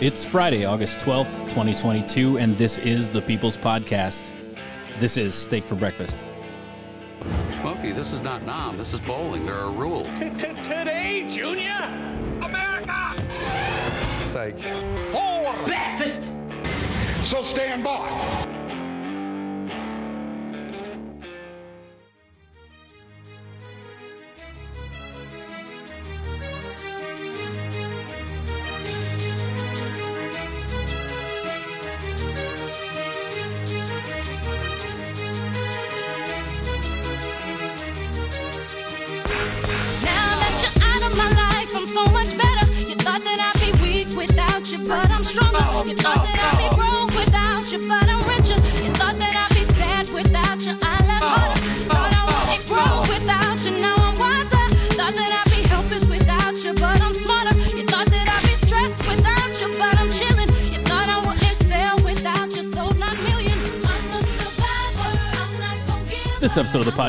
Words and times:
It's 0.00 0.24
Friday, 0.24 0.64
August 0.64 1.00
12th, 1.00 1.30
2022, 1.50 2.38
and 2.38 2.56
this 2.56 2.78
is 2.78 3.10
the 3.10 3.20
People's 3.20 3.58
Podcast. 3.58 4.24
This 4.98 5.18
is 5.18 5.34
Steak 5.34 5.62
for 5.62 5.74
Breakfast. 5.74 6.24
Smokey, 7.60 7.92
this 7.92 8.10
is 8.10 8.22
not 8.22 8.42
Nam. 8.46 8.78
This 8.78 8.94
is 8.94 9.00
bowling. 9.00 9.44
There 9.44 9.56
are 9.56 9.70
rules. 9.70 10.08
Today, 10.18 11.26
Junior! 11.28 11.76
America! 12.40 13.14
steak. 14.22 14.58
For 14.58 15.54
Breakfast! 15.66 16.32
So 17.30 17.44
stand 17.52 17.84
by. 17.84 18.29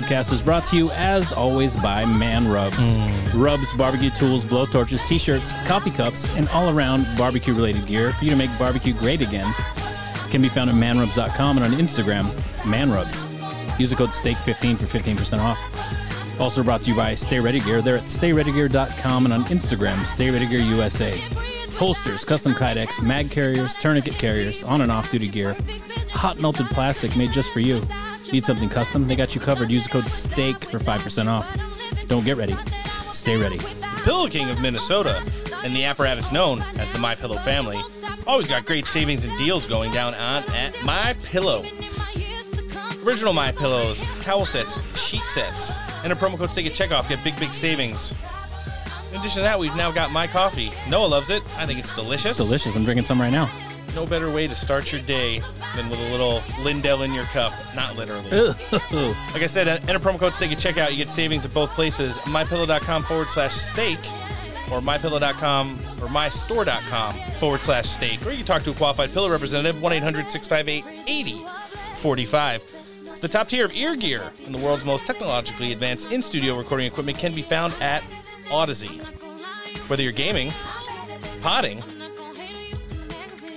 Podcast 0.02 0.34
is 0.34 0.42
brought 0.42 0.66
to 0.66 0.76
you, 0.76 0.92
as 0.92 1.32
always, 1.32 1.78
by 1.78 2.06
Man 2.06 2.48
Rubs. 2.48 2.76
Mm. 2.76 3.44
Rubs, 3.44 3.72
barbecue 3.74 4.10
tools, 4.10 4.44
blowtorches, 4.44 5.06
t 5.06 5.18
shirts, 5.18 5.54
coffee 5.66 5.92
cups, 5.92 6.28
and 6.36 6.48
all 6.50 6.76
around 6.76 7.06
barbecue 7.18 7.54
related 7.54 7.86
gear 7.86 8.12
for 8.14 8.26
you 8.26 8.32
to 8.32 8.36
make 8.36 8.50
barbecue 8.58 8.94
great 8.94 9.22
again. 9.22 9.52
Can 10.30 10.42
be 10.42 10.50
found 10.50 10.70
at 10.70 10.76
manrubs.com 10.76 11.58
and 11.58 11.66
on 11.66 11.80
Instagram, 11.80 12.30
manrubs. 12.64 13.28
Use 13.80 13.90
the 13.90 13.96
code 13.96 14.10
STEAK15 14.10 14.80
for 14.80 14.86
15% 14.86 15.40
off. 15.40 16.40
Also 16.40 16.64
brought 16.64 16.82
to 16.82 16.90
you 16.92 16.96
by 16.96 17.16
Stay 17.16 17.40
Ready 17.40 17.60
Gear. 17.60 17.82
They're 17.82 17.98
at 17.98 18.04
stayreadygear.com 18.04 19.26
and 19.26 19.34
on 19.34 19.44
Instagram, 19.46 20.06
Stay 20.06 20.32
Ready 20.32 20.48
Gear 20.48 20.60
USA. 20.60 21.18
Holsters, 21.78 22.26
custom 22.26 22.54
kydex, 22.54 23.02
mag 23.02 23.32
carriers, 23.32 23.76
tourniquet 23.78 24.16
carriers, 24.16 24.64
on 24.64 24.82
and 24.82 24.92
off 24.92 25.10
duty 25.12 25.28
gear. 25.28 25.56
Hot 26.12 26.40
melted 26.40 26.68
plastic 26.68 27.16
made 27.16 27.32
just 27.32 27.52
for 27.54 27.60
you. 27.60 27.82
Need 28.32 28.46
something 28.46 28.70
custom? 28.70 29.08
They 29.08 29.16
got 29.16 29.36
you 29.36 29.42
covered. 29.42 29.70
Use 29.70 29.84
the 29.84 29.90
code 29.90 30.08
STEAK 30.08 30.62
for 30.62 30.80
5% 30.80 31.28
off. 31.28 32.08
Don't 32.08 32.24
get 32.24 32.38
ready. 32.38 32.56
Stay 33.12 33.36
ready. 33.38 33.58
The 33.58 34.02
Pillow 34.04 34.30
King 34.30 34.50
of 34.50 34.62
Minnesota 34.62 35.22
and 35.64 35.76
the 35.76 35.84
apparatus 35.84 36.32
known 36.32 36.62
as 36.78 36.92
the 36.92 37.00
My 37.00 37.14
Pillow 37.14 37.38
family 37.38 37.82
always 38.26 38.48
got 38.48 38.66
great 38.66 38.88
savings 38.88 39.26
and 39.26 39.38
deals 39.38 39.66
going 39.66 39.92
down 39.92 40.14
on 40.16 40.44
at 40.52 40.82
My 40.84 41.14
Pillow. 41.24 41.64
Original 43.04 43.34
My 43.34 43.52
Pillows, 43.52 44.02
towel 44.22 44.46
sets, 44.46 44.98
sheet 44.98 45.24
sets, 45.24 45.78
and 46.04 46.14
a 46.14 46.16
promo 46.16 46.38
code 46.38 46.52
Steak 46.52 46.68
at 46.68 46.72
checkoff 46.72 47.10
get 47.10 47.24
big 47.24 47.38
big 47.40 47.54
savings. 47.54 48.14
In 49.12 49.20
addition 49.20 49.38
to 49.38 49.42
that, 49.42 49.60
we've 49.60 49.76
now 49.76 49.92
got 49.92 50.12
My 50.12 50.26
Coffee. 50.26 50.72
Noah 50.90 51.08
loves 51.08 51.30
it. 51.30 51.44
I 51.58 51.66
think 51.66 51.80
it's 51.80 51.94
delicious. 51.94 52.32
It's 52.32 52.38
delicious. 52.38 52.76
I'm 52.76 52.86
drinking 52.86 53.06
some 53.06 53.20
right 53.20 53.32
now. 53.32 53.50
No 53.94 54.06
better 54.06 54.32
way 54.32 54.48
to 54.48 54.56
start 54.56 54.92
your 54.92 55.02
day 55.02 55.42
than 55.76 55.90
with 55.90 56.00
a 56.00 56.12
little 56.12 56.42
Lindell 56.62 57.04
in 57.04 57.14
your 57.14 57.26
cup. 57.26 57.54
Not 57.76 57.98
literally. 57.98 58.30
Like 58.72 59.44
I 59.44 59.48
said, 59.48 59.68
uh, 59.68 59.80
enter 59.88 60.00
promo 60.00 60.20
code 60.20 60.34
steak 60.34 60.52
at 60.52 60.58
checkout. 60.58 60.92
You 60.92 60.98
get 60.98 61.10
savings 61.10 61.46
at 61.46 61.54
both 61.54 61.72
places. 61.72 62.18
MyPillow.com 62.20 63.04
forward 63.04 63.30
slash 63.30 63.54
steak 63.54 64.00
or 64.72 64.80
MyPillow.com 64.80 65.72
or 66.02 66.08
MyStore.com 66.08 67.14
forward 67.34 67.62
slash 67.62 67.90
steak. 67.90 68.26
Or 68.26 68.32
you 68.32 68.38
can 68.38 68.46
talk 68.46 68.64
to 68.64 68.72
a 68.72 68.74
qualified 68.74 69.12
pillow 69.12 69.30
representative, 69.30 69.82
1 69.82 69.94
800 69.94 70.32
658 70.32 71.08
8045. 71.08 73.20
The 73.22 73.28
top 73.28 73.50
tier 73.50 73.66
of 73.66 73.76
ear 73.76 73.96
gear 73.96 74.32
and 74.46 74.56
the 74.56 74.60
world's 74.60 74.86
most 74.86 75.06
technologically 75.06 75.74
advanced 75.74 76.12
in 76.12 76.22
studio 76.22 76.58
recording 76.58 76.88
equipment 76.88 77.18
can 77.18 77.34
be 77.34 77.42
found 77.42 77.74
at 77.82 78.02
Audeze. 78.46 79.04
Whether 79.90 80.04
you're 80.04 80.14
gaming, 80.14 80.54
potting, 81.42 81.84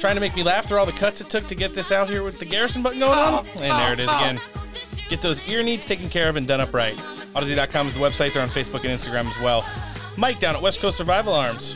trying 0.04 0.16
to 0.16 0.20
make 0.20 0.36
me 0.36 0.42
laugh 0.42 0.68
through 0.68 0.78
all 0.78 0.84
the 0.84 0.92
cuts 0.92 1.22
it 1.22 1.30
took 1.30 1.46
to 1.46 1.54
get 1.54 1.74
this 1.74 1.90
out 1.90 2.10
here 2.10 2.22
with 2.22 2.38
the 2.38 2.44
Garrison 2.44 2.82
button 2.82 2.98
going 2.98 3.18
on. 3.18 3.46
Oh, 3.56 3.60
and 3.62 3.72
there 3.72 3.94
it 3.94 4.00
is 4.00 4.10
oh, 4.10 4.12
oh. 4.12 4.18
again. 4.18 4.40
Get 5.08 5.22
those 5.22 5.48
ear 5.48 5.62
needs 5.62 5.86
taken 5.86 6.10
care 6.10 6.28
of 6.28 6.36
and 6.36 6.46
done 6.46 6.60
up 6.60 6.74
right. 6.74 6.94
Audeze.com 7.32 7.86
is 7.86 7.94
the 7.94 8.00
website. 8.00 8.34
They're 8.34 8.42
on 8.42 8.50
Facebook 8.50 8.84
and 8.84 9.00
Instagram 9.00 9.34
as 9.34 9.42
well. 9.42 9.64
Mike 10.18 10.40
down 10.40 10.56
at 10.56 10.60
West 10.60 10.80
Coast 10.80 10.98
Survival 10.98 11.32
Arms. 11.32 11.74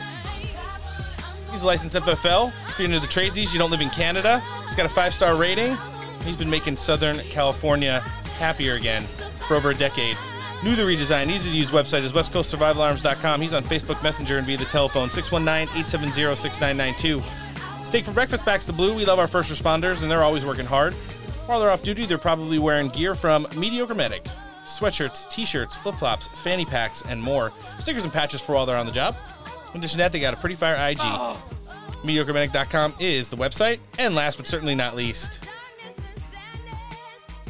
He's 1.49 1.63
a 1.63 1.65
licensed 1.65 1.95
FFL. 1.95 2.53
If 2.67 2.77
you're 2.77 2.85
into 2.85 2.99
the 2.99 3.07
tradesies, 3.07 3.51
you 3.51 3.57
don't 3.57 3.71
live 3.71 3.81
in 3.81 3.89
Canada. 3.89 4.43
He's 4.67 4.75
got 4.75 4.85
a 4.85 4.89
five 4.89 5.11
star 5.11 5.35
rating. 5.35 5.75
He's 6.23 6.37
been 6.37 6.51
making 6.51 6.77
Southern 6.77 7.17
California 7.29 8.01
happier 8.37 8.75
again 8.75 9.01
for 9.47 9.55
over 9.55 9.71
a 9.71 9.75
decade. 9.75 10.15
New 10.63 10.75
the 10.75 10.83
redesign, 10.83 11.31
easy 11.31 11.49
to 11.49 11.57
use 11.57 11.71
website 11.71 12.03
is 12.03 12.13
westcoastsurvivalarms.com. 12.13 13.41
He's 13.41 13.55
on 13.55 13.63
Facebook 13.63 14.03
Messenger 14.03 14.37
and 14.37 14.45
via 14.45 14.57
the 14.57 14.65
telephone 14.65 15.09
619 15.09 15.67
870 15.75 16.35
6992. 16.35 17.23
Steak 17.89 18.05
for 18.05 18.11
breakfast 18.11 18.45
backs 18.45 18.67
the 18.67 18.71
blue. 18.71 18.93
We 18.93 19.03
love 19.03 19.17
our 19.17 19.27
first 19.27 19.51
responders, 19.51 20.03
and 20.03 20.11
they're 20.11 20.21
always 20.21 20.45
working 20.45 20.67
hard. 20.67 20.93
While 21.47 21.59
they're 21.59 21.71
off 21.71 21.81
duty, 21.81 22.05
they're 22.05 22.19
probably 22.19 22.59
wearing 22.59 22.89
gear 22.89 23.15
from 23.15 23.47
Mediocre 23.57 23.95
Medic 23.95 24.27
sweatshirts, 24.67 25.27
t 25.31 25.43
shirts, 25.43 25.75
flip 25.75 25.95
flops, 25.95 26.27
fanny 26.27 26.65
packs, 26.65 27.01
and 27.01 27.19
more. 27.19 27.51
Stickers 27.79 28.03
and 28.03 28.13
patches 28.13 28.41
for 28.41 28.53
while 28.53 28.67
they're 28.67 28.77
on 28.77 28.85
the 28.85 28.91
job. 28.91 29.15
In 29.73 29.79
addition 29.79 29.97
to 29.97 30.03
that, 30.03 30.11
they 30.11 30.19
got 30.19 30.35
a 30.35 30.37
pretty 30.37 30.53
fire 30.53 30.75
IG. 30.75 30.99
Oh. 31.01 31.43
MediocreMedic.com 32.03 32.93
is 32.99 33.31
the 33.31 33.37
website. 33.37 33.79
And 33.97 34.13
last 34.13 34.37
but 34.37 34.47
certainly 34.47 34.75
not 34.75 34.95
least, 34.95 35.39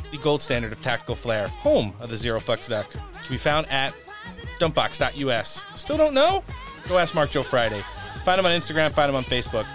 the 0.10 0.18
gold 0.20 0.42
standard 0.42 0.72
of 0.72 0.82
tactical 0.82 1.16
flair, 1.16 1.50
home 1.50 1.94
of 2.00 2.10
the 2.10 2.16
Zero 2.16 2.40
Fucks 2.40 2.70
Duck, 2.70 2.90
can 2.90 3.30
be 3.30 3.38
found 3.38 3.68
at 3.68 3.94
dumpbox.us. 4.58 5.66
Still 5.76 5.98
don't 5.98 6.14
know? 6.14 6.46
Go 6.88 6.98
ask 6.98 7.14
Mark 7.14 7.30
Joe 7.30 7.44
Friday. 7.44 7.82
Find 8.24 8.40
him 8.40 8.46
on 8.46 8.54
Instagram, 8.54 8.94
find 8.94 9.10
him 9.10 9.18
on 9.18 9.26
Facebook. 9.26 9.66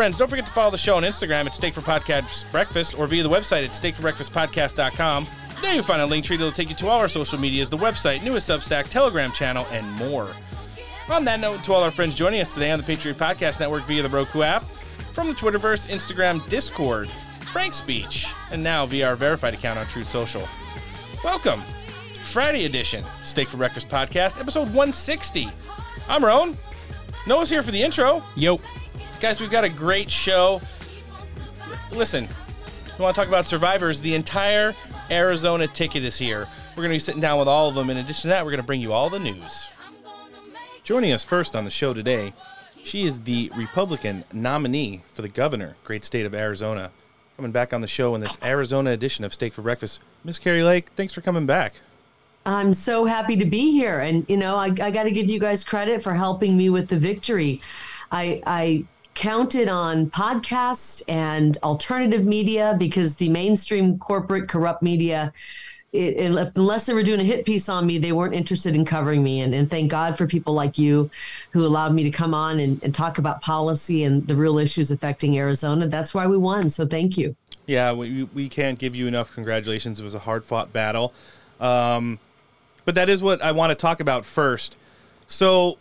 Friends, 0.00 0.16
don't 0.16 0.28
forget 0.28 0.46
to 0.46 0.52
follow 0.52 0.70
the 0.70 0.78
show 0.78 0.96
on 0.96 1.02
Instagram 1.02 1.44
at 1.44 1.54
Steak 1.54 1.74
for 1.74 1.82
Podcast 1.82 2.50
Breakfast 2.50 2.98
or 2.98 3.06
via 3.06 3.22
the 3.22 3.28
website 3.28 3.66
at 3.66 3.72
steakforbreakfastpodcast.com. 3.72 5.26
There 5.60 5.74
you'll 5.74 5.82
find 5.82 6.00
a 6.00 6.06
link 6.06 6.24
tree 6.24 6.38
that'll 6.38 6.52
take 6.52 6.70
you 6.70 6.74
to 6.76 6.88
all 6.88 7.00
our 7.00 7.06
social 7.06 7.38
medias, 7.38 7.68
the 7.68 7.76
website, 7.76 8.22
newest 8.22 8.48
Substack, 8.48 8.88
Telegram 8.88 9.30
channel, 9.30 9.66
and 9.70 9.86
more. 9.96 10.30
On 11.10 11.22
that 11.26 11.38
note, 11.38 11.62
to 11.64 11.74
all 11.74 11.82
our 11.82 11.90
friends 11.90 12.14
joining 12.14 12.40
us 12.40 12.54
today 12.54 12.70
on 12.70 12.78
the 12.78 12.82
Patriot 12.82 13.18
Podcast 13.18 13.60
Network 13.60 13.84
via 13.84 14.02
the 14.02 14.08
Roku 14.08 14.40
app, 14.40 14.64
from 15.12 15.28
the 15.28 15.34
Twitterverse, 15.34 15.86
Instagram, 15.88 16.48
Discord, 16.48 17.10
Frank 17.52 17.74
Speech, 17.74 18.26
and 18.50 18.62
now 18.62 18.86
via 18.86 19.06
our 19.06 19.16
verified 19.16 19.52
account 19.52 19.78
on 19.78 19.86
Truth 19.86 20.06
Social. 20.06 20.48
Welcome, 21.22 21.60
Friday 22.22 22.64
edition, 22.64 23.04
Steak 23.22 23.50
for 23.50 23.58
Breakfast 23.58 23.90
Podcast, 23.90 24.40
episode 24.40 24.68
160. 24.68 25.50
I'm 26.08 26.24
Roan. 26.24 26.56
Noah's 27.26 27.50
here 27.50 27.62
for 27.62 27.70
the 27.70 27.82
intro. 27.82 28.24
Yo. 28.34 28.58
Guys, 29.20 29.38
we've 29.38 29.50
got 29.50 29.64
a 29.64 29.68
great 29.68 30.10
show. 30.10 30.62
Listen, 31.92 32.26
we 32.96 33.02
want 33.02 33.14
to 33.14 33.20
talk 33.20 33.28
about 33.28 33.44
survivors. 33.44 34.00
The 34.00 34.14
entire 34.14 34.74
Arizona 35.10 35.66
ticket 35.68 36.04
is 36.04 36.16
here. 36.16 36.48
We're 36.70 36.82
going 36.82 36.88
to 36.88 36.94
be 36.94 37.00
sitting 37.00 37.20
down 37.20 37.38
with 37.38 37.46
all 37.46 37.68
of 37.68 37.74
them. 37.74 37.90
In 37.90 37.98
addition 37.98 38.22
to 38.22 38.28
that, 38.28 38.46
we're 38.46 38.50
going 38.50 38.62
to 38.62 38.66
bring 38.66 38.80
you 38.80 38.94
all 38.94 39.10
the 39.10 39.18
news. 39.18 39.68
Joining 40.84 41.12
us 41.12 41.22
first 41.22 41.54
on 41.54 41.64
the 41.64 41.70
show 41.70 41.92
today, 41.92 42.32
she 42.82 43.04
is 43.04 43.20
the 43.20 43.52
Republican 43.54 44.24
nominee 44.32 45.02
for 45.12 45.20
the 45.20 45.28
governor, 45.28 45.76
great 45.84 46.02
state 46.02 46.24
of 46.24 46.34
Arizona. 46.34 46.90
Coming 47.36 47.52
back 47.52 47.74
on 47.74 47.82
the 47.82 47.86
show 47.86 48.14
in 48.14 48.22
this 48.22 48.38
Arizona 48.42 48.92
edition 48.92 49.26
of 49.26 49.34
Steak 49.34 49.52
for 49.52 49.60
Breakfast. 49.60 50.00
Miss 50.24 50.38
Kari 50.38 50.62
Lake, 50.62 50.88
thanks 50.96 51.12
for 51.12 51.20
coming 51.20 51.44
back. 51.44 51.74
I'm 52.46 52.72
so 52.72 53.04
happy 53.04 53.36
to 53.36 53.44
be 53.44 53.70
here. 53.70 54.00
And, 54.00 54.24
you 54.30 54.38
know, 54.38 54.56
I, 54.56 54.68
I 54.80 54.90
got 54.90 55.02
to 55.02 55.10
give 55.10 55.28
you 55.28 55.38
guys 55.38 55.62
credit 55.62 56.02
for 56.02 56.14
helping 56.14 56.56
me 56.56 56.70
with 56.70 56.88
the 56.88 56.96
victory. 56.96 57.60
I, 58.10 58.40
I 58.46 58.84
counted 59.20 59.68
on 59.68 60.08
podcasts 60.10 61.02
and 61.06 61.58
alternative 61.62 62.24
media 62.24 62.74
because 62.78 63.16
the 63.16 63.28
mainstream 63.28 63.98
corporate 63.98 64.48
corrupt 64.48 64.82
media 64.82 65.30
it, 65.92 66.16
it, 66.16 66.52
unless 66.56 66.86
they 66.86 66.94
were 66.94 67.02
doing 67.02 67.20
a 67.20 67.24
hit 67.24 67.44
piece 67.44 67.68
on 67.68 67.84
me, 67.84 67.98
they 67.98 68.12
weren't 68.12 68.32
interested 68.32 68.74
in 68.74 68.86
covering 68.86 69.22
me. 69.22 69.40
And, 69.40 69.54
and 69.54 69.68
thank 69.68 69.90
God 69.90 70.16
for 70.16 70.26
people 70.26 70.54
like 70.54 70.78
you 70.78 71.10
who 71.50 71.66
allowed 71.66 71.92
me 71.92 72.02
to 72.04 72.10
come 72.10 72.32
on 72.32 72.60
and, 72.60 72.82
and 72.82 72.94
talk 72.94 73.18
about 73.18 73.42
policy 73.42 74.04
and 74.04 74.26
the 74.26 74.36
real 74.36 74.56
issues 74.56 74.90
affecting 74.90 75.36
Arizona. 75.36 75.86
That's 75.86 76.14
why 76.14 76.26
we 76.26 76.38
won. 76.38 76.70
So 76.70 76.86
thank 76.86 77.18
you. 77.18 77.36
Yeah, 77.66 77.92
we, 77.92 78.22
we 78.32 78.48
can't 78.48 78.78
give 78.78 78.96
you 78.96 79.06
enough 79.06 79.34
congratulations. 79.34 80.00
It 80.00 80.04
was 80.04 80.14
a 80.14 80.20
hard 80.20 80.46
fought 80.46 80.72
battle. 80.72 81.12
Um, 81.60 82.20
but 82.86 82.94
that 82.94 83.10
is 83.10 83.20
what 83.22 83.42
I 83.42 83.52
want 83.52 83.70
to 83.70 83.74
talk 83.74 84.00
about 84.00 84.24
first. 84.24 84.76
So 85.26 85.76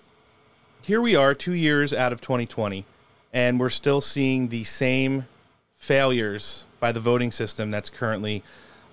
here 0.82 1.00
we 1.00 1.16
are, 1.16 1.34
two 1.34 1.54
years 1.54 1.94
out 1.94 2.12
of 2.12 2.20
2020, 2.20 2.84
and 3.34 3.60
we're 3.60 3.70
still 3.70 4.02
seeing 4.02 4.50
the 4.50 4.64
same 4.64 5.26
failures 5.76 6.66
by 6.80 6.92
the 6.92 7.00
voting 7.00 7.32
system 7.32 7.72
that's 7.72 7.90
currently 7.90 8.44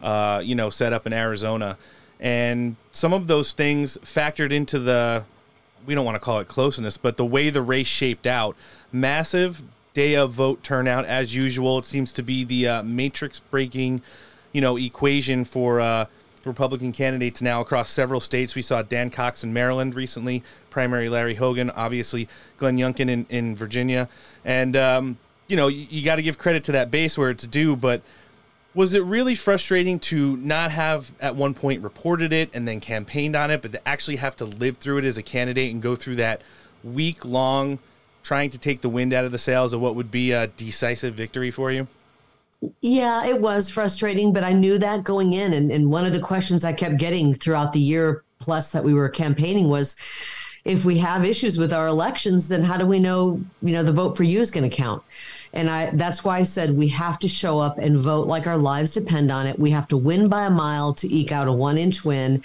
uh, 0.02 0.40
you 0.44 0.54
know, 0.54 0.70
set 0.70 0.92
up 0.92 1.06
in 1.06 1.12
Arizona. 1.12 1.78
And 2.20 2.76
some 2.92 3.12
of 3.12 3.26
those 3.26 3.52
things 3.52 3.98
factored 3.98 4.52
into 4.52 4.78
the, 4.78 5.24
we 5.84 5.94
don't 5.94 6.04
want 6.04 6.16
to 6.16 6.20
call 6.20 6.40
it 6.40 6.48
closeness, 6.48 6.96
but 6.96 7.16
the 7.16 7.24
way 7.24 7.50
the 7.50 7.62
race 7.62 7.86
shaped 7.86 8.26
out. 8.26 8.56
Massive 8.92 9.62
day 9.94 10.14
of 10.14 10.32
vote 10.32 10.62
turnout 10.62 11.04
as 11.04 11.34
usual. 11.34 11.78
It 11.78 11.84
seems 11.84 12.12
to 12.14 12.22
be 12.22 12.44
the 12.44 12.68
uh, 12.68 12.82
matrix 12.82 13.40
breaking, 13.40 14.02
you 14.52 14.60
know, 14.60 14.76
equation 14.76 15.44
for 15.44 15.80
uh, 15.80 16.06
Republican 16.46 16.93
candidates 16.93 17.43
now 17.43 17.60
across 17.60 17.90
several 17.90 18.20
states. 18.20 18.54
We 18.54 18.62
saw 18.62 18.82
Dan 18.82 19.10
Cox 19.10 19.44
in 19.44 19.52
Maryland 19.52 19.94
recently, 19.94 20.43
primary 20.70 21.08
Larry 21.08 21.34
Hogan, 21.34 21.70
obviously 21.70 22.28
Glenn 22.56 22.78
Youngkin 22.78 23.08
in, 23.08 23.26
in 23.28 23.56
Virginia. 23.56 24.08
And, 24.44 24.76
um, 24.76 25.19
you 25.48 25.56
know, 25.56 25.69
you, 25.69 25.87
you 25.90 26.04
got 26.04 26.16
to 26.16 26.22
give 26.22 26.38
credit 26.38 26.64
to 26.64 26.72
that 26.72 26.90
base 26.90 27.19
where 27.19 27.31
it's 27.31 27.46
due, 27.46 27.76
but 27.76 28.02
was 28.75 28.93
it 28.93 29.02
really 29.04 29.34
frustrating 29.34 29.98
to 29.98 30.37
not 30.37 30.70
have 30.70 31.12
at 31.20 31.34
one 31.34 31.54
point 31.54 31.82
reported 31.82 32.32
it 32.32 32.50
and 32.52 32.69
then 32.69 32.78
campaigned 32.78 33.34
on 33.34 33.50
it, 33.50 33.62
but 33.62 33.72
to 33.72 33.88
actually 33.88 34.16
have 34.16 34.37
to 34.37 34.44
live 34.44 34.76
through 34.76 34.98
it 34.98 35.04
as 35.04 35.16
a 35.16 35.22
candidate 35.22 35.72
and 35.72 35.81
go 35.81 35.96
through 35.96 36.16
that 36.16 36.43
week 36.84 37.25
long 37.25 37.78
trying 38.22 38.50
to 38.50 38.58
take 38.58 38.81
the 38.81 38.88
wind 38.88 39.12
out 39.12 39.25
of 39.25 39.32
the 39.32 39.38
sails 39.38 39.72
of 39.72 39.81
what 39.81 39.94
would 39.94 40.10
be 40.10 40.32
a 40.32 40.48
decisive 40.48 41.14
victory 41.14 41.50
for 41.50 41.70
you? 41.70 41.87
Yeah, 42.81 43.26
it 43.26 43.41
was 43.41 43.70
frustrating, 43.70 44.32
but 44.32 44.44
I 44.44 44.53
knew 44.53 44.79
that 44.79 45.05
going 45.05 45.35
in. 45.35 45.53
And, 45.53 45.70
and 45.70 45.91
one 45.91 46.06
of 46.06 46.12
the 46.12 46.20
questions 46.20 46.64
I 46.64 46.73
kept 46.73 46.97
getting 46.97 47.35
throughout 47.35 47.73
the 47.73 47.81
year 47.81 48.25
plus 48.38 48.70
that 48.70 48.85
we 48.85 48.94
were 48.94 49.08
campaigning 49.08 49.69
was 49.69 49.97
if 50.64 50.85
we 50.85 50.99
have 50.99 51.25
issues 51.25 51.58
with 51.58 51.73
our 51.73 51.87
elections, 51.87 52.49
then 52.49 52.62
how 52.62 52.76
do 52.76 52.87
we 52.87 52.99
know, 52.99 53.41
you 53.62 53.73
know, 53.73 53.82
the 53.82 53.93
vote 53.93 54.17
for 54.17 54.25
you 54.25 54.41
is 54.41 54.50
going 54.50 54.69
to 54.69 54.75
count? 54.76 55.03
And 55.53 55.70
I 55.70 55.91
that's 55.91 56.25
why 56.25 56.38
I 56.38 56.43
said 56.43 56.76
we 56.76 56.88
have 56.88 57.19
to 57.20 57.29
show 57.29 57.61
up 57.61 57.79
and 57.79 57.99
vote 57.99 58.26
like 58.26 58.47
our 58.47 58.58
lives 58.58 58.91
depend 58.91 59.31
on 59.31 59.47
it. 59.47 59.58
We 59.58 59.70
have 59.70 59.88
to 59.88 59.97
win 59.97 60.29
by 60.29 60.44
a 60.44 60.50
mile 60.50 60.93
to 60.94 61.14
eke 61.14 61.32
out 61.32 61.49
a 61.49 61.53
one 61.53 61.79
inch 61.79 62.05
win. 62.05 62.43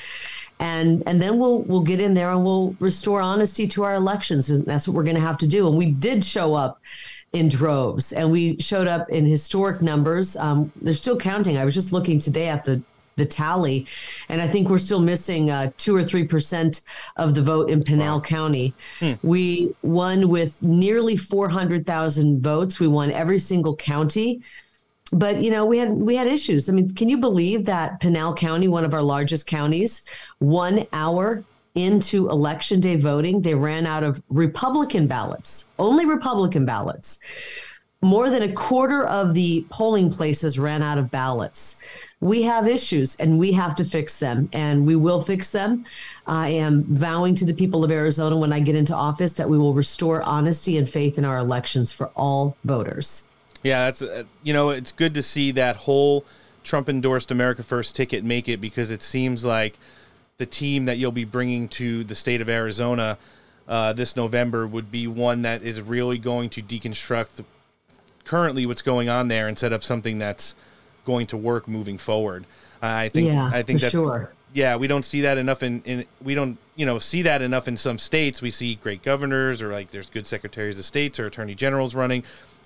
And 0.59 1.03
and 1.07 1.21
then 1.21 1.39
we'll 1.39 1.63
we'll 1.63 1.81
get 1.81 1.99
in 1.99 2.13
there 2.13 2.31
and 2.31 2.45
we'll 2.45 2.75
restore 2.79 3.21
honesty 3.21 3.67
to 3.69 3.83
our 3.83 3.95
elections. 3.95 4.49
And 4.49 4.65
that's 4.65 4.87
what 4.87 4.95
we're 4.95 5.03
gonna 5.03 5.19
have 5.19 5.39
to 5.39 5.47
do. 5.47 5.67
And 5.67 5.75
we 5.75 5.91
did 5.91 6.23
show 6.23 6.53
up 6.53 6.79
in 7.33 7.47
droves 7.47 8.11
and 8.11 8.29
we 8.29 8.59
showed 8.59 8.87
up 8.87 9.09
in 9.09 9.25
historic 9.25 9.81
numbers. 9.81 10.35
Um, 10.35 10.71
they're 10.81 10.93
still 10.93 11.17
counting. 11.17 11.57
I 11.57 11.65
was 11.65 11.73
just 11.73 11.93
looking 11.93 12.19
today 12.19 12.47
at 12.47 12.65
the 12.65 12.81
the 13.17 13.25
tally, 13.25 13.85
and 14.29 14.41
I 14.41 14.47
think 14.47 14.69
we're 14.69 14.79
still 14.79 15.01
missing 15.01 15.51
uh, 15.51 15.71
two 15.77 15.95
or 15.95 16.03
three 16.03 16.25
percent 16.25 16.81
of 17.17 17.35
the 17.35 17.41
vote 17.41 17.69
in 17.69 17.83
Pinal 17.83 18.17
wow. 18.17 18.21
County. 18.21 18.73
Hmm. 18.99 19.13
We 19.21 19.73
won 19.81 20.29
with 20.29 20.61
nearly 20.63 21.17
four 21.17 21.49
hundred 21.49 21.85
thousand 21.85 22.41
votes. 22.41 22.79
We 22.79 22.87
won 22.87 23.11
every 23.11 23.39
single 23.39 23.75
county, 23.75 24.41
but 25.11 25.43
you 25.43 25.51
know 25.51 25.65
we 25.65 25.77
had 25.77 25.91
we 25.91 26.15
had 26.15 26.27
issues. 26.27 26.69
I 26.69 26.73
mean, 26.73 26.95
can 26.95 27.09
you 27.09 27.17
believe 27.17 27.65
that 27.65 27.99
Pinal 27.99 28.33
County, 28.33 28.67
one 28.67 28.85
of 28.85 28.93
our 28.93 29.03
largest 29.03 29.45
counties, 29.45 30.09
one 30.39 30.87
hour 30.93 31.43
into 31.75 32.29
election 32.29 32.79
day 32.79 32.95
voting, 32.95 33.41
they 33.41 33.55
ran 33.55 33.85
out 33.85 34.03
of 34.03 34.21
Republican 34.29 35.07
ballots, 35.07 35.69
only 35.79 36.05
Republican 36.05 36.65
ballots. 36.65 37.19
More 38.01 38.29
than 38.29 38.41
a 38.41 38.51
quarter 38.51 39.05
of 39.05 39.33
the 39.33 39.65
polling 39.69 40.09
places 40.09 40.57
ran 40.57 40.81
out 40.81 40.97
of 40.97 41.11
ballots 41.11 41.83
we 42.21 42.43
have 42.43 42.67
issues 42.67 43.15
and 43.15 43.37
we 43.39 43.51
have 43.51 43.75
to 43.75 43.83
fix 43.83 44.19
them 44.19 44.47
and 44.53 44.85
we 44.85 44.95
will 44.95 45.21
fix 45.21 45.49
them. 45.49 45.85
I 46.27 46.49
am 46.49 46.83
vowing 46.83 47.33
to 47.35 47.45
the 47.45 47.53
people 47.53 47.83
of 47.83 47.91
Arizona 47.91 48.37
when 48.37 48.53
I 48.53 48.59
get 48.59 48.75
into 48.75 48.95
office 48.95 49.33
that 49.33 49.49
we 49.49 49.57
will 49.57 49.73
restore 49.73 50.21
honesty 50.21 50.77
and 50.77 50.87
faith 50.87 51.17
in 51.17 51.25
our 51.25 51.39
elections 51.39 51.91
for 51.91 52.07
all 52.15 52.55
voters. 52.63 53.27
Yeah, 53.63 53.85
that's 53.85 54.03
uh, 54.03 54.23
you 54.43 54.53
know, 54.53 54.69
it's 54.69 54.91
good 54.91 55.15
to 55.15 55.23
see 55.23 55.51
that 55.51 55.75
whole 55.77 56.23
Trump 56.63 56.87
endorsed 56.87 57.31
America 57.31 57.63
First 57.63 57.95
ticket 57.95 58.23
make 58.23 58.47
it 58.47 58.61
because 58.61 58.91
it 58.91 59.01
seems 59.01 59.43
like 59.43 59.77
the 60.41 60.45
team 60.47 60.85
that 60.85 60.97
you'll 60.97 61.11
be 61.11 61.23
bringing 61.23 61.67
to 61.67 62.03
the 62.03 62.15
state 62.15 62.41
of 62.41 62.49
Arizona 62.49 63.15
uh, 63.67 63.93
this 63.93 64.15
November 64.15 64.65
would 64.65 64.91
be 64.91 65.05
one 65.05 65.43
that 65.43 65.61
is 65.61 65.79
really 65.79 66.17
going 66.17 66.49
to 66.49 66.63
deconstruct 66.63 67.45
currently 68.25 68.65
what's 68.65 68.81
going 68.81 69.07
on 69.07 69.27
there 69.27 69.47
and 69.47 69.59
set 69.59 69.71
up 69.71 69.83
something 69.83 70.17
that's 70.17 70.55
going 71.05 71.27
to 71.27 71.37
work 71.37 71.67
moving 71.67 71.95
forward. 71.99 72.45
I 72.81 73.09
think 73.09 73.27
yeah, 73.27 73.51
I 73.53 73.61
think 73.61 73.81
that 73.81 73.91
sure. 73.91 74.33
Yeah, 74.51 74.77
we 74.77 74.87
don't 74.87 75.05
see 75.05 75.21
that 75.21 75.37
enough 75.37 75.61
in, 75.61 75.83
in 75.83 76.05
we 76.23 76.33
don't 76.33 76.57
you 76.75 76.87
know 76.87 76.97
see 76.97 77.21
that 77.21 77.43
enough 77.43 77.67
in 77.67 77.77
some 77.77 77.99
states. 77.99 78.41
We 78.41 78.49
see 78.49 78.73
great 78.73 79.03
governors 79.03 79.61
or 79.61 79.71
like 79.71 79.91
there's 79.91 80.09
good 80.09 80.25
secretaries 80.25 80.79
of 80.79 80.85
states 80.85 81.19
or 81.19 81.27
attorney 81.27 81.53
generals 81.53 81.93
running, 81.93 82.23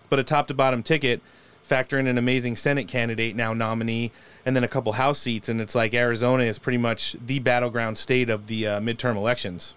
but 0.07 0.17
a 0.17 0.23
top 0.23 0.47
to 0.47 0.53
bottom 0.53 0.81
ticket 0.81 1.21
factor 1.65 1.97
in 1.97 2.07
an 2.07 2.17
amazing 2.17 2.55
Senate 2.55 2.87
candidate 2.87 3.35
now 3.35 3.53
nominee 3.53 4.11
and 4.45 4.55
then 4.55 4.63
a 4.63 4.67
couple 4.67 4.93
House 4.93 5.19
seats 5.19 5.49
and 5.49 5.59
it's 5.59 5.75
like 5.75 5.93
Arizona 5.93 6.43
is 6.43 6.59
pretty 6.59 6.77
much 6.77 7.15
the 7.25 7.39
battleground 7.39 7.97
state 7.97 8.29
of 8.29 8.47
the 8.47 8.67
uh, 8.67 8.79
midterm 8.79 9.15
elections. 9.15 9.73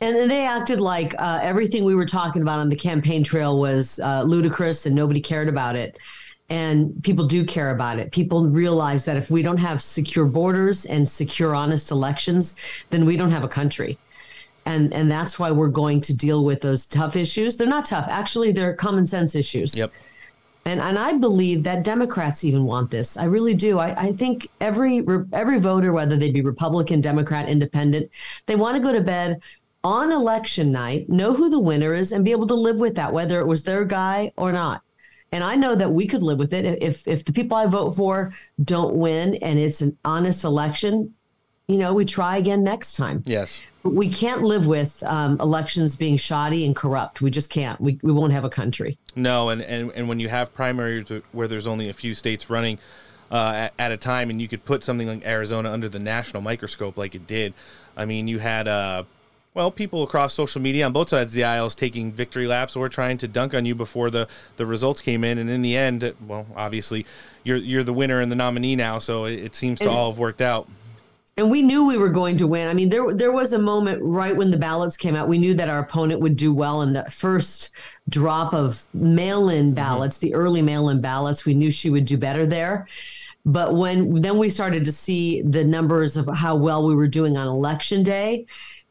And 0.00 0.30
they 0.30 0.44
acted 0.44 0.80
like 0.80 1.14
uh, 1.18 1.38
everything 1.40 1.84
we 1.84 1.94
were 1.94 2.04
talking 2.04 2.42
about 2.42 2.58
on 2.58 2.68
the 2.68 2.76
campaign 2.76 3.24
trail 3.24 3.58
was 3.58 4.00
uh, 4.00 4.22
ludicrous 4.22 4.86
and 4.86 4.94
nobody 4.94 5.20
cared 5.20 5.48
about 5.48 5.76
it 5.76 5.98
and 6.50 7.02
people 7.02 7.26
do 7.26 7.44
care 7.44 7.70
about 7.70 7.98
it. 7.98 8.12
People 8.12 8.46
realize 8.46 9.04
that 9.06 9.16
if 9.16 9.30
we 9.30 9.42
don't 9.42 9.56
have 9.56 9.82
secure 9.82 10.26
borders 10.26 10.84
and 10.84 11.08
secure, 11.08 11.54
honest 11.54 11.90
elections, 11.90 12.56
then 12.90 13.06
we 13.06 13.16
don't 13.16 13.30
have 13.30 13.44
a 13.44 13.48
country. 13.48 13.98
And 14.66 14.94
and 14.94 15.10
that's 15.10 15.38
why 15.38 15.50
we're 15.50 15.68
going 15.68 16.00
to 16.02 16.16
deal 16.16 16.44
with 16.44 16.60
those 16.60 16.86
tough 16.86 17.16
issues. 17.16 17.56
They're 17.56 17.66
not 17.66 17.86
tough, 17.86 18.06
actually. 18.08 18.52
They're 18.52 18.74
common 18.74 19.04
sense 19.04 19.34
issues. 19.34 19.76
Yep. 19.76 19.92
And 20.66 20.80
and 20.80 20.98
I 20.98 21.12
believe 21.12 21.62
that 21.64 21.84
Democrats 21.84 22.44
even 22.44 22.64
want 22.64 22.90
this. 22.90 23.16
I 23.16 23.24
really 23.24 23.54
do. 23.54 23.78
I, 23.78 24.06
I 24.06 24.12
think 24.12 24.48
every 24.60 25.04
every 25.32 25.58
voter, 25.58 25.92
whether 25.92 26.16
they 26.16 26.30
be 26.30 26.40
Republican, 26.40 27.00
Democrat, 27.00 27.48
Independent, 27.48 28.10
they 28.46 28.56
want 28.56 28.76
to 28.76 28.82
go 28.82 28.92
to 28.92 29.02
bed 29.02 29.40
on 29.82 30.10
election 30.10 30.72
night, 30.72 31.10
know 31.10 31.34
who 31.34 31.50
the 31.50 31.60
winner 31.60 31.92
is, 31.92 32.12
and 32.12 32.24
be 32.24 32.32
able 32.32 32.46
to 32.46 32.54
live 32.54 32.80
with 32.80 32.94
that, 32.96 33.12
whether 33.12 33.38
it 33.40 33.46
was 33.46 33.64
their 33.64 33.84
guy 33.84 34.32
or 34.36 34.50
not. 34.50 34.82
And 35.30 35.44
I 35.44 35.56
know 35.56 35.74
that 35.74 35.92
we 35.92 36.06
could 36.06 36.22
live 36.22 36.38
with 36.38 36.54
it 36.54 36.82
if 36.82 37.06
if 37.06 37.24
the 37.24 37.32
people 37.32 37.56
I 37.56 37.66
vote 37.66 37.90
for 37.90 38.32
don't 38.62 38.94
win 38.94 39.34
and 39.36 39.58
it's 39.58 39.82
an 39.82 39.98
honest 40.04 40.44
election. 40.44 41.12
You 41.68 41.78
know, 41.78 41.92
we 41.92 42.04
try 42.04 42.36
again 42.38 42.62
next 42.62 42.94
time. 42.96 43.22
Yes. 43.26 43.60
We 43.84 44.10
can't 44.10 44.42
live 44.42 44.66
with 44.66 45.02
um, 45.04 45.38
elections 45.40 45.94
being 45.94 46.16
shoddy 46.16 46.64
and 46.64 46.74
corrupt. 46.74 47.20
We 47.20 47.30
just 47.30 47.50
can't. 47.50 47.80
We, 47.80 48.00
we 48.02 48.12
won't 48.12 48.32
have 48.32 48.44
a 48.44 48.50
country. 48.50 48.98
No, 49.14 49.50
and, 49.50 49.62
and, 49.62 49.92
and 49.92 50.08
when 50.08 50.20
you 50.20 50.28
have 50.28 50.54
primaries 50.54 51.08
where 51.32 51.46
there's 51.46 51.66
only 51.66 51.88
a 51.88 51.92
few 51.92 52.14
states 52.14 52.48
running 52.48 52.78
uh, 53.30 53.52
at, 53.54 53.74
at, 53.78 53.92
a 53.92 53.96
time, 53.96 54.30
and 54.30 54.40
you 54.40 54.48
could 54.48 54.64
put 54.64 54.82
something 54.82 55.06
like 55.06 55.24
Arizona 55.26 55.70
under 55.70 55.88
the 55.88 55.98
national 55.98 56.42
microscope 56.42 56.96
like 56.96 57.14
it 57.14 57.26
did. 57.26 57.52
I 57.96 58.06
mean, 58.06 58.26
you 58.26 58.38
had 58.38 58.66
uh, 58.66 59.04
well, 59.54 59.70
people 59.70 60.02
across 60.02 60.34
social 60.34 60.60
media 60.60 60.84
on 60.84 60.92
both 60.92 61.10
sides 61.10 61.30
of 61.30 61.34
the 61.34 61.44
aisles 61.44 61.76
taking 61.76 62.10
victory 62.10 62.48
laps 62.48 62.74
or 62.74 62.88
trying 62.88 63.18
to 63.18 63.28
dunk 63.28 63.54
on 63.54 63.64
you 63.64 63.74
before 63.76 64.10
the, 64.10 64.26
the 64.56 64.66
results 64.66 65.00
came 65.00 65.22
in. 65.22 65.38
And 65.38 65.48
in 65.48 65.62
the 65.62 65.76
end, 65.76 66.12
well, 66.26 66.46
obviously, 66.56 67.06
you're 67.44 67.56
you're 67.56 67.84
the 67.84 67.92
winner 67.92 68.20
and 68.20 68.32
the 68.32 68.36
nominee 68.36 68.74
now, 68.74 68.98
so 68.98 69.26
it, 69.26 69.38
it 69.38 69.54
seems 69.54 69.78
to 69.78 69.84
and, 69.84 69.94
all 69.94 70.10
have 70.10 70.18
worked 70.18 70.40
out. 70.40 70.68
And 71.36 71.50
we 71.50 71.62
knew 71.62 71.86
we 71.86 71.98
were 71.98 72.10
going 72.10 72.36
to 72.36 72.46
win. 72.46 72.68
I 72.68 72.74
mean, 72.74 72.88
there 72.88 73.12
there 73.12 73.32
was 73.32 73.52
a 73.52 73.58
moment 73.58 74.00
right 74.02 74.36
when 74.36 74.50
the 74.50 74.56
ballots 74.56 74.96
came 74.96 75.16
out. 75.16 75.28
We 75.28 75.38
knew 75.38 75.54
that 75.54 75.68
our 75.68 75.80
opponent 75.80 76.20
would 76.20 76.36
do 76.36 76.54
well 76.54 76.82
in 76.82 76.92
the 76.92 77.04
first 77.04 77.70
drop 78.08 78.54
of 78.54 78.86
mail-in 78.94 79.66
mm-hmm. 79.66 79.74
ballots, 79.74 80.18
mm-hmm. 80.18 80.26
the 80.26 80.34
early 80.34 80.62
mail-in 80.62 81.00
ballots. 81.00 81.44
We 81.44 81.54
knew 81.54 81.70
she 81.70 81.90
would 81.90 82.04
do 82.04 82.16
better 82.16 82.46
there. 82.46 82.86
But 83.44 83.74
when 83.74 84.20
then 84.20 84.38
we 84.38 84.48
started 84.48 84.84
to 84.84 84.92
see 84.92 85.42
the 85.42 85.64
numbers 85.64 86.16
of 86.16 86.28
how 86.32 86.56
well 86.56 86.86
we 86.86 86.94
were 86.94 87.08
doing 87.08 87.36
on 87.36 87.46
election 87.46 88.02
day, 88.02 88.46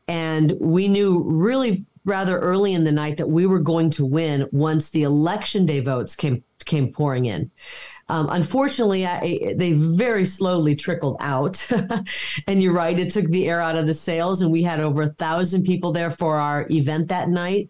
and 0.08 0.54
we 0.60 0.88
knew 0.88 1.24
really 1.24 1.86
rather 2.06 2.38
early 2.40 2.74
in 2.74 2.84
the 2.84 2.92
night 2.92 3.18
that 3.18 3.30
we 3.30 3.46
were 3.46 3.60
going 3.60 3.90
to 3.90 4.06
win 4.06 4.48
once 4.52 4.90
the 4.90 5.04
election 5.04 5.66
day 5.66 5.80
votes 5.80 6.16
came 6.16 6.44
came 6.66 6.92
pouring 6.92 7.26
in. 7.26 7.50
Um, 8.14 8.30
unfortunately, 8.30 9.08
I, 9.08 9.56
they 9.56 9.74
very 9.74 10.24
slowly 10.24 10.76
trickled 10.76 11.18
out. 11.20 11.68
and 12.48 12.62
you're 12.62 12.72
right, 12.72 13.00
it 13.00 13.10
took 13.10 13.26
the 13.26 13.50
air 13.50 13.60
out 13.60 13.76
of 13.76 13.88
the 13.88 13.94
sails, 13.96 14.44
and 14.44 14.52
we 14.52 14.62
had 14.62 14.80
over 14.80 15.02
a 15.02 15.10
thousand 15.10 15.64
people 15.64 15.92
there 15.92 16.12
for 16.12 16.38
our 16.38 16.68
event 16.70 17.08
that 17.08 17.30
night. 17.30 17.70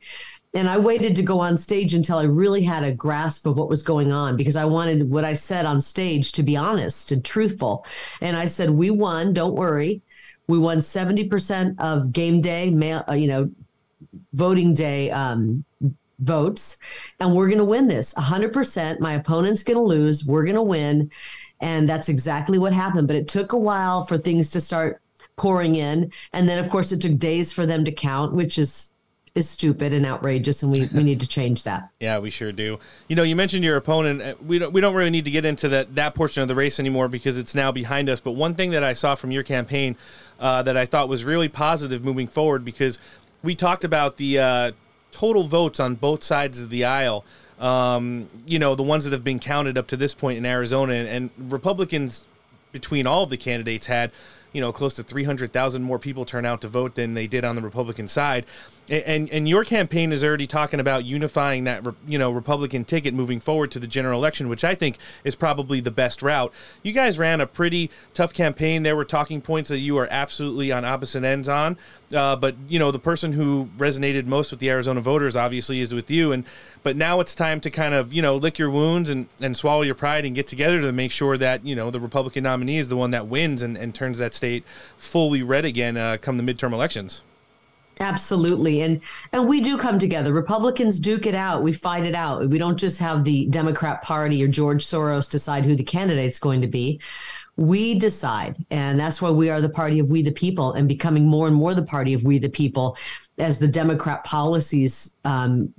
And 0.53 0.69
I 0.69 0.79
waited 0.79 1.15
to 1.15 1.23
go 1.23 1.39
on 1.39 1.55
stage 1.55 1.93
until 1.93 2.17
I 2.17 2.23
really 2.23 2.61
had 2.61 2.83
a 2.83 2.91
grasp 2.91 3.47
of 3.47 3.57
what 3.57 3.69
was 3.69 3.83
going 3.83 4.11
on 4.11 4.35
because 4.35 4.57
I 4.57 4.65
wanted 4.65 5.09
what 5.09 5.23
I 5.23 5.31
said 5.31 5.65
on 5.65 5.79
stage 5.79 6.33
to 6.33 6.43
be 6.43 6.57
honest 6.57 7.13
and 7.13 7.23
truthful. 7.23 7.85
And 8.19 8.35
I 8.35 8.45
said, 8.45 8.69
"We 8.69 8.91
won. 8.91 9.31
Don't 9.31 9.55
worry. 9.55 10.01
We 10.47 10.59
won 10.59 10.81
seventy 10.81 11.23
percent 11.23 11.79
of 11.79 12.11
game 12.11 12.41
day, 12.41 12.69
mail, 12.69 13.05
uh, 13.07 13.13
you 13.13 13.27
know, 13.27 13.49
voting 14.33 14.73
day 14.73 15.09
um, 15.09 15.63
votes, 16.19 16.77
and 17.19 17.35
we're 17.35 17.47
going 17.47 17.57
to 17.57 17.65
win 17.65 17.87
this. 17.87 18.13
hundred 18.13 18.53
percent. 18.53 18.99
My 18.99 19.13
opponent's 19.13 19.63
going 19.63 19.77
to 19.77 19.83
lose. 19.83 20.25
We're 20.25 20.45
going 20.45 20.55
to 20.55 20.61
win." 20.61 21.11
And 21.61 21.87
that's 21.87 22.09
exactly 22.09 22.59
what 22.59 22.73
happened. 22.73 23.07
But 23.07 23.15
it 23.15 23.27
took 23.27 23.53
a 23.53 23.57
while 23.57 24.05
for 24.05 24.17
things 24.17 24.49
to 24.51 24.61
start 24.61 25.01
pouring 25.35 25.75
in. 25.75 26.11
And 26.33 26.47
then, 26.47 26.63
of 26.63 26.69
course, 26.69 26.91
it 26.91 27.01
took 27.01 27.17
days 27.17 27.51
for 27.51 27.65
them 27.65 27.85
to 27.85 27.91
count, 27.91 28.33
which 28.33 28.57
is 28.57 28.93
is 29.35 29.49
stupid 29.49 29.93
and 29.93 30.05
outrageous, 30.05 30.61
and 30.61 30.71
we, 30.71 30.85
we 30.93 31.01
need 31.01 31.19
to 31.19 31.27
change 31.27 31.63
that. 31.63 31.89
Yeah, 31.99 32.19
we 32.19 32.29
sure 32.29 32.51
do. 32.51 32.77
You 33.07 33.15
know, 33.15 33.23
you 33.23 33.35
mentioned 33.35 33.63
your 33.63 33.77
opponent. 33.77 34.21
Uh, 34.21 34.35
we 34.45 34.59
don't 34.59 34.71
we 34.71 34.79
don't 34.79 34.93
really 34.93 35.09
need 35.09 35.25
to 35.25 35.31
get 35.31 35.43
into 35.43 35.67
that 35.69 35.95
that 35.95 36.13
portion 36.13 36.43
of 36.43 36.47
the 36.47 36.55
race 36.55 36.79
anymore 36.79 37.07
because 37.07 37.37
it's 37.37 37.55
now 37.55 37.71
behind 37.71 38.09
us. 38.09 38.21
But 38.21 38.31
one 38.31 38.53
thing 38.53 38.71
that 38.71 38.83
I 38.83 38.93
saw 38.93 39.15
from 39.15 39.31
your 39.31 39.43
campaign 39.43 39.95
uh, 40.39 40.61
that 40.63 40.77
I 40.77 40.85
thought 40.85 41.09
was 41.09 41.25
really 41.25 41.49
positive 41.49 42.05
moving 42.05 42.27
forward 42.27 42.63
because 42.63 42.99
we 43.41 43.55
talked 43.55 43.83
about 43.83 44.17
the 44.17 44.39
uh, 44.39 44.71
total 45.13 45.43
votes 45.43 45.79
on 45.79 45.95
both 45.95 46.23
sides 46.23 46.61
of 46.61 46.69
the 46.69 46.83
aisle. 46.83 47.23
Um, 47.59 48.27
you 48.45 48.59
know, 48.59 48.75
the 48.75 48.83
ones 48.83 49.05
that 49.05 49.13
have 49.13 49.23
been 49.23 49.39
counted 49.39 49.77
up 49.77 49.87
to 49.87 49.97
this 49.97 50.13
point 50.13 50.37
in 50.37 50.45
Arizona, 50.45 50.93
and, 50.93 51.07
and 51.37 51.51
Republicans 51.51 52.25
between 52.71 53.07
all 53.07 53.23
of 53.23 53.29
the 53.29 53.37
candidates 53.37 53.85
had 53.85 54.11
you 54.51 54.59
know 54.59 54.71
close 54.71 54.93
to 54.95 55.03
300,000 55.03 55.83
more 55.83 55.99
people 55.99 56.25
turn 56.25 56.45
out 56.45 56.61
to 56.61 56.67
vote 56.67 56.95
than 56.95 57.13
they 57.13 57.27
did 57.27 57.45
on 57.45 57.55
the 57.55 57.61
Republican 57.61 58.07
side. 58.07 58.45
And 58.89 59.29
and 59.31 59.47
your 59.47 59.63
campaign 59.63 60.11
is 60.11 60.23
already 60.23 60.45
talking 60.45 60.79
about 60.79 61.05
unifying 61.05 61.63
that 61.63 61.85
you 62.05 62.17
know 62.17 62.31
Republican 62.31 62.83
ticket 62.83 63.13
moving 63.13 63.39
forward 63.39 63.71
to 63.71 63.79
the 63.79 63.87
general 63.87 64.19
election, 64.19 64.49
which 64.49 64.63
I 64.63 64.75
think 64.75 64.97
is 65.23 65.35
probably 65.35 65.79
the 65.79 65.91
best 65.91 66.21
route. 66.21 66.51
You 66.81 66.91
guys 66.91 67.17
ran 67.17 67.39
a 67.39 67.47
pretty 67.47 67.89
tough 68.13 68.33
campaign. 68.33 68.83
There 68.83 68.95
were 68.95 69.05
talking 69.05 69.39
points 69.41 69.69
that 69.69 69.79
you 69.79 69.97
are 69.97 70.07
absolutely 70.11 70.71
on 70.71 70.83
opposite 70.83 71.23
ends 71.23 71.47
on. 71.47 71.77
Uh, 72.13 72.35
but 72.35 72.55
you 72.67 72.77
know 72.77 72.91
the 72.91 72.99
person 72.99 73.33
who 73.33 73.69
resonated 73.77 74.25
most 74.25 74.51
with 74.51 74.59
the 74.59 74.69
Arizona 74.69 75.01
voters 75.01 75.35
obviously 75.35 75.79
is 75.79 75.93
with 75.93 76.11
you, 76.11 76.31
and 76.31 76.43
but 76.83 76.95
now 76.95 77.19
it's 77.19 77.33
time 77.33 77.59
to 77.61 77.71
kind 77.71 77.93
of 77.93 78.13
you 78.13 78.21
know 78.21 78.35
lick 78.35 78.59
your 78.59 78.69
wounds 78.69 79.09
and, 79.09 79.27
and 79.41 79.57
swallow 79.57 79.81
your 79.81 79.95
pride 79.95 80.25
and 80.25 80.35
get 80.35 80.47
together 80.47 80.81
to 80.81 80.91
make 80.91 81.11
sure 81.11 81.37
that 81.37 81.65
you 81.65 81.75
know 81.75 81.89
the 81.89 81.99
Republican 81.99 82.43
nominee 82.43 82.77
is 82.77 82.89
the 82.89 82.97
one 82.97 83.11
that 83.11 83.27
wins 83.27 83.63
and, 83.63 83.77
and 83.77 83.95
turns 83.95 84.17
that 84.17 84.33
state 84.33 84.63
fully 84.97 85.41
red 85.41 85.65
again 85.65 85.97
uh, 85.97 86.17
come 86.21 86.37
the 86.37 86.43
midterm 86.43 86.73
elections. 86.73 87.21
Absolutely. 87.99 88.81
And 88.81 89.01
and 89.31 89.47
we 89.47 89.61
do 89.61 89.77
come 89.77 89.99
together. 89.99 90.33
Republicans 90.33 90.99
duke 90.99 91.25
it 91.25 91.35
out. 91.35 91.63
We 91.63 91.73
fight 91.73 92.05
it 92.05 92.15
out. 92.15 92.47
We 92.49 92.57
don't 92.57 92.77
just 92.77 92.99
have 92.99 93.23
the 93.23 93.45
Democrat 93.47 94.01
Party 94.01 94.43
or 94.43 94.47
George 94.47 94.85
Soros 94.85 95.29
decide 95.29 95.65
who 95.65 95.75
the 95.75 95.83
candidate's 95.83 96.39
going 96.39 96.61
to 96.61 96.67
be. 96.67 96.99
We 97.55 97.93
decide. 97.93 98.65
And 98.71 98.99
that's 98.99 99.21
why 99.21 99.29
we 99.29 99.49
are 99.51 99.61
the 99.61 99.69
party 99.69 99.99
of 99.99 100.09
we 100.09 100.23
the 100.23 100.31
people 100.31 100.73
and 100.73 100.87
becoming 100.87 101.27
more 101.27 101.47
and 101.47 101.55
more 101.55 101.75
the 101.75 101.83
party 101.83 102.13
of 102.13 102.23
we 102.23 102.39
the 102.39 102.49
people 102.49 102.97
as 103.37 103.59
the 103.59 103.67
Democrat 103.67 104.23
policies 104.23 105.15
um, 105.23 105.71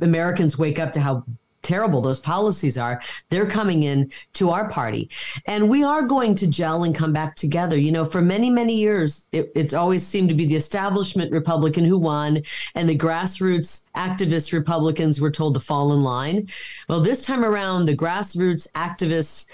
Americans 0.00 0.56
wake 0.56 0.78
up 0.78 0.92
to 0.92 1.00
how 1.00 1.24
terrible 1.66 2.00
those 2.00 2.20
policies 2.20 2.78
are, 2.78 3.02
they're 3.28 3.46
coming 3.46 3.82
in 3.82 4.10
to 4.34 4.50
our 4.50 4.68
party. 4.68 5.10
And 5.46 5.68
we 5.68 5.82
are 5.82 6.02
going 6.02 6.36
to 6.36 6.46
gel 6.46 6.84
and 6.84 6.94
come 6.94 7.12
back 7.12 7.34
together. 7.34 7.76
You 7.76 7.90
know, 7.90 8.04
for 8.04 8.22
many, 8.22 8.50
many 8.50 8.76
years, 8.76 9.28
it, 9.32 9.50
it's 9.56 9.74
always 9.74 10.06
seemed 10.06 10.28
to 10.28 10.34
be 10.34 10.46
the 10.46 10.54
establishment 10.54 11.32
Republican 11.32 11.84
who 11.84 11.98
won, 11.98 12.42
and 12.76 12.88
the 12.88 12.96
grassroots 12.96 13.86
activist 13.96 14.52
Republicans 14.52 15.20
were 15.20 15.30
told 15.30 15.54
to 15.54 15.60
fall 15.60 15.92
in 15.92 16.02
line. 16.02 16.48
Well, 16.88 17.00
this 17.00 17.22
time 17.22 17.44
around, 17.44 17.86
the 17.86 17.96
grassroots 17.96 18.70
activists 18.72 19.46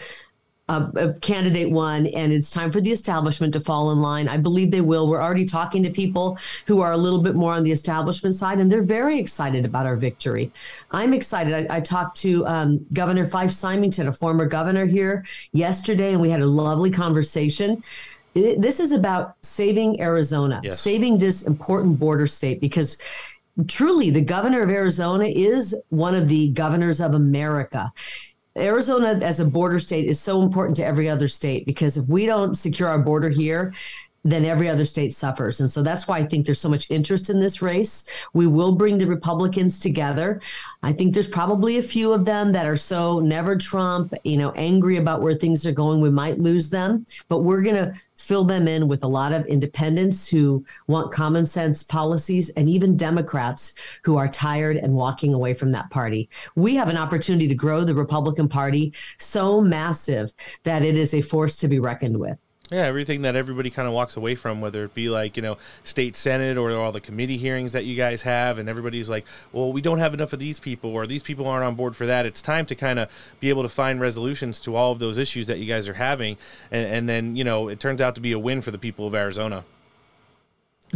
a, 0.69 1.14
candidate 1.21 1.71
won, 1.71 2.07
and 2.07 2.33
it's 2.33 2.50
time 2.50 2.71
for 2.71 2.81
the 2.81 2.92
establishment 2.92 3.52
to 3.52 3.61
fall 3.61 3.90
in 3.90 4.00
line. 4.00 4.28
I 4.28 4.37
believe 4.37 4.71
they 4.71 4.81
will. 4.81 5.09
We're 5.09 5.23
already 5.23 5.45
talking 5.45 5.83
to 5.83 5.90
people 5.90 6.38
who 6.66 6.81
are 6.81 6.92
a 6.92 6.97
little 6.97 7.21
bit 7.21 7.35
more 7.35 7.52
on 7.52 7.64
the 7.64 7.73
establishment 7.73 8.35
side, 8.35 8.59
and 8.59 8.71
they're 8.71 8.83
very 8.83 9.19
excited 9.19 9.64
about 9.64 9.87
our 9.87 9.97
victory. 9.97 10.52
I'm 10.90 11.12
excited. 11.14 11.71
I, 11.71 11.76
I 11.76 11.81
talked 11.81 12.16
to 12.19 12.47
um, 12.47 12.87
Governor 12.95 13.25
Fife 13.25 13.50
Symington, 13.50 14.09
a 14.09 14.12
former 14.12 14.47
governor 14.47 14.87
here, 14.87 15.25
yesterday, 15.52 16.12
and 16.12 16.21
we 16.21 16.31
had 16.31 16.40
a 16.40 16.47
lovely 16.47 16.90
conversation. 16.90 17.83
This 18.35 18.81
is 18.81 18.92
about 18.92 19.35
saving 19.42 20.00
Arizona, 20.00 20.61
yes. 20.64 20.81
saving 20.81 21.19
this 21.19 21.42
important 21.42 21.99
border 21.99 22.26
state 22.26 22.62
because 22.62 22.97
truly 23.69 24.09
the 24.09 24.23
governor 24.23 24.62
of 24.62 24.71
Arizona 24.71 25.26
is 25.26 25.76
one 25.90 26.14
of 26.14 26.28
the 26.28 26.49
governors 26.49 27.00
of 27.00 27.14
America. 27.14 27.92
Arizona 28.56 29.18
as 29.23 29.40
a 29.40 29.44
border 29.44 29.78
state 29.78 30.06
is 30.06 30.21
so 30.21 30.42
important 30.42 30.76
to 30.76 30.85
every 30.85 31.09
other 31.09 31.28
state 31.28 31.64
because 31.64 31.97
if 31.97 32.09
we 32.09 32.26
don't 32.26 32.54
secure 32.54 32.88
our 32.88 32.99
border 32.99 33.28
here, 33.28 33.73
then 34.25 34.45
every 34.45 34.69
other 34.69 34.85
state 34.85 35.12
suffers. 35.12 35.61
And 35.61 35.69
so 35.69 35.83
that's 35.83 36.07
why 36.07 36.19
I 36.19 36.25
think 36.25 36.47
there's 36.47 36.61
so 36.61 36.69
much 36.69 36.91
interest 36.91 37.29
in 37.29 37.41
this 37.41 37.61
race. 37.61 38.09
We 38.33 38.47
will 38.47 38.73
bring 38.73 38.99
the 38.99 39.07
Republicans 39.07 39.81
together. 39.81 40.41
I 40.83 40.93
think 40.93 41.12
there's 41.12 41.29
probably 41.29 41.79
a 41.79 41.83
few 41.83 42.12
of 42.12 42.25
them 42.25 42.52
that 42.52 42.67
are 42.67 42.76
so 42.76 43.21
never 43.21 43.57
Trump, 43.57 44.14
you 44.25 44.37
know, 44.37 44.52
angry 44.52 44.97
about 44.97 45.23
where 45.23 45.35
things 45.35 45.67
are 45.67 45.73
going. 45.73 46.00
We 46.00 46.11
might 46.11 46.38
lose 46.38 46.69
them, 46.69 47.07
but 47.29 47.41
we're 47.41 47.62
going 47.62 47.76
to 47.76 47.95
fill 48.14 48.45
them 48.45 48.69
in 48.69 48.87
with 48.87 49.02
a 49.02 49.09
lot 49.09 49.33
of 49.33 49.45
independents 49.47 50.29
who 50.29 50.64
want 50.87 51.12
common 51.12 51.45
sense 51.45 51.83
policies 51.83 52.50
and 52.50 52.69
even 52.69 52.97
Democrats 52.97 53.75
who 54.05 54.17
are 54.17 54.29
tired 54.29 54.76
and 54.76 54.95
walking 54.95 55.35
away 55.35 55.55
from 55.55 55.73
that 55.73 55.91
party. 55.91 56.29
We 56.55 56.76
have 56.76 56.88
an 56.88 56.97
opportunity 56.97 57.49
to 57.49 57.55
grow 57.55 57.83
the 57.83 57.95
Republican 57.95 58.49
Party 58.49 58.93
so 59.19 59.61
massive 59.61 60.33
that 60.62 60.83
it 60.83 60.97
is 60.97 61.14
a 61.14 61.21
force 61.21 61.57
to 61.57 61.69
be 61.69 61.81
reckoned 61.81 62.19
with. 62.19 62.38
Yeah, 62.73 62.87
everything 62.87 63.21
that 63.23 63.37
everybody 63.37 63.69
kind 63.69 63.87
of 63.87 63.93
walks 63.93 64.17
away 64.17 64.35
from, 64.35 64.62
whether 64.62 64.83
it 64.85 64.95
be 64.95 65.11
like, 65.11 65.37
you 65.37 65.43
know, 65.43 65.59
state 65.85 66.17
senate 66.17 66.57
or 66.57 66.71
all 66.73 66.91
the 66.91 67.02
committee 67.02 67.37
hearings 67.37 67.73
that 67.73 67.85
you 67.85 67.95
guys 67.95 68.23
have, 68.23 68.59
and 68.59 68.67
everybody's 68.67 69.11
like, 69.11 69.26
well, 69.52 69.71
we 69.71 69.83
don't 69.83 69.99
have 69.99 70.14
enough 70.14 70.33
of 70.33 70.38
these 70.38 70.59
people, 70.59 70.88
or 70.88 71.07
these 71.07 71.23
people 71.23 71.47
aren't 71.47 71.67
on 71.67 71.75
board 71.75 71.95
for 71.95 72.07
that. 72.07 72.25
It's 72.25 72.41
time 72.41 72.64
to 72.64 72.75
kind 72.75 72.99
of 72.99 73.11
be 73.41 73.50
able 73.50 73.62
to 73.62 73.69
find 73.69 74.00
resolutions 74.00 74.59
to 74.61 74.75
all 74.75 74.91
of 74.91 75.00
those 75.00 75.19
issues 75.19 75.49
that 75.49 75.59
you 75.59 75.67
guys 75.67 75.87
are 75.87 75.95
having. 75.95 76.38
And, 76.71 76.88
and 76.88 77.09
then, 77.11 77.37
you 77.37 77.45
know, 77.45 77.69
it 77.69 77.79
turns 77.79 78.00
out 78.00 78.14
to 78.14 78.23
be 78.23 78.33
a 78.33 78.38
win 78.38 78.62
for 78.62 78.71
the 78.71 78.79
people 78.79 79.07
of 79.07 79.14
Arizona. 79.14 79.64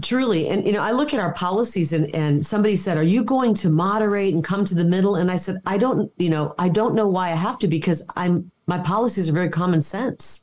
Truly. 0.00 0.48
And, 0.48 0.64
you 0.64 0.72
know, 0.72 0.82
I 0.82 0.92
look 0.92 1.12
at 1.12 1.20
our 1.20 1.34
policies 1.34 1.92
and, 1.92 2.14
and 2.14 2.44
somebody 2.44 2.76
said, 2.76 2.96
Are 2.96 3.02
you 3.02 3.22
going 3.22 3.52
to 3.54 3.68
moderate 3.68 4.32
and 4.32 4.42
come 4.42 4.64
to 4.64 4.74
the 4.74 4.84
middle? 4.84 5.16
And 5.16 5.30
I 5.30 5.36
said, 5.36 5.60
I 5.66 5.76
don't, 5.76 6.10
you 6.16 6.30
know, 6.30 6.54
I 6.58 6.70
don't 6.70 6.94
know 6.94 7.08
why 7.08 7.32
I 7.32 7.34
have 7.34 7.58
to 7.58 7.68
because 7.68 8.02
I'm, 8.16 8.50
my 8.66 8.78
policies 8.78 9.28
are 9.28 9.32
very 9.32 9.50
common 9.50 9.82
sense 9.82 10.42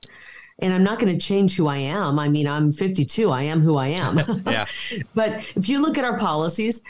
and 0.60 0.74
I'm 0.74 0.84
not 0.84 1.00
going 1.00 1.14
to 1.14 1.20
change 1.20 1.56
who 1.56 1.68
I 1.68 1.78
am. 1.78 2.20
I 2.20 2.30
mean, 2.30 2.48
I'm 2.48 2.72
52. 2.72 3.32
I 3.32 3.44
am 3.44 3.62
who 3.62 3.78
I 3.78 3.88
am. 3.88 4.20
yeah. 4.46 4.66
But 5.16 5.46
if 5.56 5.70
you 5.70 5.82
look 5.82 5.98
at 5.98 6.06
our 6.06 6.18
policies, 6.18 6.82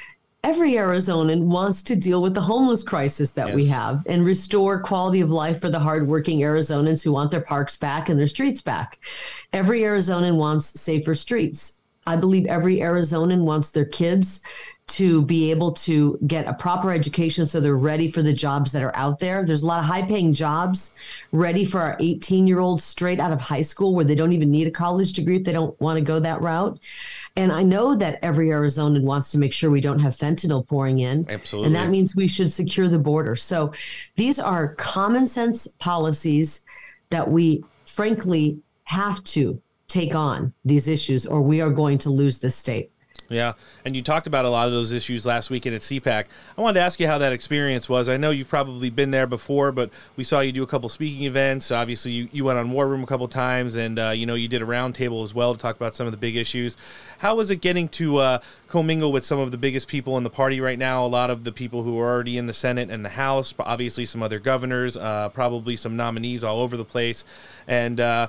every 0.44 0.74
Arizonan 0.74 1.44
wants 1.44 1.84
to 1.84 1.96
deal 1.96 2.22
with 2.22 2.34
the 2.34 2.42
homeless 2.42 2.84
crisis 2.84 3.32
that 3.32 3.48
yes. 3.48 3.56
we 3.56 3.66
have 3.68 4.04
and 4.08 4.26
restore 4.26 4.82
quality 4.82 5.22
of 5.22 5.32
life 5.32 5.62
for 5.62 5.70
the 5.70 5.80
hardworking 5.80 6.40
Arizonans 6.40 7.04
who 7.04 7.14
want 7.14 7.32
their 7.32 7.42
parks 7.42 7.78
back 7.78 8.10
and 8.10 8.20
their 8.20 8.28
streets 8.28 8.62
back. 8.62 9.00
Every 9.54 9.82
Arizonan 9.82 10.36
wants 10.36 10.80
safer 10.80 11.16
streets. 11.16 11.82
I 12.06 12.18
believe 12.18 12.46
every 12.48 12.80
Arizonan 12.80 13.44
wants 13.44 13.72
their 13.72 13.86
kids 13.86 14.42
to 14.86 15.22
be 15.24 15.50
able 15.50 15.72
to 15.72 16.20
get 16.28 16.46
a 16.46 16.54
proper 16.54 16.92
education 16.92 17.46
so 17.46 17.60
they're 17.60 17.78
ready 17.78 18.08
for 18.08 18.22
the 18.22 18.34
jobs 18.34 18.72
that 18.74 18.84
are 18.84 18.96
out 18.96 19.18
there. 19.18 19.46
There's 19.46 19.64
a 19.64 19.66
lot 19.66 19.80
of 19.80 19.86
high 19.86 20.02
paying 20.02 20.34
jobs 20.34 20.92
ready 21.32 21.64
for 21.64 21.80
our 21.80 21.96
18 22.00 22.48
year 22.48 22.60
olds 22.60 22.84
straight 22.84 23.20
out 23.20 23.32
of 23.32 23.40
high 23.40 23.62
school 23.62 23.96
where 23.96 24.04
they 24.04 24.14
don't 24.14 24.34
even 24.34 24.52
need 24.52 24.68
a 24.68 24.72
college 24.72 25.14
degree 25.14 25.38
if 25.38 25.46
they 25.46 25.54
don't 25.54 25.80
want 25.80 25.98
to 25.98 26.04
go 26.04 26.20
that 26.20 26.42
route. 26.42 26.80
And 27.38 27.52
I 27.52 27.64
know 27.64 27.96
that 27.96 28.20
every 28.22 28.48
Arizonan 28.48 29.04
wants 29.04 29.32
to 29.32 29.38
make 29.38 29.54
sure 29.54 29.72
we 29.72 29.82
don't 29.82 30.00
have 30.00 30.14
fentanyl 30.14 30.68
pouring 30.68 31.00
in. 31.00 31.26
Absolutely. 31.30 31.68
And 31.68 31.76
that 31.76 31.90
means 31.90 32.16
we 32.16 32.28
should 32.28 32.52
secure 32.52 32.90
the 32.90 33.00
border. 33.00 33.36
So 33.36 33.72
these 34.18 34.38
are 34.38 34.76
common 34.76 35.26
sense 35.28 35.66
policies 35.80 36.66
that 37.10 37.30
we 37.30 37.64
frankly 37.86 38.60
have 38.84 39.24
to 39.24 39.62
take 39.88 40.14
on 40.14 40.54
these 40.66 40.88
issues 40.88 41.26
or 41.26 41.42
we 41.42 41.62
are 41.62 41.70
going 41.70 41.98
to 42.00 42.10
lose 42.10 42.40
this 42.40 42.56
state. 42.56 42.92
Yeah, 43.30 43.54
and 43.86 43.96
you 43.96 44.02
talked 44.02 44.28
about 44.28 44.46
a 44.46 44.50
lot 44.50 44.68
of 44.68 44.74
those 44.74 44.92
issues 44.92 45.26
last 45.26 45.50
weekend 45.50 45.76
at 45.76 45.82
CPAC. 45.82 46.26
I 46.58 46.62
wanted 46.62 46.80
to 46.80 46.86
ask 46.86 47.00
you 47.00 47.08
how 47.08 47.18
that 47.20 47.34
experience 47.34 47.88
was. 47.88 48.10
I 48.10 48.18
know 48.18 48.32
you've 48.32 48.50
probably 48.50 48.90
been 48.90 49.12
there 49.12 49.28
before, 49.28 49.72
but 49.72 49.90
we 50.16 50.24
saw 50.24 50.42
you 50.42 50.52
do 50.52 50.62
a 50.62 50.68
couple 50.68 50.90
speaking 50.90 51.24
events. 51.24 51.72
Obviously, 51.72 52.12
you, 52.12 52.30
you 52.32 52.44
went 52.44 52.60
on 52.60 52.72
War 52.72 52.88
Room 52.88 53.02
a 53.04 53.08
couple 53.08 53.28
times, 53.28 53.76
and 53.76 53.98
uh, 53.98 54.10
you 54.10 54.26
know 54.26 54.36
you 54.36 54.48
did 54.48 54.62
a 54.62 54.66
roundtable 54.66 55.24
as 55.24 55.34
well 55.34 55.54
to 55.54 55.60
talk 55.60 55.76
about 55.76 55.96
some 55.96 56.06
of 56.06 56.12
the 56.12 56.18
big 56.18 56.36
issues. 56.36 56.76
How 57.20 57.36
was 57.36 57.50
it 57.50 57.58
getting 57.58 57.88
to 57.90 58.18
uh, 58.18 58.40
commingle 58.68 59.12
with 59.12 59.24
some 59.24 59.40
of 59.40 59.52
the 59.52 59.58
biggest 59.58 59.88
people 59.88 60.18
in 60.18 60.24
the 60.24 60.30
party 60.30 60.60
right 60.60 60.78
now? 60.78 61.06
A 61.06 61.08
lot 61.08 61.30
of 61.30 61.44
the 61.44 61.52
people 61.52 61.84
who 61.84 61.98
are 62.00 62.12
already 62.12 62.38
in 62.38 62.48
the 62.48 62.54
Senate 62.54 62.90
and 62.90 63.06
the 63.06 63.10
House, 63.10 63.54
obviously 63.58 64.06
some 64.06 64.22
other 64.22 64.40
governors, 64.40 64.98
uh, 64.98 65.30
probably 65.30 65.78
some 65.78 65.96
nominees 65.96 66.44
all 66.44 66.60
over 66.60 66.76
the 66.76 66.86
place, 66.86 67.24
and 67.68 68.00
uh, 68.00 68.28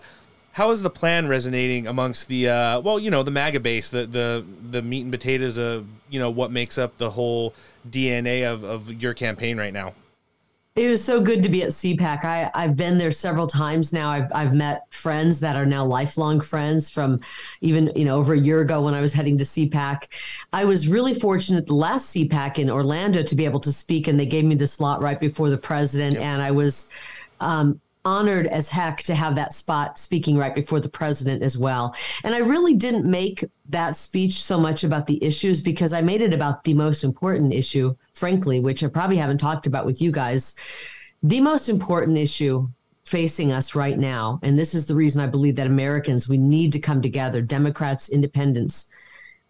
how 0.55 0.71
is 0.71 0.83
the 0.83 0.91
plan 0.91 1.27
resonating 1.27 1.89
amongst 1.89 2.29
the 2.29 2.49
uh, 2.49 2.81
well, 2.81 2.99
you 2.99 3.11
know, 3.11 3.25
the 3.25 3.31
MAGA 3.31 3.61
base, 3.61 3.91
the 3.91 4.07
the 4.07 4.45
the 4.71 4.83
meat 4.83 5.03
and 5.03 5.13
potatoes 5.13 5.59
of 5.59 5.87
you 6.09 6.21
know 6.21 6.31
what 6.31 6.51
makes 6.51 6.79
up 6.79 6.97
the 6.97 7.11
whole 7.11 7.55
DNA 7.91 8.45
of 8.45 8.63
of 8.63 9.03
your 9.03 9.15
campaign 9.15 9.59
right 9.59 9.73
now? 9.73 9.95
It 10.77 10.89
was 10.89 11.03
so 11.05 11.21
good 11.21 11.43
to 11.45 11.49
be 11.49 11.63
at 11.63 11.69
CPAC. 11.69 12.25
I, 12.25 12.51
I've 12.53 12.77
been 12.77 12.99
there 12.99 13.13
several 13.13 13.47
times 13.47 13.93
now. 13.93 14.11
I've, 14.11 14.29
I've 14.35 14.55
met 14.55 14.93
friends 14.93 15.39
that 15.39 15.55
are 15.55 15.67
now 15.67 15.85
lifelong 15.85 16.41
friends 16.41 16.91
from 16.91 17.21
even, 17.61 17.93
you 17.95 18.05
know, 18.05 18.17
over 18.17 18.35
a 18.35 18.39
year 18.39 18.61
ago 18.61 18.83
when 18.83 18.93
I 18.93 19.01
was 19.01 19.13
heading 19.13 19.39
to 19.39 19.45
CPAC. 19.45 20.09
I 20.53 20.65
was 20.65 20.89
really 20.89 21.15
fortunate 21.15 21.67
the 21.69 21.77
last 21.77 22.13
CPAC 22.13 22.59
in 22.59 22.71
Orlando 22.71 23.23
to 23.23 23.37
be 23.37 23.45
able 23.45 23.61
to 23.61 23.71
speak, 23.71 24.09
and 24.09 24.19
they 24.19 24.27
gave 24.27 24.45
me 24.45 24.57
the 24.57 24.67
slot 24.67 25.01
right 25.01 25.21
before 25.21 25.49
the 25.49 25.59
president. 25.59 26.15
Yep. 26.15 26.25
And 26.25 26.43
I 26.43 26.51
was 26.51 26.91
um, 27.39 27.81
honored 28.05 28.47
as 28.47 28.69
heck 28.69 28.99
to 29.05 29.15
have 29.15 29.35
that 29.35 29.53
spot 29.53 29.99
speaking 29.99 30.37
right 30.37 30.55
before 30.55 30.81
the 30.81 30.89
president 30.89 31.43
as 31.43 31.57
well. 31.57 31.95
And 32.23 32.35
I 32.35 32.39
really 32.39 32.75
didn't 32.75 33.07
make 33.07 33.45
that 33.71 33.97
speech 33.97 34.43
so 34.43 34.59
much 34.59 34.85
about 34.85 35.07
the 35.07 35.23
issues 35.25 35.63
because 35.63 35.93
I 35.93 36.03
made 36.03 36.21
it 36.21 36.35
about 36.35 36.65
the 36.65 36.75
most 36.75 37.03
important 37.03 37.55
issue, 37.55 37.97
frankly, 38.13 38.61
which 38.61 38.85
I 38.85 38.89
probably 38.89 39.17
haven't 39.17 39.39
talked 39.39 39.67
about 39.67 39.87
with 39.87 40.03
you 40.03 40.13
guys. 40.13 40.55
The 41.23 41.41
most 41.41 41.69
important 41.69 42.19
issue 42.19 42.69
facing 43.07 43.53
us 43.53 43.75
right 43.75 43.99
now, 43.99 44.39
and 44.43 44.59
this 44.59 44.75
is 44.75 44.87
the 44.87 44.95
reason 44.95 45.23
I 45.23 45.27
believe 45.27 45.57
that 45.57 45.67
Americans, 45.67 46.29
we 46.29 46.39
need 46.39 46.73
to 46.73 46.81
come 46.81 47.01
together, 47.01 47.41
Democrats, 47.41 48.09
independents, 48.11 48.91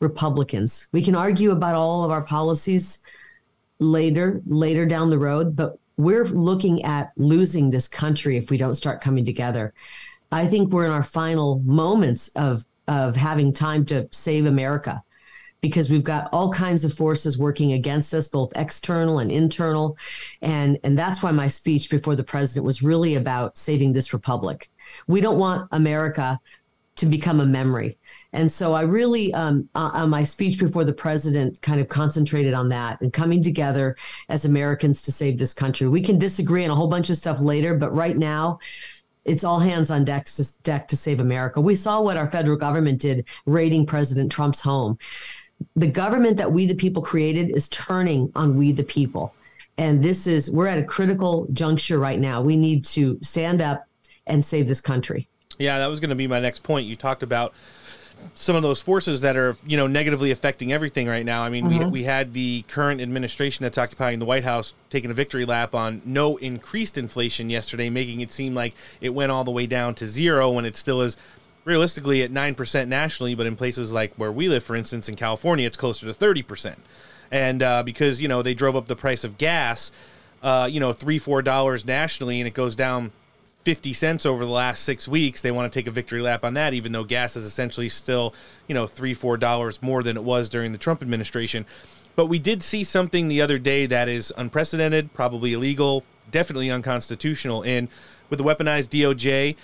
Republicans. 0.01 0.89
We 0.93 1.03
can 1.03 1.17
argue 1.17 1.51
about 1.51 1.75
all 1.75 2.05
of 2.05 2.11
our 2.11 2.23
policies 2.23 3.03
later 3.81 4.41
later 4.47 4.87
down 4.87 5.11
the 5.11 5.19
road 5.19 5.57
but 5.57 5.79
we're 5.97 6.25
looking 6.25 6.85
at 6.85 7.13
losing 7.17 7.71
this 7.71 7.89
country 7.89 8.37
if 8.37 8.51
we 8.51 8.57
don't 8.57 8.75
start 8.75 9.01
coming 9.01 9.25
together. 9.25 9.73
I 10.33 10.47
think 10.47 10.73
we're 10.73 10.87
in 10.87 10.93
our 10.93 11.03
final 11.03 11.61
moments 11.61 12.29
of 12.29 12.65
of 12.87 13.17
having 13.17 13.53
time 13.53 13.87
to 13.87 14.07
save 14.11 14.45
America 14.45 15.03
because 15.63 15.89
we've 15.89 16.05
got 16.05 16.29
all 16.33 16.53
kinds 16.53 16.85
of 16.85 16.93
forces 16.93 17.39
working 17.39 17.73
against 17.73 18.13
us 18.13 18.29
both 18.29 18.53
external 18.57 19.21
and 19.21 19.33
internal 19.33 19.97
and 20.43 20.79
and 20.85 20.99
that's 20.99 21.23
why 21.23 21.31
my 21.31 21.47
speech 21.47 21.89
before 21.89 22.15
the 22.15 22.25
president 22.25 22.67
was 22.67 22.83
really 22.83 23.15
about 23.15 23.57
saving 23.57 23.93
this 23.93 24.13
republic. 24.13 24.69
We 25.07 25.21
don't 25.21 25.39
want 25.39 25.69
America 25.73 26.39
to 26.97 27.07
become 27.07 27.41
a 27.41 27.47
memory. 27.47 27.99
And 28.35 28.51
so 28.51 28.73
I 28.75 28.83
really, 28.83 29.33
um, 29.33 29.69
uh, 29.77 29.91
on 29.95 30.11
my 30.11 30.25
speech 30.25 30.59
before 30.59 30.83
the 30.83 30.93
president, 30.93 31.63
kind 31.63 31.81
of 31.81 31.89
concentrated 31.89 32.53
on 32.53 32.69
that 32.71 33.01
and 33.01 33.13
coming 33.13 33.41
together 33.43 33.97
as 34.29 34.45
Americans 34.45 35.03
to 35.03 35.13
save 35.13 35.39
this 35.39 35.55
country. 35.55 35.87
We 35.87 36.03
can 36.03 36.19
disagree 36.19 36.65
on 36.65 36.71
a 36.71 36.75
whole 36.75 36.89
bunch 36.89 37.11
of 37.11 37.17
stuff 37.17 37.41
later, 37.41 37.77
but 37.77 37.95
right 37.95 38.19
now, 38.19 38.59
it's 39.25 39.45
all 39.45 39.61
hands 39.61 39.89
on 39.89 40.05
deck 40.05 40.25
to, 40.27 40.63
deck 40.65 40.89
to 40.89 40.97
save 40.97 41.21
America. 41.21 41.61
We 41.61 41.77
saw 41.77 42.01
what 42.01 42.17
our 42.17 42.27
federal 42.27 42.57
government 42.57 43.01
did 43.01 43.25
raiding 43.47 43.87
President 43.87 44.33
Trump's 44.33 44.61
home. 44.61 44.99
The 45.77 45.87
government 45.87 46.37
that 46.37 46.51
we, 46.51 46.67
the 46.67 46.75
people, 46.75 47.03
created 47.03 47.57
is 47.57 47.69
turning 47.69 48.33
on 48.35 48.57
we, 48.57 48.73
the 48.73 48.83
people. 48.83 49.33
And 49.79 50.03
this 50.03 50.27
is, 50.27 50.51
we're 50.51 50.67
at 50.67 50.79
a 50.79 50.85
critical 50.85 51.47
juncture 51.53 52.01
right 52.01 52.19
now. 52.19 52.43
We 52.43 52.57
need 52.57 52.85
to 52.87 53.17
stand 53.23 53.63
up 53.63 53.87
and 54.27 54.45
save 54.45 54.67
this 54.67 54.81
country. 54.81 55.29
Yeah, 55.57 55.79
that 55.79 55.87
was 55.87 56.01
going 56.01 56.11
to 56.11 56.17
be 56.17 56.27
my 56.27 56.41
next 56.41 56.65
point. 56.65 56.89
You 56.89 56.97
talked 56.97 57.23
about 57.23 57.55
some 58.35 58.57
of 58.57 58.63
those 58.63 58.81
forces 58.81 59.21
that 59.21 59.37
are 59.37 59.57
you 59.67 59.77
know 59.77 59.87
negatively 59.87 60.31
affecting 60.31 60.73
everything 60.73 61.07
right 61.07 61.25
now. 61.25 61.43
I 61.43 61.49
mean, 61.49 61.67
mm-hmm. 61.67 61.85
we 61.85 62.01
we 62.01 62.03
had 62.05 62.33
the 62.33 62.65
current 62.69 63.01
administration 63.01 63.63
that's 63.63 63.79
occupying 63.79 64.19
the 64.19 64.25
White 64.25 64.45
House 64.45 64.75
taking 64.91 65.11
a 65.11 65.15
victory 65.15 65.45
lap 65.45 65.75
on 65.75 66.03
no 66.05 66.37
increased 66.37 66.99
inflation 66.99 67.51
yesterday, 67.51 67.91
making 67.91 68.21
it 68.21 68.33
seem 68.33 68.55
like 68.55 68.75
it 69.01 69.11
went 69.11 69.33
all 69.33 69.45
the 69.45 69.51
way 69.51 69.67
down 69.67 69.95
to 69.95 70.07
zero 70.07 70.51
when 70.51 70.65
it 70.65 70.77
still 70.77 71.01
is 71.01 71.17
realistically 71.65 72.23
at 72.23 72.31
9% 72.31 72.89
nationally, 72.89 73.35
but 73.35 73.47
in 73.47 73.57
places 73.57 73.93
like 73.93 74.13
where 74.17 74.31
we 74.31 74.49
live, 74.49 74.63
for 74.63 74.77
instance, 74.77 75.09
in 75.09 75.17
California, 75.17 75.67
it's 75.67 75.77
closer 75.77 76.07
to 76.07 76.13
30%. 76.13 76.77
And 77.31 77.63
uh, 77.63 77.83
because, 77.83 78.21
you 78.21 78.29
know, 78.29 78.43
they 78.43 78.55
drove 78.55 78.77
up 78.77 78.87
the 78.87 78.97
price 78.97 79.25
of 79.25 79.39
gas, 79.39 79.91
uh, 80.43 80.69
you 80.71 80.79
know, 80.79 80.93
three, 80.93 81.19
four 81.19 81.43
dollars 81.43 81.85
nationally, 81.85 82.39
and 82.39 82.47
it 82.47 82.55
goes 82.55 82.77
down 82.77 83.13
50 83.65 83.93
cents 83.95 84.27
over 84.27 84.45
the 84.45 84.51
last 84.51 84.85
six 84.85 85.09
weeks. 85.09 85.41
They 85.41 85.51
want 85.51 85.73
to 85.73 85.79
take 85.79 85.87
a 85.87 85.91
victory 85.91 86.21
lap 86.21 86.45
on 86.45 86.55
that, 86.55 86.75
even 86.75 86.93
though 86.93 87.05
gas 87.05 87.35
is 87.35 87.45
essentially 87.45 87.89
still, 87.89 88.35
you 88.69 88.75
know, 88.75 88.87
three, 88.87 89.15
four 89.15 89.37
dollars 89.37 89.83
more 89.83 90.03
than 90.03 90.17
it 90.17 90.23
was 90.23 90.49
during 90.49 90.73
the 90.73 90.79
Trump 90.79 91.03
administration. 91.03 91.65
But 92.15 92.27
we 92.27 92.39
did 92.39 92.63
see 92.63 92.85
something 92.85 93.29
the 93.29 93.41
other 93.41 93.59
day 93.59 93.87
that 93.87 94.09
is 94.09 94.33
unprecedented, 94.37 95.13
probably 95.15 95.55
illegal, 95.55 96.05
definitely 96.31 96.71
unconstitutional. 96.71 97.65
And 97.65 97.89
with 98.31 98.39
the 98.39 98.45
weaponized 98.45 98.91
DOJ 98.91 99.57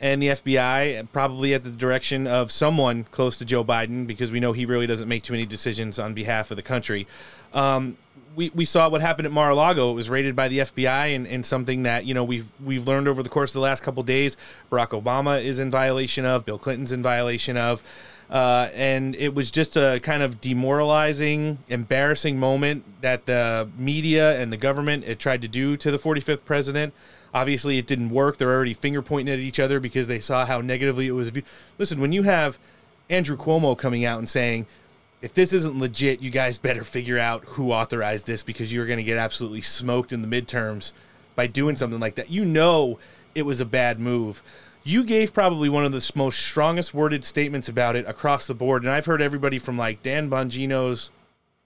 and 0.00 0.22
the 0.22 0.28
FBI, 0.28 1.08
probably 1.12 1.54
at 1.54 1.62
the 1.62 1.70
direction 1.70 2.26
of 2.26 2.50
someone 2.50 3.04
close 3.04 3.38
to 3.38 3.44
Joe 3.44 3.64
Biden, 3.64 4.06
because 4.06 4.32
we 4.32 4.40
know 4.40 4.52
he 4.52 4.66
really 4.66 4.86
doesn't 4.86 5.08
make 5.08 5.22
too 5.22 5.32
many 5.32 5.46
decisions 5.46 5.98
on 5.98 6.14
behalf 6.14 6.50
of 6.50 6.56
the 6.56 6.62
country. 6.62 7.06
Um, 7.52 7.96
we, 8.34 8.50
we 8.50 8.64
saw 8.64 8.88
what 8.88 9.00
happened 9.00 9.26
at 9.26 9.32
Mar-a-Lago. 9.32 9.90
It 9.90 9.94
was 9.94 10.10
raided 10.10 10.34
by 10.34 10.48
the 10.48 10.58
FBI, 10.58 11.14
and, 11.14 11.26
and 11.26 11.46
something 11.46 11.84
that 11.84 12.04
you 12.04 12.14
know 12.14 12.24
we've 12.24 12.50
we've 12.62 12.86
learned 12.86 13.08
over 13.08 13.22
the 13.22 13.28
course 13.28 13.50
of 13.50 13.54
the 13.54 13.60
last 13.60 13.82
couple 13.82 14.02
days. 14.02 14.36
Barack 14.70 15.00
Obama 15.00 15.42
is 15.42 15.58
in 15.58 15.70
violation 15.70 16.24
of. 16.24 16.44
Bill 16.44 16.58
Clinton's 16.58 16.92
in 16.92 17.02
violation 17.02 17.56
of. 17.56 17.82
Uh, 18.30 18.70
and 18.74 19.14
it 19.16 19.34
was 19.34 19.50
just 19.50 19.76
a 19.76 20.00
kind 20.02 20.22
of 20.22 20.40
demoralizing, 20.40 21.58
embarrassing 21.68 22.38
moment 22.38 22.82
that 23.02 23.26
the 23.26 23.68
media 23.76 24.40
and 24.40 24.52
the 24.52 24.56
government 24.56 25.04
had 25.04 25.18
tried 25.18 25.42
to 25.42 25.48
do 25.48 25.76
to 25.76 25.90
the 25.90 25.98
45th 25.98 26.44
president. 26.44 26.94
Obviously, 27.34 27.76
it 27.78 27.86
didn't 27.86 28.10
work. 28.10 28.38
They're 28.38 28.52
already 28.52 28.74
finger 28.74 29.02
pointing 29.02 29.34
at 29.34 29.40
each 29.40 29.58
other 29.58 29.80
because 29.80 30.06
they 30.06 30.20
saw 30.20 30.46
how 30.46 30.60
negatively 30.60 31.08
it 31.08 31.12
was 31.12 31.30
viewed. 31.30 31.44
Listen, 31.78 32.00
when 32.00 32.12
you 32.12 32.22
have 32.22 32.58
Andrew 33.10 33.36
Cuomo 33.36 33.76
coming 33.76 34.04
out 34.04 34.18
and 34.20 34.28
saying 34.28 34.66
if 35.20 35.34
this 35.34 35.52
isn't 35.52 35.78
legit, 35.78 36.20
you 36.20 36.30
guys 36.30 36.58
better 36.58 36.84
figure 36.84 37.18
out 37.18 37.44
who 37.46 37.72
authorized 37.72 38.26
this 38.26 38.42
because 38.42 38.72
you're 38.72 38.86
going 38.86 38.98
to 38.98 39.02
get 39.02 39.18
absolutely 39.18 39.62
smoked 39.62 40.12
in 40.12 40.22
the 40.22 40.28
midterms 40.28 40.92
by 41.34 41.46
doing 41.46 41.76
something 41.76 41.98
like 41.98 42.14
that. 42.16 42.30
You 42.30 42.44
know 42.44 42.98
it 43.34 43.42
was 43.42 43.60
a 43.60 43.64
bad 43.64 43.98
move. 43.98 44.42
You 44.84 45.02
gave 45.02 45.32
probably 45.32 45.70
one 45.70 45.86
of 45.86 45.92
the 45.92 46.12
most 46.14 46.38
strongest 46.38 46.92
worded 46.92 47.24
statements 47.24 47.70
about 47.70 47.96
it 47.96 48.06
across 48.06 48.46
the 48.46 48.54
board, 48.54 48.82
and 48.82 48.90
I've 48.90 49.06
heard 49.06 49.22
everybody 49.22 49.58
from 49.58 49.78
like 49.78 50.02
Dan 50.02 50.28
Bongino's 50.28 51.10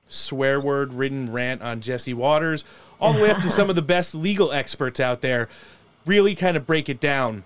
swear 0.09 0.61
word 0.61 0.93
ridden 0.95 1.33
rant 1.33 1.63
on 1.63 1.81
Jesse 1.81 2.15
Waters, 2.15 2.65
all 3.01 3.13
the 3.13 3.23
way 3.23 3.31
up 3.31 3.41
to 3.43 3.51
some 3.51 3.71
of 3.71 3.77
the 3.77 3.83
best 3.83 4.15
legal 4.15 4.53
experts 4.53 4.99
out 4.99 5.21
there 5.21 5.49
really 6.07 6.35
kind 6.35 6.57
of 6.57 6.67
break 6.67 6.89
it 6.89 7.01
down. 7.01 7.45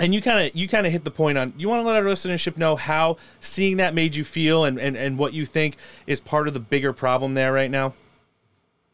And 0.00 0.14
you 0.14 0.22
kind 0.22 0.46
of 0.46 0.56
you 0.56 0.68
kind 0.68 0.86
of 0.86 0.92
hit 0.92 1.04
the 1.04 1.10
point 1.10 1.38
on 1.38 1.52
you 1.56 1.68
want 1.68 1.82
to 1.82 1.86
let 1.86 1.96
our 1.96 2.02
listenership 2.02 2.56
know 2.56 2.76
how 2.76 3.16
seeing 3.40 3.78
that 3.78 3.94
made 3.94 4.14
you 4.14 4.24
feel 4.24 4.64
and, 4.64 4.78
and 4.78 4.96
and 4.96 5.18
what 5.18 5.32
you 5.32 5.44
think 5.44 5.76
is 6.06 6.20
part 6.20 6.46
of 6.46 6.54
the 6.54 6.60
bigger 6.60 6.92
problem 6.92 7.34
there 7.34 7.52
right 7.52 7.70
now? 7.70 7.94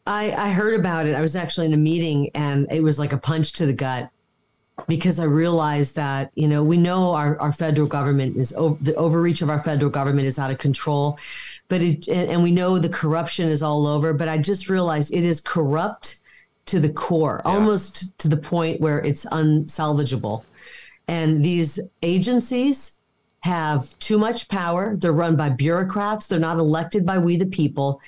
I 0.07 0.33
i 0.33 0.51
heard 0.51 0.79
about 0.79 1.07
it. 1.07 1.15
I 1.15 1.21
was 1.21 1.37
actually 1.37 1.67
in 1.67 1.75
a 1.75 1.79
meeting 1.79 2.31
and 2.35 2.67
it 2.71 2.83
was 2.83 2.99
like 2.99 3.13
a 3.13 3.19
punch 3.19 3.53
to 3.55 3.67
the 3.67 3.73
gut 3.73 4.11
because 4.89 5.21
i 5.21 5.25
realized 5.25 5.95
that 5.95 6.31
you 6.35 6.49
know 6.49 6.63
we 6.63 6.77
know 6.77 7.13
our, 7.13 7.41
our 7.41 7.53
federal 7.53 7.87
government 7.87 8.37
is 8.37 8.53
over, 8.55 8.77
the 8.83 8.95
overreach 8.97 9.41
of 9.41 9.49
our 9.49 9.61
federal 9.61 9.91
government 9.91 10.27
is 10.27 10.39
out 10.39 10.51
of 10.51 10.59
control 10.59 11.17
but 11.69 11.81
it 11.81 12.09
and, 12.09 12.43
we 12.43 12.51
know 12.51 12.79
the 12.79 12.89
corruption 12.89 13.49
is 13.49 13.63
all 13.63 13.87
over 13.87 14.13
but 14.13 14.29
i 14.29 14.39
just 14.39 14.69
realized 14.69 15.13
it 15.13 15.25
is 15.25 15.41
corrupt 15.41 16.21
to 16.67 16.79
the 16.81 16.89
core 16.89 17.43
yeah. 17.45 17.53
almost 17.53 18.17
to 18.19 18.29
the 18.29 18.37
point 18.37 18.81
where 18.81 19.01
it's 19.01 19.25
unsalvageable 19.27 20.45
and 21.09 21.45
these 21.45 21.81
agencies 22.03 23.01
have 23.45 23.97
too 23.99 24.17
much 24.17 24.49
power. 24.49 24.97
They're 24.97 25.13
run 25.13 25.37
by 25.37 25.51
bureaucrats. 25.51 26.27
They're 26.27 26.39
not 26.39 26.57
elected 26.57 27.05
by 27.05 27.19
we 27.19 27.37
the 27.37 27.45
people. 27.45 28.01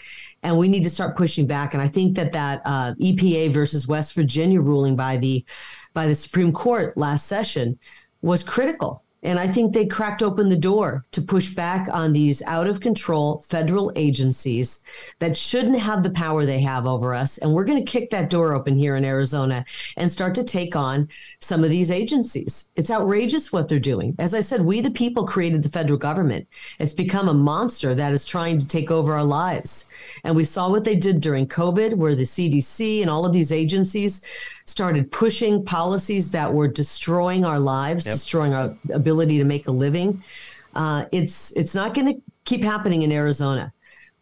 And 0.42 0.56
we 0.56 0.66
need 0.66 0.82
to 0.84 0.90
start 0.90 1.14
pushing 1.14 1.46
back. 1.46 1.74
And 1.74 1.82
I 1.82 1.88
think 1.88 2.16
that 2.16 2.32
that 2.32 2.62
uh, 2.64 2.94
EPA 2.94 3.52
versus 3.52 3.86
West 3.86 4.14
Virginia 4.14 4.62
ruling 4.62 4.96
by 4.96 5.18
the 5.18 5.44
by 5.92 6.06
the 6.06 6.14
Supreme 6.14 6.52
Court 6.52 6.96
last 6.96 7.26
session 7.26 7.78
was 8.22 8.42
critical 8.42 9.02
and 9.26 9.40
I 9.40 9.48
think 9.48 9.72
they 9.72 9.86
cracked 9.86 10.22
open 10.22 10.48
the 10.48 10.56
door 10.56 11.04
to 11.10 11.20
push 11.20 11.50
back 11.50 11.88
on 11.92 12.12
these 12.12 12.42
out 12.42 12.68
of 12.68 12.80
control 12.80 13.40
federal 13.40 13.92
agencies 13.96 14.84
that 15.18 15.36
shouldn't 15.36 15.80
have 15.80 16.04
the 16.04 16.10
power 16.10 16.46
they 16.46 16.60
have 16.60 16.86
over 16.86 17.12
us. 17.12 17.36
And 17.38 17.52
we're 17.52 17.64
going 17.64 17.84
to 17.84 17.90
kick 17.90 18.10
that 18.10 18.30
door 18.30 18.52
open 18.52 18.78
here 18.78 18.94
in 18.94 19.04
Arizona 19.04 19.64
and 19.96 20.08
start 20.08 20.36
to 20.36 20.44
take 20.44 20.76
on 20.76 21.08
some 21.40 21.64
of 21.64 21.70
these 21.70 21.90
agencies. 21.90 22.70
It's 22.76 22.90
outrageous 22.90 23.52
what 23.52 23.66
they're 23.66 23.80
doing. 23.80 24.14
As 24.20 24.32
I 24.32 24.40
said, 24.40 24.62
we 24.62 24.80
the 24.80 24.92
people 24.92 25.26
created 25.26 25.64
the 25.64 25.70
federal 25.70 25.98
government. 25.98 26.46
It's 26.78 26.94
become 26.94 27.28
a 27.28 27.34
monster 27.34 27.96
that 27.96 28.12
is 28.12 28.24
trying 28.24 28.60
to 28.60 28.66
take 28.66 28.92
over 28.92 29.14
our 29.14 29.24
lives. 29.24 29.86
And 30.22 30.36
we 30.36 30.44
saw 30.44 30.68
what 30.70 30.84
they 30.84 30.94
did 30.94 31.20
during 31.20 31.48
COVID, 31.48 31.94
where 31.94 32.14
the 32.14 32.22
CDC 32.22 33.00
and 33.00 33.10
all 33.10 33.26
of 33.26 33.32
these 33.32 33.50
agencies 33.50 34.24
started 34.66 35.10
pushing 35.10 35.64
policies 35.64 36.30
that 36.32 36.52
were 36.52 36.68
destroying 36.68 37.44
our 37.44 37.58
lives, 37.60 38.04
yep. 38.04 38.14
destroying 38.14 38.52
our 38.52 38.76
ability 38.92 39.38
to 39.38 39.44
make 39.44 39.68
a 39.68 39.72
living. 39.72 40.22
Uh, 40.74 41.04
it's 41.12 41.52
it's 41.56 41.74
not 41.74 41.94
going 41.94 42.14
to 42.14 42.20
keep 42.44 42.62
happening 42.62 43.02
in 43.02 43.12
Arizona. 43.12 43.72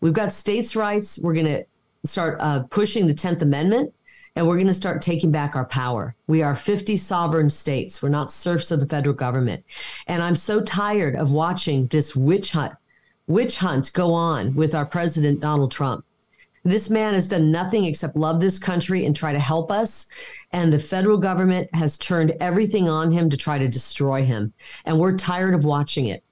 We've 0.00 0.12
got 0.12 0.32
states' 0.32 0.76
rights. 0.76 1.18
We're 1.18 1.34
going 1.34 1.46
to 1.46 1.64
start 2.04 2.36
uh, 2.40 2.64
pushing 2.64 3.06
the 3.06 3.14
Tenth 3.14 3.42
Amendment 3.42 3.92
and 4.36 4.46
we're 4.46 4.56
going 4.56 4.66
to 4.66 4.74
start 4.74 5.00
taking 5.00 5.30
back 5.30 5.54
our 5.54 5.64
power. 5.64 6.14
We 6.26 6.42
are 6.42 6.56
50 6.56 6.96
sovereign 6.96 7.50
states. 7.50 8.02
We're 8.02 8.08
not 8.08 8.32
serfs 8.32 8.70
of 8.70 8.80
the 8.80 8.86
federal 8.86 9.14
government. 9.14 9.64
And 10.06 10.22
I'm 10.22 10.36
so 10.36 10.60
tired 10.60 11.14
of 11.14 11.32
watching 11.32 11.86
this 11.86 12.16
witch 12.16 12.52
hunt, 12.52 12.72
witch 13.26 13.58
hunt 13.58 13.92
go 13.92 14.12
on 14.12 14.54
with 14.54 14.74
our 14.74 14.86
president, 14.86 15.40
Donald 15.40 15.70
Trump. 15.70 16.04
This 16.64 16.88
man 16.88 17.12
has 17.12 17.28
done 17.28 17.50
nothing 17.50 17.84
except 17.84 18.16
love 18.16 18.40
this 18.40 18.58
country 18.58 19.04
and 19.04 19.14
try 19.14 19.32
to 19.32 19.38
help 19.38 19.70
us. 19.70 20.06
And 20.52 20.72
the 20.72 20.78
federal 20.78 21.18
government 21.18 21.68
has 21.74 21.98
turned 21.98 22.32
everything 22.40 22.88
on 22.88 23.10
him 23.10 23.28
to 23.28 23.36
try 23.36 23.58
to 23.58 23.68
destroy 23.68 24.24
him. 24.24 24.52
And 24.86 24.98
we're 24.98 25.16
tired 25.16 25.54
of 25.54 25.66
watching 25.66 26.06
it. 26.06 26.24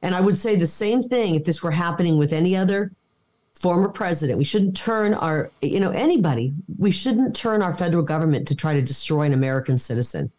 And 0.00 0.14
I 0.14 0.20
would 0.20 0.38
say 0.38 0.56
the 0.56 0.66
same 0.66 1.02
thing 1.02 1.34
if 1.34 1.44
this 1.44 1.62
were 1.62 1.70
happening 1.70 2.16
with 2.16 2.32
any 2.32 2.56
other 2.56 2.92
former 3.54 3.88
president. 3.88 4.38
We 4.38 4.44
shouldn't 4.44 4.76
turn 4.76 5.14
our, 5.14 5.50
you 5.62 5.80
know, 5.80 5.90
anybody, 5.90 6.52
we 6.78 6.90
shouldn't 6.90 7.36
turn 7.36 7.62
our 7.62 7.72
federal 7.72 8.02
government 8.02 8.48
to 8.48 8.56
try 8.56 8.74
to 8.74 8.82
destroy 8.82 9.22
an 9.22 9.32
American 9.32 9.78
citizen. 9.78 10.30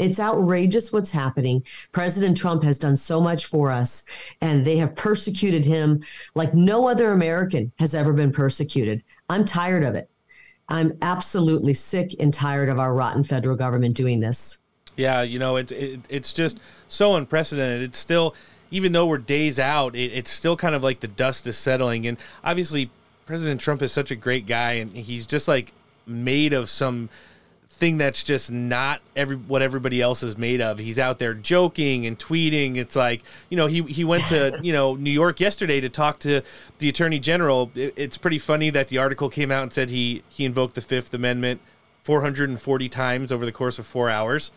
It's 0.00 0.18
outrageous 0.18 0.92
what's 0.92 1.10
happening. 1.10 1.62
President 1.92 2.36
Trump 2.36 2.62
has 2.62 2.78
done 2.78 2.96
so 2.96 3.20
much 3.20 3.46
for 3.46 3.70
us, 3.70 4.02
and 4.40 4.64
they 4.64 4.78
have 4.78 4.96
persecuted 4.96 5.64
him 5.64 6.02
like 6.34 6.54
no 6.54 6.88
other 6.88 7.12
American 7.12 7.70
has 7.78 7.94
ever 7.94 8.12
been 8.14 8.32
persecuted. 8.32 9.02
I'm 9.28 9.44
tired 9.44 9.84
of 9.84 9.94
it. 9.94 10.08
I'm 10.70 10.96
absolutely 11.02 11.74
sick 11.74 12.14
and 12.18 12.32
tired 12.32 12.68
of 12.68 12.78
our 12.78 12.94
rotten 12.94 13.24
federal 13.24 13.56
government 13.56 13.94
doing 13.94 14.20
this. 14.20 14.58
Yeah, 14.96 15.22
you 15.22 15.38
know, 15.38 15.56
it, 15.56 15.70
it 15.72 16.00
it's 16.08 16.32
just 16.32 16.58
so 16.88 17.14
unprecedented. 17.14 17.82
It's 17.82 17.98
still, 17.98 18.34
even 18.70 18.92
though 18.92 19.06
we're 19.06 19.18
days 19.18 19.58
out, 19.58 19.94
it, 19.94 20.12
it's 20.12 20.30
still 20.30 20.56
kind 20.56 20.74
of 20.74 20.82
like 20.82 21.00
the 21.00 21.08
dust 21.08 21.46
is 21.46 21.58
settling. 21.58 22.06
And 22.06 22.16
obviously, 22.42 22.90
President 23.26 23.60
Trump 23.60 23.82
is 23.82 23.92
such 23.92 24.10
a 24.10 24.16
great 24.16 24.46
guy, 24.46 24.72
and 24.72 24.92
he's 24.92 25.26
just 25.26 25.46
like 25.46 25.72
made 26.06 26.52
of 26.52 26.68
some 26.70 27.08
thing 27.80 27.96
that's 27.96 28.22
just 28.22 28.52
not 28.52 29.00
every 29.16 29.36
what 29.36 29.62
everybody 29.62 30.00
else 30.00 30.22
is 30.22 30.38
made 30.38 30.60
of. 30.60 30.78
He's 30.78 30.98
out 30.98 31.18
there 31.18 31.34
joking 31.34 32.06
and 32.06 32.16
tweeting. 32.18 32.76
It's 32.76 32.94
like 32.94 33.22
you 33.48 33.56
know 33.56 33.66
he 33.66 33.82
he 33.82 34.04
went 34.04 34.26
to 34.28 34.60
you 34.62 34.72
know 34.72 34.94
New 34.94 35.10
York 35.10 35.40
yesterday 35.40 35.80
to 35.80 35.88
talk 35.88 36.20
to 36.20 36.42
the 36.78 36.88
Attorney 36.88 37.18
General. 37.18 37.72
It, 37.74 37.94
it's 37.96 38.18
pretty 38.18 38.38
funny 38.38 38.70
that 38.70 38.88
the 38.88 38.98
article 38.98 39.30
came 39.30 39.50
out 39.50 39.64
and 39.64 39.72
said 39.72 39.90
he 39.90 40.22
he 40.28 40.44
invoked 40.44 40.74
the 40.74 40.82
Fifth 40.82 41.12
Amendment 41.14 41.60
440 42.04 42.88
times 42.88 43.32
over 43.32 43.44
the 43.44 43.52
course 43.52 43.78
of 43.78 43.86
four 43.86 44.10
hours. 44.10 44.52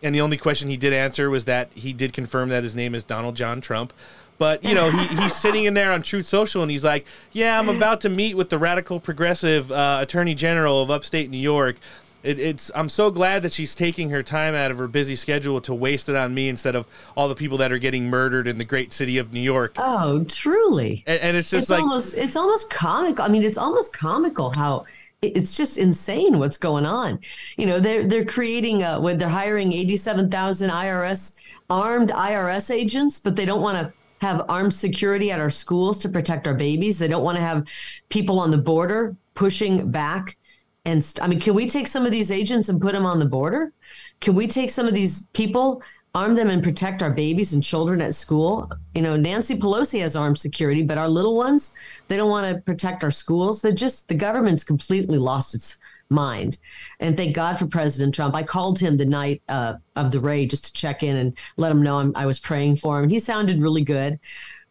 And 0.00 0.14
the 0.14 0.20
only 0.20 0.36
question 0.36 0.68
he 0.68 0.76
did 0.76 0.92
answer 0.92 1.28
was 1.28 1.44
that 1.46 1.70
he 1.74 1.92
did 1.92 2.12
confirm 2.12 2.48
that 2.50 2.62
his 2.62 2.76
name 2.76 2.94
is 2.94 3.02
Donald 3.02 3.34
John 3.34 3.60
Trump. 3.60 3.92
But 4.38 4.62
you 4.62 4.74
know, 4.74 4.92
he, 4.92 5.16
he's 5.16 5.34
sitting 5.34 5.64
in 5.64 5.74
there 5.74 5.90
on 5.90 6.02
Truth 6.02 6.26
Social, 6.26 6.62
and 6.62 6.70
he's 6.70 6.84
like, 6.84 7.04
"Yeah, 7.32 7.58
I'm 7.58 7.68
about 7.68 8.00
to 8.02 8.08
meet 8.08 8.36
with 8.36 8.50
the 8.50 8.58
radical 8.58 9.00
progressive 9.00 9.72
uh, 9.72 9.98
Attorney 10.00 10.36
General 10.36 10.80
of 10.80 10.92
upstate 10.92 11.28
New 11.28 11.38
York." 11.38 11.76
It, 12.22 12.38
it's 12.38 12.70
I'm 12.74 12.88
so 12.88 13.10
glad 13.10 13.42
that 13.42 13.52
she's 13.52 13.74
taking 13.74 14.10
her 14.10 14.22
time 14.22 14.54
out 14.54 14.70
of 14.70 14.78
her 14.78 14.88
busy 14.88 15.14
schedule 15.16 15.60
to 15.62 15.74
waste 15.74 16.08
it 16.08 16.16
on 16.16 16.34
me 16.34 16.48
instead 16.48 16.74
of 16.74 16.86
all 17.16 17.28
the 17.28 17.34
people 17.34 17.58
that 17.58 17.70
are 17.70 17.78
getting 17.78 18.08
murdered 18.10 18.48
in 18.48 18.58
the 18.58 18.64
great 18.64 18.92
city 18.92 19.18
of 19.18 19.32
New 19.32 19.40
York. 19.40 19.74
Oh, 19.78 20.24
truly. 20.24 21.04
And, 21.06 21.20
and 21.20 21.36
it's 21.36 21.50
just 21.50 21.64
it's 21.64 21.70
like 21.70 21.80
almost 21.80 22.16
it's 22.16 22.36
almost 22.36 22.70
comical. 22.70 23.24
I 23.24 23.28
mean, 23.28 23.42
it's 23.42 23.58
almost 23.58 23.92
comical 23.92 24.50
how 24.50 24.84
it's 25.22 25.56
just 25.56 25.78
insane 25.78 26.38
what's 26.38 26.58
going 26.58 26.86
on. 26.86 27.18
You 27.56 27.66
know, 27.66 27.80
they're 27.80 28.04
they're 28.04 28.24
creating 28.24 28.82
a, 28.82 29.00
when 29.00 29.18
they're 29.18 29.28
hiring 29.28 29.72
eighty 29.72 29.96
seven 29.96 30.30
thousand 30.30 30.70
IRS 30.70 31.40
armed 31.70 32.10
IRS 32.10 32.74
agents, 32.74 33.20
but 33.20 33.36
they 33.36 33.44
don't 33.44 33.62
want 33.62 33.78
to 33.78 33.92
have 34.20 34.44
armed 34.48 34.74
security 34.74 35.30
at 35.30 35.40
our 35.40 35.50
schools 35.50 35.98
to 36.00 36.08
protect 36.08 36.46
our 36.46 36.54
babies. 36.54 36.98
They 36.98 37.08
don't 37.08 37.24
want 37.24 37.36
to 37.36 37.42
have 37.42 37.68
people 38.08 38.40
on 38.40 38.50
the 38.50 38.58
border 38.58 39.16
pushing 39.34 39.90
back. 39.90 40.36
And 40.88 41.04
st- 41.04 41.22
I 41.22 41.28
mean, 41.28 41.38
can 41.38 41.52
we 41.52 41.68
take 41.68 41.86
some 41.86 42.06
of 42.06 42.12
these 42.12 42.30
agents 42.30 42.70
and 42.70 42.80
put 42.80 42.92
them 42.92 43.04
on 43.04 43.18
the 43.18 43.26
border? 43.26 43.72
Can 44.20 44.34
we 44.34 44.46
take 44.46 44.70
some 44.70 44.86
of 44.86 44.94
these 44.94 45.26
people, 45.34 45.82
arm 46.14 46.34
them, 46.34 46.48
and 46.48 46.62
protect 46.62 47.02
our 47.02 47.10
babies 47.10 47.52
and 47.52 47.62
children 47.62 48.00
at 48.00 48.14
school? 48.14 48.72
You 48.94 49.02
know, 49.02 49.14
Nancy 49.14 49.54
Pelosi 49.54 50.00
has 50.00 50.16
armed 50.16 50.38
security, 50.38 50.82
but 50.82 50.96
our 50.96 51.08
little 51.08 51.36
ones, 51.36 51.74
they 52.08 52.16
don't 52.16 52.30
want 52.30 52.46
to 52.48 52.62
protect 52.62 53.04
our 53.04 53.10
schools. 53.10 53.60
They 53.60 53.72
just, 53.72 54.08
the 54.08 54.14
government's 54.14 54.64
completely 54.64 55.18
lost 55.18 55.54
its 55.54 55.76
mind. 56.08 56.56
And 57.00 57.14
thank 57.18 57.36
God 57.36 57.58
for 57.58 57.66
President 57.66 58.14
Trump. 58.14 58.34
I 58.34 58.42
called 58.42 58.78
him 58.78 58.96
the 58.96 59.04
night 59.04 59.42
uh, 59.50 59.74
of 59.94 60.10
the 60.10 60.20
raid 60.20 60.48
just 60.48 60.64
to 60.68 60.72
check 60.72 61.02
in 61.02 61.16
and 61.18 61.36
let 61.58 61.70
him 61.70 61.82
know 61.82 61.98
I'm, 61.98 62.12
I 62.16 62.24
was 62.24 62.38
praying 62.38 62.76
for 62.76 62.98
him. 62.98 63.10
He 63.10 63.18
sounded 63.18 63.60
really 63.60 63.84
good. 63.84 64.18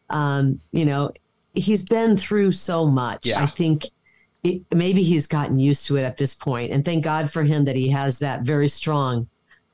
Um, 0.10 0.62
you 0.72 0.86
know, 0.86 1.12
he's 1.54 1.84
been 1.84 2.18
through 2.18 2.54
so 2.54 2.88
much. 2.88 3.28
Yeah. 3.28 3.44
I 3.44 3.46
think 3.46 3.86
it, 4.44 4.62
maybe 4.74 5.04
he's 5.04 5.28
gotten 5.28 5.60
used 5.60 5.86
to 5.88 5.98
it 5.98 6.04
at 6.04 6.18
this. 6.18 6.38
And 6.46 6.86
thank 6.86 7.04
God 7.04 7.30
for 7.30 7.44
him 7.44 7.66
that 7.66 7.76
he 7.76 7.90
has 7.90 8.20
that 8.20 8.42
very 8.42 8.70
strong 8.70 9.28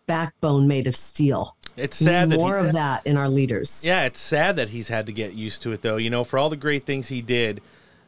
backbone 0.06 0.68
made 0.68 0.88
of 0.88 0.96
steel. 0.96 1.56
it's 1.78 1.98
sad 1.98 2.30
that 2.32 2.40
More 2.40 2.58
of 2.58 2.74
that 2.74 3.06
in 3.06 3.18
our 3.18 3.30
leaders. 3.30 3.86
Yeah, 3.86 4.06
it's 4.06 4.20
sad 4.20 4.56
that 4.58 4.70
he's 4.70 4.88
had 4.88 5.06
to 5.06 5.12
get 5.12 5.34
used 5.34 5.62
to 5.64 5.72
it, 5.72 5.82
though. 5.82 5.98
You 5.98 6.10
know, 6.10 6.24
for 6.24 6.38
all 6.38 6.50
the 6.50 6.58
great 6.58 6.86
things 6.86 7.08
he 7.08 7.22
did 7.22 7.62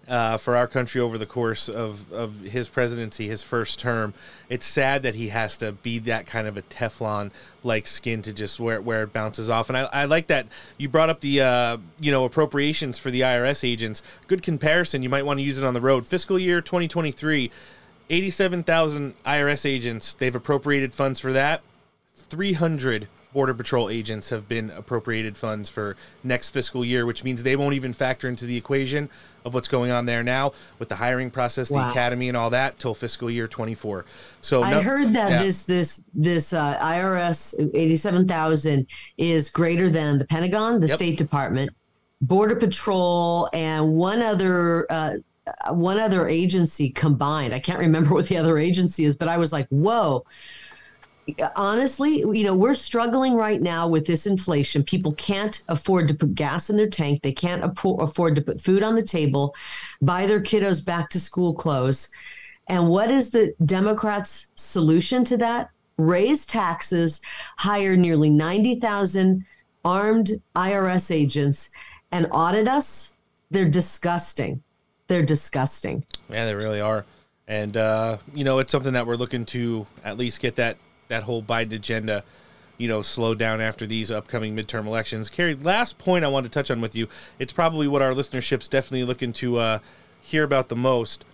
uh, 0.08 0.38
for 0.38 0.56
our 0.56 0.68
country 0.68 1.02
over 1.02 1.18
the 1.18 1.26
course 1.26 1.68
of, 1.68 2.12
of 2.14 2.42
his 2.42 2.68
presidency, 2.68 3.28
his 3.28 3.42
first 3.42 3.80
term, 3.80 4.14
it's 4.50 4.66
sad 4.66 5.04
that 5.04 5.16
he 5.16 5.30
has 5.30 5.58
to 5.58 5.72
be 5.72 6.00
that 6.00 6.28
kind 6.28 6.48
of 6.48 6.58
a 6.58 6.62
Teflon 6.62 7.32
like 7.64 7.88
skin 7.88 8.22
to 8.22 8.34
just 8.34 8.60
where, 8.60 8.82
where 8.82 9.04
it 9.04 9.14
bounces 9.14 9.50
off. 9.50 9.70
And 9.70 9.78
I, 9.78 9.84
I 9.92 10.06
like 10.06 10.28
that 10.28 10.48
you 10.78 10.88
brought 10.90 11.10
up 11.10 11.22
the 11.22 11.42
uh, 11.42 11.78
you 12.00 12.12
know 12.12 12.24
appropriations 12.24 13.00
for 13.00 13.10
the 13.10 13.22
IRS 13.22 13.68
agents. 13.68 14.02
Good 14.28 14.44
comparison. 14.44 15.02
You 15.02 15.10
might 15.10 15.26
want 15.26 15.40
to 15.40 15.44
use 15.44 15.58
it 15.58 15.64
on 15.64 15.74
the 15.74 15.82
road. 15.82 16.06
Fiscal 16.06 16.38
year 16.38 16.62
2023, 16.62 17.52
87,000 18.10 19.16
IRS 19.26 19.66
agents. 19.66 20.14
They've 20.14 20.36
appropriated 20.36 20.94
funds 20.94 21.20
for 21.20 21.34
that. 21.34 21.62
300 22.16 23.08
Border 23.36 23.54
Patrol 23.54 23.90
agents 23.90 24.30
have 24.30 24.48
been 24.48 24.70
appropriated 24.72 25.36
funds 25.36 25.68
for 25.68 25.98
next 26.24 26.52
fiscal 26.52 26.86
year, 26.86 27.06
which 27.06 27.22
means 27.26 27.44
they 27.44 27.58
won't 27.58 27.76
even 27.76 27.92
factor 27.92 28.30
into 28.30 28.46
the 28.46 28.56
equation 28.56 29.10
of 29.44 29.54
what's 29.54 29.68
going 29.68 29.92
on 29.92 30.06
there 30.06 30.24
now 30.24 30.54
with 30.80 30.88
the 30.88 30.96
hiring 30.96 31.30
process, 31.30 31.68
the 31.68 31.74
Wow. 31.76 31.90
academy, 31.92 32.30
and 32.30 32.38
all 32.38 32.50
that 32.52 32.80
till 32.80 32.94
fiscal 32.94 33.30
year 33.30 33.46
24. 33.46 34.06
So 34.40 34.64
I 34.64 34.72
no- 34.72 34.82
heard 34.82 35.14
that 35.16 35.32
yeah. 35.32 35.44
this 35.44 35.64
this 35.64 36.02
this 36.14 36.54
uh, 36.54 36.78
IRS 36.80 37.54
eighty 37.74 37.98
seven 37.98 38.26
thousand 38.26 38.88
is 39.18 39.50
greater 39.50 39.90
than 39.90 40.18
the 40.18 40.26
Pentagon, 40.26 40.80
the 40.80 40.88
Yep. 40.88 40.96
State 40.98 41.18
Department, 41.18 41.72
Border 42.22 42.56
Patrol, 42.56 43.50
and 43.52 43.96
one 43.96 44.22
other 44.22 44.90
uh, 44.90 45.12
one 45.72 46.00
other 46.00 46.30
agency 46.30 46.90
combined. 46.90 47.54
I 47.54 47.60
can't 47.60 47.80
remember 47.80 48.14
what 48.14 48.28
the 48.28 48.38
other 48.38 48.58
agency 48.58 49.04
is, 49.04 49.18
but 49.18 49.28
I 49.28 49.36
was 49.36 49.52
like, 49.52 49.68
whoa. 49.68 50.24
Honestly, 51.56 52.20
you 52.20 52.44
know, 52.44 52.56
we're 52.56 52.76
struggling 52.76 53.34
right 53.34 53.62
now 53.62 53.88
with 53.88 54.06
this 54.06 54.28
inflation. 54.28 54.84
People 54.84 55.14
can't 55.14 55.62
afford 55.68 56.08
to 56.08 56.14
put 56.14 56.36
gas 56.36 56.70
in 56.70 56.78
their 56.78 56.90
tank. 56.90 57.22
They 57.22 57.32
can't 57.32 57.64
afford 57.64 58.36
to 58.36 58.42
put 58.42 58.62
food 58.62 58.84
on 58.84 58.96
the 58.96 59.04
table, 59.04 59.56
buy 60.02 60.28
their 60.28 60.42
kiddos 60.42 60.86
back 60.86 61.10
to 61.12 61.20
school 61.20 61.54
clothes. 61.54 62.10
And 62.68 62.90
what 62.90 63.10
is 63.10 63.32
the 63.32 63.54
Democrats' 63.66 64.52
solution 64.56 65.24
to 65.26 65.38
that? 65.38 65.70
Raise 65.98 66.46
taxes, 66.46 67.22
hire 67.58 67.96
nearly 67.96 68.30
90,000 68.30 69.46
armed 69.84 70.32
IRS 70.56 71.12
agents, 71.12 71.70
and 72.12 72.28
audit 72.32 72.68
us? 72.68 73.16
They're 73.52 73.70
disgusting. 73.70 74.62
They're 75.08 75.24
disgusting. 75.26 76.04
Yeah, 76.30 76.46
they 76.46 76.56
really 76.56 76.82
are. 76.82 77.06
And 77.48 77.78
uh, 77.78 78.18
you 78.34 78.44
know, 78.44 78.60
it's 78.60 78.72
something 78.72 78.94
that 78.94 79.06
we're 79.06 79.16
looking 79.16 79.46
to 79.46 79.86
at 80.04 80.18
least 80.18 80.40
get 80.40 80.56
that 80.56 80.78
that 81.08 81.24
whole 81.24 81.44
Biden 81.44 81.74
agenda, 81.74 82.24
you 82.78 82.88
know, 82.88 83.02
slowed 83.02 83.40
down 83.40 83.62
after 83.62 83.86
these 83.86 84.12
upcoming 84.12 84.56
midterm 84.56 84.86
elections. 84.86 85.30
Kari, 85.30 85.56
last 85.56 85.98
point 85.98 86.26
I 86.26 86.28
want 86.28 86.46
to 86.46 86.50
touch 86.50 86.72
on 86.72 86.82
with 86.82 86.96
you. 86.96 87.08
It's 87.40 87.54
probably 87.54 87.88
what 87.88 88.02
our 88.02 88.14
listenership's 88.14 88.68
definitely 88.68 89.04
looking 89.04 89.34
to 89.34 89.58
uh, 89.58 89.80
hear 90.22 90.44
about 90.44 90.70
the 90.70 90.76
most. 90.76 91.26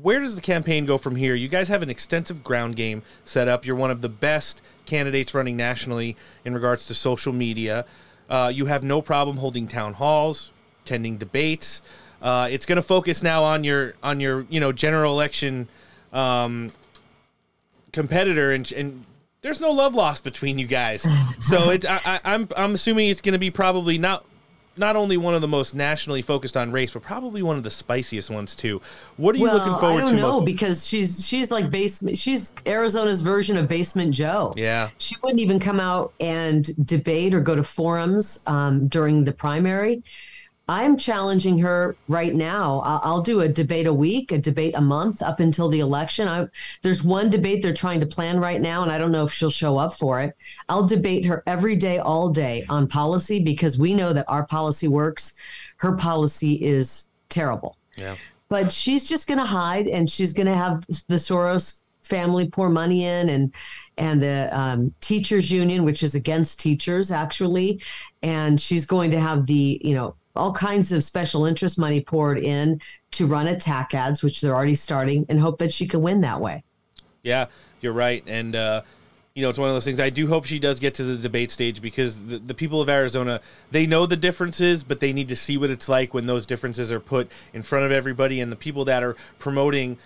Where 0.00 0.20
does 0.20 0.36
the 0.36 0.42
campaign 0.42 0.86
go 0.86 0.96
from 0.96 1.16
here? 1.16 1.34
You 1.34 1.48
guys 1.48 1.68
have 1.68 1.82
an 1.82 1.90
extensive 1.90 2.42
ground 2.42 2.76
game 2.76 3.02
set 3.24 3.46
up. 3.46 3.66
You're 3.66 3.76
one 3.76 3.90
of 3.90 4.00
the 4.00 4.08
best 4.08 4.62
candidates 4.86 5.34
running 5.34 5.56
nationally 5.56 6.16
in 6.44 6.54
regards 6.54 6.86
to 6.86 6.94
social 6.94 7.32
media. 7.32 7.84
Uh, 8.28 8.50
you 8.52 8.66
have 8.66 8.82
no 8.82 9.02
problem 9.02 9.36
holding 9.36 9.68
town 9.68 9.94
halls, 9.94 10.50
attending 10.82 11.18
debates. 11.18 11.82
Uh, 12.22 12.48
it's 12.50 12.64
going 12.64 12.76
to 12.76 12.82
focus 12.82 13.22
now 13.22 13.42
on 13.44 13.64
your 13.64 13.94
on 14.02 14.20
your 14.20 14.46
you 14.48 14.60
know 14.60 14.72
general 14.72 15.12
election 15.12 15.68
um, 16.12 16.70
competitor, 17.92 18.52
and 18.52 18.70
and 18.72 19.04
there's 19.42 19.60
no 19.60 19.70
love 19.70 19.94
lost 19.94 20.24
between 20.24 20.58
you 20.58 20.66
guys. 20.66 21.06
So 21.40 21.70
it's 21.70 21.84
I, 21.84 22.00
I, 22.04 22.20
I'm 22.24 22.48
I'm 22.56 22.74
assuming 22.74 23.08
it's 23.08 23.20
going 23.20 23.34
to 23.34 23.38
be 23.38 23.50
probably 23.50 23.98
not 23.98 24.24
not 24.76 24.96
only 24.96 25.16
one 25.16 25.34
of 25.34 25.40
the 25.40 25.48
most 25.48 25.74
nationally 25.74 26.22
focused 26.22 26.56
on 26.56 26.72
race, 26.72 26.92
but 26.92 27.02
probably 27.02 27.42
one 27.42 27.56
of 27.56 27.62
the 27.62 27.70
spiciest 27.70 28.30
ones 28.30 28.56
too. 28.56 28.80
What 29.16 29.34
are 29.34 29.38
you 29.38 29.44
well, 29.44 29.58
looking 29.58 29.78
forward 29.78 30.04
I 30.04 30.06
don't 30.06 30.16
to 30.16 30.20
know 30.20 30.32
most? 30.32 30.44
because 30.46 30.86
she's 30.86 31.26
she's 31.26 31.50
like 31.50 31.70
basement. 31.70 32.16
She's 32.16 32.52
Arizona's 32.66 33.20
version 33.20 33.56
of 33.56 33.68
Basement 33.68 34.14
Joe. 34.14 34.54
Yeah. 34.56 34.90
she 34.98 35.16
wouldn't 35.22 35.40
even 35.40 35.58
come 35.58 35.80
out 35.80 36.14
and 36.20 36.64
debate 36.86 37.34
or 37.34 37.40
go 37.40 37.54
to 37.54 37.62
forums 37.62 38.40
um, 38.46 38.88
during 38.88 39.24
the 39.24 39.32
primary. 39.32 40.02
I'm 40.72 40.96
challenging 40.96 41.58
her 41.58 41.96
right 42.08 42.34
now. 42.34 42.80
I'll, 42.80 43.00
I'll, 43.04 43.20
do 43.20 43.42
a 43.42 43.48
debate 43.48 43.86
a 43.86 43.92
week, 43.92 44.32
a 44.32 44.38
debate 44.38 44.74
a 44.74 44.80
month 44.80 45.22
up 45.22 45.38
until 45.38 45.68
the 45.68 45.80
election. 45.80 46.26
I, 46.26 46.46
there's 46.80 47.04
one 47.04 47.28
debate 47.28 47.62
they're 47.62 47.74
trying 47.74 48.00
to 48.00 48.06
plan 48.06 48.40
right 48.40 48.58
now, 48.58 48.82
and 48.82 48.90
I 48.90 48.96
don't 48.96 49.12
know 49.12 49.22
if 49.22 49.30
she'll 49.30 49.50
show 49.50 49.76
up 49.76 49.92
for 49.92 50.20
it. 50.20 50.34
I'll 50.70 50.86
debate 50.86 51.26
her 51.26 51.42
every 51.46 51.76
day, 51.76 51.98
all 51.98 52.30
day 52.30 52.64
on 52.70 52.88
policy 52.88 53.44
because 53.44 53.76
we 53.76 53.92
know 53.92 54.14
that 54.14 54.24
our 54.28 54.46
policy 54.46 54.88
works. 54.88 55.34
Her 55.76 55.94
policy 55.94 56.54
is 56.54 57.10
terrible. 57.28 57.76
Yeah. 57.98 58.16
But 58.48 58.72
she's 58.72 59.06
just 59.06 59.28
going 59.28 59.40
to 59.40 59.44
hide 59.44 59.88
and 59.88 60.08
she's 60.08 60.32
going 60.32 60.46
to 60.46 60.56
have 60.56 60.86
the 60.86 61.16
Soros 61.16 61.82
family 62.00 62.48
pour 62.48 62.70
money 62.70 63.04
in 63.04 63.28
and 63.28 63.52
and 63.96 64.20
the 64.20 64.48
um, 64.52 64.92
teachers 65.00 65.52
union 65.52 65.84
which 65.84 66.02
is 66.02 66.14
against 66.16 66.58
teachers 66.58 67.12
actually 67.12 67.80
and 68.22 68.60
she's 68.60 68.84
going 68.84 69.10
to 69.10 69.20
have 69.20 69.46
the 69.46 69.80
you 69.84 69.94
know 69.94 70.14
all 70.34 70.52
kinds 70.52 70.92
of 70.92 71.04
special 71.04 71.44
interest 71.44 71.78
money 71.78 72.00
poured 72.00 72.38
in 72.38 72.80
to 73.10 73.26
run 73.26 73.46
attack 73.46 73.94
ads 73.94 74.22
which 74.22 74.40
they're 74.40 74.54
already 74.54 74.74
starting 74.74 75.26
and 75.28 75.38
hope 75.40 75.58
that 75.58 75.72
she 75.72 75.86
can 75.86 76.02
win 76.02 76.20
that 76.20 76.40
way 76.40 76.62
yeah 77.22 77.46
you're 77.80 77.92
right 77.92 78.24
and 78.26 78.56
uh 78.56 78.82
you 79.34 79.42
know, 79.42 79.48
it's 79.48 79.58
one 79.58 79.68
of 79.68 79.74
those 79.74 79.84
things. 79.84 79.98
I 79.98 80.10
do 80.10 80.26
hope 80.26 80.44
she 80.44 80.58
does 80.58 80.78
get 80.78 80.94
to 80.94 81.04
the 81.04 81.16
debate 81.16 81.50
stage 81.50 81.80
because 81.80 82.26
the, 82.26 82.38
the 82.38 82.54
people 82.54 82.82
of 82.82 82.88
Arizona, 82.88 83.40
they 83.70 83.86
know 83.86 84.04
the 84.04 84.16
differences, 84.16 84.84
but 84.84 85.00
they 85.00 85.12
need 85.12 85.28
to 85.28 85.36
see 85.36 85.56
what 85.56 85.70
it's 85.70 85.88
like 85.88 86.12
when 86.12 86.26
those 86.26 86.44
differences 86.44 86.92
are 86.92 87.00
put 87.00 87.30
in 87.54 87.62
front 87.62 87.86
of 87.86 87.92
everybody. 87.92 88.40
And 88.40 88.52
the 88.52 88.56
people 88.56 88.84
that 88.84 89.02
are 89.02 89.16
promoting 89.38 89.96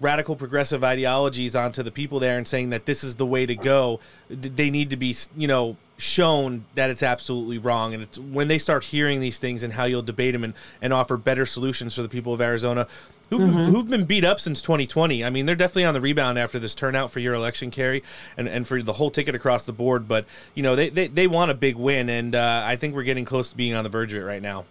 radical 0.00 0.36
progressive 0.36 0.84
ideologies 0.84 1.56
onto 1.56 1.82
the 1.82 1.90
people 1.90 2.18
there 2.18 2.36
and 2.36 2.46
saying 2.46 2.70
that 2.70 2.84
this 2.84 3.04
is 3.04 3.16
the 3.16 3.24
way 3.24 3.46
to 3.46 3.54
go 3.54 4.00
they 4.28 4.68
need 4.68 4.90
to 4.90 4.96
be 4.96 5.14
you 5.36 5.46
know 5.46 5.76
shown 5.96 6.64
that 6.74 6.90
it's 6.90 7.02
absolutely 7.02 7.58
wrong 7.58 7.94
and 7.94 8.02
it's 8.02 8.18
when 8.18 8.48
they 8.48 8.58
start 8.58 8.84
hearing 8.84 9.20
these 9.20 9.38
things 9.38 9.62
and 9.62 9.74
how 9.74 9.84
you'll 9.84 10.02
debate 10.02 10.32
them 10.32 10.42
and, 10.42 10.54
and 10.82 10.92
offer 10.92 11.16
better 11.16 11.46
solutions 11.46 11.94
for 11.94 12.02
the 12.02 12.08
people 12.08 12.32
of 12.34 12.40
arizona 12.40 12.86
who've, 13.30 13.40
mm-hmm. 13.40 13.66
who've 13.66 13.88
been 13.88 14.04
beat 14.04 14.24
up 14.24 14.40
since 14.40 14.60
2020 14.60 15.24
i 15.24 15.30
mean 15.30 15.46
they're 15.46 15.54
definitely 15.54 15.84
on 15.84 15.94
the 15.94 16.00
rebound 16.00 16.36
after 16.36 16.58
this 16.58 16.74
turnout 16.74 17.12
for 17.12 17.20
your 17.20 17.34
election 17.34 17.70
Kari 17.70 18.02
and, 18.36 18.48
and 18.48 18.66
for 18.66 18.82
the 18.82 18.94
whole 18.94 19.10
ticket 19.10 19.36
across 19.36 19.66
the 19.66 19.72
board 19.72 20.08
but 20.08 20.26
you 20.54 20.64
know 20.64 20.74
they, 20.74 20.88
they, 20.88 21.06
they 21.06 21.26
want 21.28 21.52
a 21.52 21.54
big 21.54 21.76
win 21.76 22.08
and 22.08 22.34
uh, 22.34 22.64
i 22.66 22.74
think 22.74 22.94
we're 22.94 23.04
getting 23.04 23.24
close 23.24 23.50
to 23.50 23.56
being 23.56 23.74
on 23.74 23.84
the 23.84 23.90
verge 23.90 24.12
of 24.12 24.22
it 24.22 24.24
right 24.24 24.42
now 24.42 24.64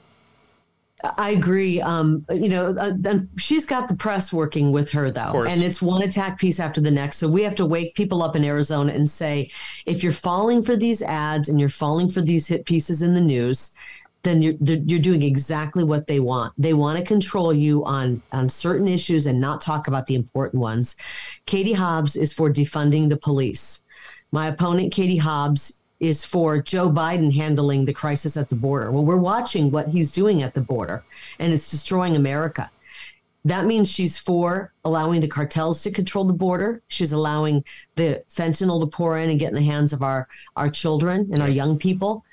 I 1.03 1.31
agree. 1.31 1.81
Um, 1.81 2.25
you 2.31 2.47
know, 2.47 2.73
uh, 2.75 3.19
she's 3.37 3.65
got 3.65 3.89
the 3.89 3.95
press 3.95 4.31
working 4.31 4.71
with 4.71 4.89
her 4.91 5.11
though, 5.11 5.43
and 5.43 5.61
it's 5.61 5.81
one 5.81 6.01
attack 6.01 6.39
piece 6.39 6.61
after 6.61 6.79
the 6.79 6.91
next. 6.91 7.17
So 7.17 7.27
we 7.27 7.43
have 7.43 7.55
to 7.55 7.65
wake 7.65 7.95
people 7.95 8.23
up 8.23 8.37
in 8.37 8.45
Arizona 8.45 8.93
and 8.93 9.09
say, 9.09 9.51
if 9.85 10.01
you're 10.01 10.13
falling 10.13 10.61
for 10.61 10.77
these 10.77 11.01
ads 11.01 11.49
and 11.49 11.59
you're 11.59 11.67
falling 11.67 12.07
for 12.07 12.21
these 12.21 12.47
hit 12.47 12.65
pieces 12.65 13.01
in 13.01 13.13
the 13.13 13.21
news, 13.21 13.71
then 14.23 14.41
you're 14.41 14.55
you're 14.61 14.99
doing 14.99 15.23
exactly 15.23 15.83
what 15.83 16.07
they 16.07 16.21
want. 16.21 16.53
They 16.57 16.73
want 16.73 16.97
to 16.97 17.03
control 17.03 17.53
you 17.53 17.83
on 17.83 18.21
on 18.31 18.47
certain 18.47 18.87
issues 18.87 19.25
and 19.25 19.41
not 19.41 19.59
talk 19.59 19.89
about 19.89 20.07
the 20.07 20.15
important 20.15 20.61
ones. 20.61 20.95
Katie 21.45 21.73
Hobbs 21.73 22.15
is 22.15 22.31
for 22.31 22.49
defunding 22.49 23.09
the 23.09 23.17
police. 23.17 23.83
My 24.31 24.47
opponent, 24.47 24.93
Katie 24.93 25.17
Hobbs, 25.17 25.82
is 26.03 26.25
for 26.25 26.61
Joe 26.61 26.91
Biden 26.91 27.33
handling 27.33 27.85
the 27.85 27.93
crisis 27.93 28.35
at 28.35 28.49
the 28.49 28.55
border. 28.55 28.91
Well, 28.91 29.05
we're 29.05 29.15
watching 29.15 29.71
what 29.71 29.87
he's 29.87 30.11
doing 30.11 30.41
at 30.41 30.53
the 30.53 30.59
border, 30.59 31.05
and 31.39 31.53
it's 31.53 31.71
destroying 31.71 32.17
America. 32.17 32.69
That 33.45 33.65
means 33.65 33.89
she's 33.89 34.17
for 34.17 34.73
allowing 34.83 35.21
the 35.21 35.29
cartels 35.29 35.81
to 35.83 35.91
control 35.91 36.25
the 36.25 36.33
border. 36.33 36.81
She's 36.89 37.13
allowing 37.13 37.63
the 37.95 38.21
fentanyl 38.29 38.81
to 38.81 38.87
pour 38.87 39.17
in 39.17 39.29
and 39.29 39.39
get 39.39 39.49
in 39.49 39.55
the 39.55 39.61
hands 39.61 39.93
of 39.93 40.01
our, 40.01 40.27
our 40.57 40.69
children 40.69 41.29
and 41.31 41.41
our 41.41 41.49
young 41.49 41.77
people. 41.77 42.25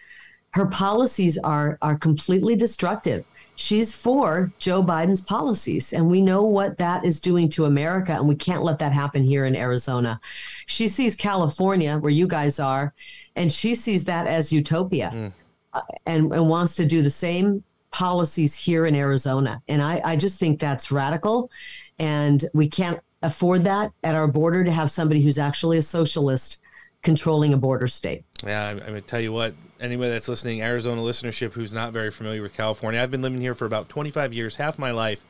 Her 0.52 0.66
policies 0.66 1.38
are, 1.38 1.78
are 1.80 1.96
completely 1.96 2.56
destructive. 2.56 3.24
She's 3.54 3.92
for 3.92 4.52
Joe 4.58 4.82
Biden's 4.82 5.20
policies, 5.20 5.92
and 5.92 6.08
we 6.08 6.22
know 6.22 6.44
what 6.44 6.78
that 6.78 7.04
is 7.04 7.20
doing 7.20 7.48
to 7.50 7.66
America, 7.66 8.12
and 8.12 8.26
we 8.26 8.34
can't 8.34 8.64
let 8.64 8.78
that 8.78 8.92
happen 8.92 9.22
here 9.22 9.44
in 9.44 9.54
Arizona. 9.54 10.18
She 10.66 10.88
sees 10.88 11.14
California, 11.14 11.98
where 11.98 12.10
you 12.10 12.26
guys 12.26 12.58
are, 12.58 12.94
and 13.36 13.52
she 13.52 13.74
sees 13.74 14.04
that 14.04 14.26
as 14.26 14.52
utopia 14.52 15.10
mm. 15.12 15.32
uh, 15.72 15.80
and, 16.06 16.32
and 16.32 16.48
wants 16.48 16.76
to 16.76 16.86
do 16.86 17.02
the 17.02 17.10
same 17.10 17.62
policies 17.90 18.54
here 18.54 18.86
in 18.86 18.94
Arizona. 18.94 19.62
And 19.68 19.82
I, 19.82 20.00
I 20.04 20.16
just 20.16 20.38
think 20.38 20.60
that's 20.60 20.90
radical. 20.92 21.50
And 21.98 22.44
we 22.54 22.68
can't 22.68 23.00
afford 23.22 23.64
that 23.64 23.92
at 24.02 24.14
our 24.14 24.26
border 24.26 24.64
to 24.64 24.72
have 24.72 24.90
somebody 24.90 25.22
who's 25.22 25.38
actually 25.38 25.78
a 25.78 25.82
socialist 25.82 26.62
controlling 27.02 27.52
a 27.52 27.56
border 27.56 27.86
state. 27.86 28.24
Yeah, 28.44 28.68
I'm, 28.68 28.78
I'm 28.78 28.88
going 28.88 28.94
to 28.94 29.06
tell 29.06 29.20
you 29.20 29.32
what, 29.32 29.54
anybody 29.80 30.10
that's 30.10 30.28
listening, 30.28 30.62
Arizona 30.62 31.00
listenership 31.00 31.52
who's 31.52 31.72
not 31.72 31.92
very 31.92 32.10
familiar 32.10 32.42
with 32.42 32.54
California, 32.54 33.00
I've 33.00 33.10
been 33.10 33.22
living 33.22 33.40
here 33.40 33.54
for 33.54 33.64
about 33.64 33.88
25 33.88 34.34
years, 34.34 34.56
half 34.56 34.78
my 34.78 34.90
life, 34.90 35.24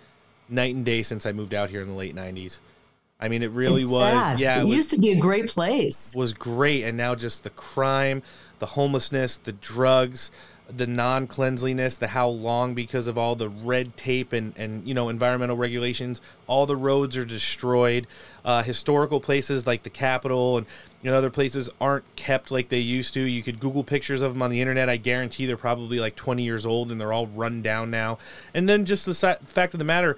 night 0.49 0.75
and 0.75 0.85
day 0.85 1.03
since 1.03 1.27
I 1.27 1.33
moved 1.33 1.55
out 1.55 1.71
here 1.71 1.81
in 1.81 1.89
the 1.89 1.95
late 1.95 2.15
90s. 2.15 2.59
I 3.21 3.29
mean, 3.29 3.43
it 3.43 3.51
really 3.51 3.83
it's 3.83 3.91
was. 3.91 4.13
Sad. 4.13 4.41
Yeah, 4.41 4.59
it, 4.59 4.61
it 4.61 4.65
was, 4.65 4.75
used 4.75 4.91
to 4.91 4.99
be 4.99 5.11
a 5.11 5.17
great 5.17 5.49
place. 5.49 6.15
Was 6.17 6.33
great, 6.33 6.85
and 6.85 6.97
now 6.97 7.15
just 7.15 7.45
the 7.45 7.51
crime, 7.51 8.23
the 8.59 8.67
homelessness, 8.67 9.37
the 9.37 9.53
drugs, 9.53 10.31
the 10.75 10.87
non-cleanliness, 10.87 11.99
the 11.99 12.09
how 12.09 12.29
long 12.29 12.75
because 12.75 13.07
of 13.07 13.19
all 13.19 13.35
the 13.35 13.49
red 13.49 13.97
tape 13.97 14.33
and 14.33 14.55
and 14.57 14.87
you 14.87 14.95
know 14.95 15.09
environmental 15.09 15.57
regulations. 15.57 16.21
All 16.47 16.67
the 16.67 16.77
roads 16.77 17.17
are 17.17 17.25
destroyed. 17.25 18.07
Uh, 18.45 18.63
historical 18.63 19.21
places 19.21 19.67
like 19.67 19.83
the 19.83 19.91
Capitol 19.91 20.57
and 20.57 20.67
you 21.03 21.11
know 21.11 21.17
other 21.17 21.31
places 21.31 21.69
aren't 21.81 22.05
kept 22.17 22.51
like 22.51 22.69
they 22.69 22.79
used 22.79 23.13
to. 23.15 23.21
You 23.21 23.43
could 23.43 23.61
Google 23.61 23.85
pictures 23.85 24.23
of 24.23 24.33
them 24.33 24.43
on 24.43 24.51
the 24.51 24.61
internet. 24.61 24.89
I 24.89 24.97
guarantee 24.97 25.47
they're 25.47 25.57
probably 25.57 25.99
like 25.99 26.17
20 26.17 26.43
years 26.43 26.65
old 26.65 26.91
and 26.91 27.01
they're 27.01 27.13
all 27.13 27.27
run 27.27 27.61
down 27.61 27.91
now. 27.91 28.19
And 28.55 28.69
then 28.69 28.85
just 28.85 29.05
the 29.07 29.15
fact 29.15 29.75
of 29.75 29.79
the 29.79 29.85
matter 29.85 30.17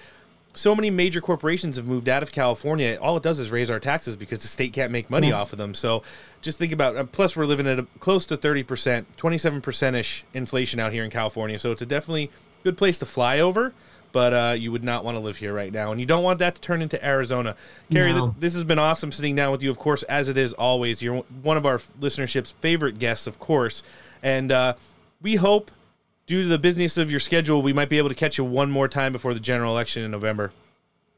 so 0.54 0.74
many 0.74 0.90
major 0.90 1.20
corporations 1.20 1.76
have 1.76 1.86
moved 1.86 2.08
out 2.08 2.22
of 2.22 2.32
California. 2.32 2.98
All 3.00 3.16
it 3.16 3.22
does 3.22 3.38
is 3.38 3.50
raise 3.50 3.70
our 3.70 3.80
taxes 3.80 4.16
because 4.16 4.40
the 4.40 4.48
state 4.48 4.72
can't 4.72 4.92
make 4.92 5.08
money 5.08 5.32
off 5.32 5.52
of 5.52 5.58
them. 5.58 5.74
So 5.74 6.02
just 6.42 6.58
think 6.58 6.72
about. 6.72 6.96
Uh, 6.96 7.04
plus, 7.04 7.36
we're 7.36 7.46
living 7.46 7.66
at 7.66 7.78
a, 7.78 7.86
close 8.00 8.26
to 8.26 8.36
thirty 8.36 8.62
percent, 8.62 9.06
twenty 9.16 9.38
seven 9.38 9.60
percent 9.60 9.96
ish 9.96 10.24
inflation 10.34 10.78
out 10.78 10.92
here 10.92 11.04
in 11.04 11.10
California. 11.10 11.58
So 11.58 11.72
it's 11.72 11.82
a 11.82 11.86
definitely 11.86 12.30
good 12.64 12.76
place 12.76 12.98
to 12.98 13.06
fly 13.06 13.40
over. 13.40 13.72
But 14.12 14.34
uh, 14.34 14.54
you 14.58 14.70
would 14.72 14.84
not 14.84 15.06
want 15.06 15.16
to 15.16 15.20
live 15.20 15.38
here 15.38 15.54
right 15.54 15.72
now, 15.72 15.90
and 15.90 15.98
you 15.98 16.04
don't 16.04 16.22
want 16.22 16.38
that 16.40 16.56
to 16.56 16.60
turn 16.60 16.82
into 16.82 17.02
Arizona. 17.02 17.56
Kari, 17.90 18.12
no. 18.12 18.26
th- 18.26 18.40
this 18.40 18.52
has 18.52 18.62
been 18.62 18.78
awesome 18.78 19.10
sitting 19.10 19.34
down 19.34 19.52
with 19.52 19.62
you, 19.62 19.70
of 19.70 19.78
course, 19.78 20.02
as 20.02 20.28
it 20.28 20.36
is 20.36 20.52
always. 20.52 21.00
You're 21.00 21.22
one 21.42 21.56
of 21.56 21.64
our 21.64 21.78
listenership's 21.98 22.50
favorite 22.60 22.98
guests, 22.98 23.26
of 23.26 23.38
course, 23.38 23.82
and 24.22 24.52
uh, 24.52 24.74
we 25.22 25.36
hope 25.36 25.70
due 26.26 26.42
to 26.42 26.48
the 26.48 26.58
business 26.58 26.96
of 26.96 27.10
your 27.10 27.20
schedule, 27.20 27.62
we 27.62 27.72
might 27.72 27.88
be 27.88 27.98
able 27.98 28.08
to 28.08 28.14
catch 28.14 28.38
you 28.38 28.44
one 28.44 28.70
more 28.70 28.88
time 28.88 29.12
before 29.12 29.34
the 29.34 29.40
general 29.40 29.72
election 29.72 30.02
in 30.02 30.10
November. 30.10 30.52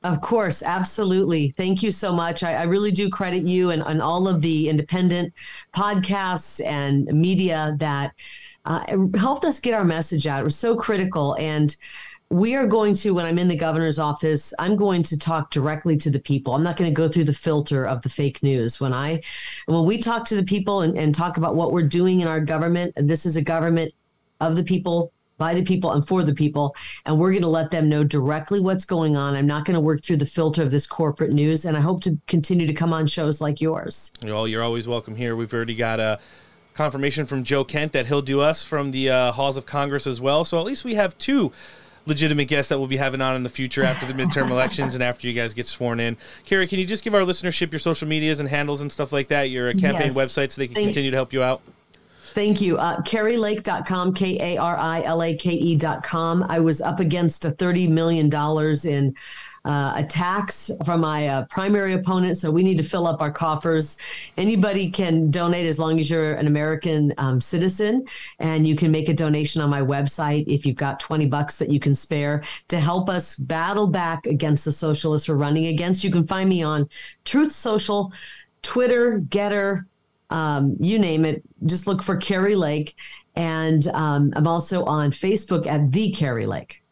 Of 0.02 0.20
course, 0.20 0.62
absolutely. 0.62 1.50
Thank 1.50 1.82
you 1.82 1.90
so 1.90 2.12
much. 2.12 2.42
I, 2.42 2.54
I 2.54 2.62
really 2.64 2.92
do 2.92 3.08
credit 3.08 3.42
you 3.42 3.70
and, 3.70 3.82
and, 3.86 4.02
all 4.02 4.28
of 4.28 4.42
the 4.42 4.68
independent 4.68 5.32
podcasts 5.74 6.62
and 6.64 7.06
media 7.06 7.74
that 7.78 8.12
uh, 8.66 8.84
helped 9.16 9.46
us 9.46 9.58
get 9.58 9.72
our 9.72 9.84
message 9.84 10.26
out. 10.26 10.40
It 10.40 10.44
was 10.44 10.58
so 10.58 10.76
critical. 10.76 11.36
And 11.38 11.74
we 12.28 12.54
are 12.54 12.66
going 12.66 12.94
to, 12.96 13.12
when 13.12 13.24
I'm 13.24 13.38
in 13.38 13.48
the 13.48 13.56
governor's 13.56 13.98
office, 13.98 14.52
I'm 14.58 14.76
going 14.76 15.02
to 15.04 15.18
talk 15.18 15.50
directly 15.50 15.96
to 15.98 16.10
the 16.10 16.18
people. 16.18 16.54
I'm 16.54 16.62
not 16.62 16.76
going 16.76 16.90
to 16.90 16.94
go 16.94 17.08
through 17.08 17.24
the 17.24 17.32
filter 17.32 17.86
of 17.86 18.02
the 18.02 18.10
fake 18.10 18.42
news. 18.42 18.80
When 18.80 18.92
I, 18.92 19.22
when 19.66 19.84
we 19.84 19.96
talk 19.96 20.26
to 20.26 20.36
the 20.36 20.44
people 20.44 20.82
and, 20.82 20.98
and 20.98 21.14
talk 21.14 21.38
about 21.38 21.54
what 21.54 21.72
we're 21.72 21.82
doing 21.82 22.20
in 22.20 22.28
our 22.28 22.40
government, 22.40 22.92
this 22.96 23.24
is 23.24 23.36
a 23.36 23.42
government 23.42 23.94
of 24.50 24.56
the 24.56 24.64
people 24.64 25.12
by 25.36 25.54
the 25.54 25.64
people 25.64 25.90
and 25.92 26.06
for 26.06 26.22
the 26.22 26.34
people 26.34 26.74
and 27.06 27.18
we're 27.18 27.30
going 27.30 27.42
to 27.42 27.48
let 27.48 27.70
them 27.70 27.88
know 27.88 28.04
directly 28.04 28.60
what's 28.60 28.84
going 28.84 29.16
on 29.16 29.34
i'm 29.34 29.46
not 29.46 29.64
going 29.64 29.74
to 29.74 29.80
work 29.80 30.02
through 30.02 30.16
the 30.16 30.26
filter 30.26 30.62
of 30.62 30.70
this 30.70 30.86
corporate 30.86 31.32
news 31.32 31.64
and 31.64 31.76
i 31.76 31.80
hope 31.80 32.00
to 32.00 32.18
continue 32.26 32.66
to 32.66 32.72
come 32.72 32.92
on 32.92 33.06
shows 33.06 33.40
like 33.40 33.60
yours 33.60 34.12
well 34.24 34.46
you're 34.46 34.62
always 34.62 34.86
welcome 34.86 35.16
here 35.16 35.34
we've 35.34 35.52
already 35.52 35.74
got 35.74 35.98
a 35.98 36.18
confirmation 36.74 37.26
from 37.26 37.42
joe 37.42 37.64
kent 37.64 37.92
that 37.92 38.06
he'll 38.06 38.22
do 38.22 38.40
us 38.40 38.64
from 38.64 38.90
the 38.90 39.10
uh, 39.10 39.32
halls 39.32 39.56
of 39.56 39.66
congress 39.66 40.06
as 40.06 40.20
well 40.20 40.44
so 40.44 40.58
at 40.58 40.64
least 40.64 40.84
we 40.84 40.94
have 40.94 41.16
two 41.18 41.52
legitimate 42.06 42.46
guests 42.46 42.68
that 42.68 42.78
we'll 42.78 42.88
be 42.88 42.96
having 42.96 43.20
on 43.20 43.34
in 43.34 43.42
the 43.42 43.48
future 43.48 43.82
after 43.82 44.06
the 44.06 44.12
midterm 44.12 44.50
elections 44.50 44.94
and 44.94 45.02
after 45.02 45.26
you 45.26 45.32
guys 45.32 45.54
get 45.54 45.66
sworn 45.66 46.00
in. 46.00 46.16
Kari, 46.44 46.66
can 46.66 46.78
you 46.78 46.86
just 46.86 47.02
give 47.02 47.14
our 47.14 47.22
listenership 47.22 47.72
your 47.72 47.78
social 47.78 48.06
medias 48.06 48.40
and 48.40 48.48
handles 48.48 48.80
and 48.80 48.92
stuff 48.92 49.10
like 49.10 49.28
that, 49.28 49.44
your 49.50 49.72
campaign 49.72 50.10
yes. 50.12 50.16
website, 50.16 50.52
so 50.52 50.60
they 50.60 50.66
can 50.66 50.74
Thank 50.74 50.88
continue 50.88 51.10
to 51.10 51.16
help 51.16 51.32
you 51.32 51.42
out? 51.42 51.62
Thank 52.34 52.60
you. 52.60 52.76
Uh, 52.78 53.00
KariLake.com, 53.02 54.12
K 54.12 54.54
A 54.54 54.60
R 54.60 54.76
I 54.76 55.02
L 55.02 55.22
A 55.22 55.36
K 55.36 55.52
E.com. 55.52 56.42
I 56.48 56.58
was 56.58 56.80
up 56.80 56.98
against 56.98 57.44
a 57.44 57.50
$30 57.50 57.88
million 57.88 58.28
in 58.84 59.14
uh, 59.64 59.92
attacks 59.96 60.68
from 60.84 61.00
my 61.00 61.28
uh, 61.28 61.46
primary 61.46 61.92
opponent. 61.92 62.36
So 62.36 62.50
we 62.50 62.64
need 62.64 62.76
to 62.78 62.82
fill 62.82 63.06
up 63.06 63.22
our 63.22 63.30
coffers. 63.30 63.96
Anybody 64.36 64.90
can 64.90 65.30
donate 65.30 65.64
as 65.64 65.78
long 65.78 66.00
as 66.00 66.10
you're 66.10 66.34
an 66.34 66.48
American 66.48 67.14
um, 67.18 67.40
citizen, 67.40 68.04
and 68.40 68.66
you 68.66 68.74
can 68.74 68.90
make 68.90 69.08
a 69.08 69.14
donation 69.14 69.62
on 69.62 69.70
my 69.70 69.80
website 69.80 70.44
if 70.48 70.66
you've 70.66 70.74
got 70.74 70.98
20 70.98 71.26
bucks 71.26 71.56
that 71.58 71.70
you 71.70 71.78
can 71.78 71.94
spare 71.94 72.42
to 72.66 72.80
help 72.80 73.08
us 73.08 73.36
battle 73.36 73.86
back 73.86 74.26
against 74.26 74.64
the 74.64 74.72
socialists 74.72 75.28
we're 75.28 75.36
running 75.36 75.66
against. 75.66 76.02
You 76.02 76.10
can 76.10 76.24
find 76.24 76.48
me 76.48 76.64
on 76.64 76.88
Truth 77.24 77.52
Social, 77.52 78.12
Twitter, 78.62 79.20
Gettr, 79.28 79.84
um, 80.34 80.76
you 80.80 80.98
name 80.98 81.24
it. 81.24 81.42
Just 81.64 81.86
look 81.86 82.02
for 82.02 82.16
Kari 82.16 82.56
Lake. 82.56 82.96
And 83.36 83.86
um, 83.88 84.32
I'm 84.34 84.48
also 84.48 84.84
on 84.84 85.12
Facebook 85.12 85.66
at 85.66 85.92
the 85.92 86.10
Kari 86.10 86.46
Lake. 86.46 86.82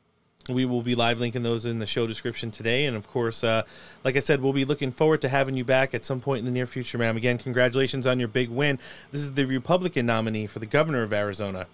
We 0.49 0.65
will 0.65 0.83
be 0.83 0.95
live 0.95 1.21
linking 1.21 1.43
those 1.43 1.67
in 1.67 1.79
the 1.79 1.87
show 1.87 2.07
description 2.07 2.51
today. 2.53 2.87
And 2.87 2.97
of 2.97 3.09
course, 3.09 3.43
uh, 3.45 3.63
like 4.05 4.17
I 4.17 4.21
said, 4.21 4.41
we'll 4.41 4.53
be 4.53 4.65
looking 4.65 4.93
forward 4.93 5.21
to 5.23 5.29
having 5.29 5.57
you 5.57 5.65
back 5.65 5.93
at 5.93 6.05
some 6.05 6.21
point 6.21 6.41
in 6.41 6.45
the 6.45 6.51
near 6.51 6.67
future, 6.67 6.99
ma'am. 6.99 7.17
Again, 7.17 7.39
congratulations 7.39 8.07
on 8.07 8.19
your 8.19 8.29
big 8.29 8.49
win. 8.49 8.79
This 9.11 9.23
is 9.23 9.33
the 9.33 9.45
Republican 9.45 10.07
nominee 10.07 10.47
for 10.47 10.61
the 10.61 10.67
governor 10.67 11.03
of 11.03 11.13
Arizona, 11.13 11.67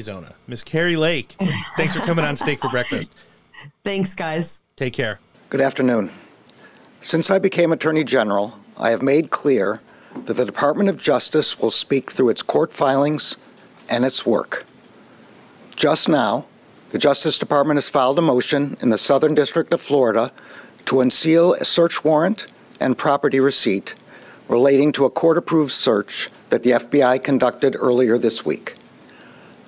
Zona, 0.00 0.34
Miss 0.46 0.62
Kari 0.62 0.96
Lake. 0.96 1.36
Thanks 1.76 1.94
for 1.94 2.00
coming 2.00 2.24
on 2.24 2.36
Steak 2.36 2.60
for 2.60 2.70
Breakfast. 2.70 3.12
Thanks, 3.84 4.14
guys. 4.14 4.64
Take 4.76 4.94
care. 4.94 5.20
Good 5.50 5.60
afternoon. 5.60 6.10
Since 7.02 7.30
I 7.30 7.38
became 7.38 7.72
Attorney 7.72 8.04
General, 8.04 8.58
I 8.78 8.90
have 8.90 9.02
made 9.02 9.30
clear 9.30 9.80
that 10.24 10.34
the 10.34 10.44
Department 10.44 10.88
of 10.88 10.98
Justice 10.98 11.58
will 11.58 11.70
speak 11.70 12.10
through 12.10 12.30
its 12.30 12.42
court 12.42 12.72
filings 12.72 13.36
and 13.88 14.04
its 14.04 14.26
work. 14.26 14.64
Just 15.76 16.08
now, 16.08 16.46
the 16.90 16.98
Justice 16.98 17.38
Department 17.38 17.76
has 17.76 17.88
filed 17.88 18.18
a 18.18 18.22
motion 18.22 18.76
in 18.80 18.88
the 18.88 18.98
Southern 18.98 19.34
District 19.34 19.72
of 19.72 19.80
Florida 19.80 20.32
to 20.86 21.00
unseal 21.00 21.54
a 21.54 21.64
search 21.64 22.04
warrant 22.04 22.46
and 22.80 22.96
property 22.96 23.40
receipt 23.40 23.94
relating 24.48 24.92
to 24.92 25.04
a 25.04 25.10
court 25.10 25.36
approved 25.36 25.72
search 25.72 26.28
that 26.50 26.62
the 26.62 26.70
FBI 26.70 27.22
conducted 27.22 27.76
earlier 27.76 28.16
this 28.16 28.44
week. 28.44 28.74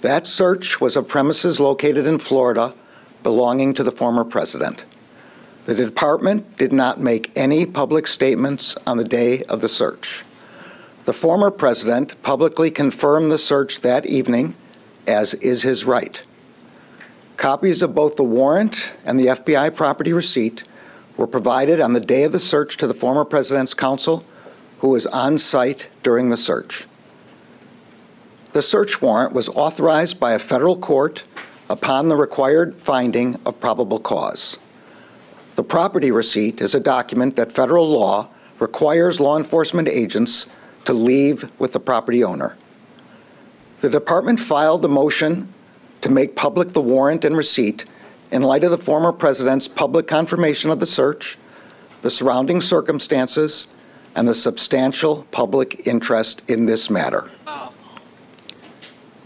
That 0.00 0.26
search 0.26 0.80
was 0.80 0.96
of 0.96 1.08
premises 1.08 1.58
located 1.58 2.06
in 2.06 2.20
Florida 2.20 2.72
belonging 3.22 3.74
to 3.74 3.82
the 3.82 3.90
former 3.90 4.24
president. 4.24 4.84
The 5.64 5.74
department 5.74 6.56
did 6.56 6.72
not 6.72 7.00
make 7.00 7.32
any 7.36 7.66
public 7.66 8.06
statements 8.06 8.76
on 8.86 8.96
the 8.96 9.04
day 9.04 9.42
of 9.44 9.60
the 9.60 9.68
search. 9.68 10.24
The 11.08 11.14
former 11.14 11.50
president 11.50 12.20
publicly 12.22 12.70
confirmed 12.70 13.32
the 13.32 13.38
search 13.38 13.80
that 13.80 14.04
evening, 14.04 14.54
as 15.06 15.32
is 15.32 15.62
his 15.62 15.86
right. 15.86 16.22
Copies 17.38 17.80
of 17.80 17.94
both 17.94 18.16
the 18.16 18.24
warrant 18.24 18.94
and 19.06 19.18
the 19.18 19.28
FBI 19.28 19.74
property 19.74 20.12
receipt 20.12 20.64
were 21.16 21.26
provided 21.26 21.80
on 21.80 21.94
the 21.94 21.98
day 21.98 22.24
of 22.24 22.32
the 22.32 22.38
search 22.38 22.76
to 22.76 22.86
the 22.86 22.92
former 22.92 23.24
president's 23.24 23.72
counsel, 23.72 24.22
who 24.80 24.88
was 24.90 25.06
on 25.06 25.38
site 25.38 25.88
during 26.02 26.28
the 26.28 26.36
search. 26.36 26.84
The 28.52 28.60
search 28.60 29.00
warrant 29.00 29.32
was 29.32 29.48
authorized 29.48 30.20
by 30.20 30.32
a 30.32 30.38
federal 30.38 30.76
court 30.76 31.24
upon 31.70 32.08
the 32.08 32.16
required 32.16 32.74
finding 32.74 33.40
of 33.46 33.60
probable 33.60 33.98
cause. 33.98 34.58
The 35.54 35.64
property 35.64 36.10
receipt 36.10 36.60
is 36.60 36.74
a 36.74 36.80
document 36.80 37.34
that 37.36 37.50
federal 37.50 37.88
law 37.88 38.28
requires 38.58 39.20
law 39.20 39.38
enforcement 39.38 39.88
agents 39.88 40.46
to 40.88 40.94
leave 40.94 41.50
with 41.58 41.74
the 41.74 41.80
property 41.80 42.24
owner. 42.24 42.56
The 43.82 43.90
department 43.90 44.40
filed 44.40 44.80
the 44.80 44.88
motion 44.88 45.52
to 46.00 46.10
make 46.10 46.34
public 46.34 46.70
the 46.70 46.80
warrant 46.80 47.26
and 47.26 47.36
receipt 47.36 47.84
in 48.32 48.40
light 48.40 48.64
of 48.64 48.70
the 48.70 48.78
former 48.78 49.12
president's 49.12 49.68
public 49.68 50.06
confirmation 50.06 50.70
of 50.70 50.80
the 50.80 50.86
search, 50.86 51.36
the 52.00 52.10
surrounding 52.10 52.62
circumstances, 52.62 53.66
and 54.16 54.26
the 54.26 54.34
substantial 54.34 55.26
public 55.30 55.86
interest 55.86 56.40
in 56.48 56.64
this 56.64 56.88
matter. 56.88 57.30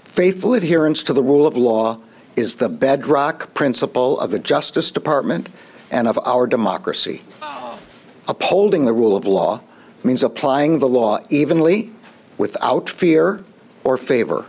Faithful 0.03 0.55
adherence 0.55 1.05
to 1.05 1.13
the 1.13 1.23
rule 1.23 1.47
of 1.47 1.57
law 1.57 2.01
is 2.35 2.57
the 2.57 2.69
bedrock 2.69 3.55
principle 3.55 4.19
of 4.19 4.33
the 4.33 4.41
Justice 4.41 4.91
Department 4.91 5.49
and 5.93 6.09
of 6.09 6.19
our 6.27 6.49
democracy. 6.49 7.23
Upholding 8.27 8.85
the 8.85 8.93
rule 8.93 9.17
of 9.17 9.27
law 9.27 9.61
means 10.05 10.23
applying 10.23 10.79
the 10.79 10.89
law 10.89 11.19
evenly, 11.29 11.93
without 12.39 12.91
fear 12.91 13.43
or 13.85 13.97
favor. 13.97 14.47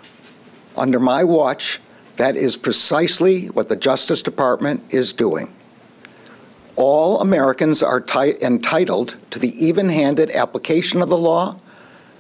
Under 0.75 0.99
my 0.99 1.23
watch, 1.23 1.79
that 2.17 2.35
is 2.35 2.57
precisely 2.57 3.47
what 3.47 3.69
the 3.69 3.75
Justice 3.75 4.21
Department 4.21 4.93
is 4.93 5.13
doing. 5.13 5.53
All 6.75 7.21
Americans 7.21 7.83
are 7.83 8.01
ti- 8.01 8.41
entitled 8.41 9.17
to 9.31 9.39
the 9.39 9.53
even 9.63 9.89
handed 9.89 10.31
application 10.31 11.01
of 11.01 11.09
the 11.09 11.17
law, 11.17 11.59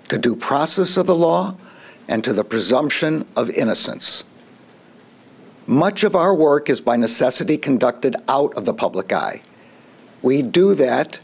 to 0.09 0.17
due 0.17 0.35
process 0.35 0.97
of 0.97 1.07
the 1.07 1.15
law, 1.15 1.55
and 2.07 2.23
to 2.23 2.33
the 2.33 2.43
presumption 2.43 3.25
of 3.35 3.49
innocence. 3.49 4.23
Much 5.65 6.03
of 6.03 6.15
our 6.15 6.35
work 6.35 6.69
is 6.69 6.81
by 6.81 6.97
necessity 6.97 7.57
conducted 7.57 8.15
out 8.27 8.53
of 8.55 8.65
the 8.65 8.73
public 8.73 9.13
eye. 9.13 9.41
We 10.21 10.41
do 10.41 10.75
that 10.75 11.19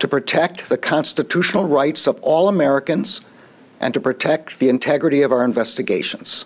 to 0.00 0.08
protect 0.08 0.68
the 0.68 0.76
constitutional 0.76 1.66
rights 1.68 2.06
of 2.06 2.20
all 2.22 2.48
Americans 2.48 3.20
and 3.78 3.94
to 3.94 4.00
protect 4.00 4.58
the 4.58 4.68
integrity 4.68 5.22
of 5.22 5.30
our 5.30 5.44
investigations. 5.44 6.44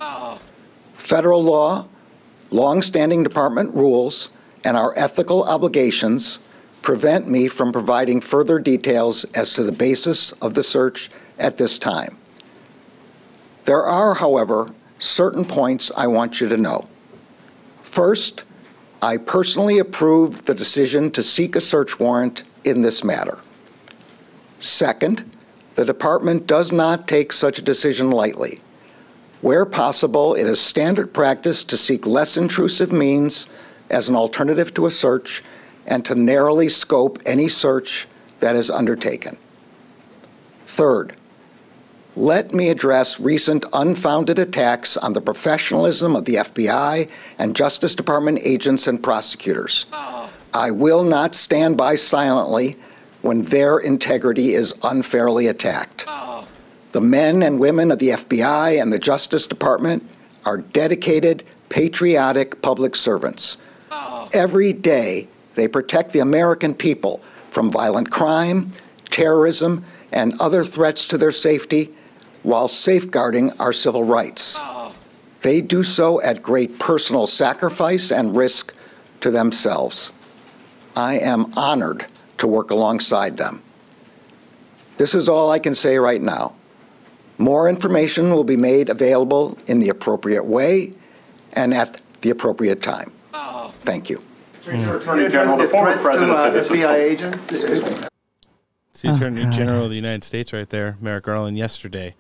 Federal 0.95 1.43
law, 1.43 1.87
long-standing 2.51 3.23
department 3.23 3.75
rules, 3.75 4.31
and 4.65 4.77
our 4.77 4.93
ethical 4.97 5.45
obligations 5.45 6.39
prevent 6.83 7.29
me 7.29 7.49
from 7.49 7.73
providing 7.73 8.21
further 8.21 8.59
details 8.59 9.25
as 9.35 9.55
to 9.55 9.63
the 9.63 9.73
basis 9.73 10.33
of 10.33 10.55
the 10.55 10.63
search 10.63 11.11
at 11.39 11.57
this 11.57 11.79
time. 11.79 12.17
There 13.65 13.83
are, 13.83 14.15
however, 14.15 14.73
certain 14.99 15.45
points 15.45 15.91
I 15.97 16.07
want 16.07 16.41
you 16.41 16.49
to 16.49 16.57
know. 16.57 16.87
First, 17.83 18.45
I 19.01 19.17
personally 19.17 19.79
approved 19.79 20.47
the 20.47 20.55
decision 20.55 21.11
to 21.13 21.23
seek 21.23 21.57
a 21.57 21.61
search 21.61 22.01
warrant 22.01 22.43
in 22.65 22.81
this 22.81 23.05
matter. 23.05 23.39
Second, 24.59 25.31
the 25.75 25.85
department 25.85 26.47
does 26.47 26.73
not 26.73 27.09
take 27.09 27.33
such 27.33 27.59
a 27.59 27.63
decision 27.63 28.11
lightly. 28.11 28.61
Where 29.41 29.67
possible, 29.67 30.35
it 30.35 30.47
is 30.47 30.61
standard 30.61 31.13
practice 31.13 31.65
to 31.65 31.77
seek 31.77 32.07
less 32.07 32.37
intrusive 32.37 32.93
means 32.93 33.47
as 33.91 34.09
an 34.09 34.17
alternative 34.17 34.73
to 34.75 34.87
a 34.87 34.91
search 34.91 35.43
and 35.87 36.05
to 36.05 36.15
narrowly 36.15 36.69
scope 36.69 37.19
any 37.27 37.49
search 37.49 38.09
that 38.41 38.57
is 38.57 38.71
undertaken. 38.71 39.37
Third, 40.65 41.15
let 42.17 42.55
me 42.55 42.69
address 42.69 43.19
recent 43.19 43.65
unfounded 43.73 44.39
attacks 44.39 44.97
on 44.97 45.13
the 45.13 45.21
professionalism 45.21 46.15
of 46.15 46.25
the 46.25 46.37
FBI 46.37 47.11
and 47.39 47.57
Justice 47.57 47.95
Department 47.95 48.39
agents 48.43 48.87
and 48.87 49.03
prosecutors. 49.03 49.87
I 50.55 50.71
will 50.71 51.03
not 51.03 51.35
stand 51.35 51.77
by 51.77 51.97
silently 51.97 52.77
when 53.23 53.43
their 53.43 53.79
integrity 53.79 54.55
is 54.55 54.73
unfairly 54.85 55.49
attacked. 55.49 56.07
The 56.93 57.01
men 57.01 57.43
and 57.43 57.59
women 57.59 57.91
of 57.91 57.99
the 57.99 58.11
FBI 58.11 58.81
and 58.81 58.93
the 58.93 58.99
Justice 59.01 59.49
Department 59.49 60.09
are 60.45 60.59
dedicated, 60.59 61.43
patriotic 61.71 62.63
public 62.63 62.95
servants. 62.95 63.57
Every 64.33 64.73
day, 64.73 65.27
they 65.57 65.67
protect 65.67 66.13
the 66.13 66.21
American 66.21 66.75
people 66.75 67.21
from 67.51 67.71
violent 67.71 68.11
crime, 68.13 68.71
terrorism, 69.11 69.85
and 70.13 70.41
other 70.41 70.65
threats 70.65 71.07
to 71.09 71.19
their 71.19 71.33
safety 71.33 71.93
while 72.45 72.69
safeguarding 72.69 73.51
our 73.59 73.73
civil 73.73 74.05
rights. 74.05 74.61
They 75.43 75.61
do 75.61 75.83
so 75.83 76.23
at 76.23 76.43
great 76.43 76.79
personal 76.79 77.27
sacrifice 77.27 78.13
and 78.13 78.37
risk 78.37 78.73
to 79.21 79.33
themselves. 79.33 80.13
I 80.97 81.19
am 81.19 81.53
honored 81.57 82.07
to 82.39 82.47
work 82.47 82.71
alongside 82.71 83.37
them. 83.37 83.63
This 84.97 85.15
is 85.15 85.29
all 85.29 85.51
I 85.51 85.59
can 85.59 85.75
say 85.75 85.99
right 85.99 86.23
now. 86.23 86.55
More 87.39 87.69
information 87.69 88.33
will 88.33 88.45
be 88.45 88.57
made 88.57 88.89
available 88.89 89.59
in 89.67 89.81
the 89.81 89.89
appropriate 89.89 90.45
way 90.45 90.95
and 91.53 91.75
at 91.75 92.01
the 92.21 92.31
appropriate 92.31 92.81
time. 92.83 93.11
Thank 93.85 94.09
you. 94.09 94.23
Attorney 94.67 95.29
General, 95.29 95.59
the 95.59 95.69
former 95.69 95.99
president 95.99 96.39
said 96.39 96.55
this 96.55 96.69
FBI 96.71 96.95
agents. 96.95 97.53
It's 97.53 99.03
the 99.03 99.15
Attorney 99.15 99.45
General 99.47 99.85
of 99.85 99.91
the 99.91 99.97
United 99.97 100.25
States 100.25 100.53
right 100.55 100.69
there, 100.69 100.97
Merrick 101.01 101.25
Garland, 101.25 101.59
yesterday, 101.59 102.15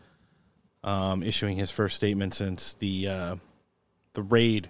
um, 0.82 1.22
issuing 1.22 1.56
his 1.56 1.70
first 1.70 1.96
statement 1.96 2.34
since 2.34 2.74
the 2.74 3.08
uh, 3.08 3.36
the 4.12 4.22
raid 4.22 4.68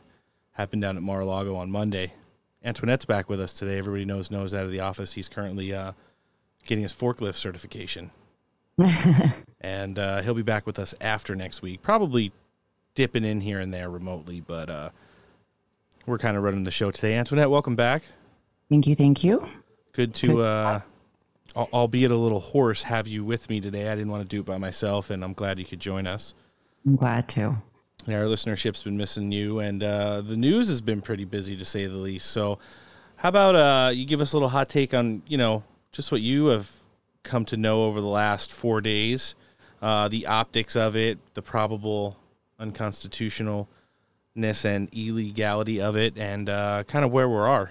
happened 0.52 0.82
down 0.82 0.96
at 0.96 1.02
Mar-a-Lago 1.02 1.56
on 1.56 1.70
Monday. 1.70 2.12
Antoinette's 2.64 3.04
back 3.04 3.28
with 3.28 3.40
us 3.40 3.52
today. 3.52 3.78
Everybody 3.78 4.04
knows 4.04 4.30
knows 4.30 4.54
out 4.54 4.64
of 4.64 4.70
the 4.70 4.80
office. 4.80 5.12
He's 5.12 5.28
currently 5.28 5.72
uh, 5.74 5.92
getting 6.66 6.82
his 6.82 6.92
forklift 6.94 7.34
certification, 7.34 8.10
and 9.60 9.98
uh, 9.98 10.22
he'll 10.22 10.34
be 10.34 10.42
back 10.42 10.66
with 10.66 10.78
us 10.78 10.94
after 11.00 11.34
next 11.36 11.60
week. 11.62 11.82
Probably 11.82 12.32
dipping 12.94 13.24
in 13.24 13.40
here 13.42 13.60
and 13.60 13.72
there 13.74 13.90
remotely, 13.90 14.40
but 14.40 14.70
uh, 14.70 14.88
we're 16.06 16.18
kind 16.18 16.36
of 16.36 16.42
running 16.42 16.64
the 16.64 16.70
show 16.70 16.90
today. 16.90 17.14
Antoinette, 17.14 17.50
welcome 17.50 17.76
back. 17.76 18.02
Thank 18.70 18.86
you. 18.86 18.94
Thank 18.94 19.22
you. 19.22 19.46
Good 19.92 20.14
to, 20.16 20.40
uh, 20.40 20.80
al- 21.54 21.68
albeit 21.72 22.10
a 22.10 22.16
little 22.16 22.40
hoarse, 22.40 22.82
have 22.82 23.06
you 23.06 23.24
with 23.24 23.50
me 23.50 23.60
today. 23.60 23.88
I 23.88 23.94
didn't 23.94 24.10
want 24.10 24.22
to 24.22 24.28
do 24.28 24.40
it 24.40 24.46
by 24.46 24.58
myself, 24.58 25.10
and 25.10 25.22
I'm 25.22 25.34
glad 25.34 25.58
you 25.58 25.64
could 25.64 25.80
join 25.80 26.06
us. 26.06 26.34
I'm 26.86 26.96
glad 26.96 27.28
to. 27.30 27.62
Yeah, 28.06 28.18
our 28.18 28.24
listenership's 28.24 28.82
been 28.82 28.98
missing 28.98 29.32
you, 29.32 29.60
and 29.60 29.82
uh, 29.82 30.20
the 30.20 30.36
news 30.36 30.68
has 30.68 30.82
been 30.82 31.00
pretty 31.00 31.24
busy 31.24 31.56
to 31.56 31.64
say 31.64 31.86
the 31.86 31.96
least. 31.96 32.30
So, 32.30 32.58
how 33.16 33.30
about 33.30 33.56
uh, 33.56 33.90
you 33.90 34.04
give 34.04 34.20
us 34.20 34.32
a 34.32 34.36
little 34.36 34.50
hot 34.50 34.68
take 34.68 34.92
on 34.92 35.22
you 35.26 35.38
know 35.38 35.64
just 35.90 36.12
what 36.12 36.20
you 36.20 36.46
have 36.46 36.70
come 37.22 37.46
to 37.46 37.56
know 37.56 37.84
over 37.84 38.00
the 38.00 38.06
last 38.06 38.52
four 38.52 38.80
days, 38.82 39.34
uh, 39.80 40.08
the 40.08 40.26
optics 40.26 40.76
of 40.76 40.94
it, 40.94 41.18
the 41.32 41.40
probable 41.40 42.18
unconstitutionalness 42.60 43.66
and 44.64 44.88
illegality 44.92 45.80
of 45.80 45.96
it, 45.96 46.18
and 46.18 46.48
uh, 46.50 46.84
kind 46.86 47.04
of 47.04 47.10
where 47.10 47.28
we 47.28 47.36
are. 47.36 47.70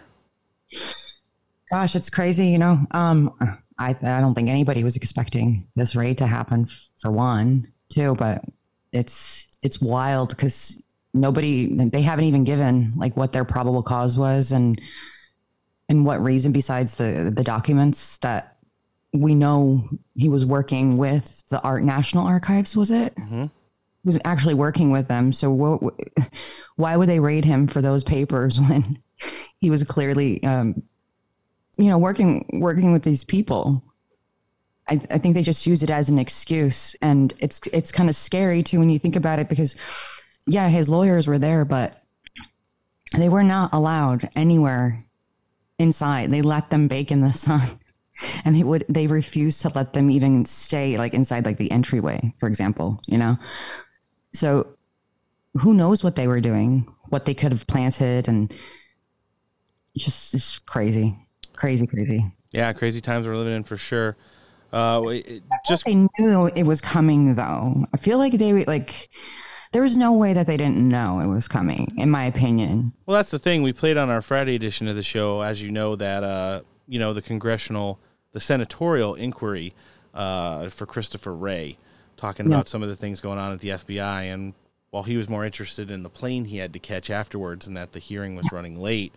Gosh, 1.70 1.96
it's 1.96 2.10
crazy. 2.10 2.48
You 2.48 2.58
know, 2.58 2.88
um, 2.92 3.36
I 3.78 3.90
I 3.90 4.20
don't 4.20 4.34
think 4.34 4.50
anybody 4.50 4.84
was 4.84 4.96
expecting 4.96 5.68
this 5.76 5.96
raid 5.96 6.18
to 6.18 6.28
happen. 6.28 6.66
For 7.00 7.12
one, 7.12 7.72
too, 7.90 8.16
but 8.16 8.44
it's 8.94 9.48
it's 9.62 9.82
wild 9.82 10.30
because 10.30 10.82
nobody 11.14 11.68
they 11.90 12.02
haven't 12.02 12.26
even 12.26 12.44
given 12.44 12.94
like 12.96 13.16
what 13.18 13.34
their 13.34 13.46
probable 13.46 13.84
cause 13.84 14.18
was 14.18 14.52
and 14.52 14.80
and 15.90 16.06
what 16.06 16.24
reason 16.24 16.52
besides 16.52 16.96
the 16.96 17.32
the 17.36 17.44
documents 17.44 18.18
that 18.20 18.58
we 19.14 19.36
know 19.36 19.88
he 20.16 20.30
was 20.30 20.46
working 20.46 20.98
with 20.98 21.44
the 21.50 21.62
art 21.62 21.84
national 21.84 22.26
archives 22.26 22.76
was 22.76 22.90
it? 22.90 23.16
Mhm. 23.16 23.52
he 24.04 24.08
was 24.08 24.18
actually 24.26 24.56
working 24.56 24.90
with 24.92 25.08
them. 25.08 25.32
So 25.32 25.52
what, 25.52 25.82
why 26.78 26.98
would 26.98 27.08
they 27.08 27.20
raid 27.20 27.46
him 27.46 27.68
for 27.68 27.80
those 27.82 28.04
papers 28.04 28.60
when 28.70 28.98
he 29.60 29.70
was 29.70 29.84
clearly 29.84 30.44
um 30.44 30.82
you 31.78 31.90
know 31.90 31.98
working 31.98 32.46
working 32.54 32.92
with 32.92 33.04
these 33.04 33.24
people 33.24 33.84
I, 34.88 34.94
I 35.10 35.18
think 35.18 35.36
they 35.36 35.44
just 35.44 35.66
use 35.66 35.84
it 35.84 35.90
as 35.90 36.10
an 36.10 36.20
excuse. 36.20 36.96
And 37.02 37.34
it's 37.40 37.62
it's 37.72 37.92
kind 37.92 38.10
of 38.10 38.16
scary 38.16 38.64
too 38.64 38.80
when 38.80 38.90
you 38.90 39.00
think 39.00 39.16
about 39.16 39.40
it 39.40 39.50
because 39.50 39.76
yeah 40.46 40.68
his 40.68 40.90
lawyers 40.90 41.26
were 41.26 41.40
there 41.40 41.64
but 41.64 42.04
they 43.16 43.30
were 43.30 43.44
not 43.44 43.74
allowed 43.74 44.30
anywhere 44.36 45.00
inside. 45.80 46.32
They 46.32 46.42
let 46.42 46.70
them 46.70 46.88
bake 46.88 47.12
in 47.12 47.22
the 47.22 47.32
sun. 47.32 47.62
And 48.46 48.56
they 48.56 48.62
would 48.62 48.86
they 48.88 49.08
refused 49.08 49.64
to 49.64 49.72
let 49.74 49.94
them 49.94 50.12
even 50.12 50.46
stay 50.46 50.98
like 50.98 51.16
inside 51.16 51.48
like 51.48 51.58
the 51.58 51.72
entryway 51.72 52.32
for 52.38 52.46
example 52.48 53.02
you 53.08 53.18
know? 53.18 53.40
So 54.34 54.78
who 55.60 55.74
knows 55.74 56.04
what 56.04 56.16
they 56.16 56.28
were 56.28 56.40
doing 56.40 56.88
what 57.10 57.26
they 57.26 57.34
could 57.34 57.52
have 57.52 57.66
planted 57.66 58.28
and 58.28 58.54
just 59.98 60.36
it's 60.36 60.60
crazy. 60.60 61.18
Crazy 61.54 61.88
crazy. 61.88 62.32
Yeah, 62.52 62.72
crazy 62.72 63.02
times 63.02 63.28
we're 63.28 63.36
living 63.36 63.56
in 63.56 63.64
for 63.64 63.78
sure. 63.78 64.16
Uh, 64.74 65.02
it- 65.08 65.44
just 65.68 65.86
they 65.86 65.94
knew 65.96 66.48
it 66.56 66.64
was 66.64 66.82
coming 66.82 67.36
though 67.36 67.86
i 67.94 67.98
feel 67.98 68.18
like 68.18 68.34
they 68.34 68.66
like 68.66 69.08
there 69.72 69.84
was 69.84 69.96
no 69.98 70.12
way 70.14 70.34
that 70.34 70.48
they 70.48 70.58
didn't 70.58 70.78
know 70.90 71.20
it 71.20 71.28
was 71.28 71.48
coming 71.48 71.94
in 71.98 72.10
my 72.10 72.26
opinion 72.26 72.92
Well, 73.06 73.18
that's 73.18 73.32
the 73.32 73.40
thing. 73.40 73.62
We 73.64 73.72
played 73.74 73.98
on 73.98 74.10
our 74.10 74.22
Friday 74.22 74.56
edition 74.56 74.88
of 74.88 74.96
the 74.96 75.04
show, 75.04 75.42
as 75.42 75.62
you 75.62 75.72
know, 75.72 75.96
that 75.96 76.24
uh, 76.24 76.62
you 76.88 77.00
know 77.00 77.14
the 77.14 77.22
congressional, 77.24 78.00
the 78.34 78.40
senatorial 78.40 79.16
inquiry 79.16 79.74
uh, 80.14 80.70
for 80.70 80.86
Christopher 80.86 81.34
Wray, 81.36 81.78
talking 82.18 82.46
Yeah. 82.50 82.56
about 82.58 82.70
some 82.70 82.84
of 82.84 82.90
the 82.90 82.96
things 82.96 83.20
going 83.20 83.40
on 83.40 83.52
at 83.54 83.62
the 83.62 83.70
FBI, 83.70 84.32
and 84.34 84.54
while 84.92 85.04
he 85.04 85.18
was 85.18 85.28
more 85.28 85.44
interested 85.44 85.90
in 85.90 86.04
the 86.04 86.10
plane 86.10 86.46
he 86.46 86.58
had 86.58 86.72
to 86.74 86.80
catch 86.80 87.10
afterwards, 87.10 87.68
and 87.68 87.76
that 87.76 87.94
the 87.94 88.00
hearing 88.00 88.36
was 88.36 88.52
running 88.52 88.80
late, 88.80 89.12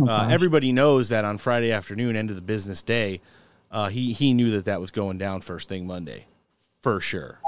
uh, 0.00 0.28
everybody 0.30 0.70
knows 0.70 1.08
that 1.08 1.24
on 1.24 1.38
Friday 1.38 1.72
afternoon, 1.72 2.14
end 2.14 2.30
of 2.30 2.36
the 2.36 2.42
business 2.42 2.82
day, 2.82 3.20
uh, 3.70 3.88
he 3.88 4.12
he 4.12 4.32
knew 4.32 4.50
that 4.52 4.64
that 4.64 4.80
was 4.80 4.90
going 4.90 5.18
down 5.18 5.40
first 5.40 5.68
thing 5.68 5.86
Monday, 5.86 6.26
for 6.82 7.00
sure 7.00 7.40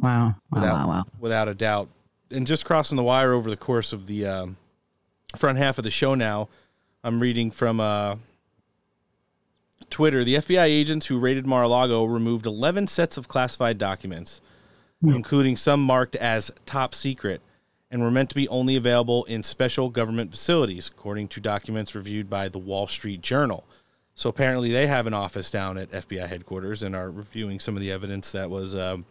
wow 0.00 0.34
wow 0.50 0.60
without, 0.60 0.74
wow 0.74 0.88
wow 0.88 1.04
without 1.18 1.48
a 1.48 1.54
doubt. 1.54 1.88
And 2.30 2.46
just 2.46 2.64
crossing 2.64 2.96
the 2.96 3.02
wire 3.02 3.32
over 3.32 3.48
the 3.48 3.56
course 3.56 3.92
of 3.92 4.06
the 4.06 4.26
um, 4.26 4.56
front 5.36 5.58
half 5.58 5.78
of 5.78 5.84
the 5.84 5.90
show 5.90 6.14
now, 6.14 6.48
I'm 7.02 7.20
reading 7.20 7.50
from 7.50 7.80
uh, 7.80 8.16
Twitter. 9.88 10.24
The 10.24 10.34
FBI 10.34 10.64
agents 10.64 11.06
who 11.06 11.18
raided 11.18 11.46
Mar-a-Lago 11.46 12.04
removed 12.04 12.44
11 12.44 12.86
sets 12.88 13.16
of 13.16 13.28
classified 13.28 13.78
documents, 13.78 14.42
including 15.02 15.56
some 15.56 15.82
marked 15.82 16.16
as 16.16 16.50
top 16.66 16.94
secret, 16.94 17.40
and 17.90 18.02
were 18.02 18.10
meant 18.10 18.28
to 18.28 18.34
be 18.34 18.48
only 18.48 18.76
available 18.76 19.24
in 19.24 19.42
special 19.42 19.88
government 19.88 20.30
facilities, 20.30 20.88
according 20.88 21.28
to 21.28 21.40
documents 21.40 21.94
reviewed 21.94 22.28
by 22.28 22.50
the 22.50 22.58
Wall 22.58 22.86
Street 22.86 23.22
Journal. 23.22 23.64
So 24.18 24.28
apparently, 24.28 24.72
they 24.72 24.88
have 24.88 25.06
an 25.06 25.14
office 25.14 25.48
down 25.48 25.78
at 25.78 25.92
FBI 25.92 26.26
headquarters 26.26 26.82
and 26.82 26.96
are 26.96 27.08
reviewing 27.08 27.60
some 27.60 27.76
of 27.76 27.80
the 27.80 27.92
evidence 27.92 28.32
that 28.32 28.50
was 28.50 28.74
um, 28.74 29.06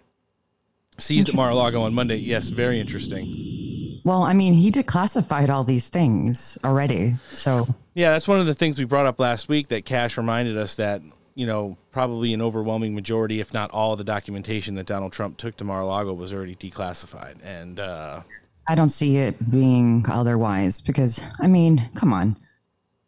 seized 0.97 1.29
at 1.29 1.35
Mar-a-Lago 1.35 1.81
on 1.83 1.93
Monday. 1.93 2.17
Yes, 2.17 2.49
very 2.49 2.77
interesting. 2.77 4.01
well 4.03 4.23
i 4.23 4.33
mean 4.33 4.53
he 4.53 4.69
declassified 4.69 5.47
all 5.49 5.63
these 5.63 5.87
things 5.87 6.57
already 6.65 7.15
so 7.31 7.67
Yeah, 7.93 8.11
that's 8.11 8.27
one 8.27 8.39
of 8.41 8.47
the 8.47 8.53
things 8.53 8.77
we 8.77 8.83
brought 8.83 9.05
up 9.05 9.17
last 9.17 9.47
week 9.47 9.69
that 9.69 9.85
Kash 9.85 10.17
reminded 10.17 10.57
us 10.57 10.75
that, 10.75 11.01
you 11.35 11.47
know, 11.47 11.77
probably 11.91 12.33
an 12.33 12.41
overwhelming 12.41 12.93
majority, 12.93 13.39
if 13.39 13.53
not 13.53 13.71
all 13.71 13.93
of 13.93 13.97
the 13.97 14.03
documentation 14.03 14.75
that 14.75 14.85
Donald 14.85 15.13
Trump 15.13 15.37
took 15.37 15.55
to 15.57 15.63
Mar-a-Lago 15.63 16.13
was 16.13 16.33
already 16.33 16.55
declassified. 16.55 17.37
And, 17.43 17.79
uh, 17.79 18.21
I 18.67 18.75
don't 18.75 18.89
see 18.89 19.17
it 19.17 19.49
being 19.49 20.05
otherwise 20.09 20.81
because 20.81 21.21
I 21.39 21.47
mean, 21.47 21.89
come 21.95 22.11
on, 22.13 22.35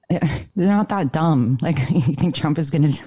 they're 0.09 0.21
not 0.55 0.89
that 0.89 1.11
dumb. 1.11 1.57
Like 1.61 1.77
you 1.89 2.01
think 2.01 2.35
Trump 2.35 2.57
is 2.57 2.71
going 2.71 2.91
to 2.91 3.03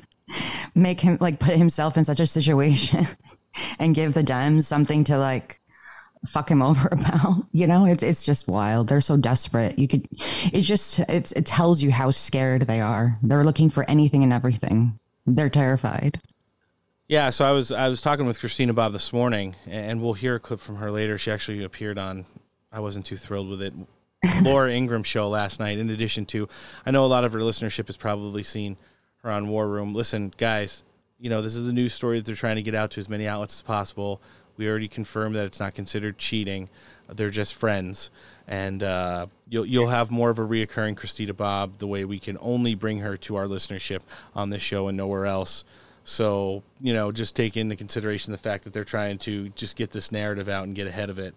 make 0.75 1.01
him 1.01 1.19
like 1.21 1.39
put 1.41 1.57
himself 1.57 1.97
in 1.97 2.05
such 2.05 2.21
a 2.21 2.27
situation 2.27 3.07
and 3.79 3.95
give 3.95 4.15
the 4.15 4.23
Dems 4.23 4.65
something 4.65 5.05
to 5.05 5.19
like 5.19 5.61
fuck 6.27 6.51
him 6.51 6.63
over 6.71 6.89
about? 6.91 7.47
You 7.53 7.67
know, 7.67 7.87
it's 7.87 8.03
it's 8.03 8.25
just 8.25 8.49
wild. 8.49 8.89
They're 8.89 9.01
so 9.01 9.17
desperate. 9.17 9.79
You 9.79 9.89
could, 9.89 10.07
it's 10.53 10.67
just 10.67 11.01
it's 11.01 11.33
it 11.33 11.47
tells 11.47 11.83
you 11.83 11.91
how 11.91 12.11
scared 12.11 12.63
they 12.63 12.81
are. 12.81 13.19
They're 13.23 13.45
looking 13.45 13.71
for 13.71 13.89
anything 13.89 14.23
and 14.23 14.33
everything. 14.33 14.99
They're 15.27 15.51
terrified. 15.51 16.21
yeah, 17.09 17.31
so 17.31 17.45
I 17.45 17.53
was 17.53 17.71
I 17.73 17.89
was 17.89 18.01
talking 18.01 18.27
with 18.27 18.41
Christina 18.41 18.73
Bobb 18.73 18.93
this 18.93 19.13
morning, 19.13 19.57
and 19.67 20.01
we'll 20.03 20.15
hear 20.15 20.37
a 20.37 20.41
clip 20.41 20.61
from 20.61 20.77
her 20.77 20.91
later. 20.91 21.19
She 21.19 21.31
actually 21.31 21.63
appeared 21.63 21.99
on. 21.99 22.27
I 22.73 22.81
wasn't 22.81 23.05
too 23.05 23.19
thrilled 23.19 23.51
with 23.51 23.61
it. 23.61 23.75
Laura 24.43 24.73
Ingraham 24.73 25.03
show 25.03 25.29
last 25.29 25.59
night. 25.59 25.79
In 25.79 25.91
addition 25.91 26.27
to, 26.27 26.49
I 26.87 26.91
know 26.91 27.05
a 27.05 27.07
lot 27.07 27.25
of 27.25 27.33
her 27.33 27.41
listenership 27.41 27.89
has 27.89 27.97
probably 27.97 28.43
seen 28.43 28.77
her 29.23 29.31
on 29.31 29.49
War 29.49 29.69
Room. 29.69 29.95
Listen, 29.95 30.33
guys, 30.37 30.85
you 31.19 31.29
know 31.29 31.43
this 31.43 31.57
is 31.57 31.67
a 31.67 31.73
news 31.73 31.93
story 31.93 32.19
that 32.19 32.27
they're 32.27 32.35
trying 32.35 32.57
to 32.57 32.63
get 32.63 32.75
out 32.75 32.93
to 32.93 33.01
as 33.01 33.09
many 33.09 33.27
outlets 33.27 33.55
as 33.57 33.63
possible. 33.63 34.21
We 34.57 34.69
already 34.69 34.89
confirmed 34.89 35.35
that 35.37 35.47
it's 35.47 35.61
not 35.61 35.75
considered 35.75 36.19
cheating. 36.19 36.69
They're 37.09 37.31
just 37.31 37.55
friends, 37.55 38.11
and 38.47 38.83
uh, 38.83 39.27
you'll 39.49 39.67
you'll 39.67 39.89
have 39.89 40.11
more 40.11 40.31
of 40.31 40.39
a 40.39 40.47
reoccurring 40.47 40.97
Christina 40.97 41.35
Bobb 41.35 41.79
the 41.79 41.87
way 41.87 42.05
we 42.05 42.19
can 42.19 42.39
only 42.41 42.75
bring 42.75 43.01
her 43.01 43.17
to 43.19 43.37
our 43.37 43.47
listenership 43.47 44.01
on 44.35 44.51
this 44.51 44.63
show 44.63 44.89
and 44.89 44.97
nowhere 44.97 45.27
else. 45.27 45.65
So 46.05 46.63
you 46.81 46.95
know, 46.95 47.11
just 47.11 47.35
take 47.35 47.57
into 47.57 47.75
consideration 47.75 48.31
the 48.31 48.39
fact 48.39 48.65
that 48.65 48.73
they're 48.73 48.85
trying 48.85 49.19
to 49.19 49.49
just 49.51 49.75
get 49.75 49.91
this 49.91 50.13
narrative 50.13 50.49
out 50.49 50.65
and 50.65 50.77
get 50.77 50.87
ahead 50.87 51.11
of 51.11 51.19
it. 51.19 51.35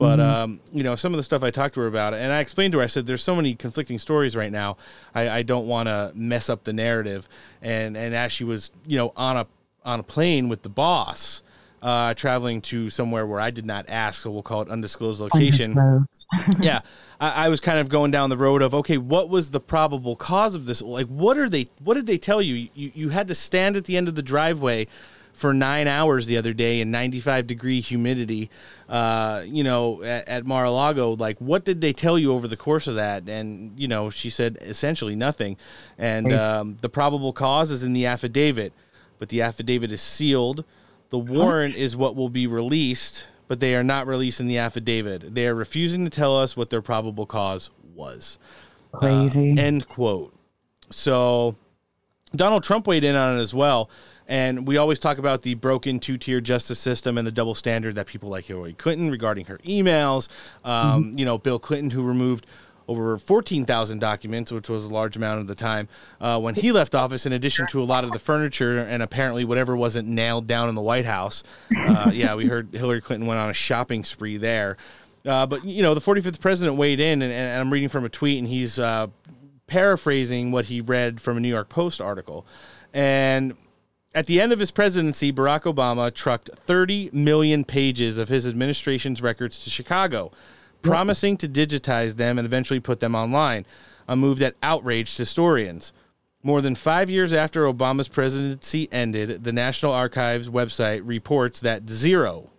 But 0.00 0.18
Mhm. 0.18 0.24
um, 0.24 0.60
you 0.72 0.82
know, 0.82 0.94
some 0.96 1.12
of 1.12 1.18
the 1.18 1.22
stuff 1.22 1.44
I 1.44 1.50
talked 1.50 1.74
to 1.74 1.80
her 1.80 1.86
about, 1.86 2.14
and 2.14 2.32
I 2.32 2.40
explained 2.40 2.72
to 2.72 2.78
her, 2.78 2.84
I 2.84 2.86
said, 2.86 3.06
"There's 3.06 3.22
so 3.22 3.36
many 3.36 3.54
conflicting 3.54 3.98
stories 3.98 4.34
right 4.34 4.50
now. 4.50 4.78
I, 5.14 5.28
I 5.28 5.42
don't 5.42 5.66
want 5.66 5.88
to 5.88 6.10
mess 6.14 6.48
up 6.48 6.64
the 6.64 6.72
narrative." 6.72 7.28
And 7.60 7.98
and 7.98 8.14
as 8.14 8.32
she 8.32 8.42
was, 8.42 8.70
you 8.86 8.96
know, 8.96 9.12
on 9.14 9.36
a 9.36 9.46
on 9.84 10.00
a 10.00 10.02
plane 10.02 10.48
with 10.48 10.62
the 10.62 10.70
boss, 10.70 11.42
uh, 11.82 12.14
traveling 12.14 12.62
to 12.62 12.88
somewhere 12.88 13.26
where 13.26 13.40
I 13.40 13.50
did 13.50 13.66
not 13.66 13.84
ask, 13.90 14.22
so 14.22 14.30
we'll 14.30 14.42
call 14.42 14.62
it 14.62 14.70
undisclosed 14.70 15.20
location. 15.20 15.74
yeah, 16.60 16.80
I, 17.20 17.46
I 17.46 17.48
was 17.50 17.60
kind 17.60 17.78
of 17.78 17.90
going 17.90 18.10
down 18.10 18.30
the 18.30 18.38
road 18.38 18.62
of 18.62 18.74
okay, 18.74 18.96
what 18.96 19.28
was 19.28 19.50
the 19.50 19.60
probable 19.60 20.16
cause 20.16 20.54
of 20.54 20.64
this? 20.64 20.80
Like, 20.80 21.08
what 21.08 21.36
are 21.36 21.48
they? 21.50 21.68
What 21.84 21.94
did 21.94 22.06
they 22.06 22.16
tell 22.16 22.40
you? 22.40 22.68
You 22.74 22.90
you 22.94 23.08
had 23.10 23.28
to 23.28 23.34
stand 23.34 23.76
at 23.76 23.84
the 23.84 23.98
end 23.98 24.08
of 24.08 24.14
the 24.14 24.22
driveway 24.22 24.86
for 25.32 25.54
nine 25.54 25.88
hours 25.88 26.26
the 26.26 26.36
other 26.36 26.52
day 26.52 26.80
in 26.80 26.90
95 26.90 27.46
degree 27.46 27.80
humidity. 27.80 28.50
Uh, 28.88 29.42
you 29.46 29.62
know, 29.62 30.02
at, 30.02 30.28
at 30.28 30.46
Mar-a-Lago. 30.46 31.14
Like, 31.14 31.38
what 31.38 31.64
did 31.64 31.80
they 31.80 31.92
tell 31.92 32.18
you 32.18 32.32
over 32.32 32.48
the 32.48 32.56
course 32.56 32.88
of 32.88 32.96
that? 32.96 33.28
And 33.28 33.78
you 33.78 33.88
know, 33.88 34.10
she 34.10 34.30
said 34.30 34.58
essentially 34.60 35.14
nothing. 35.14 35.56
And 35.96 36.32
um, 36.32 36.76
the 36.80 36.88
probable 36.88 37.32
cause 37.32 37.70
is 37.70 37.82
in 37.82 37.92
the 37.92 38.06
affidavit, 38.06 38.72
but 39.18 39.28
the 39.28 39.42
affidavit 39.42 39.92
is 39.92 40.02
sealed. 40.02 40.64
The 41.10 41.18
warrant 41.18 41.76
is 41.76 41.96
what 41.96 42.16
will 42.16 42.28
be 42.28 42.46
released, 42.46 43.26
but 43.48 43.60
they 43.60 43.74
are 43.74 43.82
not 43.82 44.06
releasing 44.06 44.46
the 44.46 44.58
affidavit. 44.58 45.34
They 45.34 45.46
are 45.46 45.54
refusing 45.54 46.04
to 46.04 46.10
tell 46.10 46.36
us 46.36 46.56
what 46.56 46.70
their 46.70 46.82
probable 46.82 47.26
cause 47.26 47.70
was. 47.94 48.38
Crazy. 48.92 49.52
Uh, 49.52 49.62
end 49.62 49.88
quote. 49.88 50.34
So 50.90 51.56
Donald 52.34 52.64
Trump 52.64 52.86
weighed 52.86 53.04
in 53.04 53.14
on 53.14 53.38
it 53.38 53.40
as 53.40 53.54
well. 53.54 53.90
And 54.30 54.64
we 54.64 54.76
always 54.76 55.00
talk 55.00 55.18
about 55.18 55.42
the 55.42 55.54
broken 55.54 55.98
two 55.98 56.16
tier 56.16 56.40
justice 56.40 56.78
system 56.78 57.18
and 57.18 57.26
the 57.26 57.32
double 57.32 57.56
standard 57.56 57.96
that 57.96 58.06
people 58.06 58.28
like 58.28 58.44
Hillary 58.44 58.72
Clinton 58.72 59.10
regarding 59.10 59.46
her 59.46 59.58
emails. 59.58 60.28
Um, 60.64 61.12
You 61.16 61.24
know, 61.24 61.36
Bill 61.36 61.58
Clinton, 61.58 61.90
who 61.90 62.04
removed 62.04 62.46
over 62.86 63.18
14,000 63.18 63.98
documents, 63.98 64.52
which 64.52 64.68
was 64.68 64.84
a 64.84 64.88
large 64.88 65.16
amount 65.16 65.40
at 65.40 65.46
the 65.48 65.54
time, 65.56 65.88
uh, 66.20 66.38
when 66.38 66.54
he 66.54 66.70
left 66.70 66.94
office, 66.94 67.26
in 67.26 67.32
addition 67.32 67.66
to 67.68 67.82
a 67.82 67.84
lot 67.84 68.04
of 68.04 68.12
the 68.12 68.20
furniture 68.20 68.78
and 68.78 69.02
apparently 69.02 69.44
whatever 69.44 69.76
wasn't 69.76 70.06
nailed 70.06 70.46
down 70.46 70.68
in 70.68 70.76
the 70.76 70.80
White 70.80 71.06
House. 71.06 71.42
Uh, 71.76 72.10
yeah, 72.14 72.36
we 72.36 72.46
heard 72.46 72.72
Hillary 72.72 73.00
Clinton 73.00 73.26
went 73.26 73.40
on 73.40 73.50
a 73.50 73.54
shopping 73.54 74.04
spree 74.04 74.36
there. 74.36 74.76
Uh, 75.26 75.44
but, 75.44 75.64
you 75.64 75.82
know, 75.82 75.92
the 75.92 76.00
45th 76.00 76.40
president 76.40 76.76
weighed 76.76 77.00
in, 77.00 77.20
and, 77.20 77.32
and 77.32 77.60
I'm 77.60 77.72
reading 77.72 77.88
from 77.88 78.04
a 78.04 78.08
tweet, 78.08 78.38
and 78.38 78.46
he's 78.46 78.78
uh, 78.78 79.08
paraphrasing 79.66 80.52
what 80.52 80.66
he 80.66 80.80
read 80.80 81.20
from 81.20 81.36
a 81.36 81.40
New 81.40 81.48
York 81.48 81.68
Post 81.68 82.00
article. 82.00 82.46
And 82.92 83.54
At 84.12 84.26
the 84.26 84.40
end 84.40 84.52
of 84.52 84.58
his 84.58 84.72
presidency, 84.72 85.32
Barack 85.32 85.72
Obama 85.72 86.12
trucked 86.12 86.50
30 86.54 87.10
million 87.12 87.64
pages 87.64 88.18
of 88.18 88.28
his 88.28 88.46
administration's 88.46 89.22
records 89.22 89.62
to 89.62 89.70
Chicago, 89.70 90.32
promising 90.82 91.36
to 91.36 91.48
digitize 91.48 92.16
them 92.16 92.36
and 92.36 92.44
eventually 92.44 92.80
put 92.80 92.98
them 92.98 93.14
online, 93.14 93.66
a 94.08 94.16
move 94.16 94.38
that 94.38 94.56
outraged 94.64 95.16
historians. 95.16 95.92
More 96.42 96.60
than 96.60 96.74
five 96.74 97.08
years 97.08 97.32
after 97.32 97.64
Obama's 97.64 98.08
presidency 98.08 98.88
ended, 98.90 99.44
the 99.44 99.52
National 99.52 99.92
Archives 99.92 100.48
website 100.48 101.02
reports 101.04 101.60
that 101.60 101.88
zero 101.88 102.50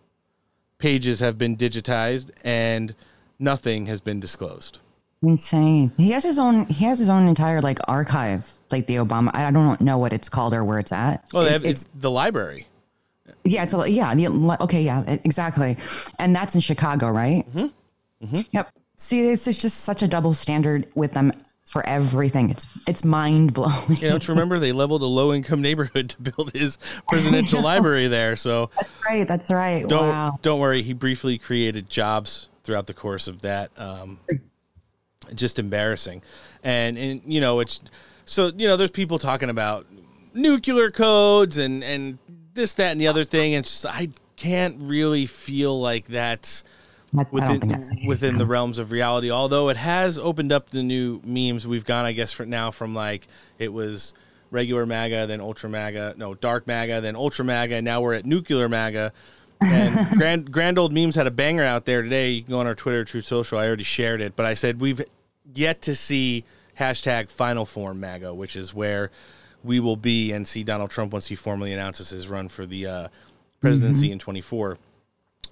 pages 0.78 1.20
have 1.20 1.38
been 1.38 1.58
digitized 1.58 2.30
and 2.43 2.95
nothing 3.39 3.88
has 3.88 3.99
been 3.99 4.20
disclosed. 4.20 4.80
Insane. 5.24 5.91
He 5.97 6.12
has 6.12 6.24
his 6.24 6.39
own. 6.39 6.66
He 6.68 6.86
has 6.86 6.97
his 6.97 7.10
own 7.10 7.28
entire 7.28 7.62
like 7.62 7.78
archive, 7.88 8.54
like 8.72 8.88
the 8.88 8.95
Obama. 8.95 9.32
I 9.34 9.51
don't 9.51 9.82
know 9.82 9.97
what 9.97 10.13
it's 10.13 10.30
called 10.30 10.53
or 10.53 10.63
where 10.63 10.80
it's 10.80 10.91
at. 10.91 11.26
Well, 11.34 11.45
It- 11.45 11.51
have, 11.51 11.65
it's 11.65 11.88
the 11.95 12.11
library. 12.11 12.67
Yeah, 13.43 13.63
it's 13.63 13.74
a, 13.74 13.89
yeah, 13.89 14.13
the, 14.13 14.28
okay, 14.61 14.84
yeah, 14.84 15.03
exactly. 15.24 15.78
And 16.19 16.36
that's 16.36 16.53
in 16.53 16.61
Chicago, 16.61 17.09
right? 17.09 17.45
Mm-hmm. 17.53 18.41
Yep. 18.51 18.72
See, 18.97 19.30
it's, 19.30 19.47
it's 19.47 19.59
just 19.61 19.80
such 19.80 20.03
a 20.03 20.07
double 20.07 20.34
standard 20.36 20.88
with 20.93 21.13
them 21.13 21.32
for 21.65 21.86
everything. 21.88 22.49
It's 22.49 22.67
it's 22.86 23.05
mind 23.05 23.53
blowing. 23.53 23.97
You 23.97 24.09
know, 24.09 24.17
to 24.19 24.32
remember 24.34 24.59
they 24.59 24.74
leveled 24.74 25.01
a 25.01 25.07
low 25.07 25.34
income 25.34 25.61
neighborhood 25.61 26.09
to 26.09 26.22
build 26.22 26.51
his 26.51 26.78
presidential 27.07 27.61
library 27.61 28.09
there. 28.09 28.36
So 28.36 28.69
That's 28.76 28.89
right. 29.07 29.28
That's 29.28 29.51
right. 29.51 29.88
don't 29.88 30.09
wow. 30.09 30.38
don't 30.41 30.59
worry. 30.59 30.82
He 30.82 30.93
briefly 30.93 31.38
created 31.38 31.89
jobs 31.89 32.49
throughout 32.63 32.88
the 32.88 32.93
course 32.93 33.28
of 33.28 33.41
that. 33.41 33.72
Um, 33.78 34.19
just 35.34 35.59
embarrassing, 35.59 36.22
and 36.63 36.97
and 36.97 37.22
you 37.26 37.39
know 37.39 37.61
it's 37.61 37.82
so 38.32 38.51
you 38.55 38.67
know 38.67 38.77
there's 38.77 38.91
people 38.91 39.19
talking 39.19 39.49
about 39.49 39.86
nuclear 40.34 40.89
codes 40.91 41.57
and 41.57 41.84
and 41.84 42.17
this 42.53 42.73
that 42.75 42.91
and 42.91 43.01
the 43.01 43.07
other 43.07 43.23
thing. 43.23 43.53
And 43.55 43.65
just 43.65 43.86
I 43.86 44.09
can't 44.36 44.77
really 44.79 45.25
feel 45.25 45.79
like 45.79 46.07
that's 46.07 46.63
I- 47.13 47.21
I 47.43 47.47
don't 47.59 47.69
within 47.69 48.07
within 48.07 48.38
the 48.38 48.45
realms 48.45 48.79
of 48.79 48.91
reality. 48.91 49.29
Although 49.32 49.69
it 49.69 49.77
has 49.77 50.17
opened 50.17 50.51
up 50.51 50.69
the 50.69 50.82
new 50.84 51.21
memes. 51.25 51.67
We've 51.67 51.86
gone, 51.86 52.05
I 52.05 52.13
guess, 52.13 52.32
for 52.32 52.45
now 52.45 52.71
from 52.71 52.95
like 52.95 53.27
it 53.59 53.73
was 53.73 54.13
regular 54.49 54.86
MAGA, 54.86 55.27
then 55.27 55.39
ultra 55.41 55.69
MAGA, 55.69 56.15
no 56.17 56.34
dark 56.34 56.67
MAGA, 56.67 57.01
then 57.01 57.15
ultra 57.15 57.43
MAGA. 57.45 57.75
And 57.75 57.86
now 57.86 58.01
we're 58.01 58.13
at 58.13 58.25
nuclear 58.25 58.67
MAGA. 58.69 59.11
And 59.61 60.07
grand 60.17 60.51
grand 60.51 60.77
old 60.79 60.93
memes 60.93 61.15
had 61.15 61.27
a 61.27 61.32
banger 61.32 61.63
out 61.65 61.86
there 61.86 62.01
today. 62.01 62.29
You 62.29 62.43
can 62.43 62.51
go 62.51 62.59
on 62.59 62.67
our 62.67 62.75
Twitter, 62.75 63.03
Truth 63.03 63.25
Social. 63.25 63.57
I 63.59 63.67
already 63.67 63.84
shared 63.84 64.21
it, 64.21 64.36
but 64.36 64.45
I 64.45 64.53
said 64.53 64.79
we've 64.82 65.01
yet 65.53 65.82
to 65.84 65.95
see 65.95 66.45
hashtag 66.82 67.29
final 67.29 67.65
form 67.65 67.99
MAGA, 67.99 68.34
which 68.34 68.55
is 68.55 68.73
where 68.73 69.11
we 69.63 69.79
will 69.79 69.95
be 69.95 70.32
and 70.32 70.47
see 70.47 70.63
Donald 70.63 70.89
Trump 70.89 71.13
once 71.13 71.27
he 71.27 71.36
formally 71.36 71.71
announces 71.71 72.09
his 72.09 72.27
run 72.27 72.49
for 72.49 72.65
the 72.65 72.88
uh, 72.88 73.07
presidency 73.59 74.11
in 74.11 74.19
24. 74.19 74.77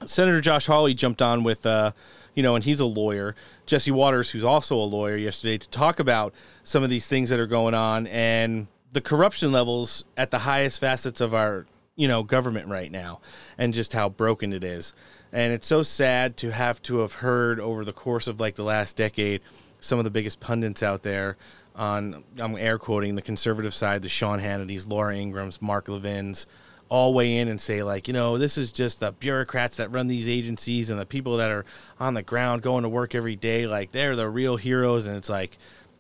Senator 0.06 0.42
Josh 0.42 0.66
Hawley 0.66 0.94
jumped 0.94 1.22
on 1.22 1.44
with, 1.44 1.66
uh, 1.66 1.92
you 2.34 2.42
know, 2.42 2.56
and 2.56 2.64
he's 2.64 2.80
a 2.80 2.86
lawyer. 2.86 3.36
Jesse 3.66 3.92
Watters, 3.92 4.32
who's 4.32 4.44
also 4.44 4.76
a 4.76 4.84
lawyer, 4.84 5.18
yesterday 5.18 5.58
to 5.58 5.70
talk 5.70 6.00
about 6.00 6.34
some 6.64 6.84
of 6.84 6.90
these 6.90 7.08
things 7.08 7.30
that 7.30 7.40
are 7.40 7.48
going 7.48 7.74
on 7.74 8.08
and 8.08 8.68
the 8.92 9.02
corruption 9.02 9.52
levels 9.52 10.04
at 10.18 10.32
the 10.32 10.40
highest 10.40 10.80
facets 10.80 11.22
of 11.22 11.34
our, 11.34 11.66
you 11.96 12.08
know, 12.08 12.24
government 12.24 12.68
right 12.68 12.92
now, 12.92 13.22
and 13.58 13.74
just 13.74 13.94
how 13.94 14.10
broken 14.10 14.54
it 14.54 14.64
is. 14.64 14.94
And 15.32 15.54
it's 15.54 15.68
so 15.68 15.84
sad 15.84 16.38
to 16.38 16.52
have 16.52 16.82
to 16.84 17.00
have 17.00 17.14
heard 17.14 17.60
over 17.60 17.86
the 17.86 17.94
course 17.94 18.28
of 18.28 18.40
like 18.40 18.56
the 18.56 18.64
last 18.64 18.96
decade 18.96 19.42
some 19.80 19.98
of 19.98 20.04
the 20.04 20.12
biggest 20.12 20.40
pundits 20.40 20.84
out 20.84 21.04
there 21.04 21.38
on 21.76 22.24
I'm 22.38 22.58
air 22.58 22.78
quoting 22.78 23.16
the 23.16 23.22
conservative 23.22 23.74
side, 23.74 24.02
the 24.02 24.10
Sean 24.10 24.40
Hannity's, 24.40 24.86
Laura 24.86 25.16
Ingraham's, 25.16 25.62
Mark 25.62 25.88
Levin's, 25.88 26.46
all 26.90 27.14
weigh 27.14 27.38
in 27.38 27.48
and 27.48 27.62
say 27.62 27.84
like, 27.84 28.08
you 28.08 28.14
know, 28.14 28.38
this 28.38 28.58
is 28.58 28.72
just 28.72 29.00
the 29.00 29.12
bureaucrats 29.12 29.78
that 29.78 29.92
run 29.92 30.08
these 30.08 30.28
agencies 30.28 30.90
and 30.90 31.00
the 31.00 31.06
people 31.06 31.38
that 31.38 31.50
are 31.50 31.64
on 32.00 32.16
the 32.16 32.24
ground 32.24 32.62
going 32.62 32.84
to 32.84 32.90
work 32.90 33.16
every 33.16 33.36
day, 33.36 33.68
like 33.68 33.92
they're 33.92 34.16
the 34.16 34.28
real 34.28 34.58
heroes. 34.58 35.06
And 35.06 35.16
it's 35.16 35.30
like, 35.30 35.58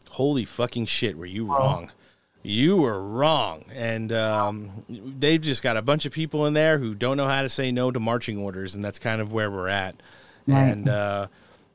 holy 0.09 0.45
fucking 0.45 0.87
shit, 0.87 1.17
were 1.17 1.25
you 1.25 1.45
wrong? 1.45 1.91
You 2.41 2.77
were 2.77 3.01
wrong, 3.01 3.65
and 3.73 4.13
um, 4.13 4.85
they've 4.87 5.41
just 5.41 5.61
got 5.61 5.75
a 5.75 5.81
bunch 5.81 6.05
of 6.05 6.13
people 6.13 6.45
in 6.45 6.53
there 6.53 6.77
who 6.77 6.95
don't 6.95 7.17
know 7.17 7.27
how 7.27 7.41
to 7.41 7.49
say 7.49 7.69
no 7.69 7.91
to 7.91 7.99
marching 7.99 8.37
orders, 8.37 8.75
and 8.75 8.83
that's 8.83 8.97
kind 8.97 9.19
of 9.19 9.33
where 9.33 9.51
we're 9.51 9.67
at. 9.67 10.01
Right. 10.47 10.69
And 10.69 10.87
uh, 10.87 11.27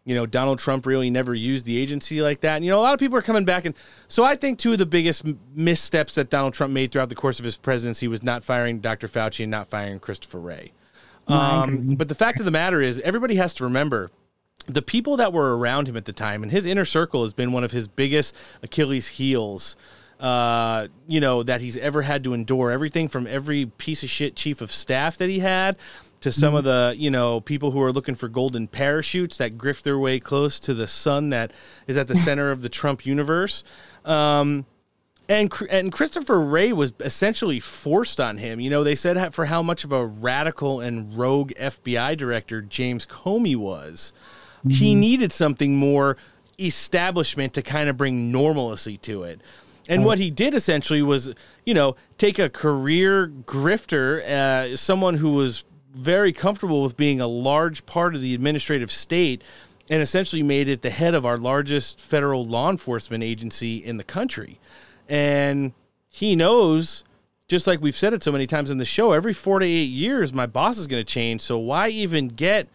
you 0.04 0.14
know, 0.14 0.26
Donald 0.26 0.58
Trump 0.58 0.84
really 0.84 1.08
never 1.08 1.34
used 1.34 1.64
the 1.64 1.78
agency 1.78 2.20
like 2.20 2.40
that. 2.40 2.56
And, 2.56 2.64
you 2.64 2.70
know, 2.70 2.78
a 2.78 2.82
lot 2.82 2.94
of 2.94 3.00
people 3.00 3.16
are 3.16 3.22
coming 3.22 3.44
back. 3.44 3.64
And 3.64 3.74
so 4.06 4.22
I 4.22 4.36
think 4.36 4.58
two 4.58 4.72
of 4.72 4.78
the 4.78 4.86
biggest 4.86 5.24
missteps 5.54 6.14
that 6.16 6.28
Donald 6.28 6.52
Trump 6.52 6.72
made 6.72 6.92
throughout 6.92 7.08
the 7.08 7.14
course 7.14 7.38
of 7.38 7.44
his 7.44 7.56
presidency 7.56 8.06
was 8.06 8.22
not 8.22 8.44
firing 8.44 8.80
Dr. 8.80 9.08
Fauci 9.08 9.44
and 9.44 9.50
not 9.50 9.68
firing 9.68 9.98
Christopher 9.98 10.38
Wray. 10.38 10.72
Um, 11.26 11.94
but 11.94 12.08
the 12.08 12.14
fact 12.14 12.38
of 12.38 12.44
the 12.44 12.50
matter 12.50 12.82
is, 12.82 13.00
everybody 13.00 13.36
has 13.36 13.54
to 13.54 13.64
remember 13.64 14.10
the 14.66 14.82
people 14.82 15.16
that 15.16 15.32
were 15.32 15.56
around 15.56 15.88
him 15.88 15.96
at 15.96 16.04
the 16.04 16.12
time, 16.12 16.42
and 16.42 16.52
his 16.52 16.66
inner 16.66 16.84
circle 16.84 17.22
has 17.22 17.32
been 17.32 17.52
one 17.52 17.64
of 17.64 17.72
his 17.72 17.88
biggest 17.88 18.34
Achilles' 18.62 19.08
heels. 19.08 19.76
Uh, 20.20 20.88
you 21.08 21.20
know 21.20 21.42
that 21.42 21.60
he's 21.60 21.76
ever 21.78 22.02
had 22.02 22.22
to 22.24 22.34
endure 22.34 22.70
everything 22.70 23.08
from 23.08 23.26
every 23.26 23.66
piece 23.66 24.02
of 24.02 24.08
shit 24.08 24.36
chief 24.36 24.60
of 24.60 24.70
staff 24.70 25.18
that 25.18 25.28
he 25.28 25.40
had 25.40 25.76
to 26.24 26.32
some 26.32 26.54
of 26.54 26.64
the 26.64 26.94
you 26.96 27.10
know 27.10 27.38
people 27.38 27.70
who 27.72 27.82
are 27.82 27.92
looking 27.92 28.14
for 28.14 28.28
golden 28.28 28.66
parachutes 28.66 29.36
that 29.36 29.58
grift 29.58 29.82
their 29.82 29.98
way 29.98 30.18
close 30.18 30.58
to 30.58 30.72
the 30.72 30.86
sun 30.86 31.28
that 31.28 31.52
is 31.86 31.98
at 31.98 32.08
the 32.08 32.16
center 32.26 32.50
of 32.50 32.62
the 32.62 32.70
Trump 32.70 33.04
universe. 33.04 33.62
Um, 34.06 34.64
and 35.28 35.52
and 35.68 35.92
Christopher 35.92 36.40
Wray 36.40 36.72
was 36.72 36.94
essentially 37.00 37.60
forced 37.60 38.20
on 38.20 38.38
him. 38.38 38.58
You 38.58 38.70
know, 38.70 38.82
they 38.82 38.94
said 38.94 39.34
for 39.34 39.44
how 39.44 39.62
much 39.62 39.84
of 39.84 39.92
a 39.92 40.06
radical 40.06 40.80
and 40.80 41.14
rogue 41.14 41.52
FBI 41.60 42.16
director 42.16 42.62
James 42.62 43.04
Comey 43.04 43.54
was, 43.54 44.14
he 44.66 44.94
needed 44.94 45.30
something 45.30 45.76
more 45.76 46.16
establishment 46.58 47.52
to 47.52 47.60
kind 47.60 47.90
of 47.90 47.98
bring 47.98 48.32
normalcy 48.32 48.96
to 48.98 49.24
it. 49.24 49.42
And 49.90 50.06
what 50.06 50.18
he 50.18 50.30
did 50.30 50.54
essentially 50.54 51.02
was, 51.02 51.34
you 51.66 51.74
know, 51.74 51.96
take 52.16 52.38
a 52.38 52.48
career 52.48 53.28
grifter, 53.28 54.22
uh, 54.24 54.74
someone 54.76 55.16
who 55.16 55.32
was 55.34 55.64
very 55.94 56.32
comfortable 56.32 56.82
with 56.82 56.96
being 56.96 57.20
a 57.20 57.26
large 57.26 57.86
part 57.86 58.14
of 58.14 58.20
the 58.20 58.34
administrative 58.34 58.90
state, 58.90 59.42
and 59.90 60.02
essentially 60.02 60.42
made 60.42 60.68
it 60.68 60.82
the 60.82 60.90
head 60.90 61.14
of 61.14 61.26
our 61.26 61.38
largest 61.38 62.00
federal 62.00 62.44
law 62.44 62.70
enforcement 62.70 63.22
agency 63.22 63.84
in 63.84 63.96
the 63.96 64.04
country. 64.04 64.58
And 65.08 65.72
he 66.08 66.34
knows, 66.34 67.04
just 67.48 67.66
like 67.66 67.80
we've 67.80 67.96
said 67.96 68.12
it 68.12 68.22
so 68.22 68.32
many 68.32 68.46
times 68.46 68.70
in 68.70 68.78
the 68.78 68.84
show, 68.84 69.12
every 69.12 69.34
four 69.34 69.58
to 69.58 69.66
eight 69.66 69.90
years, 69.90 70.32
my 70.32 70.46
boss 70.46 70.78
is 70.78 70.86
going 70.86 71.04
to 71.04 71.12
change. 71.12 71.42
So 71.42 71.58
why 71.58 71.88
even 71.88 72.28
get 72.28 72.68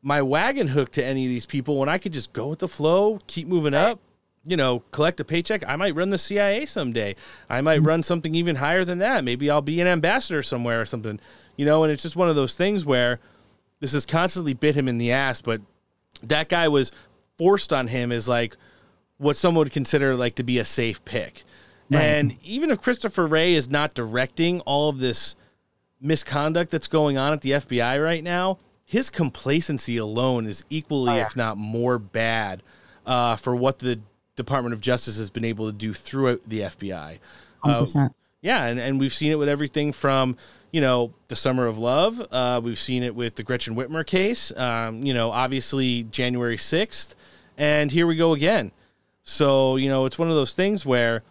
my 0.00 0.22
wagon 0.22 0.68
hooked 0.68 0.94
to 0.94 1.04
any 1.04 1.26
of 1.26 1.28
these 1.28 1.46
people 1.46 1.76
when 1.76 1.88
I 1.88 1.98
could 1.98 2.12
just 2.12 2.32
go 2.32 2.48
with 2.48 2.60
the 2.60 2.68
flow, 2.68 3.20
keep 3.26 3.46
moving 3.46 3.74
up, 3.74 4.00
you 4.44 4.56
know, 4.56 4.80
collect 4.90 5.20
a 5.20 5.24
paycheck? 5.24 5.62
I 5.68 5.76
might 5.76 5.94
run 5.94 6.10
the 6.10 6.18
CIA 6.18 6.64
someday. 6.64 7.14
I 7.50 7.60
might 7.60 7.78
mm-hmm. 7.78 7.88
run 7.88 8.02
something 8.02 8.34
even 8.34 8.56
higher 8.56 8.84
than 8.84 8.98
that. 8.98 9.22
Maybe 9.22 9.50
I'll 9.50 9.60
be 9.60 9.80
an 9.80 9.86
ambassador 9.86 10.42
somewhere 10.42 10.80
or 10.80 10.86
something, 10.86 11.20
you 11.56 11.64
know, 11.66 11.84
and 11.84 11.92
it's 11.92 12.02
just 12.02 12.16
one 12.16 12.28
of 12.28 12.36
those 12.36 12.54
things 12.54 12.84
where 12.84 13.20
this 13.80 13.92
has 13.92 14.06
constantly 14.06 14.54
bit 14.54 14.74
him 14.76 14.88
in 14.88 14.98
the 14.98 15.12
ass, 15.12 15.40
but 15.40 15.60
that 16.22 16.48
guy 16.48 16.68
was 16.68 16.92
forced 17.38 17.72
on 17.72 17.88
him 17.88 18.12
as 18.12 18.28
like 18.28 18.56
what 19.18 19.36
some 19.36 19.54
would 19.54 19.72
consider 19.72 20.14
like 20.14 20.34
to 20.36 20.42
be 20.42 20.58
a 20.58 20.64
safe 20.64 21.04
pick. 21.04 21.44
And 22.00 22.36
even 22.42 22.70
if 22.70 22.80
Christopher 22.80 23.26
Wray 23.26 23.54
is 23.54 23.68
not 23.68 23.92
directing 23.94 24.60
all 24.60 24.88
of 24.88 24.98
this 24.98 25.36
misconduct 26.00 26.70
that's 26.70 26.86
going 26.88 27.18
on 27.18 27.32
at 27.32 27.42
the 27.42 27.50
FBI 27.50 28.02
right 28.02 28.24
now, 28.24 28.58
his 28.84 29.10
complacency 29.10 29.96
alone 29.96 30.46
is 30.46 30.64
equally, 30.70 31.12
if 31.18 31.36
not 31.36 31.56
more 31.58 31.98
bad, 31.98 32.62
uh, 33.06 33.36
for 33.36 33.54
what 33.54 33.78
the 33.80 34.00
Department 34.36 34.72
of 34.72 34.80
Justice 34.80 35.18
has 35.18 35.30
been 35.30 35.44
able 35.44 35.66
to 35.66 35.72
do 35.72 35.92
throughout 35.92 36.40
the 36.46 36.60
FBI. 36.60 37.18
Uh, 37.62 37.82
100%. 37.84 38.10
yeah, 38.40 38.64
and, 38.64 38.80
and 38.80 38.98
we've 38.98 39.12
seen 39.12 39.30
it 39.30 39.38
with 39.38 39.48
everything 39.48 39.92
from, 39.92 40.36
you 40.72 40.80
know, 40.80 41.12
the 41.28 41.36
Summer 41.36 41.66
of 41.66 41.78
Love. 41.78 42.26
Uh, 42.32 42.60
we've 42.62 42.78
seen 42.78 43.02
it 43.02 43.14
with 43.14 43.36
the 43.36 43.42
Gretchen 43.42 43.76
Whitmer 43.76 44.04
case. 44.04 44.50
Um, 44.56 45.04
you 45.04 45.14
know, 45.14 45.30
obviously 45.30 46.04
January 46.04 46.56
6th. 46.56 47.14
And 47.56 47.92
here 47.92 48.06
we 48.06 48.16
go 48.16 48.32
again. 48.32 48.72
So, 49.22 49.76
you 49.76 49.88
know, 49.88 50.06
it's 50.06 50.18
one 50.18 50.30
of 50.30 50.34
those 50.34 50.52
things 50.52 50.84
where 50.84 51.22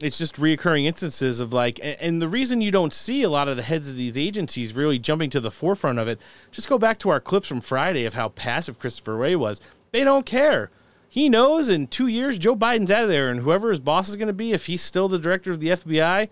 it's 0.00 0.16
just 0.16 0.36
reoccurring 0.36 0.84
instances 0.84 1.38
of 1.38 1.52
like, 1.52 1.78
and, 1.82 2.22
the 2.22 2.28
reason 2.28 2.60
you 2.60 2.70
don't 2.70 2.94
see 2.94 3.22
a 3.22 3.28
lot 3.28 3.46
of 3.46 3.56
the 3.56 3.62
heads 3.62 3.88
of 3.88 3.96
these 3.96 4.16
agencies 4.16 4.72
really 4.72 4.98
jumping 4.98 5.28
to 5.30 5.40
the 5.40 5.50
forefront 5.50 5.98
of 5.98 6.08
it, 6.08 6.18
just 6.50 6.68
go 6.68 6.78
back 6.78 6.98
to 7.00 7.10
our 7.10 7.20
clips 7.20 7.46
from 7.46 7.60
Friday 7.60 8.04
of 8.06 8.14
how 8.14 8.30
passive 8.30 8.78
Christopher 8.78 9.16
Wray 9.16 9.36
was. 9.36 9.60
They 9.92 10.02
don't 10.02 10.24
care. 10.24 10.70
He 11.08 11.28
knows 11.28 11.68
in 11.68 11.88
two 11.88 12.06
years 12.06 12.38
Joe 12.38 12.56
Biden's 12.56 12.90
out 12.90 13.04
of 13.04 13.08
there, 13.08 13.28
and 13.28 13.40
whoever 13.40 13.70
his 13.70 13.80
boss 13.80 14.08
is 14.08 14.16
going 14.16 14.28
to 14.28 14.32
be, 14.32 14.52
if 14.52 14.66
he's 14.66 14.82
still 14.82 15.08
the 15.08 15.18
director 15.18 15.52
of 15.52 15.60
the 15.60 15.68
FBI, 15.68 16.28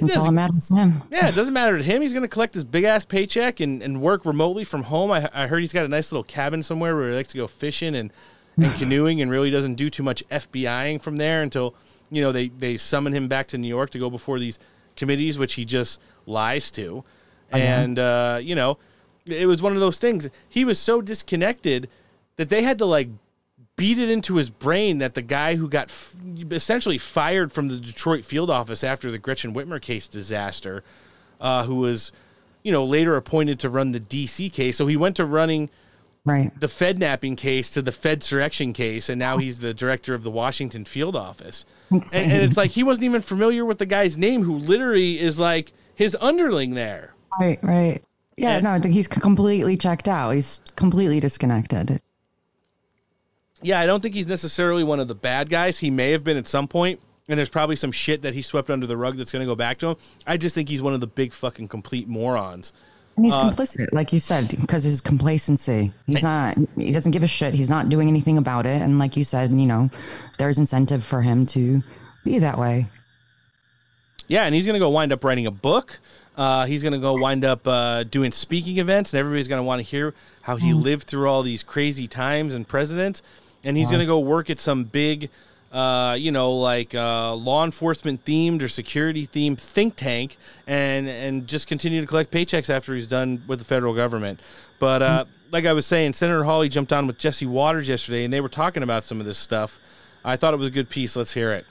That's 0.00 0.16
all 0.16 0.24
that 0.24 0.34
doesn't, 0.34 0.34
matters 0.34 0.68
to 0.68 0.74
him. 0.74 0.92
yeah, 1.10 1.28
it 1.28 1.34
doesn't 1.34 1.54
matter 1.54 1.78
to 1.78 1.84
him. 1.84 2.02
He's 2.02 2.12
going 2.12 2.22
to 2.22 2.28
collect 2.28 2.54
his 2.54 2.64
big 2.64 2.84
ass 2.84 3.04
paycheck 3.04 3.60
and, 3.60 3.82
and 3.82 4.00
work 4.00 4.24
remotely 4.24 4.64
from 4.64 4.84
home. 4.84 5.10
I, 5.12 5.28
I 5.32 5.46
heard 5.46 5.60
he's 5.60 5.72
got 5.72 5.84
a 5.84 5.88
nice 5.88 6.10
little 6.10 6.24
cabin 6.24 6.62
somewhere 6.62 6.96
where 6.96 7.10
he 7.10 7.16
likes 7.16 7.28
to 7.30 7.36
go 7.36 7.46
fishing 7.46 7.94
and, 7.94 8.12
and 8.56 8.74
canoeing 8.74 9.20
and 9.20 9.30
really 9.30 9.50
doesn't 9.50 9.74
do 9.74 9.90
too 9.90 10.02
much 10.02 10.26
FBIing 10.30 11.00
from 11.00 11.16
there 11.16 11.42
until, 11.42 11.74
you 12.10 12.20
know, 12.22 12.32
they, 12.32 12.48
they 12.48 12.76
summon 12.76 13.12
him 13.12 13.28
back 13.28 13.46
to 13.48 13.58
New 13.58 13.68
York 13.68 13.90
to 13.90 13.98
go 13.98 14.10
before 14.10 14.40
these 14.40 14.58
committees, 14.96 15.38
which 15.38 15.54
he 15.54 15.64
just 15.64 16.00
lies 16.26 16.70
to. 16.72 17.04
And, 17.52 17.98
uh, 18.00 18.40
you 18.42 18.56
know, 18.56 18.78
it 19.26 19.46
was 19.46 19.62
one 19.62 19.74
of 19.74 19.80
those 19.80 19.98
things. 19.98 20.28
He 20.48 20.64
was 20.64 20.78
so 20.78 21.00
disconnected 21.00 21.88
that 22.36 22.48
they 22.48 22.62
had 22.62 22.78
to 22.78 22.84
like 22.84 23.10
beat 23.76 23.98
it 23.98 24.08
into 24.10 24.36
his 24.36 24.50
brain 24.50 24.98
that 24.98 25.14
the 25.14 25.22
guy 25.22 25.56
who 25.56 25.68
got 25.68 25.88
f- 25.88 26.14
essentially 26.50 26.98
fired 26.98 27.52
from 27.52 27.68
the 27.68 27.76
Detroit 27.76 28.24
field 28.24 28.50
office 28.50 28.84
after 28.84 29.10
the 29.10 29.18
Gretchen 29.18 29.52
Whitmer 29.54 29.80
case 29.80 30.06
disaster, 30.06 30.84
uh, 31.40 31.64
who 31.64 31.74
was, 31.76 32.12
you 32.62 32.70
know, 32.72 32.84
later 32.84 33.16
appointed 33.16 33.58
to 33.60 33.68
run 33.68 33.92
the 33.92 34.00
DC 34.00 34.52
case. 34.52 34.76
So 34.76 34.86
he 34.86 34.96
went 34.96 35.16
to 35.16 35.24
running 35.24 35.70
Right. 36.26 36.58
the 36.58 36.68
Fed 36.68 36.98
napping 36.98 37.36
case 37.36 37.68
to 37.70 37.82
the 37.82 37.92
Fed 37.92 38.20
surrection 38.22 38.72
case, 38.74 39.08
and 39.10 39.18
now 39.18 39.36
he's 39.38 39.58
the 39.58 39.74
director 39.74 40.14
of 40.14 40.22
the 40.22 40.30
Washington 40.30 40.84
field 40.86 41.14
office. 41.16 41.66
And, 41.90 42.02
and 42.14 42.32
it's 42.42 42.56
like 42.56 42.70
he 42.70 42.82
wasn't 42.82 43.04
even 43.04 43.20
familiar 43.20 43.64
with 43.64 43.78
the 43.78 43.84
guy's 43.86 44.16
name, 44.16 44.44
who 44.44 44.56
literally 44.56 45.20
is 45.20 45.38
like 45.38 45.72
his 45.94 46.16
underling 46.20 46.74
there. 46.74 47.12
Right, 47.38 47.58
right. 47.62 48.02
Yeah, 48.38 48.54
And- 48.56 48.64
no, 48.64 48.70
I 48.70 48.78
think 48.78 48.94
he's 48.94 49.06
completely 49.08 49.76
checked 49.76 50.08
out. 50.08 50.30
He's 50.30 50.60
completely 50.76 51.20
disconnected. 51.20 52.00
Yeah, 53.64 53.80
I 53.80 53.86
don't 53.86 54.00
think 54.02 54.14
he's 54.14 54.26
necessarily 54.26 54.84
one 54.84 55.00
of 55.00 55.08
the 55.08 55.14
bad 55.14 55.48
guys. 55.48 55.78
He 55.78 55.90
may 55.90 56.10
have 56.10 56.22
been 56.22 56.36
at 56.36 56.46
some 56.46 56.68
point, 56.68 57.00
and 57.28 57.38
there's 57.38 57.48
probably 57.48 57.76
some 57.76 57.92
shit 57.92 58.20
that 58.20 58.34
he 58.34 58.42
swept 58.42 58.68
under 58.68 58.86
the 58.86 58.96
rug 58.96 59.16
that's 59.16 59.32
going 59.32 59.40
to 59.40 59.46
go 59.46 59.56
back 59.56 59.78
to 59.78 59.88
him. 59.88 59.96
I 60.26 60.36
just 60.36 60.54
think 60.54 60.68
he's 60.68 60.82
one 60.82 60.92
of 60.92 61.00
the 61.00 61.06
big 61.06 61.32
fucking 61.32 61.68
complete 61.68 62.06
morons. 62.06 62.74
And 63.16 63.24
he's 63.24 63.34
Uh, 63.34 63.50
complicit, 63.50 63.88
like 63.92 64.12
you 64.12 64.20
said, 64.20 64.48
because 64.60 64.84
his 64.84 65.00
complacency. 65.00 65.92
He's 66.06 66.22
not, 66.22 66.58
he 66.76 66.92
doesn't 66.92 67.12
give 67.12 67.22
a 67.22 67.26
shit. 67.26 67.54
He's 67.54 67.70
not 67.70 67.88
doing 67.88 68.08
anything 68.08 68.36
about 68.36 68.66
it. 68.66 68.82
And 68.82 68.98
like 68.98 69.16
you 69.16 69.24
said, 69.24 69.50
you 69.50 69.66
know, 69.66 69.88
there's 70.36 70.58
incentive 70.58 71.02
for 71.02 71.22
him 71.22 71.46
to 71.46 71.82
be 72.22 72.38
that 72.40 72.58
way. 72.58 72.86
Yeah, 74.28 74.44
and 74.44 74.54
he's 74.54 74.66
going 74.66 74.74
to 74.74 74.80
go 74.80 74.90
wind 74.90 75.10
up 75.10 75.24
writing 75.24 75.46
a 75.46 75.50
book. 75.50 76.00
Uh, 76.36 76.66
he's 76.66 76.82
going 76.82 76.92
to 76.92 76.98
go 76.98 77.16
wind 77.16 77.44
up 77.44 77.66
uh, 77.66 78.02
doing 78.02 78.32
speaking 78.32 78.78
events, 78.78 79.14
and 79.14 79.20
everybody's 79.20 79.48
going 79.48 79.60
to 79.60 79.64
want 79.64 79.78
to 79.78 79.84
hear 79.84 80.12
how 80.42 80.56
he 80.56 80.74
lived 80.74 81.04
through 81.04 81.28
all 81.28 81.42
these 81.42 81.62
crazy 81.62 82.06
times 82.08 82.52
and 82.52 82.68
presidents. 82.68 83.22
And 83.64 83.76
he's 83.76 83.86
Wow. 83.86 83.92
going 83.92 84.00
to 84.00 84.06
go 84.06 84.18
work 84.20 84.50
at 84.50 84.60
some 84.60 84.84
big, 84.84 85.30
uh, 85.72 86.16
you 86.18 86.30
know, 86.30 86.52
like 86.52 86.94
uh, 86.94 87.34
law 87.34 87.64
enforcement 87.64 88.24
themed 88.24 88.62
or 88.62 88.68
security 88.68 89.26
themed 89.26 89.58
think 89.58 89.96
tank, 89.96 90.36
and 90.66 91.08
and 91.08 91.46
just 91.46 91.66
continue 91.66 92.00
to 92.00 92.06
collect 92.06 92.30
paychecks 92.30 92.68
after 92.70 92.94
he's 92.94 93.06
done 93.06 93.42
with 93.46 93.58
the 93.58 93.64
federal 93.64 93.94
government. 93.94 94.40
But 94.78 95.02
uh, 95.02 95.24
like 95.50 95.64
I 95.66 95.72
was 95.72 95.86
saying, 95.86 96.12
Senator 96.12 96.44
Hawley 96.44 96.68
jumped 96.68 96.92
on 96.92 97.06
with 97.06 97.18
Jesse 97.18 97.46
Watters 97.46 97.88
yesterday, 97.88 98.24
and 98.24 98.32
they 98.32 98.40
were 98.40 98.48
talking 98.48 98.82
about 98.82 99.04
some 99.04 99.18
of 99.20 99.26
this 99.26 99.38
stuff. 99.38 99.80
I 100.24 100.36
thought 100.36 100.52
it 100.54 100.58
was 100.58 100.68
a 100.68 100.70
good 100.72 100.90
piece. 100.90 101.16
Let's 101.16 101.32
hear 101.34 101.52
it. 101.52 101.64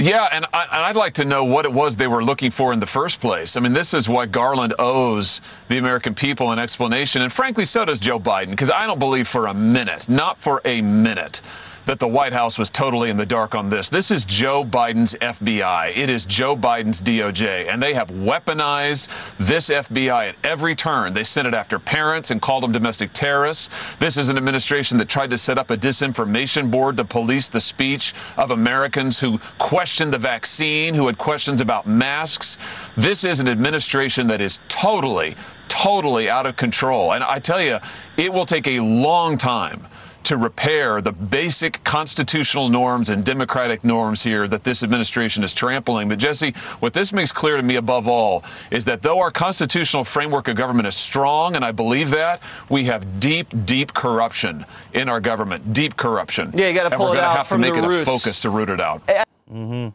Yeah, 0.00 0.28
and, 0.32 0.46
I, 0.54 0.88
I'd 0.88 0.96
like 0.96 1.12
to 1.14 1.26
know 1.26 1.44
what 1.44 1.66
it 1.66 1.72
was 1.72 1.94
they 1.94 2.06
were 2.06 2.24
looking 2.24 2.50
for 2.50 2.72
in 2.72 2.80
the 2.80 2.86
first 2.86 3.20
place. 3.20 3.56
I 3.56 3.60
mean, 3.60 3.74
this 3.74 3.92
is 3.92 4.08
what 4.08 4.32
Garland 4.32 4.72
owes 4.78 5.42
the 5.68 5.76
American 5.76 6.14
people 6.14 6.52
an 6.52 6.58
explanation, 6.58 7.20
and 7.20 7.30
frankly, 7.30 7.66
so 7.66 7.84
does 7.84 8.00
Joe 8.00 8.18
Biden, 8.18 8.50
because 8.50 8.70
I 8.70 8.86
don't 8.86 8.98
believe 8.98 9.28
for 9.28 9.48
a 9.48 9.54
minute, 9.54 10.08
not 10.08 10.38
for 10.38 10.62
a 10.64 10.80
minute, 10.80 11.42
that 11.90 11.98
the 11.98 12.06
White 12.06 12.32
House 12.32 12.56
was 12.56 12.70
totally 12.70 13.10
in 13.10 13.16
the 13.16 13.26
dark 13.26 13.56
on 13.56 13.68
this. 13.68 13.90
This 13.90 14.12
is 14.12 14.24
Joe 14.24 14.64
Biden's 14.64 15.16
FBI. 15.16 15.96
It 15.96 16.08
is 16.08 16.24
Joe 16.24 16.54
Biden's 16.54 17.02
DOJ, 17.02 17.68
and 17.68 17.82
they 17.82 17.94
have 17.94 18.10
weaponized 18.10 19.08
this 19.38 19.70
FBI 19.70 20.28
at 20.28 20.36
every 20.44 20.76
turn. 20.76 21.14
They 21.14 21.24
sent 21.24 21.48
it 21.48 21.54
after 21.54 21.80
parents 21.80 22.30
and 22.30 22.40
called 22.40 22.62
them 22.62 22.70
domestic 22.70 23.12
terrorists. 23.12 23.70
This 23.98 24.18
is 24.18 24.28
an 24.28 24.36
administration 24.36 24.98
that 24.98 25.08
tried 25.08 25.30
to 25.30 25.36
set 25.36 25.58
up 25.58 25.70
a 25.70 25.76
disinformation 25.76 26.70
board 26.70 26.96
to 26.96 27.04
police 27.04 27.48
the 27.48 27.58
speech 27.58 28.14
of 28.36 28.52
Americans 28.52 29.18
who 29.18 29.40
questioned 29.58 30.12
the 30.12 30.18
vaccine, 30.18 30.94
who 30.94 31.08
had 31.08 31.18
questions 31.18 31.60
about 31.60 31.88
masks. 31.88 32.56
This 32.96 33.24
is 33.24 33.40
an 33.40 33.48
administration 33.48 34.28
that 34.28 34.40
is 34.40 34.60
totally, 34.68 35.34
totally 35.66 36.30
out 36.30 36.46
of 36.46 36.56
control. 36.56 37.14
And 37.14 37.24
I 37.24 37.40
tell 37.40 37.60
you, 37.60 37.80
it 38.16 38.32
will 38.32 38.46
take 38.46 38.68
a 38.68 38.78
long 38.78 39.36
time 39.36 39.88
to 40.30 40.36
repair 40.36 41.02
the 41.02 41.10
basic 41.10 41.82
constitutional 41.82 42.68
norms 42.68 43.10
and 43.10 43.24
democratic 43.24 43.82
norms 43.82 44.22
here 44.22 44.46
that 44.46 44.62
this 44.62 44.84
administration 44.84 45.42
is 45.42 45.52
trampling. 45.52 46.08
But 46.08 46.20
Jesse, 46.20 46.52
what 46.78 46.92
this 46.92 47.12
makes 47.12 47.32
clear 47.32 47.56
to 47.56 47.62
me 47.64 47.74
above 47.74 48.06
all 48.06 48.44
is 48.70 48.84
that 48.84 49.02
though 49.02 49.18
our 49.18 49.32
constitutional 49.32 50.04
framework 50.04 50.46
of 50.46 50.54
government 50.54 50.86
is 50.86 50.94
strong, 50.94 51.56
and 51.56 51.64
I 51.64 51.72
believe 51.72 52.10
that, 52.10 52.40
we 52.68 52.84
have 52.84 53.18
deep, 53.18 53.48
deep 53.64 53.92
corruption 53.92 54.64
in 54.92 55.08
our 55.08 55.20
government. 55.20 55.72
Deep 55.72 55.96
corruption. 55.96 56.52
Yeah, 56.54 56.68
you 56.68 56.74
gotta 56.74 56.90
And 56.90 56.94
pull 56.96 57.06
we're 57.06 57.14
it 57.14 57.16
gonna 57.16 57.26
out 57.26 57.36
have 57.38 57.48
to 57.48 57.58
make 57.58 57.74
the 57.74 57.82
it 57.82 57.88
roots. 57.88 58.08
a 58.08 58.12
focus 58.12 58.40
to 58.42 58.50
root 58.50 58.70
it 58.70 58.80
out. 58.80 59.04
Mm-hmm. 59.52 59.88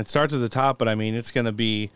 It 0.00 0.08
starts 0.08 0.32
at 0.32 0.40
the 0.40 0.48
top, 0.48 0.78
but 0.78 0.88
I 0.88 0.94
mean, 0.94 1.14
it's 1.14 1.30
going 1.30 1.44
to 1.46 1.52
be. 1.52 1.90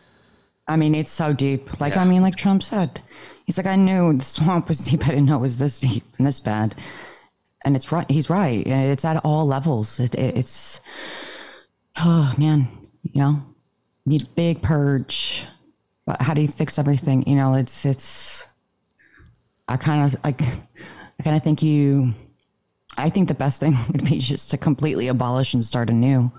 I 0.69 0.77
mean, 0.77 0.95
it's 0.95 1.11
so 1.11 1.33
deep. 1.33 1.81
Like, 1.81 1.95
Yeah. 1.95 2.03
I 2.03 2.05
mean, 2.05 2.21
like 2.21 2.37
Trump 2.37 2.63
said, 2.63 3.01
he's 3.49 3.57
like, 3.57 3.67
I 3.67 3.77
knew 3.77 4.13
the 4.13 4.25
swamp 4.27 4.69
was 4.69 4.85
deep. 4.85 5.03
I 5.07 5.09
didn't 5.09 5.25
know 5.25 5.37
it 5.37 5.41
was 5.41 5.57
this 5.57 5.81
deep 5.81 6.05
and 6.19 6.27
this 6.27 6.39
bad. 6.39 6.75
And 7.65 7.75
it's 7.75 7.91
right. 7.91 8.09
He's 8.11 8.29
right. 8.29 8.65
It's 8.67 9.07
at 9.07 9.25
all 9.25 9.47
levels. 9.47 9.99
It, 9.99 10.15
it, 10.15 10.37
it's, 10.37 10.81
oh 11.97 12.35
man, 12.39 12.69
you 13.03 13.21
know, 13.21 13.43
need 14.05 14.29
big 14.35 14.61
purge. 14.61 15.47
But 16.05 16.21
how 16.21 16.35
do 16.35 16.43
you 16.43 16.49
fix 16.49 16.79
everything? 16.79 17.27
You 17.27 17.37
know, 17.37 17.55
it's, 17.55 17.87
it's, 17.87 18.45
I 19.67 19.79
kind 19.79 20.05
of 20.05 20.23
like, 20.25 20.43
I 20.43 21.23
kind 21.23 21.37
of 21.37 21.43
think 21.43 21.63
you, 21.63 22.13
I 22.99 23.09
think 23.09 23.29
the 23.29 23.35
best 23.35 23.61
thing 23.61 23.77
would 23.93 24.05
be 24.05 24.19
just 24.19 24.51
to 24.51 24.59
completely 24.59 25.09
abolish 25.09 25.55
and 25.55 25.65
start 25.65 25.89
anew. 25.89 26.31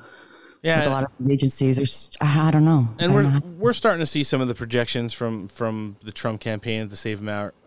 Yeah. 0.62 0.88
A 0.88 0.90
lot 0.90 1.04
of 1.06 1.32
agencies, 1.32 1.78
there's, 1.78 2.10
I 2.20 2.52
don't 2.52 2.66
know. 2.66 2.90
And 3.00 3.12
I 3.12 3.16
we're 3.16 3.24
know. 3.24 3.42
we're 3.58 3.74
starting 3.74 4.02
to 4.02 4.06
see 4.06 4.24
some 4.24 4.42
of 4.42 4.48
the 4.50 4.56
projections 4.56 5.14
from 5.14 5.48
from 5.48 5.96
the 6.04 6.12
Trump 6.12 6.42
campaign 6.42 6.82
at 6.82 6.90
the 6.90 6.98
Save 6.98 7.22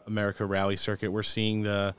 America 0.06 0.44
rally 0.44 0.76
circuit. 0.76 1.10
We're 1.10 1.22
seeing 1.22 1.62
the 1.62 1.94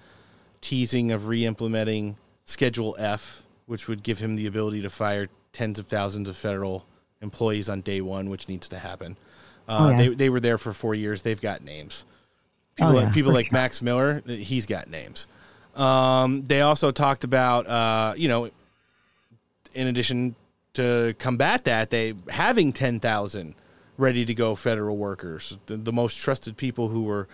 teasing 0.61 1.11
of 1.11 1.27
re-implementing 1.27 2.17
Schedule 2.45 2.95
F, 2.99 3.43
which 3.65 3.87
would 3.87 4.03
give 4.03 4.19
him 4.19 4.35
the 4.35 4.45
ability 4.45 4.81
to 4.83 4.89
fire 4.89 5.29
tens 5.51 5.79
of 5.79 5.87
thousands 5.87 6.29
of 6.29 6.37
federal 6.37 6.85
employees 7.21 7.69
on 7.69 7.81
day 7.81 8.01
one, 8.01 8.29
which 8.29 8.47
needs 8.47 8.69
to 8.69 8.77
happen. 8.79 9.17
Uh, 9.67 9.77
Oh, 9.79 9.89
yeah. 9.89 9.97
They 9.97 10.07
they 10.09 10.29
were 10.29 10.39
there 10.39 10.57
for 10.57 10.73
four 10.73 10.93
years. 10.93 11.21
They've 11.23 11.39
got 11.41 11.63
names. 11.63 12.05
Oh, 12.05 12.75
People, 12.75 12.93
yeah, 12.93 13.05
like, 13.05 13.13
people 13.13 13.33
like 13.33 13.51
Max 13.51 13.81
Miller, 13.81 14.21
he's 14.25 14.65
got 14.65 14.89
names. 14.89 15.25
Um, 15.75 16.43
they 16.43 16.61
also 16.61 16.91
talked 16.91 17.23
about, 17.23 17.67
uh, 17.67 18.13
you 18.17 18.27
know, 18.27 18.49
in 19.73 19.87
addition 19.87 20.35
to 20.73 21.15
combat 21.19 21.63
that, 21.65 21.89
they 21.89 22.13
having 22.29 22.73
ten 22.73 22.99
thousand 22.99 23.55
ready 23.97 24.25
to 24.25 24.33
go 24.33 24.55
federal 24.55 24.97
workers, 24.97 25.57
the, 25.67 25.77
the 25.77 25.93
most 25.93 26.17
trusted 26.17 26.57
people 26.57 26.89
who 26.89 27.03
were 27.03 27.27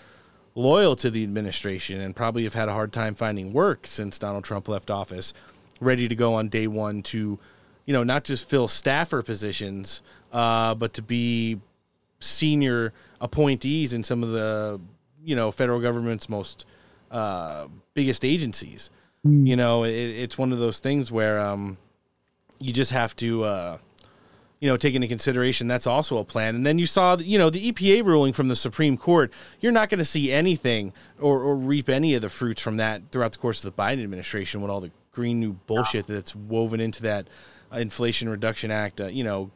loyal 0.55 0.95
to 0.95 1.09
the 1.09 1.23
administration 1.23 2.01
and 2.01 2.15
probably 2.15 2.43
have 2.43 2.53
had 2.53 2.67
a 2.67 2.73
hard 2.73 2.91
time 2.91 3.15
finding 3.15 3.53
work 3.53 3.87
since 3.87 4.19
Donald 4.19 4.43
Trump 4.43 4.67
left 4.67 4.91
office, 4.91 5.33
ready 5.79 6.07
to 6.07 6.15
go 6.15 6.33
on 6.33 6.49
day 6.49 6.67
one 6.67 7.01
to, 7.01 7.39
you 7.85 7.93
know, 7.93 8.03
not 8.03 8.25
just 8.25 8.49
fill 8.49 8.67
staffer 8.67 9.21
positions, 9.21 10.01
uh, 10.33 10.75
but 10.75 10.93
to 10.93 11.01
be 11.01 11.61
senior 12.19 12.91
appointees 13.21 13.93
in 13.93 14.03
some 14.03 14.21
of 14.21 14.31
the, 14.31 14.81
you 15.23 15.35
know, 15.35 15.49
federal 15.49 15.79
government's 15.79 16.27
most 16.27 16.65
uh, 17.09 17.67
biggest 17.93 18.25
agencies. 18.25 18.89
You 19.23 19.55
know, 19.55 19.83
it, 19.83 19.91
it's 19.91 20.37
one 20.37 20.51
of 20.51 20.59
those 20.59 20.79
things 20.79 21.11
where 21.11 21.39
um, 21.39 21.77
you 22.59 22.73
just 22.73 22.91
have 22.91 23.15
to, 23.17 23.43
uh, 23.43 23.77
you 24.59 24.69
know, 24.69 24.77
take 24.77 24.93
into 24.93 25.07
consideration 25.07 25.67
that's 25.67 25.87
also 25.87 26.17
a 26.17 26.25
plan. 26.25 26.55
And 26.55 26.65
then 26.65 26.77
you 26.77 26.85
saw, 26.85 27.17
you 27.17 27.37
know, 27.39 27.49
the 27.49 27.71
EPA 27.71 28.05
ruling 28.05 28.33
from 28.33 28.49
the 28.49 28.55
Supreme 28.55 28.97
Court. 28.97 29.31
You're 29.61 29.71
not 29.71 29.89
going 29.89 29.99
to 29.99 30.05
see 30.05 30.31
anything 30.31 30.93
or, 31.19 31.41
or 31.41 31.55
reap 31.55 31.89
any 31.89 32.13
of 32.13 32.21
the 32.21 32.29
fruits 32.29 32.61
from 32.61 32.77
that 32.77 33.03
throughout 33.11 33.31
the 33.31 33.37
course 33.37 33.63
of 33.63 33.73
the 33.73 33.81
Biden 33.81 34.03
administration 34.03 34.61
with 34.61 34.69
all 34.69 34.81
the 34.81 34.91
green 35.11 35.39
new 35.39 35.53
bullshit 35.53 36.07
that's 36.07 36.35
woven 36.35 36.79
into 36.79 37.01
that 37.03 37.27
uh, 37.71 37.77
Inflation 37.77 38.29
Reduction 38.29 38.71
Act. 38.71 38.99
Uh, 38.99 39.07
you 39.07 39.23
know, 39.23 39.51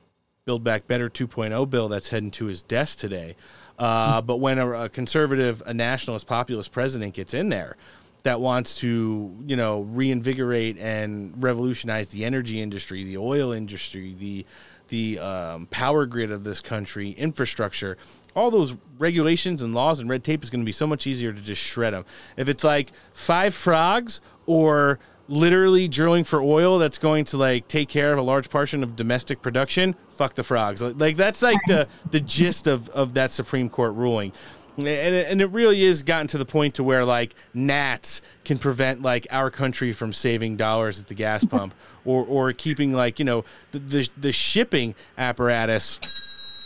Build 0.46 0.64
Back 0.64 0.88
Better 0.88 1.10
2.0 1.10 1.70
bill 1.70 1.88
that's 1.88 2.10
heading 2.10 2.32
to 2.32 2.46
his 2.46 2.62
desk 2.62 3.00
today. 3.00 3.36
Uh, 3.80 4.22
but 4.22 4.38
when 4.38 4.60
a, 4.60 4.70
a 4.72 4.90
conservative, 4.90 5.64
a 5.66 5.74
nationalist, 5.74 6.28
populist 6.28 6.72
president 6.72 7.14
gets 7.14 7.34
in 7.34 7.50
there 7.50 7.76
that 8.24 8.40
wants 8.40 8.80
to, 8.80 9.38
you 9.46 9.56
know, 9.56 9.82
reinvigorate 9.82 10.78
and 10.78 11.42
revolutionize 11.44 12.10
the 12.10 12.26
energy 12.26 12.62
industry, 12.62 13.04
the 13.04 13.18
oil 13.18 13.52
industry, 13.52 14.16
the 14.18 14.46
the 14.90 15.18
um, 15.20 15.66
power 15.68 16.06
grid 16.06 16.32
of 16.32 16.44
this 16.44 16.62
country, 16.62 17.12
infrastructure, 17.12 17.98
all 18.36 18.52
those 18.52 18.76
regulations 19.00 19.62
and 19.62 19.74
laws 19.74 20.00
and 20.00 20.10
red 20.10 20.24
tape 20.24 20.44
is 20.44 20.50
going 20.50 20.62
to 20.62 20.66
be 20.66 20.72
so 20.74 20.86
much 20.86 21.08
easier 21.08 21.32
to 21.34 21.42
just 21.42 21.62
shred 21.62 21.94
them. 21.94 22.06
If 22.38 22.48
it's 22.48 22.64
like 22.64 22.92
five 23.14 23.54
frogs 23.54 24.22
or 24.46 25.00
literally 25.28 25.88
drilling 25.88 26.24
for 26.24 26.42
oil 26.42 26.78
that's 26.78 26.98
going 26.98 27.24
to 27.24 27.38
like 27.38 27.68
take 27.68 27.88
care 27.88 28.12
of 28.12 28.20
a 28.20 28.22
large 28.22 28.50
portion 28.50 28.84
of 28.84 28.96
domestic 28.96 29.42
production, 29.42 29.96
fuck 30.12 30.36
the 30.36 30.44
frogs. 30.44 30.82
Like, 30.82 31.16
that's 31.16 31.42
like 31.42 31.60
the 31.68 31.88
the 32.12 32.20
gist 32.20 32.68
of 32.68 32.90
of 32.90 33.14
that 33.14 33.32
Supreme 33.32 33.70
Court 33.70 33.94
ruling. 33.94 34.34
And 34.78 34.88
it, 34.88 35.28
and 35.30 35.42
it 35.42 35.48
really 35.48 35.84
is 35.84 36.02
gotten 36.02 36.28
to 36.28 36.38
the 36.38 36.46
point 36.46 36.76
to 36.76 36.84
where 36.84 37.06
like 37.06 37.36
gnats 37.54 38.22
can 38.44 38.58
prevent 38.58 39.02
like 39.02 39.28
our 39.32 39.50
country 39.50 39.94
from 39.94 40.14
saving 40.14 40.58
dollars 40.58 41.00
at 41.00 41.08
the 41.08 41.14
gas 41.14 41.46
pump 41.46 41.74
or 42.06 42.26
or 42.26 42.54
keeping 42.54 42.94
like 42.94 43.20
you 43.20 43.26
know 43.26 43.46
the 43.72 43.80
the, 43.80 44.10
the 44.18 44.32
shipping 44.32 44.96
apparatus 45.18 46.00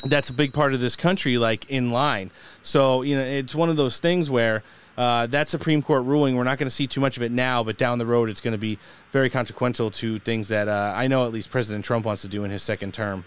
that's 0.05 0.29
a 0.29 0.33
big 0.33 0.53
part 0.53 0.73
of 0.73 0.79
this 0.79 0.95
country 0.95 1.37
like 1.37 1.69
in 1.69 1.91
line 1.91 2.31
so 2.61 3.01
you 3.01 3.15
know 3.15 3.23
it's 3.23 3.55
one 3.55 3.69
of 3.69 3.77
those 3.77 3.99
things 3.99 4.29
where 4.29 4.63
uh, 4.97 5.27
that 5.27 5.47
Supreme 5.47 5.83
Court 5.83 6.03
ruling, 6.05 6.35
we're 6.35 6.43
not 6.43 6.57
going 6.57 6.65
to 6.65 6.73
see 6.73 6.87
too 6.87 6.99
much 6.99 7.17
of 7.17 7.23
it 7.23 7.31
now, 7.31 7.63
but 7.63 7.77
down 7.77 7.99
the 7.99 8.05
road, 8.05 8.29
it's 8.29 8.41
going 8.41 8.53
to 8.53 8.57
be 8.57 8.79
very 9.11 9.29
consequential 9.29 9.91
to 9.91 10.17
things 10.17 10.47
that 10.47 10.67
uh, 10.67 10.91
I 10.95 11.07
know 11.07 11.25
at 11.25 11.31
least 11.31 11.51
President 11.51 11.85
Trump 11.85 12.03
wants 12.03 12.23
to 12.23 12.27
do 12.27 12.43
in 12.43 12.49
his 12.49 12.63
second 12.63 12.95
term. 12.95 13.23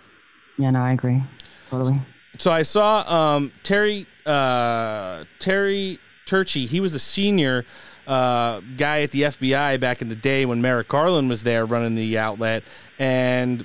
Yeah, 0.59 0.71
no, 0.71 0.81
I 0.81 0.93
agree. 0.93 1.23
Totally. 1.71 2.01
So 2.39 2.51
I 2.51 2.63
saw 2.63 3.03
um, 3.13 3.53
Terry 3.63 4.07
uh, 4.25 5.25
Terry 5.39 5.99
Turchie. 6.27 6.67
He 6.67 6.81
was 6.81 6.95
a 6.95 6.99
senior 6.99 7.65
uh, 8.07 8.61
guy 8.77 9.03
at 9.03 9.11
the 9.11 9.23
FBI 9.23 9.79
back 9.81 10.01
in 10.01 10.09
the 10.09 10.15
day 10.15 10.47
when 10.47 10.63
Merrick 10.63 10.89
Garland 10.89 11.29
was 11.29 11.43
there 11.43 11.67
running 11.67 11.97
the 11.97 12.19
outlet, 12.19 12.63
and 12.99 13.65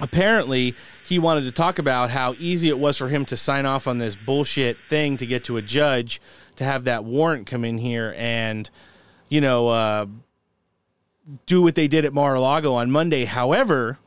apparently 0.00 0.74
he 1.08 1.18
wanted 1.18 1.44
to 1.44 1.52
talk 1.52 1.78
about 1.78 2.10
how 2.10 2.34
easy 2.38 2.68
it 2.68 2.78
was 2.78 2.96
for 2.96 3.08
him 3.08 3.24
to 3.26 3.36
sign 3.36 3.66
off 3.66 3.86
on 3.86 3.98
this 3.98 4.16
bullshit 4.16 4.76
thing 4.76 5.16
to 5.18 5.26
get 5.26 5.44
to 5.44 5.56
a 5.56 5.62
judge 5.62 6.20
to 6.56 6.64
have 6.64 6.84
that 6.84 7.04
warrant 7.04 7.46
come 7.46 7.64
in 7.64 7.78
here 7.78 8.14
and 8.16 8.70
you 9.28 9.40
know 9.40 9.68
uh, 9.68 10.06
do 11.46 11.62
what 11.62 11.74
they 11.74 11.88
did 11.88 12.04
at 12.04 12.12
Mar-a-Lago 12.12 12.74
on 12.74 12.90
Monday. 12.90 13.24
However, 13.24 13.98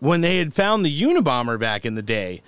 when 0.00 0.20
they 0.20 0.38
had 0.38 0.52
found 0.52 0.84
the 0.84 1.02
Unabomber 1.02 1.58
back 1.58 1.84
in 1.84 1.94
the 1.94 2.02
day, 2.02 2.42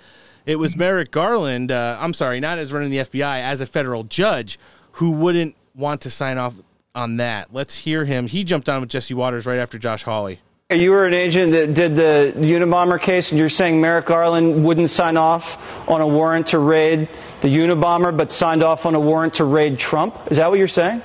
it 0.45 0.57
was 0.57 0.75
Merrick 0.75 1.11
Garland. 1.11 1.71
Uh, 1.71 1.97
I'm 1.99 2.13
sorry, 2.13 2.39
not 2.39 2.57
as 2.57 2.73
running 2.73 2.89
the 2.89 2.97
FBI, 2.97 3.41
as 3.41 3.61
a 3.61 3.65
federal 3.65 4.03
judge 4.03 4.59
who 4.93 5.11
wouldn't 5.11 5.55
want 5.75 6.01
to 6.01 6.09
sign 6.09 6.37
off 6.37 6.55
on 6.95 7.17
that. 7.17 7.53
Let's 7.53 7.77
hear 7.77 8.05
him. 8.05 8.27
He 8.27 8.43
jumped 8.43 8.67
on 8.67 8.81
with 8.81 8.89
Jesse 8.89 9.13
Watters 9.13 9.45
right 9.45 9.59
after 9.59 9.77
Josh 9.77 10.03
Hawley. 10.03 10.39
You 10.71 10.91
were 10.91 11.07
an 11.07 11.15
agent 11.15 11.51
that 11.53 11.73
did 11.73 11.95
the 11.95 12.31
Unabomber 12.35 13.01
case, 13.01 13.31
and 13.31 13.39
you're 13.39 13.49
saying 13.49 13.81
Merrick 13.81 14.05
Garland 14.05 14.63
wouldn't 14.63 14.91
sign 14.91 15.17
off 15.17 15.89
on 15.89 16.01
a 16.01 16.07
warrant 16.07 16.45
to 16.47 16.59
raid 16.59 17.09
the 17.41 17.47
Unabomber, 17.47 18.15
but 18.15 18.31
signed 18.31 18.61
off 18.61 18.85
on 18.85 18.93
a 18.93 18.99
warrant 18.99 19.33
to 19.35 19.45
raid 19.45 19.79
Trump? 19.79 20.15
Is 20.29 20.37
that 20.37 20.47
what 20.49 20.59
you're 20.59 20.67
saying? 20.67 21.01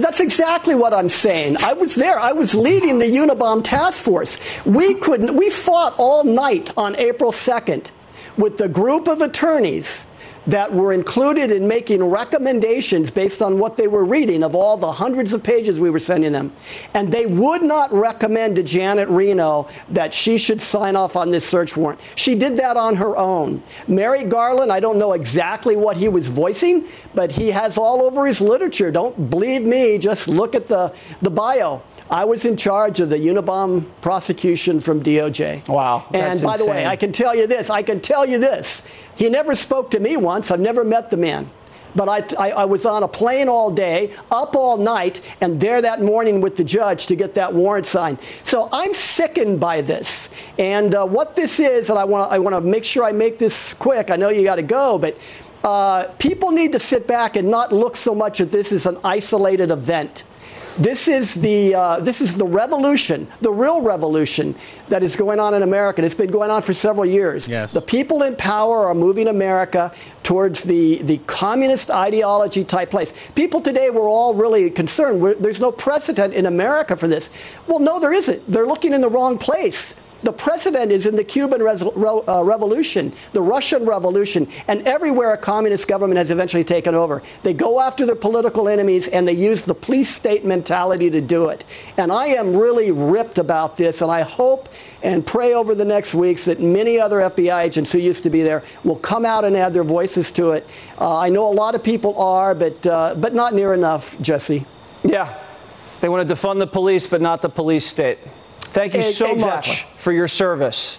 That's 0.00 0.20
exactly 0.20 0.74
what 0.74 0.94
I'm 0.94 1.08
saying. 1.08 1.58
I 1.62 1.72
was 1.74 1.94
there. 1.94 2.18
I 2.18 2.32
was 2.32 2.54
leading 2.54 2.98
the 2.98 3.06
Unabomb 3.06 3.62
task 3.64 4.02
force. 4.02 4.38
We 4.64 4.94
couldn't. 4.94 5.36
We 5.36 5.50
fought 5.50 5.94
all 5.98 6.24
night 6.24 6.72
on 6.76 6.96
April 6.96 7.32
2nd 7.32 7.90
with 8.36 8.58
the 8.58 8.68
group 8.68 9.08
of 9.08 9.20
attorneys 9.20 10.06
that 10.50 10.72
were 10.72 10.92
included 10.92 11.52
in 11.52 11.66
making 11.66 12.02
recommendations 12.02 13.10
based 13.10 13.40
on 13.40 13.58
what 13.58 13.76
they 13.76 13.86
were 13.86 14.04
reading 14.04 14.42
of 14.42 14.54
all 14.54 14.76
the 14.76 14.90
hundreds 14.90 15.32
of 15.32 15.42
pages 15.42 15.78
we 15.78 15.90
were 15.90 15.98
sending 15.98 16.32
them. 16.32 16.52
And 16.94 17.12
they 17.12 17.26
would 17.26 17.62
not 17.62 17.92
recommend 17.92 18.56
to 18.56 18.62
Janet 18.62 19.08
Reno 19.08 19.68
that 19.90 20.12
she 20.12 20.38
should 20.38 20.60
sign 20.60 20.96
off 20.96 21.14
on 21.14 21.30
this 21.30 21.46
search 21.46 21.76
warrant. 21.76 22.00
She 22.16 22.34
did 22.34 22.56
that 22.56 22.76
on 22.76 22.96
her 22.96 23.16
own. 23.16 23.62
Mary 23.86 24.24
Garland, 24.24 24.72
I 24.72 24.80
don't 24.80 24.98
know 24.98 25.12
exactly 25.12 25.76
what 25.76 25.96
he 25.96 26.08
was 26.08 26.28
voicing, 26.28 26.86
but 27.14 27.30
he 27.30 27.50
has 27.50 27.78
all 27.78 28.02
over 28.02 28.26
his 28.26 28.40
literature. 28.40 28.90
Don't 28.90 29.30
believe 29.30 29.62
me, 29.62 29.98
just 29.98 30.26
look 30.26 30.54
at 30.54 30.66
the, 30.66 30.92
the 31.22 31.30
bio. 31.30 31.82
I 32.10 32.24
was 32.24 32.44
in 32.44 32.56
charge 32.56 32.98
of 32.98 33.08
the 33.08 33.16
Unabomb 33.16 33.86
prosecution 34.00 34.80
from 34.80 35.02
DOJ. 35.02 35.68
Wow. 35.68 36.04
And 36.12 36.42
by 36.42 36.56
the 36.56 36.66
way, 36.66 36.84
I 36.84 36.96
can 36.96 37.12
tell 37.12 37.36
you 37.36 37.46
this. 37.46 37.70
I 37.70 37.82
can 37.82 38.00
tell 38.00 38.26
you 38.26 38.38
this. 38.38 38.82
He 39.14 39.28
never 39.28 39.54
spoke 39.54 39.92
to 39.92 40.00
me 40.00 40.16
once. 40.16 40.50
I've 40.50 40.60
never 40.60 40.84
met 40.84 41.10
the 41.10 41.16
man. 41.16 41.48
But 41.94 42.08
I, 42.08 42.48
I, 42.48 42.50
I, 42.52 42.64
was 42.64 42.86
on 42.86 43.02
a 43.02 43.08
plane 43.08 43.48
all 43.48 43.70
day, 43.70 44.12
up 44.30 44.54
all 44.54 44.76
night, 44.76 45.20
and 45.40 45.60
there 45.60 45.82
that 45.82 46.00
morning 46.00 46.40
with 46.40 46.56
the 46.56 46.62
judge 46.62 47.08
to 47.08 47.16
get 47.16 47.34
that 47.34 47.52
warrant 47.52 47.86
signed. 47.86 48.18
So 48.44 48.68
I'm 48.72 48.94
sickened 48.94 49.58
by 49.58 49.80
this. 49.80 50.30
And 50.58 50.94
uh, 50.94 51.04
what 51.04 51.34
this 51.34 51.58
is, 51.58 51.90
and 51.90 51.98
I 51.98 52.04
want 52.04 52.30
to 52.30 52.34
I 52.34 52.38
wanna 52.38 52.60
make 52.60 52.84
sure 52.84 53.02
I 53.02 53.12
make 53.12 53.38
this 53.38 53.74
quick. 53.74 54.10
I 54.10 54.16
know 54.16 54.28
you 54.28 54.44
got 54.44 54.56
to 54.56 54.62
go, 54.62 54.98
but 54.98 55.18
uh, 55.64 56.04
people 56.18 56.50
need 56.50 56.72
to 56.72 56.78
sit 56.78 57.06
back 57.06 57.36
and 57.36 57.50
not 57.50 57.72
look 57.72 57.96
so 57.96 58.14
much 58.14 58.40
at 58.40 58.52
this 58.52 58.72
as 58.72 58.86
an 58.86 58.98
isolated 59.02 59.70
event. 59.70 60.24
This 60.80 61.08
is 61.08 61.34
the 61.34 61.74
uh, 61.74 62.00
this 62.00 62.22
is 62.22 62.38
the 62.38 62.46
revolution, 62.46 63.28
the 63.42 63.52
real 63.52 63.82
revolution 63.82 64.54
that 64.88 65.02
is 65.02 65.14
going 65.14 65.38
on 65.38 65.52
in 65.52 65.62
America. 65.62 66.02
It's 66.02 66.14
been 66.14 66.30
going 66.30 66.50
on 66.50 66.62
for 66.62 66.72
several 66.72 67.04
years. 67.04 67.46
Yes. 67.46 67.74
The 67.74 67.82
people 67.82 68.22
in 68.22 68.34
power 68.36 68.86
are 68.86 68.94
moving 68.94 69.28
America 69.28 69.92
towards 70.22 70.62
the 70.62 71.02
the 71.02 71.18
communist 71.26 71.90
ideology 71.90 72.64
type 72.64 72.90
place. 72.90 73.12
People 73.34 73.60
today 73.60 73.90
were 73.90 74.08
all 74.08 74.32
really 74.32 74.70
concerned. 74.70 75.20
We're, 75.20 75.34
there's 75.34 75.60
no 75.60 75.70
precedent 75.70 76.32
in 76.32 76.46
America 76.46 76.96
for 76.96 77.08
this. 77.08 77.28
Well, 77.66 77.78
no, 77.78 78.00
there 78.00 78.14
isn't. 78.14 78.50
They're 78.50 78.66
looking 78.66 78.94
in 78.94 79.02
the 79.02 79.10
wrong 79.10 79.36
place. 79.36 79.94
The 80.22 80.32
precedent 80.32 80.92
is 80.92 81.06
in 81.06 81.16
the 81.16 81.24
Cuban 81.24 81.62
uh, 81.62 82.44
Revolution, 82.44 83.12
the 83.32 83.40
Russian 83.40 83.86
Revolution, 83.86 84.48
and 84.68 84.86
everywhere 84.86 85.32
a 85.32 85.38
communist 85.38 85.88
government 85.88 86.18
has 86.18 86.30
eventually 86.30 86.64
taken 86.64 86.94
over. 86.94 87.22
They 87.42 87.54
go 87.54 87.80
after 87.80 88.04
their 88.04 88.16
political 88.16 88.68
enemies 88.68 89.08
and 89.08 89.26
they 89.26 89.32
use 89.32 89.64
the 89.64 89.74
police 89.74 90.08
state 90.08 90.44
mentality 90.44 91.10
to 91.10 91.20
do 91.20 91.48
it. 91.48 91.64
And 91.96 92.12
I 92.12 92.26
am 92.28 92.54
really 92.54 92.90
ripped 92.90 93.38
about 93.38 93.76
this, 93.76 94.02
and 94.02 94.10
I 94.10 94.22
hope 94.22 94.68
and 95.02 95.24
pray 95.24 95.54
over 95.54 95.74
the 95.74 95.84
next 95.84 96.12
weeks 96.12 96.44
that 96.44 96.60
many 96.60 97.00
other 97.00 97.18
FBI 97.18 97.64
agents 97.64 97.90
who 97.92 97.98
used 97.98 98.22
to 98.24 98.30
be 98.30 98.42
there 98.42 98.62
will 98.84 98.96
come 98.96 99.24
out 99.24 99.44
and 99.44 99.56
add 99.56 99.72
their 99.72 99.84
voices 99.84 100.30
to 100.32 100.50
it. 100.50 100.66
Uh, 100.98 101.18
I 101.18 101.30
know 101.30 101.48
a 101.48 101.54
lot 101.54 101.74
of 101.74 101.82
people 101.82 102.18
are, 102.18 102.54
but, 102.54 102.86
uh, 102.86 103.14
but 103.14 103.34
not 103.34 103.54
near 103.54 103.72
enough, 103.72 104.20
Jesse. 104.20 104.66
Yeah. 105.02 105.34
They 106.00 106.08
want 106.08 106.28
to 106.28 106.34
defund 106.34 106.58
the 106.58 106.66
police, 106.66 107.06
but 107.06 107.20
not 107.20 107.42
the 107.42 107.48
police 107.48 107.86
state. 107.86 108.18
Thank 108.72 108.94
you 108.94 109.02
so 109.02 109.32
exactly. 109.32 109.72
much 109.72 109.86
for 109.96 110.12
your 110.12 110.28
service, 110.28 110.98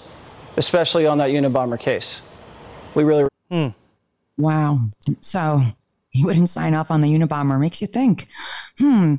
especially 0.57 1.05
on 1.05 1.17
that 1.19 1.29
Unabomber 1.29 1.79
case. 1.79 2.21
We 2.95 3.03
really. 3.03 3.29
Hmm. 3.49 3.69
Wow. 4.37 4.79
So 5.21 5.61
he 6.09 6.25
wouldn't 6.25 6.49
sign 6.49 6.73
off 6.73 6.91
on 6.91 7.01
the 7.01 7.09
Unabomber. 7.09 7.59
Makes 7.59 7.81
you 7.81 7.87
think. 7.87 8.27
Hmm. 8.77 9.15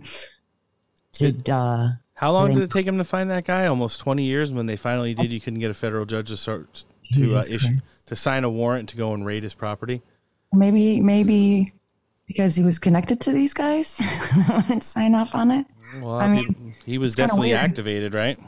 Did 1.13 1.49
uh? 1.49 1.89
How 2.15 2.33
long 2.33 2.49
did 2.49 2.55
did 2.55 2.63
it 2.65 2.71
take 2.71 2.87
him 2.87 2.99
to 2.99 3.05
find 3.05 3.31
that 3.31 3.45
guy? 3.45 3.67
Almost 3.67 4.01
20 4.01 4.23
years. 4.23 4.51
When 4.51 4.67
they 4.67 4.77
finally 4.77 5.15
did, 5.15 5.33
you 5.33 5.41
couldn't 5.41 5.59
get 5.59 5.71
a 5.71 5.75
federal 5.75 6.05
judge 6.05 6.29
to 6.29 6.37
start 6.37 6.85
to 7.15 7.37
uh, 7.37 7.43
issue 7.49 7.77
to 8.07 8.17
sign 8.17 8.45
a 8.45 8.51
warrant 8.51 8.91
to 8.91 8.97
go 8.97 9.15
and 9.15 9.25
raid 9.25 9.43
his 9.43 9.55
property. 9.55 10.03
Maybe 10.53 11.01
maybe 11.01 11.73
because 12.27 12.57
he 12.57 12.63
was 12.63 12.79
connected 12.79 13.21
to 13.23 13.33
these 13.33 13.55
guys, 13.55 13.97
they 14.37 14.55
wouldn't 14.55 14.83
sign 14.83 15.15
off 15.15 15.35
on 15.35 15.51
it. 15.51 15.67
Well, 15.95 16.14
I 16.14 16.28
mean, 16.28 16.74
he, 16.86 16.93
he 16.93 16.99
was 16.99 17.14
definitely 17.14 17.53
activated, 17.55 18.14
right? 18.14 18.38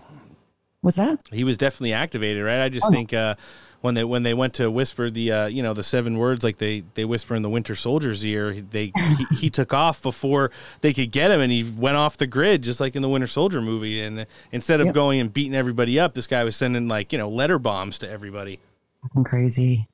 What's 0.80 0.97
that? 0.97 1.20
He 1.32 1.45
was 1.45 1.57
definitely 1.57 1.92
activated, 1.92 2.45
right? 2.45 2.62
I 2.62 2.68
just 2.68 2.86
Oh. 2.86 2.90
think 2.90 3.12
uh, 3.14 3.34
when 3.80 3.95
they 3.95 4.05
when 4.05 4.22
they 4.22 4.34
went 4.34 4.55
to 4.55 4.70
whisper 4.70 5.11
the 5.11 5.32
uh, 5.32 5.47
you 5.47 5.62
know 5.62 5.72
the 5.74 5.82
seven 5.82 6.18
words 6.18 6.45
like 6.45 6.59
they 6.59 6.84
they 6.95 7.05
whisper 7.05 7.34
in 7.34 7.42
the 7.42 7.49
Winter 7.51 7.74
Soldier's 7.74 8.24
ear, 8.24 8.55
they 8.61 8.92
he, 8.95 9.26
he 9.30 9.51
took 9.51 9.72
off 9.72 10.03
before 10.03 10.51
they 10.82 10.92
could 10.92 11.11
get 11.11 11.30
him, 11.30 11.40
and 11.40 11.51
he 11.53 11.62
went 11.64 11.97
off 11.97 12.16
the 12.16 12.26
grid 12.26 12.62
just 12.62 12.80
like 12.80 12.97
in 12.97 13.03
the 13.03 13.09
Winter 13.09 13.26
Soldier 13.26 13.61
movie. 13.62 14.03
And 14.03 14.26
instead 14.53 14.80
of 14.80 14.86
Yep. 14.88 14.95
going 14.95 15.20
and 15.20 15.32
beating 15.32 15.55
everybody 15.55 15.99
up, 15.99 16.14
this 16.14 16.26
guy 16.26 16.45
was 16.45 16.55
sending 16.57 16.86
like 16.88 17.12
you 17.12 17.18
know 17.18 17.28
letter 17.28 17.59
bombs 17.59 17.99
to 17.99 18.11
everybody. 18.11 18.59
Fucking 19.03 19.24
crazy. 19.24 19.86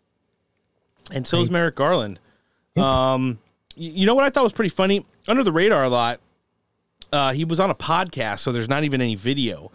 And 1.12 1.26
so 1.26 1.40
is 1.40 1.50
Merrick 1.50 1.74
Garland. 1.74 2.18
Um, 2.76 3.38
you 3.74 4.06
know 4.06 4.14
what 4.14 4.24
I 4.24 4.30
thought 4.30 4.44
was 4.44 4.52
pretty 4.52 4.68
funny? 4.70 5.04
Under 5.28 5.42
the 5.42 5.52
radar 5.52 5.84
a 5.84 5.88
lot. 5.88 6.20
Uh, 7.12 7.32
he 7.32 7.44
was 7.44 7.60
on 7.60 7.70
a 7.70 7.74
podcast, 7.74 8.40
so 8.40 8.52
there's 8.52 8.68
not 8.68 8.84
even 8.84 9.00
any 9.00 9.14
video. 9.14 9.70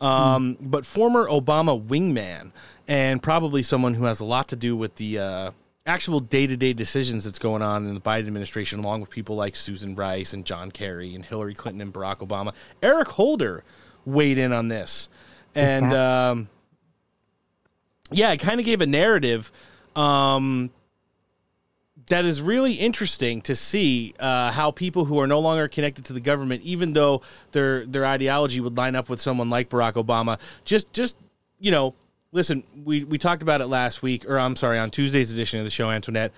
Um, 0.00 0.56
But 0.60 0.86
former 0.86 1.26
Obama 1.26 1.80
wingman, 1.80 2.52
and 2.86 3.22
probably 3.22 3.62
someone 3.62 3.94
who 3.94 4.04
has 4.04 4.20
a 4.20 4.24
lot 4.24 4.48
to 4.48 4.56
do 4.56 4.76
with 4.76 4.94
the 4.96 5.18
uh, 5.18 5.50
actual 5.86 6.20
day 6.20 6.46
to 6.46 6.56
day 6.56 6.72
decisions 6.72 7.24
that's 7.24 7.38
going 7.38 7.62
on 7.62 7.86
in 7.86 7.94
the 7.94 8.00
Biden 8.00 8.26
administration, 8.26 8.78
along 8.78 9.00
with 9.00 9.10
people 9.10 9.34
like 9.36 9.56
Susan 9.56 9.94
Rice 9.94 10.32
and 10.32 10.44
John 10.46 10.70
Kerry 10.70 11.14
and 11.14 11.24
Hillary 11.24 11.54
Clinton 11.54 11.80
and 11.80 11.92
Barack 11.92 12.18
Obama. 12.18 12.54
Eric 12.82 13.08
Holder 13.08 13.64
weighed 14.04 14.38
in 14.38 14.52
on 14.52 14.68
this. 14.68 15.08
And 15.54 15.92
um, 15.92 16.48
yeah, 18.10 18.32
it 18.32 18.38
kind 18.38 18.60
of 18.60 18.66
gave 18.66 18.80
a 18.80 18.86
narrative 18.86 19.50
um, 19.96 20.70
that 22.08 22.24
is 22.24 22.40
really 22.40 22.74
interesting 22.74 23.40
to 23.42 23.54
see 23.54 24.14
uh, 24.18 24.52
how 24.52 24.70
people 24.70 25.04
who 25.04 25.18
are 25.20 25.26
no 25.26 25.40
longer 25.40 25.68
connected 25.68 26.04
to 26.06 26.12
the 26.12 26.20
government, 26.20 26.62
even 26.62 26.92
though 26.92 27.22
their 27.52 27.86
their 27.86 28.04
ideology 28.04 28.60
would 28.60 28.76
line 28.76 28.96
up 28.96 29.08
with 29.08 29.20
someone 29.20 29.50
like 29.50 29.68
Barack 29.68 29.94
Obama, 29.94 30.38
just 30.64 30.92
just 30.92 31.16
you 31.58 31.70
know, 31.70 31.94
listen, 32.32 32.62
we 32.84 33.04
we 33.04 33.18
talked 33.18 33.42
about 33.42 33.60
it 33.60 33.66
last 33.66 34.02
week, 34.02 34.28
or 34.28 34.38
I'm 34.38 34.56
sorry, 34.56 34.78
on 34.78 34.90
Tuesday's 34.90 35.32
edition 35.32 35.58
of 35.58 35.64
the 35.64 35.70
show, 35.70 35.90
Antoinette. 35.90 36.32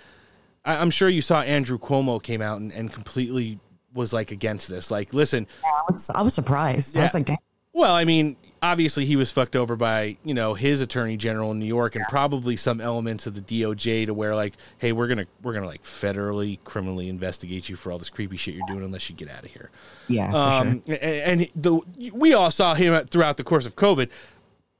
I, 0.64 0.76
I'm 0.76 0.90
sure 0.90 1.08
you 1.08 1.22
saw 1.22 1.40
Andrew 1.40 1.78
Cuomo 1.78 2.22
came 2.22 2.42
out 2.42 2.60
and, 2.60 2.72
and 2.72 2.92
completely 2.92 3.58
was 3.92 4.12
like 4.12 4.30
against 4.30 4.68
this. 4.68 4.90
Like, 4.90 5.12
listen, 5.12 5.46
I 5.64 5.90
was, 5.90 6.10
I 6.10 6.22
was 6.22 6.34
surprised. 6.34 6.96
I 6.96 7.02
was 7.02 7.14
like, 7.14 7.26
damn. 7.26 7.38
well, 7.72 7.94
I 7.94 8.04
mean, 8.04 8.36
obviously 8.62 9.04
he 9.04 9.16
was 9.16 9.32
fucked 9.32 9.56
over 9.56 9.76
by 9.76 10.16
you 10.24 10.34
know 10.34 10.54
his 10.54 10.80
attorney 10.80 11.16
general 11.16 11.50
in 11.50 11.58
New 11.58 11.66
York 11.66 11.96
and 11.96 12.04
probably 12.08 12.56
some 12.56 12.80
elements 12.80 13.26
of 13.26 13.34
the 13.34 13.40
DOJ 13.40 14.06
to 14.06 14.14
where 14.14 14.34
like, 14.34 14.54
hey, 14.78 14.92
we're 14.92 15.08
gonna 15.08 15.26
we're 15.42 15.52
gonna 15.52 15.66
like 15.66 15.82
federally 15.82 16.58
criminally 16.64 17.08
investigate 17.08 17.68
you 17.68 17.76
for 17.76 17.92
all 17.92 17.98
this 17.98 18.10
creepy 18.10 18.36
shit 18.36 18.54
you're 18.54 18.66
doing 18.66 18.84
unless 18.84 19.08
you 19.08 19.16
get 19.16 19.30
out 19.30 19.44
of 19.44 19.50
here. 19.50 19.70
Yeah, 20.08 20.32
Um, 20.32 20.82
and, 20.86 21.42
and 21.42 21.48
the 21.54 21.80
we 22.12 22.34
all 22.34 22.50
saw 22.50 22.74
him 22.74 23.04
throughout 23.06 23.36
the 23.36 23.44
course 23.44 23.66
of 23.66 23.76
COVID. 23.76 24.10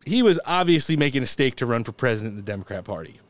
He 0.05 0.23
was 0.23 0.41
obviously 0.47 0.97
making 0.97 1.23
a 1.23 1.27
stake 1.27 1.57
to 1.57 1.67
run 1.67 1.85
for 1.85 1.93
president 1.93 2.33
in 2.33 2.37
the 2.37 2.43
Democrat 2.51 2.85
Party. 2.85 3.21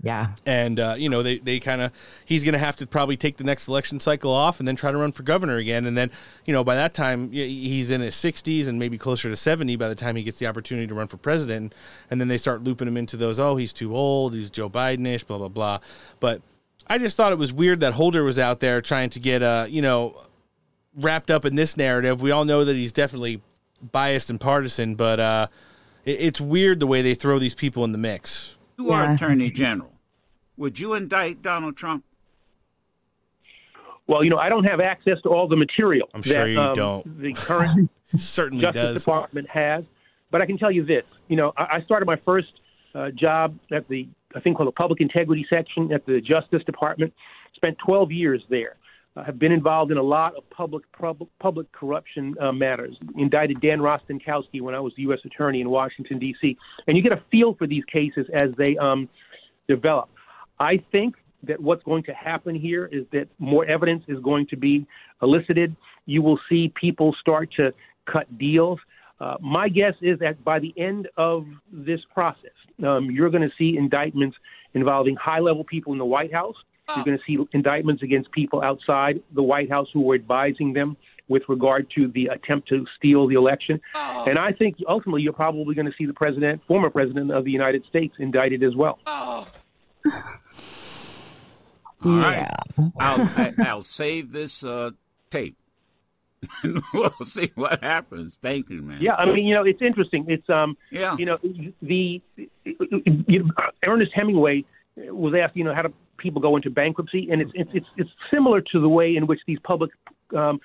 Yeah. 0.00 0.28
And 0.46 0.78
uh, 0.78 0.94
you 0.96 1.08
know 1.08 1.22
they 1.22 1.38
they 1.38 1.58
kind 1.58 1.80
of 1.80 1.92
he's 2.24 2.44
going 2.44 2.52
to 2.52 2.58
have 2.58 2.76
to 2.76 2.86
probably 2.86 3.16
take 3.16 3.36
the 3.36 3.44
next 3.44 3.66
election 3.66 3.98
cycle 3.98 4.32
off 4.32 4.60
and 4.60 4.68
then 4.68 4.76
try 4.76 4.92
to 4.92 4.98
run 4.98 5.10
for 5.10 5.24
governor 5.24 5.56
again. 5.56 5.86
And 5.86 5.96
then 5.96 6.10
you 6.44 6.52
know 6.52 6.62
by 6.62 6.76
that 6.76 6.94
time 6.94 7.32
he's 7.32 7.90
in 7.90 8.00
his 8.00 8.14
60s 8.14 8.68
and 8.68 8.78
maybe 8.78 8.96
closer 8.96 9.28
to 9.28 9.34
70 9.34 9.74
by 9.76 9.88
the 9.88 9.96
time 9.96 10.14
he 10.14 10.22
gets 10.22 10.38
the 10.38 10.46
opportunity 10.46 10.86
to 10.86 10.94
run 10.94 11.08
for 11.08 11.16
president. 11.16 11.74
And 12.10 12.20
then 12.20 12.28
they 12.28 12.38
start 12.38 12.62
looping 12.62 12.86
him 12.86 12.96
into 12.96 13.16
those 13.16 13.40
oh 13.40 13.56
he's 13.56 13.72
too 13.72 13.96
old 13.96 14.34
he's 14.34 14.50
Joe 14.50 14.70
Bidenish 14.70 15.26
blah 15.26 15.38
blah 15.38 15.48
blah. 15.48 15.80
But 16.20 16.42
I 16.86 16.98
just 16.98 17.16
thought 17.16 17.32
it 17.32 17.38
was 17.38 17.52
weird 17.52 17.80
that 17.80 17.94
Holder 17.94 18.22
was 18.22 18.38
out 18.38 18.60
there 18.60 18.80
trying 18.80 19.10
to 19.10 19.18
get 19.18 19.42
uh 19.42 19.66
you 19.68 19.82
know 19.82 20.22
wrapped 20.94 21.30
up 21.30 21.44
in 21.44 21.54
this 21.54 21.76
narrative. 21.76 22.20
We 22.20 22.30
all 22.30 22.44
know 22.44 22.64
that 22.64 22.74
he's 22.74 22.92
definitely 22.92 23.40
biased 23.80 24.30
and 24.30 24.40
partisan, 24.40 24.94
but 24.94 25.20
uh, 25.20 25.46
it, 26.04 26.20
it's 26.20 26.40
weird 26.40 26.80
the 26.80 26.86
way 26.86 27.02
they 27.02 27.14
throw 27.14 27.38
these 27.38 27.54
people 27.54 27.84
in 27.84 27.92
the 27.92 27.98
mix. 27.98 28.56
You 28.78 28.92
are 28.92 29.12
Attorney 29.12 29.50
General. 29.50 29.92
Would 30.56 30.78
you 30.78 30.94
indict 30.94 31.42
Donald 31.42 31.76
Trump? 31.76 32.04
Well, 34.06 34.24
you 34.24 34.30
know, 34.30 34.38
I 34.38 34.48
don't 34.48 34.64
have 34.64 34.80
access 34.80 35.20
to 35.22 35.28
all 35.28 35.48
the 35.48 35.56
material 35.56 36.08
I'm 36.14 36.22
sure 36.22 36.44
that 36.44 36.50
you 36.50 36.60
um, 36.60 36.74
don't. 36.74 37.20
the 37.20 37.32
current 37.34 37.90
Certainly 38.16 38.62
Justice 38.62 38.82
does. 38.82 39.04
Department 39.04 39.48
has. 39.50 39.84
But 40.30 40.40
I 40.40 40.46
can 40.46 40.58
tell 40.58 40.70
you 40.70 40.84
this: 40.84 41.04
you 41.28 41.36
know, 41.36 41.52
I, 41.56 41.76
I 41.76 41.82
started 41.82 42.06
my 42.06 42.16
first 42.24 42.48
uh, 42.94 43.10
job 43.10 43.58
at 43.70 43.86
the 43.88 44.08
I 44.34 44.40
think 44.40 44.56
called 44.56 44.68
the 44.68 44.72
Public 44.72 45.00
Integrity 45.00 45.46
Section 45.50 45.92
at 45.92 46.06
the 46.06 46.20
Justice 46.20 46.62
Department. 46.64 47.12
Spent 47.54 47.76
12 47.84 48.12
years 48.12 48.42
there. 48.48 48.76
Uh, 49.18 49.24
have 49.24 49.38
been 49.38 49.52
involved 49.52 49.90
in 49.90 49.98
a 49.98 50.02
lot 50.02 50.36
of 50.36 50.48
public 50.50 50.84
public, 50.92 51.28
public 51.40 51.70
corruption 51.72 52.36
uh, 52.40 52.52
matters. 52.52 52.96
Indicted 53.16 53.60
Dan 53.60 53.78
Rostenkowski 53.80 54.60
when 54.60 54.74
I 54.74 54.80
was 54.80 54.92
the 54.96 55.02
U.S. 55.02 55.18
Attorney 55.24 55.60
in 55.60 55.70
Washington 55.70 56.18
D.C. 56.18 56.56
And 56.86 56.96
you 56.96 57.02
get 57.02 57.12
a 57.12 57.22
feel 57.30 57.54
for 57.54 57.66
these 57.66 57.84
cases 57.84 58.26
as 58.32 58.50
they 58.56 58.76
um, 58.76 59.08
develop. 59.66 60.08
I 60.60 60.82
think 60.92 61.16
that 61.44 61.58
what's 61.60 61.82
going 61.82 62.04
to 62.04 62.12
happen 62.12 62.54
here 62.54 62.86
is 62.86 63.06
that 63.12 63.28
more 63.38 63.64
evidence 63.64 64.04
is 64.06 64.20
going 64.20 64.46
to 64.48 64.56
be 64.56 64.86
elicited. 65.20 65.74
You 66.06 66.22
will 66.22 66.38
see 66.48 66.72
people 66.80 67.14
start 67.20 67.50
to 67.56 67.72
cut 68.06 68.38
deals. 68.38 68.78
Uh, 69.20 69.36
my 69.40 69.68
guess 69.68 69.94
is 70.00 70.18
that 70.20 70.44
by 70.44 70.60
the 70.60 70.72
end 70.76 71.08
of 71.16 71.46
this 71.72 72.00
process, 72.14 72.52
um, 72.86 73.10
you're 73.10 73.30
going 73.30 73.48
to 73.48 73.54
see 73.58 73.76
indictments 73.76 74.36
involving 74.74 75.16
high 75.16 75.40
level 75.40 75.64
people 75.64 75.92
in 75.92 75.98
the 75.98 76.04
White 76.04 76.32
House. 76.32 76.56
You're 76.94 77.04
going 77.04 77.18
to 77.18 77.24
see 77.24 77.38
indictments 77.52 78.02
against 78.02 78.32
people 78.32 78.62
outside 78.62 79.22
the 79.32 79.42
White 79.42 79.70
House 79.70 79.88
who 79.92 80.00
were 80.00 80.14
advising 80.14 80.72
them 80.72 80.96
with 81.28 81.42
regard 81.48 81.90
to 81.94 82.08
the 82.08 82.26
attempt 82.26 82.68
to 82.68 82.86
steal 82.96 83.26
the 83.26 83.34
election. 83.34 83.80
And 83.94 84.38
I 84.38 84.52
think 84.52 84.76
ultimately 84.88 85.22
you're 85.22 85.32
probably 85.32 85.74
going 85.74 85.86
to 85.86 85.92
see 85.96 86.06
the 86.06 86.14
president, 86.14 86.62
former 86.66 86.90
president 86.90 87.30
of 87.30 87.44
the 87.44 87.50
United 87.50 87.84
States, 87.86 88.14
indicted 88.18 88.62
as 88.62 88.74
well. 88.74 88.98
All 89.06 89.46
right. 92.04 92.48
I'll, 93.00 93.20
I, 93.20 93.52
I'll 93.58 93.82
save 93.82 94.32
this 94.32 94.64
uh, 94.64 94.92
tape. 95.30 95.56
we'll 96.94 97.12
see 97.22 97.50
what 97.56 97.82
happens. 97.82 98.38
Thank 98.40 98.70
you, 98.70 98.80
man. 98.80 98.98
Yeah, 99.02 99.14
I 99.14 99.26
mean, 99.26 99.44
you 99.44 99.54
know, 99.54 99.64
it's 99.64 99.82
interesting. 99.82 100.24
It's 100.28 100.48
um, 100.48 100.76
yeah. 100.90 101.16
you 101.18 101.26
know, 101.26 101.38
the 101.82 102.22
you 102.64 103.42
know, 103.42 103.50
Ernest 103.84 104.12
Hemingway 104.14 104.64
was 104.96 105.34
asked, 105.34 105.56
you 105.56 105.64
know, 105.64 105.74
how 105.74 105.82
do 105.82 105.92
people 106.18 106.40
go 106.40 106.56
into 106.56 106.70
bankruptcy, 106.70 107.28
and 107.30 107.40
it's 107.40 107.52
it's 107.54 107.70
it's, 107.72 107.86
it's 107.96 108.10
similar 108.30 108.60
to 108.60 108.80
the 108.80 108.88
way 108.88 109.16
in 109.16 109.26
which 109.26 109.40
these 109.46 109.58
public 109.62 109.90
um, 110.36 110.60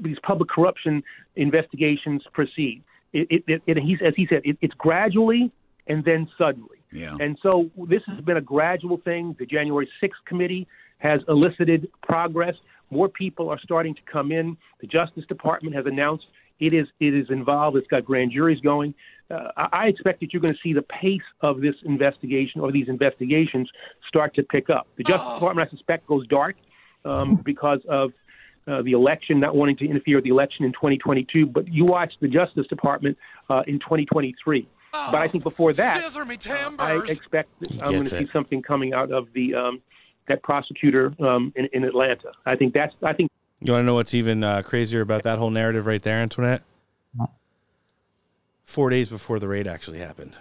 these 0.00 0.18
public 0.22 0.48
corruption 0.50 1.02
investigations 1.36 2.22
proceed. 2.32 2.82
It, 3.12 3.44
it, 3.46 3.62
it, 3.66 3.78
he's 3.78 3.98
as 4.04 4.14
he 4.16 4.26
said, 4.26 4.42
it, 4.44 4.58
it's 4.60 4.74
gradually 4.74 5.50
and 5.86 6.04
then 6.04 6.28
suddenly. 6.36 6.78
Yeah. 6.92 7.16
And 7.20 7.38
so 7.42 7.70
this 7.88 8.02
has 8.06 8.20
been 8.20 8.36
a 8.36 8.42
gradual 8.42 8.98
thing. 8.98 9.36
The 9.38 9.46
January 9.46 9.88
6th 10.02 10.10
committee 10.26 10.66
has 10.98 11.20
elicited 11.28 11.88
progress. 12.02 12.54
More 12.90 13.08
people 13.08 13.48
are 13.48 13.58
starting 13.60 13.94
to 13.94 14.02
come 14.10 14.32
in. 14.32 14.56
The 14.80 14.86
Justice 14.86 15.24
Department 15.26 15.74
has 15.74 15.86
announced 15.86 16.26
it 16.58 16.72
is 16.72 16.86
it 17.00 17.14
is 17.14 17.30
involved. 17.30 17.76
It's 17.76 17.86
got 17.86 18.04
grand 18.04 18.32
juries 18.32 18.60
going. 18.60 18.94
Uh, 19.30 19.50
I 19.56 19.68
I 19.72 19.86
expect 19.88 20.20
that 20.20 20.32
you're 20.32 20.42
going 20.42 20.54
to 20.54 20.60
see 20.62 20.72
the 20.72 20.82
pace 20.82 21.20
of 21.40 21.60
this 21.60 21.74
investigation 21.84 22.60
or 22.60 22.72
these 22.72 22.88
investigations 22.88 23.70
start 24.08 24.34
to 24.34 24.42
pick 24.42 24.70
up. 24.70 24.86
The 24.96 25.04
Justice 25.04 25.34
Department, 25.34 25.68
I 25.68 25.70
suspect, 25.70 26.06
goes 26.06 26.26
dark 26.26 26.56
um, 27.04 27.36
because 27.44 27.80
of 27.88 28.12
uh, 28.66 28.82
the 28.82 28.92
election, 28.92 29.40
not 29.40 29.54
wanting 29.54 29.76
to 29.76 29.88
interfere 29.88 30.16
with 30.16 30.24
the 30.24 30.30
election 30.30 30.64
in 30.64 30.72
2022. 30.72 31.46
But 31.46 31.68
you 31.68 31.84
watch 31.84 32.12
the 32.20 32.28
Justice 32.28 32.66
Department 32.68 33.16
uh, 33.48 33.62
in 33.66 33.78
2023. 33.78 34.68
But 34.92 35.14
I 35.16 35.28
think 35.28 35.44
before 35.44 35.72
that, 35.74 36.02
Scissor 36.02 36.24
me 36.24 36.38
I 36.78 36.96
expect 37.08 37.50
that 37.60 37.82
I'm 37.82 37.92
going 37.92 38.04
to 38.04 38.18
see 38.18 38.28
something 38.32 38.62
coming 38.62 38.94
out 38.94 39.10
of 39.10 39.28
the 39.34 39.54
um, 39.54 39.82
that 40.28 40.42
prosecutor 40.42 41.12
um, 41.20 41.52
in, 41.54 41.68
in 41.72 41.84
Atlanta. 41.84 42.32
I 42.46 42.56
think 42.56 42.72
that's 42.72 42.94
I 43.02 43.12
think 43.12 43.30
You 43.60 43.72
want 43.72 43.82
to 43.82 43.86
know 43.86 43.94
what's 43.94 44.14
even 44.14 44.42
uh, 44.42 44.62
crazier 44.62 45.02
about 45.02 45.22
that 45.24 45.38
whole 45.38 45.50
narrative 45.50 45.86
right 45.86 46.02
there, 46.02 46.18
Antoinette? 46.18 46.62
Four 48.66 48.90
days 48.90 49.08
before 49.08 49.38
the 49.38 49.48
raid 49.48 49.66
actually 49.66 49.98
happened. 49.98 50.34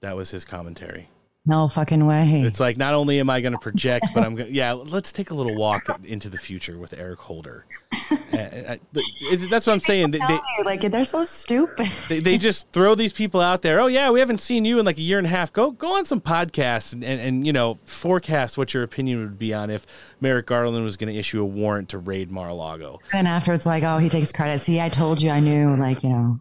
That 0.00 0.16
was 0.16 0.30
his 0.30 0.44
commentary. 0.44 1.08
No 1.44 1.66
fucking 1.66 2.06
way. 2.06 2.42
It's 2.42 2.60
like 2.60 2.76
not 2.76 2.94
only 2.94 3.18
am 3.18 3.28
I 3.28 3.40
going 3.40 3.52
to 3.52 3.58
project, 3.58 4.06
but 4.14 4.22
I'm 4.22 4.36
going. 4.36 4.48
to 4.50 4.54
Yeah, 4.54 4.72
let's 4.74 5.12
take 5.12 5.30
a 5.30 5.34
little 5.34 5.56
walk 5.56 5.88
into 6.04 6.28
the 6.28 6.38
future 6.38 6.78
with 6.78 6.92
Eric 6.96 7.18
Holder. 7.18 7.66
Uh, 7.92 8.36
uh, 8.36 8.76
it's- 8.94 9.48
that's 9.50 9.66
what 9.66 9.72
I'm 9.72 9.80
saying. 9.80 10.12
They, 10.12 10.18
they, 10.18 10.38
like 10.64 10.88
they're 10.88 11.04
so 11.04 11.24
stupid. 11.24 11.88
they, 12.08 12.20
they 12.20 12.38
just 12.38 12.68
throw 12.70 12.94
these 12.94 13.12
people 13.12 13.40
out 13.40 13.62
there. 13.62 13.80
Oh 13.80 13.88
yeah, 13.88 14.10
we 14.10 14.20
haven't 14.20 14.40
seen 14.40 14.64
you 14.64 14.78
in 14.78 14.86
like 14.86 14.98
a 14.98 15.02
year 15.02 15.18
and 15.18 15.26
a 15.26 15.30
half. 15.30 15.52
Go 15.52 15.72
go 15.72 15.96
on 15.96 16.04
some 16.04 16.20
podcasts 16.20 16.92
and, 16.92 17.02
and, 17.02 17.20
and 17.20 17.44
you 17.46 17.52
know 17.52 17.74
forecast 17.84 18.56
what 18.56 18.72
your 18.72 18.84
opinion 18.84 19.18
would 19.20 19.38
be 19.38 19.52
on 19.52 19.68
if 19.68 19.84
Merrick 20.20 20.46
Garland 20.46 20.84
was 20.84 20.96
going 20.96 21.12
to 21.12 21.18
issue 21.18 21.42
a 21.42 21.44
warrant 21.44 21.88
to 21.88 21.98
raid 21.98 22.30
Mar-a-Lago. 22.30 23.00
And 23.12 23.26
after 23.26 23.52
it's 23.52 23.66
like, 23.66 23.82
oh, 23.82 23.98
he 23.98 24.08
takes 24.08 24.30
credit. 24.30 24.60
See, 24.60 24.80
I 24.80 24.88
told 24.88 25.20
you, 25.20 25.30
I 25.30 25.40
knew. 25.40 25.74
Like 25.76 26.04
you 26.04 26.10
know. 26.10 26.38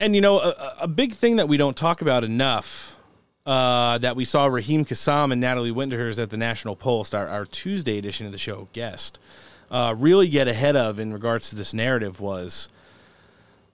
And 0.00 0.14
you 0.14 0.20
know, 0.20 0.40
a, 0.40 0.54
a 0.82 0.88
big 0.88 1.12
thing 1.12 1.36
that 1.36 1.48
we 1.48 1.56
don't 1.56 1.76
talk 1.76 2.02
about 2.02 2.24
enough 2.24 2.98
uh, 3.46 3.98
that 3.98 4.16
we 4.16 4.24
saw 4.24 4.46
Raheem 4.46 4.84
Kassam 4.84 5.32
and 5.32 5.40
Natalie 5.40 5.70
Winters 5.70 6.18
at 6.18 6.30
the 6.30 6.36
National 6.36 6.76
Pulse, 6.76 7.12
our, 7.14 7.26
our 7.26 7.44
Tuesday 7.44 7.98
edition 7.98 8.26
of 8.26 8.32
the 8.32 8.38
show 8.38 8.68
guest, 8.72 9.18
uh, 9.70 9.94
really 9.96 10.28
get 10.28 10.48
ahead 10.48 10.76
of 10.76 10.98
in 10.98 11.12
regards 11.12 11.50
to 11.50 11.56
this 11.56 11.72
narrative 11.74 12.20
was 12.20 12.68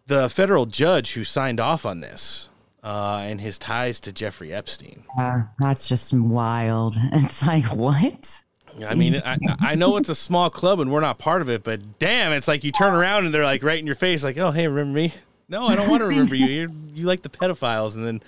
the 0.06 0.28
federal 0.28 0.66
judge 0.66 1.12
who 1.12 1.24
signed 1.24 1.60
off 1.60 1.84
on 1.84 2.00
this 2.00 2.48
uh, 2.82 3.20
and 3.24 3.40
his 3.40 3.58
ties 3.58 4.00
to 4.00 4.12
Jeffrey 4.12 4.52
Epstein. 4.52 5.04
Uh, 5.18 5.42
that's 5.58 5.88
just 5.88 6.14
wild. 6.14 6.96
It's 7.12 7.44
like 7.44 7.64
what? 7.64 8.42
I 8.86 8.94
mean, 8.94 9.22
I, 9.24 9.38
I 9.60 9.74
know 9.74 9.96
it's 9.96 10.08
a 10.08 10.14
small 10.14 10.50
club 10.50 10.80
and 10.80 10.90
we're 10.90 11.00
not 11.00 11.18
part 11.18 11.42
of 11.42 11.48
it, 11.48 11.64
but 11.64 11.98
damn, 11.98 12.32
it's 12.32 12.48
like 12.48 12.64
you 12.64 12.72
turn 12.72 12.94
around 12.94 13.24
and 13.24 13.34
they're 13.34 13.44
like 13.44 13.62
right 13.62 13.78
in 13.78 13.86
your 13.86 13.94
face, 13.94 14.24
like, 14.24 14.38
"Oh, 14.38 14.50
hey, 14.50 14.66
remember 14.66 14.96
me?" 14.96 15.12
No, 15.48 15.66
I 15.66 15.76
don't 15.76 15.88
want 15.88 16.00
to 16.00 16.06
remember 16.08 16.34
you. 16.34 16.46
You're, 16.46 16.70
you 16.94 17.06
like 17.06 17.22
the 17.22 17.28
pedophiles, 17.28 17.94
and 17.94 18.06
then 18.06 18.22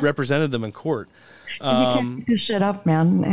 represented 0.00 0.50
them 0.50 0.64
in 0.64 0.72
court. 0.72 1.08
you 1.60 1.66
Um, 1.66 2.24
up, 2.62 2.84
man. 2.84 3.24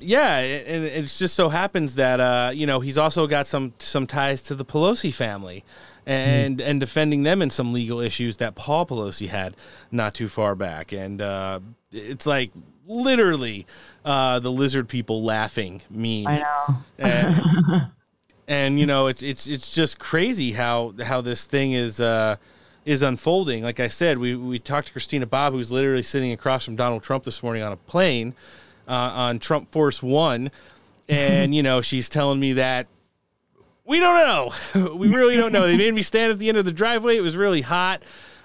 Yeah, 0.00 0.38
and 0.38 0.84
it 0.84 1.02
just 1.02 1.34
so 1.34 1.50
happens 1.50 1.96
that 1.96 2.20
uh, 2.20 2.50
you 2.54 2.66
know 2.66 2.80
he's 2.80 2.96
also 2.98 3.26
got 3.26 3.46
some 3.46 3.74
some 3.78 4.06
ties 4.06 4.42
to 4.42 4.54
the 4.54 4.64
Pelosi 4.64 5.12
family, 5.12 5.64
and 6.06 6.60
and 6.60 6.80
defending 6.80 7.22
them 7.22 7.42
in 7.42 7.50
some 7.50 7.72
legal 7.72 8.00
issues 8.00 8.38
that 8.38 8.54
Paul 8.54 8.86
Pelosi 8.86 9.28
had 9.28 9.56
not 9.90 10.14
too 10.14 10.28
far 10.28 10.54
back, 10.54 10.92
and 10.92 11.20
uh, 11.20 11.60
it's 11.92 12.26
like 12.26 12.50
literally 12.86 13.66
uh, 14.04 14.38
the 14.38 14.50
lizard 14.50 14.88
people 14.88 15.22
laughing 15.22 15.82
meme. 15.90 16.26
I 16.26 16.38
know. 16.38 16.76
And, 16.98 17.86
and 18.48 18.80
you 18.80 18.86
know 18.86 19.06
it's 19.06 19.22
it's 19.22 19.46
it's 19.46 19.72
just 19.72 19.98
crazy 19.98 20.52
how 20.52 20.94
how 21.02 21.20
this 21.20 21.44
thing 21.44 21.72
is 21.72 22.00
uh, 22.00 22.36
is 22.84 23.02
unfolding. 23.02 23.62
Like 23.62 23.80
I 23.80 23.88
said, 23.88 24.18
we 24.18 24.34
we 24.34 24.58
talked 24.58 24.88
to 24.88 24.92
Christina 24.92 25.26
Bobb, 25.26 25.52
who's 25.52 25.70
literally 25.70 26.02
sitting 26.02 26.32
across 26.32 26.64
from 26.64 26.76
Donald 26.76 27.02
Trump 27.02 27.24
this 27.24 27.42
morning 27.42 27.62
on 27.62 27.72
a 27.72 27.76
plane 27.76 28.34
uh, 28.88 28.92
on 28.92 29.38
Trump 29.38 29.70
Force 29.70 30.02
One, 30.02 30.50
and 31.08 31.54
you 31.54 31.62
know 31.62 31.80
she's 31.80 32.08
telling 32.08 32.40
me 32.40 32.54
that 32.54 32.86
we 33.84 33.98
don't 33.98 34.14
know, 34.74 34.94
we 34.94 35.08
really 35.08 35.36
don't 35.36 35.52
know. 35.52 35.66
They 35.66 35.76
made 35.76 35.94
me 35.94 36.02
stand 36.02 36.32
at 36.32 36.38
the 36.38 36.48
end 36.48 36.58
of 36.58 36.64
the 36.64 36.72
driveway. 36.72 37.16
It 37.16 37.22
was 37.22 37.36
really 37.36 37.60
hot. 37.60 38.02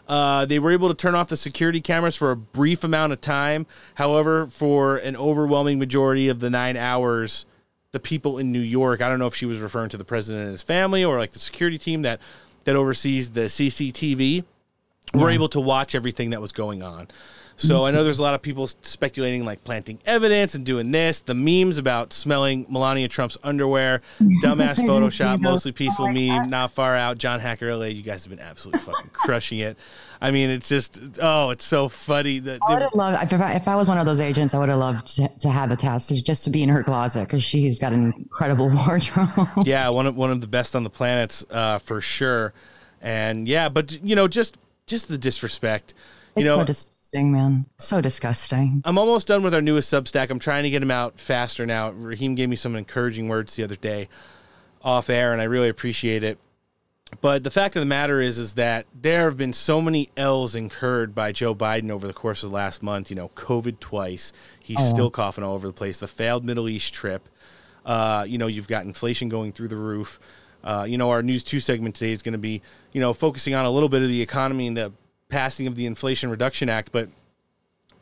Uh, 0.08 0.46
they 0.46 0.60
were 0.60 0.72
able 0.72 0.88
to 0.88 0.94
turn 0.94 1.16
off 1.16 1.30
the 1.30 1.38
security 1.38 1.82
cameras 1.82 2.16
for 2.16 2.32
a 2.32 2.36
brief 2.36 2.84
amount 2.84 3.14
of 3.14 3.22
time. 3.22 3.66
However, 3.96 4.46
for 4.46 4.98
an 4.98 5.16
overwhelming 5.16 5.80
majority 5.80 6.30
of 6.30 6.40
the 6.40 6.50
nine 6.50 6.78
hours, 6.78 7.46
the 7.92 8.00
people 8.00 8.38
in 8.38 8.52
New 8.52 8.60
York, 8.60 9.02
I 9.02 9.10
don't 9.10 9.20
know 9.20 9.26
if 9.26 9.36
she 9.36 9.46
was 9.46 9.60
referring 9.60 9.90
to 9.90 9.98
the 9.98 10.06
president 10.06 10.44
and 10.44 10.52
his 10.52 10.64
family 10.64 11.04
or 11.04 11.18
like 11.18 11.32
the 11.32 11.40
security 11.40 11.78
team 11.78 12.04
that 12.04 12.20
that 12.66 12.76
oversees 12.76 13.32
the 13.32 13.42
CCTV. 13.42 14.44
were 15.14 15.30
able 15.30 15.48
to 15.50 15.62
watch 15.62 15.96
everything 15.96 16.32
that 16.32 16.42
was 16.42 16.52
going 16.52 16.84
on. 16.84 17.08
So 17.58 17.86
I 17.86 17.92
know 17.92 18.04
there's 18.04 18.20
a 18.20 18.24
lot 18.24 18.34
of 18.34 18.42
people 18.42 18.68
speculating 18.68 19.46
like 19.46 19.64
planting 19.64 20.00
evidence 20.06 20.56
and 20.56 20.66
doing 20.66 20.92
this. 20.92 21.22
The 21.22 21.34
memes 21.34 21.78
about 21.78 22.12
smelling 22.12 22.66
Melania 22.70 23.08
Trump's 23.08 23.38
underwear, 23.44 24.02
dumbass 24.20 24.76
Photoshop, 24.76 25.40
mostly 25.40 25.72
peaceful 25.72 26.10
meme, 26.12 26.50
not 26.50 26.72
far 26.72 26.96
out. 26.96 27.18
John 27.18 27.40
Hacker 27.40 27.74
LA, 27.76 27.86
you 27.86 28.02
guys 28.02 28.26
have 28.26 28.30
been 28.36 28.46
absolutely 28.46 28.82
fucking 28.82 29.12
crushing 29.14 29.60
it. 29.60 29.78
I 30.22 30.32
mean, 30.32 30.50
it's 30.50 30.68
just 30.68 31.00
oh, 31.22 31.50
it's 31.52 31.66
so 31.66 31.88
funny 31.88 32.40
that 32.40 32.60
I 32.68 32.74
would 32.74 32.82
have 32.82 32.96
loved 32.96 33.32
if 33.34 33.40
I, 33.42 33.54
if 33.54 33.68
I 33.68 33.76
was 33.76 33.88
one 33.88 34.00
of 34.00 34.06
those 34.06 34.20
agents. 34.20 34.54
I 34.54 34.60
would 34.60 34.70
have 34.70 34.80
loved 34.80 35.16
to, 35.16 35.30
to 35.42 35.50
have 35.50 35.72
a 35.72 35.76
task 35.76 36.14
just 36.14 36.44
to 36.46 36.50
be 36.50 36.64
in 36.64 36.70
her 36.70 36.84
closet 36.84 37.28
because 37.28 37.44
she's 37.44 37.80
got 37.80 37.94
an 37.94 38.14
incredible 38.18 38.70
wardrobe. 38.76 39.30
yeah, 39.64 39.88
one 39.90 40.08
of 40.08 40.16
one 40.16 40.32
of 40.32 40.42
the 40.42 40.48
best 40.48 40.76
on 40.76 40.84
the 40.84 40.90
planets 40.90 41.46
uh, 41.50 41.78
for 41.80 42.02
sure. 42.02 42.54
And 43.02 43.48
yeah, 43.48 43.70
but 43.70 44.02
you 44.04 44.16
know, 44.16 44.28
just 44.28 44.58
just 44.88 45.08
the 45.08 45.18
disrespect. 45.18 45.94
You 46.36 46.42
It's 46.42 46.46
know, 46.46 46.66
so 46.66 46.66
disgusting, 47.16 47.32
man. 47.32 47.66
So 47.80 48.02
disgusting. 48.02 48.82
I'm 48.86 48.98
almost 48.98 49.28
done 49.28 49.44
with 49.44 49.54
our 49.54 49.62
newest 49.62 49.92
Substack. 49.92 50.30
I'm 50.30 50.40
trying 50.40 50.64
to 50.64 50.70
get 50.70 50.82
him 50.82 50.92
out 50.92 51.20
faster 51.20 51.66
now. 51.66 51.92
Raheem 51.92 52.36
gave 52.36 52.50
me 52.50 52.56
some 52.56 52.76
encouraging 52.76 53.28
words 53.30 53.56
the 53.56 53.64
other 53.64 53.76
day 53.76 54.10
off 54.82 55.10
air, 55.10 55.32
and 55.32 55.42
I 55.42 55.46
really 55.46 55.70
appreciate 55.70 56.24
it. 56.24 56.38
But 57.22 57.44
the 57.44 57.52
fact 57.52 57.76
of 57.76 57.82
the 57.82 57.86
matter 57.86 58.20
is, 58.20 58.38
is 58.38 58.56
that 58.56 58.86
there 58.94 59.26
have 59.26 59.38
been 59.38 59.54
so 59.54 59.80
many 59.82 60.10
L's 60.18 60.56
incurred 60.56 61.16
by 61.16 61.32
Joe 61.32 61.56
Biden 61.56 61.90
over 61.90 62.08
the 62.08 62.14
course 62.14 62.44
of 62.44 62.50
the 62.50 62.56
last 62.56 62.84
month. 62.84 63.10
You 63.10 63.16
know, 63.16 63.30
COVID 63.36 63.80
twice. 63.80 64.34
He's 64.60 64.78
Oh. 64.80 64.90
still 64.90 65.10
coughing 65.10 65.44
all 65.44 65.54
over 65.54 65.68
the 65.68 65.74
place. 65.74 65.98
The 65.98 66.08
failed 66.08 66.44
Middle 66.44 66.68
East 66.68 66.94
trip. 66.94 67.30
Uh, 67.86 68.26
you 68.28 68.38
know, 68.38 68.48
you've 68.48 68.68
got 68.68 68.84
inflation 68.86 69.30
going 69.30 69.52
through 69.54 69.68
the 69.70 69.76
roof. 69.78 70.20
Uh, 70.64 70.86
you 70.90 70.98
know, 70.98 71.12
our 71.12 71.22
news 71.22 71.44
two 71.44 71.60
segment 71.60 71.94
today 71.96 72.12
is 72.12 72.24
going 72.24 72.34
to 72.34 72.40
be, 72.40 72.62
you 72.92 73.00
know, 73.00 73.14
focusing 73.14 73.54
on 73.54 73.66
a 73.66 73.70
little 73.70 73.88
bit 73.88 74.02
of 74.02 74.10
the 74.10 74.22
economy 74.24 74.66
and 74.66 74.76
the 74.76 74.92
passing 75.36 75.68
of 75.68 75.76
the 75.76 75.86
Inflation 75.86 76.30
Reduction 76.30 76.70
Act. 76.70 76.94
But 76.94 77.10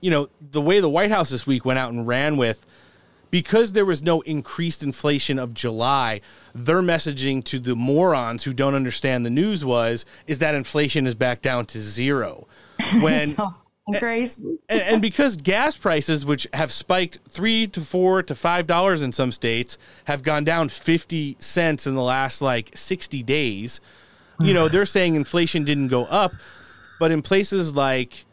you 0.01 0.11
know, 0.11 0.29
the 0.39 0.61
way 0.61 0.79
the 0.79 0.89
White 0.89 1.09
House 1.09 1.31
this 1.31 1.47
week 1.47 1.65
went 1.65 1.79
out 1.79 1.91
and 1.91 2.05
ran 2.05 2.38
with 2.38 2.63
because 3.31 3.73
there 3.73 3.86
was 3.86 4.03
no 4.03 4.21
increased 4.21 4.84
inflation 4.84 5.39
of 5.39 5.55
July, 5.55 6.21
their 6.53 6.84
messaging 6.84 7.43
to 7.45 7.57
the 7.57 7.75
morons 7.75 8.43
who 8.43 8.53
don't 8.53 8.75
understand 8.75 9.25
the 9.25 9.31
news 9.31 9.65
was 9.65 10.05
is 10.27 10.38
that 10.38 10.53
inflation 10.53 11.07
is 11.07 11.15
back 11.15 11.41
down 11.41 11.65
to 11.65 11.79
zero. 11.79 12.47
When 13.01 13.29
so 13.29 13.51
crazy. 13.95 14.59
and, 14.69 14.81
and 14.81 15.01
because 15.01 15.36
gas 15.36 15.75
prices, 15.75 16.27
which 16.27 16.45
have 16.53 16.71
spiked 16.71 17.17
three 17.27 17.65
to 17.67 17.81
four 17.81 18.21
to 18.21 18.36
five 18.36 18.67
dollars 18.67 19.01
in 19.01 19.11
some 19.11 19.31
states, 19.31 19.79
have 20.05 20.21
gone 20.21 20.43
down 20.43 20.69
fifty 20.69 21.36
cents 21.39 21.88
in 21.88 21.95
the 21.95 22.03
last 22.03 22.43
like 22.43 22.69
sixty 22.75 23.23
days, 23.23 23.81
you 24.39 24.53
know, 24.53 24.67
mm. 24.67 24.71
they're 24.71 24.86
saying 24.86 25.15
inflation 25.15 25.63
didn't 25.63 25.88
go 25.88 26.05
up, 26.05 26.34
but 26.99 27.11
in 27.11 27.21
places 27.21 27.75
like 27.75 28.25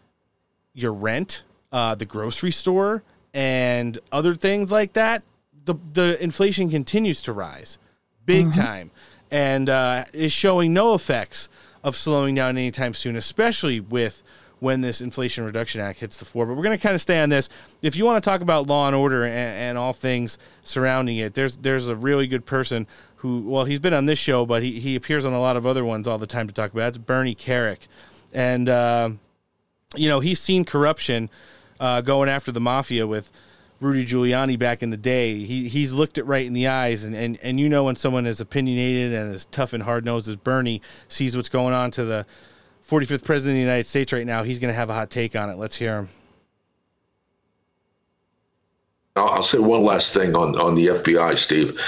your 0.74 0.92
rent, 0.92 1.44
uh, 1.72 1.94
the 1.94 2.04
grocery 2.04 2.50
store, 2.50 3.02
and 3.32 3.98
other 4.10 4.34
things 4.34 4.70
like 4.72 4.92
that, 4.94 5.22
the 5.64 5.74
the 5.92 6.22
inflation 6.22 6.70
continues 6.70 7.22
to 7.22 7.32
rise, 7.32 7.78
big 8.26 8.52
time, 8.52 8.90
and 9.30 9.68
uh, 9.68 10.04
is 10.12 10.32
showing 10.32 10.72
no 10.72 10.94
effects 10.94 11.48
of 11.82 11.96
slowing 11.96 12.34
down 12.34 12.56
anytime 12.56 12.94
soon, 12.94 13.16
especially 13.16 13.80
with 13.80 14.22
when 14.60 14.82
this 14.82 15.00
Inflation 15.00 15.44
Reduction 15.44 15.80
Act 15.80 16.00
hits 16.00 16.18
the 16.18 16.24
floor. 16.24 16.46
But 16.46 16.54
we're 16.54 16.62
going 16.62 16.76
to 16.76 16.82
kind 16.82 16.94
of 16.94 17.00
stay 17.00 17.20
on 17.20 17.30
this. 17.30 17.48
If 17.82 17.96
you 17.96 18.04
want 18.04 18.22
to 18.22 18.30
talk 18.30 18.42
about 18.42 18.66
law 18.66 18.86
and 18.86 18.94
order 18.94 19.24
and, 19.24 19.34
and 19.34 19.78
all 19.78 19.94
things 19.94 20.38
surrounding 20.62 21.16
it, 21.16 21.34
there's 21.34 21.56
there's 21.56 21.88
a 21.88 21.96
really 21.96 22.26
good 22.26 22.44
person 22.44 22.86
who, 23.16 23.42
well, 23.42 23.64
he's 23.64 23.80
been 23.80 23.94
on 23.94 24.06
this 24.06 24.18
show, 24.18 24.46
but 24.46 24.62
he, 24.62 24.80
he 24.80 24.96
appears 24.96 25.24
on 25.24 25.32
a 25.32 25.40
lot 25.40 25.56
of 25.56 25.66
other 25.66 25.84
ones 25.84 26.06
all 26.06 26.18
the 26.18 26.26
time 26.26 26.46
to 26.46 26.54
talk 26.54 26.72
about. 26.72 26.88
It's 26.88 26.98
Bernie 26.98 27.34
Kerik, 27.34 27.80
and 28.32 28.68
uh, 28.68 29.10
you 29.94 30.08
know 30.08 30.20
he's 30.20 30.40
seen 30.40 30.64
corruption 30.64 31.30
uh, 31.78 32.00
going 32.00 32.28
after 32.28 32.52
the 32.52 32.60
mafia 32.60 33.06
with 33.06 33.32
Rudy 33.80 34.04
Giuliani 34.04 34.58
back 34.58 34.82
in 34.82 34.90
the 34.90 34.96
day. 34.96 35.38
He 35.44 35.68
he's 35.68 35.92
looked 35.92 36.18
it 36.18 36.24
right 36.24 36.46
in 36.46 36.52
the 36.52 36.68
eyes, 36.68 37.04
and 37.04 37.16
and, 37.16 37.38
and 37.42 37.58
you 37.58 37.68
know 37.68 37.84
when 37.84 37.96
someone 37.96 38.26
as 38.26 38.40
opinionated 38.40 39.12
and 39.12 39.34
as 39.34 39.46
tough 39.46 39.72
and 39.72 39.82
hard 39.82 40.04
nosed 40.04 40.28
as 40.28 40.36
Bernie 40.36 40.82
sees 41.08 41.36
what's 41.36 41.48
going 41.48 41.74
on 41.74 41.90
to 41.92 42.04
the 42.04 42.26
45th 42.86 43.24
president 43.24 43.54
of 43.54 43.56
the 43.56 43.60
United 43.60 43.86
States 43.86 44.12
right 44.12 44.26
now, 44.26 44.42
he's 44.42 44.58
going 44.58 44.72
to 44.72 44.78
have 44.78 44.90
a 44.90 44.94
hot 44.94 45.10
take 45.10 45.36
on 45.36 45.48
it. 45.48 45.56
Let's 45.56 45.76
hear 45.76 46.00
him. 46.00 46.08
I'll 49.16 49.42
say 49.42 49.58
one 49.58 49.82
last 49.82 50.14
thing 50.14 50.36
on, 50.36 50.56
on 50.56 50.76
the 50.76 50.86
FBI, 50.86 51.36
Steve. 51.36 51.80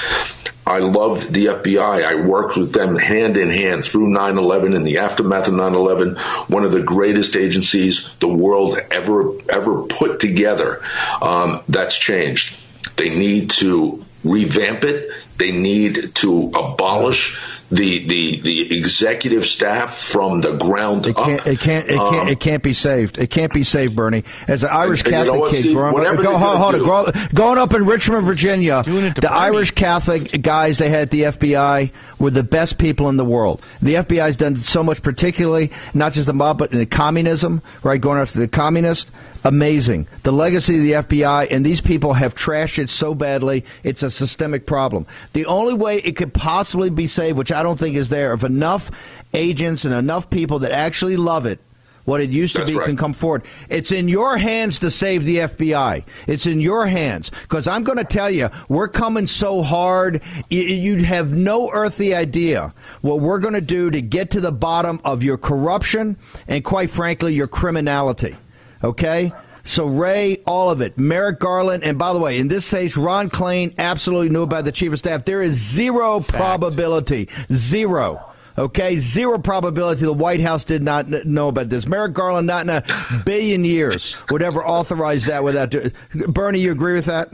I 0.66 0.78
loved 0.78 1.32
the 1.32 1.46
FBI. 1.46 2.04
I 2.04 2.26
worked 2.26 2.56
with 2.56 2.72
them 2.72 2.96
hand 2.96 3.36
in 3.36 3.48
hand 3.48 3.84
through 3.84 4.08
9 4.08 4.38
11 4.38 4.74
and 4.74 4.84
the 4.84 4.98
aftermath 4.98 5.46
of 5.46 5.54
9 5.54 5.72
11. 5.72 6.16
One 6.48 6.64
of 6.64 6.72
the 6.72 6.82
greatest 6.82 7.36
agencies 7.36 8.12
the 8.16 8.26
world 8.26 8.76
ever 8.90 9.34
ever 9.48 9.84
put 9.84 10.18
together. 10.18 10.82
Um, 11.20 11.62
that's 11.68 11.96
changed. 11.96 12.56
They 12.96 13.10
need 13.10 13.50
to 13.50 14.04
revamp 14.24 14.82
it. 14.82 15.08
They 15.38 15.52
need 15.52 16.16
to 16.16 16.48
abolish 16.48 17.38
the 17.72 18.06
the 18.06 18.40
the 18.42 18.76
executive 18.76 19.44
staff 19.46 19.96
from 19.96 20.42
the 20.42 20.52
ground 20.52 21.06
It 21.06 21.16
up. 21.16 21.24
can't. 21.24 21.46
It 21.46 21.58
can't. 21.60 21.88
It 21.88 21.96
can't. 21.96 22.20
Um, 22.20 22.28
it 22.28 22.38
can't 22.38 22.62
be 22.62 22.74
saved. 22.74 23.16
It 23.16 23.30
can't 23.30 23.52
be 23.52 23.64
saved, 23.64 23.96
Bernie. 23.96 24.24
As 24.46 24.62
an 24.62 24.68
Irish 24.70 25.00
and 25.00 25.06
you 25.06 25.12
know 25.12 25.24
Catholic 25.24 25.40
what, 25.40 25.50
kid, 25.52 25.60
Steve? 25.62 25.74
growing, 25.74 25.94
Whatever 25.94 26.16
go, 26.22 26.30
they're 26.30 26.38
hold, 26.38 26.58
hold 26.58 26.72
gonna 26.86 27.08
it, 27.08 27.14
grow- 27.14 27.26
growing 27.34 27.58
up 27.58 27.72
in 27.72 27.86
Richmond, 27.86 28.26
Virginia, 28.26 28.82
the 28.84 29.28
Irish 29.32 29.70
Catholic 29.70 30.42
guys 30.42 30.76
they 30.78 30.90
had 30.90 31.02
at 31.02 31.10
the 31.10 31.22
FBI 31.22 31.90
were 32.18 32.30
the 32.30 32.42
best 32.44 32.76
people 32.76 33.08
in 33.08 33.16
the 33.16 33.24
world. 33.24 33.62
The 33.80 33.94
FBI's 33.94 34.36
done 34.36 34.56
so 34.56 34.82
much, 34.84 35.00
particularly 35.02 35.72
not 35.94 36.12
just 36.12 36.26
the 36.26 36.34
mob, 36.34 36.58
but 36.58 36.72
in 36.72 36.78
the 36.78 36.86
communism, 36.86 37.62
right? 37.82 38.00
Going 38.00 38.20
after 38.20 38.38
the 38.38 38.48
communists. 38.48 39.10
Amazing. 39.44 40.06
The 40.22 40.32
legacy 40.32 40.76
of 40.76 41.08
the 41.08 41.16
FBI, 41.16 41.48
and 41.50 41.66
these 41.66 41.80
people 41.80 42.12
have 42.12 42.34
trashed 42.34 42.78
it 42.78 42.90
so 42.90 43.14
badly, 43.14 43.64
it's 43.82 44.02
a 44.02 44.10
systemic 44.10 44.66
problem. 44.66 45.06
The 45.32 45.46
only 45.46 45.74
way 45.74 45.98
it 45.98 46.16
could 46.16 46.32
possibly 46.32 46.90
be 46.90 47.08
saved, 47.08 47.36
which 47.36 47.50
I 47.50 47.62
don't 47.62 47.78
think 47.78 47.96
is 47.96 48.08
there, 48.08 48.34
if 48.34 48.44
enough 48.44 48.90
agents 49.34 49.84
and 49.84 49.92
enough 49.92 50.30
people 50.30 50.60
that 50.60 50.70
actually 50.70 51.16
love 51.16 51.46
it, 51.46 51.58
what 52.04 52.20
it 52.20 52.30
used 52.30 52.54
to 52.54 52.60
That's 52.60 52.72
be, 52.72 52.78
right. 52.78 52.86
can 52.86 52.96
come 52.96 53.12
forward. 53.12 53.42
It's 53.68 53.92
in 53.92 54.08
your 54.08 54.36
hands 54.36 54.80
to 54.80 54.90
save 54.90 55.24
the 55.24 55.38
FBI. 55.38 56.04
It's 56.26 56.46
in 56.46 56.60
your 56.60 56.86
hands. 56.86 57.30
Because 57.42 57.68
I'm 57.68 57.84
going 57.84 57.98
to 57.98 58.04
tell 58.04 58.30
you, 58.30 58.50
we're 58.68 58.88
coming 58.88 59.28
so 59.28 59.62
hard, 59.62 60.20
you'd 60.48 61.02
have 61.02 61.32
no 61.32 61.70
earthly 61.72 62.14
idea 62.14 62.72
what 63.02 63.20
we're 63.20 63.38
going 63.38 63.54
to 63.54 63.60
do 63.60 63.90
to 63.90 64.02
get 64.02 64.30
to 64.32 64.40
the 64.40 64.52
bottom 64.52 65.00
of 65.04 65.22
your 65.22 65.36
corruption 65.36 66.16
and, 66.48 66.64
quite 66.64 66.90
frankly, 66.90 67.34
your 67.34 67.46
criminality. 67.46 68.36
Okay? 68.84 69.32
So, 69.64 69.86
Wray, 69.86 70.38
all 70.44 70.70
of 70.70 70.80
it. 70.80 70.98
Merrick 70.98 71.38
Garland, 71.38 71.84
and 71.84 71.96
by 71.96 72.12
the 72.12 72.18
way, 72.18 72.38
in 72.38 72.48
this 72.48 72.68
case, 72.68 72.96
Ron 72.96 73.30
Klain 73.30 73.72
absolutely 73.78 74.28
knew 74.28 74.42
about 74.42 74.64
the 74.64 74.72
chief 74.72 74.92
of 74.92 74.98
staff. 74.98 75.24
There 75.24 75.40
is 75.42 75.52
zero 75.52 76.18
probability, 76.20 77.28
zero. 77.52 78.20
Okay, 78.58 78.96
zero 78.96 79.38
probability 79.38 80.04
the 80.04 80.12
White 80.12 80.40
House 80.40 80.64
did 80.64 80.82
not 80.82 81.08
kn- 81.08 81.22
know 81.32 81.48
about 81.48 81.68
this. 81.70 81.86
Merrick 81.86 82.12
Garland, 82.12 82.46
not 82.46 82.62
in 82.62 82.70
a 82.70 82.82
billion 83.24 83.64
years, 83.64 84.16
would 84.30 84.42
ever 84.42 84.66
authorize 84.66 85.24
that 85.26 85.42
without. 85.44 85.70
Do- 85.70 85.90
Bernie, 86.26 86.58
you 86.58 86.72
agree 86.72 86.94
with 86.94 87.06
that? 87.06 87.30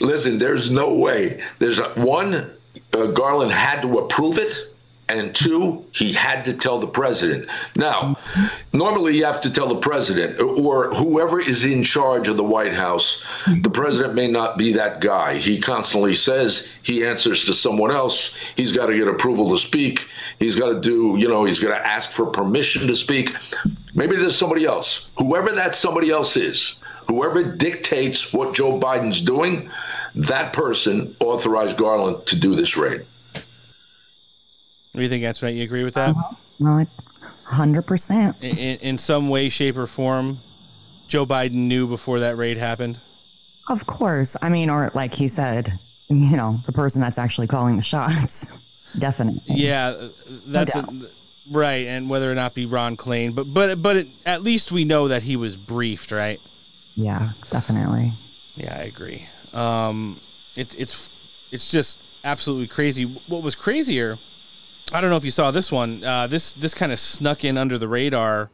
Listen, 0.00 0.38
there's 0.38 0.70
no 0.70 0.92
way. 0.94 1.42
There's 1.58 1.78
a, 1.78 1.90
one, 1.90 2.34
uh, 2.92 3.06
Garland 3.08 3.52
had 3.52 3.82
to 3.82 3.98
approve 3.98 4.38
it, 4.38 4.54
and 5.08 5.34
two, 5.34 5.84
he 5.92 6.12
had 6.12 6.44
to 6.46 6.52
tell 6.52 6.78
the 6.78 6.86
president. 6.86 7.48
Now, 7.76 8.18
normally 8.72 9.16
you 9.16 9.24
have 9.24 9.40
to 9.42 9.52
tell 9.52 9.68
the 9.68 9.76
president 9.76 10.40
or 10.40 10.92
whoever 10.94 11.40
is 11.40 11.64
in 11.64 11.84
charge 11.84 12.26
of 12.26 12.36
the 12.36 12.44
White 12.44 12.74
House. 12.74 13.24
The 13.62 13.70
president 13.70 14.14
may 14.14 14.26
not 14.26 14.58
be 14.58 14.72
that 14.74 15.00
guy. 15.00 15.36
He 15.36 15.60
constantly 15.60 16.14
says 16.14 16.72
he 16.82 17.04
answers 17.04 17.44
to 17.44 17.54
someone 17.54 17.92
else. 17.92 18.36
He's 18.56 18.72
got 18.72 18.86
to 18.86 18.96
get 18.96 19.06
approval 19.06 19.50
to 19.50 19.58
speak. 19.58 20.08
He's 20.40 20.56
got 20.56 20.70
to 20.70 20.80
do, 20.80 21.16
you 21.18 21.28
know, 21.28 21.44
he's 21.44 21.60
got 21.60 21.78
to 21.78 21.86
ask 21.86 22.10
for 22.10 22.26
permission 22.26 22.88
to 22.88 22.94
speak. 22.94 23.34
Maybe 23.94 24.16
there's 24.16 24.36
somebody 24.36 24.64
else. 24.64 25.10
Whoever 25.18 25.52
that 25.52 25.74
somebody 25.74 26.10
else 26.10 26.36
is, 26.36 26.80
whoever 27.06 27.44
dictates 27.44 28.32
what 28.32 28.54
Joe 28.54 28.78
Biden's 28.80 29.20
doing, 29.20 29.70
that 30.16 30.52
person 30.52 31.14
authorized 31.20 31.76
Garland 31.76 32.26
to 32.26 32.36
do 32.36 32.56
this 32.56 32.76
raid. 32.76 33.02
Do 34.96 35.02
you 35.02 35.10
think, 35.10 35.22
that's 35.22 35.42
right? 35.42 35.54
You 35.54 35.62
agree 35.62 35.84
with 35.84 35.94
that? 35.94 36.16
No, 36.58 36.86
100%. 37.48 38.34
In, 38.40 38.58
in, 38.58 38.78
in 38.78 38.98
some 38.98 39.28
way, 39.28 39.50
shape, 39.50 39.76
or 39.76 39.86
form, 39.86 40.38
Joe 41.06 41.26
Biden 41.26 41.52
knew 41.52 41.86
before 41.86 42.20
that 42.20 42.38
raid 42.38 42.56
happened. 42.56 42.98
Of 43.68 43.86
course. 43.86 44.36
I 44.40 44.48
mean, 44.48 44.70
or 44.70 44.90
like 44.94 45.14
he 45.14 45.28
said, 45.28 45.78
you 46.08 46.36
know, 46.36 46.60
the 46.64 46.72
person 46.72 47.02
that's 47.02 47.18
actually 47.18 47.46
calling 47.46 47.76
the 47.76 47.82
shots. 47.82 48.50
Definitely. 48.98 49.42
Yeah, 49.54 49.88
uh, 49.88 50.08
that's 50.46 50.74
a, 50.74 50.88
right, 51.50 51.86
and 51.86 52.08
whether 52.08 52.32
or 52.32 52.34
not 52.34 52.54
be 52.54 52.64
Ron 52.64 52.96
Klain, 52.96 53.34
but 53.34 53.44
but 53.52 53.82
but 53.82 53.96
it, 53.96 54.06
at 54.24 54.42
least 54.42 54.72
we 54.72 54.84
know 54.84 55.08
that 55.08 55.22
he 55.22 55.36
was 55.36 55.54
briefed, 55.54 56.12
right? 56.12 56.40
Yeah, 56.94 57.32
definitely. 57.50 58.12
Yeah, 58.54 58.74
I 58.74 58.84
agree. 58.84 59.26
Um, 59.52 60.18
it, 60.54 60.74
it's 60.78 61.10
it's 61.52 61.70
just 61.70 61.98
absolutely 62.24 62.68
crazy. 62.68 63.04
What 63.04 63.42
was 63.42 63.54
crazier 63.54 64.16
I 64.92 65.00
don't 65.00 65.10
know 65.10 65.16
if 65.16 65.24
you 65.24 65.30
saw 65.30 65.50
this 65.50 65.72
one. 65.72 66.02
Uh, 66.04 66.26
this 66.26 66.52
this 66.52 66.72
kind 66.72 66.92
of 66.92 67.00
snuck 67.00 67.44
in 67.44 67.58
under 67.58 67.76
the 67.76 67.88
radar 67.88 68.50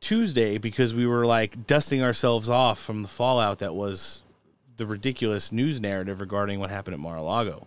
Tuesday 0.00 0.58
because 0.58 0.94
we 0.94 1.06
were 1.06 1.24
like 1.24 1.66
dusting 1.66 2.02
ourselves 2.02 2.48
off 2.48 2.78
from 2.78 3.02
the 3.02 3.08
fallout 3.08 3.60
that 3.60 3.74
was 3.74 4.22
the 4.76 4.86
ridiculous 4.86 5.52
news 5.52 5.80
narrative 5.80 6.20
regarding 6.20 6.60
what 6.60 6.70
happened 6.70 6.94
at 6.94 7.00
Mar-a-Lago, 7.00 7.66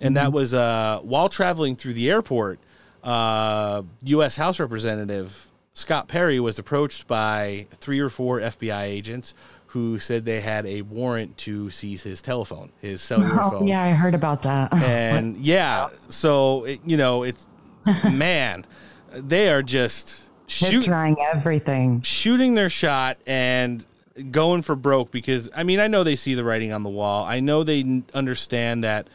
and 0.00 0.16
that 0.16 0.32
was 0.32 0.54
uh, 0.54 1.00
while 1.02 1.28
traveling 1.28 1.76
through 1.76 1.94
the 1.94 2.10
airport. 2.10 2.58
Uh, 3.02 3.82
U.S. 4.04 4.36
House 4.36 4.60
Representative 4.60 5.50
Scott 5.74 6.06
Perry 6.06 6.38
was 6.38 6.58
approached 6.58 7.06
by 7.06 7.66
three 7.72 7.98
or 7.98 8.08
four 8.08 8.38
FBI 8.38 8.82
agents 8.82 9.34
who 9.72 9.98
said 9.98 10.24
they 10.26 10.40
had 10.42 10.66
a 10.66 10.82
warrant 10.82 11.36
to 11.38 11.70
seize 11.70 12.02
his 12.02 12.20
telephone, 12.22 12.70
his 12.80 13.00
cellular 13.08 13.40
Oh, 13.42 13.50
phone. 13.50 13.66
yeah, 13.68 13.82
I 13.82 13.90
heard 13.90 14.14
about 14.14 14.42
that. 14.42 14.72
And 14.82 15.36
yeah, 15.38 15.88
so 16.08 16.64
it, 16.64 16.80
you 16.84 16.96
know, 16.96 17.22
it's 17.22 17.46
man, 18.04 18.64
they 19.12 19.50
are 19.50 19.62
just 19.62 20.28
shoot, 20.46 20.84
trying 20.84 21.16
everything. 21.20 22.02
shooting 22.02 22.54
their 22.54 22.68
shot 22.68 23.16
and 23.26 23.84
going 24.30 24.60
for 24.62 24.76
broke 24.76 25.10
because 25.10 25.48
I 25.56 25.62
mean, 25.62 25.80
I 25.80 25.86
know 25.88 26.04
they 26.04 26.16
see 26.16 26.34
the 26.34 26.44
writing 26.44 26.72
on 26.72 26.82
the 26.82 26.90
wall. 26.90 27.24
I 27.24 27.40
know 27.40 27.62
they 27.64 28.02
understand 28.14 28.84
that 28.84 29.08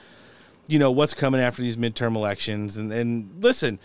you 0.67 0.79
know 0.79 0.91
what's 0.91 1.13
coming 1.13 1.39
after 1.39 1.61
these 1.61 1.77
midterm 1.77 2.15
elections 2.15 2.77
and 2.77 2.91
and 2.91 3.29
listen, 3.41 3.79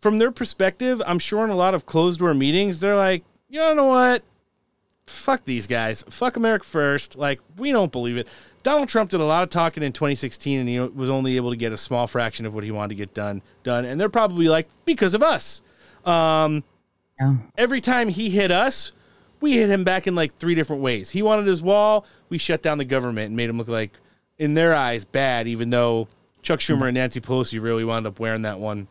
from 0.00 0.18
their 0.18 0.30
perspective, 0.32 1.00
I'm 1.06 1.18
sure 1.20 1.44
in 1.44 1.50
a 1.50 1.56
lot 1.56 1.72
of 1.74 1.86
closed 1.86 2.18
door 2.20 2.34
meetings, 2.34 2.80
they're 2.80 2.96
like, 2.96 3.22
you 3.48 3.60
know 3.74 3.84
what? 3.84 4.22
Fuck 5.10 5.44
these 5.44 5.66
guys. 5.66 6.04
Fuck 6.08 6.36
America 6.36 6.64
first. 6.64 7.16
Like, 7.16 7.40
we 7.56 7.72
don't 7.72 7.92
believe 7.92 8.16
it. 8.16 8.26
Donald 8.62 8.88
Trump 8.88 9.10
did 9.10 9.20
a 9.20 9.24
lot 9.24 9.42
of 9.42 9.50
talking 9.50 9.82
in 9.82 9.92
2016 9.92 10.60
and 10.60 10.68
he 10.68 10.78
was 10.80 11.08
only 11.10 11.36
able 11.36 11.50
to 11.50 11.56
get 11.56 11.72
a 11.72 11.76
small 11.76 12.06
fraction 12.06 12.44
of 12.46 12.52
what 12.54 12.62
he 12.62 12.70
wanted 12.70 12.90
to 12.90 12.94
get 12.94 13.14
done 13.14 13.40
done. 13.62 13.84
And 13.84 13.98
they're 14.00 14.08
probably 14.10 14.48
like, 14.48 14.68
because 14.84 15.14
of 15.14 15.22
us. 15.22 15.62
Um, 16.04 16.64
Every 17.58 17.82
time 17.82 18.08
he 18.08 18.30
hit 18.30 18.50
us, 18.50 18.92
we 19.42 19.52
hit 19.58 19.68
him 19.68 19.84
back 19.84 20.06
in 20.06 20.14
like 20.14 20.38
three 20.38 20.54
different 20.54 20.80
ways. 20.80 21.10
He 21.10 21.20
wanted 21.22 21.46
his 21.46 21.62
wall, 21.62 22.06
we 22.30 22.38
shut 22.38 22.62
down 22.62 22.78
the 22.78 22.84
government 22.86 23.26
and 23.26 23.36
made 23.36 23.50
him 23.50 23.58
look 23.58 23.68
like, 23.68 23.92
in 24.38 24.54
their 24.54 24.74
eyes, 24.74 25.04
bad, 25.04 25.46
even 25.46 25.68
though 25.68 26.08
Chuck 26.40 26.60
Schumer 26.60 26.86
and 26.88 26.94
Nancy 26.94 27.20
Pelosi 27.20 27.60
really 27.60 27.84
wound 27.84 28.06
up 28.06 28.18
wearing 28.18 28.42
that 28.42 28.58
one 28.58 28.88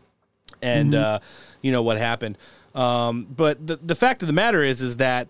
and 0.62 0.94
Mhm. 0.94 1.02
uh, 1.02 1.20
you 1.64 1.72
know 1.72 1.82
what 1.82 1.98
happened. 1.98 2.38
Um, 2.76 3.26
but 3.36 3.66
the 3.66 3.78
the 3.78 3.96
fact 3.96 4.22
of 4.22 4.28
the 4.28 4.34
matter 4.34 4.64
is, 4.64 4.80
is 4.82 4.98
that 4.98 5.28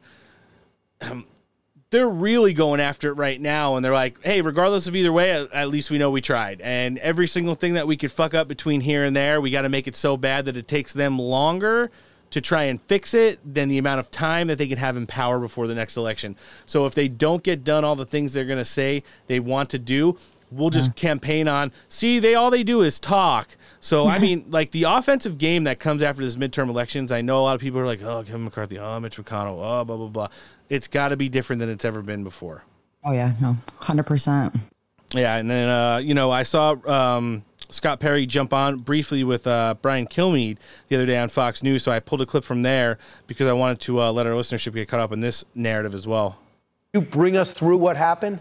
they're 1.89 2.09
really 2.09 2.53
going 2.53 2.79
after 2.79 3.09
it 3.09 3.13
right 3.13 3.39
now, 3.39 3.75
and 3.75 3.83
they're 3.83 3.93
like, 3.93 4.21
hey, 4.23 4.41
regardless 4.41 4.87
of 4.87 4.95
either 4.95 5.11
way, 5.11 5.47
at, 5.51 5.69
least 5.69 5.89
we 5.89 5.97
know 5.97 6.11
we 6.11 6.21
tried. 6.21 6.61
And 6.61 6.99
every 6.99 7.27
single 7.27 7.55
thing 7.55 7.73
that 7.73 7.87
we 7.87 7.97
could 7.97 8.11
fuck 8.11 8.33
up 8.33 8.47
between 8.47 8.81
here 8.81 9.03
and 9.03 9.15
there, 9.15 9.41
we 9.41 9.49
got 9.49 9.63
to 9.63 9.69
make 9.69 9.87
it 9.87 9.95
so 9.95 10.15
bad 10.15 10.45
that 10.45 10.55
it 10.55 10.67
takes 10.67 10.93
them 10.93 11.17
longer 11.17 11.89
to 12.29 12.41
try 12.41 12.63
and 12.63 12.79
fix 12.83 13.15
it 13.15 13.39
than 13.43 13.69
the 13.69 13.79
amount 13.79 13.99
of 13.99 14.11
time 14.11 14.47
that 14.47 14.59
they 14.59 14.67
can 14.67 14.77
have 14.77 14.95
in 14.95 15.07
power 15.07 15.39
before 15.39 15.65
the 15.65 15.73
next 15.73 15.97
election. 15.97 16.35
So 16.67 16.85
if 16.85 16.93
they 16.93 17.07
don't 17.07 17.41
get 17.41 17.63
done 17.63 17.83
all 17.83 17.95
the 17.95 18.05
things 18.05 18.33
they're 18.33 18.45
going 18.45 18.59
to 18.59 18.65
say 18.65 19.03
they 19.25 19.39
want 19.39 19.71
to 19.71 19.79
do, 19.79 20.15
we'll 20.51 20.69
just 20.69 20.95
campaign 20.95 21.47
on. 21.47 21.71
See, 21.87 22.19
they 22.19 22.35
all 22.35 22.49
they 22.49 22.63
do 22.63 22.81
is 22.81 22.99
talk. 22.99 23.55
So 23.79 24.07
I 24.07 24.19
mean, 24.19 24.45
like 24.49 24.71
the 24.71 24.83
offensive 24.83 25.37
game 25.37 25.63
that 25.63 25.79
comes 25.79 26.01
after 26.03 26.21
this 26.21 26.35
midterm 26.35 26.69
elections, 26.69 27.11
I 27.11 27.21
know 27.21 27.39
a 27.39 27.43
lot 27.43 27.55
of 27.55 27.61
people 27.61 27.79
are 27.79 27.85
like, 27.85 28.03
"Oh, 28.03 28.23
Kevin 28.23 28.43
McCarthy, 28.43 28.77
oh, 28.77 28.99
Mitch 28.99 29.17
McConnell, 29.17 29.57
oh, 29.57 29.83
blah 29.83 29.97
blah 29.97 30.07
blah." 30.07 30.27
It's 30.70 30.88
got 30.88 31.09
to 31.09 31.17
be 31.17 31.30
different 31.30 31.59
than 31.59 31.70
it's 31.70 31.84
ever 31.84 32.01
been 32.01 32.24
before. 32.24 32.63
Oh 33.03 33.11
yeah, 33.11 33.34
no, 33.41 33.57
hundred 33.80 34.05
percent. 34.05 34.55
Yeah, 35.13 35.36
and 35.38 35.49
then 35.49 35.70
uh, 35.70 35.97
you 35.97 36.13
know 36.13 36.32
I 36.32 36.43
saw 36.43 36.76
um, 36.88 37.43
Scott 37.70 37.99
Perry 37.99 38.26
jump 38.26 38.53
on 38.53 38.78
briefly 38.78 39.24
with 39.24 39.47
uh, 39.47 39.76
Brian 39.82 40.07
Kilmeade 40.07 40.57
the 40.88 40.95
other 40.95 41.05
day 41.05 41.17
on 41.17 41.30
Fox 41.30 41.63
News, 41.63 41.84
so 41.84 41.91
I 41.91 41.99
pulled 41.99 42.22
a 42.22 42.26
clip 42.26 42.43
from 42.43 42.61
there 42.61 42.97
because 43.28 43.47
I 43.47 43.53
wanted 43.53 43.80
to 43.82 44.01
uh, 44.01 44.11
let 44.11 44.28
our 44.28 44.34
listenership 44.34 44.74
get 44.74 44.88
caught 44.88 44.99
up 44.99 45.11
in 45.11 45.22
this 45.22 45.45
narrative 45.55 45.93
as 45.93 46.05
well. 46.05 46.39
You 46.93 47.01
bring 47.01 47.38
us 47.38 47.53
through 47.53 47.78
what 47.78 47.97
happened? 47.97 48.39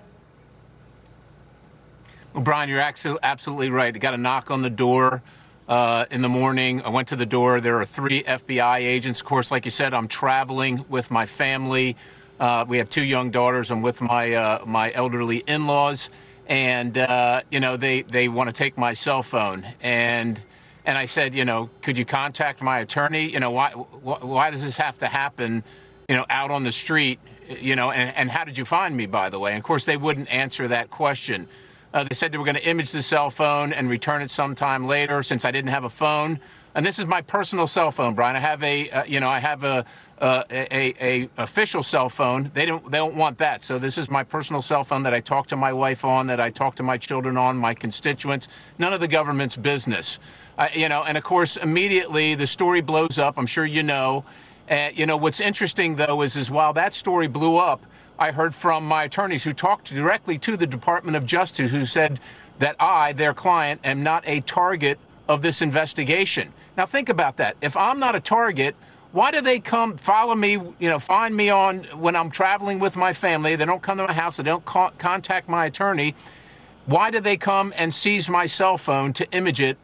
Well, 2.32 2.42
Brian, 2.42 2.68
you're 2.68 2.80
absolutely 2.80 3.70
right. 3.70 3.94
I 3.94 3.98
got 3.98 4.14
a 4.14 4.18
knock 4.18 4.50
on 4.50 4.62
the 4.62 4.70
door 4.70 5.22
uh, 5.68 6.06
in 6.10 6.22
the 6.22 6.28
morning. 6.28 6.82
I 6.82 6.88
went 6.88 7.08
to 7.08 7.16
the 7.16 7.26
door. 7.26 7.60
There 7.60 7.76
are 7.78 7.84
three 7.84 8.22
FBI 8.22 8.78
agents. 8.78 9.20
Of 9.20 9.26
course, 9.26 9.50
like 9.50 9.64
you 9.64 9.70
said, 9.70 9.92
I'm 9.92 10.08
traveling 10.08 10.84
with 10.88 11.10
my 11.10 11.26
family. 11.26 11.96
Uh, 12.38 12.64
we 12.68 12.78
have 12.78 12.88
two 12.88 13.02
young 13.02 13.30
daughters. 13.30 13.70
I'm 13.70 13.82
with 13.82 14.00
my 14.00 14.34
uh, 14.34 14.64
my 14.64 14.92
elderly 14.92 15.38
in-laws, 15.38 16.10
and 16.46 16.96
uh, 16.96 17.42
you 17.50 17.60
know 17.60 17.76
they 17.76 18.02
they 18.02 18.28
want 18.28 18.48
to 18.48 18.52
take 18.52 18.78
my 18.78 18.94
cell 18.94 19.22
phone 19.22 19.66
and. 19.80 20.40
And 20.84 20.96
I 20.96 21.04
said, 21.04 21.34
you 21.34 21.44
know, 21.44 21.68
could 21.82 21.98
you 21.98 22.06
contact 22.06 22.62
my 22.62 22.78
attorney? 22.78 23.30
You 23.30 23.40
know, 23.40 23.50
why 23.50 23.72
why, 23.72 24.20
why 24.22 24.50
does 24.50 24.62
this 24.62 24.78
have 24.78 24.96
to 24.98 25.06
happen? 25.06 25.62
You 26.08 26.16
know, 26.16 26.24
out 26.30 26.50
on 26.50 26.64
the 26.64 26.72
street. 26.72 27.18
You 27.46 27.76
know, 27.76 27.90
and, 27.90 28.16
and 28.16 28.30
how 28.30 28.44
did 28.44 28.56
you 28.56 28.64
find 28.64 28.96
me, 28.96 29.04
by 29.04 29.28
the 29.28 29.38
way? 29.38 29.50
And 29.50 29.58
of 29.58 29.64
course, 29.64 29.84
they 29.84 29.98
wouldn't 29.98 30.32
answer 30.32 30.66
that 30.68 30.88
question. 30.88 31.46
Uh, 31.92 32.04
they 32.04 32.14
said 32.14 32.32
they 32.32 32.38
were 32.38 32.44
going 32.44 32.56
to 32.56 32.66
image 32.66 32.92
the 32.92 33.02
cell 33.02 33.28
phone 33.28 33.74
and 33.74 33.90
return 33.90 34.22
it 34.22 34.30
sometime 34.30 34.86
later 34.86 35.22
since 35.22 35.44
I 35.44 35.50
didn't 35.50 35.70
have 35.72 35.84
a 35.84 35.90
phone. 35.90 36.40
And 36.78 36.86
this 36.86 37.00
is 37.00 37.06
my 37.06 37.22
personal 37.22 37.66
cell 37.66 37.90
phone, 37.90 38.14
Brian. 38.14 38.36
I 38.36 38.38
have 38.38 38.62
a, 38.62 38.88
uh, 38.90 39.02
you 39.02 39.18
know, 39.18 39.28
I 39.28 39.40
have 39.40 39.64
a, 39.64 39.84
uh, 40.20 40.44
a, 40.48 40.94
a 41.00 41.28
official 41.36 41.82
cell 41.82 42.08
phone. 42.08 42.52
They 42.54 42.66
don't, 42.66 42.88
they 42.88 42.98
don't 42.98 43.16
want 43.16 43.38
that. 43.38 43.64
So 43.64 43.80
this 43.80 43.98
is 43.98 44.08
my 44.08 44.22
personal 44.22 44.62
cell 44.62 44.84
phone 44.84 45.02
that 45.02 45.12
I 45.12 45.18
talk 45.18 45.48
to 45.48 45.56
my 45.56 45.72
wife 45.72 46.04
on, 46.04 46.28
that 46.28 46.38
I 46.38 46.50
talk 46.50 46.76
to 46.76 46.84
my 46.84 46.96
children 46.96 47.36
on, 47.36 47.56
my 47.56 47.74
constituents. 47.74 48.46
None 48.78 48.92
of 48.92 49.00
the 49.00 49.08
government's 49.08 49.56
business, 49.56 50.20
you 50.72 50.88
know. 50.88 51.02
And 51.02 51.18
of 51.18 51.24
course, 51.24 51.56
immediately 51.56 52.36
the 52.36 52.46
story 52.46 52.80
blows 52.80 53.18
up. 53.18 53.38
I'm 53.38 53.46
sure 53.46 53.66
you 53.66 53.82
know. 53.82 54.24
You 54.94 55.06
know 55.06 55.16
what's 55.16 55.40
interesting 55.40 55.96
though 55.96 56.22
is, 56.22 56.36
is 56.36 56.48
while 56.48 56.74
that 56.74 56.92
story 56.92 57.26
blew 57.26 57.56
up. 57.56 57.84
I 58.20 58.30
heard 58.30 58.54
from 58.54 58.86
my 58.86 59.02
attorneys 59.02 59.42
who 59.42 59.52
talked 59.52 59.92
directly 59.92 60.38
to 60.38 60.56
the 60.56 60.66
Department 60.68 61.16
of 61.16 61.26
Justice 61.26 61.72
who 61.72 61.84
said 61.86 62.20
that 62.60 62.76
I, 62.78 63.14
their 63.14 63.34
client, 63.34 63.80
am 63.82 64.04
not 64.04 64.22
a 64.28 64.42
target 64.42 65.00
of 65.28 65.42
this 65.42 65.60
investigation. 65.60 66.52
Now 66.78 66.86
think 66.86 67.08
about 67.08 67.38
that. 67.38 67.56
If 67.60 67.76
I'm 67.76 67.98
not 67.98 68.14
a 68.14 68.20
target, 68.20 68.76
why 69.10 69.32
do 69.32 69.40
they 69.40 69.58
come 69.58 69.96
follow 69.96 70.36
me, 70.36 70.52
you 70.52 70.88
know, 70.88 71.00
find 71.00 71.36
me 71.36 71.50
on 71.50 71.80
when 71.98 72.14
I'm 72.14 72.30
traveling 72.30 72.78
with 72.78 72.96
my 72.96 73.12
family? 73.12 73.56
They 73.56 73.64
don't 73.64 73.82
come 73.82 73.98
to 73.98 74.06
my 74.06 74.12
house, 74.12 74.36
they 74.36 74.44
don't 74.44 74.64
co- 74.64 74.92
contact 74.96 75.48
my 75.48 75.66
attorney. 75.66 76.14
Why 76.86 77.10
do 77.10 77.18
they 77.18 77.36
come 77.36 77.74
and 77.76 77.92
seize 77.92 78.30
my 78.30 78.46
cell 78.46 78.78
phone 78.78 79.12
to 79.14 79.28
image 79.32 79.60
it 79.60 79.76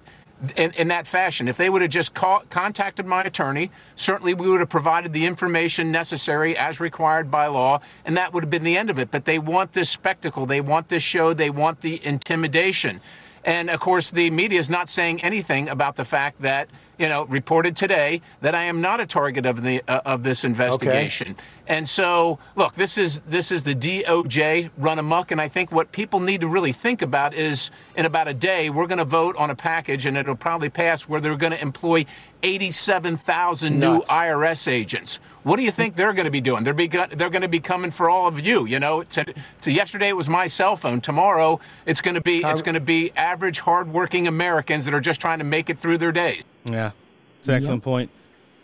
in, 0.56 0.72
in 0.72 0.88
that 0.88 1.06
fashion. 1.06 1.48
If 1.48 1.56
they 1.56 1.70
would 1.70 1.82
have 1.82 1.90
just 1.90 2.12
contacted 2.14 3.06
my 3.06 3.22
attorney, 3.22 3.70
certainly 3.96 4.34
we 4.34 4.48
would 4.48 4.60
have 4.60 4.68
provided 4.68 5.12
the 5.12 5.26
information 5.26 5.90
necessary 5.90 6.56
as 6.56 6.80
required 6.80 7.30
by 7.30 7.46
law, 7.46 7.80
and 8.04 8.16
that 8.16 8.32
would 8.32 8.42
have 8.42 8.50
been 8.50 8.64
the 8.64 8.76
end 8.76 8.90
of 8.90 8.98
it. 8.98 9.10
But 9.10 9.24
they 9.24 9.38
want 9.38 9.72
this 9.72 9.90
spectacle, 9.90 10.46
they 10.46 10.60
want 10.60 10.88
this 10.88 11.02
show, 11.02 11.34
they 11.34 11.50
want 11.50 11.80
the 11.80 12.04
intimidation. 12.04 13.00
And 13.44 13.68
of 13.68 13.78
course, 13.80 14.10
the 14.10 14.30
media 14.30 14.58
is 14.58 14.70
not 14.70 14.88
saying 14.88 15.22
anything 15.22 15.68
about 15.68 15.96
the 15.96 16.04
fact 16.04 16.40
that, 16.42 16.68
you 16.98 17.08
know, 17.08 17.26
reported 17.26 17.76
today 17.76 18.22
that 18.40 18.54
I 18.54 18.64
am 18.64 18.80
not 18.80 19.00
a 19.00 19.06
target 19.06 19.44
of 19.44 19.62
the 19.62 19.82
uh, 19.86 20.00
of 20.06 20.22
this 20.22 20.44
investigation. 20.44 21.32
Okay. 21.32 21.42
And 21.66 21.88
so, 21.88 22.38
look, 22.56 22.74
this 22.74 22.96
is 22.96 23.20
this 23.20 23.52
is 23.52 23.62
the 23.62 23.74
DOJ 23.74 24.70
run 24.78 24.98
amok, 24.98 25.30
and 25.30 25.40
I 25.40 25.48
think 25.48 25.72
what 25.72 25.92
people 25.92 26.20
need 26.20 26.40
to 26.40 26.48
really 26.48 26.72
think 26.72 27.02
about 27.02 27.34
is, 27.34 27.70
in 27.96 28.06
about 28.06 28.28
a 28.28 28.34
day, 28.34 28.70
we're 28.70 28.86
going 28.86 28.98
to 28.98 29.04
vote 29.04 29.36
on 29.36 29.50
a 29.50 29.56
package, 29.56 30.06
and 30.06 30.16
it'll 30.16 30.36
probably 30.36 30.70
pass 30.70 31.02
where 31.02 31.20
they're 31.20 31.36
going 31.36 31.52
to 31.52 31.60
employ 31.60 32.06
87,000 32.42 33.78
new 33.78 34.00
IRS 34.02 34.68
agents. 34.68 35.20
What 35.44 35.56
do 35.56 35.62
you 35.62 35.70
think 35.70 35.94
they're 35.94 36.14
going 36.14 36.24
to 36.24 36.30
be 36.30 36.40
doing? 36.40 36.64
They're 36.64 36.74
be 36.74 36.88
they're 36.88 37.30
going 37.30 37.42
to 37.42 37.48
be 37.48 37.60
coming 37.60 37.90
for 37.90 38.10
all 38.10 38.26
of 38.26 38.40
you. 38.40 38.66
You 38.66 38.80
know, 38.80 39.02
to, 39.04 39.32
to 39.62 39.70
yesterday 39.70 40.08
it 40.08 40.16
was 40.16 40.28
my 40.28 40.46
cell 40.46 40.74
phone. 40.74 41.00
Tomorrow 41.00 41.60
it's 41.86 42.00
going 42.00 42.14
to 42.14 42.20
be 42.22 42.38
it's 42.42 42.62
going 42.62 42.74
to 42.74 42.80
be 42.80 43.12
average, 43.12 43.60
hardworking 43.60 44.26
Americans 44.26 44.86
that 44.86 44.94
are 44.94 45.00
just 45.00 45.20
trying 45.20 45.38
to 45.38 45.44
make 45.44 45.70
it 45.70 45.78
through 45.78 45.98
their 45.98 46.12
days. 46.12 46.42
Yeah, 46.64 46.92
it's 47.38 47.48
an 47.48 47.54
excellent 47.54 47.84
point. 47.84 48.10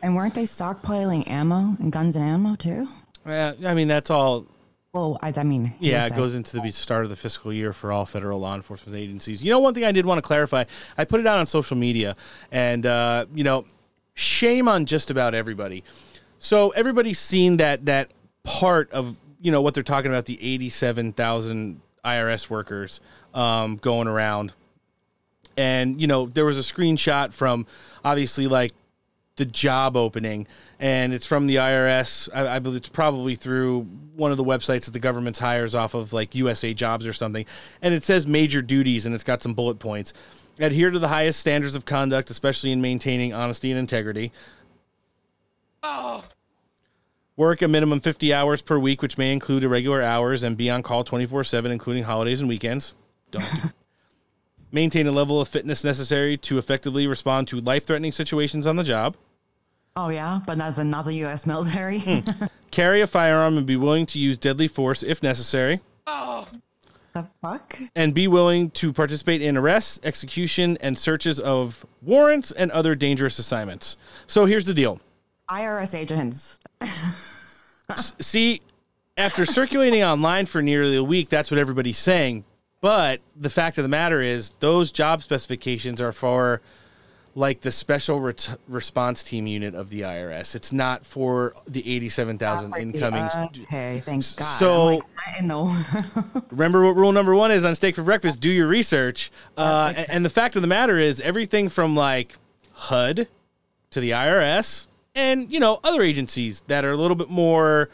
And 0.02 0.16
weren't 0.16 0.35
they 0.35 0.44
stockpiling 0.44 1.28
ammo 1.28 1.77
and 1.78 1.93
guns 1.93 2.16
and 2.16 2.24
ammo 2.24 2.57
too? 2.57 2.89
Yeah, 3.27 3.52
I 3.65 3.74
mean 3.74 3.89
that's 3.89 4.11
all. 4.11 4.47
Well, 4.93 5.19
I, 5.23 5.32
I 5.36 5.44
mean, 5.44 5.73
Yeah, 5.78 6.07
it 6.07 6.16
goes 6.16 6.35
into 6.35 6.59
the 6.59 6.73
start 6.73 7.05
of 7.05 7.11
the 7.11 7.16
fiscal 7.16 7.52
year 7.52 7.73
for 7.73 7.93
all 7.93 8.07
federal 8.07 8.40
law 8.40 8.57
enforcement 8.57 8.98
agencies. 8.98 9.40
You 9.40 9.51
know, 9.51 9.61
one 9.61 9.73
thing 9.73 9.85
I 9.85 9.93
did 9.93 10.05
want 10.05 10.19
to 10.19 10.23
clarify, 10.23 10.65
I 10.98 11.05
put 11.05 11.20
it 11.20 11.28
out 11.28 11.39
on 11.39 11.47
social 11.47 11.77
media, 11.77 12.16
and 12.51 12.85
uh, 12.86 13.27
you 13.32 13.44
know, 13.44 13.66
shame 14.15 14.66
on 14.66 14.86
just 14.86 15.11
about 15.11 15.35
everybody. 15.35 15.85
So 16.41 16.71
everybody's 16.71 17.19
seen 17.19 17.59
that 17.59 17.87
that 17.87 18.11
part 18.43 18.91
of 18.93 19.21
you 19.41 19.53
know 19.53 19.61
what 19.61 19.75
they're 19.75 19.83
talking 19.83 20.11
about 20.11 20.25
the 20.25 20.43
eighty-seven 20.43 21.12
thousand 21.12 21.81
IRS 22.05 22.51
workers 22.51 23.01
um, 23.35 23.77
going 23.77 24.09
around, 24.09 24.53
and 25.57 26.01
you 26.01 26.07
know 26.07 26.27
there 26.27 26.47
was 26.47 26.59
a 26.59 26.62
screenshot 26.62 27.33
from 27.33 27.67
obviously 28.05 28.47
like 28.47 28.73
the 29.37 29.45
job 29.45 29.97
opening, 29.97 30.47
and 30.79 31.12
it's 31.12 31.27
from 31.27 31.47
the 31.47 31.57
IRS. 31.57 32.29
I, 32.35 32.57
I 32.57 32.59
believe 32.59 32.79
it's 32.79 32.89
probably 32.89 33.35
through 33.35 33.83
one 34.17 34.31
of 34.31 34.39
the 34.39 34.45
websites 34.45 34.87
that 34.87 34.93
the 34.93 34.99
government 34.99 35.39
hires 35.39 35.75
off 35.75 35.95
of, 35.95 36.12
like 36.12 36.35
USA 36.35 36.75
Jobs 36.75 37.07
or 37.07 37.12
something. 37.12 37.47
And 37.81 37.95
it 37.95 38.03
says 38.03 38.27
major 38.27 38.62
duties, 38.62 39.07
and 39.07 39.15
it's 39.15 39.25
got 39.25 39.43
some 39.43 39.55
bullet 39.55 39.79
points. 39.79 40.12
adhere 40.59 40.91
to 40.91 40.99
the 40.99 41.09
highest 41.09 41.41
standards 41.41 41.75
of 41.75 41.85
conduct, 41.85 42.31
especially 42.31 42.73
in 42.73 42.81
maintaining 42.81 43.33
honesty 43.33 43.71
and 43.71 43.79
integrity. 43.79 44.33
Work 47.40 47.62
a 47.62 47.69
minimum 47.69 48.01
50 48.01 48.35
hours 48.35 48.61
per 48.61 48.78
week, 48.78 49.01
which 49.01 49.16
may 49.16 49.32
include 49.32 49.65
irregular 49.65 50.02
hours, 50.02 50.43
and 50.43 50.59
be 50.59 50.69
on 50.69 50.82
call 50.82 51.05
24 51.05 51.43
7, 51.44 51.73
including 51.73 52.05
holidays 52.05 52.40
and 52.40 52.48
weekends. 52.48 52.93
Don't. 53.31 53.51
Maintain 54.73 55.07
a 55.07 55.11
level 55.11 55.40
of 55.40 55.48
fitness 55.48 55.82
necessary 55.82 56.36
to 56.36 56.59
effectively 56.59 57.07
respond 57.07 57.48
to 57.48 57.61
life 57.61 57.86
threatening 57.86 58.12
situations 58.12 58.66
on 58.66 58.77
the 58.77 58.82
job. 58.82 59.16
Oh 59.97 60.11
yeah, 60.11 60.40
but 60.47 60.59
that's 60.59 60.77
the 60.77 60.85
not 60.85 61.07
the 61.07 61.15
U.S. 61.15 61.47
military. 61.47 62.01
Hmm. 62.01 62.20
Carry 62.70 63.01
a 63.01 63.07
firearm 63.07 63.57
and 63.57 63.66
be 63.66 63.77
willing 63.77 64.07
to 64.07 64.19
use 64.19 64.36
deadly 64.36 64.69
force 64.69 65.02
if 65.02 65.23
necessary. 65.23 65.81
the 67.15 67.27
fuck? 67.40 67.78
and 67.97 68.15
be 68.15 68.28
willing 68.28 68.70
to 68.70 68.93
participate 68.93 69.40
in 69.43 69.57
arrests, 69.57 69.98
execution, 70.05 70.77
and 70.82 70.98
searches 70.98 71.40
of 71.40 71.85
warrants 72.02 72.52
and 72.52 72.70
other 72.70 72.94
dangerous 72.94 73.39
assignments. 73.39 73.97
So 74.27 74.44
here's 74.44 74.66
the 74.66 74.74
deal. 74.74 75.01
IRS 75.51 75.95
agents. 75.95 76.61
See, 78.21 78.61
after 79.17 79.45
circulating 79.45 80.03
online 80.03 80.47
for 80.47 80.63
nearly 80.63 80.97
a 80.97 81.05
week, 81.05 81.29
that's 81.29 81.51
what 81.51 81.59
everybody's 81.59 81.99
saying. 81.99 82.45
But 82.81 83.21
the 83.37 83.51
fact 83.51 83.77
of 83.79 83.83
the 83.85 83.89
matter 83.89 84.23
is, 84.23 84.53
those 84.61 84.91
job 84.91 85.23
specifications 85.23 86.01
are 86.01 86.13
for 86.13 86.63
like 87.35 87.61
the 87.61 87.71
special 87.71 88.21
ret- 88.21 88.57
response 88.67 89.23
team 89.23 89.47
unit 89.47 89.75
of 89.75 89.91
the 89.91 90.01
IRS. 90.01 90.55
It's 90.55 90.73
not 90.73 91.05
for 91.07 91.55
the 91.67 91.81
87,000 91.89 92.75
incoming. 92.77 93.29
Okay, 93.63 94.03
thank 94.05 94.23
God. 94.37 94.45
So- 94.45 94.87
like, 94.87 95.03
I 95.39 95.41
know. 95.43 95.77
Remember 96.51 96.85
what 96.85 96.97
rule 96.97 97.13
number 97.13 97.35
one 97.35 97.51
is 97.53 97.65
on 97.65 97.75
Steak 97.75 97.95
for 97.95 98.03
Breakfast? 98.03 98.41
Do 98.41 98.51
your 98.51 98.67
research. 98.67 99.31
Uh, 99.57 99.93
and 100.09 100.25
the 100.25 100.31
fact 100.31 100.57
of 100.57 100.63
the 100.63 100.69
matter 100.69 100.99
is, 100.99 101.21
everything 101.21 101.69
from 101.69 101.95
like 101.95 102.35
HUD 102.73 103.29
to 103.91 104.01
the 104.01 104.11
IRS 104.11 104.87
and, 105.21 105.53
you 105.53 105.61
know, 105.61 105.81
other 105.85 106.03
agencies 106.03 106.63
that 106.67 106.85
are 106.85 106.93
a 106.93 106.97
little 106.97 107.15
bit 107.15 107.29
more 107.29 107.91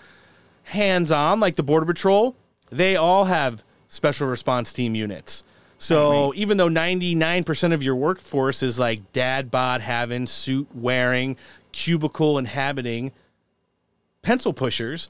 hands 0.65 1.11
on, 1.11 1.40
like 1.40 1.57
the 1.57 1.62
Border 1.62 1.86
Patrol, 1.86 2.36
they 2.70 2.97
all 2.97 3.24
have 3.24 3.65
special 3.89 4.28
response 4.28 4.73
team 4.73 4.94
units. 4.94 5.43
So 5.78 6.32
even 6.35 6.57
though 6.57 6.70
99% 6.70 7.74
of 7.74 7.82
your 7.82 7.94
workforce 7.94 8.62
is 8.62 8.78
like 8.78 9.12
dad 9.12 9.51
bod 9.51 9.82
having, 9.82 10.27
suit 10.27 10.69
wearing, 10.74 11.36
cubicle 11.73 12.39
inhabiting, 12.39 13.12
pencil 14.23 14.55
pushers, 14.55 15.09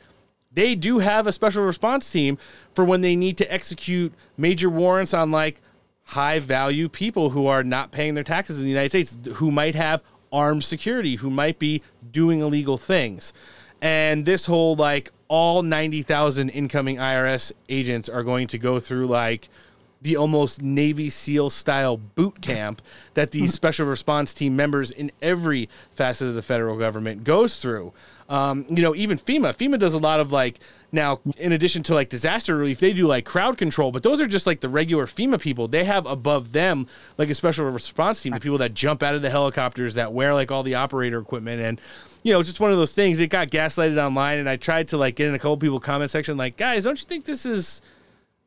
they 0.52 0.74
do 0.74 0.98
have 0.98 1.26
a 1.26 1.32
special 1.32 1.64
response 1.64 2.10
team 2.10 2.38
for 2.74 2.84
when 2.84 3.02
they 3.02 3.14
need 3.14 3.36
to 3.38 3.52
execute 3.52 4.12
major 4.36 4.68
warrants 4.68 5.14
on 5.14 5.30
like 5.30 5.60
high 6.05 6.40
value 6.40 6.88
people 6.88 7.30
who 7.30 7.47
are 7.47 7.62
not 7.62 7.93
paying 7.93 8.14
their 8.14 8.24
taxes 8.24 8.59
in 8.59 8.64
the 8.64 8.70
United 8.70 8.90
States, 8.90 9.16
who 9.36 9.51
might 9.51 9.74
have 9.74 10.02
armed 10.32 10.64
security, 10.64 11.16
who 11.16 11.30
might 11.30 11.59
be 11.59 11.82
doing 12.16 12.40
illegal 12.40 12.78
things. 12.78 13.34
And 13.82 14.24
this 14.24 14.47
whole 14.47 14.74
like 14.74 15.10
all 15.28 15.62
90,000 15.62 16.48
incoming 16.48 16.97
IRS 16.97 17.52
agents 17.68 18.09
are 18.09 18.22
going 18.22 18.47
to 18.47 18.56
go 18.56 18.80
through 18.80 19.06
like 19.06 19.51
the 20.01 20.16
almost 20.16 20.62
Navy 20.62 21.10
SEAL 21.10 21.51
style 21.51 21.98
boot 21.98 22.40
camp 22.40 22.80
that 23.12 23.32
these 23.32 23.52
special 23.60 23.86
response 23.86 24.32
team 24.32 24.56
members 24.56 24.90
in 24.90 25.12
every 25.20 25.68
facet 25.93 26.26
of 26.26 26.34
the 26.34 26.40
federal 26.40 26.78
government 26.78 27.22
goes 27.22 27.59
through. 27.59 27.93
Um, 28.30 28.64
you 28.70 28.82
know, 28.82 28.94
even 28.94 29.18
FEMA. 29.18 29.55
FEMA 29.55 29.78
does 29.78 29.93
a 29.93 29.98
lot 29.98 30.18
of 30.18 30.32
like 30.32 30.59
now, 30.97 31.20
in 31.36 31.52
addition 31.52 31.85
to 31.85 31.94
like 31.94 32.09
disaster 32.09 32.56
relief, 32.56 32.81
they 32.81 32.93
do 32.93 33.06
like 33.06 33.24
crowd 33.24 33.56
control, 33.56 33.93
but 33.93 34.02
those 34.02 34.20
are 34.20 34.27
just 34.27 34.47
like 34.47 34.60
the 34.60 34.68
regular 34.68 35.06
FEMA 35.06 35.40
people. 35.40 35.68
They 35.68 35.85
have 35.85 36.06
above 36.06 36.51
them 36.51 36.89
like 37.18 37.31
a 37.31 37.35
special 37.35 37.66
response 37.66 38.23
team, 38.23 38.32
the 38.32 38.40
people 38.40 38.59
that 38.59 38.74
jump 38.74 39.02
out 39.05 39.14
of 39.14 39.23
the 39.23 39.31
helicopters, 39.31 39.94
that 39.94 40.12
wear 40.12 40.35
like 40.35 40.51
all 40.51 40.64
the 40.64 40.74
operator 40.74 41.18
equipment, 41.18 41.62
and 41.62 41.81
you 42.24 42.32
know, 42.32 42.40
it's 42.40 42.48
just 42.48 42.59
one 42.59 42.73
of 42.73 42.77
those 42.77 42.93
things. 42.93 43.20
It 43.20 43.28
got 43.28 43.51
gaslighted 43.51 44.05
online, 44.05 44.40
and 44.40 44.48
I 44.48 44.56
tried 44.56 44.89
to 44.89 44.97
like 44.97 45.14
get 45.14 45.28
in 45.28 45.35
a 45.35 45.39
couple 45.39 45.56
people 45.59 45.78
comment 45.78 46.10
section, 46.10 46.36
like, 46.36 46.56
guys, 46.56 46.82
don't 46.82 46.98
you 46.98 47.06
think 47.06 47.24
this 47.24 47.47
is 47.47 47.81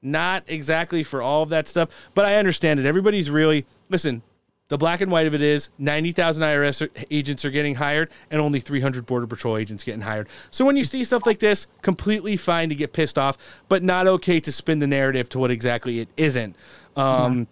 not 0.01 0.43
exactly 0.47 1.03
for 1.03 1.21
all 1.21 1.43
of 1.43 1.49
that 1.49 1.67
stuff, 1.67 1.89
but 2.13 2.25
I 2.25 2.35
understand 2.35 2.79
it. 2.79 2.85
Everybody's 2.85 3.29
really 3.31 3.65
listen. 3.89 4.21
The 4.69 4.77
black 4.77 5.01
and 5.01 5.11
white 5.11 5.27
of 5.27 5.33
it 5.33 5.41
is 5.41 5.69
90,000 5.79 6.43
IRS 6.43 7.05
agents 7.11 7.43
are 7.43 7.49
getting 7.49 7.75
hired 7.75 8.09
and 8.29 8.39
only 8.39 8.59
300 8.59 9.05
Border 9.05 9.25
Patrol 9.25 9.57
agents 9.57 9.83
getting 9.83 10.01
hired. 10.01 10.29
So 10.51 10.63
when 10.63 10.77
you 10.77 10.83
see 10.83 11.03
stuff 11.03 11.25
like 11.25 11.39
this, 11.39 11.67
completely 11.81 12.37
fine 12.37 12.69
to 12.69 12.75
get 12.75 12.93
pissed 12.93 13.17
off, 13.17 13.37
but 13.67 13.83
not 13.83 14.07
okay 14.07 14.39
to 14.39 14.51
spin 14.51 14.79
the 14.79 14.87
narrative 14.87 15.27
to 15.29 15.39
what 15.39 15.49
exactly 15.49 15.99
it 15.99 16.09
isn't. 16.17 16.55
Um, 16.95 17.47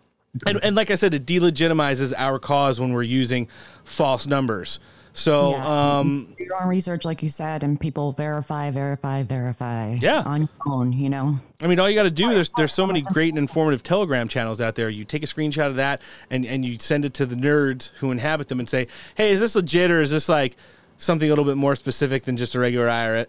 and, 0.46 0.64
and 0.64 0.76
like 0.76 0.92
I 0.92 0.96
said, 0.96 1.16
it 1.16 1.26
delegitimizes 1.26 2.14
our 2.16 2.38
cause 2.38 2.80
when 2.80 2.94
we're 2.94 3.02
using 3.02 3.48
false 3.84 4.28
numbers. 4.28 4.80
So, 5.18 5.52
Yeah. 5.52 5.98
um, 5.98 6.28
do 6.38 6.44
your 6.44 6.62
own 6.62 6.68
research, 6.68 7.04
like 7.04 7.24
you 7.24 7.30
said, 7.30 7.64
and 7.64 7.80
people 7.80 8.12
verify, 8.12 8.70
verify, 8.70 9.24
verify. 9.24 9.94
Yeah. 10.00 10.22
on 10.22 10.42
your 10.42 10.50
own. 10.68 10.94
You 10.94 11.10
know. 11.10 11.40
I 11.60 11.66
mean, 11.66 11.80
all 11.80 11.90
you 11.90 11.96
got 11.96 12.04
to 12.04 12.12
do 12.12 12.34
there's 12.34 12.52
there's 12.56 12.72
so 12.74 12.86
many 12.86 13.02
great 13.02 13.30
and 13.30 13.40
informative 13.40 13.82
Telegram 13.82 14.28
channels 14.28 14.62
out 14.62 14.76
there. 14.76 14.90
You 14.90 15.04
take 15.06 15.24
a 15.24 15.26
screenshot 15.26 15.68
of 15.68 15.76
that 15.78 16.02
and 16.30 16.46
and 16.46 16.64
you 16.64 16.78
send 16.80 17.04
it 17.04 17.16
to 17.16 17.26
the 17.26 17.36
nerds 17.36 17.90
who 17.96 18.12
inhabit 18.12 18.48
them 18.48 18.60
and 18.60 18.70
say, 18.70 18.88
"Hey, 19.16 19.32
is 19.32 19.40
this 19.40 19.56
legit 19.56 19.90
or 19.90 20.02
is 20.02 20.12
this 20.12 20.30
like 20.30 20.56
something 20.98 21.28
a 21.28 21.32
little 21.32 21.46
bit 21.46 21.58
more 21.58 21.76
specific 21.76 22.24
than 22.26 22.38
just 22.38 22.54
a 22.54 22.60
regular 22.60 22.88
IRS 22.88 23.26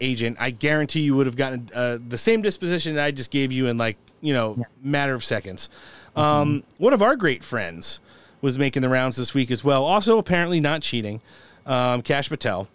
agent?" 0.00 0.36
I 0.38 0.50
guarantee 0.50 1.00
you 1.00 1.16
would 1.16 1.26
have 1.26 1.36
gotten 1.36 1.68
uh, 1.74 1.98
the 2.06 2.18
same 2.18 2.40
disposition 2.42 2.94
that 2.94 3.04
I 3.04 3.10
just 3.10 3.32
gave 3.32 3.50
you 3.50 3.66
in 3.66 3.78
like 3.78 3.96
you 4.20 4.32
know 4.32 4.64
matter 4.80 5.14
of 5.14 5.24
seconds. 5.24 5.68
Um, 6.14 6.62
one 6.78 6.92
of 6.92 7.02
our 7.02 7.16
great 7.16 7.42
friends 7.42 7.98
was 8.42 8.58
making 8.58 8.82
the 8.82 8.90
rounds 8.90 9.16
this 9.16 9.32
week 9.32 9.50
as 9.50 9.64
well. 9.64 9.84
Also, 9.84 10.18
apparently 10.18 10.60
not 10.60 10.82
cheating. 10.82 11.22
Um, 11.64 12.02
Kash 12.02 12.28
Patel 12.28 12.68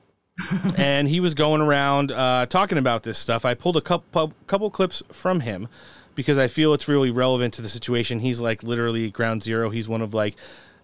and 0.77 1.07
he 1.07 1.19
was 1.19 1.33
going 1.33 1.61
around 1.61 2.11
uh, 2.11 2.45
talking 2.47 2.77
about 2.77 3.03
this 3.03 3.17
stuff. 3.17 3.45
I 3.45 3.53
pulled 3.53 3.77
a 3.77 3.81
couple 3.81 4.33
couple 4.45 4.69
clips 4.69 5.01
from 5.11 5.41
him 5.41 5.67
because 6.15 6.37
I 6.37 6.47
feel 6.47 6.73
it's 6.73 6.87
really 6.87 7.11
relevant 7.11 7.53
to 7.55 7.61
the 7.61 7.69
situation. 7.69 8.19
He's 8.19 8.39
like 8.39 8.63
literally 8.63 9.09
ground 9.09 9.43
zero. 9.43 9.69
He's 9.69 9.89
one 9.89 10.01
of 10.01 10.13
like 10.13 10.35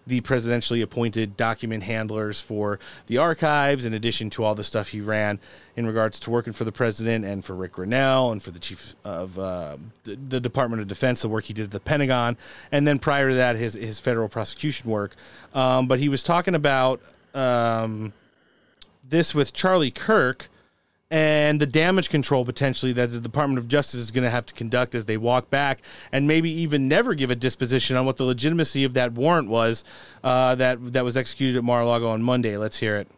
the 0.06 0.20
presidentially 0.20 0.82
appointed 0.82 1.36
document 1.36 1.82
handlers 1.82 2.40
for 2.40 2.78
the 3.06 3.18
archives, 3.18 3.84
in 3.84 3.94
addition 3.94 4.30
to 4.30 4.44
all 4.44 4.54
the 4.54 4.64
stuff 4.64 4.88
he 4.88 5.00
ran 5.00 5.38
in 5.76 5.86
regards 5.86 6.20
to 6.20 6.30
working 6.30 6.52
for 6.52 6.64
the 6.64 6.72
president 6.72 7.24
and 7.24 7.44
for 7.44 7.54
Ric 7.54 7.72
Grenell 7.72 8.30
and 8.32 8.42
for 8.42 8.50
the 8.50 8.58
chief 8.58 8.94
of 9.04 9.38
uh, 9.38 9.76
the, 10.04 10.16
the 10.16 10.40
Department 10.40 10.82
of 10.82 10.88
Defense, 10.88 11.22
the 11.22 11.28
work 11.28 11.44
he 11.44 11.54
did 11.54 11.64
at 11.64 11.70
the 11.70 11.80
Pentagon, 11.80 12.36
and 12.70 12.86
then 12.86 12.98
prior 12.98 13.30
to 13.30 13.34
that, 13.34 13.56
his 13.56 13.74
his 13.74 14.00
federal 14.00 14.28
prosecution 14.28 14.90
work. 14.90 15.14
Um, 15.54 15.86
but 15.86 15.98
he 15.98 16.08
was 16.08 16.22
talking 16.22 16.54
about. 16.54 17.00
Um, 17.34 18.12
this 19.08 19.34
with 19.34 19.52
Charlie 19.52 19.90
Kirk 19.90 20.48
and 21.10 21.60
the 21.60 21.66
damage 21.66 22.08
control 22.08 22.44
potentially 22.44 22.92
that 22.92 23.10
the 23.10 23.20
Department 23.20 23.58
of 23.58 23.68
Justice 23.68 24.00
is 24.00 24.10
going 24.10 24.24
to 24.24 24.30
have 24.30 24.46
to 24.46 24.54
conduct 24.54 24.94
as 24.94 25.04
they 25.04 25.16
walk 25.16 25.50
back 25.50 25.80
and 26.10 26.26
maybe 26.26 26.50
even 26.50 26.88
never 26.88 27.14
give 27.14 27.30
a 27.30 27.36
disposition 27.36 27.96
on 27.96 28.06
what 28.06 28.16
the 28.16 28.24
legitimacy 28.24 28.84
of 28.84 28.94
that 28.94 29.12
warrant 29.12 29.48
was 29.48 29.84
uh, 30.22 30.54
that 30.54 30.92
that 30.92 31.04
was 31.04 31.16
executed 31.16 31.58
at 31.58 31.64
Mar-a-Lago 31.64 32.08
on 32.08 32.22
Monday. 32.22 32.56
Let's 32.56 32.78
hear 32.78 32.96
it. 32.96 33.08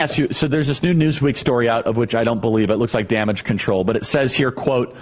Ask 0.00 0.18
you 0.18 0.26
so 0.32 0.48
there's 0.48 0.66
this 0.66 0.82
new 0.82 0.92
newsweek 0.92 1.36
story 1.36 1.68
out 1.68 1.86
of 1.86 1.96
which 1.96 2.16
i 2.16 2.24
don't 2.24 2.40
believe 2.40 2.68
it 2.70 2.78
looks 2.78 2.94
like 2.94 3.06
damage 3.06 3.44
control 3.44 3.84
but 3.84 3.94
it 3.94 4.04
says 4.04 4.34
here 4.34 4.50
quote 4.50 4.96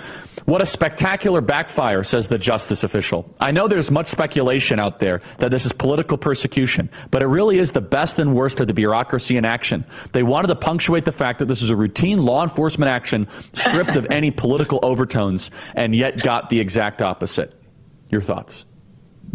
what 0.45 0.61
a 0.61 0.67
spectacular 0.67 1.41
backfire 1.41 2.05
says 2.05 2.29
the 2.29 2.37
justice 2.37 2.85
official 2.85 3.25
i 3.41 3.51
know 3.51 3.67
there's 3.69 3.91
much 3.91 4.09
speculation 4.09 4.79
out 4.79 4.99
there 4.99 5.23
that 5.39 5.51
this 5.51 5.65
is 5.65 5.73
political 5.73 6.19
persecution 6.19 6.91
But 7.11 7.23
it 7.23 7.27
really 7.27 7.59
is 7.59 7.73
the 7.73 7.81
best 7.81 8.19
and 8.19 8.35
worst 8.35 8.61
of 8.61 8.67
the 8.67 8.75
bureaucracy 8.75 9.37
in 9.37 9.45
action. 9.45 9.85
They 10.13 10.23
wanted 10.23 10.49
to 10.49 10.57
punctuate 10.57 11.05
the 11.05 11.13
fact 11.13 11.39
that 11.39 11.47
this 11.47 11.63
is 11.63 11.71
a 11.71 11.77
routine 11.77 12.25
law 12.25 12.43
enforcement 12.43 12.89
action 12.91 13.29
stripped 13.53 13.97
of 13.97 14.07
any 14.11 14.31
political 14.31 14.81
overtones 14.83 15.51
and 15.75 15.95
yet 15.95 16.23
got 16.23 16.51
the 16.51 16.61
exact 16.61 17.03
opposite. 17.03 17.55
Your 18.11 18.21
thoughts? 18.21 18.65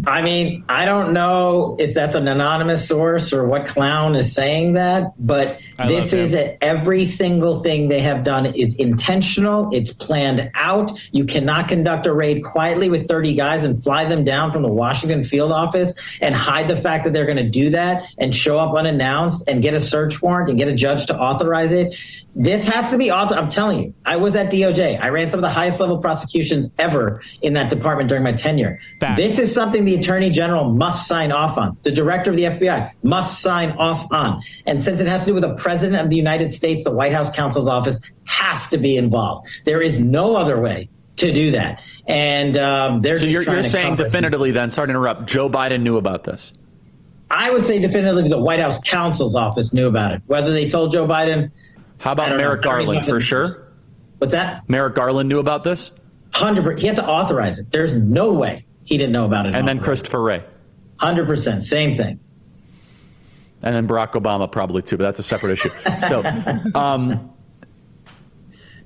I 0.06 0.22
mean, 0.22 0.64
I 0.68 0.84
don't 0.84 1.12
know 1.12 1.76
if 1.80 1.92
that's 1.92 2.14
an 2.14 2.28
anonymous 2.28 2.86
source 2.86 3.32
or 3.32 3.46
what 3.46 3.66
clown 3.66 4.14
is 4.14 4.32
saying 4.32 4.74
that, 4.74 5.12
but 5.18 5.60
I 5.76 5.88
this 5.88 6.12
is 6.12 6.34
a, 6.34 6.62
every 6.62 7.04
single 7.04 7.60
thing 7.60 7.88
they 7.88 8.00
have 8.00 8.22
done 8.22 8.46
is 8.46 8.76
intentional. 8.76 9.68
It's 9.74 9.92
planned 9.92 10.50
out. 10.54 10.92
You 11.10 11.24
cannot 11.24 11.66
conduct 11.66 12.06
a 12.06 12.14
raid 12.14 12.44
quietly 12.44 12.88
with 12.88 13.08
30 13.08 13.34
guys 13.34 13.64
and 13.64 13.82
fly 13.82 14.04
them 14.04 14.22
down 14.22 14.52
from 14.52 14.62
the 14.62 14.72
Washington 14.72 15.24
field 15.24 15.50
office 15.50 15.94
and 16.20 16.32
hide 16.32 16.68
the 16.68 16.76
fact 16.76 17.04
that 17.04 17.12
they're 17.12 17.26
going 17.26 17.36
to 17.36 17.48
do 17.48 17.70
that 17.70 18.04
and 18.18 18.34
show 18.34 18.56
up 18.56 18.76
unannounced 18.76 19.48
and 19.48 19.62
get 19.62 19.74
a 19.74 19.80
search 19.80 20.22
warrant 20.22 20.48
and 20.48 20.58
get 20.58 20.68
a 20.68 20.74
judge 20.74 21.06
to 21.06 21.18
authorize 21.18 21.72
it. 21.72 21.94
This 22.38 22.68
has 22.68 22.90
to 22.92 22.96
be 22.96 23.10
author. 23.10 23.34
I'm 23.34 23.48
telling 23.48 23.82
you, 23.82 23.94
I 24.06 24.16
was 24.16 24.36
at 24.36 24.48
DOJ. 24.52 25.00
I 25.02 25.08
ran 25.08 25.28
some 25.28 25.38
of 25.38 25.42
the 25.42 25.50
highest 25.50 25.80
level 25.80 25.98
prosecutions 25.98 26.68
ever 26.78 27.20
in 27.42 27.52
that 27.54 27.68
department 27.68 28.08
during 28.08 28.22
my 28.22 28.32
tenure. 28.32 28.78
This 29.16 29.40
is 29.40 29.52
something 29.52 29.84
the 29.84 29.96
attorney 29.96 30.30
general 30.30 30.70
must 30.70 31.08
sign 31.08 31.32
off 31.32 31.58
on. 31.58 31.76
The 31.82 31.90
director 31.90 32.30
of 32.30 32.36
the 32.36 32.44
FBI 32.44 32.92
must 33.02 33.40
sign 33.40 33.72
off 33.72 34.06
on. 34.12 34.40
And 34.66 34.80
since 34.80 35.00
it 35.00 35.08
has 35.08 35.24
to 35.24 35.30
do 35.30 35.34
with 35.34 35.42
the 35.42 35.56
president 35.56 36.00
of 36.00 36.10
the 36.10 36.16
United 36.16 36.52
States, 36.52 36.84
the 36.84 36.92
White 36.92 37.12
House 37.12 37.28
counsel's 37.28 37.66
office 37.66 38.00
has 38.26 38.68
to 38.68 38.78
be 38.78 38.96
involved. 38.96 39.48
There 39.64 39.82
is 39.82 39.98
no 39.98 40.36
other 40.36 40.60
way 40.60 40.88
to 41.16 41.32
do 41.32 41.50
that. 41.50 41.82
And 42.06 42.56
um, 42.56 43.02
they're 43.02 43.18
So 43.18 43.24
you're, 43.24 43.42
you're 43.42 43.64
saying 43.64 43.96
definitively 43.96 44.52
then, 44.52 44.70
sorry 44.70 44.86
to 44.86 44.90
interrupt, 44.90 45.26
Joe 45.26 45.50
Biden 45.50 45.82
knew 45.82 45.96
about 45.96 46.22
this. 46.22 46.52
I 47.32 47.50
would 47.50 47.66
say 47.66 47.80
definitively 47.80 48.28
the 48.28 48.40
White 48.40 48.60
House 48.60 48.78
counsel's 48.78 49.34
office 49.34 49.74
knew 49.74 49.88
about 49.88 50.12
it. 50.12 50.22
Whether 50.26 50.52
they 50.52 50.68
told 50.68 50.92
Joe 50.92 51.04
Biden. 51.04 51.50
How 51.98 52.12
about 52.12 52.36
Merrick 52.36 52.62
Garland 52.62 53.06
for 53.06 53.20
sure? 53.20 53.68
What's 54.18 54.32
that? 54.32 54.68
Merrick 54.68 54.94
Garland 54.94 55.28
knew 55.28 55.38
about 55.38 55.64
this? 55.64 55.90
Hundred 56.32 56.62
percent. 56.62 56.80
He 56.80 56.86
had 56.86 56.96
to 56.96 57.06
authorize 57.06 57.58
it. 57.58 57.70
There's 57.70 57.94
no 57.94 58.32
way 58.32 58.66
he 58.84 58.96
didn't 58.96 59.12
know 59.12 59.26
about 59.26 59.46
it. 59.46 59.54
And 59.54 59.66
then 59.66 59.80
Christopher 59.80 60.22
Wray. 60.22 60.44
100%. 60.98 61.62
Same 61.62 61.94
thing. 61.94 62.18
And 63.62 63.74
then 63.74 63.88
Barack 63.88 64.12
Obama 64.12 64.50
probably 64.50 64.82
too, 64.82 64.96
but 64.96 65.04
that's 65.04 65.18
a 65.18 65.22
separate 65.22 65.52
issue. 65.52 65.70
So, 66.06 66.24
um, 66.74 67.32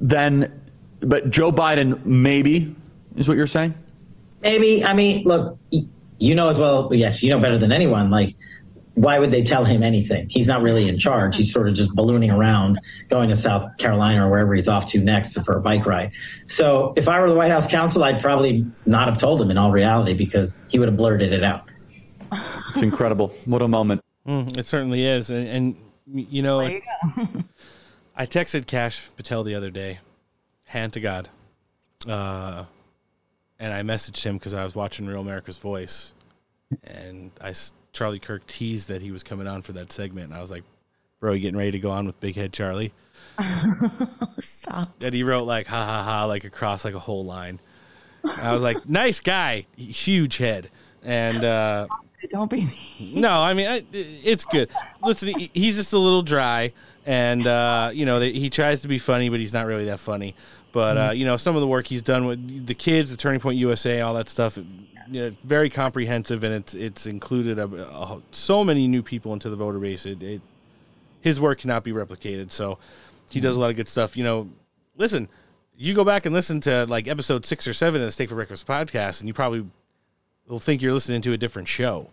then, 0.01 0.61
but 1.01 1.31
Joe 1.31 1.53
Biden 1.53 2.05
maybe 2.05 2.75
is 3.17 3.29
what 3.29 3.37
you're 3.37 3.47
saying? 3.47 3.75
Maybe. 4.41 4.85
I 4.85 4.95
mean, 4.95 5.25
look, 5.25 5.59
you 5.71 6.35
know 6.35 6.49
as 6.49 6.59
well. 6.59 6.93
Yes, 6.93 7.23
you 7.23 7.31
know 7.31 7.39
better 7.39 7.59
than 7.59 7.71
anyone. 7.71 8.11
Like, 8.11 8.35
why 8.95 9.19
would 9.19 9.31
they 9.31 9.43
tell 9.43 9.65
him 9.65 9.83
anything? 9.83 10.29
He's 10.29 10.47
not 10.47 10.61
really 10.63 10.89
in 10.89 10.99
charge. 10.99 11.37
He's 11.37 11.51
sort 11.53 11.69
of 11.69 11.75
just 11.75 11.95
ballooning 11.95 12.31
around, 12.31 12.79
going 13.09 13.31
to 13.31 13.37
South 13.37 13.77
Carolina 13.79 14.27
or 14.27 14.31
wherever 14.31 14.55
he's 14.55 14.69
off 14.69 14.87
to 14.91 14.99
next 14.99 15.39
for 15.45 15.57
a 15.57 15.61
bike 15.61 15.87
ride. 15.87 16.13
So, 16.45 16.93
if 16.97 17.09
I 17.09 17.19
were 17.21 17.29
the 17.31 17.35
White 17.35 17.51
House 17.51 17.67
counsel, 17.67 18.05
I'd 18.05 18.21
probably 18.21 18.67
not 18.85 19.09
have 19.09 19.17
told 19.19 19.41
him 19.41 19.51
in 19.51 19.57
all 19.57 19.73
reality 19.73 20.13
because 20.15 20.55
he 20.69 20.79
would 20.79 20.89
have 20.89 20.97
blurted 20.99 21.33
it 21.33 21.43
out. 21.43 21.65
It's 22.71 22.83
incredible. 22.83 23.29
What 23.47 23.63
a 23.63 23.69
moment. 23.69 24.03
Mm, 24.27 24.57
it 24.57 24.67
certainly 24.67 25.05
is, 25.05 25.31
and, 25.31 25.49
and 25.49 25.77
you 26.31 26.43
know, 26.43 26.61
I 28.17 28.27
texted 28.27 28.67
Kash 28.67 29.09
Patel 29.17 29.43
the 29.43 29.55
other 29.55 29.71
day, 29.71 29.99
hand 30.65 30.93
to 30.93 31.01
God, 31.01 31.29
uh, 32.07 32.65
and 33.59 33.73
I 33.73 33.83
messaged 33.83 34.23
him 34.23 34.37
because 34.37 34.55
I 34.55 34.65
was 34.65 34.75
watching 34.75 35.07
Real 35.07 35.21
America's 35.21 35.59
Voice, 35.59 36.13
and 36.85 37.31
I 37.41 37.51
s- 37.51 37.73
Charlie 37.93 38.19
Kirk 38.19 38.47
teased 38.47 38.89
that 38.89 39.03
he 39.03 39.11
was 39.11 39.23
coming 39.23 39.47
on 39.47 39.63
for 39.63 39.73
that 39.73 39.93
segment, 39.93 40.29
and 40.29 40.35
I 40.35 40.41
was 40.41 40.51
like, 40.51 40.65
"Bro, 41.21 41.33
you 41.35 41.41
getting 41.41 41.59
ready 41.59 41.73
to 41.73 41.79
go 41.79 41.91
on 41.91 42.07
with 42.07 42.19
Big 42.21 42.37
Head 42.37 42.53
Charlie?" 42.53 42.93
Stop. 44.41 45.03
And 45.03 45.15
he 45.15 45.23
wrote 45.23 45.45
like 45.45 45.67
"ha 45.67 45.85
ha 45.85 46.03
ha" 46.03 46.25
like 46.25 46.45
across 46.45 46.85
like 46.85 46.95
a 46.95 46.99
whole 46.99 47.25
line. 47.25 47.61
And 48.23 48.41
I 48.41 48.53
was 48.53 48.63
like, 48.63 48.89
"Nice 48.89 49.21
guy, 49.21 49.67
huge 49.77 50.39
head," 50.39 50.71
and. 51.03 51.45
uh 51.45 51.87
Don't 52.31 52.49
be 52.49 52.69
no, 53.01 53.43
I 53.43 53.53
mean 53.53 53.67
I, 53.67 53.83
it's 53.93 54.45
good. 54.45 54.71
Listen, 55.03 55.35
he's 55.53 55.75
just 55.75 55.93
a 55.93 55.99
little 55.99 56.23
dry, 56.23 56.73
and 57.05 57.45
uh, 57.45 57.91
you 57.93 58.07
know 58.07 58.21
he 58.21 58.49
tries 58.49 58.83
to 58.83 58.89
be 58.89 58.99
funny, 58.99 59.29
but 59.29 59.41
he's 59.41 59.53
not 59.53 59.67
really 59.67 59.87
that 59.87 59.99
funny. 59.99 60.37
But 60.71 60.97
uh, 60.97 61.11
you 61.11 61.25
know 61.25 61.37
some 61.37 61.57
of 61.57 61.61
the 61.61 61.67
work 61.67 61.89
he's 61.89 62.01
done 62.01 62.27
with 62.27 62.67
the 62.67 62.77
kids, 62.77 63.11
the 63.11 63.17
Turning 63.17 63.41
Point 63.41 63.59
USA, 63.59 64.03
all 64.03 64.15
that 64.15 64.29
stuff, 64.29 64.57
you 65.13 65.21
know, 65.21 65.37
very 65.45 65.69
comprehensive, 65.69 66.43
and 66.43 66.55
it's 66.55 66.75
it's 66.75 67.07
included 67.07 67.59
a, 67.59 67.67
a, 67.67 68.23
so 68.33 68.65
many 68.65 68.89
new 68.89 69.03
people 69.03 69.33
into 69.33 69.51
the 69.51 69.57
voter 69.57 69.79
base. 69.79 70.07
It, 70.07 70.23
it 70.23 70.41
his 71.21 71.41
work 71.41 71.61
cannot 71.61 71.85
be 71.85 71.93
replicated. 71.93 72.51
So 72.51 72.79
he 73.31 73.41
does 73.41 73.57
a 73.57 73.61
lot 73.61 73.71
of 73.71 73.77
good 73.77 73.89
stuff. 73.89 74.17
You 74.17 74.25
know, 74.25 74.51
listen, 74.97 75.29
you 75.77 75.95
go 75.95 76.05
back 76.05 76.27
and 76.27 76.35
listen 76.35 76.61
to 76.63 76.87
like 76.87 77.09
episode 77.09 77.47
six 77.47 77.67
or 77.67 77.73
seven 77.73 78.01
of 78.01 78.07
the 78.07 78.11
Steak 78.11 78.29
for 78.29 78.35
Breakfast 78.35 78.67
podcast, 78.67 79.21
and 79.21 79.29
you 79.29 79.35
probably 79.35 79.67
will 80.49 80.59
think 80.59 80.83
you're 80.83 80.93
listening 80.93 81.23
to 81.23 81.33
a 81.33 81.39
different 81.39 81.69
show. 81.69 82.09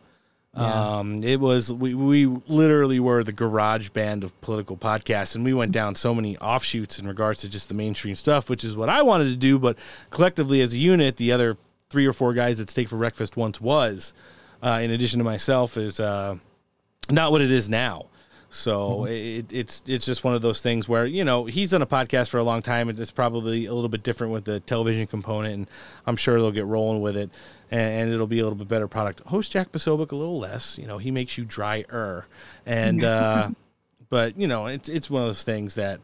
Yeah. 0.56 0.98
Um, 0.98 1.24
it 1.24 1.40
was 1.40 1.72
we, 1.72 1.94
we 1.94 2.26
literally 2.26 3.00
were 3.00 3.24
the 3.24 3.32
garage 3.32 3.90
band 3.90 4.24
of 4.24 4.40
political 4.42 4.76
podcasts, 4.76 5.36
and 5.36 5.46
we 5.46 5.54
went 5.54 5.72
down 5.72 5.96
so 5.96 6.14
many 6.14 6.38
offshoots 6.38 7.00
in 7.00 7.08
regards 7.08 7.42
to 7.42 7.50
just 7.50 7.70
the 7.70 7.76
mainstream 7.76 8.16
stuff, 8.16 8.50
which 8.50 8.64
is 8.64 8.76
what 8.76 8.90
I 8.90 9.02
wanted 9.04 9.26
to 9.26 9.36
do. 9.36 9.60
But 9.60 9.78
collectively, 10.10 10.62
as 10.62 10.74
a 10.74 10.78
unit, 10.78 11.18
the 11.18 11.32
other 11.32 11.58
three 11.90 12.06
or 12.06 12.14
four 12.14 12.34
guys 12.34 12.58
that 12.58 12.70
Steak 12.70 12.90
for 12.90 12.98
Breakfast 12.98 13.36
once 13.36 13.60
was, 13.60 14.14
uh, 14.64 14.80
in 14.82 14.92
addition 14.92 15.20
to 15.20 15.26
myself, 15.26 15.78
is 15.78 16.00
uh, 16.00 16.36
not 17.10 17.32
what 17.32 17.42
it 17.42 17.52
is 17.52 17.70
now. 17.70 18.06
So 18.52 19.06
it, 19.06 19.54
it's 19.54 19.84
it's 19.86 20.08
just 20.08 20.24
one 20.24 20.34
of 20.34 20.42
those 20.42 20.62
things 20.62 20.90
where 20.90 21.06
you 21.06 21.24
know 21.24 21.46
he's 21.46 21.70
done 21.70 21.84
a 21.84 21.88
podcast 21.88 22.30
for 22.30 22.40
a 22.40 22.44
long 22.44 22.64
time, 22.64 22.90
and 22.90 23.00
it's 23.00 23.12
probably 23.12 23.68
a 23.68 23.74
little 23.74 23.90
bit 23.90 24.02
different 24.02 24.34
with 24.34 24.46
the 24.46 24.60
television 24.60 25.06
component, 25.06 25.54
and 25.54 25.70
I'm 26.08 26.16
sure 26.16 26.40
they'll 26.40 26.52
get 26.52 26.66
rolling 26.66 27.00
with 27.00 27.16
it, 27.16 27.30
and, 27.70 28.02
and 28.02 28.12
it'll 28.12 28.26
be 28.26 28.40
a 28.40 28.44
little 28.44 28.58
bit 28.58 28.68
better 28.68 28.88
product. 28.88 29.22
Host 29.28 29.52
Jack 29.52 29.72
Posobiec 29.72 30.12
a 30.12 30.16
little 30.16 30.40
less, 30.40 30.80
you 30.80 30.88
know, 30.88 30.98
he 30.98 31.12
makes 31.12 31.38
you 31.38 31.46
drier, 31.46 32.26
and 32.66 33.04
uh, 33.04 33.52
but 34.10 34.36
you 34.40 34.48
know 34.48 34.66
it's 34.66 34.90
it's 34.90 35.12
one 35.12 35.22
of 35.22 35.28
those 35.28 35.44
things 35.44 35.76
that 35.76 36.00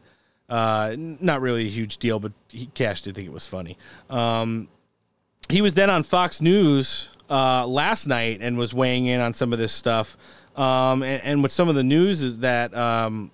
uh, 0.48 0.94
not 0.96 1.40
really 1.40 1.66
a 1.66 1.70
huge 1.70 1.98
deal, 1.98 2.20
but 2.20 2.32
he 2.48 2.66
Kash 2.66 3.02
did 3.02 3.16
think 3.16 3.26
it 3.26 3.32
was 3.32 3.48
funny. 3.48 3.76
Um, 4.08 4.68
he 5.48 5.60
was 5.60 5.74
then 5.74 5.90
on 5.90 6.02
Fox 6.02 6.40
News 6.40 7.10
uh, 7.30 7.66
last 7.66 8.06
night 8.06 8.38
and 8.40 8.58
was 8.58 8.74
weighing 8.74 9.06
in 9.06 9.20
on 9.20 9.32
some 9.32 9.52
of 9.52 9.58
this 9.58 9.72
stuff. 9.72 10.16
Um, 10.56 11.02
and, 11.02 11.22
and 11.22 11.42
with 11.42 11.52
some 11.52 11.68
of 11.68 11.74
the 11.74 11.82
news 11.82 12.22
is 12.22 12.38
that 12.40 12.74
um, 12.74 13.30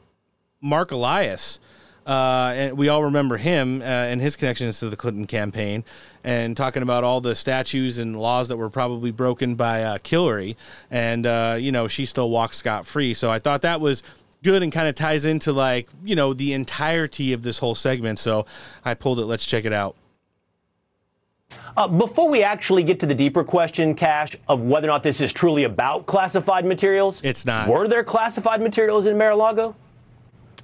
Marc 0.61 0.91
Elias, 0.91 1.61
uh, 2.07 2.53
and 2.55 2.77
we 2.77 2.89
all 2.89 3.05
remember 3.05 3.37
him 3.37 3.81
uh, 3.81 3.85
and 3.85 4.21
his 4.21 4.35
connections 4.35 4.81
to 4.81 4.91
the 4.91 4.97
Clinton 4.97 5.27
campaign, 5.27 5.85
and 6.25 6.57
talking 6.57 6.83
about 6.83 7.05
all 7.05 7.21
the 7.21 7.37
statues 7.37 7.99
and 7.99 8.21
laws 8.21 8.49
that 8.49 8.57
were 8.57 8.71
probably 8.71 9.13
broken 9.13 9.55
by 9.55 9.85
uh, 9.85 9.99
Hillary, 10.05 10.57
and 10.91 11.27
uh, 11.27 11.57
you 11.59 11.71
know 11.71 11.87
she 11.87 12.05
still 12.05 12.29
walks 12.29 12.57
scot 12.57 12.87
free. 12.87 13.15
So 13.15 13.31
I 13.31 13.39
thought 13.39 13.63
that 13.63 13.81
was 13.81 14.03
good 14.43 14.65
and 14.65 14.73
kind 14.73 14.89
of 14.89 14.97
ties 14.97 15.25
into 15.25 15.53
like 15.53 15.89
you 16.03 16.17
know 16.17 16.33
the 16.33 16.53
entirety 16.55 17.33
of 17.33 17.43
this 17.43 17.59
whole 17.59 17.77
segment. 17.77 18.19
So 18.19 18.47
I 18.85 18.95
pulled 18.95 19.21
it. 19.21 19.27
Let's 19.27 19.47
check 19.47 19.65
it 19.65 19.73
out. 19.73 19.95
Uh, 21.77 21.89
before 21.89 22.28
we 22.28 22.43
actually 22.43 22.82
get 22.82 23.01
to 23.01 23.07
the 23.07 23.15
deeper 23.15 23.43
question, 23.43 23.94
Kash, 23.94 24.36
of 24.49 24.61
whether 24.62 24.89
or 24.89 24.93
not 24.93 25.03
this 25.03 25.20
is 25.20 25.32
truly 25.32 25.65
about 25.65 26.05
classified 26.07 26.66
materials, 26.66 27.20
it's 27.24 27.47
not. 27.47 27.69
Were 27.69 27.89
there 27.89 28.05
classified 28.05 28.61
materials 28.61 29.07
in 29.07 29.16
Mar-a-Lago? 29.16 29.74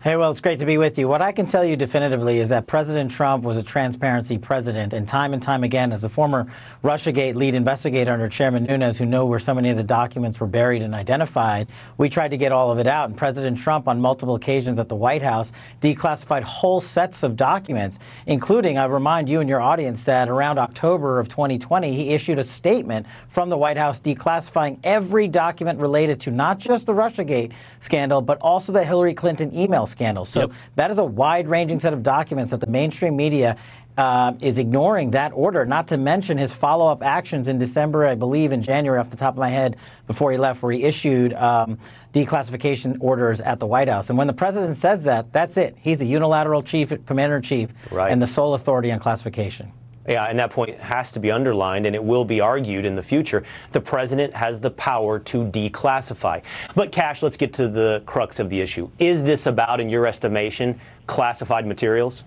Hey, 0.01 0.15
well, 0.15 0.31
it's 0.31 0.39
great 0.39 0.61
to 0.61 0.65
be 0.65 0.79
with 0.79 0.97
you. 0.97 1.09
What 1.09 1.23
I 1.23 1.33
can 1.33 1.47
tell 1.47 1.65
you 1.65 1.75
definitively 1.75 2.39
is 2.39 2.51
that 2.51 2.69
President 2.69 3.11
Trump 3.11 3.43
was 3.43 3.57
a 3.57 3.65
transparency 3.65 4.39
president, 4.39 4.93
and 4.93 5.09
time 5.09 5.33
and 5.33 5.43
time 5.43 5.65
again, 5.65 5.91
as 5.91 6.03
the 6.03 6.09
former 6.09 6.47
Russiagate 6.85 7.35
lead 7.35 7.57
investigator 7.57 8.13
under 8.13 8.29
Chairman 8.29 8.63
Nunes, 8.63 8.97
who 8.97 9.05
knew 9.07 9.25
where 9.25 9.41
so 9.41 9.53
many 9.53 9.71
of 9.71 9.77
the 9.77 9.83
documents 9.83 10.39
were 10.39 10.47
buried 10.47 10.83
and 10.83 10.95
identified, 10.95 11.67
we 11.97 12.09
tried 12.09 12.29
to 12.29 12.37
get 12.37 12.53
all 12.53 12.71
of 12.71 12.79
it 12.79 12.87
out. 12.87 13.09
And 13.09 13.19
President 13.19 13.59
Trump, 13.59 13.89
on 13.89 14.01
multiple 14.01 14.37
occasions 14.37 14.79
at 14.79 14.89
the 14.89 14.95
White 14.95 15.21
House, 15.21 15.51
declassified 15.81 16.45
whole 16.45 16.81
sets 16.81 17.25
of 17.25 17.35
documents, 17.35 17.99
including, 18.27 18.79
I 18.79 18.85
remind 18.85 19.29
you 19.29 19.41
and 19.41 19.49
your 19.49 19.61
audience 19.61 20.05
that 20.05 20.29
around 20.29 20.61
October 20.61 21.19
of 21.19 21.29
2020, 21.29 21.93
he 21.93 22.11
issued 22.11 22.39
a 22.39 22.45
statement 22.45 23.05
from 23.31 23.49
the 23.49 23.57
White 23.57 23.77
House 23.77 23.99
declassifying 23.99 24.79
every 24.85 25.27
document 25.27 25.81
related 25.81 26.21
to 26.21 26.31
not 26.31 26.61
just 26.61 26.87
the 26.87 26.95
Russiagate 26.95 27.51
scandal, 27.81 28.21
but 28.21 28.39
also 28.41 28.71
the 28.71 28.85
Hillary 28.85 29.13
Clinton 29.13 29.53
email 29.53 29.88
scandal. 29.89 30.25
So 30.25 30.51
that 30.77 30.91
is 30.91 30.99
a 30.99 31.05
wide 31.05 31.49
ranging 31.49 31.81
set 31.81 31.93
of 31.93 32.03
documents 32.03 32.51
that 32.51 32.61
the 32.61 32.67
mainstream 32.67 33.17
media 33.17 33.57
uh, 33.97 34.33
is 34.41 34.59
ignoring 34.59 35.11
that 35.11 35.33
order, 35.35 35.67
not 35.67 35.89
to 35.89 35.97
mention 35.97 36.39
his 36.39 36.53
follow 36.53 36.87
up 36.87 37.03
actions 37.03 37.49
in 37.49 37.59
December, 37.59 38.07
I 38.07 38.15
believe, 38.15 38.53
in 38.53 38.63
January, 38.63 39.01
off 39.01 39.11
the 39.11 39.17
top 39.17 39.35
of 39.35 39.39
my 39.39 39.49
head, 39.49 39.77
before 40.07 40.31
he 40.31 40.39
left, 40.39 40.63
where 40.63 40.71
he 40.71 40.85
issued 40.85 41.33
um, 41.35 41.79
declassification 42.13 42.97
orders 43.01 43.41
at 43.41 43.59
the 43.59 43.67
White 43.67 43.89
House. 43.89 44.09
And 44.09 44.17
when 44.17 44.29
the 44.29 44.33
president 44.33 44.77
says 44.77 45.03
that, 45.05 45.33
that's 45.33 45.57
it. 45.57 45.77
He's 45.81 45.99
the 45.99 46.07
unilateral 46.07 46.63
chief, 46.63 46.93
commander 47.07 47.37
in 47.37 47.43
chief, 47.43 47.71
Right. 47.91 48.13
and 48.13 48.23
the 48.23 48.27
sole 48.29 48.55
authority 48.55 48.93
on 48.93 49.01
classification. 49.01 49.73
Yeah, 50.09 50.25
and 50.25 50.39
that 50.39 50.51
point 50.51 50.79
has 50.79 51.13
to 51.13 51.21
be 51.21 51.31
underlined, 51.31 51.85
and 51.85 51.95
it 51.95 52.03
will 52.03 52.25
be 52.25 52.41
argued 52.41 52.87
in 52.87 52.97
the 52.97 53.03
future. 53.03 53.45
The 53.73 53.81
president 53.81 54.35
has 54.35 54.59
the 54.59 54.71
power 54.71 55.19
to 55.19 55.45
declassify. 55.45 56.43
But, 56.75 56.93
Kash, 56.93 57.23
let's 57.23 57.37
get 57.37 57.53
to 57.55 57.69
the 57.69 58.03
crux 58.07 58.39
of 58.39 58.49
the 58.49 58.61
issue. 58.61 58.89
Is 58.99 59.23
this 59.23 59.45
about, 59.45 59.81
in 59.81 59.91
your 59.91 60.07
estimation, 60.07 60.81
classified 61.07 61.67
materials? 61.67 62.25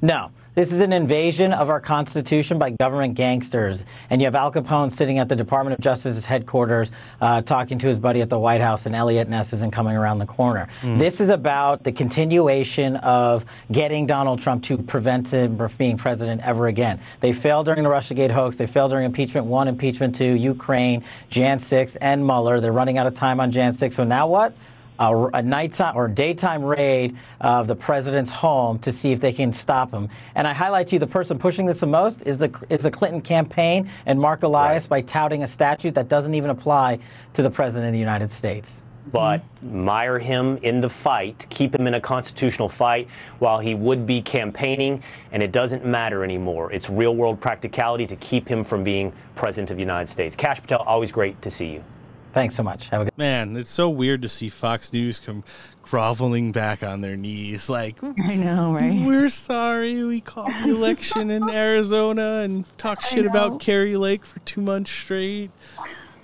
No. 0.00 0.30
This 0.58 0.72
is 0.72 0.80
an 0.80 0.92
invasion 0.92 1.52
of 1.52 1.70
our 1.70 1.78
Constitution 1.78 2.58
by 2.58 2.70
government 2.70 3.14
gangsters. 3.14 3.84
And 4.10 4.20
you 4.20 4.24
have 4.24 4.34
Al 4.34 4.50
Capone 4.50 4.90
sitting 4.90 5.20
at 5.20 5.28
the 5.28 5.36
Department 5.36 5.78
of 5.78 5.80
Justice's 5.80 6.24
headquarters 6.24 6.90
uh, 7.20 7.42
talking 7.42 7.78
to 7.78 7.86
his 7.86 8.00
buddy 8.00 8.22
at 8.22 8.28
the 8.28 8.40
White 8.40 8.60
House, 8.60 8.84
and 8.84 8.92
Eliot 8.92 9.28
Ness 9.28 9.52
isn't 9.52 9.70
coming 9.70 9.96
around 9.96 10.18
the 10.18 10.26
corner. 10.26 10.68
Mm. 10.82 10.98
This 10.98 11.20
is 11.20 11.28
about 11.28 11.84
the 11.84 11.92
continuation 11.92 12.96
of 12.96 13.44
getting 13.70 14.04
Donald 14.06 14.40
Trump 14.40 14.64
to 14.64 14.76
prevent 14.76 15.28
him 15.28 15.56
from 15.56 15.70
being 15.78 15.96
president 15.96 16.44
ever 16.44 16.66
again. 16.66 16.98
They 17.20 17.32
failed 17.32 17.66
during 17.66 17.84
the 17.84 17.88
Russiagate 17.88 18.32
hoax. 18.32 18.56
They 18.56 18.66
failed 18.66 18.90
during 18.90 19.06
impeachment 19.06 19.46
one, 19.46 19.68
impeachment 19.68 20.16
two, 20.16 20.24
Ukraine, 20.24 21.04
Jan 21.30 21.60
6, 21.60 21.94
and 21.94 22.26
Mueller. 22.26 22.58
They're 22.58 22.72
running 22.72 22.98
out 22.98 23.06
of 23.06 23.14
time 23.14 23.38
on 23.38 23.52
Jan 23.52 23.74
6. 23.74 23.94
So 23.94 24.02
now 24.02 24.26
what? 24.26 24.52
A, 25.00 25.14
a 25.34 25.42
nighttime 25.42 25.96
or 25.96 26.08
daytime 26.08 26.64
raid 26.64 27.16
of 27.40 27.68
the 27.68 27.76
president's 27.76 28.30
home 28.30 28.78
to 28.80 28.92
see 28.92 29.12
if 29.12 29.20
they 29.20 29.32
can 29.32 29.52
stop 29.52 29.92
him. 29.92 30.08
And 30.34 30.46
I 30.46 30.52
highlight 30.52 30.88
to 30.88 30.96
you 30.96 30.98
the 30.98 31.06
person 31.06 31.38
pushing 31.38 31.66
this 31.66 31.80
the 31.80 31.86
most 31.86 32.22
is 32.22 32.38
the 32.38 32.50
is 32.68 32.82
the 32.82 32.90
Clinton 32.90 33.20
campaign 33.20 33.88
and 34.06 34.18
Marc 34.20 34.42
Elias 34.42 34.86
by 34.86 35.00
touting 35.02 35.44
a 35.44 35.46
statute 35.46 35.94
that 35.94 36.08
doesn't 36.08 36.34
even 36.34 36.50
apply 36.50 36.98
to 37.34 37.42
the 37.42 37.50
president 37.50 37.86
of 37.88 37.92
the 37.92 37.98
United 37.98 38.30
States. 38.30 38.82
but 39.12 39.42
mire 39.62 40.18
him 40.18 40.58
in 40.62 40.80
the 40.80 40.88
fight, 40.88 41.46
keep 41.48 41.74
him 41.74 41.86
in 41.86 41.94
a 41.94 42.00
constitutional 42.00 42.68
fight 42.68 43.08
while 43.38 43.58
he 43.58 43.74
would 43.74 44.06
be 44.06 44.20
campaigning, 44.20 45.02
and 45.32 45.42
it 45.42 45.52
doesn't 45.52 45.84
matter 45.84 46.24
anymore. 46.24 46.72
It's 46.72 46.90
real 46.90 47.14
world 47.16 47.40
practicality 47.40 48.06
to 48.06 48.16
keep 48.16 48.48
him 48.48 48.62
from 48.64 48.84
being 48.84 49.12
president 49.34 49.70
of 49.70 49.76
the 49.76 49.82
United 49.82 50.08
States. 50.08 50.36
Kash 50.36 50.60
Patel, 50.60 50.80
always 50.80 51.12
great 51.12 51.40
to 51.42 51.50
see 51.50 51.72
you. 51.72 51.84
Thanks 52.32 52.54
so 52.54 52.62
much. 52.62 52.88
Have 52.88 53.02
a 53.02 53.04
good 53.04 53.18
Man, 53.18 53.56
it's 53.56 53.70
so 53.70 53.88
weird 53.88 54.22
to 54.22 54.28
see 54.28 54.48
Fox 54.48 54.92
News 54.92 55.18
come 55.18 55.44
groveling 55.82 56.52
back 56.52 56.82
on 56.82 57.00
their 57.00 57.16
knees 57.16 57.68
like 57.68 57.96
I 58.24 58.36
know, 58.36 58.74
right? 58.74 59.06
We're 59.06 59.30
sorry 59.30 60.04
we 60.04 60.20
called 60.20 60.52
the 60.62 60.70
election 60.70 61.30
in 61.30 61.48
Arizona 61.50 62.42
and 62.44 62.64
talked 62.78 63.04
shit 63.04 63.24
about 63.24 63.60
Kari 63.60 63.96
Lake 63.96 64.24
for 64.24 64.38
two 64.40 64.60
months 64.60 64.90
straight. 64.90 65.50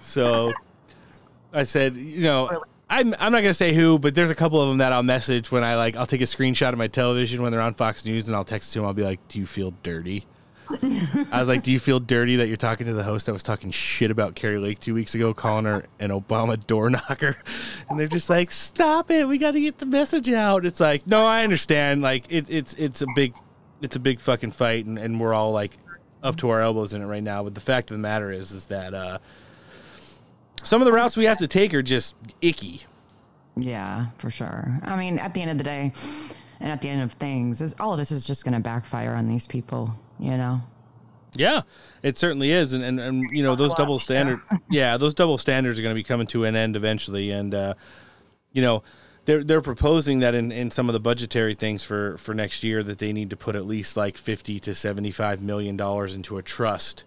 So 0.01 0.53
I 1.53 1.65
said, 1.65 1.97
you 1.97 2.25
know, 2.25 2.63
I'm 2.91 3.15
I'm 3.19 3.33
not 3.33 3.41
gonna 3.41 3.55
say 3.55 3.73
who, 3.73 3.99
but 3.99 4.15
there's 4.15 4.31
a 4.31 4.35
couple 4.35 4.61
of 4.61 4.69
them 4.69 4.79
that 4.79 4.93
I'll 4.93 5.03
message 5.03 5.51
when 5.51 5.65
I 5.65 5.77
like 5.77 5.97
I'll 5.97 6.07
take 6.07 6.21
a 6.21 6.25
screenshot 6.25 6.73
of 6.73 6.79
my 6.79 6.89
television 6.89 7.43
when 7.43 7.51
they're 7.51 7.61
on 7.61 7.75
Fox 7.75 8.05
News 8.05 8.29
and 8.29 8.37
I'll 8.37 8.45
text 8.45 8.73
to 8.73 8.81
them. 8.81 8.87
I'll 8.87 8.95
be 8.95 9.05
like, 9.05 9.27
"Do 9.29 9.39
you 9.39 9.47
feel 9.47 9.73
dirty?" 9.83 10.27
I 10.71 11.39
was 11.39 11.49
like, 11.49 11.63
"Do 11.63 11.71
you 11.73 11.79
feel 11.79 12.01
dirty 12.01 12.37
that 12.37 12.49
you're 12.49 12.57
talking 12.57 12.87
to 12.87 12.95
the 12.95 13.03
host 13.03 13.27
that 13.27 13.33
was 13.33 13.43
talking 13.43 13.71
shit 13.71 14.11
about 14.11 14.35
Kari 14.35 14.59
Lake 14.59 14.79
two 14.79 14.95
weeks 14.95 15.15
ago, 15.15 15.35
calling 15.35 15.65
her 15.65 15.85
an 15.99 16.11
Obama 16.11 16.65
door 16.67 16.91
knocker?" 16.91 17.37
And 17.89 17.99
they're 17.99 18.09
just 18.09 18.31
like, 18.31 18.51
"Stop 18.51 19.11
it! 19.11 19.29
We 19.29 19.39
got 19.39 19.53
to 19.53 19.61
get 19.61 19.79
the 19.79 19.87
message 19.87 20.31
out." 20.31 20.65
It's 20.65 20.81
like, 20.81 21.07
no, 21.07 21.25
I 21.25 21.45
understand. 21.45 22.03
Like, 22.03 22.25
it, 22.31 22.49
it's 22.51 22.75
it's 22.75 23.03
a 23.03 23.07
big 23.15 23.35
it's 23.83 23.97
a 23.97 24.01
big 24.01 24.21
fucking 24.21 24.53
fight, 24.53 24.87
and, 24.87 24.99
and 24.99 25.21
we're 25.21 25.35
all 25.35 25.53
like 25.53 25.73
up 26.23 26.37
to 26.37 26.49
our 26.51 26.61
elbows 26.61 26.93
in 26.93 27.03
it 27.03 27.07
right 27.07 27.23
now. 27.23 27.45
But 27.45 27.55
the 27.55 27.61
fact 27.61 27.91
of 27.91 27.97
the 27.97 28.03
matter 28.03 28.33
is, 28.33 28.51
is 28.51 28.67
that 28.67 28.95
uh, 28.95 29.19
some 30.63 30.81
of 30.81 30.87
the 30.87 30.93
routes 30.93 31.17
we 31.17 31.27
have 31.27 31.39
to 31.39 31.49
take 31.49 31.75
are 31.75 31.83
just 31.83 32.15
icky. 32.41 32.85
Yeah, 33.57 34.07
for 34.19 34.31
sure. 34.31 34.81
I 34.83 34.97
mean, 34.97 35.19
at 35.19 35.35
the 35.35 35.43
end 35.43 35.51
of 35.53 35.59
the 35.59 35.65
day, 35.65 35.93
and 36.61 36.71
at 36.71 36.81
the 36.81 36.89
end 36.89 37.03
of 37.03 37.13
things, 37.13 37.61
is 37.61 37.75
all 37.79 37.93
of 37.93 37.99
this 37.99 38.11
is 38.11 38.27
just 38.27 38.45
going 38.45 38.55
to 38.55 38.61
backfire 38.61 39.15
on 39.15 39.29
these 39.29 39.47
people. 39.47 39.95
You 40.19 40.37
know. 40.37 40.61
Yeah, 41.37 41.63
it 42.03 42.17
certainly 42.17 42.53
is, 42.53 42.73
and 42.73 42.83
and, 42.83 43.01
and 43.01 43.31
you 43.31 43.43
know 43.43 43.57
those 43.57 43.75
double 43.75 43.99
standard, 43.99 44.41
yeah, 44.71 44.97
those 44.97 45.15
double 45.15 45.39
standards 45.39 45.79
are 45.79 45.83
going 45.83 45.95
to 45.95 45.99
be 45.99 46.05
coming 46.05 46.27
to 46.29 46.45
an 46.45 46.55
end 46.55 46.77
eventually, 46.77 47.31
and 47.31 47.55
uh, 47.55 47.75
you 48.53 48.63
know 48.63 48.83
they're 49.25 49.43
they're 49.43 49.61
proposing 49.61 50.21
that 50.21 50.35
in, 50.35 50.53
in 50.53 50.71
some 50.71 50.89
of 50.89 50.93
the 50.93 51.01
budgetary 51.01 51.55
things 51.55 51.83
for 51.83 52.17
for 52.19 52.35
next 52.35 52.63
year 52.63 52.83
that 52.83 52.99
they 52.99 53.13
need 53.13 53.31
to 53.31 53.37
put 53.37 53.57
at 53.57 53.67
least 53.67 53.97
like 53.97 54.17
fifty 54.17 54.61
to 54.61 54.75
seventy 54.75 55.11
five 55.11 55.43
million 55.43 55.77
dollars 55.77 56.15
into 56.15 56.39
a 56.39 56.43
trust 56.43 57.05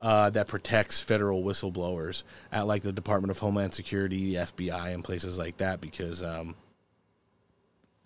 uh, 0.00 0.30
that 0.30 0.46
protects 0.46 1.00
federal 1.00 1.42
whistleblowers 1.42 2.22
at 2.52 2.66
like 2.66 2.82
the 2.82 2.92
Department 2.92 3.30
of 3.30 3.38
Homeland 3.38 3.74
Security, 3.74 4.32
the 4.32 4.40
FBI, 4.40 4.94
and 4.94 5.02
places 5.02 5.38
like 5.38 5.56
that 5.58 5.80
because 5.80 6.22
um, 6.22 6.54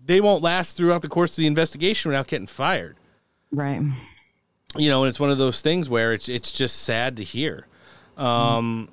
they 0.04 0.20
won't 0.20 0.42
last 0.42 0.76
throughout 0.76 1.02
the 1.02 1.08
course 1.08 1.32
of 1.32 1.36
the 1.36 1.46
investigation 1.46 2.10
without 2.10 2.26
getting 2.26 2.46
fired 2.46 2.96
Right. 3.52 3.82
you 4.76 4.88
know, 4.88 5.02
and 5.02 5.08
it's 5.08 5.20
one 5.20 5.30
of 5.30 5.38
those 5.38 5.60
things 5.60 5.88
where 5.88 6.12
it's 6.12 6.28
it's 6.28 6.52
just 6.52 6.82
sad 6.82 7.16
to 7.16 7.24
hear. 7.24 7.66
Um, 8.16 8.88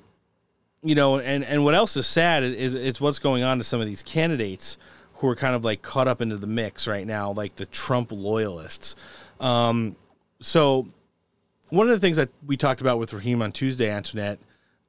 You 0.82 0.94
know, 0.94 1.18
and 1.18 1.44
and 1.44 1.64
what 1.64 1.74
else 1.74 1.96
is 1.96 2.06
sad 2.06 2.42
is 2.44 2.74
it's 2.74 3.00
what's 3.00 3.18
going 3.18 3.42
on 3.42 3.58
to 3.58 3.64
some 3.64 3.80
of 3.80 3.86
these 3.86 4.02
candidates 4.02 4.76
who 5.14 5.28
are 5.28 5.34
kind 5.36 5.54
of 5.56 5.64
like 5.64 5.82
caught 5.82 6.06
up 6.08 6.22
into 6.22 6.36
the 6.36 6.46
mix 6.46 6.86
right 6.86 7.06
now, 7.06 7.32
like 7.32 7.56
the 7.56 7.66
Trump 7.66 8.12
loyalists. 8.12 8.94
Um, 9.40 9.96
so 10.40 10.86
one 11.70 11.88
of 11.88 11.92
the 11.92 12.00
things 12.00 12.16
that 12.16 12.28
we 12.46 12.56
talked 12.56 12.80
about 12.80 12.98
with 12.98 13.12
Raheem 13.12 13.42
on 13.42 13.50
Tuesday, 13.52 13.90
Antoinette, 13.90 14.38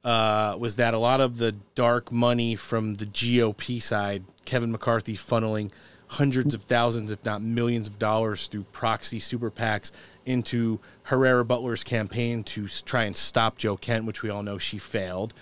uh, 0.04 0.56
was 0.58 0.76
that 0.76 0.94
a 0.94 0.98
lot 0.98 1.20
of 1.20 1.38
the 1.38 1.52
dark 1.74 2.10
money 2.12 2.54
from 2.54 2.94
the 2.94 3.06
GOP 3.06 3.82
side, 3.82 4.22
Kevin 4.44 4.70
McCarthy 4.72 5.16
funneling 5.16 5.70
hundreds 6.14 6.54
of 6.54 6.62
thousands, 6.64 7.10
if 7.10 7.24
not 7.24 7.40
millions 7.40 7.86
of 7.86 7.98
dollars 7.98 8.48
through 8.48 8.64
proxy 8.72 9.20
super 9.20 9.50
PACs 9.50 9.92
into 10.26 10.80
Herrera 11.04 11.44
Beutler's 11.44 11.84
campaign 11.84 12.42
to 12.44 12.66
try 12.68 13.04
and 13.04 13.16
stop 13.16 13.56
Joe 13.58 13.76
Kent, 13.76 14.04
which 14.06 14.22
we 14.22 14.28
all 14.30 14.42
know 14.42 14.58
she 14.58 14.78
failed. 14.78 15.32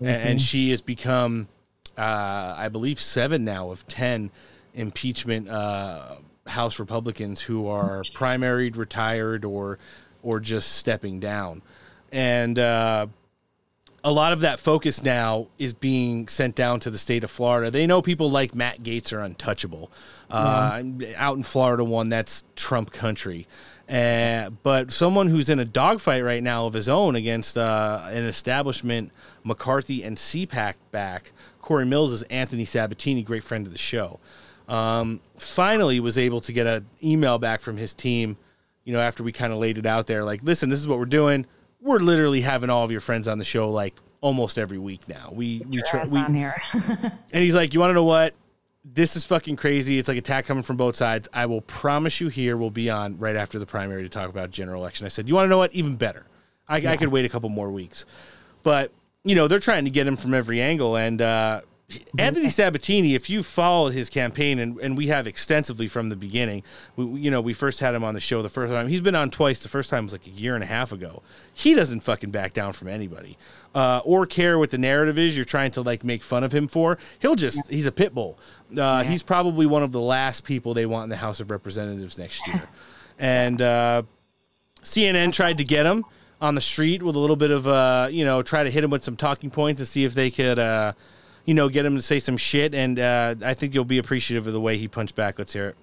A- 0.00 0.04
And 0.06 0.40
she 0.40 0.70
has 0.70 0.80
become, 0.80 1.48
uh, 1.98 2.54
I 2.56 2.68
believe, 2.68 3.00
seven 3.00 3.44
now 3.44 3.70
of 3.70 3.86
10 3.88 4.30
impeachment 4.74 5.48
uh, 5.48 6.16
House 6.46 6.78
Republicans 6.78 7.40
who 7.42 7.66
are 7.68 8.02
primaried, 8.14 8.76
retired, 8.76 9.44
or 9.44 9.78
or 10.24 10.38
just 10.38 10.72
stepping 10.76 11.18
down. 11.18 11.62
And 12.12 12.56
uh, 12.58 13.08
a 14.04 14.10
lot 14.10 14.32
of 14.32 14.40
that 14.40 14.58
focus 14.58 15.02
now 15.02 15.46
is 15.58 15.72
being 15.72 16.26
sent 16.26 16.54
down 16.54 16.80
to 16.80 16.90
the 16.90 16.98
state 16.98 17.22
of 17.22 17.30
Florida. 17.30 17.70
They 17.70 17.86
know 17.86 18.02
people 18.02 18.30
like 18.30 18.54
Matt 18.54 18.82
Gaetz 18.82 19.12
are 19.12 19.20
untouchable. 19.20 19.90
Uh, 20.30 20.82
Out 21.16 21.36
in 21.36 21.42
Florida, 21.42 21.84
one 21.84 22.08
that's 22.08 22.42
Trump 22.56 22.90
country. 22.92 23.46
Uh, 23.88 24.50
but 24.62 24.90
someone 24.90 25.28
who's 25.28 25.48
in 25.48 25.58
a 25.58 25.64
dogfight 25.64 26.24
right 26.24 26.42
now 26.42 26.66
of 26.66 26.72
his 26.72 26.88
own 26.88 27.14
against 27.14 27.58
uh, 27.58 28.02
an 28.06 28.24
establishment, 28.24 29.12
McCarthy 29.44 30.02
and 30.02 30.16
CPAC 30.16 30.74
back, 30.90 31.32
Corey 31.60 31.84
Mills 31.84 32.12
is 32.12 32.22
Anthony 32.22 32.64
Sabatini, 32.64 33.22
great 33.22 33.44
friend 33.44 33.66
of 33.66 33.72
the 33.72 33.78
show. 33.78 34.18
Um, 34.68 35.20
finally, 35.36 36.00
was 36.00 36.16
able 36.16 36.40
to 36.40 36.52
get 36.52 36.66
an 36.66 36.86
email 37.02 37.38
back 37.38 37.60
from 37.60 37.76
his 37.76 37.92
team. 37.94 38.36
You 38.84 38.92
know, 38.92 39.00
after 39.00 39.22
we 39.22 39.30
kind 39.30 39.52
of 39.52 39.58
laid 39.58 39.78
it 39.78 39.86
out 39.86 40.06
there, 40.06 40.24
like, 40.24 40.40
listen, 40.42 40.70
this 40.70 40.80
is 40.80 40.88
what 40.88 40.98
we're 40.98 41.04
doing. 41.04 41.46
We're 41.82 41.98
literally 41.98 42.40
having 42.40 42.70
all 42.70 42.84
of 42.84 42.90
your 42.90 43.00
friends 43.00 43.28
on 43.28 43.38
the 43.38 43.44
show 43.44 43.70
like 43.70 43.94
almost 44.20 44.56
every 44.56 44.78
week 44.78 45.08
now. 45.08 45.30
We 45.32 45.62
we 45.68 45.82
try. 45.82 46.04
We, 46.10 46.18
on 46.18 46.34
here. 46.34 46.54
and 46.74 47.42
he's 47.42 47.54
like, 47.54 47.74
"You 47.74 47.80
want 47.80 47.90
to 47.90 47.94
know 47.94 48.04
what? 48.04 48.34
This 48.84 49.16
is 49.16 49.24
fucking 49.26 49.56
crazy. 49.56 49.98
It's 49.98 50.08
like 50.08 50.16
attack 50.16 50.46
coming 50.46 50.62
from 50.62 50.76
both 50.76 50.96
sides. 50.96 51.28
I 51.32 51.46
will 51.46 51.60
promise 51.60 52.20
you 52.20 52.28
here 52.28 52.56
we'll 52.56 52.70
be 52.70 52.88
on 52.88 53.18
right 53.18 53.36
after 53.36 53.58
the 53.58 53.66
primary 53.66 54.02
to 54.02 54.08
talk 54.08 54.30
about 54.30 54.50
general 54.50 54.80
election." 54.80 55.04
I 55.04 55.08
said, 55.08 55.28
"You 55.28 55.34
want 55.34 55.46
to 55.46 55.50
know 55.50 55.58
what? 55.58 55.74
Even 55.74 55.96
better. 55.96 56.24
I, 56.68 56.76
I 56.86 56.96
could 56.96 57.08
wait 57.08 57.26
a 57.26 57.28
couple 57.28 57.48
more 57.50 57.70
weeks." 57.70 58.06
But 58.62 58.92
you 59.24 59.34
know 59.34 59.48
they're 59.48 59.58
trying 59.58 59.84
to 59.84 59.90
get 59.90 60.06
him 60.06 60.16
from 60.16 60.34
every 60.34 60.60
angle, 60.62 60.96
and 60.96 61.20
uh, 61.20 61.62
Anthony 62.18 62.48
Sabatini, 62.48 63.14
if 63.14 63.28
you 63.30 63.42
followed 63.42 63.92
his 63.92 64.08
campaign, 64.10 64.58
and, 64.58 64.78
and 64.78 64.96
we 64.96 65.08
have 65.08 65.26
extensively 65.26 65.88
from 65.88 66.08
the 66.08 66.16
beginning, 66.16 66.62
we, 66.96 67.20
you 67.20 67.30
know, 67.30 67.40
we 67.40 67.54
first 67.54 67.80
had 67.80 67.94
him 67.94 68.04
on 68.04 68.14
the 68.14 68.20
show 68.20 68.42
the 68.42 68.48
first 68.48 68.72
time. 68.72 68.88
He's 68.88 69.00
been 69.00 69.14
on 69.14 69.30
twice. 69.30 69.62
The 69.62 69.68
first 69.68 69.90
time 69.90 70.04
was 70.04 70.12
like 70.12 70.26
a 70.26 70.30
year 70.30 70.54
and 70.54 70.62
a 70.62 70.66
half 70.66 70.92
ago. 70.92 71.22
He 71.52 71.74
doesn't 71.74 72.00
fucking 72.00 72.30
back 72.30 72.52
down 72.52 72.72
from 72.72 72.88
anybody 72.88 73.36
uh, 73.74 74.00
or 74.04 74.26
care 74.26 74.58
what 74.58 74.70
the 74.70 74.78
narrative 74.78 75.18
is 75.18 75.36
you're 75.36 75.44
trying 75.44 75.70
to 75.72 75.82
like 75.82 76.04
make 76.04 76.22
fun 76.22 76.44
of 76.44 76.52
him 76.52 76.68
for. 76.68 76.98
He'll 77.18 77.34
just, 77.34 77.68
he's 77.68 77.86
a 77.86 77.92
pit 77.92 78.14
bull. 78.14 78.38
Uh, 78.76 79.02
He's 79.04 79.22
probably 79.22 79.66
one 79.66 79.82
of 79.82 79.92
the 79.92 80.00
last 80.00 80.44
people 80.44 80.72
they 80.72 80.86
want 80.86 81.04
in 81.04 81.10
the 81.10 81.16
House 81.16 81.40
of 81.40 81.50
Representatives 81.50 82.16
next 82.18 82.46
year. 82.46 82.62
and 83.18 83.60
uh, 83.60 84.02
CNN 84.82 85.32
tried 85.32 85.58
to 85.58 85.64
get 85.64 85.84
him 85.86 86.04
on 86.40 86.54
the 86.54 86.60
street 86.60 87.02
with 87.02 87.14
a 87.14 87.18
little 87.18 87.36
bit 87.36 87.50
of, 87.50 87.68
uh, 87.68 88.08
you 88.10 88.24
know, 88.24 88.42
try 88.42 88.64
to 88.64 88.70
hit 88.70 88.82
him 88.82 88.90
with 88.90 89.04
some 89.04 89.16
talking 89.16 89.50
points 89.50 89.80
and 89.80 89.88
see 89.88 90.04
if 90.04 90.14
they 90.14 90.30
could, 90.30 90.58
uh, 90.58 90.92
you 91.44 91.54
know, 91.54 91.68
get 91.68 91.84
him 91.84 91.96
to 91.96 92.02
say 92.02 92.20
some 92.20 92.36
shit. 92.36 92.74
And 92.74 92.98
uh, 92.98 93.34
I 93.44 93.54
think 93.54 93.74
you'll 93.74 93.84
be 93.84 93.98
appreciative 93.98 94.46
of 94.46 94.52
the 94.52 94.60
way 94.60 94.78
he 94.78 94.88
punched 94.88 95.14
back. 95.14 95.38
Let's 95.38 95.52
hear 95.52 95.68
it. 95.68 95.76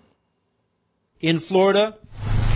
In 1.21 1.39
Florida, 1.39 1.97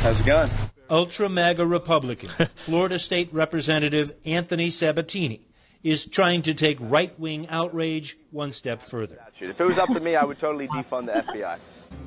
How's 0.02 0.22
it 0.22 0.26
going? 0.26 0.50
ultra 0.90 1.28
mega 1.30 1.66
Republican, 1.66 2.30
Florida 2.56 3.00
State 3.00 3.34
Representative 3.34 4.16
Anthony 4.26 4.70
Sabatini 4.70 5.42
is 5.84 6.06
trying 6.06 6.42
to 6.44 6.54
take 6.54 6.78
right 6.80 7.18
wing 7.20 7.48
outrage 7.50 8.18
one 8.32 8.54
step 8.54 8.82
further. 8.82 9.20
If 9.40 9.60
it 9.60 9.66
was 9.66 9.78
up 9.78 9.90
to 9.90 10.00
me, 10.00 10.16
I 10.16 10.24
would 10.24 10.40
totally 10.40 10.70
defund 10.70 11.08
the 11.08 11.24
FBI. 11.24 11.58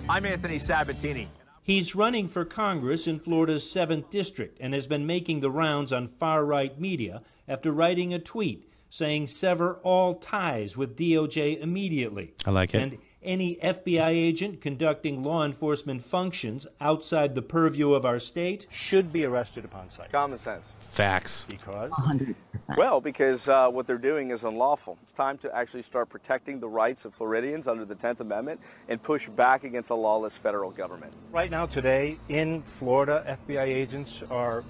I'm 0.09 0.25
Anthony 0.25 0.59
Sabatini. 0.59 1.29
He's 1.63 1.95
running 1.95 2.29
for 2.29 2.45
Congress 2.45 3.07
in 3.07 3.19
Florida's 3.19 3.65
7th 3.65 4.09
District 4.09 4.57
and 4.61 4.73
has 4.73 4.87
been 4.87 5.05
making 5.05 5.41
the 5.41 5.51
rounds 5.51 5.93
on 5.93 6.07
far 6.07 6.45
right 6.45 6.81
media 6.81 7.23
after 7.49 7.71
writing 7.73 8.15
a 8.15 8.19
tweet 8.19 8.67
saying 8.91 9.27
sever 9.27 9.79
all 9.83 10.15
ties 10.15 10.77
with 10.77 10.97
DOJ 10.97 11.61
immediately. 11.61 12.35
I 12.45 12.51
like 12.51 12.75
it. 12.75 12.83
And 12.83 12.99
any 13.27 13.57
FBI 13.57 14.09
agent 14.09 14.61
conducting 14.61 15.23
law 15.25 15.45
enforcement 15.45 16.05
functions 16.05 16.67
outside 16.81 17.35
the 17.35 17.43
purview 17.43 17.93
of 17.93 18.05
our 18.05 18.21
state 18.21 18.67
should 18.71 19.13
be 19.13 19.25
arrested 19.25 19.65
upon 19.65 19.91
sight. 19.91 20.13
Common 20.13 20.39
sense. 20.39 20.65
Facts. 20.79 21.45
Because? 21.49 21.91
100%. 21.91 22.35
Well, 22.77 23.01
because 23.01 23.49
uh, 23.49 23.69
what 23.69 23.87
they're 23.87 23.99
doing 23.99 24.31
is 24.31 24.45
unlawful. 24.45 24.97
It's 25.03 25.13
time 25.13 25.39
to 25.39 25.55
actually 25.55 25.83
start 25.83 26.09
protecting 26.09 26.61
the 26.61 26.69
rights 26.69 27.05
of 27.05 27.15
Floridians 27.15 27.69
under 27.69 27.85
the 27.85 27.95
10th 27.97 28.21
Amendment 28.21 28.61
and 28.89 29.03
push 29.03 29.29
back 29.29 29.65
against 29.65 29.91
a 29.91 29.95
lawless 29.95 30.37
federal 30.37 30.71
government. 30.71 31.13
Right 31.33 31.51
now, 31.51 31.67
today, 31.67 32.19
in 32.29 32.63
Florida, 32.63 33.39
FBI 33.47 33.65
agents 33.65 34.23
are 34.31 34.63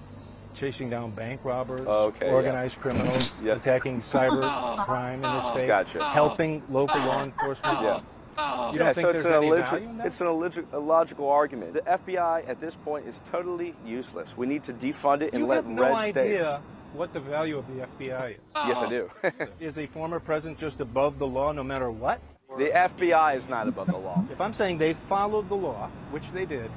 chasing 0.56 0.90
down 0.90 1.10
bank 1.10 1.40
robbers, 1.44 1.80
Okay, 1.80 2.26
yeah. 2.26 2.32
organized 2.32 2.80
criminals, 2.80 3.32
Yeah. 3.42 3.54
attacking 3.54 4.00
cyber 4.00 4.40
oh. 4.42 4.82
crime 4.84 5.16
in 5.16 5.22
the 5.22 5.28
oh. 5.42 5.50
state, 5.52 5.66
Gotcha. 5.68 6.02
helping 6.02 6.62
local 6.70 7.00
law 7.00 7.22
enforcement. 7.22 7.78
Yeah. 7.82 8.00
Oh. 8.38 8.72
You 8.72 8.78
don't 8.78 8.94
think 8.94 9.04
so 9.06 9.10
it's 9.10 9.22
there's 9.22 9.34
an 9.34 9.44
any 9.44 9.50
illogi- 9.50 9.70
value 9.70 9.88
in 9.88 9.96
that? 9.98 10.06
It's 10.06 10.20
an 10.20 10.26
illog- 10.26 10.72
illogical 10.72 11.28
argument. 11.30 11.72
The 11.74 11.80
FBI 11.82 12.48
at 12.48 12.60
this 12.60 12.74
point 12.74 13.06
is 13.06 13.20
totally 13.30 13.74
useless. 13.86 14.36
We 14.36 14.46
need 14.46 14.62
to 14.64 14.72
defund 14.72 15.22
it 15.22 15.32
and 15.32 15.42
You 15.42 15.46
let 15.46 15.56
have 15.56 15.66
no 15.66 15.82
red 15.82 15.92
idea 15.94 16.38
states. 16.40 16.60
what 16.92 17.12
the 17.12 17.20
value 17.20 17.56
of 17.58 17.66
the 17.74 17.86
FBI 17.86 18.32
is? 18.32 18.36
Yes, 18.66 18.78
I 18.78 18.88
do. 18.88 19.10
is 19.60 19.78
a 19.78 19.86
former 19.86 20.20
president 20.20 20.58
just 20.58 20.80
above 20.80 21.18
the 21.18 21.26
law 21.26 21.52
no 21.52 21.64
matter 21.64 21.90
what? 21.90 22.20
The 22.58 22.70
FBI 22.74 23.36
is 23.36 23.48
not 23.48 23.68
above 23.68 23.88
the 23.88 23.96
law. 23.98 24.24
If 24.30 24.40
I'm 24.40 24.52
saying 24.54 24.78
they 24.78 24.94
followed 24.94 25.48
the 25.48 25.56
law, 25.56 25.88
which 26.10 26.30
they 26.32 26.46
did, 26.46 26.70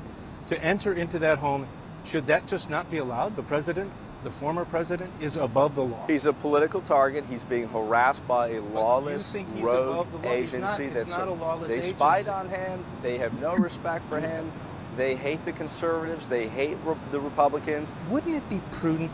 to 0.49 0.61
enter 0.63 0.93
into 0.93 1.19
that 1.19 1.37
home, 1.37 1.67
should 2.09 2.27
that 2.27 2.47
just 2.47 2.69
not 2.69 2.89
be 2.89 2.97
allowed? 2.97 3.35
The 3.35 3.43
president, 3.43 3.91
the 4.23 4.31
former 4.31 4.65
president, 4.65 5.11
is 5.21 5.35
above 5.35 5.75
the 5.75 5.83
law. 5.83 6.05
He's 6.07 6.25
a 6.25 6.33
political 6.33 6.81
target. 6.81 7.23
He's 7.29 7.41
being 7.43 7.67
harassed 7.69 8.27
by 8.27 8.49
a 8.49 8.61
lawless 8.61 9.31
he's 9.31 9.45
rogue 9.61 10.07
above 10.07 10.11
the 10.11 10.27
law? 10.27 10.35
He's 10.35 10.53
agency. 10.55 10.59
not- 10.59 10.79
it's 10.79 10.93
that's 10.93 11.09
not 11.09 11.27
a 11.27 11.31
lawless 11.33 11.67
they 11.67 11.75
agency. 11.75 11.93
spied 11.95 12.27
on 12.27 12.49
him. 12.49 12.83
They 13.01 13.17
have 13.19 13.39
no 13.39 13.55
respect 13.55 14.05
for 14.05 14.19
him. 14.19 14.51
They 14.97 15.15
hate 15.15 15.43
the 15.45 15.51
conservatives. 15.53 16.27
They 16.27 16.47
hate 16.47 16.77
re- 16.83 16.95
the 17.11 17.19
Republicans. 17.19 17.91
Wouldn't 18.09 18.35
it 18.35 18.49
be 18.49 18.59
prudent 18.71 19.11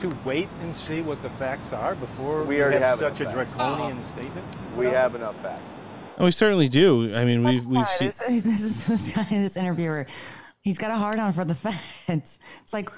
to 0.00 0.16
wait 0.24 0.48
and 0.62 0.74
see 0.74 1.00
what 1.02 1.22
the 1.22 1.30
facts 1.30 1.72
are 1.72 1.94
before 1.96 2.40
We 2.44 2.54
we 2.56 2.60
have, 2.60 2.72
have 2.72 2.98
such 2.98 3.20
a 3.20 3.24
facts. 3.24 3.34
draconian 3.34 4.02
statement? 4.04 4.46
We 4.76 4.86
have 4.86 5.14
enough 5.14 5.36
facts. 5.42 5.62
And 6.16 6.24
we 6.24 6.30
certainly 6.32 6.68
do. 6.68 7.14
I 7.14 7.24
mean, 7.24 7.44
we've 7.44 7.64
we've 7.66 7.88
seen. 7.90 8.08
This, 8.08 8.18
this 8.42 8.84
this 8.86 9.12
guy, 9.14 9.24
this 9.30 9.56
interviewer. 9.56 10.06
He's 10.62 10.78
got 10.78 10.90
a 10.90 10.96
hard 10.96 11.18
on 11.18 11.32
for 11.32 11.44
the 11.44 11.54
feds. 11.54 12.38
It's 12.62 12.72
like 12.72 12.90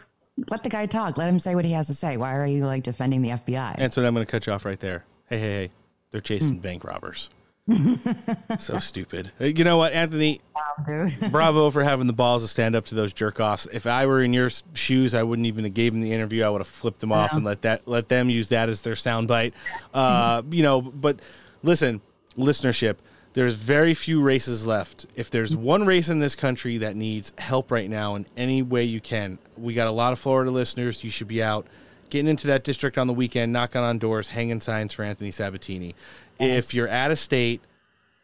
let 0.48 0.62
the 0.62 0.68
guy 0.70 0.86
talk. 0.86 1.18
Let 1.18 1.28
him 1.28 1.38
say 1.38 1.54
what 1.54 1.64
he 1.64 1.72
has 1.72 1.86
to 1.88 1.94
say. 1.94 2.16
Why 2.16 2.34
are 2.36 2.46
you 2.46 2.64
like 2.64 2.82
defending 2.82 3.22
the 3.22 3.30
FBI? 3.30 3.74
And 3.78 3.92
so 3.92 4.04
I'm 4.04 4.14
going 4.14 4.24
to 4.26 4.30
cut 4.30 4.46
you 4.46 4.52
off 4.52 4.64
right 4.64 4.80
there. 4.80 5.04
Hey, 5.28 5.38
hey, 5.38 5.50
hey! 5.50 5.70
They're 6.10 6.20
chasing 6.20 6.54
Hmm. 6.56 6.60
bank 6.60 6.84
robbers. 6.84 7.28
so 8.58 8.78
stupid. 8.78 9.30
Uh, 9.40 9.44
You 9.44 9.64
know 9.64 9.76
what, 9.76 9.92
Anthony? 9.92 10.40
dude. 10.86 11.14
Bravo 11.30 11.70
for 11.70 11.84
having 11.84 12.06
the 12.06 12.12
balls 12.12 12.42
to 12.42 12.48
stand 12.48 12.74
up 12.74 12.86
to 12.86 12.94
those 12.94 13.12
jerk 13.12 13.38
offs. 13.38 13.68
If 13.72 13.86
I 13.86 14.06
were 14.06 14.22
in 14.22 14.32
your 14.32 14.50
shoes, 14.74 15.14
I 15.14 15.22
wouldn't 15.22 15.46
even 15.46 15.64
have 15.64 15.74
gave 15.74 15.92
them 15.92 16.00
the 16.02 16.12
interview. 16.12 16.42
I 16.42 16.48
would 16.48 16.60
have 16.60 16.66
flipped 16.68 17.00
them 17.00 17.12
off 17.12 17.30
Yeah. 17.32 17.36
and 17.36 17.44
let 17.44 17.62
that 17.62 17.86
let 17.86 18.08
them 18.08 18.28
use 18.30 18.48
that 18.48 18.68
as 18.68 18.80
their 18.80 18.94
soundbite. 18.94 19.52
Uh, 19.94 20.42
you 20.50 20.62
know, 20.62 20.80
but 20.80 21.20
listen, 21.62 22.00
listenership. 22.36 22.96
There's 23.32 23.54
very 23.54 23.94
few 23.94 24.20
races 24.20 24.66
left. 24.66 25.06
If 25.14 25.30
there's 25.30 25.54
one 25.54 25.86
race 25.86 26.08
in 26.08 26.18
this 26.18 26.34
country 26.34 26.78
that 26.78 26.96
needs 26.96 27.32
help 27.38 27.70
right 27.70 27.88
now 27.88 28.16
in 28.16 28.26
any 28.36 28.60
way 28.62 28.84
you 28.84 29.00
can, 29.00 29.38
we 29.56 29.72
got 29.74 29.86
a 29.86 29.92
lot 29.92 30.12
of 30.12 30.18
Florida 30.18 30.50
listeners. 30.50 31.04
You 31.04 31.10
should 31.10 31.28
be 31.28 31.42
out 31.42 31.66
getting 32.10 32.28
into 32.28 32.48
that 32.48 32.64
district 32.64 32.98
on 32.98 33.06
the 33.06 33.12
weekend, 33.12 33.52
knocking 33.52 33.80
on 33.80 33.98
doors, 33.98 34.28
hanging 34.28 34.60
signs 34.60 34.92
for 34.92 35.04
Anthony 35.04 35.30
Sabatini. 35.30 35.94
If 36.40 36.74
you're 36.74 36.88
out 36.88 37.12
of 37.12 37.18
state, 37.20 37.60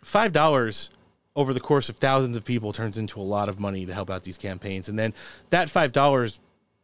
five 0.02 0.32
dollars 0.32 0.90
over 1.36 1.52
the 1.52 1.60
course 1.60 1.88
of 1.88 1.98
thousands 1.98 2.36
of 2.36 2.44
people 2.44 2.72
turns 2.72 2.98
into 2.98 3.20
a 3.20 3.22
lot 3.22 3.48
of 3.48 3.60
money 3.60 3.86
to 3.86 3.94
help 3.94 4.10
out 4.10 4.24
these 4.24 4.38
campaigns, 4.38 4.88
and 4.88 4.98
then 4.98 5.14
that 5.50 5.70
five 5.70 5.92
dollars 5.92 6.40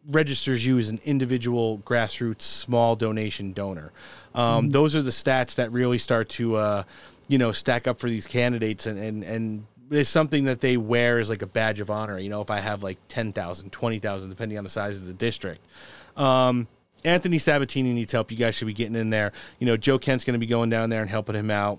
registers 0.09 0.67
you 0.67 0.79
as 0.79 0.89
an 0.89 1.01
individual 1.05 1.79
grassroots 1.79 2.43
small 2.43 2.97
donation 2.97 3.53
donor. 3.53 3.93
Um, 4.35 4.71
Those 4.71 4.97
are 4.97 5.03
the 5.03 5.13
stats 5.13 5.55
that 5.55 5.71
really 5.71 5.99
start 5.99 6.29
to, 6.31 6.57
uh, 6.57 6.83
you 7.33 7.39
know, 7.39 7.51
stack 7.51 7.87
up 7.87 7.99
for 7.99 8.11
these 8.11 8.27
candidates, 8.27 8.85
and 8.85 8.99
and 8.99 9.25
and 9.25 9.67
it's 9.91 10.11
something 10.11 10.45
that 10.45 10.61
they 10.61 10.77
wear 10.77 11.19
as 11.19 11.31
like 11.31 11.41
a 11.41 11.47
badge 11.47 11.81
of 11.81 11.91
honor. 11.91 12.19
You 12.19 12.29
know, 12.29 12.43
if 12.43 12.51
I 12.51 12.61
have 12.61 12.83
like 12.83 12.99
10,000, 13.09 13.71
20,000, 13.71 14.29
depending 14.29 14.59
on 14.59 14.65
the 14.65 14.71
size 14.71 14.99
of 14.99 15.07
the 15.07 15.15
district. 15.15 15.65
Um, 16.15 16.69
Anthony 17.05 17.39
Sabatini 17.39 17.95
needs 17.95 18.13
help. 18.13 18.31
You 18.31 18.37
guys 18.37 18.55
should 18.55 18.67
be 18.67 18.75
getting 18.75 18.97
in 18.97 19.09
there. 19.09 19.33
You 19.59 19.67
know, 19.67 19.79
Joe 19.79 19.99
Kent's 19.99 20.25
going 20.25 20.35
to 20.35 20.39
be 20.39 20.47
going 20.47 20.69
down 20.69 20.91
there 20.91 21.01
and 21.01 21.11
helping 21.11 21.35
him 21.35 21.51
out. 21.51 21.79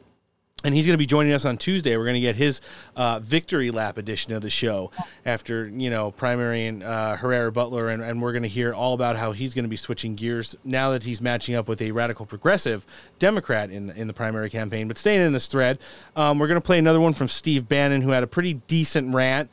And 0.64 0.74
he's 0.74 0.86
going 0.86 0.94
to 0.94 0.98
be 0.98 1.06
joining 1.06 1.34
us 1.34 1.44
on 1.44 1.58
Tuesday. 1.58 1.98
We're 1.98 2.06
going 2.06 2.16
to 2.16 2.22
get 2.22 2.38
his 2.38 2.62
uh, 2.96 3.20
victory 3.20 3.70
lap 3.70 3.98
edition 3.98 4.34
of 4.34 4.42
the 4.42 4.50
show 4.50 4.92
after, 5.26 5.68
you 5.68 5.90
know, 5.90 6.12
primary 6.12 6.68
and 6.68 6.82
uh, 6.82 7.18
Herrera 7.18 7.52
Beutler. 7.52 7.94
And, 7.94 8.02
and 8.02 8.22
we're 8.22 8.32
going 8.32 8.44
to 8.44 8.50
hear 8.50 8.74
all 8.74 8.94
about 8.94 9.18
how 9.18 9.34
he's 9.34 9.54
going 9.54 9.66
to 9.66 9.70
be 9.70 9.76
switching 9.76 10.16
gears 10.16 10.56
now 10.64 10.92
that 10.92 11.04
he's 11.04 11.20
matching 11.20 11.56
up 11.56 11.68
with 11.68 11.82
a 11.82 11.92
radical 11.92 12.26
progressive 12.26 12.86
Democrat 13.20 13.72
in, 13.72 13.90
in 13.90 14.08
the 14.08 14.14
primary 14.14 14.50
campaign. 14.50 14.88
But 14.88 14.98
staying 14.98 15.20
in 15.20 15.34
this 15.34 15.48
thread, 15.48 15.80
um, 16.16 16.40
we're 16.40 16.48
going 16.48 16.62
to 16.62 16.66
play 16.66 16.80
another 16.80 17.02
one 17.02 17.14
from 17.14 17.28
Steve 17.28 17.68
Bannon, 17.68 18.02
who 18.02 18.12
had 18.12 18.24
a 18.24 18.28
pretty 18.28 18.54
decent 18.54 19.14
rant 19.14 19.50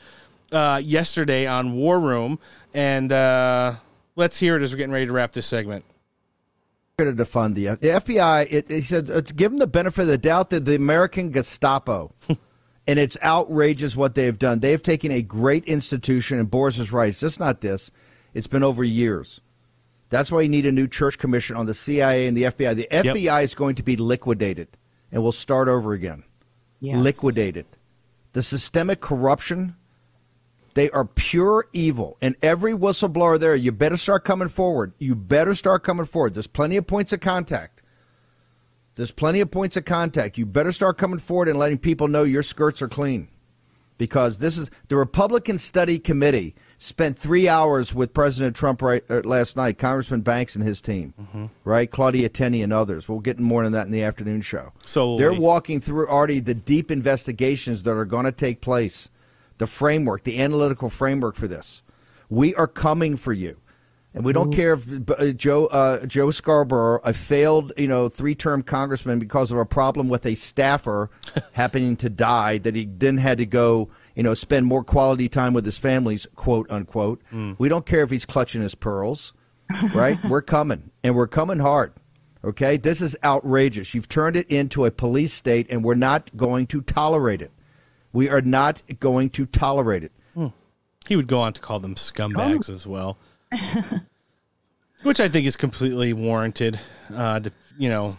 uh, 0.53 0.81
yesterday 0.83 1.45
on 1.45 1.73
War 1.73 1.99
Room. 1.99 2.39
And 2.73 3.11
uh, 3.11 3.75
let's 4.15 4.39
hear 4.39 4.57
it 4.57 4.63
as 4.63 4.71
we're 4.71 4.79
getting 4.79 4.93
ready 4.93 5.07
to 5.07 5.13
wrap 5.13 5.33
this 5.33 5.47
segment. 5.47 5.85
To 7.05 7.25
defund 7.25 7.55
the, 7.55 7.67
the 7.67 7.89
FBI. 8.01 8.47
It, 8.51 8.69
he 8.69 8.81
said 8.81 9.11
uh, 9.11 9.21
give 9.21 9.53
them 9.53 9.59
the 9.59 9.67
benefit 9.67 10.03
of 10.03 10.09
the 10.09 10.19
doubt 10.19 10.51
that 10.51 10.65
the 10.65 10.75
American 10.75 11.31
Gestapo, 11.31 12.13
and 12.87 12.99
it's 12.99 13.17
outrageous 13.23 13.97
what 13.97 14.15
they've 14.15 14.39
done. 14.39 14.61
They've 14.61 14.83
taken 14.83 15.11
a 15.13 15.23
great 15.23 15.65
institution, 15.65 16.39
and 16.39 16.51
Boris 16.51 16.79
is 16.79 16.93
right. 16.93 17.09
It's 17.09 17.21
just 17.21 17.41
not 17.41 17.61
this. 17.61 17.91
It's 18.35 18.47
been 18.47 18.63
over 18.63 18.85
years. 18.85 19.41
That's 20.09 20.33
why 20.33 20.43
you 20.43 20.49
need 20.49 20.67
a 20.67 20.73
new 20.73 20.89
church 20.89 21.19
commission 21.19 21.57
on 21.57 21.67
the 21.67 21.75
CIA 21.75 22.27
and 22.27 22.37
the 22.37 22.45
FBI. 22.45 22.75
The 22.75 22.89
FBI 22.91 23.45
is 23.45 23.55
going 23.55 23.77
to 23.77 23.83
be 23.83 23.97
liquidated, 23.97 24.69
and 25.13 25.23
we'll 25.23 25.33
start 25.33 25.69
over 25.69 25.93
again. 25.93 26.25
Yes. 26.81 26.97
Liquidated. 26.97 27.67
The 28.33 28.43
systemic 28.43 29.01
corruption. 29.01 29.77
They 30.75 30.91
are 30.91 31.05
pure 31.05 31.67
evil. 31.73 32.17
And 32.21 32.37
every 32.43 32.73
whistleblower 32.73 33.39
there, 33.39 33.57
you 33.57 33.73
better 33.73 33.97
start 33.97 34.25
coming 34.25 34.49
forward. 34.49 34.93
You 34.99 35.15
better 35.15 35.55
start 35.55 35.83
coming 35.83 36.07
forward. 36.07 36.35
There's 36.35 36.47
plenty 36.47 36.77
of 36.77 36.87
points 36.87 37.13
of 37.13 37.21
contact. 37.21 37.83
There's 38.97 39.11
plenty 39.11 39.41
of 39.41 39.51
points 39.51 39.77
of 39.77 39.85
contact. 39.85 40.39
You 40.39 40.47
better 40.47 40.73
start 40.73 40.99
coming 40.99 41.19
forward 41.19 41.49
and 41.49 41.59
letting 41.59 41.79
people 41.79 42.09
know 42.09 42.23
your 42.23 42.43
skirts 42.43 42.83
are 42.83 42.89
clean. 42.89 43.29
Because 43.99 44.39
this 44.39 44.57
is 44.57 44.71
the 44.89 44.97
Republican 44.97 45.59
Study 45.59 45.99
Committee 45.99 46.55
spent 46.79 47.19
three 47.19 47.47
hours 47.49 47.95
with 47.95 48.15
President 48.15 48.57
Trump 48.57 48.81
right, 48.81 49.05
uh, 49.11 49.21
last 49.25 49.57
night, 49.57 49.77
Congressman 49.77 50.23
Banks 50.23 50.55
and 50.55 50.65
his 50.65 50.81
team, 50.81 51.13
right? 51.65 51.91
Claudia 51.91 52.31
Tenney 52.31 52.63
and 52.63 52.73
others. 52.73 53.07
We'll 53.11 53.21
get 53.21 53.39
more 53.39 53.63
on 53.63 53.73
that 53.73 53.85
in 53.85 53.93
the 53.93 54.03
afternoon 54.03 54.41
show. 54.41 54.73
So 54.87 55.19
they're 55.19 55.33
we- 55.33 55.39
walking 55.39 55.81
through 55.83 56.09
already 56.09 56.41
the 56.41 56.55
deep 56.55 56.91
investigations 56.91 57.83
that 57.83 57.95
are 57.95 58.07
going 58.07 58.25
to 58.25 58.33
take 58.33 58.63
place, 58.63 59.11
the 59.61 59.67
framework, 59.67 60.25
the 60.25 60.41
analytical 60.41 60.89
framework 60.89 61.37
for 61.37 61.47
this. 61.47 61.83
We 62.31 62.55
are 62.55 62.67
coming 62.67 63.17
for 63.17 63.33
you. 63.33 63.59
And 64.13 64.25
we 64.25 64.33
don't 64.33 64.53
care 64.53 64.73
if 64.73 65.11
uh, 65.11 65.27
Joe 65.33 65.67
uh, 65.67 66.05
Joe 66.05 66.33
Scarborough, 66.33 67.01
a 67.05 67.13
failed 67.13 67.73
you 67.77 67.87
know 67.87 68.09
three 68.09 68.35
term 68.35 68.65
congressman, 68.65 69.21
because 69.21 69.53
of 69.53 69.59
a 69.59 69.65
problem 69.65 70.09
with 70.09 70.27
a 70.27 70.35
staffer 70.35 71.11
happening 71.53 71.95
to 71.99 72.11
die, 72.11 72.59
that 72.59 72.75
he 72.75 72.87
then 72.87 73.19
had 73.19 73.39
to 73.39 73.47
go 73.47 73.89
you 74.17 74.25
know 74.25 74.35
spend 74.35 74.67
more 74.67 74.83
quality 74.83 75.29
time 75.29 75.53
with 75.53 75.65
his 75.65 75.79
families, 75.79 76.27
quote 76.35 76.69
unquote. 76.73 77.23
We 77.59 77.69
don't 77.69 77.87
care 77.87 78.03
if 78.03 78.11
he's 78.11 78.27
clutching 78.27 78.63
his 78.63 78.75
pearls, 78.75 79.33
right? 79.95 80.19
we're 80.25 80.43
coming, 80.43 80.91
and 81.05 81.15
we're 81.15 81.29
coming 81.29 81.61
hard. 81.61 81.93
Okay, 82.43 82.79
this 82.79 83.01
is 83.01 83.17
outrageous. 83.23 83.95
You've 83.95 84.09
turned 84.09 84.35
it 84.35 84.49
into 84.51 84.87
a 84.87 84.91
police 84.91 85.33
state, 85.33 85.69
and 85.71 85.85
we're 85.85 85.95
not 85.95 86.37
going 86.37 86.67
to 86.69 86.81
tolerate 86.81 87.43
it. 87.43 87.53
We 88.13 88.29
are 88.29 88.41
not 88.41 88.83
going 88.99 89.31
to 89.31 89.47
tolerate 89.47 90.05
it. 90.05 90.13
He 91.09 91.17
would 91.17 91.27
go 91.27 91.41
on 91.41 91.53
to 91.55 91.61
call 91.61 91.81
them 91.81 91.95
scumbags 91.97 92.69
as 92.69 92.87
well, 92.87 93.19
which 95.03 95.19
I 95.19 95.29
think 95.29 95.47
is 95.47 95.57
completely 95.57 96.13
warranted. 96.13 96.79
Uh, 97.13 97.41
to, 97.41 97.53
you 97.79 97.89
know, 97.89 98.13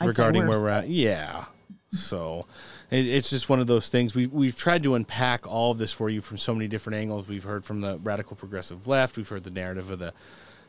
I'd 0.00 0.08
regarding 0.08 0.46
where 0.46 0.62
we're 0.62 0.68
at. 0.68 0.88
Yeah. 0.88 1.44
So 1.90 2.46
it, 2.90 3.06
it's 3.06 3.28
just 3.28 3.48
one 3.48 3.60
of 3.60 3.66
those 3.66 3.88
things. 3.90 4.14
We 4.14 4.26
we've 4.28 4.56
tried 4.56 4.82
to 4.84 4.94
unpack 4.94 5.46
all 5.46 5.72
of 5.72 5.78
this 5.78 5.92
for 5.92 6.08
you 6.08 6.20
from 6.20 6.38
so 6.38 6.54
many 6.54 6.68
different 6.68 6.96
angles. 6.98 7.28
We've 7.28 7.44
heard 7.44 7.64
from 7.64 7.80
the 7.80 7.98
radical 7.98 8.36
progressive 8.36 8.86
left. 8.86 9.16
We've 9.16 9.28
heard 9.28 9.44
the 9.44 9.50
narrative 9.50 9.90
of 9.90 9.98
the 9.98 10.14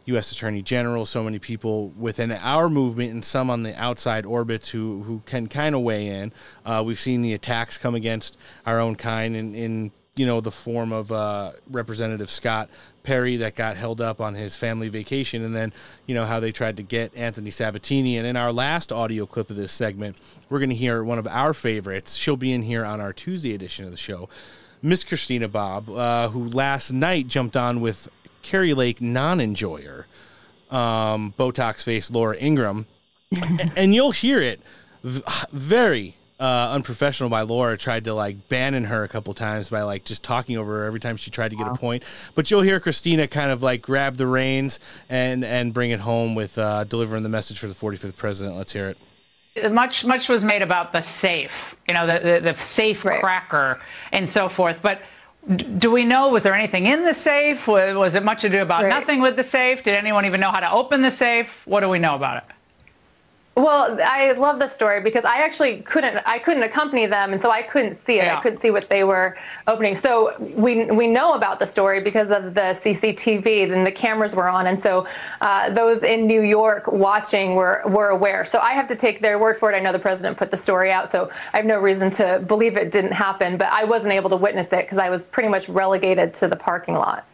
U.S. 0.07 0.31
Attorney 0.31 0.61
General. 0.61 1.05
So 1.05 1.23
many 1.23 1.39
people 1.39 1.89
within 1.89 2.31
our 2.31 2.69
movement 2.69 3.11
and 3.13 3.23
some 3.23 3.49
on 3.49 3.63
the 3.63 3.79
outside 3.79 4.25
orbits 4.25 4.69
who 4.69 5.03
who 5.03 5.21
can 5.25 5.47
kind 5.47 5.75
of 5.75 5.81
weigh 5.81 6.07
in. 6.07 6.33
Uh, 6.65 6.83
we've 6.85 6.99
seen 6.99 7.21
the 7.21 7.33
attacks 7.33 7.77
come 7.77 7.95
against 7.95 8.37
our 8.65 8.79
own 8.79 8.95
kind 8.95 9.35
in, 9.35 9.53
in 9.55 9.91
you 10.15 10.25
know 10.25 10.41
the 10.41 10.51
form 10.51 10.91
of 10.91 11.11
uh, 11.11 11.51
Representative 11.69 12.29
Scott 12.29 12.69
Perry 13.03 13.37
that 13.37 13.55
got 13.55 13.77
held 13.77 14.01
up 14.01 14.19
on 14.19 14.33
his 14.33 14.57
family 14.57 14.89
vacation, 14.89 15.43
and 15.43 15.55
then 15.55 15.71
you 16.05 16.15
know 16.15 16.25
how 16.25 16.39
they 16.39 16.51
tried 16.51 16.77
to 16.77 16.83
get 16.83 17.15
Anthony 17.15 17.51
Sabatini. 17.51 18.17
And 18.17 18.25
in 18.25 18.35
our 18.35 18.51
last 18.51 18.91
audio 18.91 19.25
clip 19.25 19.49
of 19.49 19.55
this 19.55 19.71
segment, 19.71 20.19
we're 20.49 20.59
going 20.59 20.69
to 20.69 20.75
hear 20.75 21.03
one 21.03 21.19
of 21.19 21.27
our 21.27 21.53
favorites. 21.53 22.15
She'll 22.15 22.37
be 22.37 22.51
in 22.51 22.63
here 22.63 22.83
on 22.83 22.99
our 22.99 23.13
Tuesday 23.13 23.53
edition 23.53 23.85
of 23.85 23.91
the 23.91 23.97
show, 23.97 24.29
Miss 24.81 25.03
Christina 25.03 25.47
Bobb, 25.47 25.89
uh, 25.89 26.29
who 26.29 26.49
last 26.49 26.91
night 26.91 27.27
jumped 27.27 27.55
on 27.55 27.81
with 27.81 28.09
Kari 28.47 28.73
Lake 28.73 29.01
non-enjoyer, 29.01 30.07
um, 30.71 31.33
Botox 31.37 31.83
face 31.83 32.09
Laura 32.09 32.37
Ingraham, 32.37 32.85
and 33.75 33.93
you'll 33.93 34.11
hear 34.11 34.41
it 34.41 34.61
very 35.03 36.15
uh, 36.39 36.69
unprofessional 36.71 37.29
by 37.29 37.41
Laura. 37.41 37.77
Tried 37.77 38.05
to 38.05 38.13
like 38.13 38.47
banning 38.47 38.85
her 38.85 39.03
a 39.03 39.07
couple 39.09 39.33
times 39.33 39.67
by 39.67 39.81
like 39.81 40.05
just 40.05 40.23
talking 40.23 40.57
over 40.57 40.79
her 40.79 40.85
every 40.85 41.01
time 41.01 41.17
she 41.17 41.29
tried 41.29 41.51
to 41.51 41.57
get 41.57 41.67
a 41.67 41.75
point. 41.75 42.03
But 42.35 42.49
you'll 42.49 42.61
hear 42.61 42.79
Christina 42.79 43.27
kind 43.27 43.51
of 43.51 43.61
like 43.61 43.81
grab 43.81 44.15
the 44.15 44.27
reins 44.27 44.79
and 45.09 45.43
and 45.43 45.73
bring 45.73 45.91
it 45.91 45.99
home 45.99 46.33
with 46.33 46.57
uh, 46.57 46.85
delivering 46.85 47.23
the 47.23 47.29
message 47.29 47.59
for 47.59 47.67
the 47.67 47.75
45th 47.75 48.15
president. 48.15 48.55
Let's 48.55 48.71
hear 48.71 48.95
it. 49.55 49.71
much 49.73 50.05
much 50.05 50.29
was 50.29 50.45
made 50.45 50.61
about 50.61 50.93
the 50.93 51.01
safe, 51.01 51.75
you 51.85 51.93
know, 51.93 52.07
the 52.07 52.19
the, 52.19 52.53
the 52.53 52.61
safe 52.61 53.01
cracker 53.01 53.81
and 54.13 54.29
so 54.29 54.47
forth. 54.47 54.81
But 54.81 55.01
do 55.55 55.91
we 55.91 56.03
know? 56.03 56.29
Was 56.29 56.43
there 56.43 56.53
anything 56.53 56.85
in 56.85 57.03
the 57.03 57.13
safe? 57.13 57.67
Was, 57.67 58.15
it 58.15 58.23
much 58.23 58.43
ado 58.43 58.61
about 58.61 58.83
right. 58.83 58.89
nothing 58.89 59.21
with 59.21 59.35
the 59.35 59.43
safe? 59.43 59.83
Did 59.83 59.95
anyone 59.95 60.25
even 60.25 60.41
know 60.41 60.51
how 60.51 60.59
to 60.59 60.71
open 60.71 61.01
the 61.01 61.11
safe? 61.11 61.65
What 61.65 61.81
do 61.81 61.89
we 61.89 61.99
know 61.99 62.15
about 62.15 62.37
it? 62.37 62.56
Well, 63.57 63.97
I 64.05 64.33
love 64.33 64.59
the 64.59 64.67
story 64.67 65.01
because 65.01 65.25
I 65.25 65.37
actually 65.37 65.81
couldn't 65.81 66.21
I 66.27 66.37
couldn't 66.37 66.61
accompany 66.61 67.07
them 67.07 67.31
and 67.31 67.41
so 67.41 67.49
I 67.49 67.63
couldn't 67.63 67.95
see 67.95 68.19
it. 68.19 68.25
Yeah. 68.25 68.37
I 68.37 68.41
couldn't 68.41 68.61
see 68.61 68.69
what 68.69 68.87
they 68.87 69.03
were 69.03 69.35
opening. 69.65 69.95
So 69.95 70.35
we 70.39 70.85
we 70.85 71.07
know 71.07 71.33
about 71.33 71.57
the 71.57 71.65
story 71.65 71.99
because 71.99 72.29
of 72.29 72.53
the 72.53 72.77
CCTV 72.81 73.73
and 73.73 73.83
the 73.83 73.91
cameras 73.91 74.35
were 74.35 74.47
on 74.47 74.67
and 74.67 74.79
so 74.79 75.07
uh, 75.41 75.71
those 75.71 76.03
in 76.03 76.27
New 76.27 76.43
York 76.43 76.85
watching 76.85 77.55
were 77.55 77.81
were 77.87 78.09
aware. 78.09 78.45
So 78.45 78.59
I 78.59 78.73
have 78.73 78.85
to 78.89 78.95
take 78.95 79.21
their 79.21 79.39
word 79.39 79.57
for 79.57 79.71
it. 79.71 79.75
I 79.75 79.79
know 79.79 79.91
the 79.91 79.97
president 79.97 80.37
put 80.37 80.51
the 80.51 80.57
story 80.57 80.91
out, 80.91 81.09
so 81.09 81.31
I 81.51 81.57
have 81.57 81.65
no 81.65 81.79
reason 81.79 82.11
to 82.11 82.43
believe 82.45 82.77
it 82.77 82.91
didn't 82.91 83.13
happen, 83.13 83.57
but 83.57 83.69
I 83.69 83.85
wasn't 83.85 84.11
able 84.11 84.29
to 84.29 84.37
witness 84.37 84.71
it 84.71 84.85
because 84.85 84.99
I 84.99 85.09
was 85.09 85.23
pretty 85.23 85.49
much 85.49 85.67
relegated 85.67 86.31
to 86.35 86.47
the 86.47 86.55
parking 86.55 86.93
lot. 86.93 87.25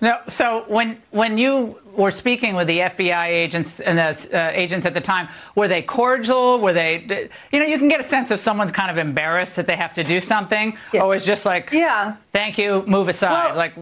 No, 0.00 0.18
so 0.28 0.64
when 0.68 1.00
when 1.10 1.38
you 1.38 1.78
were 1.96 2.10
speaking 2.10 2.56
with 2.56 2.66
the 2.66 2.80
FBI 2.80 3.26
agents 3.26 3.80
and 3.80 3.98
the 3.98 4.38
uh, 4.38 4.50
agents 4.52 4.86
at 4.86 4.94
the 4.94 5.00
time, 5.00 5.28
were 5.54 5.68
they 5.68 5.82
cordial? 5.82 6.58
Were 6.58 6.72
they, 6.72 7.28
you 7.52 7.60
know, 7.60 7.66
you 7.66 7.78
can 7.78 7.88
get 7.88 8.00
a 8.00 8.04
sense 8.04 8.30
if 8.30 8.40
someone's 8.40 8.72
kind 8.72 8.90
of 8.90 8.98
embarrassed 8.98 9.56
that 9.56 9.66
they 9.66 9.76
have 9.76 9.94
to 9.94 10.04
do 10.04 10.20
something, 10.20 10.76
yeah. 10.92 11.02
or 11.02 11.08
was 11.08 11.24
just 11.24 11.46
like, 11.46 11.70
yeah, 11.72 12.16
thank 12.32 12.58
you, 12.58 12.84
move 12.86 13.08
aside, 13.08 13.48
well, 13.48 13.56
like, 13.56 13.74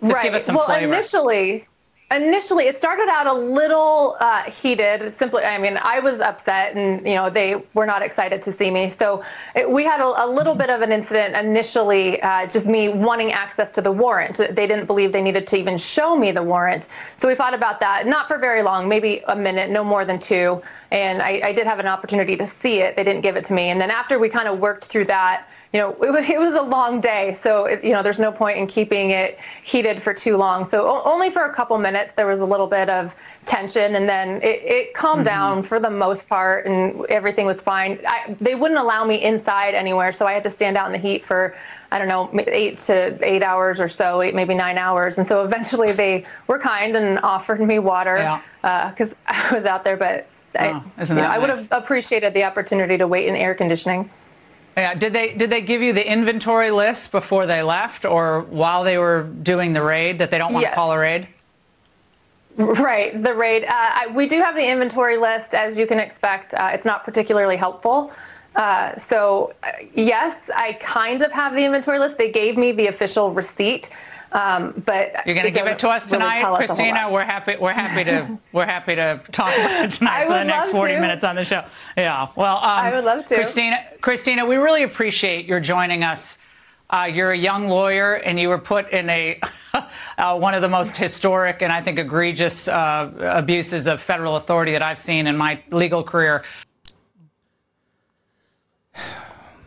right. 0.00 0.32
well, 0.32 0.64
flavor. 0.64 0.92
initially, 0.92 1.66
initially 2.10 2.66
it 2.66 2.76
started 2.78 3.08
out 3.08 3.26
a 3.26 3.32
little 3.32 4.16
uh, 4.20 4.42
heated 4.44 5.10
simply 5.10 5.44
i 5.44 5.58
mean 5.58 5.78
i 5.82 6.00
was 6.00 6.20
upset 6.20 6.74
and 6.74 7.06
you 7.06 7.14
know 7.14 7.30
they 7.30 7.62
were 7.74 7.86
not 7.86 8.02
excited 8.02 8.42
to 8.42 8.52
see 8.52 8.70
me. 8.70 8.88
So 8.88 9.22
it, 9.54 9.70
we 9.70 9.84
had 9.84 10.00
a, 10.00 10.24
a, 10.24 10.26
little 10.26 10.54
bit 10.54 10.70
of 10.70 10.82
an 10.82 10.92
incident 10.92 11.34
initially 11.34 12.20
uh, 12.22 12.46
just 12.46 12.66
me 12.66 12.88
wanting 12.88 13.32
access 13.32 13.72
to 13.72 13.82
the 13.82 13.92
warrant. 13.92 14.36
They 14.36 14.66
didn't 14.66 14.86
believe 14.86 15.12
they 15.12 15.22
needed 15.22 15.46
to 15.48 15.56
even 15.56 15.78
show 15.78 16.16
me 16.16 16.32
the 16.32 16.42
warrant. 16.42 16.88
So 17.16 17.28
we 17.28 17.34
thought 17.34 17.54
about 17.54 17.80
that 17.80 18.06
not 18.06 18.28
for 18.28 18.38
very 18.38 18.62
long 18.62 18.88
maybe 18.88 19.22
a 19.26 19.36
minute 19.36 19.70
no 19.70 19.84
more 19.84 20.04
than 20.04 20.18
two. 20.18 20.62
And 20.90 21.22
I, 21.22 21.40
I 21.44 21.52
did 21.52 21.66
have 21.66 21.78
an 21.78 21.86
opportunity 21.86 22.36
to 22.36 22.46
see 22.46 22.80
it. 22.80 22.96
They 22.96 23.04
didn't 23.04 23.22
give 23.22 23.36
it 23.36 23.44
to 23.44 23.52
me. 23.52 23.70
And 23.70 23.80
then 23.80 23.90
after 23.90 24.18
we 24.18 24.28
kind 24.28 24.48
of 24.48 24.58
worked 24.58 24.86
through 24.86 25.06
that 25.06 25.46
you 25.72 25.80
know, 25.80 25.96
it, 26.00 26.30
it 26.30 26.38
was 26.38 26.54
a 26.54 26.62
long 26.62 27.00
day, 27.00 27.34
so 27.34 27.66
it, 27.66 27.84
you 27.84 27.92
know, 27.92 28.02
there's 28.02 28.18
no 28.18 28.32
point 28.32 28.58
in 28.58 28.66
keeping 28.66 29.10
it 29.10 29.38
heated 29.62 30.02
for 30.02 30.12
too 30.12 30.36
long. 30.36 30.66
So 30.68 30.86
o- 30.86 31.02
only 31.04 31.30
for 31.30 31.42
a 31.42 31.52
couple 31.52 31.78
minutes 31.78 32.12
there 32.14 32.26
was 32.26 32.40
a 32.40 32.46
little 32.46 32.66
bit 32.66 32.88
of 32.88 33.14
tension, 33.44 33.94
and 33.94 34.08
then 34.08 34.42
it, 34.42 34.62
it 34.62 34.94
calmed 34.94 35.26
mm-hmm. 35.26 35.36
down 35.36 35.62
for 35.62 35.80
the 35.80 35.90
most 35.90 36.28
part, 36.28 36.66
and 36.66 37.04
everything 37.06 37.46
was 37.46 37.60
fine. 37.60 37.98
I, 38.06 38.34
they 38.40 38.54
wouldn't 38.54 38.80
allow 38.80 39.04
me 39.04 39.22
inside 39.22 39.74
anywhere, 39.74 40.12
so 40.12 40.26
I 40.26 40.32
had 40.32 40.44
to 40.44 40.50
stand 40.50 40.76
out 40.76 40.86
in 40.86 40.92
the 40.92 40.98
heat 40.98 41.24
for 41.24 41.54
I 41.92 41.98
don't 41.98 42.08
know, 42.08 42.30
eight 42.46 42.78
to 42.78 43.18
eight 43.20 43.42
hours 43.42 43.80
or 43.80 43.88
so, 43.88 44.22
eight, 44.22 44.34
maybe 44.34 44.54
nine 44.54 44.78
hours. 44.78 45.18
And 45.18 45.26
so 45.26 45.44
eventually 45.44 45.90
they 45.90 46.24
were 46.46 46.58
kind 46.58 46.94
and 46.94 47.18
offered 47.18 47.60
me 47.60 47.80
water 47.80 48.38
because 48.62 49.10
yeah. 49.10 49.16
uh, 49.26 49.48
I 49.50 49.54
was 49.54 49.64
out 49.64 49.82
there. 49.82 49.96
But 49.96 50.28
oh, 50.56 50.60
I, 50.60 50.66
you 50.68 50.72
know, 50.72 51.14
nice? 51.16 51.30
I 51.30 51.38
would 51.38 51.50
have 51.50 51.66
appreciated 51.72 52.32
the 52.32 52.44
opportunity 52.44 52.96
to 52.98 53.08
wait 53.08 53.26
in 53.26 53.34
air 53.34 53.56
conditioning. 53.56 54.08
Yeah. 54.76 54.94
Did 54.94 55.12
they 55.12 55.34
did 55.34 55.50
they 55.50 55.60
give 55.60 55.82
you 55.82 55.92
the 55.92 56.06
inventory 56.06 56.70
list 56.70 57.12
before 57.12 57.46
they 57.46 57.62
left, 57.62 58.04
or 58.04 58.42
while 58.42 58.84
they 58.84 58.98
were 58.98 59.24
doing 59.24 59.72
the 59.72 59.82
raid 59.82 60.18
that 60.18 60.30
they 60.30 60.38
don't 60.38 60.52
want 60.52 60.62
yes. 60.62 60.72
to 60.72 60.74
call 60.76 60.92
a 60.92 60.98
raid? 60.98 61.28
Right, 62.56 63.22
the 63.22 63.34
raid. 63.34 63.64
Uh, 63.64 63.68
I, 63.70 64.06
we 64.08 64.26
do 64.26 64.38
have 64.40 64.54
the 64.54 64.68
inventory 64.68 65.16
list, 65.16 65.54
as 65.54 65.78
you 65.78 65.86
can 65.86 65.98
expect. 65.98 66.52
Uh, 66.52 66.70
it's 66.72 66.84
not 66.84 67.04
particularly 67.04 67.56
helpful. 67.56 68.12
Uh, 68.56 68.98
so, 68.98 69.54
uh, 69.62 69.70
yes, 69.94 70.36
I 70.54 70.74
kind 70.74 71.22
of 71.22 71.30
have 71.32 71.54
the 71.54 71.64
inventory 71.64 71.98
list. 71.98 72.18
They 72.18 72.30
gave 72.30 72.56
me 72.56 72.72
the 72.72 72.88
official 72.88 73.30
receipt, 73.30 73.90
um, 74.32 74.82
but 74.86 75.26
you're 75.26 75.34
going 75.34 75.46
to 75.46 75.50
give 75.50 75.66
it 75.66 75.78
to 75.80 75.88
us 75.88 76.06
tonight, 76.06 76.42
really 76.42 76.66
Christina. 76.66 77.10
We're 77.10 77.24
happy. 77.24 77.56
We're 77.56 77.72
happy 77.72 78.04
to. 78.04 78.38
we're 78.52 78.66
happy 78.66 78.94
to 78.94 79.20
talk 79.32 79.54
about 79.54 79.84
it 79.84 79.92
tonight 79.92 80.26
for 80.26 80.38
the 80.38 80.44
next 80.44 80.72
40 80.72 80.94
to. 80.94 81.00
minutes 81.00 81.24
on 81.24 81.36
the 81.36 81.44
show. 81.44 81.64
Yeah. 81.96 82.28
Well, 82.36 82.56
um, 82.56 82.62
I 82.62 82.94
would 82.94 83.04
love 83.04 83.24
to. 83.26 83.34
Christina, 83.34 83.84
Christina, 84.00 84.46
we 84.46 84.56
really 84.56 84.84
appreciate 84.84 85.46
your 85.46 85.60
joining 85.60 86.04
us. 86.04 86.38
Uh, 86.90 87.04
you're 87.04 87.30
a 87.30 87.38
young 87.38 87.68
lawyer, 87.68 88.14
and 88.14 88.38
you 88.38 88.48
were 88.48 88.58
put 88.58 88.90
in 88.90 89.08
a 89.10 89.40
uh, 90.18 90.38
one 90.38 90.54
of 90.54 90.62
the 90.62 90.68
most 90.68 90.96
historic 90.96 91.62
and 91.62 91.72
I 91.72 91.82
think 91.82 91.98
egregious 91.98 92.68
uh, 92.68 93.10
abuses 93.20 93.86
of 93.86 94.00
federal 94.00 94.36
authority 94.36 94.72
that 94.72 94.82
I've 94.82 94.98
seen 94.98 95.26
in 95.26 95.36
my 95.36 95.62
legal 95.70 96.02
career. 96.02 96.44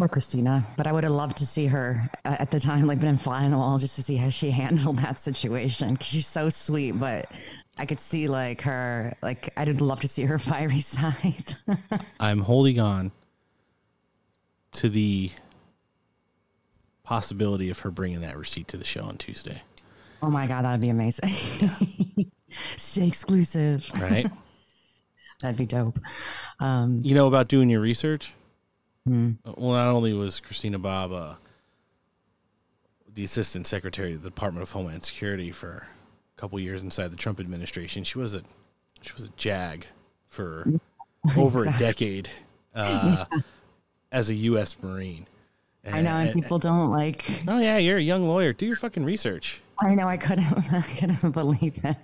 Poor 0.04 0.10
Christina, 0.10 0.68
but 0.76 0.86
I 0.86 0.92
would 0.92 1.06
have 1.06 1.14
loved 1.14 1.38
to 1.38 1.46
see 1.46 1.68
her 1.68 2.10
uh, 2.26 2.36
at 2.38 2.52
the 2.52 2.60
time, 2.60 2.88
like 2.88 3.00
been 3.00 3.08
in 3.08 3.18
fly 3.18 3.48
the 3.48 3.58
wall, 3.58 3.78
just 3.78 3.96
to 3.96 4.04
see 4.04 4.18
how 4.18 4.30
she 4.30 4.52
handled 4.62 4.98
that 4.98 5.18
situation. 5.18 5.94
Because 5.94 6.08
she's 6.08 6.28
so 6.28 6.50
sweet, 6.50 6.92
but 6.92 7.32
I 7.78 7.86
could 7.86 8.02
see 8.02 8.28
like 8.28 8.64
her, 8.64 9.14
like 9.22 9.54
I'd 9.56 9.80
love 9.80 10.02
to 10.02 10.10
see 10.10 10.24
her 10.24 10.38
fiery 10.40 10.82
side. 10.82 11.56
I'm 12.20 12.40
holding 12.40 12.82
on 12.82 13.14
to 14.74 14.90
the 14.90 15.32
possibility 17.04 17.70
of 17.70 17.80
her 17.80 17.90
bringing 17.90 18.20
that 18.20 18.38
receipt 18.38 18.68
to 18.68 18.78
the 18.78 18.84
show 18.84 19.06
on 19.06 19.16
Tuesday. 19.16 19.62
Oh 20.22 20.30
my 20.30 20.48
god, 20.48 20.66
that'd 20.66 20.82
be 20.82 20.90
amazing! 20.90 21.32
Stay 22.76 23.08
exclusive, 23.08 23.90
right? 24.02 24.30
that'd 25.42 25.56
be 25.56 25.66
dope. 25.66 25.98
Um, 26.60 27.00
you 27.06 27.16
know 27.16 27.28
about 27.28 27.48
doing 27.48 27.70
your 27.70 27.80
research? 27.80 28.34
Mm. 29.08 29.38
Well, 29.58 29.74
not 29.74 29.88
only 29.90 30.14
was 30.14 30.40
Christina 30.40 30.80
Bobb 30.80 31.12
uh, 31.12 31.36
the 33.14 33.24
assistant 33.24 33.68
secretary 33.68 34.14
of 34.14 34.24
the 34.24 34.30
Department 34.30 34.64
of 34.64 34.72
Homeland 34.72 35.04
Security 35.04 35.52
for 35.52 35.88
a 36.36 36.40
couple 36.40 36.60
years 36.60 36.82
inside 36.82 37.10
the 37.10 37.18
Trump 37.18 37.40
administration, 37.40 38.04
she 38.04 38.18
was 38.18 38.34
a 38.34 38.44
she 39.02 39.14
was 39.14 39.26
a 39.26 39.30
JAG 39.30 39.88
for 40.28 40.66
over 41.38 41.60
exactly. 41.60 41.86
a 41.86 41.88
decade 41.88 42.30
uh, 42.76 43.26
yeah. 43.32 43.40
as 44.12 44.30
a 44.30 44.36
U.S. 44.36 44.78
Marine. 44.82 45.28
And, 45.84 45.96
I 45.96 46.02
know, 46.02 46.30
and, 46.30 46.34
people 46.34 46.60
don't 46.60 46.90
like. 46.92 47.30
Oh 47.46 47.60
yeah, 47.60 47.78
you're 47.78 47.98
a 47.98 48.02
young 48.02 48.28
lawyer. 48.28 48.54
Do 48.54 48.66
your 48.66 48.78
fucking 48.78 49.04
research. 49.04 49.62
I 49.80 49.96
know. 49.96 50.08
I 50.08 50.16
couldn't. 50.16 50.46
I 50.74 50.82
couldn't 50.82 51.32
believe 51.32 51.84
it. 51.84 51.98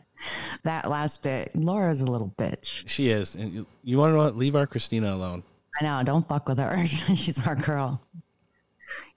That 0.63 0.89
last 0.89 1.23
bit. 1.23 1.55
Laura's 1.55 2.01
a 2.01 2.11
little 2.11 2.33
bitch. 2.37 2.83
She 2.87 3.09
is. 3.09 3.35
And 3.35 3.53
you, 3.53 3.65
you 3.83 3.97
want 3.97 4.15
to? 4.15 4.37
Leave 4.37 4.55
our 4.55 4.67
Christina 4.67 5.13
alone. 5.13 5.43
I 5.79 5.83
know. 5.83 6.03
Don't 6.03 6.27
fuck 6.27 6.47
with 6.47 6.59
her. 6.59 6.85
She's 7.15 7.45
our 7.45 7.55
girl. 7.55 8.01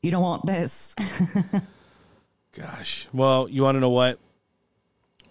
You 0.00 0.10
don't 0.10 0.22
want 0.22 0.46
this. 0.46 0.94
Gosh. 2.52 3.08
Well, 3.12 3.48
you 3.48 3.62
want 3.62 3.76
to 3.76 3.80
know 3.80 3.90
what? 3.90 4.18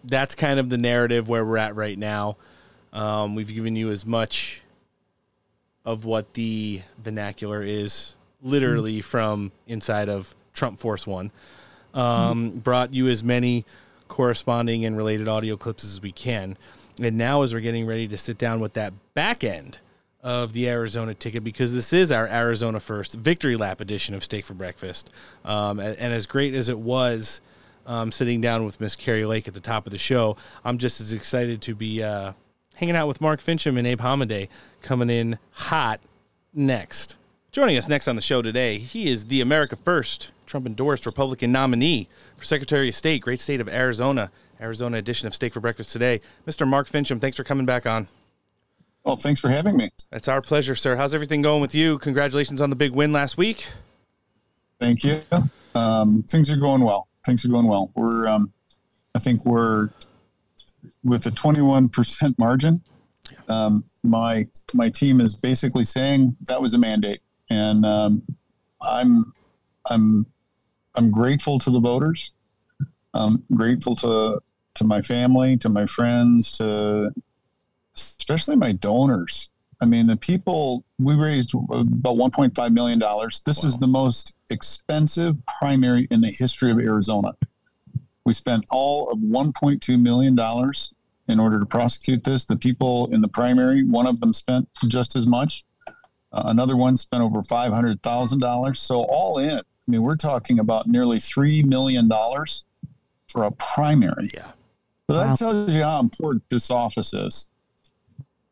That's 0.03 0.34
kind 0.36 0.60
of 0.60 0.70
the 0.70 0.78
narrative 0.78 1.30
where 1.30 1.45
we're 1.45 1.58
at 1.58 1.76
right 1.76 1.98
now. 1.98 2.38
Um, 2.91 3.36
we've 3.36 3.53
given 3.53 3.76
you 3.76 3.91
as 3.91 4.06
much 4.06 4.62
of 5.86 6.06
what 6.06 6.34
the 6.34 6.82
vernacular 6.98 7.64
is, 7.64 8.16
literally 8.41 8.99
mm-hmm. 8.99 9.08
from 9.08 9.52
inside 9.68 10.10
of 10.10 10.36
Trump 10.53 10.80
Force 10.80 11.06
One. 11.06 11.32
Um, 11.94 12.49
mm-hmm. 12.49 12.60
Brought 12.60 12.94
you 12.94 13.08
as 13.08 13.24
many 13.24 13.66
corresponding 14.08 14.84
and 14.86 14.98
related 14.98 15.28
audio 15.28 15.56
clips 15.56 15.84
as 15.84 16.02
we 16.02 16.12
can. 16.12 16.58
And 16.99 17.18
now, 17.18 17.44
as 17.44 17.53
we're 17.53 17.62
getting 17.62 17.86
ready 17.86 18.08
to 18.08 18.18
sit 18.18 18.38
down 18.38 18.60
with 18.60 18.74
that 18.74 18.94
back 19.14 19.44
end 19.44 19.80
of 20.23 20.53
the 20.53 20.69
Arizona 20.69 21.14
ticket 21.14 21.43
because 21.43 21.73
this 21.73 21.93
is 21.93 22.11
our 22.11 22.27
Arizona 22.27 22.80
first 22.80 23.14
victory 23.14 23.56
lap 23.56 23.81
edition 23.81 24.14
of 24.14 24.23
Steak 24.23 24.45
for 24.45 24.53
Breakfast. 24.53 25.10
Um, 25.43 25.80
and, 25.80 25.98
and, 25.98 26.14
as 26.14 26.26
great 26.26 26.53
as 26.53 26.69
it 26.69 26.80
was 26.80 27.41
um, 27.85 28.11
sitting 28.11 28.41
down 28.41 28.65
with 28.65 28.80
Miss 28.80 28.95
Kari 28.95 29.26
Lake 29.26 29.48
at 29.48 29.53
the 29.53 29.60
top 29.60 29.88
of 29.88 29.91
the 29.91 29.98
show, 29.98 30.38
I'm 30.64 30.77
just 30.77 31.02
as 31.02 31.14
excited 31.14 31.61
to 31.64 31.76
be 31.76 32.03
uh, 32.03 32.34
hanging 32.76 32.95
out 32.95 33.07
with 33.07 33.22
Mark 33.22 33.41
Finchem 33.41 33.77
and 33.77 33.88
Abe 33.88 34.02
Hamadeh 34.02 34.48
coming 34.81 35.10
in 35.10 35.39
hot 35.52 35.99
next. 36.53 37.15
Joining 37.52 37.77
us 37.77 37.89
next 37.89 38.07
on 38.07 38.15
the 38.15 38.22
show 38.22 38.41
today, 38.41 38.77
he 38.77 39.10
is 39.10 39.26
the 39.26 39.41
America 39.41 39.76
First 39.76 40.31
Trump 40.45 40.65
endorsed 40.65 41.06
Republican 41.06 41.52
nominee 41.52 42.07
for 42.35 42.45
Secretary 42.45 42.89
of 42.89 42.95
State, 42.95 43.22
great 43.22 43.39
state 43.39 43.60
of 43.60 43.68
Arizona. 43.68 44.31
Arizona 44.61 44.98
edition 44.98 45.27
of 45.27 45.34
Steak 45.34 45.53
for 45.53 45.60
Breakfast 45.60 45.91
today. 45.91 46.22
Mr. 46.48 46.68
Mark 46.68 46.88
Finchem, 46.88 47.19
thanks 47.19 47.35
for 47.35 47.43
coming 47.43 47.65
back 47.65 47.88
on. 47.88 48.07
Well, 49.03 49.15
thanks 49.15 49.40
for 49.40 49.49
having 49.49 49.78
me. 49.78 49.90
It's 50.11 50.28
our 50.28 50.41
pleasure, 50.41 50.76
sir. 50.76 50.95
How's 50.95 51.14
everything 51.14 51.41
going 51.41 51.61
with 51.61 51.73
you? 51.73 51.98
Congratulations 51.99 52.61
on 52.61 52.69
the 52.69 52.76
big 52.76 52.91
win 52.91 53.11
last 53.11 53.38
week. 53.38 53.68
Thank 54.80 55.03
you. 55.03 55.22
Um, 55.73 56.23
things 56.23 56.52
are 56.52 56.57
going 56.57 56.82
well. 56.84 57.07
Things 57.26 57.45
are 57.45 57.49
going 57.49 57.68
well. 57.68 57.91
We're, 57.95 58.28
um, 58.28 58.52
I 59.15 59.19
think 59.19 59.45
we're 59.45 59.90
with 61.03 61.26
a 61.26 61.32
21% 61.32 62.38
margin. 62.38 62.82
Um, 63.48 63.84
my 64.03 64.45
my 64.73 64.90
team 64.90 65.22
is 65.22 65.36
basically 65.36 65.86
saying 65.86 66.36
that 66.48 66.61
was 66.61 66.73
a 66.73 66.78
mandate, 66.78 67.22
and 67.49 67.86
um, 67.86 68.23
I'm 68.82 69.34
I'm 69.90 70.26
I'm 70.95 71.11
grateful 71.11 71.60
to 71.60 71.69
the 71.69 71.80
voters. 71.80 72.32
I'm 73.14 73.44
grateful 73.53 73.95
to 73.98 74.41
to 74.76 74.84
my 74.84 75.02
family, 75.02 75.57
to 75.57 75.69
my 75.69 75.86
friends, 75.86 76.57
to 76.57 77.11
especially 78.32 78.56
my 78.56 78.72
donors. 78.72 79.49
I 79.82 79.86
mean, 79.86 80.08
the 80.08 80.16
people 80.16 80.86
we 80.99 81.16
raised 81.16 81.53
about 81.53 82.16
1.5 82.16 82.74
million 82.74 82.99
dollars. 82.99 83.41
This 83.45 83.64
wow. 83.64 83.68
is 83.68 83.78
the 83.78 83.88
most 83.88 84.36
expensive 84.49 85.36
primary 85.60 86.08
in 86.12 86.22
the 86.22 86.30
history 86.30 86.72
of 86.72 86.80
Arizona. 86.80 87.34
We 88.26 88.34
spent 88.34 88.66
all 88.70 89.10
of 89.10 89.18
1.2 89.20 89.99
million 89.99 90.36
dollars 90.36 90.94
in 91.28 91.40
order 91.40 91.60
to 91.60 91.66
prosecute 91.66 92.24
this. 92.24 92.45
The 92.45 92.56
people 92.56 93.10
in 93.12 93.22
the 93.22 93.28
primary, 93.28 93.84
one 93.84 94.06
of 94.06 94.20
them 94.20 94.34
spent 94.34 94.70
just 94.88 95.16
as 95.16 95.26
much. 95.26 95.64
Uh, 96.32 96.44
another 96.45 96.78
one 96.78 96.95
spent 96.95 97.24
over 97.24 97.41
five 97.41 97.74
hundred 97.74 98.02
thousand 98.03 98.40
dollars. 98.40 98.80
So 98.80 99.02
all 99.10 99.40
in, 99.40 99.58
I 99.58 99.62
mean, 99.88 100.03
we're 100.03 100.16
talking 100.16 100.60
about 100.60 100.88
nearly 100.88 101.20
three 101.20 101.64
million 101.64 102.08
dollars 102.08 102.64
for 103.28 103.44
a 103.44 103.52
primary. 103.52 104.30
Yeah. 104.34 104.52
So 105.10 105.18
that 105.18 105.28
wow. 105.30 105.36
tells 105.36 105.76
you 105.76 105.84
how 105.84 105.99
important 105.99 106.44
this 106.49 106.70
office 106.72 107.14
is. 107.14 107.48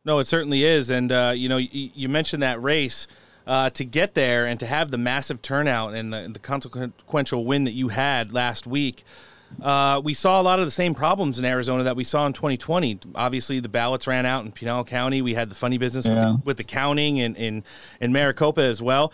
No, 0.05 0.19
it 0.19 0.27
certainly 0.27 0.63
is. 0.63 0.89
And, 0.89 1.11
uh, 1.11 1.33
you 1.35 1.49
know, 1.49 1.57
you, 1.57 1.89
you, 1.93 2.09
mentioned 2.09 2.43
that 2.43 2.61
race. 2.61 3.07
Uh, 3.47 3.67
to 3.67 3.83
get 3.83 4.13
there 4.13 4.45
and 4.45 4.59
to 4.59 4.65
have 4.67 4.91
the 4.91 4.97
massive 4.97 5.41
turnout 5.41 5.95
and 5.95 6.13
the, 6.13 6.29
the 6.31 6.37
consequential 6.37 7.45
win 7.45 7.63
that 7.63 7.71
you 7.71 7.87
had 7.87 8.31
last 8.31 8.67
week, 8.67 9.03
uh, 9.61 9.99
we 10.03 10.13
saw 10.13 10.39
a 10.39 10.43
lot 10.43 10.59
of 10.59 10.65
the 10.65 10.71
same 10.71 10.93
problems 10.93 11.39
in 11.39 11.45
Arizona 11.45 11.83
that 11.83 11.95
we 11.95 12.03
saw 12.03 12.25
in 12.25 12.33
2020. 12.33 12.99
Obviously, 13.15 13.59
the 13.59 13.69
ballots 13.69 14.07
ran 14.07 14.25
out 14.25 14.45
in 14.45 14.51
Pinal 14.51 14.83
County. 14.83 15.21
We 15.21 15.33
had 15.33 15.49
the 15.49 15.55
funny 15.55 15.77
business 15.77 16.05
yeah. 16.05 16.11
with, 16.11 16.19
the, 16.19 16.41
with, 16.45 16.57
the, 16.57 16.63
counting 16.63 17.19
and 17.19 17.35
in, 17.35 17.63
in 17.99 18.13
Maricopa 18.13 18.63
as 18.63 18.81
well. 18.81 19.11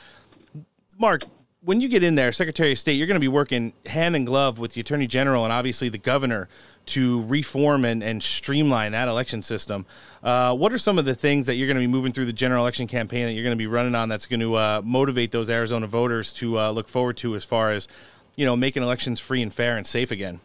Mark, 1.00 1.22
when 1.66 1.82
you 1.82 1.90
get 1.90 2.04
in 2.04 2.16
there, 2.16 2.32
Secretary 2.32 2.72
of 2.72 2.80
State, 2.80 2.94
you're 2.94 3.08
going 3.08 3.16
to 3.16 3.20
be 3.20 3.28
working 3.28 3.74
hand 3.88 4.16
in 4.16 4.24
glove 4.24 4.60
with 4.60 4.74
the 4.74 4.82
Attorney 4.82 5.08
General 5.08 5.44
and 5.44 5.52
obviously 5.52 5.90
the 5.90 5.98
governor 5.98 6.48
to 6.88 7.24
reform 7.24 7.84
and, 7.84 8.04
and 8.04 8.22
streamline 8.22 8.92
that 8.92 9.08
election 9.08 9.42
system. 9.42 9.86
Uh, 10.22 10.54
what 10.54 10.72
are 10.72 10.78
some 10.78 11.00
of 11.00 11.06
the 11.06 11.16
things 11.16 11.48
that 11.48 11.56
you're 11.56 11.68
going 11.68 11.76
to 11.76 11.82
be 11.82 11.88
moving 11.88 12.12
through 12.12 12.26
the 12.26 12.34
general 12.34 12.62
election 12.62 12.86
campaign 12.86 13.26
that 13.26 13.32
you're 13.32 13.44
going 13.44 13.58
to 13.58 13.62
be 13.62 13.66
running 13.66 13.96
on 13.96 14.08
that's 14.08 14.28
going 14.28 14.40
to 14.40 14.54
uh, 14.54 14.82
motivate 14.86 15.32
those 15.32 15.50
Arizona 15.50 15.88
voters 15.88 16.32
to 16.34 16.60
uh, 16.60 16.70
look 16.70 16.88
forward 16.88 17.18
to 17.18 17.36
as 17.36 17.44
far 17.44 17.72
as 17.72 17.88
you 18.36 18.46
know 18.46 18.56
making 18.56 18.84
elections 18.84 19.20
free 19.20 19.42
and 19.42 19.52
fair 19.52 19.76
and 19.76 19.88
safe 19.88 20.12
again? 20.12 20.42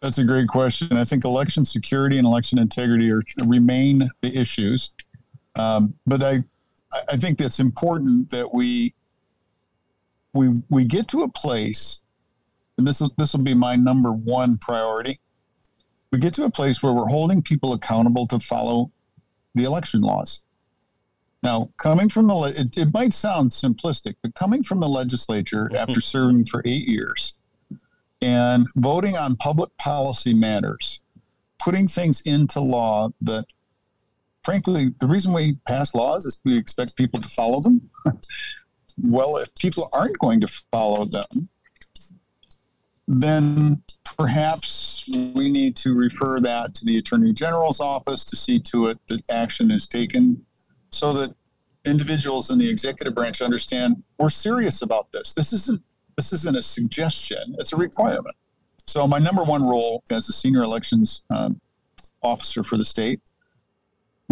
That's 0.00 0.18
a 0.18 0.24
great 0.24 0.48
question. 0.48 0.96
I 0.96 1.04
think 1.04 1.24
election 1.24 1.64
security 1.64 2.18
and 2.18 2.26
election 2.26 2.58
integrity 2.58 3.10
are 3.10 3.22
remain 3.46 4.02
the 4.20 4.36
issues, 4.38 4.92
um, 5.56 5.94
but 6.06 6.22
I 6.22 6.44
I 7.10 7.16
think 7.16 7.38
that's 7.38 7.58
important 7.58 8.30
that 8.30 8.54
we 8.54 8.94
we 10.32 10.62
we 10.68 10.84
get 10.84 11.08
to 11.08 11.22
a 11.22 11.28
place, 11.28 12.00
and 12.78 12.86
this 12.86 13.00
will 13.00 13.12
this 13.18 13.34
will 13.34 13.42
be 13.42 13.54
my 13.54 13.76
number 13.76 14.12
one 14.12 14.58
priority 14.58 15.18
we 16.12 16.18
get 16.18 16.34
to 16.34 16.44
a 16.44 16.50
place 16.50 16.82
where 16.82 16.92
we're 16.92 17.08
holding 17.08 17.42
people 17.42 17.72
accountable 17.72 18.26
to 18.28 18.38
follow 18.38 18.92
the 19.54 19.64
election 19.64 20.02
laws. 20.02 20.42
Now, 21.42 21.70
coming 21.78 22.08
from 22.08 22.28
the, 22.28 22.54
it, 22.56 22.76
it 22.76 22.94
might 22.94 23.14
sound 23.14 23.50
simplistic, 23.50 24.14
but 24.22 24.34
coming 24.34 24.62
from 24.62 24.78
the 24.78 24.88
legislature 24.88 25.64
mm-hmm. 25.64 25.76
after 25.76 26.00
serving 26.00 26.44
for 26.44 26.62
eight 26.64 26.86
years 26.86 27.34
and 28.20 28.68
voting 28.76 29.16
on 29.16 29.34
public 29.36 29.76
policy 29.78 30.34
matters, 30.34 31.00
putting 31.58 31.88
things 31.88 32.20
into 32.20 32.60
law 32.60 33.08
that, 33.22 33.46
frankly, 34.44 34.90
the 35.00 35.06
reason 35.06 35.32
we 35.32 35.56
pass 35.66 35.94
laws 35.94 36.26
is 36.26 36.38
we 36.44 36.56
expect 36.56 36.94
people 36.94 37.20
to 37.20 37.28
follow 37.28 37.60
them. 37.60 37.90
well, 39.02 39.36
if 39.36 39.54
people 39.56 39.88
aren't 39.92 40.18
going 40.18 40.40
to 40.40 40.48
follow 40.48 41.04
them, 41.04 41.48
then 43.08 43.82
perhaps 44.16 45.08
we 45.34 45.50
need 45.50 45.76
to 45.76 45.94
refer 45.94 46.40
that 46.40 46.74
to 46.76 46.84
the 46.84 46.98
Attorney 46.98 47.32
General's 47.32 47.80
office 47.80 48.24
to 48.26 48.36
see 48.36 48.60
to 48.60 48.86
it 48.86 48.98
that 49.08 49.22
action 49.30 49.70
is 49.70 49.86
taken 49.86 50.44
so 50.90 51.12
that 51.12 51.34
individuals 51.84 52.50
in 52.50 52.58
the 52.58 52.68
executive 52.68 53.14
branch 53.14 53.42
understand 53.42 54.02
we're 54.18 54.30
serious 54.30 54.82
about 54.82 55.10
this. 55.12 55.34
This 55.34 55.52
isn't 55.52 55.82
this 56.16 56.32
isn't 56.32 56.56
a 56.56 56.62
suggestion; 56.62 57.56
it's 57.58 57.72
a 57.72 57.76
requirement. 57.76 58.36
So 58.84 59.06
my 59.08 59.18
number 59.18 59.42
one 59.42 59.64
role 59.64 60.04
as 60.10 60.28
a 60.28 60.32
senior 60.32 60.60
elections 60.60 61.22
um, 61.30 61.60
officer 62.22 62.62
for 62.62 62.76
the 62.76 62.84
state 62.84 63.20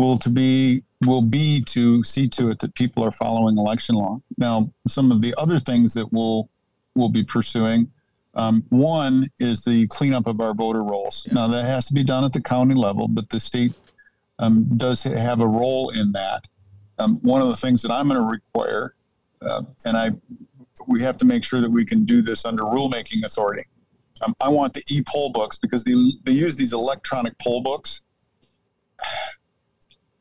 will 0.01 0.19
to 0.19 0.31
be 0.31 0.83
will 1.07 1.23
be 1.23 1.63
to 1.65 2.03
see 2.05 2.29
to 2.29 2.51
it 2.51 2.59
that 2.59 2.75
people 2.75 3.03
are 3.03 3.13
following 3.13 3.57
election 3.57 3.95
law. 3.95 4.21
Now, 4.37 4.71
some 4.87 5.11
of 5.11 5.23
the 5.23 5.35
other 5.39 5.59
things 5.59 5.95
that 5.95 6.13
we'll 6.13 6.49
we'll 6.95 7.09
be 7.09 7.25
pursuing 7.25 7.91
um, 8.35 8.65
one 8.69 9.27
is 9.39 9.63
the 9.63 9.87
cleanup 9.89 10.27
of 10.27 10.41
our 10.41 10.55
voter 10.55 10.85
rolls. 10.85 11.27
Now, 11.33 11.49
that 11.49 11.65
has 11.65 11.87
to 11.87 11.95
be 11.95 12.05
done 12.05 12.25
at 12.25 12.33
the 12.33 12.41
county 12.41 12.75
level, 12.75 13.09
but 13.09 13.29
the 13.29 13.41
state 13.41 13.75
um, 14.39 14.69
does 14.77 15.03
have 15.03 15.41
a 15.41 15.47
role 15.47 15.91
in 15.91 16.13
that. 16.13 16.47
Um, 16.99 17.19
one 17.23 17.43
of 17.43 17.49
the 17.49 17.57
things 17.57 17.83
that 17.83 17.91
I'm 17.91 18.09
going 18.09 18.21
to 18.21 18.27
require, 18.27 18.95
uh, 19.43 19.63
and 19.85 19.97
I, 19.97 20.11
we 20.87 21.03
have 21.03 21.19
to 21.19 21.25
make 21.25 21.45
sure 21.45 21.61
that 21.61 21.71
we 21.71 21.85
can 21.85 22.05
do 22.05 22.23
this 22.23 22.45
under 22.45 22.63
rulemaking 22.63 23.25
authority. 23.25 23.65
Um, 24.23 24.35
I 24.41 24.49
want 24.49 24.75
the 24.75 24.85
e-poll 24.89 25.33
books 25.33 25.59
because 25.59 25.83
they, 25.83 25.95
they 26.25 26.33
use 26.33 26.57
these 26.57 26.73
electronic 26.73 27.39
poll 27.39 27.63
books. 27.63 28.03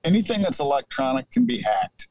Anything 0.03 0.41
that's 0.41 0.59
electronic 0.59 1.29
can 1.31 1.45
be 1.45 1.61
hacked. 1.61 2.09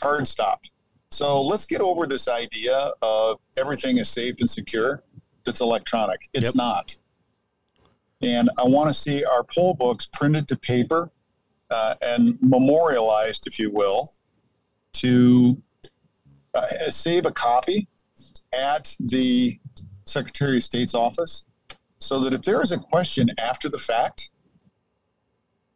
Hard 0.00 0.26
stop. 0.28 0.64
So 1.10 1.42
let's 1.42 1.66
get 1.66 1.80
over 1.80 2.06
this 2.06 2.28
idea 2.28 2.92
of 3.02 3.38
everything 3.56 3.98
is 3.98 4.08
safe 4.08 4.36
and 4.40 4.48
secure 4.48 5.02
that's 5.44 5.60
electronic. 5.60 6.28
It's 6.34 6.48
yep. 6.48 6.54
not. 6.54 6.96
And 8.20 8.50
I 8.58 8.64
want 8.64 8.88
to 8.88 8.94
see 8.94 9.24
our 9.24 9.44
poll 9.44 9.74
books 9.74 10.08
printed 10.12 10.48
to 10.48 10.56
paper 10.56 11.10
uh, 11.70 11.94
and 12.02 12.38
memorialized, 12.42 13.46
if 13.46 13.58
you 13.58 13.70
will, 13.70 14.12
to 14.94 15.62
uh, 16.54 16.66
save 16.88 17.26
a 17.26 17.30
copy 17.30 17.88
at 18.56 18.94
the 18.98 19.58
Secretary 20.04 20.56
of 20.56 20.64
State's 20.64 20.94
office 20.94 21.44
so 21.98 22.20
that 22.20 22.32
if 22.32 22.42
there 22.42 22.62
is 22.62 22.72
a 22.72 22.78
question 22.78 23.30
after 23.38 23.68
the 23.68 23.78
fact, 23.78 24.30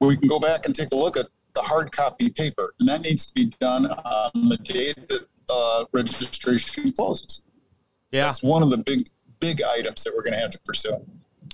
we 0.09 0.17
can 0.17 0.29
go 0.29 0.39
back 0.39 0.67
and 0.67 0.75
take 0.75 0.93
a 0.93 0.97
look 0.97 1.17
at 1.17 1.27
the 1.55 1.61
hard 1.61 1.93
copy 1.93 2.31
paper, 2.31 2.75
and 2.81 2.89
that 2.89 3.03
needs 3.03 3.27
to 3.27 3.35
be 3.35 3.47
done 3.61 3.87
on 3.87 4.49
the 4.49 4.57
day 4.59 4.93
that 4.93 5.27
uh, 5.49 5.85
registration 5.93 6.93
closes. 6.93 7.43
Yeah, 8.13 8.27
that's 8.27 8.43
one 8.43 8.63
of 8.63 8.71
the 8.71 8.79
big 8.79 9.09
big 9.41 9.63
items 9.63 10.05
that 10.05 10.15
we're 10.15 10.23
going 10.23 10.35
to 10.35 10.41
have 10.41 10.51
to 10.51 10.61
pursue. 10.61 10.97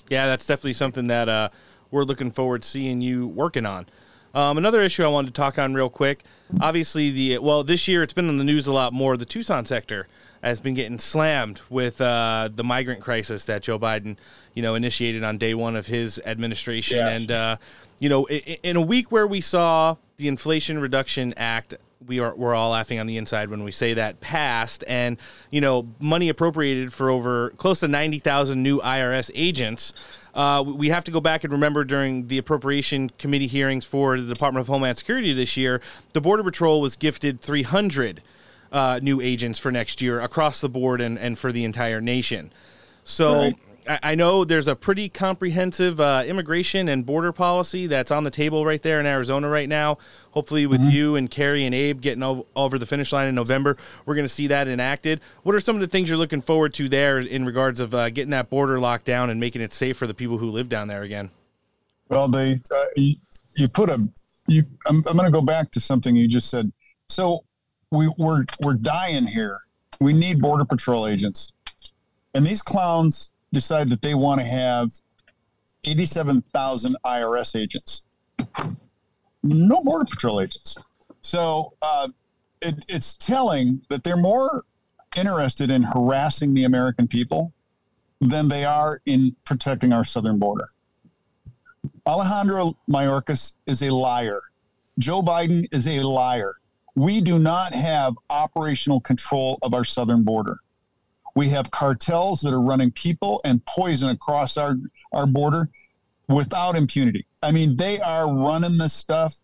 Yeah, 0.09 0.27
that's 0.27 0.47
definitely 0.47 0.74
something 0.74 1.06
that 1.06 1.28
uh, 1.28 1.48
we're 1.90 2.05
looking 2.05 2.31
forward 2.31 2.62
to 2.62 2.68
seeing 2.68 3.01
you 3.01 3.27
working 3.28 3.66
on. 3.66 3.86
Um, 4.35 4.59
another 4.59 4.82
issue 4.82 5.02
I 5.05 5.09
wanted 5.09 5.28
to 5.28 5.40
talk 5.40 5.59
on 5.59 5.73
real 5.73 5.89
quick. 5.89 6.23
Obviously, 6.60 7.10
the 7.10 7.39
well 7.39 7.64
this 7.64 7.89
year 7.89 8.02
it's 8.02 8.12
been 8.12 8.28
in 8.28 8.39
the 8.39 8.44
news 8.44 8.66
a 8.66 8.73
lot 8.73 8.93
more. 8.93 9.16
The 9.16 9.24
Tucson 9.24 9.64
sector 9.64 10.06
has 10.43 10.60
been 10.60 10.74
getting 10.74 10.98
slammed 10.98 11.62
with 11.70 12.01
uh, 12.01 12.48
the 12.52 12.62
migrant 12.62 13.01
crisis 13.01 13.47
that 13.47 13.62
Joe 13.62 13.78
Biden, 13.78 14.16
you 14.57 14.62
know, 14.62 14.74
initiated 14.74 15.23
on 15.23 15.39
day 15.39 15.55
one 15.55 15.77
of 15.77 15.87
his 15.87 16.20
administration, 16.24 16.97
yeah. 16.97 17.11
and 17.11 17.31
uh, 17.31 17.57
you 18.01 18.09
know, 18.09 18.27
in 18.27 18.74
a 18.74 18.81
week 18.81 19.12
where 19.12 19.27
we 19.27 19.41
saw 19.41 19.97
the 20.16 20.27
Inflation 20.27 20.81
Reduction 20.81 21.35
Act, 21.37 21.74
we 22.05 22.19
are 22.20 22.35
we're 22.35 22.55
all 22.55 22.70
laughing 22.70 22.99
on 22.99 23.07
the 23.07 23.19
inside 23.19 23.51
when 23.51 23.65
we 23.65 23.70
say 23.70 23.95
that 23.95 24.20
passed, 24.20 24.83
and 24.89 25.19
you 25.51 25.61
know, 25.61 25.87
money 26.01 26.28
appropriated 26.28 26.93
for 26.93 27.11
over 27.11 27.51
close 27.51 27.81
to 27.81 27.89
ninety 27.89 28.19
thousand 28.19 28.62
new 28.62 28.81
IRS 28.81 29.31
agents. 29.35 29.93
Uh, 30.35 30.62
we 30.66 30.89
have 30.89 31.05
to 31.05 31.11
go 31.11 31.20
back 31.20 31.45
and 31.45 31.53
remember 31.53 31.83
during 31.85 32.28
the 32.28 32.37
appropriation 32.37 33.11
committee 33.19 33.47
hearings 33.47 33.87
for 33.87 34.20
the 34.20 34.35
Department 34.35 34.61
of 34.61 34.66
Homeland 34.66 34.99
Security 34.99 35.33
this 35.33 35.57
year, 35.57 35.81
the 36.12 36.20
Border 36.20 36.45
Patrol 36.45 36.83
was 36.83 36.95
gifted 36.95 37.41
300 37.41 38.20
uh, 38.70 39.01
new 39.03 39.23
agents 39.23 39.59
for 39.59 39.73
next 39.73 40.03
year 40.03 40.20
across 40.20 40.61
the 40.61 40.69
board 40.69 41.01
and, 41.01 41.19
and 41.19 41.39
for 41.39 41.53
the 41.53 41.65
entire 41.65 42.03
nation. 42.03 42.53
So 43.03 43.35
right. 43.35 43.57
I 43.88 44.14
know 44.16 44.44
there's 44.44 44.66
a 44.68 44.74
pretty 44.74 45.08
comprehensive 45.08 46.00
uh, 46.00 46.24
immigration 46.26 46.88
and 46.88 47.06
border 47.06 47.32
policy 47.32 47.86
that's 47.86 48.10
on 48.10 48.24
the 48.24 48.30
table 48.30 48.64
right 48.64 48.82
there 48.82 48.98
in 48.98 49.06
Arizona 49.06 49.48
right 49.48 49.68
now. 49.68 49.98
Hopefully, 50.32 50.66
with 50.66 50.80
mm-hmm. 50.80 50.90
you 50.90 51.16
and 51.16 51.30
Kari 51.30 51.64
and 51.64 51.74
Abe 51.74 52.00
getting 52.00 52.44
over 52.56 52.78
the 52.78 52.86
finish 52.86 53.12
line 53.12 53.28
in 53.28 53.34
November, 53.34 53.76
we're 54.04 54.14
going 54.14 54.24
to 54.24 54.32
see 54.32 54.48
that 54.48 54.66
enacted. 54.66 55.20
What 55.44 55.54
are 55.54 55.60
some 55.60 55.76
of 55.76 55.80
the 55.80 55.86
things 55.86 56.08
you're 56.08 56.18
looking 56.18 56.42
forward 56.42 56.74
to 56.74 56.88
there 56.88 57.18
in 57.18 57.46
regards 57.46 57.80
of 57.80 57.94
uh, 57.94 58.10
getting 58.10 58.30
that 58.30 58.50
border 58.50 58.80
locked 58.80 59.04
down 59.04 59.30
and 59.30 59.38
making 59.38 59.62
it 59.62 59.72
safe 59.72 59.96
for 59.96 60.06
the 60.06 60.14
people 60.14 60.38
who 60.38 60.50
live 60.50 60.68
down 60.68 60.88
there 60.88 61.02
again? 61.02 61.30
Well, 62.08 62.28
they 62.28 62.54
uh, 62.74 62.84
you, 62.96 63.16
you, 63.56 63.68
put 63.68 63.88
a 63.88 63.98
you. 64.48 64.64
I'm, 64.86 65.02
I'm 65.08 65.16
going 65.16 65.26
to 65.26 65.32
go 65.32 65.42
back 65.42 65.70
to 65.72 65.80
something 65.80 66.16
you 66.16 66.26
just 66.26 66.50
said. 66.50 66.72
So 67.08 67.44
we, 67.90 68.12
we're 68.18 68.44
we're 68.62 68.74
dying 68.74 69.26
here. 69.26 69.60
We 70.00 70.12
need 70.12 70.40
border 70.40 70.64
patrol 70.64 71.06
agents, 71.06 71.52
and 72.34 72.44
these 72.44 72.62
clowns 72.62 73.30
decide 73.57 73.89
that 73.89 74.03
they 74.03 74.15
want 74.15 74.39
to 74.39 74.47
have 74.47 74.91
87,000 75.85 76.95
IRS 77.05 77.59
agents. 77.59 78.03
No 79.43 79.83
Border 79.83 80.05
Patrol 80.05 80.43
agents. 80.43 80.77
So 81.23 81.73
uh, 81.81 82.09
it, 82.61 82.85
it's 82.87 83.15
telling 83.15 83.81
that 83.89 84.05
they're 84.05 84.19
more 84.19 84.65
interested 85.16 85.70
in 85.70 85.85
harassing 85.85 86.53
the 86.53 86.65
American 86.65 87.09
people 87.09 87.55
than 88.20 88.49
they 88.49 88.66
are 88.66 89.01
in 89.07 89.35
protecting 89.45 89.93
our 89.93 90.05
southern 90.05 90.39
border. 90.39 90.69
Alejandro 92.07 92.74
Mayorkas 92.91 93.55
is 93.66 93.81
a 93.83 93.91
liar. 93.91 94.41
Joe 94.99 95.23
Biden 95.23 95.66
is 95.73 95.89
a 95.89 96.01
liar. 96.01 96.57
We 96.95 97.23
do 97.23 97.39
not 97.39 97.74
have 97.74 98.15
operational 98.28 99.01
control 99.01 99.59
of 99.62 99.73
our 99.73 99.85
southern 99.85 100.24
border. 100.24 100.59
We 101.36 101.50
have 101.50 101.70
cartels 101.70 102.40
that 102.40 102.52
are 102.52 102.60
running 102.60 102.90
people 102.90 103.40
and 103.44 103.64
poison 103.66 104.08
across 104.08 104.56
our, 104.56 104.74
our 105.12 105.26
border 105.26 105.68
without 106.28 106.76
impunity. 106.76 107.26
I 107.42 107.52
mean, 107.52 107.76
they 107.76 108.00
are 108.00 108.32
running 108.32 108.78
this 108.78 108.94
stuff. 108.94 109.36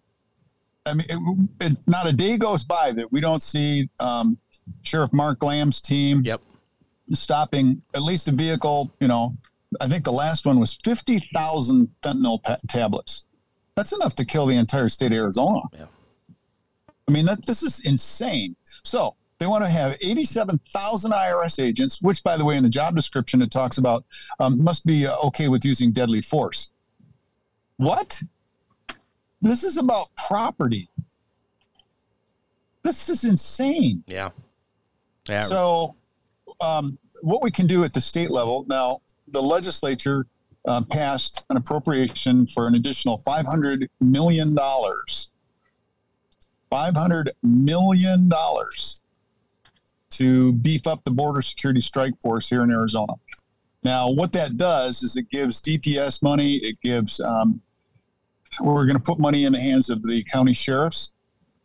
I 0.84 0.94
mean, 0.94 1.06
it, 1.08 1.48
it, 1.60 1.78
not 1.86 2.08
a 2.08 2.12
day 2.12 2.38
goes 2.38 2.64
by 2.64 2.92
that 2.92 3.12
we 3.12 3.20
don't 3.20 3.42
see 3.42 3.88
um, 4.00 4.38
Sheriff 4.82 5.12
Mark 5.12 5.44
Lamb's 5.44 5.80
team 5.80 6.22
yep. 6.24 6.40
stopping 7.10 7.82
at 7.94 8.02
least 8.02 8.26
a 8.26 8.32
vehicle. 8.32 8.90
You 8.98 9.08
know, 9.08 9.36
I 9.80 9.86
think 9.86 10.04
the 10.04 10.12
last 10.12 10.46
one 10.46 10.58
was 10.58 10.74
50,000 10.82 11.88
fentanyl 12.02 12.42
pa- 12.42 12.56
tablets. 12.68 13.24
That's 13.76 13.92
enough 13.92 14.16
to 14.16 14.24
kill 14.24 14.46
the 14.46 14.56
entire 14.56 14.88
state 14.88 15.12
of 15.12 15.18
Arizona. 15.18 15.60
Yeah. 15.72 15.86
I 17.06 17.12
mean, 17.12 17.26
that 17.26 17.44
this 17.46 17.62
is 17.62 17.80
insane. 17.80 18.56
So 18.82 19.14
they 19.42 19.48
want 19.48 19.64
to 19.64 19.70
have 19.70 19.96
87,000 20.00 21.10
IRS 21.10 21.60
agents, 21.60 22.00
which, 22.00 22.22
by 22.22 22.36
the 22.36 22.44
way, 22.44 22.56
in 22.56 22.62
the 22.62 22.68
job 22.68 22.94
description, 22.94 23.42
it 23.42 23.50
talks 23.50 23.76
about 23.76 24.04
um, 24.38 24.62
must 24.62 24.86
be 24.86 25.04
uh, 25.04 25.16
okay 25.24 25.48
with 25.48 25.64
using 25.64 25.90
deadly 25.90 26.22
force. 26.22 26.70
What? 27.76 28.22
This 29.40 29.64
is 29.64 29.78
about 29.78 30.10
property. 30.28 30.88
This 32.84 33.08
is 33.08 33.24
insane. 33.24 34.04
Yeah. 34.06 34.30
Yeah. 35.28 35.40
So, 35.40 35.96
um, 36.60 36.96
what 37.22 37.42
we 37.42 37.50
can 37.50 37.66
do 37.66 37.82
at 37.82 37.92
the 37.92 38.00
state 38.00 38.30
level 38.30 38.64
now, 38.68 39.00
the 39.26 39.42
legislature 39.42 40.24
uh, 40.68 40.82
passed 40.88 41.44
an 41.50 41.56
appropriation 41.56 42.46
for 42.46 42.68
an 42.68 42.76
additional 42.76 43.20
$500 43.26 43.88
million. 44.00 44.56
$500 46.70 47.28
million 47.42 48.30
to 50.12 50.52
beef 50.52 50.86
up 50.86 51.04
the 51.04 51.10
border 51.10 51.42
security 51.42 51.80
strike 51.80 52.14
force 52.22 52.48
here 52.48 52.62
in 52.62 52.70
Arizona. 52.70 53.14
Now, 53.82 54.10
what 54.10 54.32
that 54.32 54.56
does 54.56 55.02
is 55.02 55.16
it 55.16 55.28
gives 55.30 55.60
DPS 55.60 56.22
money. 56.22 56.56
It 56.56 56.76
gives, 56.82 57.18
um, 57.20 57.60
we're 58.60 58.86
going 58.86 58.96
to 58.96 59.02
put 59.02 59.18
money 59.18 59.44
in 59.44 59.52
the 59.52 59.60
hands 59.60 59.90
of 59.90 60.02
the 60.02 60.24
county 60.24 60.52
sheriffs. 60.52 61.12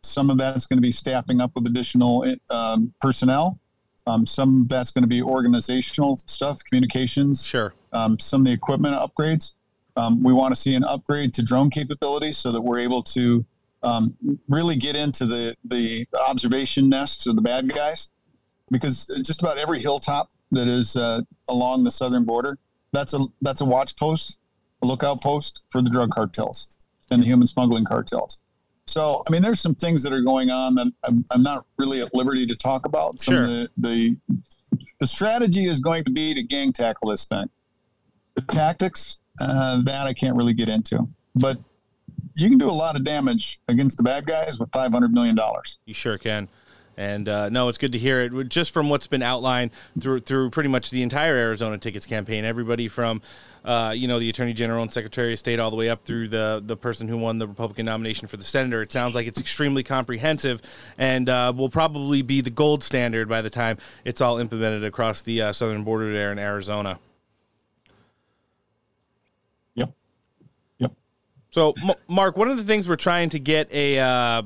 Some 0.02 0.30
of 0.30 0.38
that's 0.38 0.66
going 0.66 0.78
to 0.78 0.82
be 0.82 0.92
staffing 0.92 1.40
up 1.40 1.52
with 1.54 1.66
additional 1.66 2.24
um, 2.50 2.92
personnel. 3.00 3.60
Um, 4.06 4.24
some 4.24 4.62
of 4.62 4.68
that's 4.68 4.90
going 4.90 5.02
to 5.02 5.08
be 5.08 5.22
organizational 5.22 6.16
stuff, 6.26 6.60
communications. 6.64 7.46
Sure. 7.46 7.74
Um, 7.92 8.18
some 8.18 8.40
of 8.40 8.46
the 8.46 8.52
equipment 8.52 8.94
upgrades. 8.94 9.54
Um, 9.96 10.22
we 10.22 10.32
want 10.32 10.54
to 10.54 10.60
see 10.60 10.74
an 10.74 10.84
upgrade 10.84 11.34
to 11.34 11.42
drone 11.42 11.70
capabilities 11.70 12.38
so 12.38 12.52
that 12.52 12.60
we're 12.60 12.78
able 12.78 13.02
to 13.02 13.44
um, 13.82 14.16
really 14.48 14.76
get 14.76 14.96
into 14.96 15.26
the 15.26 15.56
the 15.64 16.06
observation 16.28 16.88
nests 16.88 17.26
of 17.26 17.36
the 17.36 17.42
bad 17.42 17.68
guys, 17.68 18.08
because 18.70 19.06
just 19.24 19.40
about 19.42 19.58
every 19.58 19.78
hilltop 19.80 20.30
that 20.52 20.68
is 20.68 20.96
uh, 20.96 21.22
along 21.48 21.84
the 21.84 21.90
southern 21.90 22.24
border, 22.24 22.58
that's 22.92 23.14
a 23.14 23.18
that's 23.42 23.60
a 23.60 23.64
watch 23.64 23.96
post, 23.96 24.38
a 24.82 24.86
lookout 24.86 25.20
post 25.22 25.64
for 25.70 25.82
the 25.82 25.90
drug 25.90 26.10
cartels 26.10 26.68
and 27.10 27.22
the 27.22 27.26
human 27.26 27.46
smuggling 27.46 27.84
cartels. 27.84 28.38
So, 28.86 29.22
I 29.28 29.30
mean, 29.30 29.42
there's 29.42 29.60
some 29.60 29.74
things 29.74 30.02
that 30.02 30.14
are 30.14 30.22
going 30.22 30.48
on 30.50 30.74
that 30.76 30.90
I'm, 31.04 31.22
I'm 31.30 31.42
not 31.42 31.66
really 31.78 32.00
at 32.00 32.14
liberty 32.14 32.46
to 32.46 32.56
talk 32.56 32.86
about. 32.86 33.20
Some 33.20 33.34
Sure. 33.34 33.42
of 33.44 33.48
the, 33.50 33.70
the 33.76 34.16
the 35.00 35.06
strategy 35.06 35.66
is 35.66 35.80
going 35.80 36.04
to 36.04 36.10
be 36.10 36.32
to 36.34 36.42
gang 36.42 36.72
tackle 36.72 37.10
this 37.10 37.24
thing. 37.26 37.48
The 38.34 38.42
tactics, 38.42 39.18
uh, 39.40 39.82
that 39.82 40.06
I 40.06 40.12
can't 40.14 40.36
really 40.36 40.54
get 40.54 40.68
into, 40.68 41.06
but 41.34 41.58
you 42.34 42.48
can 42.48 42.56
do 42.58 42.70
a 42.70 42.72
lot 42.72 42.96
of 42.96 43.04
damage 43.04 43.58
against 43.68 43.96
the 43.96 44.02
bad 44.02 44.26
guys 44.26 44.58
with 44.58 44.70
five 44.72 44.92
hundred 44.92 45.12
million 45.12 45.34
dollars. 45.34 45.78
You 45.84 45.92
sure 45.94 46.16
can. 46.18 46.48
And 46.98 47.28
uh, 47.28 47.48
no, 47.48 47.68
it's 47.68 47.78
good 47.78 47.92
to 47.92 47.98
hear 47.98 48.22
it. 48.22 48.48
Just 48.48 48.72
from 48.72 48.88
what's 48.88 49.06
been 49.06 49.22
outlined 49.22 49.70
through 50.00 50.20
through 50.20 50.50
pretty 50.50 50.68
much 50.68 50.90
the 50.90 51.02
entire 51.02 51.36
Arizona 51.36 51.78
Tickets 51.78 52.04
campaign, 52.04 52.44
everybody 52.44 52.88
from 52.88 53.22
uh, 53.64 53.92
you 53.96 54.08
know 54.08 54.18
the 54.18 54.28
Attorney 54.28 54.52
General 54.52 54.82
and 54.82 54.92
Secretary 54.92 55.32
of 55.32 55.38
State 55.38 55.60
all 55.60 55.70
the 55.70 55.76
way 55.76 55.90
up 55.90 56.04
through 56.04 56.26
the 56.26 56.60
the 56.60 56.76
person 56.76 57.06
who 57.06 57.16
won 57.16 57.38
the 57.38 57.46
Republican 57.46 57.86
nomination 57.86 58.26
for 58.26 58.36
the 58.36 58.42
senator. 58.42 58.82
It 58.82 58.90
sounds 58.90 59.14
like 59.14 59.28
it's 59.28 59.38
extremely 59.38 59.84
comprehensive 59.84 60.60
and 60.98 61.28
uh, 61.28 61.52
will 61.54 61.68
probably 61.68 62.22
be 62.22 62.40
the 62.40 62.50
gold 62.50 62.82
standard 62.82 63.28
by 63.28 63.42
the 63.42 63.50
time 63.50 63.78
it's 64.04 64.20
all 64.20 64.38
implemented 64.38 64.82
across 64.82 65.22
the 65.22 65.40
uh, 65.40 65.52
southern 65.52 65.84
border 65.84 66.12
there 66.12 66.32
in 66.32 66.40
Arizona. 66.40 66.98
Yep. 69.76 69.92
Yep. 70.78 70.92
So, 71.50 71.74
M- 71.80 71.94
Mark, 72.08 72.36
one 72.36 72.50
of 72.50 72.56
the 72.56 72.64
things 72.64 72.88
we're 72.88 72.96
trying 72.96 73.28
to 73.30 73.38
get 73.38 73.72
a 73.72 74.00
uh, 74.00 74.42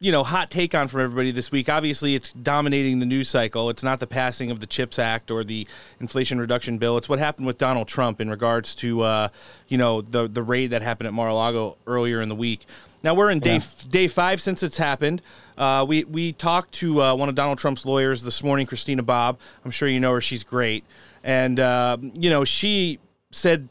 you 0.00 0.10
know 0.10 0.24
hot 0.24 0.50
take 0.50 0.74
on 0.74 0.88
from 0.88 1.02
everybody 1.02 1.30
this 1.30 1.52
week. 1.52 1.68
Obviously, 1.68 2.14
it's 2.14 2.32
dominating 2.32 2.98
the 2.98 3.06
news 3.06 3.28
cycle. 3.28 3.68
It's 3.68 3.82
not 3.82 4.00
the 4.00 4.06
passing 4.06 4.50
of 4.50 4.58
the 4.58 4.66
Chips 4.66 4.98
Act 4.98 5.30
or 5.30 5.44
the 5.44 5.68
Inflation 6.00 6.40
Reduction 6.40 6.78
Bill. 6.78 6.96
It's 6.96 7.08
what 7.08 7.18
happened 7.18 7.46
with 7.46 7.58
Donald 7.58 7.86
Trump 7.86 8.20
in 8.20 8.30
regards 8.30 8.74
to 8.76 9.02
uh, 9.02 9.28
you 9.68 9.76
know 9.78 10.00
the 10.00 10.26
the 10.26 10.42
raid 10.42 10.68
that 10.68 10.82
happened 10.82 11.06
at 11.06 11.12
Mar-a-Lago 11.12 11.76
earlier 11.86 12.22
in 12.22 12.30
the 12.30 12.34
week. 12.34 12.64
Now 13.02 13.14
we're 13.14 13.30
in 13.30 13.40
day 13.40 13.56
f- 13.56 13.86
day 13.88 14.08
five 14.08 14.40
since 14.40 14.62
it's 14.62 14.78
happened. 14.78 15.20
Uh, 15.58 15.84
we 15.86 16.04
we 16.04 16.32
talked 16.32 16.72
to 16.76 17.02
uh, 17.02 17.14
one 17.14 17.28
of 17.28 17.34
Donald 17.34 17.58
Trump's 17.58 17.84
lawyers 17.84 18.22
this 18.22 18.42
morning, 18.42 18.66
Christina 18.66 19.02
Bobb. 19.02 19.38
I'm 19.64 19.70
sure 19.70 19.86
you 19.86 20.00
know 20.00 20.14
her. 20.14 20.20
She's 20.22 20.42
great, 20.42 20.84
and 21.22 21.60
uh, 21.60 21.98
you 22.14 22.30
know 22.30 22.44
she 22.44 22.98
said 23.30 23.68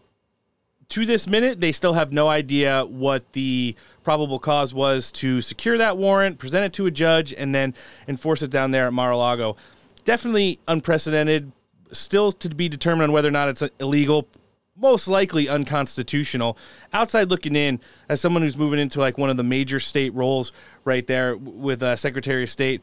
to 0.89 1.05
this 1.05 1.27
minute, 1.27 1.61
they 1.61 1.71
still 1.71 1.93
have 1.93 2.11
no 2.11 2.27
idea 2.27 2.83
what 2.85 3.33
the 3.33 3.75
probable 4.03 4.39
cause 4.39 4.73
was 4.73 5.11
to 5.13 5.39
secure 5.39 5.77
that 5.77 5.97
warrant, 5.97 6.39
present 6.39 6.65
it 6.65 6.73
to 6.73 6.87
a 6.87 6.91
judge, 6.91 7.33
and 7.33 7.53
then 7.53 7.75
enforce 8.07 8.41
it 8.41 8.49
down 8.49 8.71
there 8.71 8.87
at 8.87 8.93
Mar-a-Lago. 8.93 9.55
Definitely 10.03 10.59
unprecedented. 10.67 11.51
Still 11.91 12.31
to 12.33 12.49
be 12.49 12.67
determined 12.69 13.03
on 13.03 13.11
whether 13.11 13.27
or 13.27 13.31
not 13.31 13.49
it's 13.49 13.63
illegal. 13.79 14.27
Most 14.75 15.07
likely 15.07 15.47
unconstitutional. 15.47 16.57
Outside 16.93 17.29
looking 17.29 17.55
in, 17.55 17.79
as 18.07 18.19
someone 18.21 18.41
who's 18.41 18.57
moving 18.57 18.79
into 18.79 18.99
like 18.99 19.17
one 19.17 19.29
of 19.29 19.37
the 19.37 19.43
major 19.43 19.79
state 19.79 20.13
roles 20.13 20.51
right 20.85 21.05
there 21.05 21.37
with 21.37 21.83
uh, 21.83 21.95
Secretary 21.95 22.43
of 22.43 22.49
State, 22.49 22.81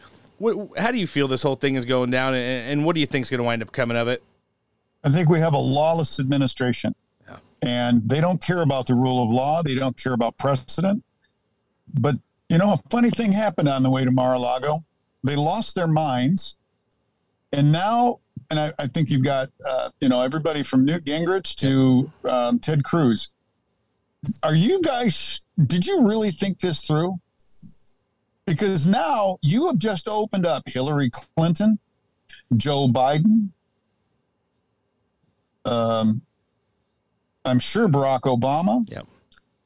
how 0.76 0.90
do 0.90 0.98
you 0.98 1.06
feel 1.06 1.26
this 1.26 1.42
whole 1.42 1.54
thing 1.54 1.74
is 1.74 1.84
going 1.84 2.10
down, 2.10 2.34
and, 2.34 2.70
and 2.70 2.84
what 2.84 2.94
do 2.94 3.00
you 3.00 3.06
think 3.06 3.22
is 3.22 3.30
going 3.30 3.38
to 3.38 3.44
wind 3.44 3.62
up 3.62 3.72
coming 3.72 3.96
of 3.96 4.06
it? 4.06 4.22
I 5.02 5.08
think 5.08 5.28
we 5.28 5.40
have 5.40 5.54
a 5.54 5.58
lawless 5.58 6.20
administration. 6.20 6.94
And 7.62 8.08
they 8.08 8.20
don't 8.20 8.42
care 8.42 8.62
about 8.62 8.86
the 8.86 8.94
rule 8.94 9.22
of 9.22 9.30
law. 9.30 9.62
They 9.62 9.74
don't 9.74 9.96
care 9.96 10.12
about 10.12 10.36
precedent. 10.36 11.02
But, 11.98 12.16
you 12.48 12.58
know, 12.58 12.72
a 12.72 12.76
funny 12.90 13.10
thing 13.10 13.32
happened 13.32 13.68
on 13.68 13.82
the 13.82 13.90
way 13.90 14.04
to 14.04 14.10
Mar-a-Lago. 14.10 14.80
They 15.24 15.36
lost 15.36 15.74
their 15.74 15.86
minds. 15.86 16.54
And 17.52 17.72
now, 17.72 18.20
and 18.50 18.60
I, 18.60 18.72
I 18.78 18.86
think 18.86 19.10
you've 19.10 19.24
got, 19.24 19.48
uh, 19.66 19.88
you 20.00 20.08
know, 20.08 20.22
everybody 20.22 20.62
from 20.62 20.84
Newt 20.84 21.04
Gingrich 21.04 21.54
to 21.56 22.10
um, 22.28 22.58
Ted 22.58 22.84
Cruz. 22.84 23.30
Are 24.42 24.54
you 24.54 24.82
guys, 24.82 25.40
did 25.66 25.86
you 25.86 26.06
really 26.06 26.30
think 26.30 26.60
this 26.60 26.82
through? 26.82 27.18
Because 28.46 28.86
now 28.86 29.38
you 29.42 29.66
have 29.66 29.78
just 29.78 30.06
opened 30.06 30.46
up 30.46 30.64
Hillary 30.68 31.10
Clinton, 31.10 31.78
Joe 32.56 32.86
Biden, 32.88 33.48
um, 35.64 36.22
I'm 37.46 37.58
sure 37.58 37.88
Barack 37.88 38.22
Obama. 38.22 38.88
Yep. 38.90 39.06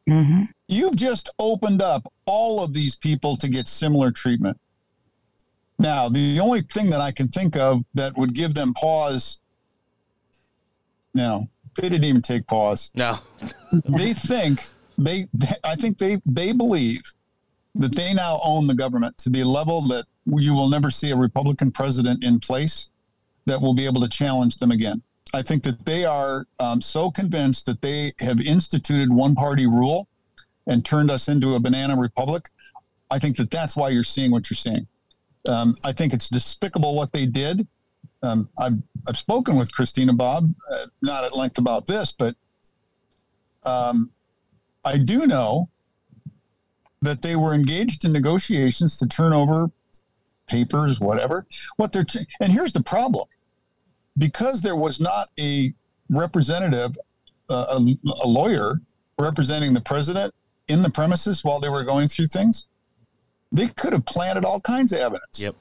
Mm-hmm. 0.09 0.43
You've 0.69 0.97
just 0.97 1.31
opened 1.39 1.83
up 1.83 2.13
all 2.27 2.63
of 2.63 2.75
these 2.75 2.97
people 2.97 3.37
to 3.37 3.49
get 3.49 3.69
similar 3.69 4.11
treatment. 4.11 4.59
Now, 5.79 6.09
the 6.09 6.41
only 6.41 6.61
thing 6.61 6.91
that 6.91 7.01
I 7.01 7.11
can 7.11 7.29
think 7.29 7.57
of 7.57 7.85
that 7.95 8.17
would 8.19 8.35
give 8.35 8.55
them 8.55 8.75
pause, 8.75 9.39
no, 11.15 11.49
they 11.77 11.89
didn't 11.89 12.05
even 12.05 12.23
take 12.23 12.47
pause. 12.47 12.91
No. 12.95 13.19
they 13.73 14.13
think 14.13 14.61
they, 14.99 15.27
I 15.65 15.77
think 15.77 15.99
they 15.99 16.19
they 16.27 16.53
believe 16.53 17.03
that 17.77 17.95
they 17.95 18.13
now 18.13 18.41
own 18.45 18.67
the 18.67 18.75
government 18.75 19.17
to 19.19 19.31
the 19.31 19.45
level 19.45 19.87
that 19.89 20.05
you 20.27 20.55
will 20.55 20.69
never 20.69 20.91
see 20.91 21.11
a 21.13 21.17
Republican 21.17 21.71
president 21.71 22.25
in 22.25 22.41
place 22.41 22.89
that 23.47 23.61
will 23.61 23.75
be 23.75 23.87
able 23.87 24.01
to 24.03 24.09
challenge 24.09 24.59
them 24.59 24.71
again. 24.71 25.03
I 25.33 25.43
think 25.43 25.63
that 25.63 25.87
they 25.87 26.05
are 26.05 26.47
um, 26.59 26.81
so 26.81 27.11
convinced 27.11 27.67
that 27.67 27.83
they 27.83 28.13
have 28.21 28.41
instituted 28.41 29.13
one 29.13 29.35
party 29.35 29.67
rule 29.67 30.09
and 30.67 30.85
turned 30.85 31.11
us 31.11 31.29
into 31.29 31.55
a 31.55 31.61
banana 31.61 31.97
republic. 31.97 32.49
I 33.11 33.19
think 33.19 33.37
that 33.37 33.51
that's 33.51 33.77
why 33.77 33.91
you're 33.91 34.05
seeing 34.05 34.31
what 34.31 34.51
you're 34.51 34.57
seeing. 34.57 34.87
Um, 35.49 35.77
I 35.85 35.93
think 35.93 36.13
it's 36.13 36.29
despicable 36.29 36.97
what 36.97 37.13
they 37.13 37.27
did. 37.27 37.67
Um, 38.23 38.49
I've, 38.59 38.75
I've 39.09 39.17
spoken 39.17 39.57
with 39.57 39.73
Christina 39.73 40.13
Bobb, 40.13 40.53
uh, 40.73 40.87
not 41.01 41.25
at 41.25 41.35
length 41.35 41.59
about 41.59 41.87
this, 41.87 42.13
but 42.13 42.37
um, 43.65 44.11
I 44.85 44.99
do 44.99 45.27
know 45.27 45.69
that 47.03 47.23
they 47.23 47.37
were 47.37 47.55
engaged 47.55 48.05
in 48.05 48.13
negotiations 48.13 48.99
to 48.99 49.07
turn 49.07 49.33
over 49.33 49.71
papers, 50.47 51.01
whatever. 51.01 51.47
What 51.77 51.93
they're 51.93 52.07
and 52.41 52.53
here's 52.53 52.73
the 52.73 52.83
problem: 52.83 53.27
because 54.21 54.63
there 54.63 54.77
was 54.77 55.01
not 55.01 55.29
a 55.41 55.73
representative, 56.09 56.97
uh, 57.49 57.79
a, 57.81 57.97
a 58.23 58.29
lawyer 58.29 58.81
representing 59.19 59.75
the 59.75 59.81
president 59.81 60.33
in 60.69 60.83
the 60.83 60.91
premises 60.91 61.43
while 61.43 61.59
they 61.59 61.69
were 61.69 61.83
going 61.83 62.07
through 62.07 62.27
things, 62.27 62.67
they 63.51 63.67
could 63.67 63.93
have 63.93 64.05
planted 64.07 64.45
all 64.45 64.61
kinds 64.61 64.93
of 64.93 65.01
evidence. 65.01 65.41
Yep. 65.41 65.57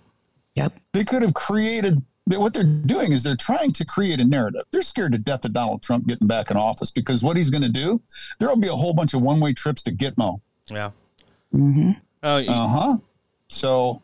Yep. 0.55 0.73
They 0.93 1.03
could 1.03 1.23
have 1.23 1.33
created 1.33 2.03
what 2.37 2.53
they're 2.53 2.63
doing 2.63 3.11
is 3.11 3.23
they're 3.23 3.35
trying 3.35 3.71
to 3.71 3.83
create 3.85 4.19
a 4.19 4.23
narrative. 4.23 4.61
They're 4.71 4.83
scared 4.83 5.13
to 5.13 5.17
death 5.17 5.45
of 5.45 5.53
Donald 5.53 5.81
Trump 5.81 6.05
getting 6.05 6.27
back 6.27 6.51
in 6.51 6.57
office 6.57 6.91
because 6.91 7.23
what 7.23 7.37
he's 7.37 7.49
going 7.49 7.63
to 7.63 7.69
do, 7.69 7.99
there'll 8.37 8.55
be 8.55 8.67
a 8.67 8.73
whole 8.73 8.93
bunch 8.93 9.15
of 9.15 9.23
one 9.23 9.39
way 9.39 9.53
trips 9.53 9.81
to 9.83 9.91
Gitmo. 9.91 10.39
Yeah. 10.67 10.91
Mm-hmm. 11.55 11.91
Oh, 12.21 12.37
Uh 12.37 12.67
huh. 12.67 12.97
So, 13.47 14.03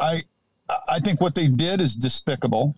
I 0.00 0.22
I 0.88 0.98
think 0.98 1.20
what 1.20 1.34
they 1.34 1.46
did 1.46 1.80
is 1.80 1.94
despicable, 1.94 2.74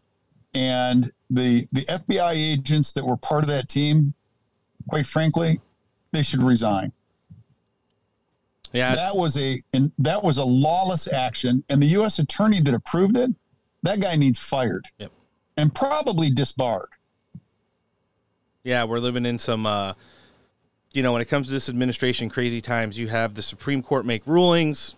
and 0.54 1.10
the 1.30 1.66
the 1.72 1.82
FBI 1.82 2.32
agents 2.32 2.92
that 2.92 3.04
were 3.04 3.16
part 3.16 3.42
of 3.42 3.48
that 3.48 3.68
team, 3.68 4.14
quite 4.88 5.06
frankly, 5.06 5.60
they 6.12 6.22
should 6.22 6.42
resign. 6.42 6.92
Yeah, 8.72 8.94
that 8.94 9.16
was 9.16 9.36
a 9.36 9.58
and 9.72 9.92
that 9.98 10.22
was 10.22 10.38
a 10.38 10.44
lawless 10.44 11.10
action, 11.12 11.62
and 11.68 11.82
the 11.82 11.86
U.S. 11.86 12.18
attorney 12.18 12.60
that 12.60 12.74
approved 12.74 13.16
it, 13.16 13.30
that 13.82 14.00
guy 14.00 14.16
needs 14.16 14.38
fired. 14.38 14.86
Yep. 14.98 15.12
And 15.58 15.74
probably 15.74 16.30
disbarred. 16.30 16.88
Yeah, 18.64 18.84
we're 18.84 19.00
living 19.00 19.26
in 19.26 19.38
some, 19.38 19.66
uh, 19.66 19.92
you 20.92 21.02
know, 21.02 21.12
when 21.12 21.20
it 21.20 21.26
comes 21.26 21.48
to 21.48 21.52
this 21.52 21.68
administration, 21.68 22.30
crazy 22.30 22.60
times. 22.60 22.98
You 22.98 23.08
have 23.08 23.34
the 23.34 23.42
Supreme 23.42 23.82
Court 23.82 24.06
make 24.06 24.26
rulings, 24.26 24.94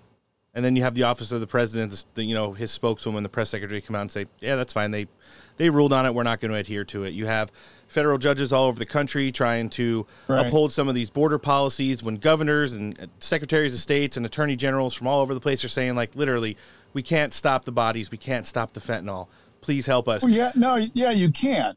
and 0.55 0.65
then 0.65 0.77
you 0.77 0.83
have 0.83 0.95
the 0.95 1.03
office 1.03 1.33
of 1.33 1.41
the 1.41 1.47
president, 1.47 2.05
the, 2.15 2.25
you 2.25 2.35
know, 2.35 2.53
his 2.53 2.71
spokeswoman, 2.71 3.25
the 3.25 3.29
press 3.29 3.51
secretary, 3.51 3.81
come 3.81 3.97
out 3.97 4.03
and 4.03 4.13
say, 4.13 4.27
"Yeah, 4.41 4.55
that's 4.55 4.73
fine. 4.73 4.93
They 4.93 5.09
they 5.57 5.71
ruled 5.71 5.93
on 5.93 6.07
it. 6.07 6.15
We're 6.15 6.23
not 6.23 6.41
going 6.41 6.51
to 6.53 6.57
adhere 6.59 6.85
to 6.87 7.05
it." 7.05 7.15
You 7.15 7.27
have 7.27 7.51
federal 7.87 8.19
judges 8.19 8.53
all 8.53 8.65
over 8.67 8.79
the 8.79 8.87
country 8.87 9.31
trying 9.31 9.69
to 9.71 10.07
Right. 10.27 10.47
uphold 10.47 10.73
some 10.73 10.89
of 10.89 10.95
these 10.95 11.11
border 11.11 11.39
policies 11.39 12.03
when 12.03 12.17
governors 12.17 12.73
and 12.73 12.99
uh, 13.01 13.07
secretaries 13.21 13.73
of 13.75 13.81
states 13.81 14.17
and 14.17 14.25
attorney 14.27 14.57
generals 14.57 14.95
from 14.95 15.07
all 15.07 15.21
over 15.21 15.35
the 15.35 15.41
place 15.41 15.65
are 15.65 15.69
saying, 15.69 15.95
like, 15.95 16.15
literally, 16.17 16.57
we 16.93 17.03
can't 17.03 17.33
stop 17.35 17.65
the 17.65 17.73
bodies, 17.73 18.11
we 18.11 18.19
can't 18.19 18.47
stop 18.47 18.73
the 18.73 18.81
fentanyl. 18.81 19.29
Please 19.61 19.87
help 19.87 20.09
us. 20.09 20.23
Well, 20.23 20.33
yeah, 20.33 20.51
no, 20.57 20.77
yeah, 20.95 21.11
you 21.11 21.31
can. 21.31 21.77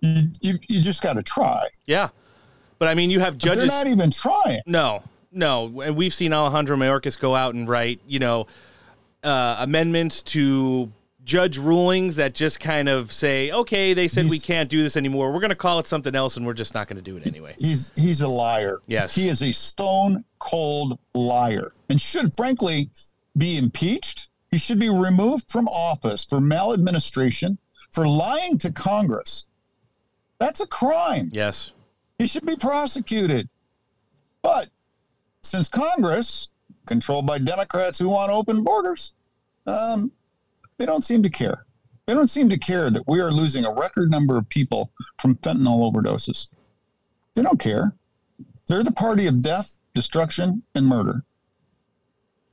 You 0.00 0.22
you, 0.40 0.58
you 0.68 0.80
just 0.80 1.02
got 1.02 1.14
to 1.14 1.22
try. 1.22 1.68
Yeah. 1.86 2.08
But 2.78 2.88
I 2.88 2.94
mean, 2.94 3.10
you 3.10 3.20
have 3.20 3.34
But 3.34 3.42
judges. 3.42 3.62
they're 3.70 3.84
not 3.84 3.86
even 3.86 4.10
trying. 4.10 4.60
No, 4.66 5.02
no. 5.32 5.80
And 5.80 5.96
we've 5.96 6.12
seen 6.12 6.32
Alejandro 6.32 6.76
Mayorkas 6.76 7.18
go 7.18 7.34
out 7.34 7.54
and 7.54 7.68
write, 7.68 8.00
you 8.06 8.18
know, 8.18 8.46
uh, 9.22 9.56
amendments 9.60 10.22
to 10.22 10.92
judge 11.24 11.56
rulings 11.58 12.16
that 12.16 12.34
just 12.34 12.60
kind 12.60 12.88
of 12.88 13.10
say, 13.10 13.50
okay, 13.50 13.94
they 13.94 14.06
said 14.08 14.28
we 14.28 14.38
can't 14.38 14.68
do 14.68 14.82
this 14.82 14.96
anymore. 14.96 15.32
We're 15.32 15.40
going 15.40 15.50
to 15.50 15.56
call 15.56 15.78
it 15.78 15.86
something 15.86 16.14
else 16.14 16.36
and 16.36 16.46
we're 16.46 16.54
just 16.54 16.74
not 16.74 16.86
going 16.86 16.96
to 16.96 17.02
do 17.02 17.16
it 17.16 17.26
anyway. 17.26 17.54
He's 17.58 17.92
he's 17.96 18.20
a 18.20 18.28
liar. 18.28 18.80
Yes. 18.86 19.14
He 19.14 19.28
is 19.28 19.42
a 19.42 19.52
stone 19.52 20.24
cold 20.38 20.98
liar 21.14 21.72
and 21.88 22.00
should 22.00 22.34
frankly 22.34 22.90
be 23.36 23.56
impeached. 23.56 24.28
He 24.50 24.58
should 24.58 24.78
be 24.78 24.90
removed 24.90 25.50
from 25.50 25.66
office 25.68 26.24
for 26.24 26.40
maladministration, 26.40 27.58
for 27.92 28.06
lying 28.06 28.58
to 28.58 28.72
Congress. 28.72 29.46
That's 30.38 30.60
a 30.60 30.66
crime. 30.66 31.30
Yes. 31.32 31.72
He 32.18 32.26
should 32.26 32.46
be 32.46 32.56
prosecuted. 32.56 33.48
But 34.42 34.68
since 35.42 35.68
Congress, 35.68 36.48
controlled 36.86 37.26
by 37.26 37.38
Democrats 37.38 37.98
who 37.98 38.10
want 38.10 38.30
open 38.30 38.62
borders, 38.62 39.14
um, 39.66 40.12
they 40.76 40.86
don't 40.86 41.04
seem 41.04 41.22
to 41.22 41.30
care. 41.30 41.64
They 42.06 42.14
don't 42.14 42.30
seem 42.30 42.48
to 42.50 42.58
care 42.58 42.90
that 42.90 43.04
we 43.06 43.20
are 43.20 43.32
losing 43.32 43.64
a 43.64 43.72
record 43.72 44.10
number 44.10 44.36
of 44.36 44.48
people 44.48 44.92
from 45.18 45.36
fentanyl 45.36 45.90
overdoses. 45.90 46.48
They 47.34 47.42
don't 47.42 47.58
care. 47.58 47.94
They're 48.68 48.82
the 48.82 48.92
party 48.92 49.26
of 49.26 49.42
death, 49.42 49.78
destruction, 49.94 50.62
and 50.74 50.86
murder. 50.86 51.24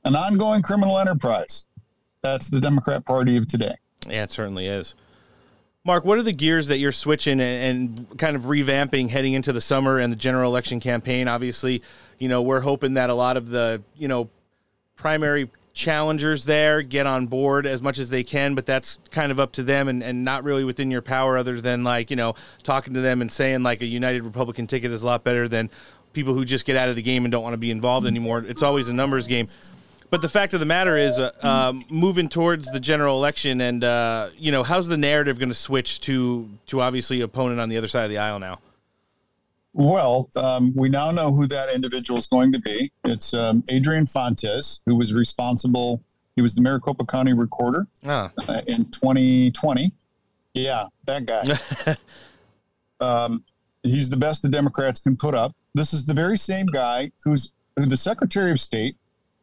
An 0.04 0.16
ongoing 0.16 0.62
criminal 0.62 0.98
enterprise. 0.98 1.66
That's 2.22 2.50
the 2.50 2.60
Democrat 2.60 3.04
Party 3.04 3.36
of 3.36 3.46
today. 3.46 3.76
Yeah, 4.08 4.24
it 4.24 4.32
certainly 4.32 4.66
is. 4.66 4.94
Mark, 5.84 6.04
what 6.04 6.16
are 6.18 6.22
the 6.22 6.32
gears 6.32 6.68
that 6.68 6.78
you're 6.78 6.92
switching 6.92 7.40
and, 7.40 7.98
and 7.98 8.18
kind 8.18 8.36
of 8.36 8.42
revamping 8.42 9.10
heading 9.10 9.32
into 9.32 9.52
the 9.52 9.60
summer 9.60 9.98
and 9.98 10.12
the 10.12 10.16
general 10.16 10.50
election 10.50 10.78
campaign? 10.80 11.26
Obviously, 11.26 11.82
you 12.18 12.28
know, 12.28 12.40
we're 12.40 12.60
hoping 12.60 12.94
that 12.94 13.10
a 13.10 13.14
lot 13.14 13.36
of 13.36 13.48
the, 13.48 13.82
you 13.96 14.06
know, 14.06 14.30
primary 14.94 15.50
challengers 15.72 16.44
there 16.44 16.82
get 16.82 17.06
on 17.06 17.26
board 17.26 17.66
as 17.66 17.82
much 17.82 17.98
as 17.98 18.10
they 18.10 18.22
can, 18.22 18.54
but 18.54 18.66
that's 18.66 18.98
kind 19.10 19.32
of 19.32 19.40
up 19.40 19.52
to 19.52 19.62
them 19.62 19.88
and, 19.88 20.02
and 20.02 20.24
not 20.24 20.44
really 20.44 20.64
within 20.64 20.90
your 20.90 21.02
power 21.02 21.38
other 21.38 21.60
than 21.60 21.82
like, 21.82 22.10
you 22.10 22.16
know, 22.16 22.34
talking 22.62 22.94
to 22.94 23.00
them 23.00 23.22
and 23.22 23.32
saying 23.32 23.62
like 23.62 23.80
a 23.80 23.86
United 23.86 24.22
Republican 24.22 24.66
ticket 24.66 24.90
is 24.92 25.02
a 25.02 25.06
lot 25.06 25.24
better 25.24 25.48
than 25.48 25.70
people 26.12 26.34
who 26.34 26.44
just 26.44 26.64
get 26.64 26.76
out 26.76 26.88
of 26.88 26.96
the 26.96 27.02
game 27.02 27.24
and 27.24 27.32
don't 27.32 27.42
want 27.42 27.54
to 27.54 27.58
be 27.58 27.70
involved 27.70 28.06
anymore. 28.06 28.38
It's 28.38 28.62
always 28.62 28.88
a 28.88 28.94
numbers 28.94 29.26
game. 29.26 29.46
But 30.10 30.20
the 30.20 30.28
fact 30.28 30.52
of 30.52 30.60
the 30.60 30.66
matter 30.66 30.98
is, 30.98 31.18
uh, 31.18 31.30
um, 31.42 31.82
moving 31.88 32.28
towards 32.28 32.70
the 32.70 32.80
general 32.80 33.16
election, 33.16 33.62
and 33.62 33.82
uh, 33.82 34.28
you 34.36 34.52
know, 34.52 34.62
how's 34.62 34.86
the 34.86 34.98
narrative 34.98 35.38
going 35.38 35.48
to 35.48 35.54
switch 35.54 36.00
to 36.00 36.50
to 36.66 36.82
obviously 36.82 37.22
opponent 37.22 37.60
on 37.60 37.70
the 37.70 37.78
other 37.78 37.88
side 37.88 38.04
of 38.04 38.10
the 38.10 38.18
aisle 38.18 38.38
now? 38.38 38.58
Well, 39.74 40.28
um, 40.36 40.72
we 40.76 40.88
now 40.88 41.10
know 41.10 41.30
who 41.32 41.46
that 41.46 41.72
individual 41.74 42.18
is 42.18 42.26
going 42.26 42.52
to 42.52 42.58
be. 42.60 42.92
It's 43.04 43.32
um, 43.32 43.64
Adrian 43.70 44.06
Fontes, 44.06 44.80
who 44.86 44.94
was 44.96 45.14
responsible. 45.14 46.02
He 46.36 46.42
was 46.42 46.54
the 46.54 46.60
Maricopa 46.60 47.04
County 47.06 47.32
recorder 47.32 47.86
Ah. 48.06 48.30
uh, 48.48 48.60
in 48.66 48.84
2020. 48.90 49.92
Yeah, 50.54 50.86
that 51.06 51.24
guy. 51.26 51.96
um, 53.00 53.44
he's 53.82 54.10
the 54.10 54.16
best 54.16 54.42
the 54.42 54.48
Democrats 54.48 55.00
can 55.00 55.16
put 55.16 55.34
up. 55.34 55.54
This 55.74 55.94
is 55.94 56.04
the 56.04 56.14
very 56.14 56.36
same 56.36 56.66
guy 56.66 57.10
who's 57.24 57.50
who 57.76 57.86
the 57.86 57.96
Secretary 57.96 58.50
of 58.50 58.60
State, 58.60 58.96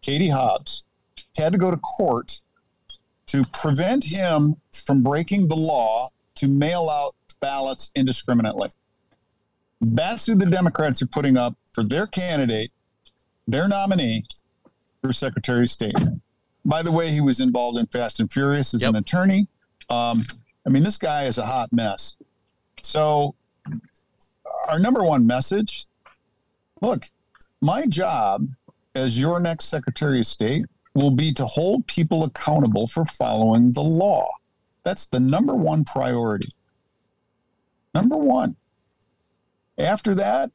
Katie 0.04 0.30
Hobbs, 0.30 0.86
had 1.36 1.52
to 1.54 1.58
go 1.58 1.72
to 1.72 1.78
court 1.78 2.42
to 3.26 3.44
prevent 3.54 4.04
him 4.04 4.56
from 4.72 5.02
breaking 5.02 5.48
the 5.48 5.56
law 5.56 6.10
to 6.36 6.48
mail 6.48 6.88
out 6.90 7.16
ballots 7.40 7.90
indiscriminately. 7.96 8.70
That's 9.82 10.26
who 10.26 10.36
the 10.36 10.46
Democrats 10.46 11.02
are 11.02 11.08
putting 11.08 11.38
up 11.38 11.56
for 11.74 11.84
their 11.84 12.06
candidate, 12.06 12.72
their 13.48 13.68
nominee 13.68 14.26
for 15.02 15.14
Secretary 15.14 15.64
of 15.64 15.70
State. 15.70 15.96
By 16.66 16.84
the 16.84 16.92
way, 16.92 17.10
he 17.12 17.22
was 17.22 17.40
involved 17.40 17.78
in 17.78 17.88
Fast 17.88 18.20
and 18.20 18.32
Furious 18.32 18.74
as 18.74 18.84
an 18.84 18.96
attorney. 18.96 19.48
Um, 19.90 20.22
I 20.66 20.70
mean, 20.70 20.84
this 20.84 20.98
guy 20.98 21.26
is 21.26 21.38
a 21.38 21.46
hot 21.46 21.72
mess. 21.72 22.18
So, 22.82 23.36
our 24.68 24.80
number 24.80 25.04
one 25.04 25.26
message 25.26 25.86
look, 26.82 27.06
my 27.62 27.86
job 27.86 28.48
as 28.96 29.20
your 29.20 29.40
next 29.40 29.66
Secretary 29.66 30.20
of 30.20 30.28
State 30.28 30.66
will 30.94 31.12
be 31.12 31.32
to 31.34 31.46
hold 31.46 31.88
people 31.88 32.24
accountable 32.24 32.88
for 32.88 33.06
following 33.06 33.72
the 33.72 33.82
law. 33.82 34.30
That's 34.84 35.06
the 35.06 35.20
number 35.20 35.56
one 35.56 35.84
priority. 35.84 36.50
Number 37.94 38.18
one. 38.18 38.56
After 39.80 40.14
that, 40.16 40.52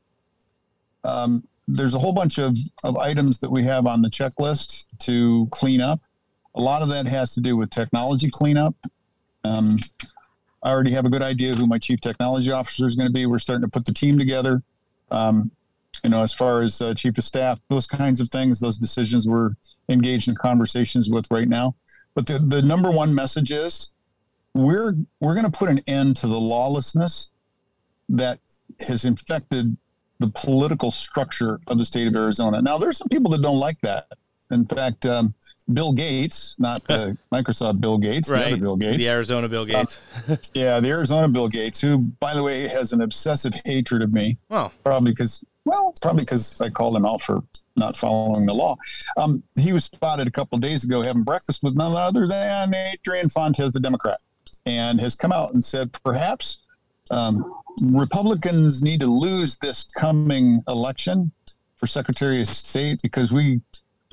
um, 1.03 1.47
there's 1.67 1.95
a 1.95 1.99
whole 1.99 2.13
bunch 2.13 2.39
of, 2.39 2.57
of 2.83 2.97
items 2.97 3.39
that 3.39 3.51
we 3.51 3.65
have 3.65 3.87
on 3.87 4.03
the 4.03 4.09
checklist 4.09 4.85
to 5.01 5.49
clean 5.51 5.81
up. 5.81 6.01
A 6.55 6.61
lot 6.61 6.83
of 6.83 6.89
that 6.91 7.07
has 7.09 7.35
to 7.35 7.41
do 7.41 7.57
with 7.57 7.71
technology 7.71 8.31
cleanup. 8.31 8.75
Um, 9.45 9.77
I 10.63 10.71
already 10.71 10.93
have 10.93 11.05
a 11.05 11.11
good 11.11 11.23
idea 11.23 11.55
who 11.55 11.67
my 11.67 11.79
chief 11.79 12.01
technology 12.01 12.51
officer 12.51 12.87
is 12.87 12.97
going 12.97 13.09
to 13.09 13.13
be. 13.13 13.27
We're 13.27 13.39
starting 13.39 13.63
to 13.63 13.69
put 13.69 13.85
the 13.85 13.93
team 13.93 14.19
together. 14.19 14.63
Um, 15.11 15.51
you 16.03 16.11
know, 16.11 16.23
as 16.23 16.33
far 16.33 16.63
as 16.63 16.81
uh, 16.81 16.95
chief 16.95 17.19
of 17.19 17.25
staff, 17.25 17.61
those 17.69 17.87
kinds 17.87 18.21
of 18.21 18.29
things, 18.29 18.61
those 18.61 18.79
decisions 18.79 19.29
we're 19.29 19.51
engaged 19.89 20.29
in 20.29 20.35
conversations 20.35 21.11
with 21.11 21.31
right 21.31 21.49
now. 21.49 21.75
But 22.15 22.27
the, 22.27 22.39
the 22.39 22.63
number 22.63 22.91
one 22.91 23.15
message 23.15 23.51
is 23.51 23.91
we're 24.55 24.95
we're 25.21 25.35
going 25.35 25.51
to 25.51 25.57
put 25.57 25.71
an 25.71 25.81
end 25.87 26.17
to 26.19 26.27
the 26.27 26.39
lawlessness 26.39 27.29
that 28.09 28.39
has 28.81 29.05
infected 29.05 29.77
the 30.21 30.29
political 30.29 30.91
structure 30.91 31.61
of 31.67 31.79
the 31.79 31.85
state 31.85 32.07
of 32.07 32.15
Arizona. 32.15 32.63
Now, 32.63 32.79
there's 32.79 32.99
some 32.99 33.09
people 33.09 33.31
that 33.33 33.43
don't 33.43 33.59
like 33.59 33.81
that. 33.83 34.07
In 34.51 34.67
fact, 34.67 35.07
um, 35.07 35.35
Bill 35.73 35.93
Gates, 35.93 36.57
not 36.59 36.87
the 36.87 37.17
Microsoft 37.33 37.81
Bill 37.81 37.99
Gates, 37.99 38.29
the 38.29 38.47
other 38.47 38.57
Bill 38.57 38.77
Gates, 38.77 39.05
the 39.05 39.11
Arizona 39.11 39.49
Bill 39.49 39.65
Gates. 39.65 40.01
yeah, 40.55 40.79
the 40.81 40.89
Arizona 40.89 41.29
Bill 41.29 41.49
Gates, 41.49 41.81
who, 41.81 41.99
by 41.99 42.35
the 42.35 42.43
way, 42.43 42.69
has 42.69 42.93
an 42.93 43.01
obsessive 43.01 43.55
hatred 43.65 44.03
of 44.03 44.13
me. 44.13 44.37
Oh. 44.51 44.71
Probably 44.85 45.13
because, 45.13 45.43
well, 45.65 45.95
probably 46.03 46.23
because 46.23 46.61
I 46.61 46.69
called 46.69 46.97
him 46.97 47.07
out 47.07 47.23
for 47.23 47.43
not 47.77 47.97
following 47.97 48.47
the 48.47 48.55
law. 48.55 48.77
Um, 49.17 49.43
he 49.59 49.73
was 49.73 49.85
spotted 49.85 50.29
a 50.29 50.31
couple 50.31 50.57
of 50.57 50.63
days 50.63 50.85
ago 50.85 51.03
having 51.03 51.25
breakfast 51.25 51.63
with 51.63 51.75
none 51.75 51.93
other 51.97 52.29
than 52.29 52.75
Adrian 52.75 53.29
Fontes, 53.29 53.73
the 53.73 53.81
Democrat, 53.81 54.21
and 54.67 55.01
has 55.01 55.17
come 55.17 55.33
out 55.33 55.55
and 55.55 55.65
said 55.65 55.91
perhaps 56.05 56.63
um, 57.11 57.53
Republicans 57.83 58.83
need 58.83 59.01
to 59.01 59.07
lose 59.07 59.57
this 59.59 59.85
coming 59.85 60.63
election 60.69 61.33
for 61.77 61.87
Secretary 61.87 62.41
of 62.41 62.49
State 62.49 63.01
because 63.03 63.33
we 63.33 63.61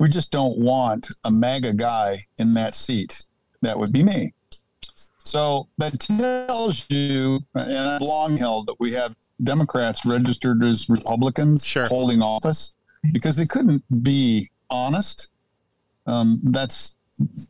we 0.00 0.08
just 0.08 0.32
don't 0.32 0.58
want 0.58 1.08
a 1.24 1.30
MAGA 1.30 1.74
guy 1.74 2.18
in 2.38 2.52
that 2.52 2.74
seat. 2.74 3.24
That 3.60 3.78
would 3.78 3.92
be 3.92 4.02
me. 4.02 4.32
So 5.18 5.68
that 5.78 6.00
tells 6.00 6.90
you, 6.90 7.38
and 7.54 7.78
I've 7.78 8.02
long 8.02 8.36
held 8.36 8.66
that 8.66 8.80
we 8.80 8.92
have 8.92 9.14
Democrats 9.42 10.04
registered 10.04 10.64
as 10.64 10.88
Republicans 10.88 11.64
sure. 11.64 11.86
holding 11.86 12.20
office 12.20 12.72
because 13.12 13.36
they 13.36 13.46
couldn't 13.46 13.84
be 14.02 14.50
honest. 14.70 15.28
Um, 16.06 16.40
that's 16.42 16.96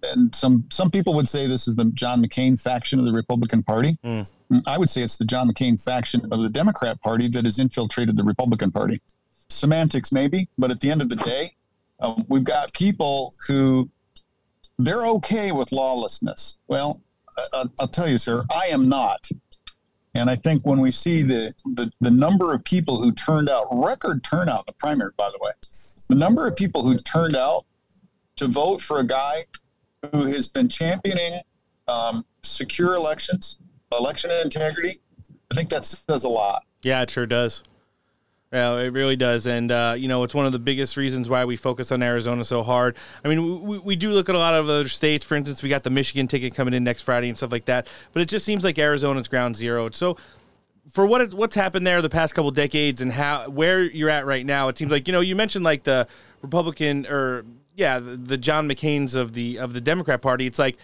and 0.03 0.35
some 0.35 0.65
some 0.70 0.90
people 0.90 1.15
would 1.15 1.28
say 1.28 1.47
this 1.47 1.69
is 1.69 1.77
the 1.77 1.86
John 1.86 2.23
McCain 2.24 2.61
faction 2.61 2.99
of 2.99 3.07
the 3.07 3.12
Republican 3.12 3.62
Party. 3.62 3.99
Mm. 4.05 4.28
I 4.66 4.78
would 4.78 4.90
say 4.90 5.03
it's 5.03 5.16
the 5.16 5.24
John 5.24 5.51
McCain 5.51 5.82
faction 5.82 6.20
of 6.31 6.43
the 6.43 6.51
Democrat 6.51 7.01
Party 7.01 7.28
that 7.28 7.44
has 7.44 7.59
infiltrated 7.59 8.16
the 8.16 8.24
Republican 8.24 8.70
Party. 8.70 9.01
Semantics, 9.49 10.12
maybe, 10.12 10.49
but 10.57 10.70
at 10.70 10.81
the 10.81 10.90
end 10.90 11.03
of 11.03 11.09
the 11.09 11.16
day, 11.16 11.55
um, 12.01 12.24
we've 12.28 12.44
got 12.44 12.73
people 12.73 13.35
who 13.47 13.90
they're 14.78 15.07
okay 15.07 15.53
with 15.53 15.73
lawlessness. 15.73 16.59
Well, 16.69 17.01
I, 17.55 17.65
I'll 17.81 17.89
tell 17.89 18.09
you, 18.09 18.19
sir, 18.19 18.44
I 18.51 18.66
am 18.69 18.89
not. 18.89 19.28
And 20.15 20.28
I 20.28 20.36
think 20.36 20.66
when 20.66 20.78
we 20.78 20.90
see 20.90 21.23
the, 21.23 21.55
the, 21.65 21.90
the 22.01 22.11
number 22.11 22.53
of 22.53 22.65
people 22.65 23.01
who 23.01 23.12
turned 23.12 23.49
out, 23.49 23.66
record 23.73 24.23
turnout 24.23 24.61
in 24.61 24.65
the 24.66 24.73
primary, 24.74 25.12
by 25.16 25.28
the 25.31 25.39
way, 25.40 25.53
the 26.09 26.15
number 26.15 26.47
of 26.47 26.57
people 26.57 26.82
who 26.82 26.97
turned 26.97 27.35
out 27.35 27.65
to 28.36 28.47
vote 28.47 28.81
for 28.81 29.01
a 29.01 29.07
guy 29.07 29.44
who 30.11 30.24
has 30.27 30.49
been 30.49 30.69
championing 30.69 31.41
um, 31.89 32.24
secure 32.43 32.95
elections, 32.95 33.59
election 33.97 34.31
integrity, 34.31 34.99
I 35.51 35.55
think 35.55 35.69
that 35.70 35.85
says 35.85 36.24
a 36.24 36.29
lot. 36.29 36.65
Yeah, 36.83 37.03
it 37.03 37.11
sure 37.11 37.27
does. 37.27 37.62
Yeah, 38.53 38.77
it 38.81 38.93
really 38.93 39.16
does, 39.16 39.47
and 39.47 39.73
uh, 39.73 39.95
you 39.97 40.09
know 40.09 40.24
it's 40.24 40.35
one 40.35 40.45
of 40.45 40.53
the 40.53 40.59
biggest 40.59 40.99
reasons 40.99 41.31
why 41.31 41.47
we 41.47 41.57
focus 41.57 41.91
on 41.91 42.03
Arizona 42.03 42.45
so 42.45 42.62
hard. 42.62 42.99
I 43.24 43.29
mean, 43.29 43.62
we, 43.62 43.79
we 43.79 43.97
do 43.97 44.11
look 44.11 44.29
at 44.29 44.35
a 44.35 44.39
lot 44.39 44.55
of 44.55 44.69
other 44.69 44.89
states. 44.89 45.24
For 45.24 45.37
instance, 45.37 45.62
we 45.62 45.70
got 45.70 45.85
the 45.85 45.91
Michigan 45.91 46.27
ticket 46.27 46.55
coming 46.55 46.74
in 46.74 46.85
next 46.85 47.03
Friday 47.03 47.29
and 47.29 47.37
stuff 47.37 47.51
like 47.51 47.65
that. 47.65 47.87
But 48.12 48.20
it 48.20 48.29
just 48.29 48.45
seems 48.45 48.62
like 48.62 48.79
Arizona's 48.79 49.27
ground 49.27 49.57
zero. 49.57 49.89
So, 49.91 50.19
for 50.91 51.07
what 51.07 51.23
is, 51.23 51.35
what's 51.35 51.55
happened 51.55 51.87
there 51.87 52.03
the 52.03 52.11
past 52.11 52.35
couple 52.35 52.51
decades 52.51 53.01
and 53.01 53.11
how 53.11 53.49
where 53.49 53.83
you're 53.83 54.11
at 54.11 54.27
right 54.27 54.45
now, 54.45 54.69
it 54.69 54.77
seems 54.77 54.91
like 54.91 55.09
you 55.09 55.12
know 55.12 55.20
you 55.20 55.35
mentioned 55.35 55.65
like 55.65 55.85
the 55.85 56.07
Republican 56.43 57.07
or 57.07 57.47
yeah 57.74 57.99
the, 57.99 58.16
the 58.16 58.36
John 58.36 58.69
McCain's 58.69 59.15
of 59.15 59.32
the 59.35 59.59
of 59.59 59.74
the 59.74 59.81
Democrat 59.81 60.20
Party. 60.23 60.47
It's 60.47 60.59
like 60.59 60.77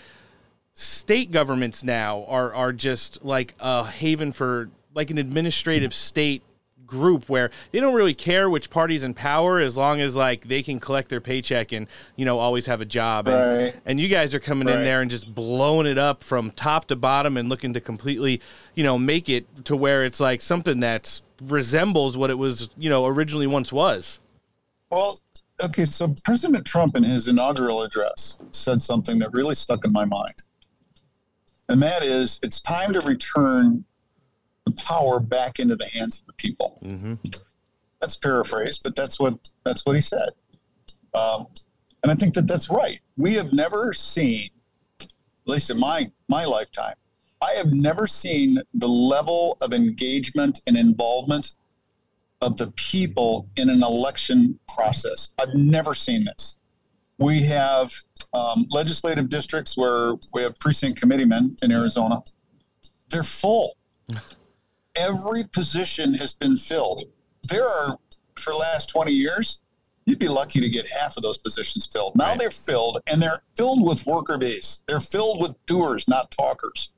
state 0.74 1.31
governments 1.31 1.82
now 1.82 2.24
are 2.28 2.55
are 2.55 2.73
just 2.73 3.24
like 3.24 3.55
a 3.60 3.85
haven 3.85 4.32
for 4.32 4.70
like 4.94 5.10
an 5.10 5.19
administrative 5.19 5.93
state 5.93 6.43
group 6.86 7.28
where 7.28 7.51
they 7.70 7.81
don't 7.81 7.93
really 7.93 8.15
care 8.15 8.48
which 8.48 8.70
party's 8.70 9.02
in 9.02 9.12
power 9.12 9.59
as 9.59 9.77
long 9.77 10.01
as 10.01 10.16
like 10.16 10.44
they 10.48 10.62
can 10.62 10.81
collect 10.81 11.10
their 11.10 11.20
paycheck 11.20 11.70
and 11.70 11.86
you 12.16 12.24
know 12.24 12.39
always 12.39 12.65
have 12.65 12.81
a 12.81 12.85
job 12.86 13.28
and, 13.28 13.62
Right. 13.65 13.77
and 13.85 14.01
you 14.01 14.09
guys 14.09 14.35
are 14.35 14.40
coming 14.40 14.70
in 14.70 14.85
there 14.85 15.02
and 15.02 15.10
just 15.10 15.35
blowing 15.35 15.86
it 15.86 15.98
up 15.98 16.24
from 16.24 16.51
top 16.51 16.86
to 16.86 16.97
bottom 16.97 17.36
and 17.36 17.51
looking 17.51 17.74
to 17.74 17.81
completely 17.81 18.40
you 18.74 18.85
know 18.85 18.97
make 18.97 19.28
it 19.28 19.66
to 19.66 19.77
where 19.77 20.02
it's 20.02 20.19
like 20.19 20.40
something 20.40 20.81
that 20.81 21.20
resembles 21.43 22.16
what 22.16 22.31
it 22.31 22.39
was 22.39 22.70
you 22.78 22.89
know 22.89 23.05
originally 23.05 23.47
once 23.47 23.70
was 23.70 24.19
Well, 24.89 25.19
okay, 25.62 25.85
so 25.85 26.14
President 26.24 26.64
Trump 26.64 26.97
in 26.97 27.02
his 27.02 27.28
inaugural 27.28 27.82
address 27.82 28.40
said 28.51 28.82
something 28.82 29.18
that 29.18 29.32
really 29.32 29.55
stuck 29.55 29.85
in 29.85 29.93
my 29.93 30.05
mind. 30.05 30.43
And 31.68 31.82
that 31.82 32.02
is 32.02 32.39
it's 32.43 32.60
time 32.60 32.93
to 32.93 33.01
return 33.01 33.85
the 34.64 34.72
power 34.82 35.20
back 35.20 35.59
into 35.59 35.76
the 35.76 35.86
hands 35.86 36.20
of 36.20 36.26
the 36.26 36.32
people. 36.35 36.78
Mm-hmm. 36.82 37.14
That's 38.01 38.16
paraphrased, 38.16 38.82
but 38.85 38.94
that's 38.94 39.18
what 39.18 39.51
that's 39.64 39.85
what 39.85 39.94
he 39.94 40.01
said. 40.01 40.30
Um, 41.14 41.47
and 42.02 42.12
I 42.12 42.14
think 42.14 42.35
that 42.35 42.47
that's 42.47 42.70
right. 42.70 43.01
We 43.16 43.35
have 43.35 43.52
never 43.52 43.93
seen, 43.93 44.51
at 45.01 45.09
least 45.47 45.70
in 45.70 45.78
my 45.78 46.10
my 46.28 46.44
lifetime, 46.44 46.94
I 47.43 47.52
have 47.52 47.72
never 47.72 48.06
seen 48.06 48.59
the 48.74 48.89
level 48.89 49.59
of 49.60 49.72
engagement 49.72 50.60
and 50.66 50.76
involvement 50.76 51.55
of 52.40 52.56
the 52.56 52.70
people 52.73 53.48
in 53.56 53.69
an 53.69 53.82
election 53.82 54.59
process. 54.74 55.31
I've 55.40 55.55
never 55.55 55.94
seen 55.94 56.24
this. 56.24 56.56
We 57.19 57.43
have 57.44 57.93
um, 58.32 58.66
legislative 58.70 59.28
districts 59.28 59.77
where 59.77 60.15
we 60.32 60.43
have 60.43 60.59
precinct 60.59 61.01
committeemen 61.01 61.56
in 61.62 61.73
Arizona. 61.73 62.23
They're 63.10 63.24
full. 63.24 63.77
Every 64.94 65.44
position 65.52 66.15
has 66.15 66.35
been 66.35 66.56
filled. 66.56 67.02
There 67.48 67.66
are, 67.66 67.98
for 68.36 68.52
the 68.52 68.56
last 68.56 68.89
20 68.89 69.12
years, 69.12 69.59
you'd 70.06 70.19
be 70.19 70.28
lucky 70.28 70.60
to 70.60 70.69
get 70.69 70.89
half 71.01 71.16
of 71.16 71.23
those 71.23 71.39
positions 71.39 71.86
filled. 71.86 72.16
Now 72.16 72.35
they're 72.35 72.51
filled, 72.51 73.01
and 73.06 73.20
they're 73.20 73.40
filled 73.56 73.86
with 73.86 74.06
worker 74.06 74.39
base. 74.39 74.81
They're 74.86 75.01
filled 75.01 75.40
with 75.40 75.55
doers, 75.66 76.09
not 76.09 76.31
talkers. 76.31 76.93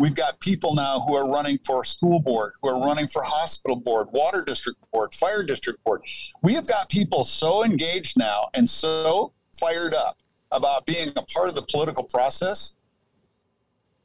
We've 0.00 0.14
got 0.14 0.40
people 0.40 0.74
now 0.74 0.98
who 1.00 1.14
are 1.14 1.30
running 1.30 1.58
for 1.58 1.84
school 1.84 2.20
board, 2.20 2.54
who 2.62 2.70
are 2.70 2.80
running 2.80 3.06
for 3.06 3.22
hospital 3.22 3.76
board, 3.76 4.08
water 4.12 4.42
district 4.42 4.78
board, 4.92 5.12
fire 5.12 5.42
district 5.42 5.84
board. 5.84 6.00
We 6.40 6.54
have 6.54 6.66
got 6.66 6.88
people 6.88 7.22
so 7.22 7.62
engaged 7.64 8.16
now 8.16 8.48
and 8.54 8.68
so 8.68 9.34
fired 9.52 9.92
up 9.92 10.16
about 10.52 10.86
being 10.86 11.10
a 11.16 11.22
part 11.22 11.50
of 11.50 11.54
the 11.54 11.66
political 11.70 12.04
process. 12.04 12.72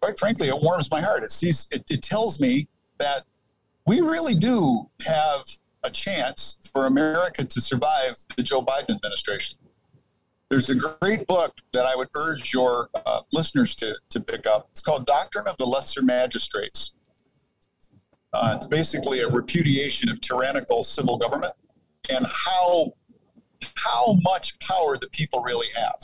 Quite 0.02 0.20
frankly, 0.20 0.50
it 0.50 0.62
warms 0.62 0.92
my 0.92 1.00
heart. 1.00 1.24
It 1.24 1.32
sees 1.32 1.66
it, 1.72 1.86
it 1.90 2.02
tells 2.02 2.42
me 2.42 2.68
that 2.98 3.24
we 3.88 4.02
really 4.02 4.36
do 4.36 4.90
have 5.08 5.46
a 5.86 5.90
chance 5.90 6.58
for 6.74 6.88
America 6.88 7.46
to 7.46 7.62
survive 7.62 8.18
the 8.36 8.44
Joe 8.44 8.62
Biden 8.62 8.90
administration. 8.96 9.58
There's 10.50 10.70
a 10.70 10.76
great 10.76 11.26
book 11.26 11.54
that 11.74 11.86
I 11.86 11.96
would 11.96 12.10
urge 12.16 12.54
your 12.54 12.90
uh, 13.06 13.22
listeners 13.34 13.76
to, 13.78 13.96
to 14.10 14.20
pick 14.20 14.46
up. 14.46 14.68
It's 14.72 14.82
called 14.82 15.06
Doctrine 15.06 15.48
of 15.48 15.58
the 15.58 15.66
Lesser 15.66 16.04
Magistrates. 16.04 16.94
Uh, 18.32 18.54
it's 18.56 18.68
basically 18.68 19.22
a 19.22 19.30
repudiation 19.30 20.10
of 20.10 20.22
tyrannical 20.22 20.84
civil 20.84 21.18
government 21.18 21.54
and 22.10 22.26
how 22.28 22.92
how 23.78 24.18
much 24.22 24.60
power 24.60 24.98
the 24.98 25.08
people 25.08 25.42
really 25.42 25.68
have. 25.76 25.96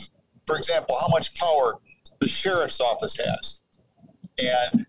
For 0.48 0.56
example, 0.56 0.96
how 1.00 1.10
much 1.10 1.36
power 1.36 1.76
the 2.20 2.28
sheriff's 2.28 2.80
office 2.80 3.18
has, 3.18 3.60
and 4.40 4.86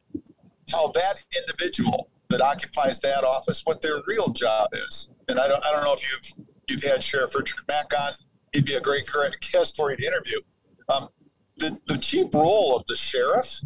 how 0.71 0.93
that 0.93 1.23
individual 1.37 2.09
that 2.31 2.41
occupies 2.41 2.99
that 3.01 3.25
office, 3.25 3.63
what 3.65 3.83
their 3.83 3.97
real 4.07 4.29
job 4.29 4.71
is. 4.89 5.11
And 5.29 5.39
I 5.39 5.49
don't, 5.49 5.63
I 5.65 5.73
don't 5.73 5.85
know 5.85 5.93
if 5.93 6.03
you've 6.09 6.47
you've 6.69 6.83
had 6.83 7.03
Sheriff 7.03 7.35
Richard 7.35 7.61
Mack 7.69 7.93
on. 7.99 8.13
He'd 8.53 8.65
be 8.65 8.75
a 8.75 8.81
great 8.81 9.07
current 9.07 9.37
guest 9.53 9.77
for 9.77 9.91
you 9.91 9.97
to 9.97 10.07
interview. 10.07 10.41
Um, 10.89 11.09
the, 11.57 11.79
the 11.87 11.97
chief 11.97 12.27
role 12.35 12.77
of 12.77 12.85
the 12.87 12.97
sheriff 12.97 13.61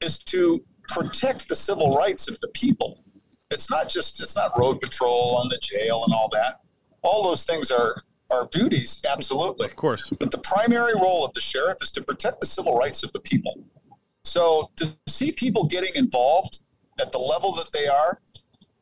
is 0.00 0.18
to 0.18 0.60
protect 0.88 1.48
the 1.48 1.56
civil 1.56 1.94
rights 1.94 2.28
of 2.28 2.38
the 2.40 2.48
people. 2.48 3.02
It's 3.50 3.70
not 3.70 3.88
just 3.88 4.22
it's 4.22 4.36
not 4.36 4.58
road 4.58 4.80
patrol 4.80 5.40
and 5.40 5.50
the 5.50 5.58
jail 5.58 6.02
and 6.04 6.14
all 6.14 6.28
that. 6.32 6.60
All 7.02 7.22
those 7.22 7.44
things 7.44 7.70
are 7.70 8.02
are 8.30 8.48
duties, 8.50 9.00
absolutely. 9.08 9.66
Of 9.66 9.76
course. 9.76 10.10
But 10.18 10.32
the 10.32 10.38
primary 10.38 10.94
role 10.94 11.24
of 11.24 11.32
the 11.32 11.40
sheriff 11.40 11.78
is 11.80 11.92
to 11.92 12.02
protect 12.02 12.40
the 12.40 12.46
civil 12.46 12.76
rights 12.76 13.04
of 13.04 13.12
the 13.12 13.20
people. 13.20 13.64
So 14.24 14.70
to 14.76 14.96
see 15.06 15.30
people 15.30 15.66
getting 15.66 15.94
involved 15.94 16.58
at 17.00 17.12
the 17.12 17.18
level 17.18 17.52
that 17.52 17.72
they 17.72 17.86
are, 17.86 18.20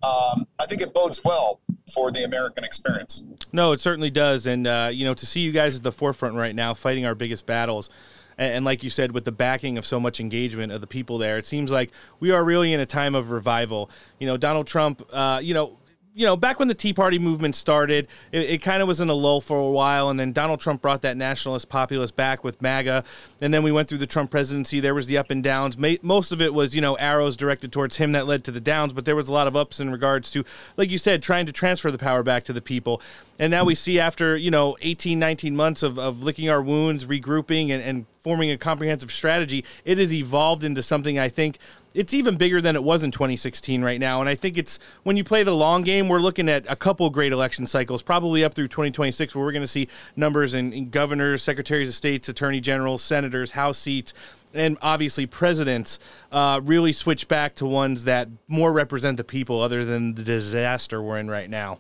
um, 0.05 0.47
I 0.59 0.67
think 0.67 0.83
it 0.83 0.93
bodes 0.93 1.23
well 1.25 1.61
for 1.93 2.11
the 2.11 2.25
American 2.25 2.65
experience. 2.65 3.25
No, 3.53 3.73
it 3.73 3.81
certainly 3.81 4.11
does. 4.11 4.47
And, 4.47 4.67
uh, 4.67 4.91
you 4.93 5.05
know, 5.05 5.15
to 5.15 5.27
see 5.27 5.41
you 5.41 5.53
guys 5.53 5.77
at 5.77 5.83
the 5.83 5.93
forefront 5.93 6.35
right 6.35 6.55
now 6.55 6.75
fighting 6.75 7.07
our 7.07 7.15
biggest 7.15 7.47
battles, 7.47 7.91
and, 8.37 8.65
like 8.65 8.83
you 8.83 8.91
said, 8.91 9.13
with 9.13 9.23
the 9.25 9.33
backing 9.33 9.79
of 9.79 9.87
so 9.87 10.01
much 10.01 10.19
engagement 10.19 10.73
of 10.73 10.81
the 10.81 10.89
people 10.89 11.19
there, 11.19 11.39
it 11.39 11.47
seems 11.47 11.71
like 11.71 11.93
we 12.19 12.33
are 12.33 12.43
really 12.43 12.73
in 12.73 12.81
a 12.81 12.87
time 12.87 13.15
of 13.15 13.31
revival. 13.31 13.89
You 14.19 14.27
know, 14.27 14.37
Donald 14.37 14.67
Trump, 14.67 15.03
uh, 15.13 15.41
you 15.41 15.55
know, 15.55 15.79
you 16.17 16.25
know, 16.25 16.37
back 16.37 16.61
when 16.61 16.69
the 16.69 16.75
Tea 16.75 16.93
Party 16.93 17.19
movement 17.19 17.57
started, 17.57 18.07
it, 18.31 18.51
it 18.51 18.63
kind 18.63 18.81
of 18.81 18.87
was 18.87 19.01
in 19.01 19.09
a 19.09 19.15
lull 19.15 19.41
for 19.41 19.59
a 19.59 19.71
while, 19.71 20.09
and 20.09 20.19
then 20.19 20.33
Donald 20.33 20.61
Trump 20.61 20.81
brought 20.81 21.03
that 21.03 21.17
nationalist 21.17 21.69
populist 21.69 22.15
back 22.15 22.45
with 22.45 22.63
MAGA, 22.63 23.03
and 23.41 23.53
then 23.53 23.65
we 23.65 23.73
went 23.73 23.89
through 23.89 23.99
the 23.99 24.07
Trump 24.07 24.31
presidency. 24.31 24.79
There 24.79 24.95
was 24.95 25.09
the 25.09 25.19
up 25.19 25.33
and 25.33 25.43
downs. 25.43 25.77
Most 26.03 26.31
of 26.31 26.41
it 26.41 26.55
was, 26.55 26.75
you 26.75 26.81
know, 26.81 26.95
arrows 26.95 27.37
directed 27.37 27.73
towards 27.73 27.97
him 27.97 28.13
that 28.13 28.29
led 28.29 28.45
to 28.45 28.53
the 28.53 28.61
downs, 28.61 28.93
but 28.93 29.05
there 29.05 29.17
was 29.17 29.29
a 29.29 29.33
lot 29.33 29.49
of 29.49 29.57
ups 29.57 29.81
in 29.81 29.91
regards 29.91 30.31
to, 30.31 30.45
like 30.77 30.89
you 30.89 30.99
said, 30.99 31.21
trying 31.21 31.47
to 31.47 31.53
transfer 31.53 31.91
the 31.91 31.99
power 31.99 32.23
back 32.23 32.45
to 32.45 32.53
the 32.53 32.63
people. 32.63 33.03
And 33.41 33.51
now 33.51 33.65
we 33.65 33.75
see 33.75 33.99
after, 33.99 34.37
you 34.37 34.53
know, 34.53 34.77
18, 34.83 35.19
19 35.19 35.57
months 35.57 35.83
of, 35.83 35.99
of 35.99 36.23
licking 36.23 36.49
our 36.49 36.63
wounds, 36.63 37.07
regrouping, 37.07 37.71
and, 37.71 37.83
and 37.83 38.07
forming 38.21 38.53
a 38.53 38.57
comprehensive 38.57 39.11
strategy, 39.11 39.65
it 39.85 39.99
has 39.99 40.15
evolved 40.15 40.63
into 40.63 40.83
something 40.83 41.19
I 41.19 41.29
think 41.29 41.59
it's 41.95 42.13
even 42.13 42.37
bigger 42.37 42.61
than 42.61 42.75
it 42.75 42.83
was 42.83 43.03
in 43.05 43.13
2016 43.13 43.83
right 43.83 44.01
now. 44.01 44.21
And 44.21 44.29
I 44.29 44.35
think 44.35 44.59
it's 44.59 44.79
when 45.05 45.17
you 45.17 45.25
play 45.25 45.45
the 45.45 45.55
long 45.55 45.83
game, 45.83 46.09
we're 46.09 46.21
looking 46.21 46.49
at 46.49 46.67
a 46.69 46.77
couple 46.77 47.09
great 47.09 47.33
election 47.33 47.67
cycles, 47.67 48.03
probably 48.03 48.45
up 48.45 48.55
through 48.55 48.69
2026, 48.69 49.35
where 49.35 49.45
we're 49.45 49.53
going 49.53 49.63
to 49.63 49.69
see 49.69 49.89
numbers 50.17 50.55
in, 50.55 50.73
in 50.73 50.91
governors, 50.91 51.43
secretaries 51.43 51.89
of 51.89 51.95
states, 51.95 52.29
attorney 52.29 52.61
generals, 52.61 53.03
senators, 53.03 53.53
House 53.53 53.79
seats, 53.79 54.13
and 54.53 54.77
obviously 54.83 55.27
presidents 55.27 55.99
uh, 56.33 56.61
really 56.65 56.93
switch 56.93 57.29
back 57.29 57.55
to 57.57 57.67
ones 57.67 58.05
that 58.05 58.29
more 58.49 58.73
represent 58.73 59.17
the 59.17 59.25
people 59.25 59.61
other 59.61 59.85
than 59.85 60.15
the 60.15 60.23
disaster 60.25 61.01
we're 61.01 61.19
in 61.19 61.31
right 61.31 61.49
now. 61.49 61.79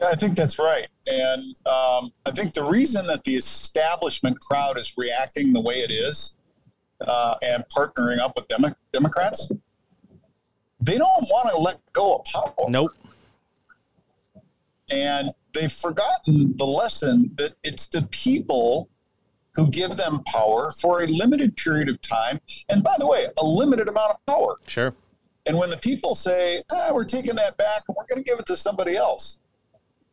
Yeah, 0.00 0.08
I 0.12 0.14
think 0.14 0.36
that's 0.36 0.60
right. 0.60 0.86
And 1.08 1.56
um, 1.66 2.12
I 2.24 2.30
think 2.32 2.54
the 2.54 2.64
reason 2.64 3.08
that 3.08 3.24
the 3.24 3.34
establishment 3.34 4.38
crowd 4.40 4.78
is 4.78 4.94
reacting 4.96 5.52
the 5.52 5.60
way 5.60 5.80
it 5.80 5.90
is 5.90 6.32
uh, 7.00 7.34
and 7.42 7.64
partnering 7.68 8.18
up 8.18 8.34
with 8.36 8.48
Demo- 8.48 8.74
Democrats 8.92 9.52
they 10.80 10.96
don't 10.96 11.22
want 11.24 11.50
to 11.50 11.60
let 11.60 11.80
go 11.92 12.16
of 12.16 12.24
power. 12.24 12.68
Nope. 12.68 12.90
And 14.90 15.30
they've 15.52 15.72
forgotten 15.72 16.56
the 16.56 16.64
lesson 16.64 17.32
that 17.36 17.54
it's 17.62 17.88
the 17.88 18.02
people 18.10 18.88
who 19.54 19.68
give 19.70 19.96
them 19.96 20.20
power 20.32 20.72
for 20.80 21.02
a 21.02 21.06
limited 21.06 21.56
period 21.56 21.88
of 21.88 22.00
time. 22.00 22.40
And 22.68 22.82
by 22.82 22.94
the 22.98 23.06
way, 23.06 23.26
a 23.38 23.44
limited 23.44 23.88
amount 23.88 24.12
of 24.12 24.26
power. 24.26 24.56
Sure. 24.66 24.94
And 25.46 25.58
when 25.58 25.70
the 25.70 25.76
people 25.76 26.14
say, 26.14 26.62
ah, 26.70 26.90
we're 26.94 27.04
taking 27.04 27.34
that 27.36 27.56
back 27.56 27.82
and 27.88 27.96
we're 27.96 28.06
going 28.08 28.22
to 28.22 28.28
give 28.28 28.38
it 28.38 28.46
to 28.46 28.56
somebody 28.56 28.96
else, 28.96 29.38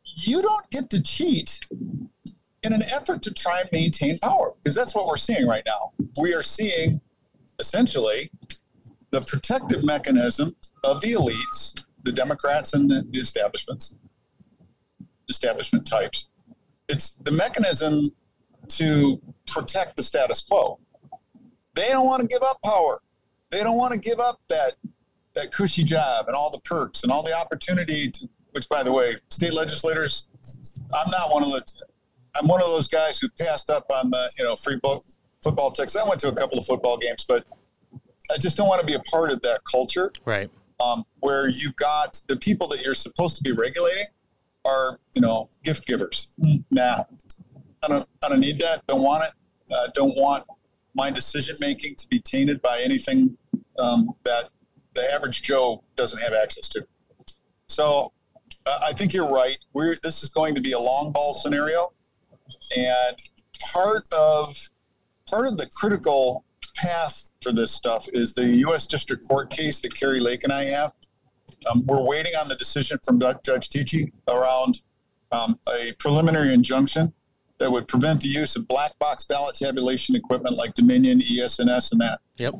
you 0.03 0.41
don't 0.41 0.69
get 0.71 0.89
to 0.89 1.01
cheat 1.01 1.59
in 2.65 2.73
an 2.73 2.81
effort 2.93 3.21
to 3.23 3.33
try 3.33 3.61
and 3.61 3.69
maintain 3.71 4.17
power 4.19 4.53
because 4.57 4.75
that's 4.75 4.95
what 4.95 5.07
we're 5.07 5.17
seeing 5.17 5.47
right 5.47 5.63
now. 5.65 5.93
We 6.19 6.33
are 6.33 6.41
seeing 6.41 6.99
essentially 7.59 8.29
the 9.11 9.21
protective 9.21 9.83
mechanism 9.83 10.55
of 10.83 11.01
the 11.01 11.13
elites, 11.13 11.85
the 12.03 12.11
Democrats 12.11 12.73
and 12.73 12.89
the, 12.89 13.05
the 13.11 13.19
establishments, 13.19 13.93
establishment 15.29 15.87
types. 15.87 16.29
It's 16.89 17.11
the 17.11 17.31
mechanism 17.31 18.11
to 18.67 19.21
protect 19.47 19.95
the 19.95 20.03
status 20.03 20.41
quo. 20.41 20.79
They 21.75 21.87
don't 21.89 22.05
want 22.05 22.21
to 22.21 22.27
give 22.27 22.41
up 22.43 22.61
power. 22.63 22.99
They 23.51 23.63
don't 23.63 23.77
want 23.77 23.93
to 23.93 23.99
give 23.99 24.19
up 24.19 24.39
that 24.49 24.73
that 25.35 25.51
cushy 25.51 25.83
job 25.83 26.27
and 26.27 26.35
all 26.35 26.49
the 26.49 26.61
perks 26.61 27.03
and 27.03 27.11
all 27.11 27.21
the 27.21 27.33
opportunity. 27.37 28.09
To, 28.09 28.29
which, 28.51 28.69
by 28.69 28.83
the 28.83 28.91
way, 28.91 29.15
state 29.29 29.53
legislators, 29.53 30.27
I'm 30.93 31.11
not 31.11 31.31
one 31.31 31.43
of 31.43 31.49
the. 31.49 31.63
I'm 32.35 32.47
one 32.47 32.61
of 32.61 32.67
those 32.67 32.87
guys 32.87 33.19
who 33.19 33.29
passed 33.29 33.69
up 33.69 33.85
on 33.89 34.11
the 34.11 34.29
you 34.37 34.43
know 34.43 34.55
free 34.55 34.77
book, 34.77 35.03
football 35.43 35.71
tickets. 35.71 35.95
I 35.95 36.07
went 36.07 36.19
to 36.21 36.29
a 36.29 36.35
couple 36.35 36.57
of 36.57 36.65
football 36.65 36.97
games, 36.97 37.25
but 37.27 37.45
I 38.31 38.37
just 38.37 38.57
don't 38.57 38.67
want 38.67 38.81
to 38.81 38.87
be 38.87 38.93
a 38.93 38.99
part 38.99 39.31
of 39.31 39.41
that 39.41 39.61
culture. 39.69 40.11
Right. 40.25 40.49
Um, 40.79 41.05
where 41.19 41.47
you 41.47 41.71
got 41.73 42.21
the 42.27 42.35
people 42.35 42.67
that 42.69 42.83
you're 42.83 42.93
supposed 42.93 43.37
to 43.37 43.43
be 43.43 43.53
regulating 43.53 44.05
are 44.65 44.99
you 45.13 45.21
know 45.21 45.49
gift 45.63 45.87
givers. 45.87 46.31
Nah, 46.71 47.03
I 47.83 47.87
don't. 47.87 48.07
I 48.23 48.29
don't 48.29 48.39
need 48.39 48.59
that. 48.59 48.85
Don't 48.87 49.03
want 49.03 49.23
it. 49.23 49.73
Uh, 49.73 49.87
don't 49.93 50.15
want 50.15 50.45
my 50.93 51.11
decision 51.11 51.55
making 51.59 51.95
to 51.95 52.07
be 52.07 52.19
tainted 52.19 52.61
by 52.61 52.81
anything 52.81 53.37
um, 53.77 54.15
that 54.23 54.49
the 54.93 55.13
average 55.13 55.41
Joe 55.41 55.83
doesn't 55.95 56.19
have 56.19 56.33
access 56.33 56.67
to. 56.69 56.87
So 57.67 58.13
uh, 58.65 58.79
I 58.87 58.93
think 58.93 59.13
you're 59.13 59.29
right. 59.29 59.57
We're, 59.73 59.95
this 60.03 60.23
is 60.23 60.29
going 60.29 60.55
to 60.55 60.61
be 60.61 60.71
a 60.71 60.79
long 60.79 61.11
ball 61.11 61.33
scenario, 61.33 61.91
and 62.75 63.17
part 63.73 64.07
of 64.11 64.69
part 65.29 65.47
of 65.47 65.57
the 65.57 65.67
critical 65.75 66.43
path 66.75 67.31
for 67.41 67.51
this 67.51 67.71
stuff 67.71 68.07
is 68.13 68.33
the 68.33 68.45
U.S. 68.57 68.85
District 68.85 69.25
Court 69.27 69.49
case 69.49 69.79
that 69.79 69.93
Kari 69.95 70.19
Lake 70.19 70.43
and 70.43 70.53
I 70.53 70.65
have. 70.65 70.91
Um, 71.67 71.83
we're 71.85 72.01
waiting 72.01 72.33
on 72.39 72.47
the 72.47 72.55
decision 72.55 72.99
from 73.03 73.19
Judge 73.19 73.69
Tuchi 73.69 74.11
around 74.27 74.81
um, 75.31 75.59
a 75.67 75.93
preliminary 75.99 76.53
injunction 76.53 77.13
that 77.57 77.71
would 77.71 77.87
prevent 77.87 78.21
the 78.21 78.27
use 78.27 78.55
of 78.55 78.67
black 78.67 78.97
box 78.99 79.23
ballot 79.25 79.55
tabulation 79.55 80.15
equipment 80.15 80.55
like 80.55 80.73
Dominion, 80.73 81.21
ES&S, 81.21 81.91
and 81.91 82.01
that. 82.01 82.19
Yep. 82.37 82.53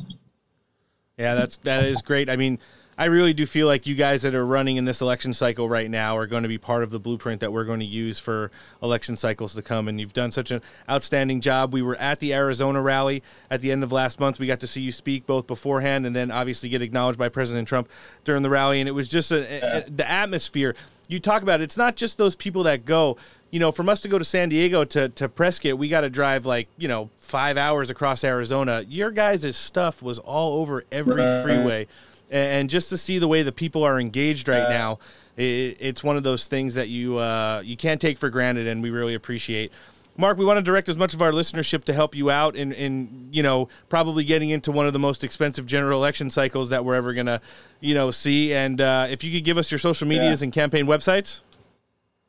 Yeah, 1.18 1.36
that's 1.36 1.58
that 1.58 1.84
is 1.84 2.02
great. 2.02 2.30
I 2.30 2.36
mean, 2.36 2.60
I 2.98 3.06
really 3.06 3.34
do 3.34 3.46
feel 3.46 3.68
like 3.68 3.86
you 3.86 3.96
guys 3.96 4.22
that 4.22 4.34
are 4.36 4.46
running 4.46 4.78
in 4.78 4.86
this 4.86 5.02
election 5.02 5.34
cycle 5.34 5.68
right 5.68 5.90
now 5.90 6.16
are 6.16 6.28
going 6.28 6.44
to 6.44 6.50
be 6.50 6.58
part 6.58 6.82
of 6.82 6.92
the 6.92 7.00
blueprint 7.00 7.42
that 7.42 7.52
we're 7.52 7.66
going 7.66 7.82
to 7.82 7.86
use 7.86 8.20
for 8.20 8.52
election 8.82 9.18
cycles 9.18 9.54
to 9.56 9.62
come. 9.62 9.90
And 9.90 10.00
you've 10.00 10.14
done 10.14 10.32
such 10.32 10.50
an 10.50 10.62
outstanding 10.90 11.42
job. 11.42 11.74
We 11.74 11.82
were 11.82 11.98
at 11.98 12.22
the 12.22 12.34
Arizona 12.34 12.82
rally 12.82 13.22
at 13.52 13.60
the 13.60 13.72
end 13.74 13.84
of 13.84 13.92
last 13.92 14.20
month. 14.20 14.40
We 14.40 14.48
got 14.48 14.62
to 14.62 14.68
see 14.68 14.82
you 14.82 14.94
speak 14.94 15.26
both 15.26 15.46
beforehand 15.46 16.06
and 16.06 16.16
then 16.16 16.32
obviously 16.32 16.70
get 16.70 16.82
acknowledged 16.82 17.20
by 17.20 17.28
President 17.28 17.68
Trump 17.68 17.90
during 18.24 18.44
the 18.44 18.50
rally. 18.50 18.80
And 18.80 18.88
it 18.88 18.94
was 18.94 19.10
just 19.10 19.30
a, 19.30 19.84
a, 19.84 19.90
the 19.90 20.10
atmosphere. 20.10 20.74
You 21.10 21.20
talk 21.20 21.44
about 21.44 21.60
it, 21.60 21.66
it's 21.66 21.78
not 21.78 21.98
just 21.98 22.18
those 22.18 22.36
people 22.36 22.64
that 22.64 22.86
go 22.86 23.18
you 23.52 23.60
know, 23.60 23.72
from 23.72 23.88
us 23.88 24.02
to 24.02 24.10
go 24.10 24.18
to 24.18 24.26
San 24.26 24.50
Diego 24.50 24.84
to, 24.84 25.08
to 25.08 25.30
Prescott, 25.30 25.78
we 25.78 25.88
got 25.88 26.02
to 26.02 26.10
drive 26.10 26.46
like, 26.46 26.68
you 26.78 26.90
know, 26.90 27.10
five 27.16 27.58
hours 27.58 27.90
across 27.90 28.22
Arizona. 28.26 28.84
Your 28.90 29.12
guys' 29.12 29.56
stuff 29.56 30.02
was 30.02 30.20
all 30.20 30.60
over 30.60 30.84
every 30.92 31.24
freeway. 31.42 31.88
And 32.30 32.70
just 32.70 32.90
to 32.90 32.98
see 32.98 33.20
the 33.20 33.28
way 33.28 33.44
the 33.44 33.52
people 33.52 33.84
are 33.84 34.00
engaged 34.00 34.48
right 34.48 34.70
now, 34.70 35.00
it, 35.38 35.78
it's 35.80 36.04
one 36.04 36.18
of 36.18 36.24
those 36.24 36.48
things 36.48 36.74
that 36.74 36.90
you 36.90 37.18
uh, 37.18 37.62
you 37.64 37.78
can't 37.78 38.02
take 38.02 38.18
for 38.18 38.30
granted, 38.30 38.68
and 38.68 38.82
we 38.82 38.90
really 38.90 39.14
appreciate. 39.14 39.72
Mark, 40.18 40.38
we 40.38 40.46
want 40.46 40.58
to 40.58 40.62
direct 40.62 40.88
as 40.88 40.96
much 40.96 41.14
of 41.14 41.22
our 41.22 41.32
listenership 41.32 41.84
to 41.86 41.94
help 41.94 42.16
you 42.16 42.32
out 42.32 42.56
in, 42.56 42.72
in 42.72 43.28
you 43.32 43.44
know, 43.44 43.68
probably 43.90 44.24
getting 44.24 44.50
into 44.50 44.72
one 44.72 44.88
of 44.88 44.94
the 44.94 45.00
most 45.00 45.26
expensive 45.26 45.66
general 45.66 46.00
election 46.00 46.30
cycles 46.30 46.70
that 46.70 46.86
we're 46.86 46.96
ever 46.96 47.14
going 47.14 47.26
to, 47.26 47.42
you 47.82 47.94
know, 47.94 48.12
see. 48.12 48.54
And 48.54 48.80
uh, 48.80 49.08
if 49.10 49.26
you 49.26 49.32
could 49.34 49.44
give 49.44 49.58
us 49.58 49.70
your 49.70 49.80
social 49.80 50.08
medias 50.08 50.42
yeah. 50.42 50.46
and 50.46 50.54
campaign 50.54 50.86
websites. 50.86 51.42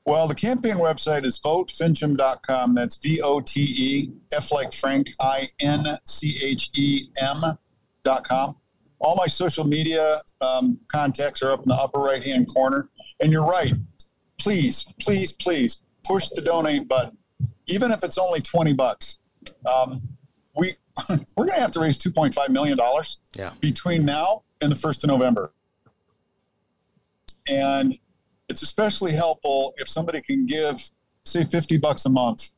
Well, 0.05 0.27
the 0.27 0.35
campaign 0.35 0.77
website 0.77 1.25
is 1.25 1.39
votefinchem.com. 1.39 2.75
That's 2.75 2.97
V 2.97 3.21
O 3.23 3.41
T 3.41 3.67
E, 3.77 4.09
F 4.33 4.53
like 4.53 4.73
Frank, 4.73 5.11
I 5.21 5.49
N 5.61 5.85
C 6.05 6.39
H 6.43 6.71
E 6.75 7.07
M.com. 7.21 8.57
All 8.99 9.17
my 9.17 9.27
social 9.27 9.65
media 9.65 10.21
um, 10.41 10.79
contacts 10.89 11.43
are 11.43 11.53
up 11.53 11.63
in 11.63 11.69
the 11.69 11.75
upper 11.75 12.01
right 12.01 12.23
hand 12.23 12.53
corner. 12.53 12.89
And 13.21 13.33
you're 13.33 13.47
right. 13.47 13.75
Please, 14.39 14.85
please, 15.01 15.33
please 15.33 15.79
push 16.05 16.29
the 16.31 16.43
donate 16.43 16.89
button, 16.89 17.17
even 17.67 17.91
if 17.91 18.05
it's 18.05 18.19
only 18.19 18.41
20 18.41 18.73
bucks. 18.73 19.19
Um, 19.67 20.03
we, 20.55 20.75
we're 21.37 21.47
going 21.47 21.57
to 21.57 21.61
have 21.61 21.73
to 21.73 21.81
raise 21.81 21.99
$2.5 21.99 22.49
million 22.51 22.79
yeah. 23.35 23.53
between 23.61 24.05
now 24.05 24.43
and 24.61 24.73
the 24.73 24.77
1st 24.77 25.05
of 25.05 25.09
November. 25.09 25.53
And 27.49 27.97
it's 28.49 28.63
especially 28.63 29.13
helpful 29.13 29.75
if 29.77 29.89
somebody 29.89 30.21
can 30.21 30.47
give, 30.47 30.91
say, 31.25 31.45
50 31.45 31.79
bucks 31.79 32.07
a 32.07 32.11
month, 32.11 32.51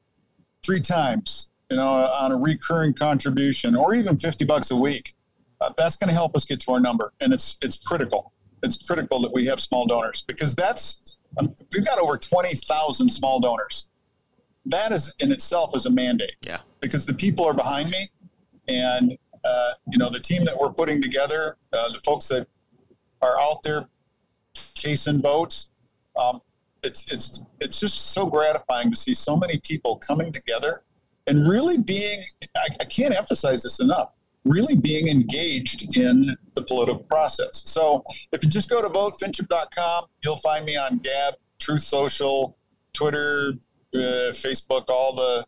three 0.64 0.80
times, 0.80 1.48
you 1.70 1.76
know, 1.76 1.88
on 1.88 2.32
a 2.32 2.36
recurring 2.36 2.94
contribution, 2.94 3.74
or 3.74 3.94
even 3.94 4.16
50 4.16 4.44
bucks 4.44 4.70
a 4.70 4.76
week. 4.76 5.14
Uh, 5.60 5.70
that's 5.76 5.96
going 5.96 6.08
to 6.08 6.14
help 6.14 6.36
us 6.36 6.44
get 6.44 6.60
to 6.60 6.72
our 6.72 6.80
number, 6.80 7.12
and 7.20 7.32
it's 7.32 7.56
it's 7.62 7.78
critical. 7.78 8.32
It's 8.62 8.76
critical 8.86 9.20
that 9.22 9.32
we 9.32 9.46
have 9.46 9.60
small 9.60 9.86
donors 9.86 10.22
because 10.22 10.54
that's 10.54 11.16
um, 11.38 11.54
we've 11.72 11.84
got 11.84 11.98
over 11.98 12.16
20,000 12.16 13.08
small 13.08 13.38
donors. 13.40 13.86
That 14.66 14.92
is 14.92 15.14
in 15.20 15.30
itself 15.30 15.76
is 15.76 15.86
a 15.86 15.90
mandate. 15.90 16.36
Yeah. 16.42 16.58
Because 16.80 17.06
the 17.06 17.14
people 17.14 17.44
are 17.44 17.54
behind 17.54 17.90
me, 17.90 18.08
and 18.68 19.16
uh, 19.44 19.70
you 19.88 19.98
know 19.98 20.10
the 20.10 20.20
team 20.20 20.44
that 20.44 20.56
we're 20.58 20.72
putting 20.72 21.02
together, 21.02 21.56
uh, 21.72 21.88
the 21.92 22.00
folks 22.04 22.28
that 22.28 22.46
are 23.22 23.38
out 23.40 23.62
there 23.62 23.88
chasing 24.54 25.20
boats. 25.20 25.68
um, 26.18 26.40
it's 26.82 27.10
it's 27.12 27.42
it's 27.60 27.80
just 27.80 28.12
so 28.12 28.26
gratifying 28.26 28.90
to 28.90 28.96
see 28.96 29.14
so 29.14 29.36
many 29.36 29.58
people 29.58 29.96
coming 29.96 30.32
together 30.32 30.82
and 31.26 31.48
really 31.48 31.78
being 31.78 32.22
I, 32.56 32.68
I 32.80 32.84
can't 32.84 33.14
emphasize 33.14 33.62
this 33.62 33.80
enough 33.80 34.12
really 34.44 34.76
being 34.76 35.08
engaged 35.08 35.96
in 35.96 36.36
the 36.54 36.62
political 36.62 37.02
process 37.04 37.62
so 37.66 38.02
if 38.32 38.42
you 38.42 38.50
just 38.50 38.70
go 38.70 38.80
to 38.80 38.88
votefinchem.com 38.88 40.04
you'll 40.22 40.36
find 40.36 40.64
me 40.64 40.76
on 40.76 40.98
gab 40.98 41.34
truth 41.58 41.80
social 41.80 42.56
twitter 42.92 43.52
uh, 43.94 44.32
facebook 44.32 44.84
all 44.88 45.14
the 45.14 45.44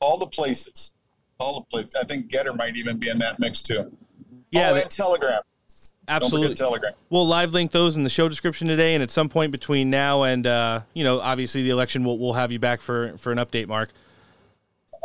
all 0.00 0.18
the 0.18 0.26
places 0.26 0.92
all 1.38 1.60
the 1.60 1.66
places 1.66 1.94
i 2.00 2.04
think 2.04 2.30
Gettr 2.30 2.56
might 2.56 2.76
even 2.76 2.98
be 2.98 3.08
in 3.08 3.18
that 3.18 3.38
mix 3.38 3.62
too 3.62 3.90
yeah 4.50 4.70
oh, 4.70 4.74
and 4.74 4.90
telegram 4.90 5.42
Absolutely. 6.08 6.54
Telegram. 6.54 6.92
We'll 7.10 7.26
live 7.26 7.52
link 7.52 7.72
those 7.72 7.96
in 7.96 8.04
the 8.04 8.10
show 8.10 8.28
description 8.28 8.68
today, 8.68 8.94
and 8.94 9.02
at 9.02 9.10
some 9.10 9.28
point 9.28 9.50
between 9.50 9.90
now 9.90 10.22
and 10.22 10.46
uh, 10.46 10.82
you 10.94 11.02
know, 11.02 11.20
obviously 11.20 11.62
the 11.62 11.70
election, 11.70 12.04
we'll 12.04 12.18
we'll 12.18 12.34
have 12.34 12.52
you 12.52 12.58
back 12.58 12.80
for 12.80 13.16
for 13.18 13.32
an 13.32 13.38
update, 13.38 13.66
Mark. 13.66 13.90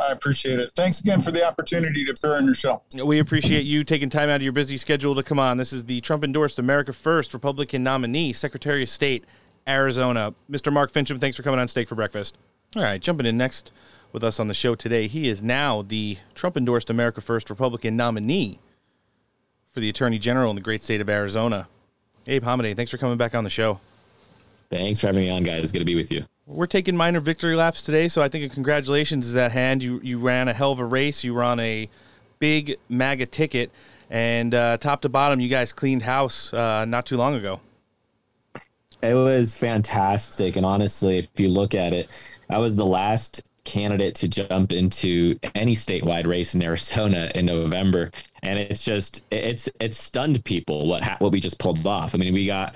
I 0.00 0.12
appreciate 0.12 0.58
it. 0.58 0.72
Thanks 0.74 1.00
again 1.00 1.20
for 1.20 1.30
the 1.30 1.44
opportunity 1.44 2.04
to 2.04 2.12
appear 2.12 2.34
on 2.36 2.44
your 2.44 2.54
show. 2.54 2.82
We 3.04 3.18
appreciate 3.18 3.66
you 3.66 3.84
taking 3.84 4.08
time 4.08 4.28
out 4.28 4.36
of 4.36 4.42
your 4.42 4.52
busy 4.52 4.76
schedule 4.76 5.14
to 5.14 5.22
come 5.22 5.38
on. 5.38 5.56
This 5.56 5.72
is 5.72 5.84
the 5.84 6.00
Trump 6.00 6.24
endorsed 6.24 6.58
America 6.58 6.92
First 6.92 7.34
Republican 7.34 7.82
nominee, 7.82 8.32
Secretary 8.32 8.82
of 8.82 8.88
State, 8.88 9.24
Arizona, 9.66 10.34
Mr. 10.50 10.72
Mark 10.72 10.92
Finchem. 10.92 11.20
Thanks 11.20 11.36
for 11.36 11.42
coming 11.42 11.60
on 11.60 11.68
Steak 11.68 11.88
for 11.88 11.94
Breakfast. 11.94 12.36
All 12.76 12.82
right, 12.82 13.00
jumping 13.00 13.26
in 13.26 13.36
next 13.36 13.70
with 14.12 14.24
us 14.24 14.38
on 14.38 14.48
the 14.48 14.54
show 14.54 14.74
today, 14.74 15.06
he 15.06 15.28
is 15.28 15.42
now 15.42 15.82
the 15.82 16.18
Trump 16.34 16.56
endorsed 16.56 16.90
America 16.90 17.20
First 17.20 17.50
Republican 17.50 17.96
nominee 17.96 18.58
for 19.70 19.80
the 19.80 19.88
Attorney 19.88 20.18
General 20.18 20.50
in 20.50 20.56
the 20.56 20.62
great 20.62 20.82
state 20.82 21.00
of 21.00 21.08
Arizona. 21.08 21.68
Abe 22.26 22.44
Hamadeh, 22.44 22.76
thanks 22.76 22.90
for 22.90 22.98
coming 22.98 23.18
back 23.18 23.34
on 23.34 23.44
the 23.44 23.50
show. 23.50 23.80
Thanks 24.72 25.00
for 25.00 25.08
having 25.08 25.20
me 25.20 25.28
on, 25.28 25.42
guys. 25.42 25.62
It's 25.64 25.72
good 25.72 25.80
to 25.80 25.84
be 25.84 25.94
with 25.94 26.10
you. 26.10 26.24
We're 26.46 26.64
taking 26.64 26.96
minor 26.96 27.20
victory 27.20 27.54
laps 27.54 27.82
today, 27.82 28.08
so 28.08 28.22
I 28.22 28.28
think 28.28 28.50
a 28.50 28.54
congratulations 28.54 29.26
is 29.26 29.36
at 29.36 29.52
hand. 29.52 29.82
You 29.82 30.00
you 30.02 30.18
ran 30.18 30.48
a 30.48 30.54
hell 30.54 30.72
of 30.72 30.78
a 30.78 30.84
race. 30.84 31.22
You 31.22 31.34
were 31.34 31.42
on 31.42 31.60
a 31.60 31.90
big 32.38 32.78
MAGA 32.88 33.26
ticket, 33.26 33.70
and 34.08 34.54
uh, 34.54 34.78
top 34.78 35.02
to 35.02 35.10
bottom, 35.10 35.40
you 35.40 35.50
guys 35.50 35.74
cleaned 35.74 36.02
house 36.02 36.54
uh, 36.54 36.86
not 36.86 37.04
too 37.04 37.18
long 37.18 37.34
ago. 37.34 37.60
It 39.02 39.12
was 39.12 39.54
fantastic, 39.54 40.56
and 40.56 40.64
honestly, 40.64 41.18
if 41.18 41.28
you 41.36 41.50
look 41.50 41.74
at 41.74 41.92
it, 41.92 42.10
I 42.48 42.56
was 42.56 42.74
the 42.74 42.86
last 42.86 43.42
candidate 43.64 44.14
to 44.14 44.26
jump 44.26 44.72
into 44.72 45.36
any 45.54 45.74
statewide 45.74 46.26
race 46.26 46.54
in 46.54 46.62
Arizona 46.62 47.30
in 47.34 47.44
November, 47.44 48.10
and 48.42 48.58
it's 48.58 48.82
just 48.82 49.22
it's 49.30 49.68
it's 49.80 49.98
stunned 49.98 50.42
people 50.46 50.88
what 50.88 51.02
ha- 51.02 51.16
what 51.18 51.30
we 51.30 51.40
just 51.40 51.58
pulled 51.58 51.86
off. 51.86 52.14
I 52.14 52.18
mean, 52.18 52.32
we 52.32 52.46
got 52.46 52.74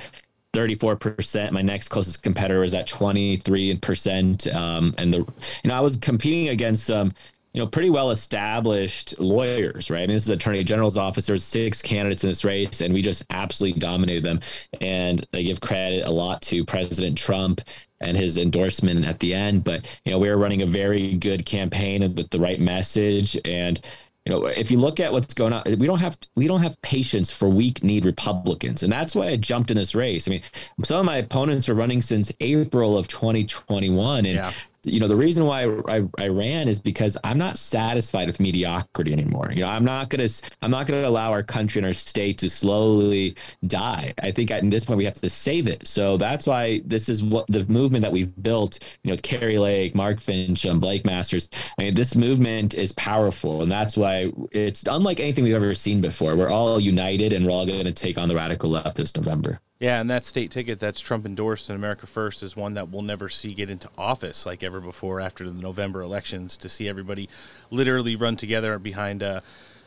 34%. 0.57 1.53
My 1.53 1.63
next 1.63 1.89
closest 1.89 2.23
competitor 2.23 2.61
was 2.61 2.75
at 2.75 2.89
23%. 2.89 4.55
Um, 4.55 4.95
and 4.97 5.13
the, 5.13 5.19
you 5.19 5.69
know, 5.69 5.75
I 5.75 5.81
was 5.81 5.97
competing 5.97 6.49
against 6.49 6.87
some, 6.87 7.09
um, 7.09 7.13
you 7.53 7.63
know, 7.63 7.67
pretty 7.67 7.89
well 7.89 8.11
established 8.11 9.19
lawyers, 9.19 9.91
right? 9.91 10.03
I 10.03 10.07
mean, 10.07 10.17
this 10.17 10.25
is 10.25 10.29
Attorney 10.29 10.63
General's 10.63 10.99
office. 10.99 11.25
There's 11.25 11.43
six 11.43 11.81
candidates 11.81 12.23
in 12.23 12.29
this 12.29 12.45
race, 12.45 12.83
and 12.83 12.93
we 12.93 13.01
just 13.01 13.25
absolutely 13.31 13.81
dominated 13.81 14.25
them. 14.25 14.41
And 14.83 15.27
I 15.33 15.41
give 15.41 15.63
credit 15.63 16.05
a 16.05 16.11
lot 16.11 16.43
to 16.43 16.67
President 16.67 17.17
Trump 17.17 17.63
and 18.03 18.15
his 18.15 18.37
endorsement 18.37 19.07
at 19.07 19.21
the 19.21 19.33
end. 19.33 19.65
But 19.65 20.01
you 20.05 20.13
know, 20.13 20.19
we 20.19 20.29
were 20.29 20.37
running 20.37 20.61
a 20.61 20.67
very 20.67 21.15
good 21.15 21.47
campaign 21.47 22.03
with 22.15 22.29
the 22.29 22.39
right 22.39 22.61
message, 22.61 23.39
and 23.47 23.81
you 24.27 24.33
know, 24.33 24.47
if 24.47 24.73
you 24.73 24.79
look 24.79 24.99
at 24.99 25.13
what's 25.13 25.33
going 25.35 25.53
on, 25.53 25.63
we 25.79 25.87
don't 25.87 26.01
have 26.01 26.19
we 26.35 26.49
don't 26.49 26.63
have 26.63 26.81
patience 26.83 27.31
for 27.31 27.49
weak 27.49 27.85
kneed 27.85 28.05
Republicans, 28.05 28.83
and 28.83 28.93
that's 28.93 29.15
why 29.15 29.29
I 29.29 29.37
jumped 29.37 29.71
in 29.71 29.77
this 29.77 29.95
race. 29.95 30.27
I 30.27 30.33
mean, 30.33 30.43
some 30.83 30.99
of 30.99 31.07
my 31.07 31.17
opponents 31.17 31.69
are 31.69 31.75
running 31.75 32.03
since 32.03 32.33
April 32.41 32.99
of 32.99 33.07
2021, 33.07 34.27
and 34.27 34.35
yeah 34.35 34.53
you 34.87 35.01
know 35.01 35.09
the 35.09 35.17
reason 35.17 35.45
why 35.45 35.65
I, 35.89 36.07
I, 36.19 36.29
ran 36.29 36.69
is 36.69 36.81
because 36.81 37.17
I'm 37.25 37.39
not 37.39 37.59
satisfied 37.59 38.29
with 38.29 38.41
mediocrity 38.41 39.13
anymore. 39.13 39.51
You 39.53 39.63
know, 39.63 39.69
I'm 39.69 39.85
not 39.85 40.09
gonna 40.09 40.29
I'm 40.63 40.71
not 40.71 40.87
gonna 40.87 41.07
allow 41.07 41.33
our 41.33 41.43
country 41.43 41.81
and 41.81 41.87
our 41.87 41.93
state 41.93 42.39
to 42.39 42.49
slowly 42.49 43.35
die. 43.67 44.15
I 44.23 44.31
think 44.31 44.51
at 44.51 44.69
this 44.71 44.85
point 44.85 44.99
we 44.99 45.05
have 45.05 45.15
to 45.15 45.29
save 45.29 45.67
it. 45.67 45.87
So 45.87 46.17
that's 46.17 46.47
why 46.47 46.81
this 46.85 47.09
is 47.09 47.23
what 47.23 47.47
the 47.49 47.67
movement 47.67 48.03
that 48.03 48.13
we've 48.13 48.33
built. 48.43 48.79
You 49.03 49.13
know, 49.13 49.19
Kari 49.19 49.59
Lake, 49.59 49.95
Mark 49.95 50.21
Finch, 50.21 50.65
and 50.65 50.81
Blake 50.81 51.05
Masters. 51.05 51.49
I 51.79 51.83
mean, 51.83 51.95
this 51.95 52.17
movement 52.17 52.75
is 52.75 52.93
powerful, 52.93 53.63
and 53.63 53.71
that's 53.71 53.97
why 53.97 54.33
it's 54.53 54.85
unlike 54.87 55.21
anything 55.21 55.45
we've 55.45 55.55
ever 55.55 55.75
seen 55.75 56.01
before. 56.01 56.37
We're 56.37 56.51
all 56.51 56.79
united, 56.79 57.33
and 57.33 57.45
we're 57.45 57.53
all 57.53 57.67
going 57.67 57.85
to 57.85 57.93
take 57.93 58.19
on 58.19 58.29
the 58.29 58.37
radical 58.37 58.71
left 58.71 58.97
this 58.97 59.15
November. 59.17 59.61
Yeah, 59.79 60.01
and 60.01 60.09
that 60.09 60.25
state 60.25 60.51
ticket 60.51 60.81
that's 60.81 61.01
Trump 61.01 61.27
endorsed 61.27 61.69
in 61.69 61.77
America 61.77 62.07
First 62.07 62.43
is 62.43 62.57
one 62.57 62.75
that 62.75 62.89
we'll 62.89 63.03
never 63.03 63.29
see 63.29 63.53
get 63.53 63.69
into 63.69 63.91
office 63.99 64.47
like 64.47 64.63
ever 64.63 64.81
before 64.81 65.21
after 65.21 65.51
the 65.51 65.61
November 65.61 66.01
elections. 66.01 66.57
To 66.59 66.69
see 66.71 66.89
everybody 66.89 67.29
literally 67.71 68.17
run 68.17 68.37
together 68.37 68.79
behind, 68.79 69.23
uh, 69.23 69.41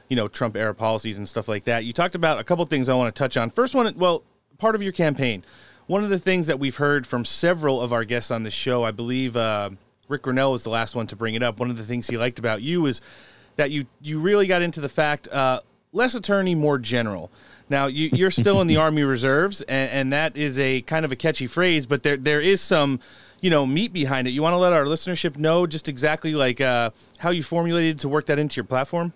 you 0.08 0.16
know, 0.16 0.28
Trump 0.28 0.56
era 0.56 0.76
policies 0.76 1.18
and 1.18 1.28
stuff 1.28 1.48
like 1.48 1.64
that. 1.64 1.86
You 1.86 1.94
talked 1.94 2.14
about 2.14 2.40
a 2.40 2.44
couple 2.44 2.64
things 2.66 2.88
I 2.88 2.94
want 2.94 3.14
to 3.14 3.18
touch 3.18 3.36
on. 3.36 3.50
First 3.50 3.74
one, 3.74 3.92
well, 3.98 4.24
part 4.60 4.76
of 4.76 4.84
your 4.84 4.92
campaign. 4.92 5.44
One 5.88 6.04
of 6.04 6.12
the 6.12 6.20
things 6.20 6.46
that 6.46 6.60
we've 6.60 6.76
heard 6.76 7.08
from 7.08 7.26
several 7.26 7.82
of 7.82 7.92
our 7.92 8.04
guests 8.04 8.30
on 8.30 8.44
the 8.44 8.52
show, 8.52 8.84
I 8.84 8.92
believe 8.92 9.36
uh, 9.36 9.72
Ric 10.08 10.22
Grenell 10.22 10.52
was 10.52 10.64
the 10.64 10.70
last 10.70 10.96
one 10.96 11.08
to 11.08 11.16
bring 11.16 11.34
it 11.34 11.42
up. 11.42 11.60
One 11.60 11.72
of 11.72 11.78
the 11.78 11.84
things 11.84 12.06
he 12.06 12.16
liked 12.16 12.38
about 12.38 12.62
you 12.62 12.86
is 12.86 13.02
that 13.56 13.72
you 13.72 13.88
you 14.02 14.20
really 14.20 14.46
got 14.46 14.62
into 14.62 14.82
the 14.82 14.90
fact 14.90 15.28
uh, 15.30 15.62
less 15.92 16.14
attorney, 16.14 16.54
more 16.54 16.78
general. 16.78 17.32
Now 17.70 17.86
you, 17.88 18.26
are 18.26 18.32
still 18.32 18.62
in 18.62 18.68
the 18.68 18.78
Army 18.86 19.04
Reserves, 19.04 19.62
and, 19.62 19.92
and, 19.92 20.14
that 20.14 20.36
is 20.36 20.58
a 20.60 20.82
kind 20.82 21.06
of 21.06 21.12
a 21.12 21.16
catchy 21.16 21.48
phrase, 21.48 21.86
but 21.86 22.04
there 22.04 22.18
there 22.18 22.42
is 22.42 22.62
some, 22.62 23.00
you 23.42 23.50
know, 23.50 23.66
meat 23.66 23.94
behind 23.94 24.28
it. 24.28 24.32
You 24.32 24.42
want 24.42 24.54
to 24.54 24.58
let 24.58 24.74
our 24.74 24.86
listenership 24.86 25.38
know 25.38 25.68
just 25.68 25.88
exactly 25.88 26.34
like 26.34 26.60
uh, 26.60 26.90
how 27.20 27.30
you 27.30 27.44
formulated 27.44 28.00
to 28.00 28.10
work 28.10 28.26
that 28.26 28.40
into 28.40 28.56
your 28.58 28.66
platform. 28.66 29.14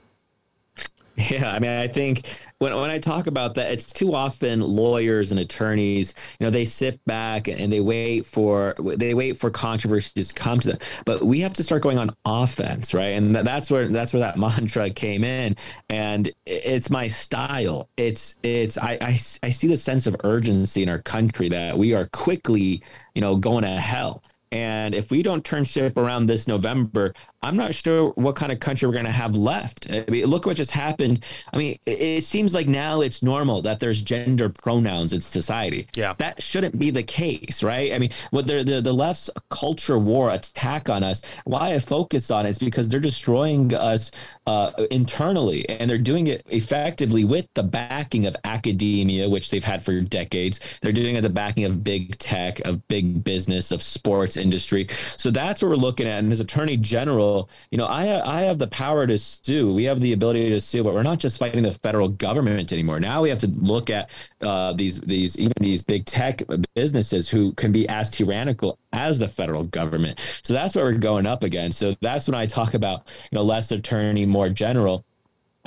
Yeah, 1.16 1.52
I 1.52 1.60
mean, 1.60 1.70
I 1.70 1.88
think 1.88 2.40
when 2.58 2.76
when 2.76 2.90
I 2.90 2.98
talk 2.98 3.28
about 3.28 3.54
that, 3.56 3.72
it's 3.72 3.94
too 3.94 4.16
often 4.16 4.62
lawyers 4.62 5.30
and 5.30 5.40
attorneys, 5.40 6.14
you 6.40 6.46
know, 6.46 6.50
they 6.50 6.66
sit 6.66 7.00
back 7.06 7.48
and 7.48 7.72
they 7.72 7.82
wait 7.82 8.26
for 8.26 8.74
they 8.80 9.14
wait 9.14 9.38
for 9.38 9.52
controversies 9.52 10.30
to 10.30 10.34
come 10.34 10.60
to 10.62 10.70
them. 10.70 10.78
But 11.06 11.24
we 11.24 11.40
have 11.42 11.54
to 11.54 11.64
start 11.64 11.84
going 11.84 12.00
on 12.00 12.10
offense, 12.26 12.96
right? 12.96 13.12
And 13.12 13.36
that's 13.36 13.70
where 13.70 13.88
that's 13.90 14.12
where 14.12 14.22
that 14.22 14.38
mantra 14.40 14.90
came 14.90 15.24
in. 15.24 15.56
And 15.90 16.32
it's 16.48 16.90
my 16.90 17.06
style. 17.06 17.90
It's 17.96 18.40
it's 18.42 18.80
I 18.80 18.98
I, 19.00 19.20
I 19.44 19.50
see 19.50 19.68
the 19.68 19.78
sense 19.78 20.08
of 20.08 20.16
urgency 20.24 20.82
in 20.82 20.90
our 20.90 21.00
country 21.00 21.48
that 21.50 21.78
we 21.78 21.94
are 21.94 22.08
quickly, 22.08 22.82
you 23.14 23.22
know, 23.22 23.36
going 23.36 23.64
to 23.64 23.70
hell. 23.70 24.24
And 24.54 24.94
if 24.94 25.10
we 25.10 25.24
don't 25.24 25.44
turn 25.44 25.64
ship 25.64 25.98
around 25.98 26.28
this 26.28 26.48
November, 26.48 27.16
I'm 27.44 27.58
not 27.58 27.76
sure 27.76 28.12
what 28.12 28.38
kind 28.38 28.54
of 28.54 28.60
country 28.62 28.88
we're 28.88 28.94
going 28.94 29.06
to 29.06 29.12
have 29.12 29.36
left. 29.36 29.88
I 29.92 30.06
mean, 30.08 30.26
look 30.26 30.46
what 30.46 30.56
just 30.56 30.72
happened. 30.72 31.26
I 31.52 31.58
mean, 31.58 31.78
it, 31.86 32.02
it, 32.02 32.24
seems 32.24 32.54
like 32.54 32.68
now 32.68 33.02
it's 33.02 33.22
normal 33.22 33.62
that 33.64 33.80
there's 33.80 34.02
gender 34.02 34.48
pronouns 34.48 35.12
in 35.12 35.20
society. 35.20 35.88
Yeah, 35.94 36.14
that 36.20 36.42
shouldn't 36.42 36.80
be 36.80 36.90
the 36.90 37.04
case, 37.04 37.62
right? 37.62 37.92
I 37.92 38.00
mean, 38.00 38.12
what 38.32 38.48
the 38.48 38.64
the, 38.64 38.94
left's 38.94 39.30
culture 39.50 39.98
war 39.98 40.30
attack 40.30 40.90
on 40.90 41.04
us. 41.04 41.22
Why 41.44 41.74
I 41.74 41.80
focus 41.80 42.32
on 42.32 42.46
it 42.46 42.52
is 42.52 42.60
because 42.60 42.88
they're 42.88 43.02
destroying 43.02 43.74
us 43.74 44.12
uh, 44.48 44.72
internally, 44.90 45.68
and 45.68 45.90
they're 45.90 45.98
doing 45.98 46.28
it 46.28 46.44
effectively 46.48 47.26
with 47.26 47.48
the 47.56 47.64
backing 47.64 48.26
of 48.26 48.38
academia, 48.46 49.30
which 49.30 49.52
they've 49.52 49.64
had 49.64 49.84
for 49.84 50.00
decades. 50.00 50.80
They're 50.82 50.94
doing 50.94 51.16
it 51.16 51.22
the 51.22 51.30
backing 51.30 51.66
of 51.66 51.84
big 51.84 52.18
tech, 52.20 52.62
of 52.62 52.88
big 52.88 53.24
business, 53.24 53.72
of 53.72 53.82
sports 53.82 54.38
industry. 54.38 54.88
So 55.18 55.30
that's 55.30 55.62
what 55.62 55.70
we're 55.70 55.76
looking 55.76 56.08
at. 56.08 56.20
And 56.20 56.32
as 56.32 56.40
Attorney 56.40 56.78
General 56.78 57.33
you 57.72 57.78
know, 57.78 57.86
I 57.86 58.40
I 58.40 58.42
have 58.44 58.58
the 58.58 58.68
power 58.68 59.06
to 59.08 59.18
sue. 59.18 59.74
We 59.74 59.84
have 59.86 60.00
the 60.00 60.14
ability 60.14 60.50
to 60.50 60.62
sue, 60.62 60.84
but 60.84 60.94
we're 60.94 61.04
not 61.04 61.20
just 61.20 61.38
fighting 61.38 61.64
the 61.64 61.72
federal 61.72 62.10
government 62.10 62.72
anymore. 62.72 63.00
Now 63.00 63.22
we 63.22 63.30
have 63.30 63.40
to 63.40 63.48
look 63.48 63.90
at 63.90 64.10
uh, 64.42 64.74
these 64.74 65.00
these 65.02 65.38
even 65.38 65.54
these 65.60 65.82
big 65.82 66.06
tech 66.06 66.42
businesses 66.76 67.30
who 67.30 67.54
can 67.54 67.72
be 67.72 67.88
as 67.90 68.12
tyrannical 68.12 68.78
as 68.92 69.20
the 69.20 69.28
federal 69.28 69.64
government. 69.64 70.20
So 70.44 70.54
that's 70.54 70.76
what 70.76 70.86
we're 70.86 70.94
going 70.94 71.26
up 71.26 71.44
against. 71.44 71.80
So 71.80 71.96
that's 72.02 72.28
when 72.28 72.36
I 72.36 72.46
talk 72.46 72.74
about 72.74 73.08
you 73.32 73.38
know 73.38 73.44
less 73.44 73.72
attorney, 73.72 74.26
more 74.26 74.50
general. 74.50 75.06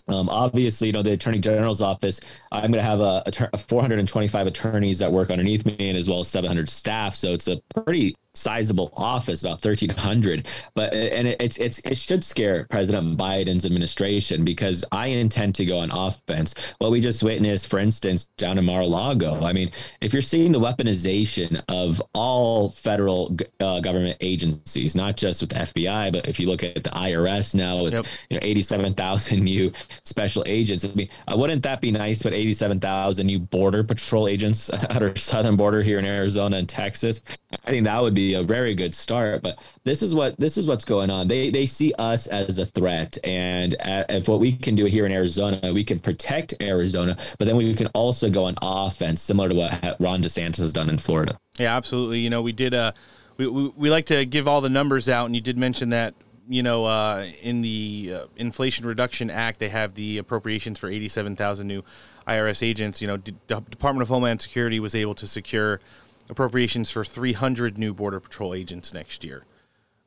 Um, 0.09 0.29
obviously, 0.29 0.89
you 0.89 0.93
know, 0.93 1.03
the 1.03 1.13
attorney 1.13 1.41
general's 1.41 1.83
office, 1.83 2.21
I'm 2.53 2.71
going 2.71 2.75
to 2.75 2.83
have 2.83 3.01
a, 3.01 3.25
a, 3.53 3.59
425 3.59 4.47
attorneys 4.47 5.01
that 5.01 5.11
work 5.11 5.31
underneath 5.31 5.67
me 5.67 5.77
and 5.81 5.99
as 5.99 6.09
well 6.09 6.21
as 6.21 6.29
700 6.29 6.69
staff. 6.69 7.15
So 7.15 7.31
it's 7.31 7.49
a 7.49 7.61
pretty 7.75 8.15
sizable 8.37 8.93
office, 8.97 9.43
about 9.43 9.65
1,300. 9.65 10.49
But 10.75 10.95
and 10.95 11.29
it, 11.29 11.41
it's 11.41 11.57
it's 11.59 11.79
it 11.81 11.97
should 11.97 12.23
scare 12.23 12.67
President 12.71 13.17
Biden's 13.19 13.65
administration 13.65 14.45
because 14.45 14.85
I 14.93 15.09
intend 15.09 15.55
to 15.57 15.65
go 15.65 15.79
on 15.79 15.91
offense. 15.91 16.75
What 16.79 16.91
we 16.91 17.01
just 17.01 17.23
witnessed, 17.23 17.69
for 17.69 17.79
instance, 17.79 18.29
down 18.37 18.59
in 18.59 18.65
Mar-a-Lago. 18.65 19.45
I 19.45 19.53
mean, 19.53 19.71
if 20.01 20.13
you're 20.13 20.23
seeing 20.23 20.53
the 20.53 20.61
weaponization 20.61 21.63
of 21.69 22.03
all 22.13 22.71
federal 22.71 23.37
uh, 23.61 23.81
government 23.81 24.17
agencies, 24.21 24.95
not 24.95 25.17
just 25.17 25.41
with 25.41 25.51
the 25.51 25.57
FBI, 25.57 26.13
but 26.13 26.29
if 26.29 26.39
you 26.39 26.47
look 26.47 26.63
at 26.63 26.83
the 26.83 26.91
IRS 26.91 27.55
now 27.55 27.83
with 27.83 27.93
yep. 27.93 28.07
you 28.31 28.37
know 28.37 28.47
87,000 28.47 29.43
new 29.43 29.73
special 30.05 30.45
agents. 30.47 30.85
I 30.85 30.89
mean, 30.89 31.09
uh, 31.29 31.37
wouldn't 31.37 31.63
that 31.63 31.81
be 31.81 31.91
nice? 31.91 32.23
But 32.23 32.33
87,000 32.33 33.27
new 33.27 33.39
border 33.39 33.85
patrol 33.85 34.29
agents 34.29 34.71
at 34.73 35.03
our 35.03 35.15
southern 35.17 35.57
border 35.57 35.83
here 35.83 35.99
in 35.99 36.05
Arizona 36.05 36.57
and 36.57 36.69
Texas. 36.69 37.23
I 37.65 37.71
think 37.71 37.85
that 37.85 38.01
would 38.03 38.15
be 38.15 38.35
a 38.35 38.43
very 38.43 38.75
good 38.75 38.95
start. 38.95 39.43
But 39.43 39.63
this 39.85 40.03
is 40.03 40.15
what 40.15 40.39
this 40.39 40.57
is 40.57 40.67
what's 40.67 40.85
going 40.85 41.11
on. 41.11 41.29
They 41.29 41.51
they 41.51 41.67
see 41.67 41.93
us 41.99 42.27
as 42.27 42.59
a 42.59 42.67
threat, 42.67 43.19
and 43.25 43.75
if 43.81 44.29
what 44.29 44.41
we 44.41 44.53
can 44.53 44.75
do 44.75 44.85
here 44.85 45.07
in 45.07 45.13
Arizona, 45.13 45.73
we 45.73 45.85
can 45.85 45.99
protect 45.99 46.55
Arizona, 46.61 47.17
but 47.39 47.47
then 47.47 47.57
we 47.57 47.75
can 47.75 47.87
also 47.89 48.31
go 48.31 48.45
on 48.45 48.55
offense, 48.63 49.23
similar 49.23 49.49
to 49.49 49.55
what 49.55 49.97
Ron 50.01 50.23
DeSantis 50.23 50.59
has 50.59 50.73
done 50.73 50.89
in 50.91 50.99
Florida. 50.99 51.39
Yeah, 51.59 51.77
absolutely. 51.77 52.21
You 52.21 52.31
know, 52.31 52.43
we 52.43 52.53
did. 52.53 52.75
Uh, 52.75 52.93
we, 53.37 53.47
we, 53.47 53.69
we 53.77 53.91
like 53.91 54.07
to 54.07 54.25
give 54.25 54.49
all 54.49 54.61
the 54.61 54.69
numbers 54.69 55.09
out, 55.09 55.27
and 55.27 55.35
you 55.35 55.43
did 55.43 55.59
mention 55.59 55.91
that 55.91 56.15
you 56.49 56.63
know, 56.63 56.85
uh, 56.85 57.27
in 57.43 57.63
the 57.63 58.13
uh, 58.15 58.27
Inflation 58.37 58.87
Reduction 58.87 59.31
Act, 59.31 59.59
they 59.59 59.69
have 59.69 59.95
the 59.95 60.19
appropriations 60.19 60.79
for 60.79 60.89
87,000 60.89 61.67
new 61.67 61.83
IRS 62.27 62.63
agents. 62.63 63.01
You 63.01 63.09
know, 63.09 63.17
D- 63.17 63.35
Department 63.47 64.03
of 64.03 64.09
Homeland 64.09 64.41
Security 64.43 64.79
was 64.79 64.95
able 64.95 65.15
to 65.15 65.27
secure 65.27 65.81
appropriations 66.29 66.91
for 66.91 67.05
300 67.05 67.79
new 67.79 67.95
Border 67.95 68.21
Patrol 68.21 68.55
agents 68.55 68.93
next 68.93 69.25
year. 69.25 69.45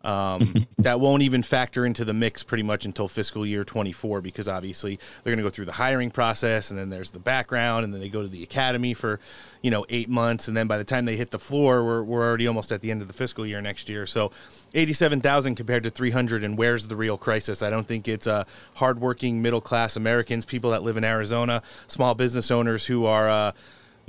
Um, 0.01 0.53
that 0.77 0.99
won't 1.01 1.23
even 1.23 1.43
factor 1.43 1.85
into 1.85 2.05
the 2.05 2.13
mix 2.13 2.41
pretty 2.41 2.63
much 2.63 2.85
until 2.85 3.09
fiscal 3.09 3.45
year 3.45 3.65
24 3.65 4.21
because 4.21 4.47
obviously 4.47 4.97
they're 5.23 5.31
going 5.31 5.37
to 5.37 5.43
go 5.43 5.49
through 5.49 5.65
the 5.65 5.73
hiring 5.73 6.09
process 6.09 6.69
and 6.69 6.79
then 6.79 6.89
there's 6.89 7.11
the 7.11 7.19
background 7.19 7.83
and 7.83 7.93
then 7.93 7.99
they 7.99 8.07
go 8.07 8.21
to 8.21 8.29
the 8.29 8.41
academy 8.41 8.93
for 8.93 9.19
you 9.61 9.69
know 9.69 9.85
eight 9.89 10.07
months 10.07 10.47
and 10.47 10.55
then 10.55 10.67
by 10.67 10.77
the 10.77 10.85
time 10.85 11.03
they 11.03 11.17
hit 11.17 11.31
the 11.31 11.39
floor 11.39 11.83
we're, 11.83 12.01
we're 12.01 12.21
already 12.21 12.47
almost 12.47 12.71
at 12.71 12.79
the 12.79 12.91
end 12.91 13.01
of 13.01 13.09
the 13.09 13.13
fiscal 13.13 13.45
year 13.45 13.61
next 13.61 13.89
year 13.89 14.05
so 14.05 14.31
87,000 14.73 15.55
compared 15.55 15.83
to 15.83 15.89
300 15.89 16.45
and 16.45 16.57
where's 16.57 16.87
the 16.87 16.95
real 16.95 17.17
crisis 17.17 17.61
I 17.61 17.69
don't 17.69 17.85
think 17.85 18.07
it's 18.07 18.25
uh, 18.25 18.45
hardworking 18.75 19.41
middle 19.41 19.61
class 19.61 19.97
Americans 19.97 20.45
people 20.45 20.71
that 20.71 20.81
live 20.81 20.95
in 20.95 21.03
Arizona 21.03 21.61
small 21.87 22.15
business 22.15 22.51
owners 22.51 22.85
who 22.85 23.05
are 23.05 23.29
uh, 23.29 23.51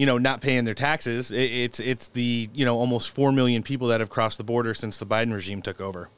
you 0.00 0.06
know, 0.06 0.16
not 0.16 0.40
paying 0.40 0.64
their 0.64 0.72
taxes. 0.72 1.30
It's 1.30 1.78
it's 1.78 2.08
the 2.08 2.48
you 2.54 2.64
know 2.64 2.78
almost 2.78 3.10
four 3.10 3.32
million 3.32 3.62
people 3.62 3.88
that 3.88 4.00
have 4.00 4.08
crossed 4.08 4.38
the 4.38 4.44
border 4.44 4.72
since 4.72 4.96
the 4.96 5.04
Biden 5.04 5.30
regime 5.30 5.60
took 5.60 5.78
over. 5.78 6.08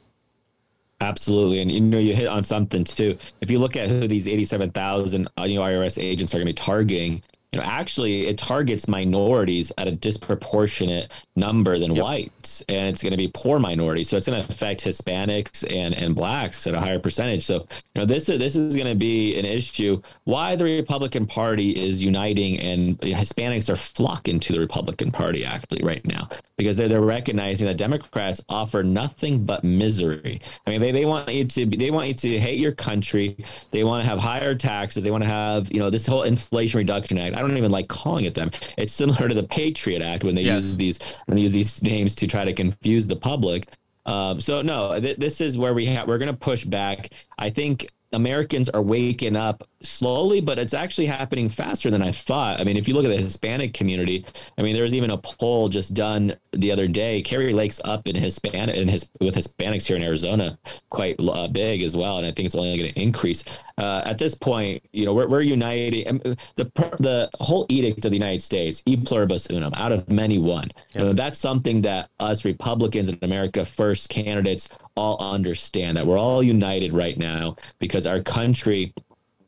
Absolutely, 1.01 1.59
and 1.59 1.69
you 1.69 1.81
know 1.81 1.99
you 1.99 2.15
hit 2.15 2.29
on 2.29 2.45
something 2.45 2.85
too. 2.85 3.17
If 3.41 3.51
you 3.51 3.59
look 3.59 3.75
at 3.75 3.89
who 3.89 4.07
these 4.07 4.25
eighty-seven 4.25 4.71
thousand 4.71 5.27
uh, 5.37 5.43
you 5.43 5.59
IRS 5.59 6.01
agents 6.01 6.33
are 6.33 6.37
going 6.37 6.47
to 6.47 6.53
be 6.53 6.65
targeting, 6.65 7.23
you 7.51 7.59
know, 7.59 7.65
actually 7.65 8.27
it 8.27 8.37
targets 8.37 8.87
minorities 8.87 9.73
at 9.77 9.89
a 9.89 9.91
disproportionate 9.91 11.11
number 11.35 11.79
than 11.79 11.95
whites 11.95 12.61
and 12.69 12.89
it's 12.89 13.01
going 13.01 13.11
to 13.11 13.17
be 13.17 13.29
poor 13.33 13.57
minorities. 13.57 14.09
So 14.09 14.17
it's 14.17 14.27
going 14.27 14.41
to 14.41 14.47
affect 14.47 14.83
hispanics 14.83 15.63
and 15.71 15.95
and 15.95 16.15
blacks 16.15 16.67
at 16.67 16.75
a 16.75 16.79
higher 16.79 16.99
percentage. 16.99 17.43
So 17.43 17.65
you 17.95 18.01
know 18.01 18.05
this 18.05 18.29
is 18.29 18.37
this 18.37 18.55
is 18.55 18.75
going 18.75 18.87
to 18.87 18.95
be 18.95 19.37
an 19.37 19.45
issue. 19.45 20.01
Why 20.25 20.55
the 20.55 20.65
republican 20.65 21.25
party 21.25 21.71
is 21.71 22.03
uniting 22.03 22.59
and 22.59 22.99
hispanics 22.99 23.69
are 23.69 23.75
flocking 23.75 24.39
to 24.41 24.53
the 24.53 24.59
republican 24.59 25.11
party 25.11 25.43
actually 25.43 25.83
right 25.83 26.05
now 26.05 26.27
because 26.57 26.77
they're, 26.77 26.87
they're 26.87 27.01
recognizing 27.01 27.67
that 27.67 27.77
democrats 27.77 28.43
offer 28.49 28.83
nothing 28.83 29.43
but 29.43 29.63
misery. 29.63 30.39
I 30.67 30.69
mean 30.69 30.81
they, 30.81 30.91
they 30.91 31.05
want 31.05 31.33
you 31.33 31.45
to 31.45 31.65
they 31.65 31.89
want 31.89 32.07
you 32.07 32.13
to 32.13 32.39
hate 32.39 32.59
your 32.59 32.73
country. 32.73 33.37
They 33.71 33.83
want 33.83 34.03
to 34.03 34.09
have 34.09 34.19
higher 34.19 34.53
taxes. 34.53 35.03
They 35.03 35.11
want 35.11 35.23
to 35.23 35.29
have 35.29 35.71
you 35.71 35.79
know 35.79 35.89
this 35.89 36.05
whole 36.05 36.23
inflation 36.23 36.77
reduction 36.77 37.17
act. 37.17 37.35
I 37.35 37.39
don't 37.39 37.57
even 37.57 37.71
like 37.71 37.87
calling 37.87 38.25
it 38.25 38.35
them. 38.35 38.51
It's 38.77 38.93
similar 38.93 39.27
to 39.27 39.33
the 39.33 39.43
patriot 39.43 40.03
act 40.03 40.23
when 40.23 40.35
they 40.35 40.43
yes. 40.43 40.63
use 40.63 40.77
these 40.77 41.22
and 41.27 41.39
use 41.39 41.53
these 41.53 41.83
names 41.83 42.15
to 42.15 42.27
try 42.27 42.45
to 42.45 42.53
confuse 42.53 43.07
the 43.07 43.15
public. 43.15 43.67
Um, 44.05 44.39
so 44.39 44.61
no, 44.61 44.99
th- 44.99 45.17
this 45.17 45.39
is 45.39 45.57
where 45.57 45.73
we 45.73 45.85
have 45.85 46.07
we're 46.07 46.17
going 46.17 46.31
to 46.31 46.37
push 46.37 46.65
back. 46.65 47.09
I 47.37 47.49
think 47.49 47.87
Americans 48.13 48.69
are 48.69 48.81
waking 48.81 49.35
up 49.35 49.67
slowly, 49.81 50.41
but 50.41 50.57
it's 50.59 50.73
actually 50.73 51.05
happening 51.05 51.49
faster 51.49 51.91
than 51.91 52.01
I 52.01 52.11
thought. 52.11 52.59
I 52.59 52.63
mean, 52.63 52.77
if 52.77 52.87
you 52.87 52.93
look 52.93 53.05
at 53.05 53.09
the 53.09 53.17
Hispanic 53.17 53.73
community, 53.73 54.25
I 54.57 54.61
mean, 54.61 54.73
there 54.73 54.83
was 54.83 54.93
even 54.93 55.11
a 55.11 55.17
poll 55.17 55.69
just 55.69 55.93
done 55.93 56.35
the 56.51 56.71
other 56.71 56.87
day. 56.87 57.21
Kari 57.21 57.53
Lake's 57.53 57.81
up 57.83 58.07
in 58.07 58.15
Hispanic 58.15 58.75
in 58.75 58.87
his 58.87 59.09
with 59.19 59.35
Hispanics 59.35 59.85
here 59.85 59.97
in 59.97 60.03
Arizona 60.03 60.57
quite 60.89 61.15
uh, 61.19 61.47
big 61.47 61.81
as 61.81 61.97
well, 61.97 62.17
and 62.17 62.25
I 62.25 62.31
think 62.31 62.45
it's 62.45 62.55
only 62.55 62.77
going 62.77 62.93
to 62.93 63.01
increase. 63.01 63.43
Uh, 63.77 64.01
at 64.05 64.17
this 64.17 64.35
point, 64.35 64.83
you 64.93 65.05
know, 65.05 65.13
we're, 65.13 65.27
we're 65.27 65.41
uniting. 65.41 66.19
The 66.55 66.65
the 66.99 67.29
whole 67.39 67.65
edict 67.69 68.05
of 68.05 68.11
the 68.11 68.17
United 68.17 68.41
States, 68.41 68.81
e 68.85 68.95
pluribus 68.97 69.47
unum, 69.49 69.73
out 69.75 69.91
of 69.91 70.09
many 70.11 70.39
one. 70.39 70.71
You 70.93 71.01
know, 71.01 71.13
that's 71.13 71.39
something 71.39 71.81
that 71.81 72.09
us 72.19 72.45
Republicans 72.45 73.09
in 73.09 73.17
America 73.21 73.65
First 73.65 74.09
candidates 74.09 74.69
all 74.95 75.17
understand 75.19 75.97
that 75.97 76.05
we're 76.05 76.17
all 76.17 76.43
united 76.43 76.93
right 76.93 77.17
now 77.17 77.55
because 77.79 78.05
our 78.05 78.21
country 78.21 78.93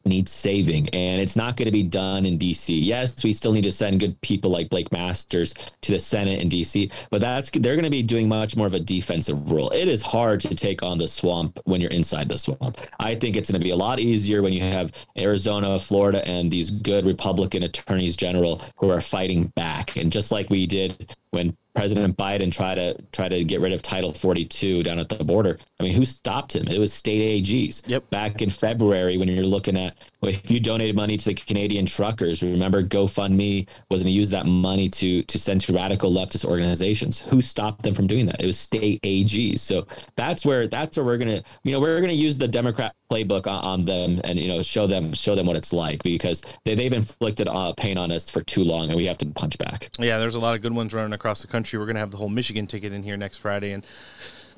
needs 0.06 0.32
saving 0.32 0.88
and 0.90 1.22
it's 1.22 1.36
not 1.36 1.58
going 1.58 1.66
to 1.66 1.72
be 1.72 1.84
done 1.84 2.26
in 2.26 2.38
DC. 2.38 2.80
Yes, 2.82 3.24
we 3.24 3.34
still 3.34 3.52
need 3.52 3.64
to 3.64 3.72
send 3.72 4.00
good 4.00 4.20
people 4.22 4.52
like 4.52 4.70
Blake 4.70 4.92
Masters 4.92 5.54
to 5.82 5.92
the 5.92 6.00
Senate 6.00 6.40
in 6.42 6.50
DC, 6.50 6.92
but 7.10 7.22
that's 7.22 7.50
they're 7.50 7.76
going 7.76 7.84
to 7.84 7.90
be 7.90 8.04
doing 8.04 8.30
much 8.30 8.56
more 8.56 8.68
of 8.68 8.74
a 8.74 8.80
defensive 8.80 9.52
role. 9.52 9.70
It 9.72 9.88
is 9.88 10.02
hard 10.02 10.40
to 10.42 10.54
take 10.54 10.84
on 10.84 10.98
the 10.98 11.08
swamp 11.08 11.60
when 11.66 11.82
you're 11.82 11.92
inside 11.92 12.30
the 12.30 12.38
swamp. 12.38 12.78
I 13.00 13.16
think 13.16 13.36
it's 13.36 13.50
going 13.50 13.60
to 13.60 13.64
be 13.64 13.72
a 13.72 13.76
lot 13.76 14.00
easier 14.00 14.42
when 14.42 14.54
you 14.54 14.62
have 14.62 14.92
Arizona, 15.18 15.80
Florida 15.80 16.28
and 16.28 16.52
these 16.52 16.70
good 16.70 17.06
Republican 17.06 17.64
attorneys 17.64 18.16
general 18.16 18.62
who 18.78 18.90
are 18.92 19.02
fighting 19.02 19.48
back. 19.56 19.98
And 19.98 20.12
just 20.12 20.32
like 20.32 20.50
we 20.50 20.68
did 20.68 21.16
when 21.36 21.56
President 21.76 22.18
Biden 22.18 22.52
tried 22.52 22.76
to 22.76 22.98
try 23.12 23.28
to 23.28 23.44
get 23.44 23.60
rid 23.60 23.74
of 23.74 23.82
Title 23.82 24.14
42 24.14 24.82
down 24.82 24.98
at 24.98 25.10
the 25.10 25.24
border. 25.24 25.60
I 25.80 25.84
mean, 25.84 25.94
who 25.94 26.06
stopped 26.06 26.56
him? 26.56 26.68
It 26.68 26.80
was 26.80 26.94
state 26.94 27.44
AGs. 27.44 27.84
Yep. 27.86 28.10
Back 28.10 28.42
in 28.42 28.50
February, 28.50 29.18
when 29.18 29.28
you're 29.28 29.44
looking 29.44 29.78
at 29.78 29.96
if 30.30 30.50
you 30.50 30.60
donated 30.60 30.96
money 30.96 31.18
to 31.18 31.26
the 31.26 31.34
Canadian 31.34 31.86
truckers, 31.86 32.42
remember 32.42 32.84
GoFundMe 32.84 33.68
was 33.90 34.04
going 34.04 34.12
to 34.12 34.18
use 34.18 34.30
that 34.32 34.46
money 34.46 34.90
to 34.90 35.24
to 35.24 35.40
send 35.40 35.62
to 35.62 35.74
radical 35.74 36.12
leftist 36.12 36.46
organizations. 36.46 37.20
Who 37.20 37.42
stopped 37.42 37.84
them 37.84 37.94
from 37.94 38.08
doing 38.08 38.26
that? 38.28 38.42
It 38.42 38.46
was 38.46 38.58
state 38.58 39.02
AGs. 39.02 39.60
So 39.60 39.88
that's 40.16 40.46
where 40.46 40.68
that's 40.68 40.98
where 40.98 41.06
we're 41.06 41.18
gonna 41.18 41.44
you 41.64 41.72
know 41.72 41.80
we're 41.80 42.02
gonna 42.02 42.14
use 42.14 42.38
the 42.38 42.48
Democrat 42.48 42.96
playbook 43.12 43.48
on, 43.48 43.64
on 43.64 43.86
them 43.86 44.22
and 44.24 44.40
you 44.40 44.48
know 44.48 44.62
show 44.62 44.88
them 44.88 45.14
show 45.14 45.36
them 45.36 45.46
what 45.46 45.56
it's 45.56 45.74
like 45.74 46.02
because 46.04 46.42
they, 46.64 46.76
they've 46.76 46.94
inflicted 46.94 47.48
uh, 47.48 47.74
pain 47.74 47.98
on 47.98 48.12
us 48.12 48.30
for 48.30 48.42
too 48.42 48.64
long 48.64 48.90
and 48.90 48.96
we 48.96 49.06
have 49.06 49.18
to 49.20 49.26
punch 49.26 49.58
back. 49.58 49.90
Yeah, 50.00 50.20
there's 50.20 50.36
a 50.36 50.40
lot 50.40 50.56
of 50.56 50.62
good 50.62 50.74
ones 50.74 50.94
running 50.94 51.14
across 51.14 51.42
the 51.42 51.48
country. 51.48 51.80
We're 51.80 51.86
gonna 51.86 52.00
have 52.00 52.12
the 52.12 52.18
whole 52.18 52.30
Michigan 52.30 52.68
ticket 52.68 52.94
in 52.94 53.04
here 53.04 53.18
next 53.18 53.38
Friday 53.38 53.72
and 53.72 53.86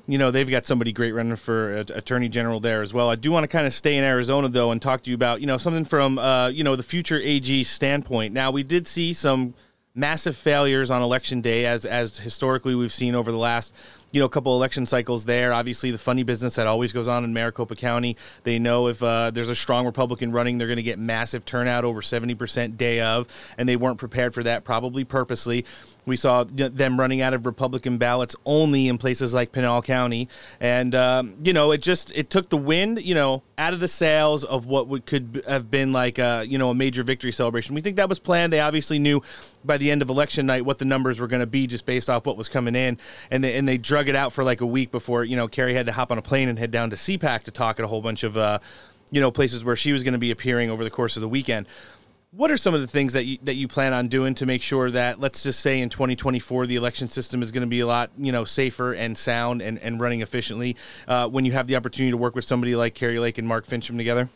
you 0.08 0.16
know 0.16 0.30
they've 0.30 0.50
got 0.50 0.64
somebody 0.64 0.90
great 0.90 1.12
running 1.12 1.36
for 1.36 1.76
attorney 1.76 2.28
general 2.28 2.60
there 2.60 2.80
as 2.80 2.94
well. 2.94 3.10
I 3.10 3.14
do 3.14 3.30
want 3.30 3.44
to 3.44 3.48
kind 3.48 3.66
of 3.66 3.74
stay 3.74 3.96
in 3.96 4.02
Arizona 4.02 4.48
though 4.48 4.72
and 4.72 4.80
talk 4.80 5.02
to 5.02 5.10
you 5.10 5.14
about 5.14 5.40
you 5.42 5.46
know 5.46 5.58
something 5.58 5.84
from 5.84 6.18
uh, 6.18 6.48
you 6.48 6.64
know 6.64 6.74
the 6.74 6.82
future 6.82 7.20
AG 7.22 7.64
standpoint. 7.64 8.32
Now 8.32 8.50
we 8.50 8.62
did 8.62 8.86
see 8.86 9.12
some 9.12 9.54
massive 9.94 10.36
failures 10.36 10.90
on 10.90 11.02
election 11.02 11.42
day 11.42 11.66
as 11.66 11.84
as 11.84 12.18
historically 12.18 12.74
we've 12.74 12.92
seen 12.92 13.14
over 13.14 13.30
the 13.30 13.38
last 13.38 13.74
you 14.12 14.20
know 14.20 14.28
couple 14.28 14.54
election 14.56 14.86
cycles 14.86 15.26
there. 15.26 15.52
Obviously, 15.52 15.90
the 15.90 15.98
funny 15.98 16.22
business 16.22 16.54
that 16.54 16.66
always 16.66 16.92
goes 16.92 17.08
on 17.08 17.24
in 17.24 17.34
Maricopa 17.34 17.76
County. 17.76 18.16
They 18.44 18.58
know 18.58 18.88
if 18.88 19.02
uh, 19.02 19.30
there's 19.30 19.50
a 19.50 19.54
strong 19.54 19.84
Republican 19.84 20.32
running, 20.32 20.58
they're 20.58 20.68
going 20.68 20.78
to 20.78 20.82
get 20.82 20.98
massive 20.98 21.44
turnout 21.44 21.84
over 21.84 22.00
70% 22.00 22.76
day 22.76 23.00
of, 23.00 23.28
and 23.58 23.68
they 23.68 23.76
weren't 23.76 23.98
prepared 23.98 24.32
for 24.32 24.42
that, 24.44 24.64
probably 24.64 25.04
purposely. 25.04 25.66
We 26.08 26.16
saw 26.16 26.44
them 26.44 26.98
running 26.98 27.20
out 27.20 27.34
of 27.34 27.46
Republican 27.46 27.98
ballots 27.98 28.34
only 28.44 28.88
in 28.88 28.98
places 28.98 29.32
like 29.32 29.52
Pinal 29.52 29.82
County, 29.82 30.28
and 30.60 30.94
um, 30.94 31.36
you 31.44 31.52
know 31.52 31.70
it 31.70 31.82
just 31.82 32.10
it 32.16 32.30
took 32.30 32.48
the 32.48 32.56
wind 32.56 33.02
you 33.02 33.14
know 33.14 33.42
out 33.56 33.74
of 33.74 33.80
the 33.80 33.88
sails 33.88 34.44
of 34.44 34.66
what 34.66 34.88
would, 34.88 35.06
could 35.06 35.44
have 35.48 35.70
been 35.70 35.92
like 35.92 36.18
a 36.18 36.44
you 36.48 36.58
know 36.58 36.70
a 36.70 36.74
major 36.74 37.02
victory 37.02 37.32
celebration. 37.32 37.74
We 37.74 37.80
think 37.80 37.96
that 37.96 38.08
was 38.08 38.18
planned. 38.18 38.52
They 38.52 38.60
obviously 38.60 38.98
knew 38.98 39.22
by 39.64 39.76
the 39.76 39.90
end 39.90 40.02
of 40.02 40.08
election 40.08 40.46
night 40.46 40.64
what 40.64 40.78
the 40.78 40.84
numbers 40.84 41.20
were 41.20 41.26
going 41.26 41.40
to 41.40 41.46
be 41.46 41.66
just 41.66 41.86
based 41.86 42.10
off 42.10 42.26
what 42.26 42.36
was 42.36 42.48
coming 42.48 42.74
in, 42.74 42.98
and 43.30 43.44
they 43.44 43.56
and 43.56 43.68
they 43.68 43.78
drug 43.78 44.08
it 44.08 44.16
out 44.16 44.32
for 44.32 44.42
like 44.42 44.60
a 44.60 44.66
week 44.66 44.90
before 44.90 45.24
you 45.24 45.36
know 45.36 45.48
Kari 45.48 45.74
had 45.74 45.86
to 45.86 45.92
hop 45.92 46.10
on 46.10 46.18
a 46.18 46.22
plane 46.22 46.48
and 46.48 46.58
head 46.58 46.70
down 46.70 46.90
to 46.90 46.96
CPAC 46.96 47.42
to 47.44 47.50
talk 47.50 47.78
at 47.78 47.84
a 47.84 47.88
whole 47.88 48.02
bunch 48.02 48.24
of 48.24 48.36
uh, 48.36 48.58
you 49.10 49.20
know 49.20 49.30
places 49.30 49.64
where 49.64 49.76
she 49.76 49.92
was 49.92 50.02
going 50.02 50.12
to 50.12 50.18
be 50.18 50.30
appearing 50.30 50.70
over 50.70 50.84
the 50.84 50.90
course 50.90 51.16
of 51.16 51.20
the 51.20 51.28
weekend 51.28 51.66
what 52.30 52.50
are 52.50 52.56
some 52.56 52.74
of 52.74 52.80
the 52.80 52.86
things 52.86 53.14
that 53.14 53.24
you 53.24 53.38
that 53.42 53.54
you 53.54 53.66
plan 53.66 53.92
on 53.92 54.08
doing 54.08 54.34
to 54.34 54.44
make 54.44 54.62
sure 54.62 54.90
that 54.90 55.18
let's 55.18 55.42
just 55.42 55.60
say 55.60 55.80
in 55.80 55.88
2024 55.88 56.66
the 56.66 56.76
election 56.76 57.08
system 57.08 57.40
is 57.40 57.50
going 57.50 57.62
to 57.62 57.68
be 57.68 57.80
a 57.80 57.86
lot 57.86 58.10
you 58.18 58.30
know 58.30 58.44
safer 58.44 58.92
and 58.92 59.16
sound 59.16 59.62
and, 59.62 59.78
and 59.78 60.00
running 60.00 60.20
efficiently 60.20 60.76
uh, 61.06 61.26
when 61.26 61.44
you 61.44 61.52
have 61.52 61.66
the 61.66 61.76
opportunity 61.76 62.10
to 62.10 62.16
work 62.16 62.34
with 62.34 62.44
somebody 62.44 62.76
like 62.76 62.94
Kari 62.94 63.18
Lake 63.18 63.38
and 63.38 63.48
Mark 63.48 63.66
Finchem 63.66 63.96
together? 63.96 64.28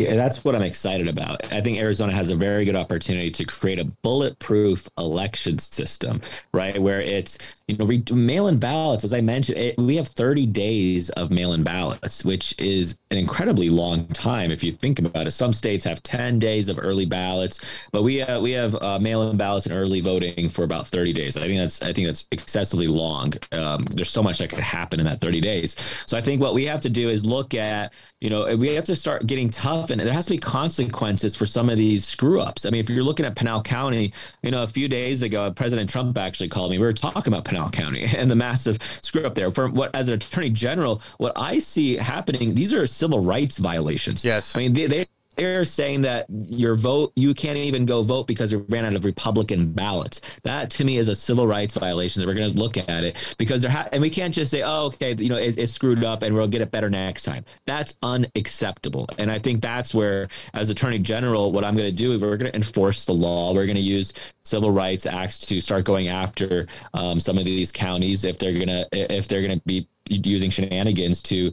Yeah, 0.00 0.14
that's 0.16 0.46
what 0.46 0.56
I'm 0.56 0.62
excited 0.62 1.08
about. 1.08 1.52
I 1.52 1.60
think 1.60 1.78
Arizona 1.78 2.10
has 2.14 2.30
a 2.30 2.34
very 2.34 2.64
good 2.64 2.74
opportunity 2.74 3.30
to 3.32 3.44
create 3.44 3.78
a 3.78 3.84
bulletproof 3.84 4.88
election 4.96 5.58
system, 5.58 6.22
right? 6.54 6.80
Where 6.80 7.02
it's, 7.02 7.56
you 7.68 7.76
know, 7.76 7.84
re- 7.84 8.02
mail 8.10 8.48
in 8.48 8.58
ballots, 8.58 9.04
as 9.04 9.12
I 9.12 9.20
mentioned, 9.20 9.58
it, 9.58 9.76
we 9.76 9.96
have 9.96 10.08
30 10.08 10.46
days 10.46 11.10
of 11.10 11.30
mail 11.30 11.52
in 11.52 11.62
ballots, 11.64 12.24
which 12.24 12.58
is 12.58 12.98
an 13.10 13.18
incredibly 13.18 13.68
long 13.68 14.06
time 14.06 14.50
if 14.50 14.64
you 14.64 14.72
think 14.72 15.00
about 15.00 15.26
it. 15.26 15.32
Some 15.32 15.52
states 15.52 15.84
have 15.84 16.02
10 16.02 16.38
days 16.38 16.70
of 16.70 16.78
early 16.80 17.04
ballots, 17.04 17.86
but 17.92 18.02
we, 18.02 18.22
uh, 18.22 18.40
we 18.40 18.52
have 18.52 18.74
uh, 18.76 18.98
mail 18.98 19.28
in 19.28 19.36
ballots 19.36 19.66
and 19.66 19.74
early 19.74 20.00
voting 20.00 20.48
for 20.48 20.64
about 20.64 20.88
30 20.88 21.12
days. 21.12 21.36
I 21.36 21.46
think 21.46 21.58
that's, 21.58 21.82
I 21.82 21.92
think 21.92 22.06
that's 22.06 22.26
excessively 22.30 22.86
long. 22.88 23.34
Um, 23.52 23.84
there's 23.84 24.08
so 24.08 24.22
much 24.22 24.38
that 24.38 24.48
could 24.48 24.60
happen 24.60 24.98
in 24.98 25.04
that 25.04 25.20
30 25.20 25.42
days. 25.42 25.78
So 26.06 26.16
I 26.16 26.22
think 26.22 26.40
what 26.40 26.54
we 26.54 26.64
have 26.64 26.80
to 26.80 26.88
do 26.88 27.10
is 27.10 27.22
look 27.22 27.52
at, 27.52 27.92
you 28.20 28.28
know, 28.28 28.54
we 28.54 28.74
have 28.74 28.84
to 28.84 28.96
start 28.96 29.26
getting 29.26 29.48
tough 29.48 29.90
and 29.90 29.98
there 29.98 30.12
has 30.12 30.26
to 30.26 30.32
be 30.32 30.38
consequences 30.38 31.34
for 31.34 31.46
some 31.46 31.70
of 31.70 31.78
these 31.78 32.06
screw 32.06 32.40
ups. 32.40 32.66
I 32.66 32.70
mean, 32.70 32.80
if 32.80 32.90
you're 32.90 33.02
looking 33.02 33.24
at 33.24 33.34
Pinal 33.34 33.62
County, 33.62 34.12
you 34.42 34.50
know, 34.50 34.62
a 34.62 34.66
few 34.66 34.88
days 34.88 35.22
ago, 35.22 35.50
President 35.50 35.88
Trump 35.88 36.18
actually 36.18 36.50
called 36.50 36.70
me. 36.70 36.78
We 36.78 36.84
were 36.84 36.92
talking 36.92 37.32
about 37.32 37.46
Pinal 37.46 37.70
County 37.70 38.04
and 38.16 38.30
the 38.30 38.36
massive 38.36 38.82
screw 38.82 39.24
up 39.24 39.34
there. 39.34 39.50
For 39.50 39.68
what, 39.68 39.94
as 39.94 40.08
an 40.08 40.14
attorney 40.14 40.50
general, 40.50 41.00
what 41.16 41.32
I 41.36 41.60
see 41.60 41.96
happening, 41.96 42.54
these 42.54 42.74
are 42.74 42.86
civil 42.86 43.20
rights 43.20 43.56
violations. 43.56 44.22
Yes. 44.22 44.54
I 44.54 44.58
mean, 44.58 44.74
they, 44.74 44.86
they 44.86 45.06
they're 45.40 45.64
saying 45.64 46.02
that 46.02 46.26
your 46.28 46.74
vote, 46.74 47.12
you 47.16 47.32
can't 47.32 47.56
even 47.56 47.86
go 47.86 48.02
vote 48.02 48.26
because 48.26 48.52
you 48.52 48.66
ran 48.68 48.84
out 48.84 48.94
of 48.94 49.06
Republican 49.06 49.72
ballots. 49.72 50.20
That 50.42 50.70
to 50.72 50.84
me 50.84 50.98
is 50.98 51.08
a 51.08 51.14
civil 51.14 51.46
rights 51.46 51.76
violation 51.78 52.20
that 52.20 52.26
we're 52.26 52.34
going 52.34 52.52
to 52.52 52.58
look 52.58 52.76
at 52.76 53.04
it 53.04 53.34
because 53.38 53.62
there, 53.62 53.70
ha- 53.70 53.88
and 53.92 54.02
we 54.02 54.10
can't 54.10 54.34
just 54.34 54.50
say, 54.50 54.62
oh, 54.62 54.86
okay, 54.86 55.14
you 55.14 55.30
know, 55.30 55.38
it, 55.38 55.56
it's 55.56 55.72
screwed 55.72 56.04
up 56.04 56.22
and 56.22 56.34
we'll 56.34 56.46
get 56.46 56.60
it 56.60 56.70
better 56.70 56.90
next 56.90 57.22
time. 57.22 57.44
That's 57.66 57.96
unacceptable. 58.02 59.08
And 59.18 59.30
I 59.30 59.38
think 59.38 59.62
that's 59.62 59.94
where, 59.94 60.28
as 60.52 60.68
Attorney 60.68 60.98
General, 60.98 61.52
what 61.52 61.64
I'm 61.64 61.74
going 61.74 61.88
to 61.88 61.96
do 61.96 62.12
is 62.12 62.20
we're 62.20 62.36
going 62.36 62.52
to 62.52 62.56
enforce 62.56 63.06
the 63.06 63.14
law. 63.14 63.54
We're 63.54 63.66
going 63.66 63.76
to 63.76 63.82
use 63.82 64.12
civil 64.44 64.70
rights 64.70 65.06
acts 65.06 65.38
to 65.38 65.60
start 65.62 65.84
going 65.84 66.08
after 66.08 66.66
um, 66.92 67.18
some 67.18 67.38
of 67.38 67.46
these 67.46 67.72
counties 67.72 68.24
if 68.24 68.38
they're 68.38 68.52
going 68.52 68.68
to 68.68 68.86
if 68.92 69.26
they're 69.26 69.42
going 69.42 69.58
to 69.58 69.64
be 69.64 69.88
using 70.10 70.50
shenanigans 70.50 71.22
to 71.22 71.52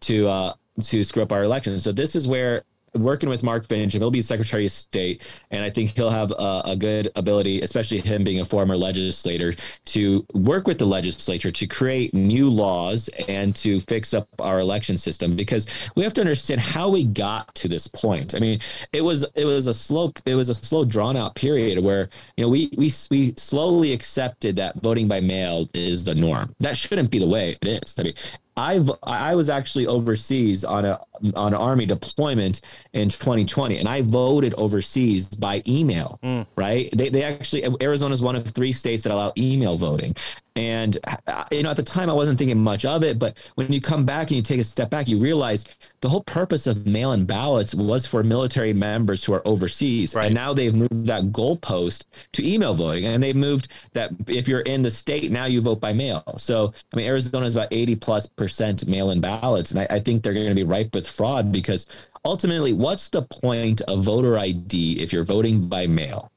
to 0.00 0.28
uh, 0.28 0.54
to 0.82 1.04
screw 1.04 1.22
up 1.22 1.32
our 1.32 1.44
elections. 1.44 1.84
So 1.84 1.92
this 1.92 2.16
is 2.16 2.26
where 2.26 2.64
working 2.94 3.28
with 3.28 3.42
Mark 3.42 3.66
Finchem, 3.66 3.98
he'll 3.98 4.10
be 4.10 4.22
Secretary 4.22 4.66
of 4.66 4.72
State, 4.72 5.26
and 5.50 5.62
I 5.62 5.70
think 5.70 5.96
he'll 5.96 6.10
have 6.10 6.30
a, 6.32 6.62
a, 6.66 6.76
good 6.76 7.10
ability, 7.16 7.60
especially 7.60 8.00
him 8.00 8.24
being 8.24 8.40
a 8.40 8.44
former 8.44 8.76
legislator, 8.76 9.54
to 9.86 10.24
work 10.34 10.66
with 10.66 10.78
the 10.78 10.86
legislature 10.86 11.50
to 11.50 11.66
create 11.66 12.14
new 12.14 12.50
laws 12.50 13.08
and 13.28 13.54
to 13.56 13.80
fix 13.80 14.14
up 14.14 14.28
our 14.40 14.60
election 14.60 14.96
system. 14.96 15.36
Because 15.36 15.90
we 15.94 16.02
have 16.02 16.14
to 16.14 16.20
understand 16.20 16.60
how 16.60 16.88
we 16.88 17.04
got 17.04 17.54
to 17.56 17.68
this 17.68 17.86
point. 17.86 18.34
I 18.34 18.38
mean, 18.38 18.58
it 18.92 19.02
was 19.02 19.24
it 19.34 19.44
was 19.44 19.66
a 19.66 19.74
slow 19.74 20.12
it 20.26 20.34
was 20.34 20.48
a 20.48 20.54
slow 20.54 20.84
drawn 20.84 21.16
out 21.16 21.34
period 21.34 21.78
where 21.82 22.08
you 22.36 22.44
know 22.44 22.48
we 22.48 22.70
we 22.76 22.92
we 23.10 23.34
slowly 23.36 23.92
accepted 23.92 24.56
that 24.56 24.80
voting 24.82 25.08
by 25.08 25.20
mail 25.20 25.68
is 25.74 26.04
the 26.04 26.14
norm. 26.14 26.54
That 26.60 26.76
shouldn't 26.76 27.10
be 27.10 27.18
the 27.18 27.28
way 27.28 27.56
it 27.60 27.82
is. 27.84 27.98
I 27.98 28.04
mean, 28.04 28.14
I've 28.60 28.90
I 29.02 29.34
was 29.34 29.48
actually 29.48 29.86
overseas 29.86 30.64
on 30.64 30.84
a 30.84 31.00
on 31.34 31.54
an 31.54 31.54
army 31.54 31.86
deployment 31.86 32.60
in 32.92 33.08
2020, 33.08 33.78
and 33.78 33.88
I 33.88 34.02
voted 34.02 34.54
overseas 34.54 35.28
by 35.28 35.62
email. 35.66 36.18
Mm. 36.22 36.46
Right? 36.56 36.90
They 36.92 37.08
they 37.08 37.22
actually 37.22 37.66
Arizona 37.80 38.12
is 38.12 38.20
one 38.20 38.36
of 38.36 38.46
three 38.46 38.72
states 38.72 39.04
that 39.04 39.12
allow 39.12 39.32
email 39.38 39.76
voting. 39.76 40.14
And 40.60 40.98
uh, 41.26 41.44
you 41.50 41.62
know, 41.62 41.70
at 41.70 41.76
the 41.76 41.82
time, 41.82 42.10
I 42.10 42.12
wasn't 42.12 42.38
thinking 42.38 42.58
much 42.58 42.84
of 42.84 43.02
it. 43.02 43.18
But 43.18 43.38
when 43.54 43.72
you 43.72 43.80
come 43.80 44.04
back 44.04 44.28
and 44.28 44.32
you 44.32 44.42
take 44.42 44.60
a 44.60 44.64
step 44.64 44.90
back, 44.90 45.08
you 45.08 45.16
realize 45.16 45.64
the 46.02 46.08
whole 46.10 46.22
purpose 46.22 46.66
of 46.66 46.86
mail-in 46.86 47.24
ballots 47.24 47.74
was 47.74 48.04
for 48.04 48.22
military 48.22 48.74
members 48.74 49.24
who 49.24 49.32
are 49.32 49.46
overseas. 49.48 50.14
right. 50.14 50.26
And 50.26 50.34
now 50.34 50.52
they've 50.52 50.74
moved 50.74 51.06
that 51.06 51.32
goalpost 51.32 52.04
to 52.32 52.46
email 52.46 52.74
voting, 52.74 53.06
and 53.06 53.22
they've 53.22 53.34
moved 53.34 53.68
that 53.94 54.10
if 54.26 54.48
you're 54.48 54.60
in 54.60 54.82
the 54.82 54.90
state 54.90 55.30
now, 55.32 55.46
you 55.46 55.62
vote 55.62 55.80
by 55.80 55.94
mail. 55.94 56.22
So 56.36 56.74
I 56.92 56.96
mean, 56.96 57.06
Arizona 57.06 57.46
is 57.46 57.54
about 57.54 57.68
80 57.70 57.96
plus 57.96 58.26
percent 58.26 58.86
mail-in 58.86 59.22
ballots, 59.22 59.70
and 59.70 59.80
I, 59.80 59.86
I 59.88 59.98
think 59.98 60.22
they're 60.22 60.34
going 60.34 60.48
to 60.48 60.54
be 60.54 60.64
ripe 60.64 60.94
with 60.94 61.08
fraud 61.08 61.52
because 61.52 61.86
ultimately, 62.26 62.74
what's 62.74 63.08
the 63.08 63.22
point 63.22 63.80
of 63.82 64.04
voter 64.04 64.38
ID 64.38 65.00
if 65.00 65.10
you're 65.10 65.24
voting 65.24 65.68
by 65.68 65.86
mail? 65.86 66.30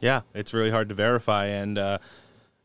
Yeah, 0.00 0.22
it's 0.32 0.54
really 0.54 0.70
hard 0.70 0.88
to 0.88 0.94
verify, 0.94 1.44
and 1.44 1.76
uh, 1.76 1.98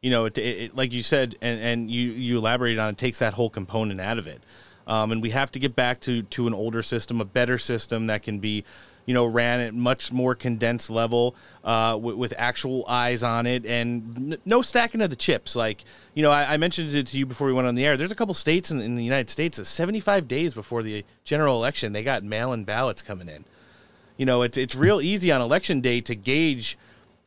you 0.05 0.11
know, 0.11 0.25
it, 0.25 0.37
it, 0.37 0.75
like 0.75 0.93
you 0.93 1.01
said, 1.01 1.35
and, 1.41 1.59
and 1.59 1.89
you 1.89 2.11
you 2.11 2.37
elaborated 2.37 2.77
on, 2.77 2.89
it 2.89 2.97
takes 2.99 3.17
that 3.17 3.33
whole 3.33 3.49
component 3.49 3.99
out 3.99 4.19
of 4.19 4.27
it, 4.27 4.39
um, 4.85 5.11
and 5.11 5.19
we 5.19 5.31
have 5.31 5.49
to 5.53 5.57
get 5.57 5.75
back 5.75 5.99
to 6.01 6.21
to 6.21 6.45
an 6.45 6.53
older 6.53 6.83
system, 6.83 7.19
a 7.19 7.25
better 7.25 7.57
system 7.57 8.05
that 8.05 8.21
can 8.21 8.37
be, 8.37 8.63
you 9.07 9.15
know, 9.15 9.25
ran 9.25 9.61
at 9.61 9.73
much 9.73 10.13
more 10.13 10.35
condensed 10.35 10.91
level, 10.91 11.35
uh, 11.63 11.97
with, 11.99 12.35
actual 12.37 12.85
eyes 12.87 13.23
on 13.23 13.47
it, 13.47 13.65
and 13.65 14.33
n- 14.33 14.37
no 14.45 14.61
stacking 14.61 15.01
of 15.01 15.09
the 15.09 15.15
chips. 15.15 15.55
Like, 15.55 15.83
you 16.13 16.21
know, 16.21 16.29
I, 16.29 16.53
I 16.53 16.57
mentioned 16.57 16.93
it 16.93 17.07
to 17.07 17.17
you 17.17 17.25
before 17.25 17.47
we 17.47 17.53
went 17.53 17.67
on 17.67 17.73
the 17.73 17.83
air. 17.83 17.97
There's 17.97 18.11
a 18.11 18.15
couple 18.15 18.35
states 18.35 18.69
in, 18.69 18.81
in 18.81 18.93
the 18.93 19.03
United 19.03 19.31
States 19.31 19.57
that 19.57 19.65
75 19.65 20.27
days 20.27 20.53
before 20.53 20.83
the 20.83 21.03
general 21.23 21.55
election, 21.55 21.93
they 21.93 22.03
got 22.03 22.23
mail-in 22.23 22.63
ballots 22.63 23.01
coming 23.01 23.27
in. 23.27 23.43
You 24.17 24.27
know, 24.27 24.43
it's 24.43 24.55
it's 24.55 24.75
real 24.75 25.01
easy 25.01 25.31
on 25.31 25.41
election 25.41 25.81
day 25.81 25.99
to 26.01 26.13
gauge 26.13 26.77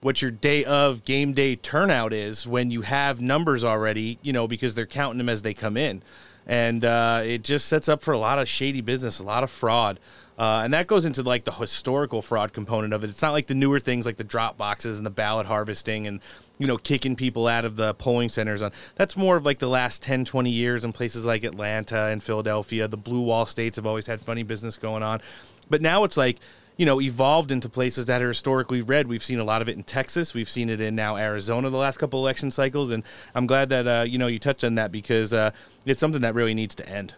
what 0.01 0.23
your 0.23 0.31
day 0.31 0.65
of 0.65 1.05
game 1.05 1.33
day 1.33 1.57
turnout 1.57 2.13
is 2.13 2.47
when 2.47 2.71
you 2.71 2.83
have 2.83 3.21
numbers 3.21 3.65
already, 3.65 4.19
you 4.23 4.33
know, 4.33 4.47
because 4.47 4.75
they're 4.75 4.87
counting 4.87 5.19
them 5.19 5.29
as 5.29 5.43
they 5.43 5.55
come 5.55 5.77
in. 5.77 6.03
And 6.47 6.85
uh, 6.85 7.23
it 7.25 7.43
just 7.43 7.67
sets 7.67 7.89
up 7.89 8.03
for 8.03 8.13
a 8.13 8.19
lot 8.19 8.39
of 8.39 8.49
shady 8.49 8.81
business, 8.81 9.19
a 9.19 9.25
lot 9.25 9.43
of 9.43 9.51
fraud. 9.51 9.99
Uh, 10.39 10.61
and 10.63 10.73
that 10.73 10.87
goes 10.87 11.05
into 11.05 11.23
like 11.23 11.45
the 11.45 11.53
historical 11.53 12.23
fraud 12.23 12.53
component 12.53 12.93
of 12.93 13.03
it. 13.03 13.11
It's 13.11 13.21
not 13.21 13.33
like 13.33 13.49
the 13.49 13.57
newer 13.57 13.81
things 13.81 14.07
like 14.07 14.19
the 14.19 14.25
drop 14.25 14.57
boxes 14.57 14.97
and 14.97 15.05
the 15.05 15.11
ballot 15.11 15.47
harvesting 15.47 16.07
and, 16.07 16.21
you 16.59 16.69
know, 16.69 16.79
kicking 16.79 17.17
people 17.17 17.49
out 17.49 17.65
of 17.65 17.75
the 17.75 17.93
polling 17.95 18.29
centers 18.29 18.63
on. 18.63 18.71
That's 18.95 19.17
more 19.17 19.37
of 19.37 19.45
like 19.45 19.59
the 19.59 19.69
last 19.69 20.01
10, 20.05 20.25
20 20.25 20.49
years 20.49 20.85
in 20.85 20.93
places 20.93 21.27
like 21.27 21.43
Atlanta 21.43 22.05
and 22.05 22.23
Philadelphia. 22.23 22.87
The 22.87 22.97
blue 22.97 23.23
wall 23.23 23.47
states 23.47 23.75
have 23.77 23.87
always 23.87 24.07
had 24.07 24.21
funny 24.21 24.45
business 24.45 24.77
going 24.77 25.03
on. 25.03 25.21
But 25.69 25.83
now 25.83 26.05
it's 26.05 26.17
like, 26.17 26.39
you 26.79 26.87
know, 26.87 27.01
evolved 27.01 27.51
into 27.51 27.69
places 27.69 28.07
that 28.07 28.23
are 28.23 28.29
historically 28.29 28.81
red. 28.81 29.09
We've 29.09 29.23
seen 29.23 29.41
a 29.41 29.45
lot 29.45 29.61
of 29.61 29.69
it 29.69 29.77
in 29.77 29.83
Texas. 29.83 30.33
We've 30.33 30.49
seen 30.49 30.71
it 30.71 30.81
in 30.81 30.95
now 30.95 31.17
Arizona 31.17 31.69
the 31.69 31.77
last 31.77 31.99
couple 31.99 32.21
election 32.21 32.51
cycles, 32.51 32.89
and 32.91 33.03
I'm 33.35 33.47
glad 33.47 33.69
that 33.69 33.87
uh, 33.87 34.05
you 34.09 34.17
know 34.17 34.29
you 34.29 34.39
touched 34.39 34.65
on 34.65 34.77
that 34.77 34.91
because 34.91 35.33
uh, 35.33 35.51
it's 35.85 36.01
something 36.01 36.23
that 36.23 36.35
really 36.35 36.55
needs 36.55 36.75
to 36.77 36.89
end. 36.89 37.15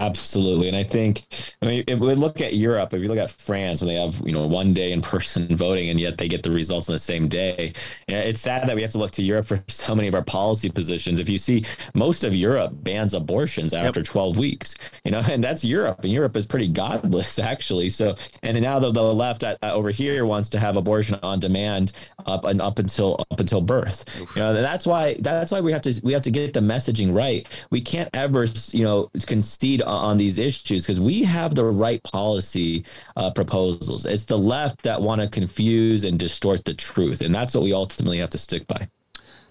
Absolutely, 0.00 0.68
and 0.68 0.76
I 0.76 0.84
think 0.84 1.22
I 1.60 1.66
mean 1.66 1.84
if 1.86 1.98
we 1.98 2.14
look 2.14 2.40
at 2.40 2.54
Europe, 2.54 2.94
if 2.94 3.02
you 3.02 3.08
look 3.08 3.18
at 3.18 3.30
France, 3.30 3.80
when 3.80 3.88
they 3.88 3.94
have 3.94 4.20
you 4.24 4.32
know 4.32 4.46
one 4.46 4.72
day 4.72 4.92
in 4.92 5.02
person 5.02 5.56
voting, 5.56 5.88
and 5.88 5.98
yet 5.98 6.18
they 6.18 6.28
get 6.28 6.42
the 6.42 6.50
results 6.50 6.88
on 6.88 6.94
the 6.94 6.98
same 6.98 7.28
day, 7.28 7.72
it's 8.06 8.40
sad 8.40 8.68
that 8.68 8.76
we 8.76 8.82
have 8.82 8.92
to 8.92 8.98
look 8.98 9.10
to 9.12 9.22
Europe 9.22 9.46
for 9.46 9.62
so 9.68 9.94
many 9.94 10.08
of 10.08 10.14
our 10.14 10.22
policy 10.22 10.70
positions. 10.70 11.18
If 11.18 11.28
you 11.28 11.38
see, 11.38 11.64
most 11.94 12.24
of 12.24 12.34
Europe 12.34 12.72
bans 12.74 13.14
abortions 13.14 13.72
after 13.72 14.00
yep. 14.00 14.06
12 14.06 14.38
weeks, 14.38 14.74
you 15.04 15.10
know, 15.10 15.22
and 15.30 15.42
that's 15.42 15.64
Europe, 15.64 16.00
and 16.04 16.12
Europe 16.12 16.36
is 16.36 16.46
pretty 16.46 16.68
godless 16.68 17.38
actually. 17.38 17.88
So, 17.88 18.14
and 18.42 18.60
now 18.60 18.78
the, 18.78 18.92
the 18.92 19.02
left 19.02 19.42
at, 19.42 19.58
uh, 19.62 19.72
over 19.72 19.90
here 19.90 20.26
wants 20.26 20.48
to 20.50 20.58
have 20.58 20.76
abortion 20.76 21.18
on 21.22 21.40
demand 21.40 21.92
up 22.26 22.44
and 22.44 22.62
up 22.62 22.78
until 22.78 23.26
up 23.30 23.40
until 23.40 23.60
birth. 23.60 24.04
Oof. 24.20 24.36
You 24.36 24.42
know, 24.42 24.54
that's 24.54 24.86
why 24.86 25.16
that's 25.20 25.50
why 25.50 25.60
we 25.60 25.72
have 25.72 25.82
to 25.82 26.00
we 26.04 26.12
have 26.12 26.22
to 26.22 26.30
get 26.30 26.52
the 26.52 26.60
messaging 26.60 27.14
right. 27.14 27.48
We 27.70 27.80
can't 27.80 28.10
ever 28.14 28.46
you 28.70 28.84
know 28.84 29.10
concede 29.26 29.82
on 29.90 30.16
these 30.16 30.38
issues 30.38 30.84
because 30.84 31.00
we 31.00 31.22
have 31.22 31.54
the 31.54 31.64
right 31.64 32.02
policy 32.02 32.84
uh, 33.16 33.30
proposals. 33.30 34.04
It's 34.04 34.24
the 34.24 34.38
left 34.38 34.82
that 34.82 35.00
want 35.00 35.20
to 35.20 35.28
confuse 35.28 36.04
and 36.04 36.18
distort 36.18 36.64
the 36.64 36.74
truth, 36.74 37.20
and 37.20 37.34
that's 37.34 37.54
what 37.54 37.64
we 37.64 37.72
ultimately 37.72 38.18
have 38.18 38.30
to 38.30 38.38
stick 38.38 38.66
by. 38.66 38.88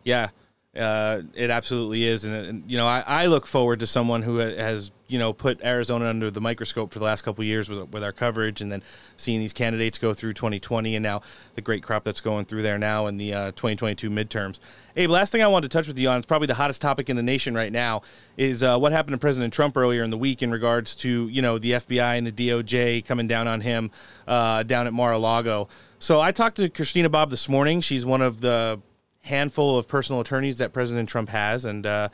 Yeah, 0.04 0.30
uh, 0.78 1.22
it 1.34 1.50
absolutely 1.50 2.06
is, 2.06 2.24
and, 2.24 2.36
and 2.36 2.72
you 2.72 2.78
know, 2.78 2.88
I, 2.88 3.04
I, 3.06 3.26
look 3.26 3.48
forward 3.48 3.80
to 3.80 3.88
someone 3.88 4.22
who 4.22 4.38
has 4.38 4.92
you 5.08 5.18
know 5.18 5.34
put 5.34 5.64
Arizona 5.64 6.08
under 6.08 6.30
the 6.30 6.42
microscope 6.42 6.94
for 6.94 7.00
the 7.00 7.06
last 7.06 7.24
couple 7.24 7.44
years 7.44 7.70
with, 7.70 7.90
with 7.90 8.04
our 8.04 8.12
coverage, 8.12 8.62
and 8.62 8.72
then 8.72 8.84
seeing 9.16 9.40
these 9.40 9.54
candidates 9.54 9.98
go 9.98 10.14
through 10.14 10.34
2020, 10.34 10.96
and 10.96 11.04
now 11.04 11.22
the 11.56 11.62
great 11.62 11.82
crop 11.82 12.04
that's 12.04 12.22
going 12.22 12.46
through 12.46 12.62
there 12.62 12.78
now 12.78 13.08
in 13.08 13.18
the 13.18 13.34
uh, 13.34 13.46
2022 13.52 14.10
midterms. 14.10 14.60
Abe, 14.96 15.10
last 15.10 15.32
thing 15.32 15.42
I 15.42 15.48
wanted 15.48 15.72
to 15.72 15.78
touch 15.78 15.88
with 15.88 15.98
you 15.98 16.10
on, 16.10 16.18
it's 16.18 16.28
probably 16.28 16.48
the 16.48 16.56
hottest 16.56 16.82
topic 16.82 17.10
in 17.10 17.16
the 17.16 17.24
nation 17.24 17.56
right 17.56 17.72
now, 17.72 18.02
is 18.36 18.62
uh, 18.62 18.78
what 18.78 18.92
happened 18.92 19.14
to 19.14 19.20
President 19.20 19.54
Trump 19.54 19.76
earlier 19.78 20.04
in 20.04 20.10
the 20.10 20.18
week 20.18 20.44
in 20.44 20.52
regards 20.52 20.96
to 20.98 21.28
you 21.28 21.42
know 21.42 21.58
the 21.58 21.72
FBI 21.72 22.18
and 22.18 22.28
the 22.28 22.32
DOJ 22.32 23.04
coming 23.06 23.28
down 23.28 23.48
on 23.48 23.62
him 23.62 23.90
uh, 24.28 24.64
down 24.64 24.86
at 24.86 24.94
Mar-a-Lago. 24.94 25.70
So 26.00 26.22
I 26.22 26.32
talked 26.32 26.58
to 26.58 26.70
Christina 26.70 27.10
Bobb 27.10 27.32
this 27.32 27.50
morning. 27.50 27.82
She's 27.82 28.06
one 28.06 28.22
of 28.22 28.42
the 28.42 28.80
handful 29.28 29.78
of 29.78 29.88
personal 29.88 30.22
attorneys 30.22 30.58
that 30.58 30.74
President 30.74 31.08
Trump 31.08 31.30
has, 31.30 31.66
and 31.66 31.86
uh, 31.86 32.10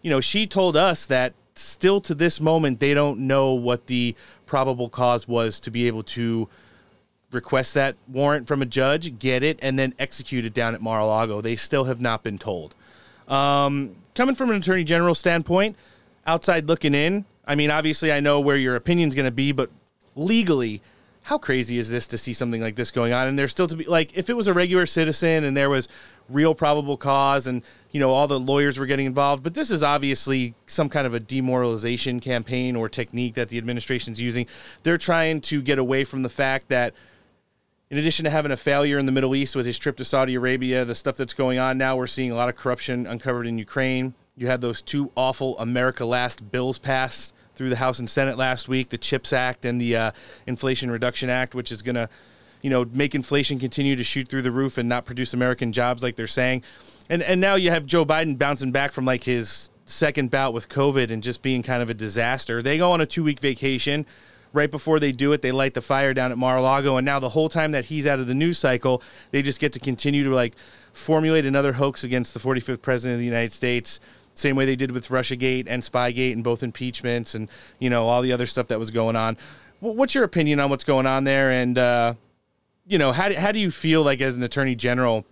you 0.00 0.10
know 0.10 0.20
she 0.20 0.46
told 0.46 0.76
us 0.76 1.06
that 1.06 1.34
still 1.54 2.00
to 2.00 2.14
this 2.14 2.40
moment 2.40 2.80
they 2.80 2.94
don't 2.94 3.18
know 3.20 3.52
what 3.52 3.86
the 3.86 4.14
probable 4.46 4.88
cause 4.88 5.28
was 5.28 5.60
to 5.60 5.70
be 5.70 5.86
able 5.86 6.02
to 6.02 6.48
request 7.30 7.74
that 7.74 7.96
warrant 8.08 8.46
from 8.46 8.62
a 8.62 8.66
judge, 8.66 9.18
get 9.18 9.42
it, 9.42 9.58
and 9.62 9.78
then 9.78 9.94
execute 9.98 10.44
it 10.44 10.54
down 10.54 10.74
at 10.74 10.82
Mar-a-Lago. 10.82 11.40
They 11.40 11.56
still 11.56 11.84
have 11.84 12.00
not 12.00 12.22
been 12.22 12.38
told. 12.38 12.74
Um, 13.28 13.96
coming 14.14 14.34
from 14.34 14.50
an 14.50 14.56
attorney 14.56 14.84
general 14.84 15.14
standpoint, 15.14 15.76
outside 16.26 16.68
looking 16.68 16.94
in, 16.94 17.24
I 17.46 17.54
mean, 17.54 17.70
obviously, 17.70 18.12
I 18.12 18.20
know 18.20 18.40
where 18.40 18.56
your 18.56 18.76
opinion's 18.76 19.14
going 19.14 19.24
to 19.24 19.30
be, 19.30 19.52
but 19.52 19.70
legally, 20.14 20.82
how 21.22 21.38
crazy 21.38 21.78
is 21.78 21.88
this 21.88 22.06
to 22.08 22.18
see 22.18 22.32
something 22.32 22.60
like 22.60 22.76
this 22.76 22.90
going 22.90 23.12
on? 23.12 23.28
And 23.28 23.38
there's 23.38 23.50
still 23.50 23.66
to 23.66 23.76
be 23.76 23.84
like, 23.84 24.16
if 24.16 24.28
it 24.28 24.34
was 24.34 24.46
a 24.46 24.54
regular 24.54 24.86
citizen 24.86 25.44
and 25.44 25.56
there 25.56 25.70
was 25.70 25.88
real 26.32 26.54
probable 26.54 26.96
cause 26.96 27.46
and 27.46 27.62
you 27.90 28.00
know 28.00 28.10
all 28.10 28.26
the 28.26 28.40
lawyers 28.40 28.78
were 28.78 28.86
getting 28.86 29.06
involved 29.06 29.42
but 29.42 29.54
this 29.54 29.70
is 29.70 29.82
obviously 29.82 30.54
some 30.66 30.88
kind 30.88 31.06
of 31.06 31.14
a 31.14 31.20
demoralization 31.20 32.20
campaign 32.20 32.74
or 32.74 32.88
technique 32.88 33.34
that 33.34 33.48
the 33.48 33.58
administration's 33.58 34.20
using 34.20 34.46
they're 34.82 34.98
trying 34.98 35.40
to 35.40 35.60
get 35.62 35.78
away 35.78 36.04
from 36.04 36.22
the 36.22 36.28
fact 36.28 36.68
that 36.68 36.94
in 37.92 37.98
addition 37.98 38.24
to 38.24 38.30
having 38.30 38.50
a 38.50 38.56
failure 38.56 38.98
in 38.98 39.04
the 39.04 39.12
Middle 39.12 39.36
East 39.36 39.54
with 39.54 39.66
his 39.66 39.78
trip 39.78 39.98
to 39.98 40.04
Saudi 40.06 40.34
Arabia, 40.34 40.82
the 40.82 40.94
stuff 40.94 41.14
that's 41.14 41.34
going 41.34 41.58
on 41.58 41.76
now, 41.76 41.94
we're 41.94 42.06
seeing 42.06 42.30
a 42.30 42.34
lot 42.34 42.48
of 42.48 42.56
corruption 42.56 43.06
uncovered 43.06 43.46
in 43.46 43.58
Ukraine. 43.58 44.14
You 44.34 44.46
had 44.46 44.62
those 44.62 44.80
two 44.80 45.12
awful 45.14 45.58
America 45.58 46.06
Last 46.06 46.50
bills 46.50 46.78
passed 46.78 47.34
through 47.54 47.68
the 47.68 47.76
House 47.76 47.98
and 47.98 48.08
Senate 48.08 48.38
last 48.38 48.66
week 48.66 48.88
the 48.88 48.96
CHIPS 48.96 49.34
Act 49.34 49.66
and 49.66 49.78
the 49.78 49.94
uh, 49.94 50.10
Inflation 50.46 50.90
Reduction 50.90 51.28
Act, 51.28 51.54
which 51.54 51.70
is 51.70 51.82
going 51.82 51.96
to 51.96 52.08
you 52.62 52.70
know, 52.70 52.84
make 52.94 53.14
inflation 53.14 53.58
continue 53.58 53.96
to 53.96 54.04
shoot 54.04 54.28
through 54.28 54.42
the 54.42 54.50
roof 54.50 54.78
and 54.78 54.88
not 54.88 55.04
produce 55.04 55.34
American 55.34 55.72
jobs 55.72 56.02
like 56.02 56.16
they're 56.16 56.26
saying. 56.26 56.62
And 57.10 57.22
and 57.22 57.40
now 57.40 57.56
you 57.56 57.70
have 57.70 57.84
Joe 57.84 58.04
Biden 58.06 58.38
bouncing 58.38 58.72
back 58.72 58.92
from 58.92 59.04
like 59.04 59.24
his 59.24 59.70
second 59.84 60.30
bout 60.30 60.54
with 60.54 60.68
COVID 60.68 61.10
and 61.10 61.22
just 61.22 61.42
being 61.42 61.62
kind 61.62 61.82
of 61.82 61.90
a 61.90 61.94
disaster. 61.94 62.62
They 62.62 62.78
go 62.78 62.92
on 62.92 63.00
a 63.00 63.06
two 63.06 63.24
week 63.24 63.40
vacation 63.40 64.06
right 64.52 64.70
before 64.70 65.00
they 65.00 65.12
do 65.12 65.32
it, 65.32 65.42
they 65.42 65.52
light 65.52 65.74
the 65.74 65.80
fire 65.80 66.12
down 66.14 66.30
at 66.30 66.38
Mar-a-Lago, 66.38 66.96
and 66.96 67.04
now 67.04 67.18
the 67.18 67.30
whole 67.30 67.48
time 67.48 67.72
that 67.72 67.86
he's 67.86 68.06
out 68.06 68.18
of 68.18 68.26
the 68.26 68.34
news 68.34 68.58
cycle, 68.58 69.02
they 69.30 69.42
just 69.42 69.58
get 69.58 69.72
to 69.72 69.78
continue 69.78 70.24
to 70.24 70.34
like 70.34 70.54
formulate 70.92 71.46
another 71.46 71.72
hoax 71.74 72.04
against 72.04 72.34
the 72.34 72.40
45th 72.40 72.82
president 72.82 73.14
of 73.14 73.18
the 73.20 73.26
United 73.26 73.52
States. 73.52 73.98
Same 74.34 74.56
way 74.56 74.64
they 74.64 74.76
did 74.76 74.92
with 74.92 75.08
RussiaGate 75.08 75.64
and 75.68 75.82
Spygate 75.82 76.32
and 76.32 76.44
both 76.44 76.62
impeachments 76.62 77.34
and 77.34 77.48
you 77.78 77.90
know 77.90 78.08
all 78.08 78.22
the 78.22 78.32
other 78.32 78.46
stuff 78.46 78.68
that 78.68 78.78
was 78.78 78.90
going 78.90 79.16
on. 79.16 79.36
What's 79.80 80.14
your 80.14 80.24
opinion 80.24 80.60
on 80.60 80.70
what's 80.70 80.84
going 80.84 81.06
on 81.06 81.24
there? 81.24 81.50
And 81.50 81.76
uh, 81.76 82.14
you 82.86 82.98
know 82.98 83.12
how 83.12 83.28
do, 83.28 83.34
how 83.34 83.52
do 83.52 83.58
you 83.58 83.70
feel 83.70 84.02
like 84.02 84.20
as 84.20 84.36
an 84.36 84.42
attorney 84.42 84.74
general 84.74 85.24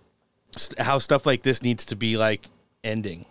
how 0.77 0.97
stuff 0.97 1.25
like 1.25 1.43
this 1.43 1.63
needs 1.63 1.85
to 1.85 1.95
be 1.95 2.17
like 2.17 2.47
ending? 2.83 3.25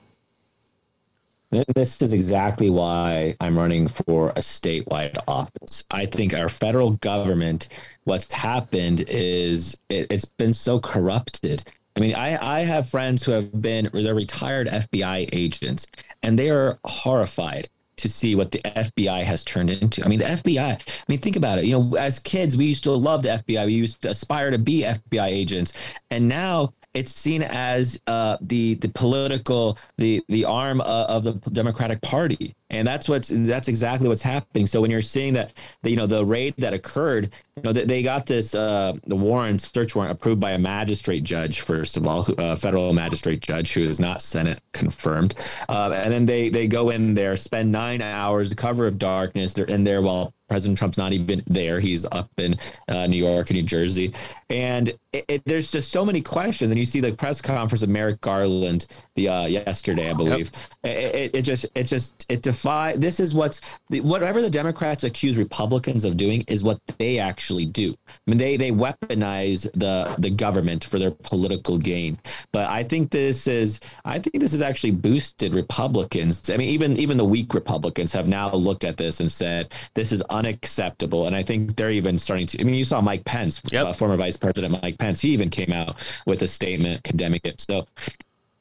This 1.74 2.01
is 2.01 2.12
exactly 2.12 2.70
why 2.70 3.34
I'm 3.40 3.59
running 3.59 3.88
for 3.88 4.28
a 4.30 4.34
statewide 4.34 5.18
office. 5.26 5.84
I 5.90 6.06
think 6.06 6.32
our 6.32 6.48
federal 6.48 6.92
government, 6.92 7.68
what's 8.05 8.32
happened 8.32 9.05
is 9.09 9.76
it, 9.88 10.12
has 10.12 10.24
been 10.24 10.52
so 10.52 10.78
corrupted. 10.78 11.64
I 11.97 12.01
mean, 12.01 12.14
I, 12.14 12.59
I 12.59 12.60
have 12.60 12.88
friends 12.88 13.24
who 13.24 13.32
have 13.32 13.60
been 13.60 13.90
they're 13.92 14.14
retired 14.14 14.68
FBI 14.68 15.28
agents, 15.32 15.88
and 16.22 16.38
they 16.38 16.51
are 16.51 16.78
horrified 16.84 17.68
to 18.01 18.09
see 18.09 18.35
what 18.35 18.51
the 18.51 18.59
FBI 18.59 19.22
has 19.22 19.44
turned 19.44 19.70
into. 19.70 20.05
I 20.05 20.09
mean, 20.09 20.18
the 20.18 20.27
FBI, 20.27 20.59
I 20.59 21.05
mean, 21.09 21.18
think 21.18 21.36
about 21.36 21.59
it. 21.59 21.64
You 21.64 21.78
know, 21.78 21.97
as 21.97 22.18
kids, 22.18 22.56
we 22.56 22.66
used 22.66 22.85
to 22.85 22.93
love 22.93 23.22
the 23.22 23.31
FBI. 23.31 23.66
We 23.66 23.74
used 23.74 24.02
to 24.02 24.10
aspire 24.10 24.51
to 24.51 24.59
be 24.59 24.82
FBI 24.82 25.27
agents. 25.27 25.72
And 26.10 26.28
now 26.28 26.72
it's 26.95 27.15
seen 27.15 27.43
as 27.43 28.01
uh, 28.07 28.37
the 28.41 28.75
the 28.75 28.89
political 28.89 29.79
the 29.97 30.23
the 30.29 30.45
arm 30.45 30.81
uh, 30.81 31.07
of 31.09 31.23
the 31.23 31.35
Democratic 31.51 32.01
Party, 32.01 32.55
and 32.71 32.87
that's 32.87 33.09
what's 33.09 33.29
that's 33.29 33.69
exactly 33.69 34.09
what's 34.09 34.23
happening. 34.23 34.67
So 34.67 34.81
when 34.81 34.91
you're 34.91 35.03
seeing 35.03 35.33
that, 35.35 35.53
the, 35.83 35.91
you 35.91 35.97
know, 35.97 36.07
the 36.07 36.25
raid 36.25 36.55
that 36.59 36.75
occurred, 36.75 37.33
you 37.57 37.62
know, 37.62 37.73
they, 37.73 37.85
they 37.85 38.03
got 38.03 38.27
this 38.27 38.55
uh, 38.55 38.95
the 39.07 39.17
warrant 39.17 39.61
search 39.61 39.95
warrant 39.95 40.12
approved 40.12 40.41
by 40.41 40.53
a 40.53 40.59
magistrate 40.59 41.23
judge 41.23 41.61
first 41.61 41.97
of 41.97 42.07
all, 42.07 42.27
a 42.39 42.57
federal 42.57 42.93
magistrate 42.93 43.41
judge 43.41 43.73
who 43.73 43.83
is 43.83 44.01
not 44.01 44.21
Senate 44.21 44.61
confirmed, 44.73 45.35
uh, 45.69 45.93
and 45.95 46.12
then 46.12 46.27
they 46.27 46.49
they 46.49 46.67
go 46.67 46.91
in 46.91 47.15
there, 47.15 47.37
spend 47.37 47.71
nine 47.71 48.03
hours, 48.03 48.53
cover 48.55 48.87
of 48.87 48.99
darkness. 48.99 49.55
They're 49.55 49.65
in 49.67 49.85
there 49.85 50.03
while 50.03 50.35
President 50.49 50.79
Trump's 50.79 50.99
not 50.99 51.12
even 51.12 51.43
there. 51.47 51.79
He's 51.79 52.05
up 52.07 52.29
in 52.37 52.57
uh, 52.89 53.07
New 53.07 53.25
York 53.25 53.51
and 53.51 53.57
New 53.57 53.62
Jersey, 53.62 54.12
and 54.51 54.93
it, 55.12 55.24
it, 55.28 55.43
there's 55.45 55.70
just 55.70 55.91
so 55.91 56.05
many 56.05 56.20
questions. 56.20 56.70
And 56.70 56.78
you 56.78 56.85
see 56.85 57.01
the 57.01 57.12
press 57.12 57.41
conference 57.41 57.82
of 57.82 57.89
Merrick 57.89 58.20
Garland 58.20 58.87
the 59.15 59.28
uh, 59.28 59.47
yesterday, 59.47 60.11
I 60.11 60.15
believe. 60.15 60.51
Yep. 60.85 60.97
It, 60.97 61.35
it, 61.35 61.43
just 61.43 61.66
it 61.74 61.85
just 61.85 62.27
it 62.28 62.43
defy. 62.43 62.97
This 62.97 63.19
is 63.19 63.35
what's 63.35 63.61
whatever 63.89 64.41
the 64.41 64.51
Democrats 64.51 65.05
accuse 65.05 65.39
Republicans 65.39 66.05
of 66.05 66.16
doing 66.16 66.45
is 66.47 66.62
what 66.62 66.81
they 66.99 67.19
actually 67.19 67.66
do. 67.66 67.95
I 68.09 68.12
mean, 68.27 68.39
they 68.39 68.57
they 68.57 68.70
weaponize 68.70 69.70
the 69.73 70.15
the 70.19 70.31
government 70.31 70.85
for 70.85 70.99
their 70.99 71.11
political 71.11 71.77
gain. 71.78 72.19
But 72.53 72.69
I 72.69 72.85
think 72.85 73.11
this 73.11 73.47
is 73.47 73.81
I 74.05 74.19
think 74.19 74.41
this 74.41 74.53
has 74.53 74.62
actually 74.62 74.93
boosted 74.93 75.55
Republicans. 75.55 76.51
I 76.51 76.57
mean, 76.57 76.69
even 76.69 76.97
even 76.99 77.16
the 77.16 77.24
weak 77.24 77.53
Republicans 77.53 78.12
have 78.12 78.28
now 78.28 78.53
looked 78.53 78.85
at 78.85 78.97
this 78.97 79.20
and 79.20 79.31
said 79.31 79.74
this 79.95 80.12
is 80.12 80.23
unacceptable. 80.23 81.27
And 81.27 81.35
I 81.35 81.43
think 81.43 81.74
they're 81.74 81.91
even 81.91 82.19
starting 82.19 82.47
to. 82.49 82.61
I 82.61 82.65
mean, 82.65 82.74
you 82.74 82.85
saw 82.85 83.01
Mike 83.01 83.24
Pence, 83.24 83.61
yep. 83.73 83.87
uh, 83.87 83.93
former 83.93 84.16
Vice 84.16 84.37
President 84.37 84.81
Mike 84.82 84.99
Pence. 85.01 85.20
He 85.20 85.31
even 85.31 85.51
came 85.51 85.72
out 85.72 85.97
with 86.27 86.43
a 86.43 86.48
statement 86.48 87.02
condemning 87.02 87.40
it. 87.44 87.60
So 87.60 87.86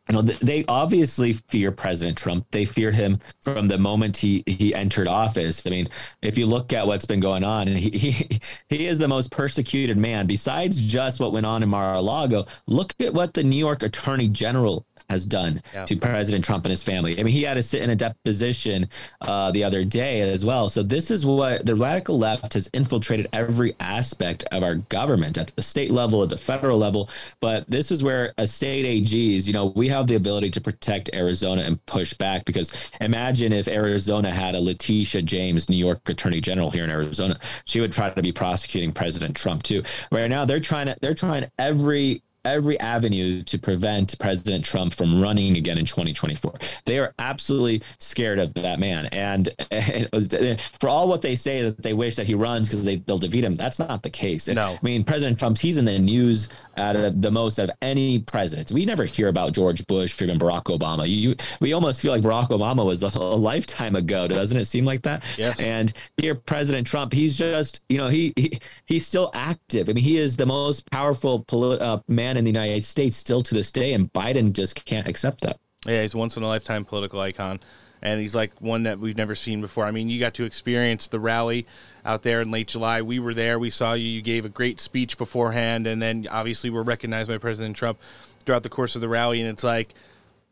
you 0.09 0.15
know, 0.15 0.21
they 0.23 0.65
obviously 0.67 1.33
fear 1.33 1.71
President 1.71 2.17
Trump. 2.17 2.47
They 2.49 2.65
feared 2.65 2.95
him 2.95 3.19
from 3.41 3.67
the 3.67 3.77
moment 3.77 4.17
he 4.17 4.43
he 4.47 4.73
entered 4.73 5.07
office. 5.07 5.65
I 5.67 5.69
mean, 5.69 5.87
if 6.23 6.35
you 6.35 6.47
look 6.47 6.73
at 6.73 6.87
what's 6.87 7.05
been 7.05 7.19
going 7.19 7.43
on, 7.43 7.67
he 7.67 7.91
he, 7.91 8.39
he 8.69 8.87
is 8.87 8.97
the 8.97 9.07
most 9.07 9.31
persecuted 9.31 9.97
man. 9.97 10.25
Besides 10.25 10.81
just 10.81 11.19
what 11.19 11.31
went 11.31 11.45
on 11.45 11.61
in 11.61 11.69
Mar-a-Lago, 11.69 12.47
look 12.65 12.95
at 12.99 13.13
what 13.13 13.35
the 13.35 13.43
New 13.43 13.57
York 13.57 13.83
Attorney 13.83 14.27
General 14.27 14.83
has 15.09 15.25
done 15.25 15.61
yeah. 15.73 15.85
to 15.85 15.95
President 15.95 16.45
Trump 16.45 16.65
and 16.65 16.71
his 16.71 16.83
family. 16.83 17.19
I 17.19 17.23
mean, 17.23 17.33
he 17.33 17.43
had 17.43 17.55
to 17.55 17.63
sit 17.63 17.81
in 17.81 17.89
a 17.89 17.95
deposition 17.95 18.87
uh, 19.21 19.51
the 19.51 19.63
other 19.63 19.83
day 19.83 20.21
as 20.21 20.45
well. 20.45 20.69
So 20.69 20.83
this 20.83 21.11
is 21.11 21.25
what 21.25 21.65
the 21.65 21.75
radical 21.75 22.17
left 22.17 22.53
has 22.53 22.69
infiltrated 22.73 23.27
every 23.33 23.75
aspect 23.79 24.43
of 24.51 24.63
our 24.63 24.75
government 24.75 25.37
at 25.37 25.47
the 25.55 25.61
state 25.61 25.91
level, 25.91 26.23
at 26.23 26.29
the 26.29 26.37
federal 26.37 26.77
level. 26.77 27.09
But 27.39 27.69
this 27.69 27.91
is 27.91 28.03
where 28.03 28.33
a 28.37 28.47
state 28.47 28.85
AGs, 28.85 29.47
you 29.47 29.53
know, 29.53 29.67
we 29.67 29.87
have 29.87 30.07
the 30.07 30.15
ability 30.15 30.51
to 30.51 30.61
protect 30.61 31.09
Arizona 31.13 31.63
and 31.63 31.83
push 31.85 32.13
back 32.13 32.45
because 32.45 32.91
imagine 33.01 33.53
if 33.53 33.67
Arizona 33.67 34.31
had 34.31 34.55
a 34.55 34.59
Letitia 34.59 35.21
James, 35.23 35.69
New 35.69 35.77
York 35.77 36.07
Attorney 36.09 36.41
General 36.41 36.69
here 36.69 36.83
in 36.83 36.89
Arizona, 36.89 37.39
she 37.65 37.79
would 37.79 37.91
try 37.91 38.09
to 38.09 38.21
be 38.21 38.31
prosecuting 38.31 38.91
President 38.91 39.35
Trump 39.35 39.63
too. 39.63 39.83
Right 40.11 40.29
now, 40.29 40.45
they're 40.45 40.59
trying 40.59 40.87
to 40.87 40.97
they're 41.01 41.13
trying 41.13 41.49
every 41.57 42.21
every 42.45 42.79
avenue 42.79 43.43
to 43.43 43.57
prevent 43.57 44.17
President 44.19 44.63
Trump 44.63 44.93
from 44.93 45.21
running 45.21 45.57
again 45.57 45.77
in 45.77 45.85
2024. 45.85 46.53
They 46.85 46.99
are 46.99 47.13
absolutely 47.19 47.83
scared 47.99 48.39
of 48.39 48.53
that 48.55 48.79
man. 48.79 49.07
And, 49.07 49.49
and 49.71 50.59
for 50.79 50.89
all 50.89 51.07
what 51.07 51.21
they 51.21 51.35
say 51.35 51.63
that 51.63 51.81
they 51.81 51.93
wish 51.93 52.15
that 52.15 52.27
he 52.27 52.35
runs 52.35 52.69
because 52.69 52.85
they, 52.85 52.97
they'll 52.97 53.17
defeat 53.17 53.43
him, 53.43 53.55
that's 53.55 53.79
not 53.79 54.03
the 54.03 54.09
case. 54.09 54.47
No. 54.47 54.61
I 54.61 54.79
mean, 54.81 55.03
President 55.03 55.37
Trump, 55.37 55.57
he's 55.57 55.77
in 55.77 55.85
the 55.85 55.99
news 55.99 56.49
out 56.77 56.95
of 56.95 57.21
the 57.21 57.31
most 57.31 57.59
of 57.59 57.69
any 57.81 58.19
president. 58.19 58.71
We 58.71 58.85
never 58.85 59.05
hear 59.05 59.27
about 59.27 59.53
George 59.53 59.85
Bush 59.87 60.19
or 60.21 60.25
even 60.25 60.39
Barack 60.39 60.65
Obama. 60.65 61.07
You, 61.09 61.35
we 61.59 61.73
almost 61.73 62.01
feel 62.01 62.11
like 62.11 62.21
Barack 62.21 62.49
Obama 62.49 62.85
was 62.85 63.03
a, 63.03 63.19
a 63.19 63.35
lifetime 63.35 63.95
ago. 63.95 64.27
Doesn't 64.27 64.57
it 64.57 64.65
seem 64.65 64.85
like 64.85 65.01
that? 65.03 65.23
Yes. 65.37 65.59
And 65.59 65.93
here, 66.17 66.35
President 66.35 66.87
Trump, 66.87 67.13
he's 67.13 67.37
just, 67.37 67.81
you 67.89 67.97
know, 67.97 68.07
he, 68.07 68.33
he 68.35 68.59
he's 68.85 69.05
still 69.05 69.31
active. 69.33 69.89
I 69.89 69.93
mean, 69.93 70.03
he 70.03 70.17
is 70.17 70.37
the 70.37 70.45
most 70.45 70.89
powerful 70.91 71.43
politi- 71.43 71.81
uh, 71.81 71.99
man 72.07 72.28
in 72.37 72.45
the 72.45 72.51
United 72.51 72.83
States 72.83 73.17
still 73.17 73.41
to 73.43 73.55
this 73.55 73.71
day, 73.71 73.93
and 73.93 74.11
Biden 74.11 74.53
just 74.53 74.85
can't 74.85 75.07
accept 75.07 75.41
that. 75.41 75.59
Yeah, 75.85 76.01
he's 76.01 76.15
once 76.15 76.35
in 76.35 76.43
a 76.43 76.47
lifetime 76.47 76.85
political 76.85 77.19
icon, 77.19 77.59
and 78.01 78.19
he's 78.19 78.35
like 78.35 78.59
one 78.61 78.83
that 78.83 78.99
we've 78.99 79.17
never 79.17 79.35
seen 79.35 79.61
before. 79.61 79.85
I 79.85 79.91
mean, 79.91 80.09
you 80.09 80.19
got 80.19 80.33
to 80.35 80.43
experience 80.43 81.07
the 81.07 81.19
rally 81.19 81.65
out 82.05 82.23
there 82.23 82.41
in 82.41 82.51
late 82.51 82.67
July. 82.67 83.01
We 83.01 83.19
were 83.19 83.33
there. 83.33 83.59
We 83.59 83.69
saw 83.69 83.93
you. 83.93 84.07
You 84.07 84.21
gave 84.21 84.45
a 84.45 84.49
great 84.49 84.79
speech 84.79 85.17
beforehand, 85.17 85.87
and 85.87 86.01
then 86.01 86.27
obviously 86.29 86.69
were 86.69 86.83
recognized 86.83 87.29
by 87.29 87.37
President 87.37 87.75
Trump 87.75 87.99
throughout 88.45 88.63
the 88.63 88.69
course 88.69 88.95
of 88.95 89.01
the 89.01 89.09
rally. 89.09 89.39
And 89.41 89.49
it's 89.49 89.63
like, 89.63 89.93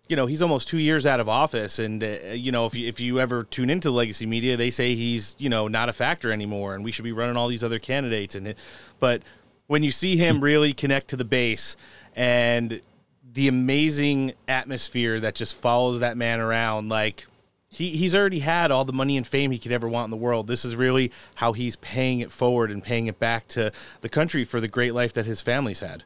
you 0.08 0.16
know, 0.16 0.26
he's 0.26 0.42
almost 0.42 0.68
two 0.68 0.78
years 0.78 1.06
out 1.06 1.20
of 1.20 1.28
office, 1.28 1.80
and 1.80 2.04
uh, 2.04 2.08
you 2.32 2.52
know, 2.52 2.66
if 2.66 2.76
you, 2.76 2.88
if 2.88 3.00
you 3.00 3.20
ever 3.20 3.44
tune 3.44 3.70
into 3.70 3.90
the 3.90 3.94
legacy 3.94 4.26
media, 4.26 4.56
they 4.56 4.72
say 4.72 4.96
he's 4.96 5.36
you 5.38 5.50
know 5.50 5.68
not 5.68 5.90
a 5.90 5.94
factor 5.94 6.32
anymore, 6.32 6.76
and 6.76 6.84
we 6.84 6.92
should 6.92 7.04
be 7.04 7.12
running 7.12 7.36
all 7.36 7.48
these 7.48 7.64
other 7.64 7.80
candidates. 7.80 8.36
And 8.36 8.48
it, 8.48 8.58
but 9.00 9.24
when 9.68 9.84
you 9.84 9.92
see 9.92 10.18
him 10.18 10.40
really 10.42 10.74
connect 10.74 11.10
to 11.10 11.16
the 11.16 11.26
base 11.26 11.78
and 12.16 12.82
the 13.34 13.48
amazing 13.48 14.34
atmosphere 14.48 15.20
that 15.20 15.36
just 15.36 15.56
follows 15.56 16.00
that 16.00 16.18
man 16.18 16.40
around 16.40 16.90
like 16.90 17.28
he, 17.70 17.92
he's 17.92 18.16
already 18.16 18.40
had 18.40 18.72
all 18.72 18.86
the 18.86 18.94
money 18.94 19.18
and 19.18 19.28
fame 19.28 19.52
he 19.52 19.60
could 19.60 19.72
ever 19.72 19.88
want 19.88 20.06
in 20.06 20.12
the 20.12 20.18
world. 20.18 20.48
This 20.48 20.66
is 20.66 20.76
really 20.76 21.12
how 21.36 21.54
he's 21.54 21.76
paying 21.76 22.20
it 22.20 22.32
forward 22.32 22.72
and 22.72 22.84
paying 22.84 23.08
it 23.08 23.20
back 23.20 23.48
to 23.50 23.72
the 24.02 24.10
country 24.10 24.44
for 24.44 24.60
the 24.60 24.68
great 24.68 24.94
life 24.94 25.14
that 25.14 25.26
his 25.26 25.42
family's 25.42 25.82
had. 25.82 26.04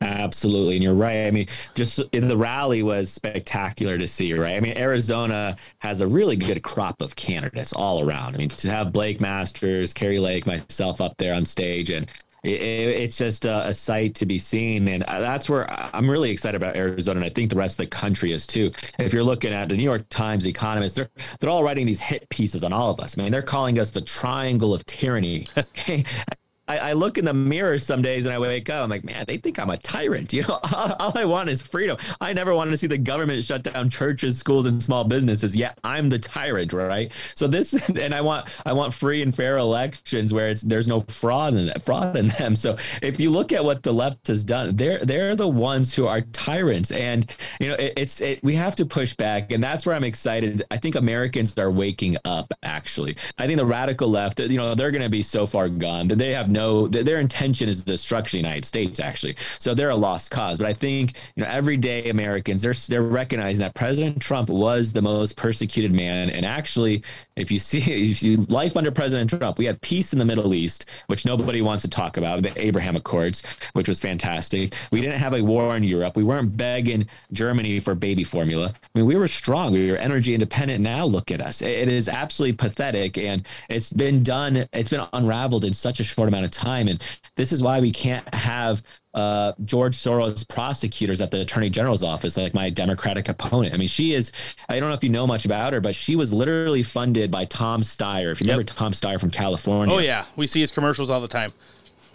Absolutely. 0.00 0.74
And 0.74 0.82
you're 0.82 0.94
right. 0.94 1.26
I 1.26 1.30
mean, 1.30 1.46
just 1.74 2.00
in 2.12 2.28
the 2.28 2.36
rally 2.36 2.82
was 2.82 3.10
spectacular 3.10 3.96
to 3.96 4.06
see, 4.06 4.32
right? 4.34 4.56
I 4.56 4.60
mean, 4.60 4.76
Arizona 4.76 5.56
has 5.78 6.00
a 6.00 6.06
really 6.06 6.36
good 6.36 6.62
crop 6.62 7.00
of 7.00 7.16
candidates 7.16 7.72
all 7.72 8.02
around. 8.02 8.34
I 8.34 8.38
mean, 8.38 8.48
to 8.50 8.70
have 8.70 8.92
Blake 8.92 9.20
Masters, 9.20 9.92
Kari 9.92 10.18
Lake, 10.18 10.46
myself 10.46 11.00
up 11.00 11.16
there 11.16 11.34
on 11.34 11.46
stage 11.46 11.90
and 11.90 12.10
it, 12.44 12.60
it's 12.60 13.16
just 13.16 13.44
a, 13.44 13.68
a, 13.68 13.74
sight 13.74 14.14
to 14.16 14.26
be 14.26 14.38
seen. 14.38 14.86
And 14.88 15.02
uh, 15.04 15.20
that's 15.20 15.48
where 15.48 15.70
I'm 15.94 16.08
really 16.08 16.30
excited 16.30 16.56
about 16.56 16.76
Arizona. 16.76 17.20
And 17.20 17.24
I 17.24 17.30
think 17.30 17.50
the 17.50 17.56
rest 17.56 17.80
of 17.80 17.84
the 17.84 17.90
country 17.90 18.32
is 18.32 18.46
too. 18.46 18.70
If 18.98 19.12
you're 19.12 19.24
looking 19.24 19.52
at 19.52 19.68
the 19.68 19.76
New 19.76 19.82
York 19.82 20.08
Times, 20.10 20.46
Economist, 20.46 20.96
they're, 20.96 21.10
they're 21.40 21.50
all 21.50 21.64
writing 21.64 21.86
these 21.86 22.00
hit 22.00 22.28
pieces 22.28 22.62
on 22.62 22.72
all 22.72 22.90
of 22.90 23.00
us. 23.00 23.18
I 23.18 23.22
mean, 23.22 23.32
they're 23.32 23.42
calling 23.42 23.78
us 23.78 23.90
the 23.90 24.02
triangle 24.02 24.74
of 24.74 24.84
tyranny. 24.86 25.46
I, 26.66 26.78
I, 26.78 26.92
look 26.94 27.18
in 27.18 27.26
the 27.26 27.34
mirror 27.34 27.78
some 27.78 28.00
days 28.00 28.24
and 28.24 28.34
I 28.34 28.38
wake 28.38 28.70
up. 28.70 28.82
I'm 28.82 28.90
like, 28.90 29.04
man, 29.04 29.24
they 29.26 29.36
think 29.36 29.58
I'm 29.58 29.70
a 29.70 29.76
tyrant. 29.76 30.32
You 30.32 30.42
know, 30.42 30.58
all, 30.74 30.92
all, 30.98 31.18
I 31.18 31.24
want 31.24 31.50
is 31.50 31.60
freedom. 31.60 31.96
I 32.20 32.32
never 32.32 32.54
wanted 32.54 32.70
to 32.70 32.76
see 32.76 32.86
the 32.86 32.98
government 32.98 33.44
shut 33.44 33.62
down 33.62 33.90
churches, 33.90 34.38
schools, 34.38 34.66
and 34.66 34.82
small 34.82 35.04
businesses. 35.04 35.54
Yet 35.54 35.78
I'm 35.84 36.08
the 36.08 36.18
tyrant, 36.18 36.72
right? 36.72 37.12
So 37.34 37.46
this, 37.46 37.88
and 37.98 38.14
I 38.14 38.20
want, 38.22 38.48
I 38.64 38.72
want 38.72 38.94
free 38.94 39.22
and 39.22 39.34
fair 39.34 39.58
elections 39.58 40.32
where 40.32 40.48
it's 40.48 40.62
there's 40.62 40.88
no 40.88 41.00
fraud 41.00 41.54
in 41.54 41.66
that, 41.66 41.82
fraud 41.82 42.16
in 42.16 42.28
them. 42.28 42.54
So 42.54 42.76
if 43.02 43.20
you 43.20 43.30
look 43.30 43.52
at 43.52 43.62
what 43.62 43.82
the 43.82 43.92
left 43.92 44.26
has 44.28 44.42
done, 44.42 44.76
they're 44.76 44.98
they're 44.98 45.36
the 45.36 45.48
ones 45.48 45.94
who 45.94 46.06
are 46.06 46.22
tyrants, 46.22 46.90
and 46.90 47.24
you 47.60 47.68
know, 47.68 47.74
it, 47.74 47.92
it's 47.96 48.20
it, 48.20 48.42
we 48.42 48.54
have 48.54 48.74
to 48.76 48.86
push 48.86 49.14
back, 49.14 49.52
and 49.52 49.62
that's 49.62 49.84
where 49.84 49.94
I'm 49.94 50.04
excited. 50.04 50.62
I 50.70 50.78
think 50.78 50.94
Americans 50.94 51.56
are 51.58 51.70
waking 51.70 52.16
up. 52.24 52.52
Actually, 52.62 53.16
I 53.38 53.46
think 53.46 53.58
the 53.58 53.66
radical 53.66 54.08
left, 54.08 54.40
you 54.40 54.56
know, 54.56 54.74
they're 54.74 54.90
going 54.90 55.04
to 55.04 55.10
be 55.10 55.22
so 55.22 55.44
far 55.46 55.68
gone 55.68 56.08
that 56.08 56.16
they 56.16 56.32
have 56.32 56.53
no 56.54 56.88
their 56.88 57.18
intention 57.18 57.68
is 57.68 57.84
the 57.84 57.92
destruction 57.92 58.38
of 58.38 58.42
the 58.42 58.48
United 58.48 58.64
States 58.64 59.00
actually. 59.00 59.36
So 59.58 59.74
they're 59.74 59.90
a 59.90 59.96
lost 59.96 60.30
cause. 60.30 60.58
But 60.58 60.68
I 60.68 60.72
think 60.72 61.12
you 61.34 61.42
know 61.42 61.50
everyday 61.50 62.08
Americans 62.08 62.62
they're 62.62 62.74
they're 62.88 63.02
recognizing 63.02 63.60
that 63.60 63.74
President 63.74 64.20
Trump 64.22 64.48
was 64.48 64.92
the 64.92 65.02
most 65.02 65.36
persecuted 65.36 65.92
man. 65.92 66.30
And 66.30 66.46
actually, 66.46 67.02
if 67.36 67.50
you 67.50 67.58
see 67.58 67.78
if 68.10 68.22
you 68.22 68.36
life 68.48 68.76
under 68.76 68.90
President 68.90 69.30
Trump, 69.30 69.58
we 69.58 69.64
had 69.64 69.80
peace 69.80 70.12
in 70.12 70.18
the 70.18 70.24
Middle 70.24 70.54
East, 70.54 70.86
which 71.06 71.24
nobody 71.24 71.62
wants 71.62 71.82
to 71.82 71.88
talk 71.88 72.16
about, 72.16 72.42
the 72.42 72.52
Abraham 72.62 72.96
Accords, 72.96 73.42
which 73.72 73.88
was 73.88 73.98
fantastic. 73.98 74.74
We 74.92 75.00
didn't 75.00 75.18
have 75.18 75.34
a 75.34 75.42
war 75.42 75.76
in 75.76 75.82
Europe. 75.82 76.16
We 76.16 76.24
weren't 76.24 76.56
begging 76.56 77.08
Germany 77.32 77.80
for 77.80 77.94
baby 77.94 78.24
formula. 78.24 78.74
I 78.74 78.98
mean, 78.98 79.06
we 79.06 79.16
were 79.16 79.28
strong. 79.28 79.72
We 79.72 79.90
were 79.90 79.96
energy 79.96 80.34
independent. 80.34 80.82
Now 80.82 81.04
look 81.04 81.30
at 81.30 81.40
us. 81.40 81.62
It 81.62 81.88
is 81.88 82.08
absolutely 82.08 82.56
pathetic, 82.56 83.18
and 83.18 83.46
it's 83.68 83.90
been 83.90 84.22
done. 84.22 84.66
It's 84.72 84.90
been 84.90 85.06
unraveled 85.12 85.64
in 85.64 85.72
such 85.72 86.00
a 86.00 86.04
short 86.04 86.28
amount 86.28 86.34
amount 86.34 86.44
of 86.44 86.50
time. 86.62 86.88
And 86.88 87.02
this 87.36 87.52
is 87.52 87.62
why 87.62 87.80
we 87.80 87.90
can't 87.90 88.32
have 88.34 88.82
uh, 89.14 89.52
George 89.64 89.96
Soros 89.96 90.46
prosecutors 90.48 91.20
at 91.20 91.30
the 91.30 91.40
Attorney 91.40 91.70
General's 91.70 92.02
office, 92.02 92.36
like 92.36 92.54
my 92.54 92.70
Democratic 92.70 93.28
opponent. 93.28 93.74
I 93.74 93.76
mean, 93.76 93.88
she 93.88 94.14
is, 94.14 94.32
I 94.68 94.80
don't 94.80 94.88
know 94.88 94.94
if 94.94 95.04
you 95.04 95.10
know 95.10 95.26
much 95.26 95.44
about 95.44 95.72
her, 95.72 95.80
but 95.80 95.94
she 95.94 96.16
was 96.16 96.32
literally 96.32 96.82
funded 96.82 97.30
by 97.30 97.44
Tom 97.44 97.82
Steyer. 97.82 98.32
If 98.32 98.40
you 98.40 98.46
yep. 98.46 98.54
remember 98.54 98.64
Tom 98.64 98.92
Steyer 98.92 99.20
from 99.20 99.30
California. 99.30 99.94
Oh, 99.94 99.98
yeah. 99.98 100.24
We 100.36 100.46
see 100.46 100.60
his 100.60 100.70
commercials 100.70 101.10
all 101.10 101.20
the 101.20 101.28
time. 101.28 101.52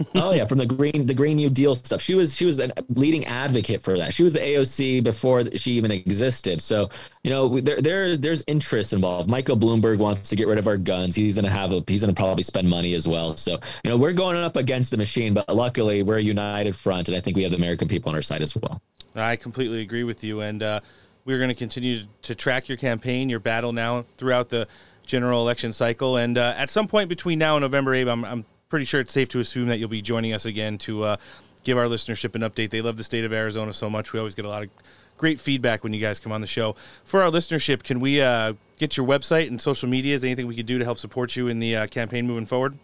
oh 0.16 0.34
yeah, 0.34 0.45
from 0.45 0.58
the 0.58 0.66
green 0.66 1.06
the 1.06 1.14
Green 1.14 1.38
New 1.38 1.50
Deal 1.50 1.76
stuff. 1.76 2.02
She 2.02 2.16
was 2.16 2.36
she 2.36 2.45
was 2.45 2.60
a 2.60 2.72
leading 2.90 3.26
advocate 3.26 3.82
for 3.82 3.98
that. 3.98 4.14
She 4.14 4.24
was 4.24 4.34
the 4.34 4.40
AOC 4.40 5.03
before 5.03 5.45
she 5.56 5.74
even 5.74 5.92
existed. 5.92 6.61
So 6.61 6.90
you 7.24 7.30
know 7.30 7.60
there 7.60 7.82
there's 7.82 8.19
there's 8.19 8.44
interest 8.48 8.94
involved. 8.94 9.30
Michael 9.30 9.58
Bloomberg 9.58 9.98
wants 9.98 10.30
to 10.30 10.36
get 10.36 10.48
rid 10.48 10.58
of 10.58 10.68
our 10.68 10.78
guns. 10.78 11.16
He's 11.16 11.36
gonna 11.36 11.50
have 11.50 11.74
a 11.74 11.84
he's 11.88 12.02
gonna 12.02 12.14
probably 12.14 12.44
spend 12.44 12.69
money 12.69 12.94
as 12.94 13.08
well. 13.08 13.32
So 13.32 13.60
you 13.84 13.90
know 13.90 13.98
we're 13.98 14.14
going 14.14 14.38
up 14.38 14.56
against 14.56 14.92
the 14.92 14.98
machine, 14.98 15.34
but 15.34 15.53
luckily 15.53 16.03
we're 16.03 16.18
a 16.18 16.22
united 16.22 16.76
front, 16.76 17.10
and 17.10 17.18
I 17.18 17.19
think 17.19 17.36
we 17.36 17.44
have 17.44 17.52
the 17.52 17.58
American 17.58 17.88
people 17.88 18.10
on 18.10 18.16
our 18.16 18.22
side 18.22 18.42
as 18.42 18.56
well. 18.56 18.82
I 19.16 19.36
completely 19.36 19.82
agree 19.82 20.03
with 20.03 20.24
you, 20.24 20.42
and 20.42 20.61
uh, 20.61 20.80
we're 21.26 21.38
going 21.38 21.50
to 21.50 21.56
continue 21.56 22.02
to 22.24 22.36
track 22.36 22.69
your 22.69 22.78
campaign, 22.78 23.30
your 23.30 23.40
battle 23.40 23.74
now 23.74 24.06
throughout 24.18 24.50
the 24.50 24.68
general 25.06 25.42
election 25.42 25.74
cycle, 25.74 26.18
and 26.18 26.38
uh, 26.38 26.53
at 26.56 26.69
some 26.69 26.88
point 26.88 27.10
between 27.10 27.40
now 27.40 27.56
and 27.56 27.64
November, 27.64 27.95
Abe, 27.95 28.08
I'm, 28.08 28.24
I'm 28.24 28.45
pretty 28.69 28.85
sure 28.85 29.01
it's 29.01 29.11
safe 29.11 29.27
to 29.30 29.39
assume 29.39 29.67
that 29.67 29.80
you'll 29.80 29.89
be 29.89 30.01
joining 30.01 30.31
us 30.31 30.45
again 30.45 30.77
to 30.77 31.03
uh, 31.03 31.17
give 31.64 31.75
our 31.75 31.85
listenership 31.85 32.35
an 32.35 32.41
update. 32.41 32.69
They 32.69 32.81
love 32.81 32.98
the 32.98 33.03
state 33.03 33.25
of 33.25 33.33
Arizona 33.33 33.73
so 33.73 33.89
much. 33.89 34.14
We 34.14 34.19
always 34.19 34.35
get 34.35 34.45
a 34.45 34.49
lot 34.49 34.61
of 34.61 34.69
great 35.17 35.39
feedback 35.39 35.83
when 35.83 35.91
you 35.91 35.99
guys 35.99 36.19
come 36.19 36.31
on 36.31 36.41
the 36.41 36.48
show. 36.48 36.75
For 37.03 37.23
our 37.23 37.31
listenership, 37.31 37.81
can 37.81 37.99
we 37.99 38.22
uh, 38.22 38.53
get 38.77 38.95
your 38.95 39.07
website 39.07 39.48
and 39.48 39.59
social 39.59 39.89
media? 39.89 40.14
Is 40.14 40.23
anything 40.23 40.45
we 40.45 40.56
could 40.56 40.67
do 40.67 40.77
to 40.77 40.85
help 40.85 40.99
support 40.99 41.35
you 41.35 41.48
in 41.48 41.59
the 41.59 41.75
uh, 41.75 41.88
campaign 41.88 42.27
moving 42.27 42.45
forward? 42.45 42.77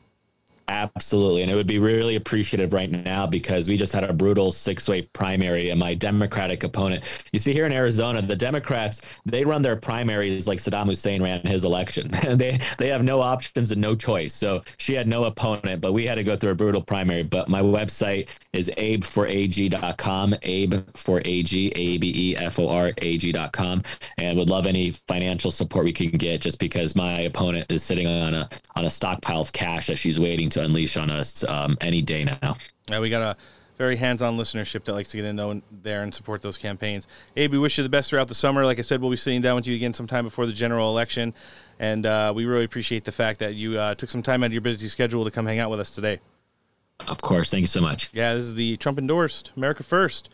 Absolutely. 0.67 1.43
And 1.43 1.51
it 1.51 1.55
would 1.55 1.67
be 1.67 1.77
really 1.77 2.15
appreciative 2.15 2.73
right 2.73 2.89
now 2.89 3.27
because 3.27 3.67
we 3.67 3.77
just 3.77 3.93
had 3.93 4.03
a 4.03 4.11
brutal 4.11 4.51
six 4.51 4.87
way 4.89 5.03
primary 5.03 5.69
and 5.69 5.79
my 5.79 5.93
Democratic 5.93 6.63
opponent. 6.63 7.23
You 7.31 7.39
see, 7.39 7.53
here 7.53 7.67
in 7.67 7.71
Arizona, 7.71 8.21
the 8.21 8.35
Democrats, 8.35 9.01
they 9.25 9.45
run 9.45 9.61
their 9.61 9.75
primaries 9.75 10.47
like 10.47 10.57
Saddam 10.57 10.87
Hussein 10.87 11.21
ran 11.21 11.41
his 11.41 11.65
election. 11.65 12.09
they 12.35 12.59
they 12.79 12.87
have 12.89 13.03
no 13.03 13.21
options 13.21 13.71
and 13.71 13.79
no 13.79 13.95
choice. 13.95 14.33
So 14.33 14.63
she 14.77 14.93
had 14.93 15.07
no 15.07 15.25
opponent, 15.25 15.81
but 15.81 15.93
we 15.93 16.05
had 16.05 16.15
to 16.15 16.23
go 16.23 16.35
through 16.35 16.51
a 16.51 16.55
brutal 16.55 16.81
primary. 16.81 17.23
But 17.23 17.47
my 17.47 17.61
website 17.61 18.29
is 18.53 18.71
abeforag.com, 18.77 20.35
abe 20.41 20.73
for 20.95 21.21
AG, 21.25 21.71
A 21.75 21.97
B 21.99 22.11
E 22.15 22.37
F 22.37 22.57
O 22.57 22.69
R 22.69 22.91
A 22.97 23.17
G.com. 23.17 23.83
And 24.17 24.37
would 24.37 24.49
love 24.49 24.65
any 24.65 24.91
financial 25.07 25.51
support 25.51 25.85
we 25.85 25.93
can 25.93 26.09
get 26.09 26.41
just 26.41 26.59
because 26.59 26.95
my 26.95 27.21
opponent 27.21 27.71
is 27.71 27.83
sitting 27.83 28.07
on 28.07 28.33
a 28.33 28.49
on 28.75 28.85
a 28.85 28.89
stockpile 28.89 29.41
of 29.41 29.53
cash 29.53 29.87
that 29.87 29.97
she's 29.97 30.19
waiting 30.19 30.49
to 30.49 30.54
unleash 30.63 30.97
on 30.97 31.09
us 31.09 31.43
um, 31.43 31.77
any 31.81 32.01
day 32.01 32.23
now. 32.23 32.57
Yeah, 32.89 32.99
we 32.99 33.09
got 33.09 33.21
a 33.21 33.37
very 33.77 33.97
hands-on 33.97 34.37
listenership 34.37 34.83
that 34.85 34.93
likes 34.93 35.09
to 35.09 35.17
get 35.17 35.25
in 35.25 35.61
there 35.83 36.01
and 36.01 36.13
support 36.13 36.41
those 36.41 36.57
campaigns. 36.57 37.07
Abe, 37.35 37.51
we 37.51 37.59
wish 37.59 37.77
you 37.77 37.83
the 37.83 37.89
best 37.89 38.09
throughout 38.09 38.27
the 38.27 38.35
summer. 38.35 38.63
Like 38.65 38.79
I 38.79 38.83
said, 38.83 39.01
we'll 39.01 39.11
be 39.11 39.17
sitting 39.17 39.41
down 39.41 39.55
with 39.55 39.67
you 39.67 39.75
again 39.75 39.93
sometime 39.93 40.23
before 40.23 40.45
the 40.45 40.53
general 40.53 40.89
election, 40.89 41.33
and 41.79 42.05
uh, 42.05 42.31
we 42.35 42.45
really 42.45 42.63
appreciate 42.63 43.03
the 43.03 43.11
fact 43.11 43.39
that 43.39 43.55
you 43.55 43.77
uh, 43.77 43.95
took 43.95 44.09
some 44.09 44.23
time 44.23 44.43
out 44.43 44.47
of 44.47 44.53
your 44.53 44.61
busy 44.61 44.87
schedule 44.87 45.25
to 45.25 45.31
come 45.31 45.45
hang 45.45 45.59
out 45.59 45.69
with 45.69 45.79
us 45.79 45.91
today. 45.91 46.19
Of 47.07 47.21
course, 47.21 47.51
thank 47.51 47.61
you 47.61 47.67
so 47.67 47.81
much. 47.81 48.09
Yeah, 48.13 48.33
this 48.35 48.43
is 48.43 48.55
the 48.55 48.77
Trump 48.77 48.97
endorsed 48.97 49.51
America 49.57 49.83
First 49.83 50.29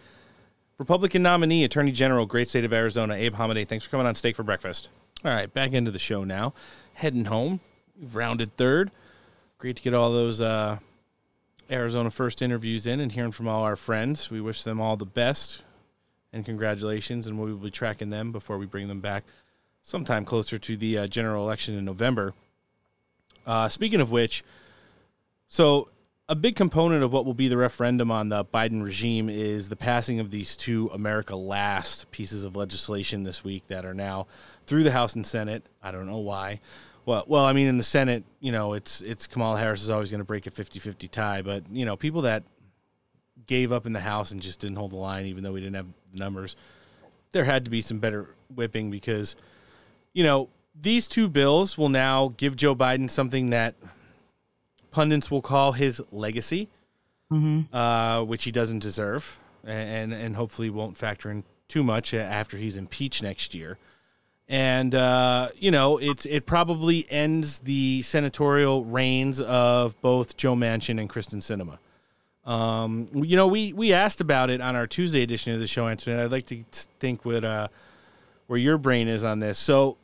Republican 0.78 1.22
nominee, 1.22 1.64
Attorney 1.64 1.92
General, 1.92 2.26
great 2.26 2.48
state 2.48 2.66
of 2.66 2.74
Arizona, 2.74 3.14
Abe 3.14 3.36
Hamadeh. 3.36 3.68
Thanks 3.68 3.86
for 3.86 3.92
coming 3.92 4.08
on 4.08 4.16
Steak 4.16 4.36
for 4.36 4.44
Breakfast. 4.44 4.90
All 5.24 5.32
right, 5.32 5.52
back 5.52 5.74
into 5.74 5.92
the 5.92 6.00
show 6.00 6.24
now. 6.24 6.54
Heading 6.94 7.26
home, 7.26 7.60
we've 8.00 8.16
rounded 8.16 8.58
third 8.58 8.90
great 9.62 9.76
to 9.76 9.84
get 9.84 9.94
all 9.94 10.12
those 10.12 10.42
uh, 10.42 10.80
Arizona 11.70 12.10
First 12.10 12.42
interviews 12.42 12.88
in 12.88 13.00
and 13.00 13.12
hearing 13.12 13.32
from 13.32 13.48
all 13.48 13.62
our 13.62 13.76
friends. 13.76 14.32
We 14.32 14.42
wish 14.42 14.64
them 14.64 14.82
all 14.82 14.98
the 14.98 15.06
best 15.06 15.62
and 16.34 16.44
congratulations, 16.44 17.28
and 17.28 17.40
we 17.40 17.52
will 17.52 17.60
be 17.60 17.70
tracking 17.70 18.10
them 18.10 18.32
before 18.32 18.58
we 18.58 18.66
bring 18.66 18.88
them 18.88 19.02
back 19.02 19.24
sometime 19.84 20.26
closer 20.26 20.58
to 20.58 20.76
the 20.76 20.98
uh, 20.98 21.08
general 21.08 21.46
election 21.46 21.78
in 21.78 21.86
November. 21.86 22.34
Uh, 23.46 23.70
speaking 23.70 24.02
of 24.02 24.10
which, 24.10 24.44
so 25.48 25.90
a 26.28 26.34
big 26.34 26.56
component 26.56 27.04
of 27.04 27.14
what 27.14 27.28
will 27.28 27.36
be 27.36 27.48
the 27.48 27.58
referendum 27.58 28.10
on 28.10 28.30
the 28.30 28.44
Biden 28.44 28.82
regime 28.82 29.30
is 29.30 29.70
the 29.70 29.76
passing 29.76 30.20
of 30.20 30.32
these 30.32 30.58
two 30.58 30.90
America 30.92 31.36
Last 31.36 32.10
pieces 32.10 32.44
of 32.44 32.56
legislation 32.56 33.26
this 33.26 33.44
week 33.44 33.68
that 33.68 33.86
are 33.86 33.94
now 33.94 34.26
through 34.66 34.82
the 34.86 34.92
House 34.92 35.14
and 35.14 35.28
Senate. 35.28 35.64
I 35.84 35.92
don't 35.92 36.08
know 36.08 36.18
why. 36.18 36.62
Well, 37.12 37.26
well, 37.28 37.44
I 37.44 37.52
mean, 37.52 37.68
in 37.68 37.78
the 37.78 37.84
Senate, 37.84 38.24
you 38.40 38.54
know, 38.54 38.72
it's 38.72 39.02
it's 39.02 39.28
Kamala 39.28 39.60
Harris 39.60 39.84
is 39.84 39.90
always 39.90 40.10
going 40.10 40.22
to 40.22 40.26
break 40.26 40.48
a 40.48 40.50
50-50 40.50 41.12
tie, 41.12 41.42
but 41.42 41.70
you 41.70 41.84
know, 41.84 41.98
people 41.98 42.22
that 42.22 42.44
gave 43.46 43.74
up 43.74 43.86
in 43.86 43.92
the 43.92 44.00
House 44.00 44.32
and 44.32 44.42
just 44.42 44.62
didn't 44.62 44.78
hold 44.78 44.92
the 44.92 44.96
line, 44.96 45.26
even 45.26 45.44
though 45.44 45.52
we 45.52 45.60
didn't 45.60 45.76
have 45.76 45.88
the 46.14 46.20
numbers, 46.20 46.56
there 47.34 47.44
had 47.44 47.66
to 47.66 47.72
be 47.72 47.82
some 47.82 48.00
better 48.00 48.34
whipping 48.56 48.90
because, 48.90 49.36
you 50.14 50.24
know, 50.24 50.48
these 50.74 51.06
two 51.06 51.28
bills 51.28 51.78
will 51.78 51.90
now 51.90 52.34
give 52.38 52.56
Joe 52.56 52.74
Biden 52.74 53.12
something 53.12 53.50
that 53.50 53.76
pundits 54.92 55.30
will 55.30 55.42
call 55.42 55.74
his 55.74 56.02
legacy, 56.14 56.70
mm-hmm. 57.30 57.76
uh, 57.76 58.24
which 58.24 58.46
he 58.46 58.54
doesn't 58.54 58.80
deserve, 58.80 59.38
and 59.66 60.14
and 60.14 60.38
hopefully 60.38 60.70
won't 60.70 60.96
factor 60.96 61.30
in 61.30 61.44
too 61.68 61.84
much 61.84 62.14
after 62.14 62.56
he's 62.56 62.78
impeached 62.78 63.22
next 63.22 63.54
year 63.54 63.78
and 64.52 64.94
uh, 64.94 65.48
you 65.56 65.72
know 65.72 65.98
it 65.98 66.26
it 66.26 66.46
probably 66.46 67.08
ends 67.10 67.60
the 67.60 68.02
senatorial 68.02 68.84
reigns 68.84 69.40
of 69.40 70.00
both 70.02 70.36
Joe 70.36 70.56
Manchin 70.56 71.00
and 71.00 71.10
Kyrsten 71.10 71.40
Sinema. 71.40 71.80
Um, 72.46 73.08
you 73.14 73.38
know, 73.38 73.48
we 73.48 73.72
we 73.72 73.94
asked 73.94 74.20
about 74.20 74.50
it 74.50 74.60
on 74.60 74.76
our 74.76 74.88
Tuesday 74.88 75.22
edition 75.22 75.54
of 75.54 75.62
the 75.62 75.68
show, 75.68 75.88
Anthony. 75.88 76.22
I'd 76.22 76.32
like 76.32 76.48
to 76.48 76.64
think 77.00 77.24
what 77.24 77.46
uh, 77.46 77.70
where 78.48 78.60
your 78.60 78.78
brain 78.78 79.08
is 79.08 79.24
on 79.24 79.40
this. 79.40 79.58
So, 79.58 79.98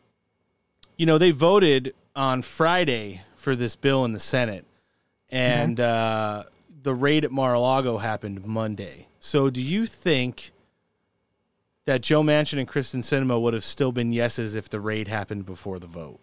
you 0.96 1.06
know, 1.06 1.18
they 1.18 1.32
voted 1.32 1.94
on 2.16 2.42
Friday 2.42 3.24
for 3.36 3.54
this 3.54 3.76
bill 3.76 4.06
in 4.06 4.14
the 4.14 4.20
Senate, 4.20 4.66
and 5.30 5.78
mm-hmm. 5.78 6.40
uh, 6.40 6.44
the 6.84 6.96
raid 6.96 7.26
at 7.26 7.32
Mar-a-Lago 7.32 7.98
happened 7.98 8.46
Monday. 8.46 9.08
So, 9.20 9.50
do 9.50 9.62
you 9.62 9.86
think? 9.86 10.54
That 11.88 12.02
Joe 12.02 12.22
Manchin 12.22 12.60
and 12.60 12.68
Kyrsten 12.68 13.00
Sinema 13.00 13.42
would 13.42 13.54
have 13.54 13.64
still 13.64 13.94
been 13.94 14.12
yeses 14.12 14.56
if 14.56 14.68
the 14.68 14.82
raid 14.82 15.08
happened 15.08 15.46
before 15.46 15.80
the 15.80 15.88
vote? 15.88 16.20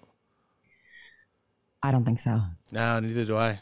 I 1.82 1.90
don't 1.90 2.04
think 2.04 2.20
so. 2.20 2.42
No, 2.70 3.00
neither 3.00 3.24
do 3.24 3.38
I. 3.38 3.60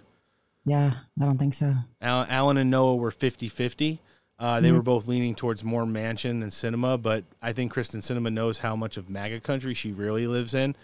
Yeah, 0.65 0.95
I 1.21 1.25
don't 1.25 1.39
think 1.39 1.55
so. 1.55 1.77
Al- 2.01 2.27
Alan 2.29 2.57
and 2.57 2.73
Noah 2.73 2.97
were 2.97 3.13
50 3.13 3.47
50. 3.47 4.01
Uh, 4.37 4.59
they 4.59 4.67
mm-hmm. 4.67 4.79
were 4.79 4.83
both 4.83 5.07
leaning 5.07 5.37
towards 5.37 5.63
more 5.63 5.85
Manchin 5.85 6.41
than 6.41 6.51
Sinema, 6.51 7.01
but 7.01 7.23
I 7.41 7.53
think 7.53 7.73
Kyrsten 7.73 7.99
Sinema 7.99 8.33
knows 8.33 8.59
how 8.59 8.75
much 8.75 8.97
of 8.97 9.09
MAGA 9.09 9.39
country 9.39 9.73
she 9.73 9.93
really 9.93 10.27
lives 10.27 10.55
in. 10.55 10.75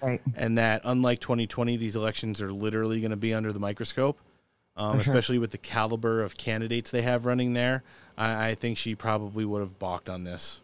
Right. 0.00 0.22
And 0.34 0.56
that, 0.56 0.80
unlike 0.84 1.20
2020, 1.20 1.76
these 1.76 1.96
elections 1.96 2.40
are 2.40 2.50
literally 2.50 3.02
going 3.02 3.10
to 3.10 3.18
be 3.18 3.34
under 3.34 3.52
the 3.52 3.60
microscope, 3.60 4.18
um, 4.74 4.92
sure. 4.92 5.00
especially 5.00 5.36
with 5.36 5.50
the 5.50 5.58
caliber 5.58 6.22
of 6.22 6.38
candidates 6.38 6.90
they 6.90 7.02
have 7.02 7.26
running 7.26 7.52
there. 7.52 7.82
I, 8.16 8.48
I 8.48 8.54
think 8.54 8.78
she 8.78 8.94
probably 8.94 9.44
would 9.44 9.60
have 9.60 9.78
balked 9.78 10.08
on 10.08 10.24
this. 10.24 10.61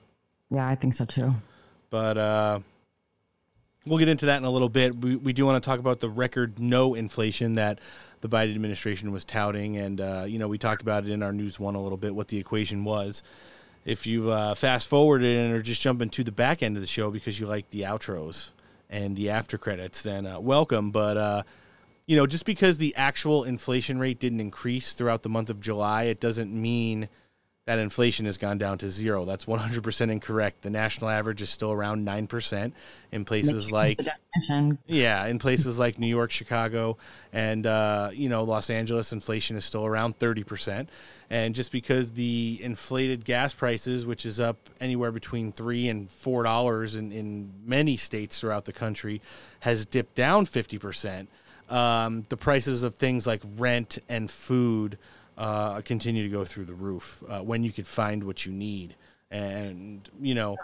Yeah, 0.50 0.66
I 0.66 0.74
think 0.74 0.94
so 0.94 1.04
too. 1.04 1.34
But 1.90 2.18
uh, 2.18 2.60
we'll 3.86 3.98
get 3.98 4.08
into 4.08 4.26
that 4.26 4.38
in 4.38 4.44
a 4.44 4.50
little 4.50 4.68
bit. 4.68 4.96
We, 4.96 5.16
we 5.16 5.32
do 5.32 5.46
want 5.46 5.62
to 5.62 5.66
talk 5.66 5.78
about 5.78 6.00
the 6.00 6.08
record 6.08 6.58
no 6.58 6.94
inflation 6.94 7.54
that 7.54 7.80
the 8.20 8.28
Biden 8.28 8.54
administration 8.54 9.12
was 9.12 9.24
touting. 9.24 9.76
And, 9.76 10.00
uh, 10.00 10.24
you 10.26 10.38
know, 10.38 10.48
we 10.48 10.58
talked 10.58 10.82
about 10.82 11.04
it 11.04 11.10
in 11.10 11.22
our 11.22 11.32
News 11.32 11.58
One 11.58 11.74
a 11.74 11.82
little 11.82 11.98
bit, 11.98 12.14
what 12.14 12.28
the 12.28 12.38
equation 12.38 12.84
was. 12.84 13.22
If 13.84 14.06
you 14.06 14.30
uh, 14.30 14.54
fast 14.54 14.88
forwarded 14.88 15.38
and 15.38 15.54
are 15.54 15.62
just 15.62 15.80
jumping 15.80 16.10
to 16.10 16.24
the 16.24 16.32
back 16.32 16.62
end 16.62 16.76
of 16.76 16.82
the 16.82 16.86
show 16.86 17.10
because 17.10 17.40
you 17.40 17.46
like 17.46 17.70
the 17.70 17.82
outros 17.82 18.50
and 18.90 19.16
the 19.16 19.30
after 19.30 19.56
credits, 19.56 20.02
then 20.02 20.26
uh, 20.26 20.40
welcome. 20.40 20.90
But, 20.90 21.16
uh, 21.16 21.42
you 22.06 22.16
know, 22.16 22.26
just 22.26 22.44
because 22.44 22.78
the 22.78 22.94
actual 22.96 23.44
inflation 23.44 23.98
rate 23.98 24.18
didn't 24.18 24.40
increase 24.40 24.94
throughout 24.94 25.22
the 25.22 25.28
month 25.28 25.50
of 25.50 25.60
July, 25.60 26.04
it 26.04 26.20
doesn't 26.20 26.52
mean– 26.52 27.08
that 27.68 27.78
inflation 27.78 28.24
has 28.24 28.38
gone 28.38 28.56
down 28.56 28.78
to 28.78 28.88
zero. 28.88 29.26
That's 29.26 29.44
100% 29.44 30.10
incorrect. 30.10 30.62
The 30.62 30.70
national 30.70 31.10
average 31.10 31.42
is 31.42 31.50
still 31.50 31.70
around 31.70 32.06
9% 32.06 32.72
in 33.12 33.26
places 33.26 33.70
like 33.70 34.00
Yeah, 34.86 35.26
in 35.26 35.38
places 35.46 35.78
like 35.78 35.98
New 35.98 36.06
York, 36.06 36.30
Chicago, 36.30 36.96
and 37.30 37.66
uh, 37.66 38.08
you 38.14 38.30
know, 38.30 38.42
Los 38.44 38.70
Angeles 38.70 39.12
inflation 39.12 39.54
is 39.54 39.66
still 39.66 39.84
around 39.84 40.18
30%. 40.18 40.88
And 41.28 41.54
just 41.54 41.70
because 41.70 42.14
the 42.14 42.58
inflated 42.62 43.26
gas 43.26 43.52
prices, 43.52 44.06
which 44.06 44.24
is 44.24 44.40
up 44.40 44.70
anywhere 44.80 45.12
between 45.12 45.52
3 45.52 45.90
and 45.90 46.10
4 46.10 46.44
dollars 46.44 46.96
in, 46.96 47.12
in 47.12 47.52
many 47.66 47.98
states 47.98 48.40
throughout 48.40 48.64
the 48.64 48.72
country, 48.72 49.20
has 49.60 49.84
dipped 49.84 50.14
down 50.14 50.46
50%. 50.46 51.26
Um, 51.68 52.24
the 52.30 52.38
prices 52.38 52.82
of 52.82 52.94
things 52.94 53.26
like 53.26 53.42
rent 53.58 53.98
and 54.08 54.30
food 54.30 54.96
uh, 55.38 55.80
continue 55.82 56.24
to 56.24 56.28
go 56.28 56.44
through 56.44 56.64
the 56.64 56.74
roof 56.74 57.22
uh, 57.28 57.40
when 57.40 57.62
you 57.62 57.70
could 57.70 57.86
find 57.86 58.24
what 58.24 58.44
you 58.44 58.52
need. 58.52 58.96
And, 59.30 60.08
you 60.20 60.34
know, 60.34 60.56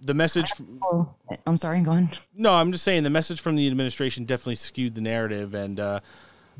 the 0.00 0.14
message. 0.14 0.50
From, 0.52 0.80
I'm 1.46 1.56
sorry, 1.56 1.82
go 1.82 1.90
on. 1.90 2.08
No, 2.34 2.52
I'm 2.52 2.70
just 2.70 2.84
saying 2.84 3.02
the 3.02 3.10
message 3.10 3.40
from 3.40 3.56
the 3.56 3.66
administration 3.66 4.24
definitely 4.24 4.54
skewed 4.54 4.94
the 4.94 5.00
narrative, 5.00 5.54
and 5.54 5.80
uh, 5.80 6.00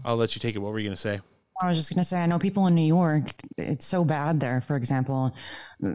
I'll 0.04 0.16
let 0.16 0.34
you 0.34 0.40
take 0.40 0.56
it. 0.56 0.58
What 0.58 0.72
were 0.72 0.80
you 0.80 0.88
going 0.88 0.96
to 0.96 1.00
say? 1.00 1.20
I 1.60 1.68
was 1.68 1.78
just 1.78 1.90
going 1.90 2.02
to 2.02 2.08
say, 2.08 2.20
I 2.20 2.26
know 2.26 2.38
people 2.38 2.66
in 2.66 2.74
New 2.74 2.86
York, 2.86 3.34
it's 3.56 3.86
so 3.86 4.04
bad 4.04 4.40
there, 4.40 4.60
for 4.60 4.76
example, 4.76 5.34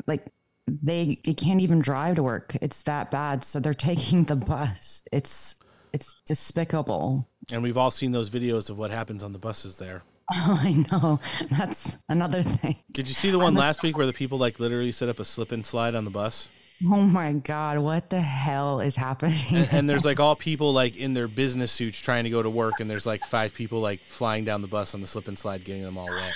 like 0.07 0.25
they, 0.67 1.19
they 1.25 1.33
can't 1.33 1.61
even 1.61 1.79
drive 1.79 2.15
to 2.17 2.23
work. 2.23 2.55
It's 2.61 2.83
that 2.83 3.11
bad. 3.11 3.43
So 3.43 3.59
they're 3.59 3.73
taking 3.73 4.25
the 4.25 4.35
bus. 4.35 5.01
It's, 5.11 5.55
it's 5.93 6.15
despicable. 6.25 7.27
And 7.51 7.63
we've 7.63 7.77
all 7.77 7.91
seen 7.91 8.11
those 8.11 8.29
videos 8.29 8.69
of 8.69 8.77
what 8.77 8.91
happens 8.91 9.23
on 9.23 9.33
the 9.33 9.39
buses 9.39 9.77
there. 9.77 10.03
Oh, 10.31 10.59
I 10.63 10.85
know. 10.91 11.19
That's 11.49 11.97
another 12.07 12.43
thing. 12.43 12.77
Did 12.91 13.07
you 13.07 13.13
see 13.13 13.31
the 13.31 13.39
one 13.39 13.55
last 13.55 13.83
week 13.83 13.97
where 13.97 14.05
the 14.05 14.13
people 14.13 14.37
like 14.37 14.59
literally 14.59 14.91
set 14.91 15.09
up 15.09 15.19
a 15.19 15.25
slip 15.25 15.51
and 15.51 15.65
slide 15.65 15.95
on 15.95 16.05
the 16.05 16.11
bus? 16.11 16.49
Oh 16.85 17.01
my 17.01 17.31
God, 17.33 17.79
what 17.79 18.09
the 18.09 18.19
hell 18.19 18.81
is 18.81 18.95
happening? 18.95 19.37
And, 19.51 19.69
and 19.71 19.89
there's 19.89 20.03
like 20.11 20.19
all 20.19 20.35
people 20.35 20.73
like 20.73 20.97
in 20.97 21.13
their 21.13 21.27
business 21.27 21.71
suits 21.71 21.99
trying 21.99 22.25
to 22.25 22.29
go 22.29 22.43
to 22.43 22.49
work, 22.49 22.79
and 22.79 22.89
there's 22.89 23.05
like 23.05 23.23
five 23.25 23.53
people 23.53 23.79
like 23.79 24.01
flying 24.01 24.43
down 24.43 24.61
the 24.61 24.67
bus 24.67 24.93
on 24.93 25.01
the 25.01 25.07
slip 25.07 25.27
and 25.27 25.37
slide, 25.39 25.63
getting 25.63 25.83
them 25.83 25.97
all 25.97 26.09
wet. 26.09 26.33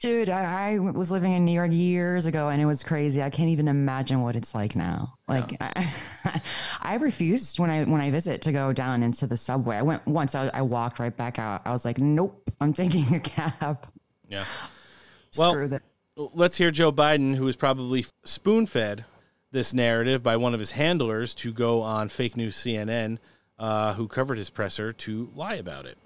Dude, 0.00 0.30
I, 0.30 0.72
I 0.72 0.78
was 0.78 1.10
living 1.10 1.34
in 1.34 1.44
New 1.44 1.52
York 1.52 1.72
years 1.72 2.24
ago 2.24 2.48
and 2.48 2.60
it 2.60 2.64
was 2.64 2.82
crazy. 2.82 3.22
I 3.22 3.28
can't 3.28 3.50
even 3.50 3.68
imagine 3.68 4.22
what 4.22 4.34
it's 4.34 4.54
like 4.54 4.74
now. 4.74 5.18
Like, 5.28 5.58
I, 5.60 5.92
I 6.80 6.94
refused 6.94 7.58
when 7.58 7.68
I 7.68 7.84
when 7.84 8.00
I 8.00 8.10
visit 8.10 8.40
to 8.42 8.52
go 8.52 8.72
down 8.72 9.02
into 9.02 9.26
the 9.26 9.36
subway. 9.36 9.76
I 9.76 9.82
went 9.82 10.06
once. 10.06 10.34
I, 10.34 10.50
I 10.54 10.62
walked 10.62 11.00
right 11.00 11.14
back 11.14 11.38
out. 11.38 11.60
I 11.66 11.72
was 11.72 11.84
like, 11.84 11.98
nope, 11.98 12.50
I'm 12.62 12.72
taking 12.72 13.14
a 13.14 13.20
cab. 13.20 13.86
Yeah. 14.26 14.44
Screw 15.32 15.78
Well, 16.16 16.32
let's 16.34 16.56
hear 16.56 16.70
Joe 16.70 16.92
Biden, 16.92 17.36
who 17.36 17.44
was 17.44 17.56
probably 17.56 18.06
spoon 18.24 18.64
fed 18.64 19.04
this 19.52 19.74
narrative 19.74 20.22
by 20.22 20.36
one 20.36 20.54
of 20.54 20.60
his 20.60 20.72
handlers 20.72 21.34
to 21.34 21.52
go 21.52 21.82
on 21.82 22.08
fake 22.08 22.38
news 22.38 22.56
CNN, 22.56 23.18
uh, 23.58 23.94
who 23.94 24.08
covered 24.08 24.38
his 24.38 24.48
presser 24.48 24.94
to 24.94 25.30
lie 25.34 25.56
about 25.56 25.84
it. 25.84 25.98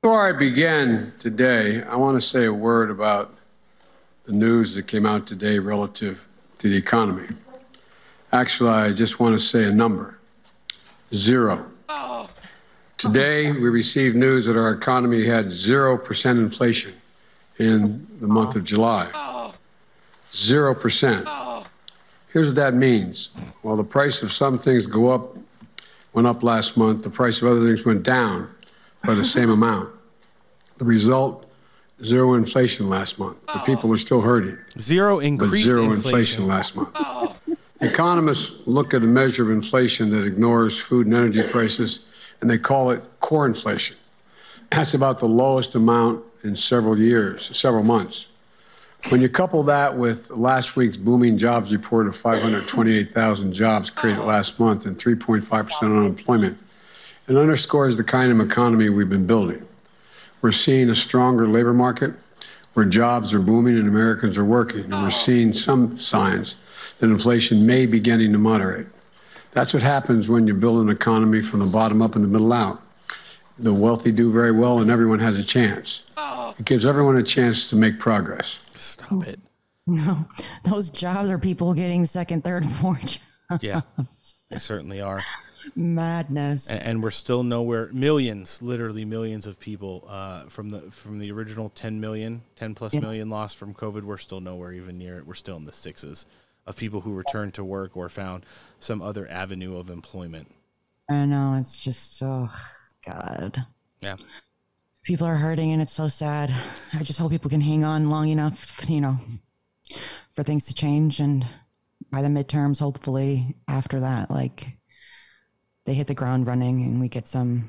Before 0.00 0.28
I 0.28 0.30
begin 0.30 1.12
today, 1.18 1.82
I 1.82 1.96
want 1.96 2.22
to 2.22 2.24
say 2.24 2.44
a 2.44 2.52
word 2.52 2.88
about 2.88 3.34
the 4.26 4.32
news 4.32 4.76
that 4.76 4.84
came 4.84 5.04
out 5.04 5.26
today 5.26 5.58
relative 5.58 6.24
to 6.58 6.68
the 6.68 6.76
economy. 6.76 7.26
Actually, 8.30 8.70
I 8.70 8.92
just 8.92 9.18
want 9.18 9.36
to 9.36 9.44
say 9.44 9.64
a 9.64 9.72
number 9.72 10.16
zero. 11.12 11.66
Today, 12.96 13.50
we 13.50 13.68
received 13.68 14.14
news 14.14 14.44
that 14.44 14.56
our 14.56 14.70
economy 14.70 15.26
had 15.26 15.46
0% 15.46 16.30
inflation 16.30 16.94
in 17.58 18.06
the 18.20 18.28
month 18.28 18.54
of 18.54 18.62
July. 18.62 19.10
0%. 20.32 21.66
Here's 22.32 22.46
what 22.46 22.54
that 22.54 22.74
means. 22.74 23.30
While 23.62 23.76
the 23.76 23.82
price 23.82 24.22
of 24.22 24.32
some 24.32 24.60
things 24.60 24.86
go 24.86 25.10
up, 25.10 25.36
went 26.12 26.28
up 26.28 26.44
last 26.44 26.76
month, 26.76 27.02
the 27.02 27.10
price 27.10 27.42
of 27.42 27.48
other 27.48 27.66
things 27.66 27.84
went 27.84 28.04
down 28.04 28.48
by 29.04 29.14
the 29.14 29.24
same 29.24 29.50
amount. 29.50 29.88
The 30.78 30.84
result, 30.84 31.50
zero 32.04 32.34
inflation 32.34 32.88
last 32.88 33.18
month. 33.18 33.44
The 33.46 33.60
people 33.60 33.92
are 33.92 33.98
still 33.98 34.20
hurting. 34.20 34.58
Zero 34.78 35.16
but 35.16 35.26
increased 35.26 35.66
zero 35.66 35.84
inflation. 35.84 36.42
inflation 36.42 36.46
last 36.46 36.76
month. 36.76 36.96
Economists 37.80 38.54
look 38.66 38.92
at 38.92 39.02
a 39.02 39.06
measure 39.06 39.42
of 39.42 39.50
inflation 39.50 40.10
that 40.10 40.24
ignores 40.24 40.78
food 40.78 41.06
and 41.06 41.14
energy 41.14 41.42
prices, 41.42 42.00
and 42.40 42.50
they 42.50 42.58
call 42.58 42.90
it 42.90 43.02
core 43.20 43.46
inflation. 43.46 43.96
That's 44.70 44.94
about 44.94 45.20
the 45.20 45.28
lowest 45.28 45.74
amount 45.74 46.24
in 46.44 46.56
several 46.56 46.98
years, 46.98 47.56
several 47.56 47.84
months. 47.84 48.26
When 49.10 49.20
you 49.20 49.28
couple 49.28 49.62
that 49.62 49.96
with 49.96 50.30
last 50.30 50.74
week's 50.74 50.96
booming 50.96 51.38
jobs 51.38 51.70
report 51.70 52.08
of 52.08 52.16
528,000 52.16 53.52
jobs 53.52 53.90
created 53.90 54.24
last 54.24 54.58
month 54.58 54.86
and 54.86 54.98
3.5% 54.98 55.82
unemployment, 55.82 56.58
it 57.28 57.36
underscores 57.36 57.96
the 57.96 58.04
kind 58.04 58.32
of 58.32 58.40
economy 58.40 58.88
we've 58.88 59.08
been 59.08 59.26
building. 59.26 59.66
We're 60.40 60.52
seeing 60.52 60.90
a 60.90 60.94
stronger 60.94 61.48
labor 61.48 61.74
market 61.74 62.14
where 62.74 62.86
jobs 62.86 63.34
are 63.34 63.40
booming 63.40 63.78
and 63.78 63.88
Americans 63.88 64.38
are 64.38 64.44
working, 64.44 64.84
and 64.84 64.92
we're 64.92 65.10
seeing 65.10 65.52
some 65.52 65.98
signs 65.98 66.56
that 66.98 67.06
inflation 67.06 67.66
may 67.66 67.86
be 67.86 67.92
beginning 67.92 68.32
to 68.32 68.38
moderate. 68.38 68.86
That's 69.52 69.74
what 69.74 69.82
happens 69.82 70.28
when 70.28 70.46
you 70.46 70.54
build 70.54 70.82
an 70.82 70.90
economy 70.90 71.42
from 71.42 71.60
the 71.60 71.66
bottom 71.66 72.02
up 72.02 72.14
and 72.14 72.24
the 72.24 72.28
middle 72.28 72.52
out. 72.52 72.82
The 73.58 73.74
wealthy 73.74 74.12
do 74.12 74.30
very 74.30 74.52
well, 74.52 74.78
and 74.78 74.90
everyone 74.90 75.18
has 75.18 75.38
a 75.38 75.42
chance. 75.42 76.04
It 76.16 76.64
gives 76.64 76.86
everyone 76.86 77.16
a 77.16 77.22
chance 77.22 77.66
to 77.68 77.76
make 77.76 77.98
progress. 77.98 78.60
Stop 78.74 79.26
it. 79.26 79.40
No, 79.86 80.26
those 80.64 80.88
jobs 80.90 81.30
are 81.30 81.38
people 81.38 81.74
getting 81.74 82.04
second, 82.06 82.44
third, 82.44 82.64
fourth 82.64 83.18
jobs. 83.50 83.62
Yeah, 83.62 83.80
they 84.50 84.58
certainly 84.58 85.00
are. 85.00 85.22
Madness. 85.78 86.68
and, 86.70 86.82
and 86.82 87.02
we're 87.02 87.10
still 87.10 87.42
nowhere 87.42 87.88
millions 87.92 88.60
literally 88.60 89.04
millions 89.04 89.46
of 89.46 89.58
people 89.60 90.04
uh, 90.08 90.42
from 90.48 90.70
the 90.70 90.80
from 90.90 91.18
the 91.20 91.30
original 91.30 91.70
10 91.70 92.00
million 92.00 92.42
10 92.56 92.74
plus 92.74 92.92
Yeah. 92.94 93.00
million 93.00 93.30
lost 93.30 93.56
from 93.56 93.72
covid 93.74 94.02
we're 94.02 94.18
still 94.18 94.40
nowhere 94.40 94.72
even 94.72 94.98
near 94.98 95.18
it 95.18 95.26
we're 95.26 95.34
still 95.34 95.56
in 95.56 95.64
the 95.66 95.72
sixes 95.72 96.26
of 96.66 96.76
people 96.76 97.02
who 97.02 97.14
returned 97.14 97.54
to 97.54 97.64
work 97.64 97.96
or 97.96 98.08
found 98.08 98.44
some 98.80 99.00
other 99.00 99.26
avenue 99.30 99.76
of 99.76 99.88
employment 99.90 100.52
I 101.10 101.24
know. 101.24 101.56
It's 101.58 101.82
just, 101.82 102.22
oh, 102.22 102.50
God. 103.06 103.64
yeah 104.00 104.16
People 105.04 105.26
are 105.26 105.36
hurting 105.36 105.72
and 105.72 105.80
it's 105.80 105.94
so 105.94 106.08
sad. 106.08 106.52
I 106.92 107.02
just 107.02 107.18
hope 107.18 107.30
people 107.30 107.48
can 107.48 107.62
hang 107.62 107.82
on 107.82 108.10
long 108.10 108.28
enough, 108.28 108.84
you 108.90 109.00
know, 109.00 109.16
for 110.34 110.42
things 110.42 110.66
to 110.66 110.74
change. 110.74 111.18
And 111.18 111.46
by 112.10 112.20
the 112.20 112.28
midterms, 112.28 112.78
hopefully 112.80 113.56
after 113.66 114.00
that, 114.00 114.30
like 114.30 114.76
they 115.88 115.94
hit 115.94 116.06
the 116.06 116.12
ground 116.14 116.46
running 116.46 116.82
and 116.82 117.00
we 117.00 117.08
get 117.08 117.26
some 117.26 117.66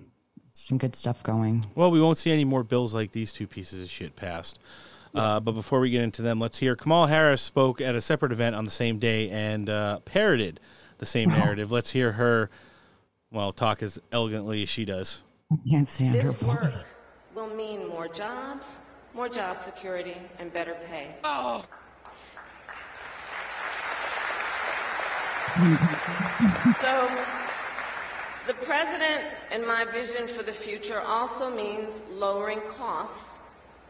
some 0.51 0.77
good 0.77 0.93
stuff 0.93 1.23
going. 1.23 1.65
well 1.73 1.89
we 1.89 2.01
won't 2.01 2.17
see 2.17 2.31
any 2.31 2.43
more 2.43 2.63
bills 2.65 2.93
like 2.93 3.13
these 3.13 3.31
two 3.31 3.47
pieces 3.47 3.81
of 3.81 3.89
shit 3.89 4.13
passed 4.17 4.59
uh, 5.15 5.39
but 5.39 5.53
before 5.53 5.79
we 5.79 5.89
get 5.89 6.01
into 6.01 6.21
them 6.21 6.37
let's 6.37 6.57
hear 6.57 6.75
kamala 6.75 7.07
harris 7.07 7.41
spoke 7.41 7.79
at 7.79 7.95
a 7.95 8.01
separate 8.01 8.33
event 8.33 8.57
on 8.57 8.65
the 8.65 8.71
same 8.71 8.99
day 8.99 9.29
and 9.29 9.69
uh, 9.69 9.99
parroted 10.01 10.59
the 10.97 11.05
same 11.05 11.29
narrative 11.29 11.71
let's 11.71 11.91
hear 11.91 12.11
her 12.11 12.49
well 13.31 13.53
talk 13.53 13.81
as 13.81 13.97
elegantly 14.11 14.63
as 14.63 14.69
she 14.69 14.83
does 14.83 15.21
I 15.49 15.55
can't 15.69 15.89
stand 15.89 16.15
her 16.15 16.31
This 16.33 16.43
work 16.43 16.61
voice. 16.61 16.85
will 17.33 17.47
mean 17.55 17.87
more 17.87 18.07
jobs, 18.09 18.81
more 19.15 19.27
job 19.29 19.57
security, 19.57 20.15
and 20.37 20.53
better 20.53 20.75
pay. 20.87 21.15
Oh. 21.23 21.63
So, 26.77 27.09
the 28.49 28.65
president 28.65 29.27
and 29.51 29.63
my 29.63 29.85
vision 29.85 30.27
for 30.27 30.41
the 30.41 30.51
future 30.51 30.99
also 31.01 31.55
means 31.55 32.01
lowering 32.11 32.59
costs 32.61 33.41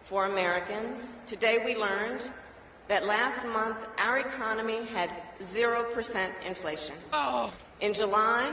for 0.04 0.26
Americans. 0.26 1.14
Today 1.26 1.60
we 1.64 1.78
learned 1.78 2.30
that 2.90 3.06
last 3.06 3.48
month 3.48 3.78
our 4.00 4.20
economy 4.20 4.84
had 4.88 5.10
0% 5.40 6.30
inflation. 6.46 6.96
Oh. 7.14 7.54
In 7.80 7.94
July, 7.94 8.52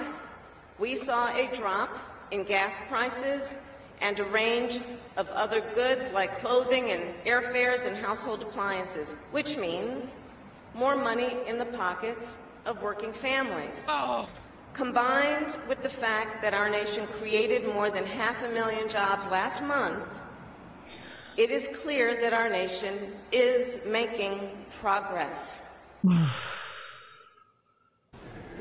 we 0.78 0.94
saw 0.94 1.34
a 1.34 1.50
drop 1.52 1.98
in 2.30 2.44
gas 2.44 2.80
prices 2.88 3.58
and 4.00 4.20
a 4.20 4.24
range 4.26 4.78
of 5.16 5.28
other 5.30 5.60
goods 5.74 6.12
like 6.12 6.36
clothing 6.36 6.92
and 6.92 7.02
airfares 7.24 7.84
and 7.84 7.96
household 7.96 8.42
appliances, 8.42 9.14
which 9.32 9.56
means 9.56 10.16
more 10.72 10.94
money 10.94 11.36
in 11.48 11.58
the 11.58 11.64
pockets 11.64 12.38
of 12.64 12.80
working 12.80 13.12
families. 13.12 13.84
Oh. 13.88 14.28
Combined 14.76 15.56
with 15.68 15.82
the 15.82 15.88
fact 15.88 16.42
that 16.42 16.52
our 16.52 16.68
nation 16.68 17.06
created 17.06 17.66
more 17.66 17.88
than 17.88 18.04
half 18.04 18.42
a 18.42 18.48
million 18.50 18.90
jobs 18.90 19.26
last 19.28 19.62
month, 19.62 20.04
it 21.38 21.50
is 21.50 21.70
clear 21.72 22.20
that 22.20 22.34
our 22.34 22.50
nation 22.50 22.92
is 23.32 23.78
making 23.86 24.50
progress. 24.70 25.64
What 26.02 26.30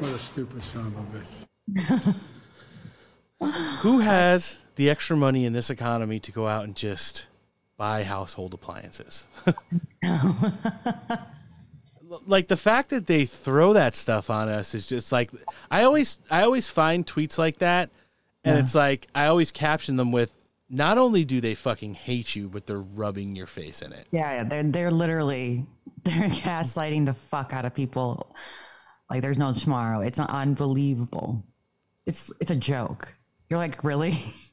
a 0.03 0.17
stupid 0.17 0.63
son 0.63 0.87
of 0.87 0.95
a 0.95 1.83
bitch. 1.91 2.15
Who 3.81 3.99
has 3.99 4.59
the 4.77 4.89
extra 4.89 5.17
money 5.17 5.45
in 5.45 5.51
this 5.51 5.69
economy 5.69 6.21
to 6.21 6.31
go 6.31 6.47
out 6.47 6.63
and 6.63 6.77
just 6.77 7.27
buy 7.75 8.03
household 8.03 8.53
appliances? 8.53 9.27
like 12.25 12.47
the 12.47 12.57
fact 12.57 12.89
that 12.89 13.07
they 13.07 13.25
throw 13.25 13.73
that 13.73 13.95
stuff 13.95 14.29
on 14.29 14.49
us 14.49 14.73
is 14.75 14.87
just 14.87 15.11
like 15.11 15.31
I 15.71 15.83
always 15.83 16.19
I 16.29 16.43
always 16.43 16.67
find 16.69 17.05
tweets 17.05 17.37
like 17.37 17.57
that 17.59 17.89
and 18.43 18.55
Yeah. 18.57 18.63
it's 18.63 18.75
like 18.75 19.07
I 19.15 19.27
always 19.27 19.51
caption 19.51 19.95
them 19.95 20.11
with 20.11 20.33
not 20.69 20.97
only 20.97 21.25
do 21.25 21.41
they 21.41 21.55
fucking 21.55 21.93
hate 21.93 22.35
you 22.35 22.47
but 22.49 22.65
they're 22.67 22.79
rubbing 22.79 23.35
your 23.35 23.47
face 23.47 23.81
in 23.81 23.93
it. 23.93 24.07
Yeah, 24.11 24.31
yeah, 24.37 24.43
they're 24.43 24.63
they're 24.63 24.91
literally 24.91 25.65
they're 26.03 26.29
gaslighting 26.29 27.05
the 27.05 27.13
fuck 27.13 27.53
out 27.53 27.65
of 27.65 27.73
people. 27.73 28.35
Like 29.09 29.21
there's 29.21 29.37
no 29.37 29.53
tomorrow. 29.53 30.01
It's 30.01 30.19
unbelievable. 30.19 31.43
It's 32.05 32.31
it's 32.39 32.51
a 32.51 32.55
joke. 32.55 33.13
You're 33.49 33.59
like, 33.59 33.83
really? 33.83 34.17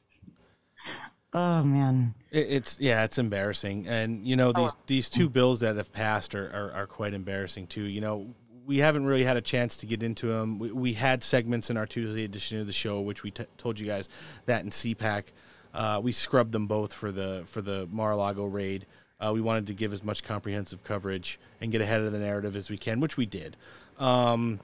oh 1.33 1.63
man. 1.63 2.13
It, 2.31 2.47
it's 2.49 2.79
yeah, 2.79 3.03
it's 3.03 3.17
embarrassing, 3.17 3.87
and 3.87 4.25
you 4.25 4.35
know 4.35 4.51
these 4.51 4.75
these 4.87 5.09
two 5.09 5.29
bills 5.29 5.59
that 5.61 5.75
have 5.75 5.91
passed 5.91 6.35
are, 6.35 6.49
are 6.53 6.71
are 6.73 6.87
quite 6.87 7.13
embarrassing 7.13 7.67
too. 7.67 7.83
You 7.83 8.01
know, 8.01 8.33
we 8.65 8.79
haven't 8.79 9.05
really 9.05 9.23
had 9.23 9.37
a 9.37 9.41
chance 9.41 9.77
to 9.77 9.85
get 9.85 10.03
into 10.03 10.27
them. 10.27 10.59
We, 10.59 10.71
we 10.71 10.93
had 10.93 11.23
segments 11.23 11.69
in 11.69 11.77
our 11.77 11.85
Tuesday 11.85 12.23
edition 12.23 12.59
of 12.59 12.67
the 12.67 12.73
show, 12.73 13.01
which 13.01 13.23
we 13.23 13.31
t- 13.31 13.45
told 13.57 13.79
you 13.79 13.87
guys 13.87 14.09
that 14.45 14.63
in 14.63 14.69
CPAC, 14.69 15.25
uh, 15.73 15.99
we 16.03 16.11
scrubbed 16.11 16.51
them 16.51 16.67
both 16.67 16.93
for 16.93 17.11
the 17.11 17.43
for 17.45 17.61
the 17.61 17.87
Mar-a-Lago 17.91 18.45
raid. 18.45 18.85
Uh, 19.19 19.31
we 19.33 19.41
wanted 19.41 19.67
to 19.67 19.73
give 19.73 19.93
as 19.93 20.03
much 20.03 20.23
comprehensive 20.23 20.83
coverage 20.83 21.39
and 21.61 21.71
get 21.71 21.81
ahead 21.81 22.01
of 22.01 22.11
the 22.11 22.19
narrative 22.19 22.55
as 22.55 22.69
we 22.69 22.77
can, 22.77 22.99
which 22.99 23.15
we 23.15 23.25
did. 23.25 23.55
Um, 23.97 24.59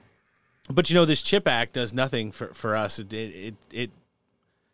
but 0.68 0.90
you 0.90 0.94
know, 0.94 1.04
this 1.04 1.22
Chip 1.22 1.48
Act 1.48 1.72
does 1.72 1.92
nothing 1.92 2.30
for, 2.30 2.48
for 2.48 2.76
us. 2.76 2.98
It, 2.98 3.12
it 3.12 3.54
it 3.72 3.90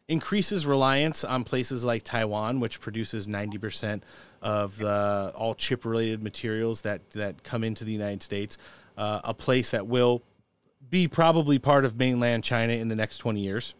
increases 0.09 0.67
reliance 0.67 1.25
on 1.25 1.45
places 1.45 1.85
like 1.85 2.03
Taiwan, 2.03 2.61
which 2.61 2.81
produces 2.81 3.27
90% 3.27 4.03
of 4.43 4.81
uh, 4.83 5.33
all 5.35 5.55
chip 5.55 5.85
related 5.85 6.23
materials 6.23 6.83
that, 6.83 7.11
that 7.11 7.43
come 7.43 7.65
into 7.65 7.85
the 7.85 7.93
United 7.93 8.23
States, 8.23 8.57
uh, 8.97 9.21
a 9.25 9.35
place 9.35 9.71
that 9.73 9.87
will 9.87 10.23
be 10.89 11.09
probably 11.09 11.59
part 11.59 11.85
of 11.85 11.97
mainland 11.97 12.45
China 12.45 12.73
in 12.73 12.89
the 12.89 12.95
next 12.95 13.19
20 13.19 13.41
years. 13.41 13.75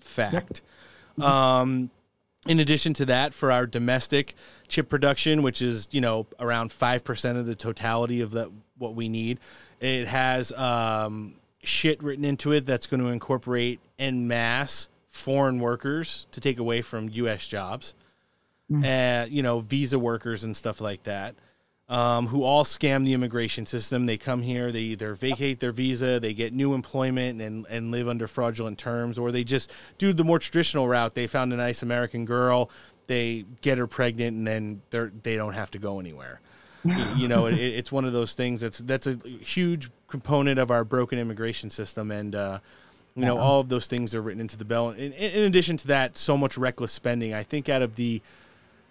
Fact. 0.00 0.62
Yep. 1.16 1.26
Um, 1.26 1.90
in 2.46 2.60
addition 2.60 2.92
to 2.94 3.06
that, 3.06 3.34
for 3.34 3.50
our 3.50 3.66
domestic 3.66 4.34
chip 4.68 4.88
production, 4.88 5.42
which 5.42 5.62
is 5.62 5.88
you 5.90 6.00
know 6.00 6.26
around 6.38 6.70
five 6.70 7.02
percent 7.02 7.38
of 7.38 7.46
the 7.46 7.56
totality 7.56 8.20
of 8.20 8.30
the 8.30 8.52
what 8.78 8.94
we 8.94 9.08
need, 9.08 9.40
it 9.80 10.06
has 10.06 10.52
um, 10.52 11.34
shit 11.62 12.02
written 12.02 12.24
into 12.24 12.52
it 12.52 12.66
that's 12.66 12.86
going 12.86 13.02
to 13.02 13.08
incorporate 13.08 13.80
en 13.98 14.28
masse 14.28 14.88
foreign 15.16 15.58
workers 15.58 16.26
to 16.30 16.40
take 16.40 16.58
away 16.58 16.82
from 16.82 17.08
U.S. 17.10 17.48
jobs, 17.48 17.94
mm. 18.70 18.84
uh, 18.84 19.26
you 19.26 19.42
know, 19.42 19.60
visa 19.60 19.98
workers 19.98 20.44
and 20.44 20.56
stuff 20.56 20.80
like 20.80 21.02
that, 21.04 21.34
um, 21.88 22.28
who 22.28 22.42
all 22.42 22.64
scam 22.64 23.04
the 23.04 23.12
immigration 23.12 23.66
system. 23.66 24.06
They 24.06 24.18
come 24.18 24.42
here, 24.42 24.70
they 24.70 24.80
either 24.80 25.14
vacate 25.14 25.60
their 25.60 25.72
visa, 25.72 26.20
they 26.20 26.34
get 26.34 26.52
new 26.52 26.74
employment 26.74 27.40
and, 27.40 27.66
and 27.68 27.90
live 27.90 28.08
under 28.08 28.26
fraudulent 28.26 28.78
terms, 28.78 29.18
or 29.18 29.32
they 29.32 29.42
just 29.42 29.72
do 29.98 30.12
the 30.12 30.24
more 30.24 30.38
traditional 30.38 30.86
route. 30.86 31.14
They 31.14 31.26
found 31.26 31.52
a 31.52 31.56
nice 31.56 31.82
American 31.82 32.24
girl, 32.24 32.70
they 33.06 33.44
get 33.62 33.78
her 33.78 33.86
pregnant, 33.86 34.36
and 34.36 34.46
then 34.46 34.82
they're, 34.90 35.12
they 35.22 35.36
don't 35.36 35.54
have 35.54 35.70
to 35.72 35.78
go 35.78 35.98
anywhere. 35.98 36.40
you 37.16 37.26
know, 37.26 37.46
it, 37.46 37.58
it's 37.58 37.90
one 37.90 38.04
of 38.04 38.12
those 38.12 38.34
things 38.34 38.60
that's 38.60 38.78
that's 38.78 39.08
a 39.08 39.18
huge 39.40 39.90
component 40.06 40.58
of 40.60 40.70
our 40.70 40.84
broken 40.84 41.18
immigration 41.18 41.70
system, 41.70 42.10
and 42.12 42.34
uh, 42.34 42.58
you 43.16 43.24
know, 43.24 43.38
uh-huh. 43.38 43.46
all 43.46 43.60
of 43.60 43.70
those 43.70 43.86
things 43.86 44.14
are 44.14 44.20
written 44.20 44.40
into 44.40 44.58
the 44.58 44.64
bill. 44.64 44.90
In, 44.90 45.12
in 45.12 45.42
addition 45.44 45.78
to 45.78 45.86
that, 45.88 46.18
so 46.18 46.36
much 46.36 46.58
reckless 46.58 46.92
spending. 46.92 47.32
I 47.32 47.42
think 47.42 47.68
out 47.68 47.80
of 47.80 47.96
the 47.96 48.20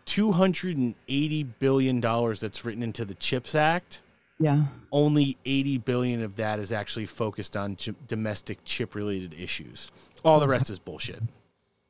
two 0.06 0.32
hundred 0.32 0.78
and 0.78 0.96
eighty 1.08 1.44
billion 1.44 2.02
dollars 2.02 2.40
that's 2.40 2.66
written 2.66 2.82
into 2.82 3.06
the 3.06 3.14
Chips 3.14 3.54
Act, 3.54 4.02
yeah, 4.40 4.64
only 4.92 5.38
eighty 5.46 5.78
billion 5.78 6.24
of 6.24 6.38
that 6.38 6.58
is 6.58 6.72
actually 6.72 7.06
focused 7.06 7.56
on 7.56 7.78
domestic 8.08 8.66
chip-related 8.66 9.36
issues. 9.38 9.92
All 10.24 10.40
the 10.40 10.48
rest 10.48 10.70
is 10.70 10.80
bullshit. 10.80 11.22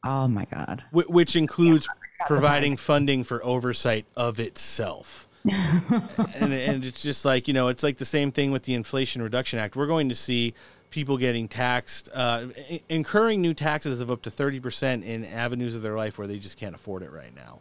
Oh 0.07 0.27
my 0.27 0.45
god! 0.45 0.83
Wh- 0.91 1.09
which 1.09 1.35
includes 1.35 1.89
providing 2.27 2.77
funding 2.77 3.23
for 3.23 3.43
oversight 3.43 4.05
of 4.15 4.39
itself. 4.39 5.27
and, 5.51 6.53
and 6.53 6.85
it's 6.85 7.01
just 7.01 7.25
like 7.25 7.47
you 7.47 7.55
know, 7.55 7.69
it's 7.69 7.81
like 7.81 7.97
the 7.97 8.05
same 8.05 8.31
thing 8.31 8.51
with 8.51 8.63
the 8.63 8.75
Inflation 8.75 9.23
Reduction 9.23 9.57
Act. 9.57 9.75
We're 9.75 9.87
going 9.87 10.09
to 10.09 10.13
see 10.13 10.53
people 10.95 11.17
getting 11.17 11.49
taxed, 11.49 12.07
uh, 12.13 12.45
incurring 12.87 13.41
new 13.41 13.53
taxes 13.53 13.99
of 13.99 14.09
up 14.09 14.21
to 14.21 14.31
30% 14.31 15.03
in 15.03 15.25
avenues 15.25 15.75
of 15.75 15.81
their 15.81 15.97
life 15.97 16.17
where 16.17 16.25
they 16.25 16.39
just 16.39 16.57
can't 16.57 16.73
afford 16.73 17.03
it 17.03 17.11
right 17.11 17.35
now. 17.35 17.59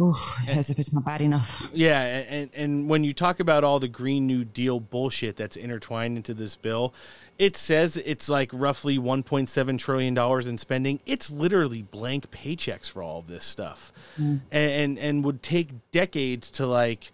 Ooh, 0.00 0.14
as 0.46 0.70
if 0.70 0.78
it's 0.78 0.92
not 0.92 1.04
bad 1.04 1.20
enough. 1.20 1.66
Yeah, 1.74 2.00
and, 2.00 2.50
and 2.54 2.88
when 2.88 3.02
you 3.02 3.12
talk 3.12 3.40
about 3.40 3.64
all 3.64 3.80
the 3.80 3.88
Green 3.88 4.28
New 4.28 4.44
Deal 4.44 4.78
bullshit 4.78 5.36
that's 5.36 5.56
intertwined 5.56 6.16
into 6.16 6.32
this 6.32 6.54
bill, 6.54 6.94
it 7.36 7.56
says 7.56 7.96
it's 7.96 8.28
like 8.28 8.50
roughly 8.54 8.96
$1.7 8.96 9.78
trillion 9.78 10.16
in 10.48 10.56
spending. 10.56 11.00
It's 11.04 11.32
literally 11.32 11.82
blank 11.82 12.30
paychecks 12.30 12.88
for 12.88 13.02
all 13.02 13.18
of 13.18 13.26
this 13.26 13.44
stuff. 13.44 13.92
Mm. 14.16 14.40
And, 14.52 14.72
and, 14.72 14.98
and 15.00 15.24
would 15.24 15.42
take 15.42 15.90
decades 15.90 16.52
to 16.52 16.66
like 16.66 17.10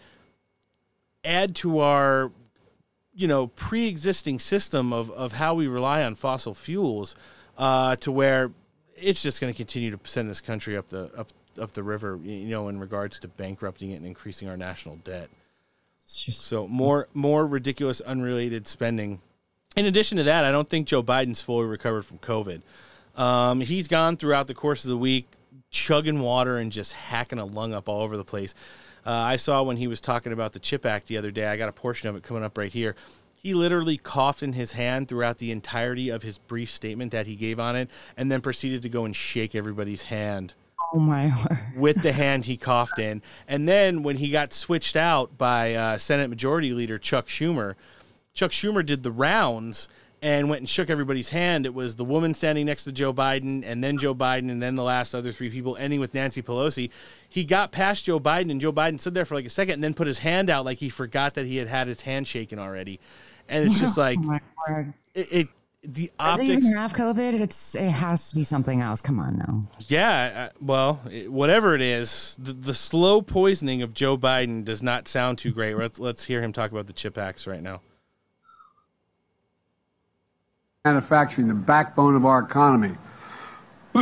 add 1.25 1.57
to 1.57 1.79
our 1.79 2.31
you 3.17 3.27
know 3.27 3.49
pre-existing 3.49 4.39
system 4.39 4.93
of, 4.93 5.11
of 5.11 5.33
how 5.33 5.55
we 5.55 5.67
rely 5.67 6.05
on 6.05 6.15
fossil 6.15 6.55
fuels 6.55 7.17
uh, 7.57 7.97
to 7.97 8.13
where 8.13 8.53
it's 8.95 9.23
just 9.23 9.41
going 9.41 9.53
to 9.53 9.57
continue 9.57 9.91
to 9.91 9.99
send 10.05 10.31
this 10.31 10.41
country 10.41 10.77
up 10.77 10.89
the 10.89 11.11
up 11.17 11.29
up 11.61 11.73
the 11.73 11.83
river 11.83 12.19
you 12.23 12.49
know 12.49 12.69
in 12.69 12.79
regards 12.79 13.19
to 13.19 13.29
bankrupting 13.29 13.91
it 13.91 13.97
and 13.97 14.07
increasing 14.07 14.49
our 14.49 14.57
national 14.57 14.97
debt. 14.97 15.31
So 16.05 16.69
more 16.69 17.09
more 17.15 17.47
ridiculous 17.47 18.01
unrelated 18.03 18.69
spending. 18.69 19.21
In 19.75 19.87
addition 19.87 20.19
to 20.19 20.25
that 20.25 20.45
i 20.45 20.53
don't 20.53 20.69
think 20.69 20.87
joe 20.87 21.03
biden's 21.03 21.43
fully 21.43 21.67
recovered 21.67 22.05
from 22.05 22.19
covid. 22.19 22.61
Um, 23.17 23.63
he's 23.63 23.89
gone 23.89 24.19
throughout 24.19 24.47
the 24.47 24.55
course 24.55 24.85
of 24.85 24.91
the 24.91 24.97
week 24.99 25.27
chugging 25.71 26.21
water 26.21 26.59
and 26.59 26.71
just 26.71 26.93
hacking 26.93 27.39
a 27.39 27.45
lung 27.45 27.73
up 27.73 27.89
all 27.89 28.03
over 28.03 28.17
the 28.17 28.25
place 28.25 28.55
uh, 29.07 29.11
I 29.11 29.37
saw 29.37 29.63
when 29.63 29.77
he 29.77 29.87
was 29.87 30.01
talking 30.01 30.33
about 30.33 30.53
the 30.53 30.59
CHIP 30.59 30.85
Act 30.85 31.07
the 31.07 31.17
other 31.17 31.31
day. 31.31 31.47
I 31.47 31.57
got 31.57 31.69
a 31.69 31.73
portion 31.73 32.09
of 32.09 32.17
it 32.17 32.23
coming 32.23 32.43
up 32.43 32.59
right 32.59 32.73
here. 32.73 32.97
He 33.35 33.55
literally 33.55 33.97
coughed 33.97 34.43
in 34.43 34.55
his 34.55 34.73
hand 34.73 35.07
throughout 35.09 35.39
the 35.39 35.53
entirety 35.53 36.09
of 36.09 36.23
his 36.25 36.39
brief 36.39 36.69
statement 36.71 37.13
that 37.13 37.27
he 37.29 37.37
gave 37.37 37.61
on 37.61 37.77
it, 37.77 37.89
and 38.17 38.31
then 38.33 38.41
proceeded 38.41 38.83
to 38.83 38.89
go 38.89 39.05
and 39.05 39.15
shake 39.15 39.55
everybody's 39.55 40.03
hand. 40.05 40.55
Oh 40.93 40.99
my 40.99 41.27
word. 41.51 41.59
with 41.77 42.03
the 42.03 42.13
hand 42.13 42.47
he 42.47 42.57
coughed 42.57 42.99
in. 42.99 43.23
And 43.47 43.69
then 43.69 44.03
when 44.03 44.17
he 44.17 44.31
got 44.31 44.53
switched 44.53 44.97
out 44.97 45.39
by 45.39 45.75
uh, 45.75 45.99
Senate 45.99 46.29
Majority 46.29 46.73
Leader 46.73 46.99
Chuck 46.99 47.27
Schumer, 47.27 47.75
Chuck 48.35 48.51
Schumer 48.51 48.85
did 48.85 49.03
the 49.03 49.11
rounds 49.13 49.89
and 50.23 50.49
went 50.49 50.61
and 50.61 50.69
shook 50.69 50.89
everybody's 50.89 51.29
hand. 51.29 51.67
It 51.67 51.75
was 51.75 51.97
the 51.97 52.05
woman 52.05 52.35
standing 52.35 52.67
next 52.67 52.85
to 52.85 52.93
Joe 52.93 53.13
Biden, 53.13 53.63
and 53.65 53.83
then 53.85 53.99
Joe 53.99 54.15
Biden, 54.15 54.51
and 54.51 54.63
then 54.63 54.75
the 54.75 54.83
last 54.83 55.15
other 55.15 55.31
three 55.31 55.51
people, 55.51 55.77
ending 55.77 56.01
with 56.01 56.15
Nancy 56.15 56.43
Pelosi. 56.43 56.91
He 57.29 57.45
got 57.45 57.71
past 57.71 58.05
Joe 58.05 58.19
Biden, 58.19 58.51
and 58.51 58.61
Joe 58.61 58.73
Biden 58.73 58.99
stood 58.99 59.15
there 59.15 59.25
for 59.25 59.35
like 59.35 59.47
a 59.47 59.51
second, 59.51 59.75
and 59.75 59.85
then 59.85 59.95
put 59.95 60.07
his 60.07 60.19
hand 60.19 60.49
out 60.49 60.65
like 60.65 60.79
he 60.79 60.89
forgot 60.89 61.35
that 61.35 61.47
he 61.47 61.57
had 61.57 61.69
had 61.69 61.89
his 61.89 62.03
hand 62.03 62.27
shaken 62.27 62.59
already. 62.59 62.99
And 63.49 63.65
it's 63.65 63.79
just 63.79 63.97
like 63.99 64.19
oh 64.27 64.85
it, 65.15 65.33
it, 65.33 65.49
The 65.83 66.11
optics. 66.19 66.49
Does 66.49 66.67
even 66.67 66.79
have 66.79 66.95
COVID? 66.95 67.41
It's 67.41 67.75
it 67.75 67.91
has 67.91 68.31
to 68.31 68.35
be 68.35 68.43
something 68.43 68.81
else. 68.81 69.03
Come 69.03 69.21
on 69.21 69.37
now. 69.37 69.69
Yeah, 69.87 70.49
uh, 70.51 70.57
well, 70.61 71.03
it, 71.11 71.31
whatever 71.31 71.75
it 71.75 71.83
is, 71.83 72.39
the, 72.41 72.55
the 72.55 72.75
slow 72.75 73.21
poisoning 73.21 73.83
of 73.83 73.93
Joe 73.93 74.17
Biden 74.17 74.65
does 74.65 74.83
not 74.83 75.09
sound 75.09 75.37
too 75.37 75.53
great. 75.53 75.77
Let's 75.77 75.99
let's 75.99 76.25
hear 76.25 76.43
him 76.43 76.55
talk 76.55 76.73
about 76.73 76.87
the 76.87 76.95
chip 76.95 77.19
acts 77.19 77.47
right 77.47 77.63
now 77.63 77.83
manufacturing, 80.87 81.49
the 81.49 81.55
backbone 81.55 82.15
of 82.15 82.25
our 82.25 82.39
economy, 82.39 82.95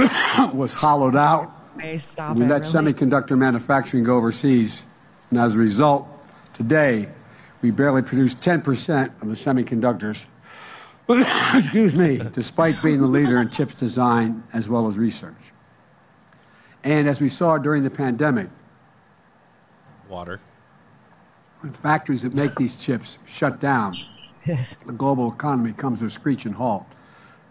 was 0.53 0.75
hollowed 0.75 1.17
out. 1.17 1.51
Hey, 1.81 1.97
stop 1.97 2.37
we 2.37 2.45
it, 2.45 2.49
let 2.49 2.61
really? 2.61 2.93
semiconductor 2.93 3.39
manufacturing 3.39 4.05
go 4.05 4.17
overseas. 4.17 4.83
And 5.31 5.41
as 5.41 5.55
a 5.55 5.59
result, 5.59 6.07
today, 6.53 7.09
we 7.63 7.71
barely 7.71 8.03
produce 8.03 8.35
10% 8.35 9.23
of 9.23 9.29
the 9.29 9.35
semiconductors, 9.35 10.25
excuse 11.57 11.95
me, 11.95 12.21
despite 12.33 12.81
being 12.83 13.01
the 13.01 13.07
leader 13.07 13.41
in 13.41 13.49
chips 13.49 13.75
design 13.75 14.43
as 14.53 14.69
well 14.69 14.87
as 14.87 14.97
research. 14.97 15.33
And 16.85 17.09
as 17.09 17.19
we 17.19 17.31
saw 17.31 17.57
during 17.57 17.83
the 17.83 17.91
pandemic, 17.91 18.51
water. 20.11 20.39
When 21.61 21.73
factories 21.73 22.23
that 22.23 22.35
make 22.35 22.55
these 22.57 22.77
chips 22.77 23.17
shut 23.27 23.59
down, 23.59 23.97
the 24.44 24.92
global 24.97 25.32
economy 25.32 25.73
comes 25.73 26.00
to 26.00 26.06
a 26.06 26.10
screeching 26.10 26.52
halt, 26.52 26.86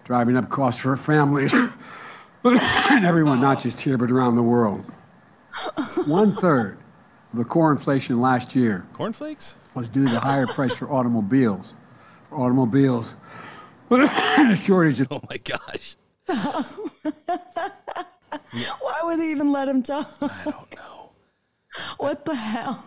driving 0.03 0.37
up 0.37 0.49
costs 0.49 0.81
for 0.81 0.95
families 0.95 1.53
and 2.43 3.05
everyone, 3.05 3.41
not 3.41 3.61
just 3.61 3.81
here, 3.81 3.97
but 3.97 4.11
around 4.11 4.35
the 4.35 4.43
world. 4.43 4.83
One 6.05 6.35
third 6.35 6.77
of 7.31 7.39
the 7.39 7.45
core 7.45 7.71
inflation 7.71 8.21
last 8.21 8.55
year 8.55 8.85
cornflakes 8.93 9.55
was 9.73 9.87
due 9.89 10.05
to 10.05 10.11
the 10.11 10.19
higher 10.19 10.47
price 10.47 10.75
for 10.75 10.91
automobiles. 10.91 11.73
For 12.29 12.37
automobiles, 12.37 13.15
and 13.89 14.51
a 14.51 14.55
shortage 14.55 15.01
of. 15.01 15.11
Oh 15.11 15.21
my 15.29 15.37
gosh. 15.37 15.95
Why 18.81 18.99
would 19.03 19.19
they 19.19 19.31
even 19.31 19.51
let 19.51 19.67
him 19.67 19.83
talk? 19.83 20.11
I 20.21 20.41
don't 20.45 20.75
know. 20.75 21.11
What 21.97 22.25
the 22.25 22.35
hell? 22.35 22.85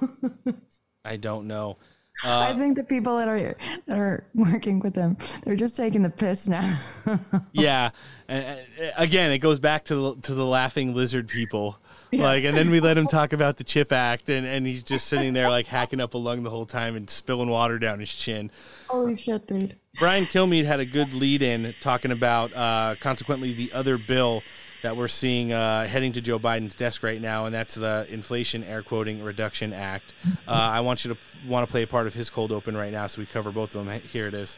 I 1.04 1.16
don't 1.16 1.46
know. 1.46 1.76
I 2.24 2.50
Uh, 2.52 2.56
think 2.56 2.76
the 2.76 2.84
people 2.84 3.18
that 3.18 3.28
are 3.28 3.56
that 3.86 3.98
are 3.98 4.24
working 4.34 4.80
with 4.80 4.94
them, 4.94 5.16
they're 5.44 5.56
just 5.56 5.76
taking 5.76 6.02
the 6.02 6.10
piss 6.10 6.48
now. 6.48 6.76
yeah. 7.52 7.90
And, 8.28 8.58
again, 8.96 9.30
it 9.30 9.38
goes 9.38 9.60
back 9.60 9.84
to 9.84 9.94
the, 10.14 10.20
to 10.22 10.34
the 10.34 10.44
laughing 10.46 10.94
lizard 10.94 11.28
people. 11.28 11.78
Like, 12.12 12.44
and 12.44 12.56
then 12.56 12.70
we 12.70 12.80
let 12.80 12.96
him 12.96 13.06
talk 13.08 13.34
about 13.34 13.58
the 13.58 13.64
Chip 13.64 13.92
Act, 13.92 14.30
and, 14.30 14.46
and 14.46 14.66
he's 14.66 14.82
just 14.82 15.06
sitting 15.06 15.34
there 15.34 15.50
like 15.50 15.66
hacking 15.66 16.00
up 16.00 16.14
a 16.14 16.18
lung 16.18 16.44
the 16.44 16.50
whole 16.50 16.64
time 16.64 16.96
and 16.96 17.10
spilling 17.10 17.50
water 17.50 17.78
down 17.78 18.00
his 18.00 18.10
chin. 18.10 18.50
Holy 18.88 19.20
shit, 19.20 19.46
dude. 19.46 19.76
Brian 19.98 20.24
Kilmeade 20.24 20.64
had 20.64 20.80
a 20.80 20.86
good 20.86 21.12
lead 21.12 21.42
in 21.42 21.74
talking 21.80 22.12
about, 22.12 22.54
uh, 22.54 22.94
consequently, 23.00 23.52
the 23.52 23.70
other 23.72 23.98
bill 23.98 24.42
that 24.86 24.96
we're 24.96 25.08
seeing 25.08 25.52
uh, 25.52 25.84
heading 25.84 26.12
to 26.12 26.20
Joe 26.20 26.38
Biden's 26.38 26.76
desk 26.76 27.02
right 27.02 27.20
now, 27.20 27.46
and 27.46 27.52
that's 27.52 27.74
the 27.74 28.06
Inflation 28.08 28.62
Air 28.62 28.82
Quoting 28.82 29.20
Reduction 29.20 29.72
Act. 29.72 30.14
Uh, 30.46 30.52
I 30.52 30.78
want 30.78 31.04
you 31.04 31.12
to 31.12 31.18
want 31.48 31.66
to 31.66 31.70
play 31.72 31.82
a 31.82 31.88
part 31.88 32.06
of 32.06 32.14
his 32.14 32.30
cold 32.30 32.52
open 32.52 32.76
right 32.76 32.92
now, 32.92 33.08
so 33.08 33.20
we 33.20 33.26
cover 33.26 33.50
both 33.50 33.74
of 33.74 33.84
them. 33.84 34.00
Here 34.00 34.28
it 34.28 34.34
is. 34.34 34.56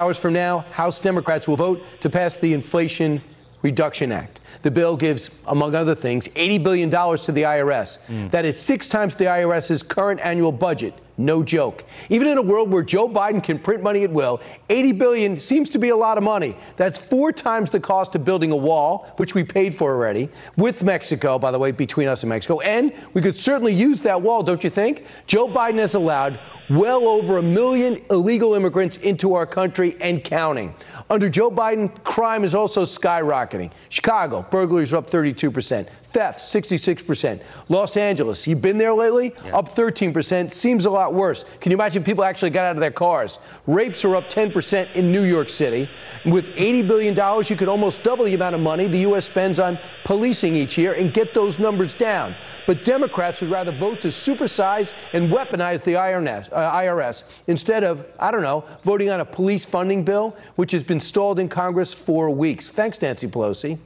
Hours 0.00 0.16
from 0.16 0.32
now, 0.32 0.60
House 0.72 0.98
Democrats 0.98 1.46
will 1.46 1.56
vote 1.56 1.84
to 2.00 2.08
pass 2.08 2.38
the 2.38 2.54
Inflation 2.54 3.20
Reduction 3.60 4.10
Act. 4.10 4.37
The 4.62 4.70
bill 4.70 4.96
gives, 4.96 5.30
among 5.46 5.74
other 5.74 5.94
things, 5.94 6.28
$80 6.28 6.62
billion 6.62 6.90
to 6.90 7.32
the 7.32 7.42
IRS. 7.42 7.98
Mm. 8.08 8.30
That 8.30 8.44
is 8.44 8.60
six 8.60 8.88
times 8.88 9.14
the 9.14 9.24
IRS's 9.26 9.82
current 9.82 10.20
annual 10.20 10.52
budget. 10.52 10.94
No 11.20 11.42
joke. 11.42 11.84
Even 12.10 12.28
in 12.28 12.38
a 12.38 12.42
world 12.42 12.70
where 12.70 12.84
Joe 12.84 13.08
Biden 13.08 13.42
can 13.42 13.58
print 13.58 13.82
money 13.82 14.04
at 14.04 14.10
will, 14.10 14.40
80 14.68 14.92
billion 14.92 15.36
seems 15.36 15.68
to 15.70 15.78
be 15.78 15.88
a 15.88 15.96
lot 15.96 16.16
of 16.16 16.22
money. 16.22 16.56
That's 16.76 16.96
four 16.96 17.32
times 17.32 17.70
the 17.70 17.80
cost 17.80 18.14
of 18.14 18.24
building 18.24 18.52
a 18.52 18.56
wall, 18.56 19.12
which 19.16 19.34
we 19.34 19.42
paid 19.42 19.74
for 19.74 19.92
already, 19.92 20.30
with 20.56 20.84
Mexico, 20.84 21.36
by 21.36 21.50
the 21.50 21.58
way, 21.58 21.72
between 21.72 22.06
us 22.06 22.22
and 22.22 22.30
Mexico. 22.30 22.60
And 22.60 22.92
we 23.14 23.20
could 23.20 23.34
certainly 23.36 23.74
use 23.74 24.00
that 24.02 24.22
wall, 24.22 24.44
don't 24.44 24.62
you 24.62 24.70
think? 24.70 25.04
Joe 25.26 25.48
Biden 25.48 25.78
has 25.78 25.96
allowed 25.96 26.38
well 26.70 27.08
over 27.08 27.38
a 27.38 27.42
million 27.42 28.00
illegal 28.10 28.54
immigrants 28.54 28.98
into 28.98 29.34
our 29.34 29.46
country 29.46 29.96
and 30.00 30.22
counting. 30.22 30.72
Under 31.10 31.30
Joe 31.30 31.50
Biden, 31.50 32.02
crime 32.04 32.44
is 32.44 32.54
also 32.54 32.84
skyrocketing. 32.84 33.70
Chicago, 33.88 34.42
burglaries 34.50 34.92
are 34.92 34.98
up 34.98 35.08
32%. 35.08 35.88
Theft, 36.04 36.40
66%. 36.40 37.42
Los 37.70 37.96
Angeles, 37.96 38.46
you've 38.46 38.60
been 38.60 38.76
there 38.76 38.92
lately? 38.92 39.34
Yeah. 39.44 39.58
Up 39.58 39.74
13%. 39.74 40.52
Seems 40.52 40.84
a 40.84 40.90
lot 40.90 41.14
worse. 41.14 41.46
Can 41.60 41.70
you 41.70 41.76
imagine 41.76 42.04
people 42.04 42.24
actually 42.24 42.50
got 42.50 42.64
out 42.64 42.76
of 42.76 42.80
their 42.80 42.90
cars? 42.90 43.38
Rapes 43.66 44.04
are 44.04 44.16
up 44.16 44.24
10% 44.24 44.94
in 44.96 45.10
New 45.10 45.22
York 45.22 45.48
City. 45.48 45.88
With 46.26 46.54
$80 46.56 46.86
billion, 46.86 47.44
you 47.46 47.56
could 47.56 47.68
almost 47.68 48.02
double 48.02 48.24
the 48.26 48.34
amount 48.34 48.54
of 48.54 48.60
money 48.60 48.86
the 48.86 49.00
U.S. 49.00 49.26
spends 49.26 49.58
on 49.58 49.78
policing 50.04 50.54
each 50.54 50.76
year 50.76 50.92
and 50.92 51.12
get 51.12 51.32
those 51.32 51.58
numbers 51.58 51.96
down. 51.96 52.34
But 52.68 52.84
Democrats 52.84 53.40
would 53.40 53.48
rather 53.48 53.70
vote 53.70 54.02
to 54.02 54.08
supersize 54.08 54.92
and 55.14 55.30
weaponize 55.30 55.82
the 55.82 55.94
IRS, 55.94 57.22
uh, 57.22 57.26
instead 57.46 57.82
of, 57.82 58.04
I 58.20 58.30
don't 58.30 58.42
know, 58.42 58.62
voting 58.84 59.08
on 59.08 59.20
a 59.20 59.24
police 59.24 59.64
funding 59.64 60.04
bill, 60.04 60.36
which 60.56 60.72
has 60.72 60.82
been 60.82 61.00
stalled 61.00 61.38
in 61.38 61.48
Congress 61.48 61.94
for 61.94 62.28
weeks. 62.28 62.70
Thanks, 62.70 63.00
Nancy 63.00 63.26
Pelosi. 63.26 63.78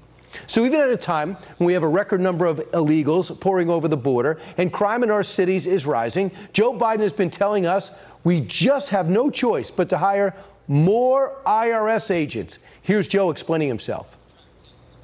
So, 0.48 0.64
even 0.64 0.80
at 0.80 0.90
a 0.90 0.96
time 0.96 1.36
when 1.58 1.66
we 1.68 1.74
have 1.74 1.84
a 1.84 1.88
record 1.88 2.20
number 2.20 2.44
of 2.44 2.58
illegals 2.72 3.38
pouring 3.38 3.70
over 3.70 3.86
the 3.86 3.96
border 3.96 4.40
and 4.58 4.72
crime 4.72 5.04
in 5.04 5.12
our 5.12 5.22
cities 5.22 5.68
is 5.68 5.86
rising, 5.86 6.32
Joe 6.52 6.76
Biden 6.76 7.02
has 7.02 7.12
been 7.12 7.30
telling 7.30 7.66
us 7.66 7.92
we 8.24 8.40
just 8.40 8.88
have 8.88 9.08
no 9.08 9.30
choice 9.30 9.70
but 9.70 9.88
to 9.90 9.98
hire 9.98 10.34
more 10.66 11.40
IRS 11.46 12.10
agents. 12.10 12.58
Here's 12.82 13.06
Joe 13.06 13.30
explaining 13.30 13.68
himself. 13.68 14.18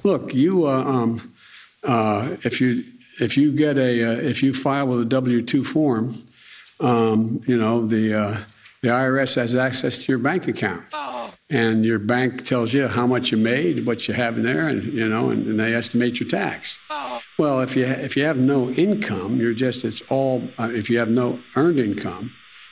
Look, 0.03 0.33
you, 0.33 0.67
uh, 0.67 0.83
um, 0.83 1.33
uh, 1.81 2.35
if 2.43 2.59
you 2.59 2.83
if 3.19 3.37
you 3.37 3.51
get 3.51 3.77
a 3.77 4.03
uh, 4.03 4.11
if 4.11 4.41
you 4.41 4.53
file 4.53 4.87
with 4.87 5.01
a 5.01 5.05
W 5.05 5.41
two 5.41 5.63
form, 5.63 6.15
um, 6.79 7.41
you 7.45 7.57
know 7.57 7.85
the 7.85 8.13
uh, 8.13 8.37
the 8.81 8.89
IRS 8.89 9.35
has 9.35 9.55
access 9.55 9.99
to 9.99 10.11
your 10.11 10.19
bank 10.19 10.47
account, 10.47 10.83
oh. 10.93 11.33
and 11.49 11.85
your 11.85 11.99
bank 11.99 12.45
tells 12.45 12.73
you 12.73 12.87
how 12.87 13.05
much 13.05 13.31
you 13.31 13.37
made, 13.37 13.85
what 13.85 14.07
you 14.07 14.13
have 14.13 14.37
in 14.37 14.43
there, 14.43 14.69
and 14.69 14.83
you 14.85 15.07
know, 15.07 15.29
and, 15.29 15.45
and 15.47 15.59
they 15.59 15.73
estimate 15.73 16.19
your 16.19 16.29
tax. 16.29 16.79
Oh. 16.89 17.21
Well, 17.37 17.59
if 17.61 17.75
you 17.75 17.85
if 17.85 18.15
you 18.15 18.23
have 18.23 18.37
no 18.37 18.69
income, 18.69 19.37
you're 19.37 19.53
just 19.53 19.83
it's 19.83 20.01
all 20.09 20.41
uh, 20.57 20.69
if 20.71 20.89
you 20.89 20.97
have 20.99 21.09
no 21.09 21.39
earned 21.55 21.79
income, 21.79 22.31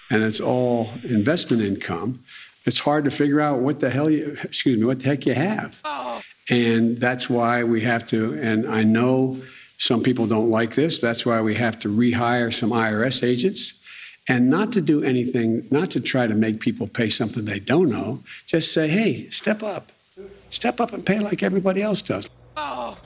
and 0.10 0.24
it's 0.24 0.40
all 0.40 0.90
investment 1.04 1.62
income, 1.62 2.24
it's 2.66 2.80
hard 2.80 3.04
to 3.04 3.12
figure 3.12 3.42
out 3.42 3.60
what 3.60 3.82
the 3.82 3.90
hell 3.90 4.10
you 4.10 4.38
excuse 4.44 4.78
me 4.78 4.86
what 4.86 5.02
the 5.02 5.06
heck 5.06 5.26
you 5.26 5.34
have, 5.34 5.82
oh. 5.84 6.22
and 6.50 6.98
that's 6.98 7.30
why 7.30 7.66
we 7.66 7.82
have 7.82 8.08
to. 8.08 8.34
And 8.42 8.66
I 8.66 8.84
know 8.84 9.42
some 9.78 10.02
people 10.02 10.28
don't 10.28 10.50
like 10.50 10.76
this. 10.76 10.98
That's 10.98 11.26
why 11.26 11.42
we 11.42 11.56
have 11.56 11.80
to 11.80 11.90
rehire 11.90 12.54
some 12.54 12.72
IRS 12.72 13.24
agents 13.24 13.76
and 14.28 14.50
not 14.50 14.72
to 14.74 14.82
do 14.82 15.04
anything, 15.04 15.66
not 15.72 15.90
to 15.92 16.02
try 16.02 16.28
to 16.28 16.36
make 16.36 16.60
people 16.60 16.88
pay 16.88 17.10
something 17.10 17.46
they 17.46 17.60
don't 17.60 17.90
know. 17.90 18.22
Just 18.46 18.74
say, 18.74 18.88
hey, 18.88 19.30
step 19.30 19.64
up. 19.64 19.92
Step 20.50 20.82
up 20.82 20.94
and 20.94 21.06
pay 21.06 21.20
like 21.20 21.44
everybody 21.44 21.82
else 21.82 22.02
does. 22.02 22.30
Oh. 22.56 22.98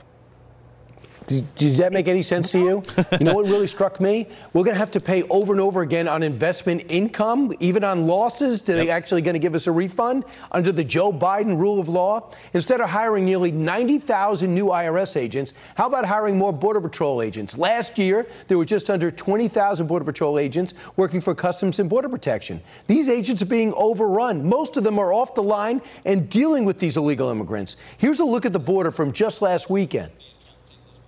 Does 1.56 1.78
that 1.78 1.92
make 1.92 2.08
any 2.08 2.22
sense 2.22 2.50
to 2.52 2.58
you? 2.58 2.82
You 3.18 3.24
know 3.24 3.34
what 3.34 3.46
really 3.46 3.66
struck 3.66 4.00
me? 4.00 4.28
We're 4.52 4.64
going 4.64 4.74
to 4.74 4.78
have 4.78 4.90
to 4.92 5.00
pay 5.00 5.22
over 5.24 5.52
and 5.52 5.60
over 5.60 5.82
again 5.82 6.08
on 6.08 6.22
investment 6.22 6.84
income, 6.88 7.52
even 7.60 7.84
on 7.84 8.06
losses. 8.06 8.68
Are 8.68 8.72
yep. 8.74 8.84
they 8.84 8.90
actually 8.90 9.22
going 9.22 9.34
to 9.34 9.38
give 9.38 9.54
us 9.54 9.66
a 9.66 9.72
refund 9.72 10.24
under 10.50 10.72
the 10.72 10.84
Joe 10.84 11.12
Biden 11.12 11.58
rule 11.58 11.80
of 11.80 11.88
law? 11.88 12.30
Instead 12.54 12.80
of 12.80 12.88
hiring 12.88 13.24
nearly 13.24 13.52
90,000 13.52 14.52
new 14.52 14.66
IRS 14.66 15.16
agents, 15.16 15.54
how 15.74 15.86
about 15.86 16.04
hiring 16.04 16.36
more 16.36 16.52
Border 16.52 16.80
Patrol 16.80 17.22
agents? 17.22 17.56
Last 17.56 17.98
year, 17.98 18.26
there 18.48 18.58
were 18.58 18.64
just 18.64 18.90
under 18.90 19.10
20,000 19.10 19.86
Border 19.86 20.04
Patrol 20.04 20.38
agents 20.38 20.74
working 20.96 21.20
for 21.20 21.34
Customs 21.34 21.78
and 21.78 21.88
Border 21.88 22.08
Protection. 22.08 22.60
These 22.86 23.08
agents 23.08 23.42
are 23.42 23.46
being 23.46 23.72
overrun. 23.74 24.48
Most 24.48 24.76
of 24.76 24.84
them 24.84 24.98
are 24.98 25.12
off 25.12 25.34
the 25.34 25.42
line 25.42 25.80
and 26.04 26.28
dealing 26.28 26.64
with 26.64 26.78
these 26.78 26.96
illegal 26.96 27.30
immigrants. 27.30 27.76
Here's 27.98 28.20
a 28.20 28.24
look 28.24 28.44
at 28.44 28.52
the 28.52 28.58
border 28.58 28.90
from 28.90 29.12
just 29.12 29.42
last 29.42 29.70
weekend 29.70 30.10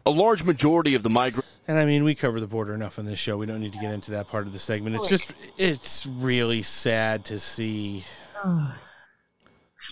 a 0.06 0.10
large 0.10 0.44
majority 0.44 0.94
of 0.94 1.02
the 1.02 1.10
migrants. 1.10 1.48
And 1.66 1.78
I 1.78 1.86
mean, 1.86 2.04
we 2.04 2.14
cover 2.14 2.40
the 2.40 2.46
border 2.46 2.74
enough 2.74 2.98
on 2.98 3.06
this 3.06 3.18
show. 3.18 3.36
We 3.38 3.46
don't 3.46 3.60
need 3.60 3.72
to 3.72 3.78
get 3.78 3.92
into 3.92 4.10
that 4.12 4.28
part 4.28 4.46
of 4.46 4.52
the 4.52 4.58
segment. 4.58 4.96
It's 4.96 5.08
just, 5.08 5.32
it's 5.56 6.06
really 6.06 6.62
sad 6.62 7.24
to 7.26 7.38
see. 7.38 8.04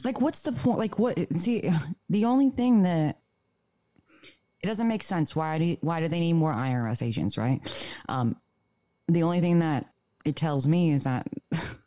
Like, 0.05 0.21
what's 0.21 0.43
the 0.43 0.53
point? 0.53 0.79
Like, 0.79 0.99
what? 0.99 1.19
See, 1.35 1.71
the 2.11 2.25
only 2.27 2.51
thing 2.51 2.83
that 2.83 3.19
it 4.63 4.67
doesn't 4.67 4.87
make 4.87 5.03
sense. 5.03 5.35
Why 5.35 5.59
do 5.59 5.77
why 5.81 6.01
do 6.01 6.09
they 6.09 6.21
need 6.21 6.35
more 6.35 6.53
IRS 6.53 7.03
agents? 7.03 7.37
Right. 7.37 7.61
Um, 8.09 8.37
the 9.09 9.23
only 9.23 9.41
thing 9.41 9.59
that 9.59 9.87
it 10.25 10.37
tells 10.37 10.67
me 10.67 10.93
is 10.93 11.05
that 11.05 11.27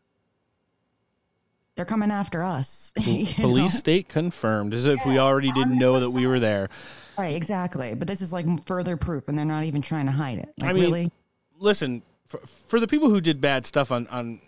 they're 1.75 1.85
coming 1.85 2.11
after 2.11 2.41
us. 2.41 2.93
Police 2.95 3.37
know? 3.37 3.67
state 3.67 4.09
confirmed, 4.09 4.73
as 4.73 4.85
if 4.85 4.99
yeah, 4.99 5.07
we 5.07 5.19
already 5.19 5.51
didn't 5.51 5.77
know 5.77 5.99
that 5.99 6.11
we 6.11 6.25
were 6.25 6.39
there. 6.39 6.69
Right, 7.17 7.35
exactly. 7.35 7.95
But 7.95 8.07
this 8.07 8.21
is 8.21 8.33
like 8.33 8.45
further 8.65 8.97
proof, 8.97 9.27
and 9.27 9.37
they're 9.37 9.45
not 9.45 9.63
even 9.63 9.81
trying 9.81 10.05
to 10.05 10.11
hide 10.11 10.39
it. 10.39 10.53
Like, 10.59 10.69
I 10.69 10.73
mean, 10.73 10.83
really? 10.83 11.11
listen, 11.59 12.01
for, 12.25 12.39
for 12.39 12.79
the 12.79 12.87
people 12.87 13.09
who 13.09 13.21
did 13.21 13.41
bad 13.41 13.65
stuff 13.65 13.91
on, 13.91 14.07
on 14.07 14.39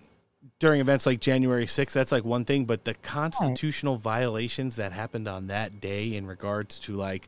during 0.60 0.82
events 0.82 1.06
like 1.06 1.20
January 1.20 1.66
6th, 1.66 1.92
that's 1.92 2.12
like 2.12 2.26
one 2.26 2.46
thing, 2.46 2.66
but 2.66 2.86
the 2.86 2.94
constitutional 2.96 3.96
right. 3.96 4.04
violations 4.04 4.76
that 4.78 4.92
happened 4.92 5.28
on 5.28 5.48
that 5.48 5.80
day 5.80 6.16
in 6.16 6.26
regards 6.26 6.80
to 6.80 6.96
like 6.96 7.28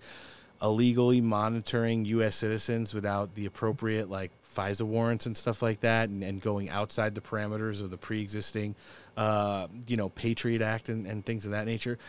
illegally 0.62 1.22
monitoring 1.22 2.06
U.S. 2.06 2.36
citizens 2.36 2.94
without 2.94 3.36
the 3.36 3.46
appropriate 3.46 4.10
like 4.10 4.32
FISA 4.44 4.82
warrants 4.82 5.26
and 5.26 5.38
stuff 5.38 5.62
like 5.62 5.82
that, 5.82 6.10
and, 6.10 6.24
and 6.24 6.42
going 6.42 6.70
outside 6.70 7.16
the 7.16 7.22
parameters 7.22 7.82
of 7.82 7.92
the 7.92 7.98
pre-existing, 7.98 8.76
uh, 9.20 9.68
you 9.86 9.98
know, 9.98 10.08
Patriot 10.08 10.62
Act 10.62 10.88
and, 10.88 11.06
and 11.06 11.26
things 11.26 11.46
of 11.46 11.52
that 11.52 11.66
nature. 11.66 12.00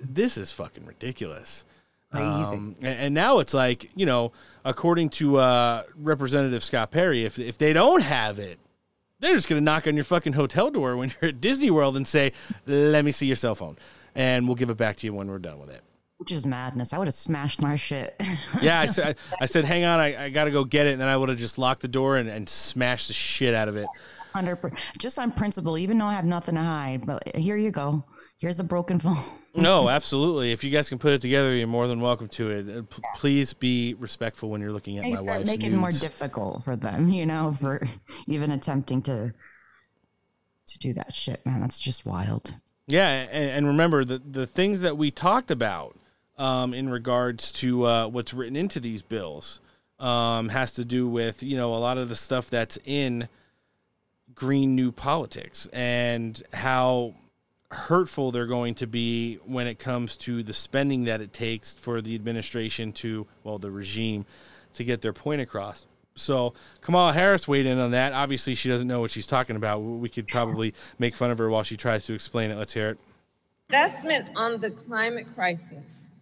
This 0.00 0.36
is 0.36 0.50
fucking 0.50 0.84
ridiculous. 0.84 1.64
Um, 2.10 2.74
and, 2.80 2.98
and, 2.98 3.14
now 3.14 3.38
it's 3.38 3.54
like, 3.54 3.90
you 3.94 4.06
know, 4.06 4.32
according 4.64 5.10
to 5.10 5.36
uh, 5.36 5.82
Representative 5.94 6.64
Scott 6.64 6.90
Perry, 6.90 7.24
if, 7.24 7.38
if 7.38 7.58
they 7.58 7.72
don't 7.72 8.00
have 8.00 8.38
it, 8.38 8.58
they're 9.20 9.34
just 9.34 9.48
going 9.48 9.60
to 9.60 9.64
knock 9.64 9.86
on 9.86 9.94
your 9.94 10.04
fucking 10.04 10.32
hotel 10.32 10.70
door 10.70 10.96
when 10.96 11.12
you're 11.20 11.28
at 11.28 11.40
Disney 11.40 11.70
World 11.70 11.96
and 11.96 12.08
say, 12.08 12.32
let 12.66 13.04
me 13.04 13.12
see 13.12 13.26
your 13.26 13.36
cell 13.36 13.54
phone. 13.54 13.76
And 14.14 14.48
we'll 14.48 14.56
give 14.56 14.70
it 14.70 14.76
back 14.76 14.96
to 14.96 15.06
you 15.06 15.12
when 15.12 15.28
we're 15.28 15.38
done 15.38 15.60
with 15.60 15.70
it. 15.70 15.82
Which 16.16 16.32
is 16.32 16.44
madness. 16.44 16.92
I 16.92 16.98
would 16.98 17.06
have 17.06 17.14
smashed 17.14 17.60
my 17.60 17.76
shit. 17.76 18.20
yeah, 18.62 18.80
I 18.80 18.86
said, 18.86 19.16
I 19.40 19.46
said, 19.46 19.64
hang 19.64 19.84
on, 19.84 20.00
I, 20.00 20.24
I 20.24 20.28
got 20.30 20.44
to 20.44 20.50
go 20.50 20.64
get 20.64 20.86
it. 20.86 20.92
And 20.92 21.00
then 21.00 21.08
I 21.08 21.16
would 21.16 21.28
have 21.28 21.38
just 21.38 21.58
locked 21.58 21.82
the 21.82 21.88
door 21.88 22.16
and, 22.16 22.28
and 22.28 22.48
smashed 22.48 23.08
the 23.08 23.14
shit 23.14 23.54
out 23.54 23.68
of 23.68 23.76
it. 23.76 23.86
100 24.44 24.78
Just 24.98 25.18
on 25.18 25.32
principle, 25.32 25.78
even 25.78 25.98
though 25.98 26.06
I 26.06 26.14
have 26.14 26.24
nothing 26.24 26.54
to 26.54 26.62
hide. 26.62 27.06
But 27.06 27.36
here 27.36 27.56
you 27.56 27.70
go 27.70 28.04
here's 28.38 28.60
a 28.60 28.64
broken 28.64 28.98
phone. 28.98 29.22
no, 29.54 29.88
absolutely. 29.88 30.52
If 30.52 30.64
you 30.64 30.70
guys 30.70 30.88
can 30.88 30.98
put 30.98 31.12
it 31.12 31.20
together, 31.20 31.54
you're 31.54 31.66
more 31.66 31.86
than 31.86 32.00
welcome 32.00 32.28
to 32.28 32.50
it. 32.50 32.68
Uh, 32.68 32.82
p- 32.82 33.02
please 33.16 33.52
be 33.52 33.94
respectful 33.94 34.48
when 34.48 34.60
you're 34.60 34.72
looking 34.72 34.98
at 34.98 35.04
my 35.04 35.20
wife's 35.20 35.46
Make 35.46 35.60
nudes. 35.60 35.74
it 35.74 35.78
more 35.78 35.92
difficult 35.92 36.64
for 36.64 36.76
them, 36.76 37.10
you 37.10 37.26
know, 37.26 37.52
for 37.52 37.86
even 38.26 38.50
attempting 38.50 39.02
to 39.02 39.34
to 40.66 40.78
do 40.78 40.92
that 40.92 41.14
shit, 41.14 41.44
man. 41.44 41.60
That's 41.60 41.78
just 41.78 42.06
wild. 42.06 42.54
Yeah, 42.86 43.08
and, 43.08 43.50
and 43.50 43.66
remember 43.66 44.04
the 44.04 44.18
the 44.18 44.46
things 44.46 44.80
that 44.80 44.96
we 44.96 45.10
talked 45.10 45.50
about 45.50 45.98
um, 46.38 46.72
in 46.72 46.88
regards 46.88 47.52
to 47.52 47.84
uh, 47.84 48.06
what's 48.06 48.32
written 48.32 48.56
into 48.56 48.80
these 48.80 49.02
bills 49.02 49.60
um, 49.98 50.50
has 50.50 50.70
to 50.72 50.84
do 50.84 51.08
with 51.08 51.42
you 51.42 51.56
know 51.56 51.74
a 51.74 51.76
lot 51.76 51.98
of 51.98 52.08
the 52.08 52.16
stuff 52.16 52.48
that's 52.48 52.78
in 52.84 53.28
green 54.38 54.76
new 54.76 54.92
politics 54.92 55.66
and 55.72 56.40
how 56.52 57.12
hurtful 57.72 58.30
they're 58.30 58.46
going 58.46 58.72
to 58.72 58.86
be 58.86 59.34
when 59.44 59.66
it 59.66 59.80
comes 59.80 60.16
to 60.16 60.44
the 60.44 60.52
spending 60.52 61.04
that 61.04 61.20
it 61.20 61.32
takes 61.32 61.74
for 61.74 62.00
the 62.00 62.14
administration 62.14 62.92
to, 62.92 63.26
well, 63.42 63.58
the 63.58 63.70
regime 63.70 64.24
to 64.74 64.84
get 64.84 65.02
their 65.02 65.12
point 65.12 65.40
across. 65.40 65.86
So 66.14 66.54
Kamala 66.80 67.12
Harris 67.12 67.48
weighed 67.48 67.66
in 67.66 67.78
on 67.78 67.90
that. 67.90 68.12
Obviously, 68.12 68.54
she 68.54 68.68
doesn't 68.68 68.86
know 68.86 69.00
what 69.00 69.10
she's 69.10 69.26
talking 69.26 69.56
about. 69.56 69.80
We 69.80 70.08
could 70.08 70.28
probably 70.28 70.72
make 71.00 71.16
fun 71.16 71.32
of 71.32 71.38
her 71.38 71.50
while 71.50 71.64
she 71.64 71.76
tries 71.76 72.06
to 72.06 72.14
explain 72.14 72.52
it. 72.52 72.56
Let's 72.56 72.74
hear 72.74 72.90
it. 72.90 72.98
Investment 73.70 74.28
on 74.36 74.60
the 74.60 74.70
climate 74.70 75.26
crisis 75.34 76.12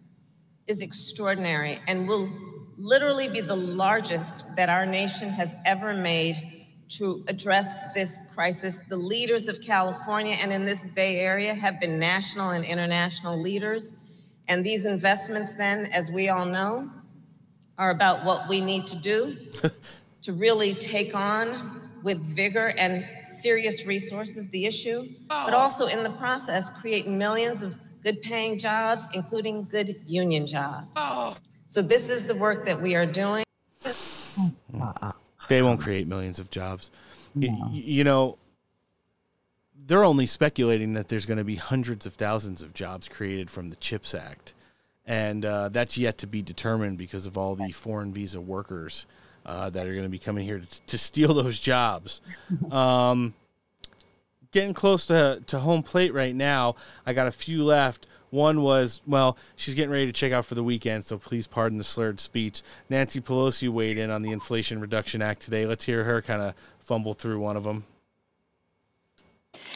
is 0.65 0.81
extraordinary 0.81 1.79
and 1.87 2.07
will 2.07 2.31
literally 2.77 3.27
be 3.27 3.41
the 3.41 3.55
largest 3.55 4.55
that 4.55 4.69
our 4.69 4.87
nation 4.87 5.29
has 5.29 5.55
ever 5.65 5.93
made 5.93 6.56
to 6.89 7.23
address 7.27 7.75
this 7.93 8.19
crisis. 8.33 8.79
The 8.89 8.97
leaders 8.97 9.49
of 9.49 9.61
California 9.61 10.37
and 10.39 10.51
in 10.51 10.65
this 10.65 10.83
Bay 10.83 11.19
Area 11.19 11.53
have 11.53 11.79
been 11.79 11.99
national 11.99 12.51
and 12.51 12.63
international 12.63 13.39
leaders. 13.39 13.95
And 14.47 14.63
these 14.63 14.85
investments, 14.85 15.55
then, 15.55 15.87
as 15.87 16.09
we 16.09 16.29
all 16.29 16.45
know, 16.45 16.89
are 17.77 17.91
about 17.91 18.23
what 18.25 18.47
we 18.47 18.61
need 18.61 18.87
to 18.87 18.95
do 18.95 19.37
to 20.21 20.33
really 20.33 20.73
take 20.73 21.15
on 21.15 21.89
with 22.03 22.19
vigor 22.19 22.73
and 22.77 23.05
serious 23.23 23.85
resources 23.85 24.49
the 24.49 24.65
issue, 24.65 25.05
but 25.27 25.53
also 25.53 25.87
in 25.87 26.03
the 26.03 26.09
process 26.11 26.69
create 26.69 27.07
millions 27.07 27.61
of 27.61 27.75
good 28.03 28.21
paying 28.21 28.57
jobs, 28.57 29.07
including 29.13 29.65
good 29.65 29.99
union 30.05 30.47
jobs. 30.47 30.97
So, 31.65 31.81
this 31.81 32.09
is 32.09 32.25
the 32.25 32.35
work 32.35 32.65
that 32.65 32.81
we 32.81 32.95
are 32.95 33.05
doing. 33.05 33.43
Uh-uh. 33.85 35.11
They 35.47 35.61
won't 35.61 35.79
create 35.81 36.07
millions 36.07 36.39
of 36.39 36.49
jobs. 36.49 36.89
Y- 37.35 37.47
y- 37.49 37.69
you 37.71 38.03
know, 38.03 38.37
they're 39.85 40.03
only 40.03 40.25
speculating 40.25 40.93
that 40.93 41.07
there's 41.07 41.25
going 41.25 41.37
to 41.37 41.43
be 41.43 41.55
hundreds 41.55 42.05
of 42.05 42.13
thousands 42.13 42.61
of 42.61 42.73
jobs 42.73 43.07
created 43.07 43.49
from 43.49 43.69
the 43.69 43.75
CHIPS 43.77 44.13
Act. 44.13 44.53
And 45.05 45.45
uh, 45.45 45.69
that's 45.69 45.97
yet 45.97 46.17
to 46.19 46.27
be 46.27 46.41
determined 46.41 46.97
because 46.97 47.25
of 47.25 47.37
all 47.37 47.55
the 47.55 47.71
foreign 47.71 48.13
visa 48.13 48.41
workers 48.41 49.05
uh, 49.45 49.69
that 49.69 49.87
are 49.87 49.91
going 49.93 50.03
to 50.03 50.09
be 50.09 50.19
coming 50.19 50.43
here 50.45 50.59
to, 50.59 50.81
to 50.87 50.97
steal 50.97 51.33
those 51.33 51.59
jobs. 51.59 52.21
Um, 52.71 53.33
getting 54.51 54.73
close 54.73 55.05
to, 55.05 55.41
to 55.47 55.59
home 55.59 55.83
plate 55.83 56.13
right 56.13 56.35
now. 56.35 56.75
I 57.05 57.13
got 57.13 57.27
a 57.27 57.31
few 57.31 57.63
left. 57.63 58.07
One 58.29 58.61
was, 58.61 59.01
well, 59.07 59.37
she's 59.55 59.73
getting 59.73 59.91
ready 59.91 60.05
to 60.05 60.11
check 60.11 60.31
out 60.31 60.45
for 60.45 60.55
the 60.55 60.63
weekend, 60.63 61.05
so 61.05 61.17
please 61.17 61.47
pardon 61.47 61.77
the 61.77 61.83
slurred 61.83 62.19
speech. 62.19 62.61
Nancy 62.89 63.21
Pelosi 63.21 63.69
weighed 63.69 63.97
in 63.97 64.09
on 64.09 64.21
the 64.21 64.31
Inflation 64.31 64.81
Reduction 64.81 65.21
Act 65.21 65.41
today. 65.41 65.65
Let's 65.65 65.85
hear 65.85 66.03
her 66.03 66.21
kind 66.21 66.41
of 66.41 66.53
fumble 66.79 67.13
through 67.13 67.39
one 67.39 67.57
of 67.57 67.63
them. 67.63 67.85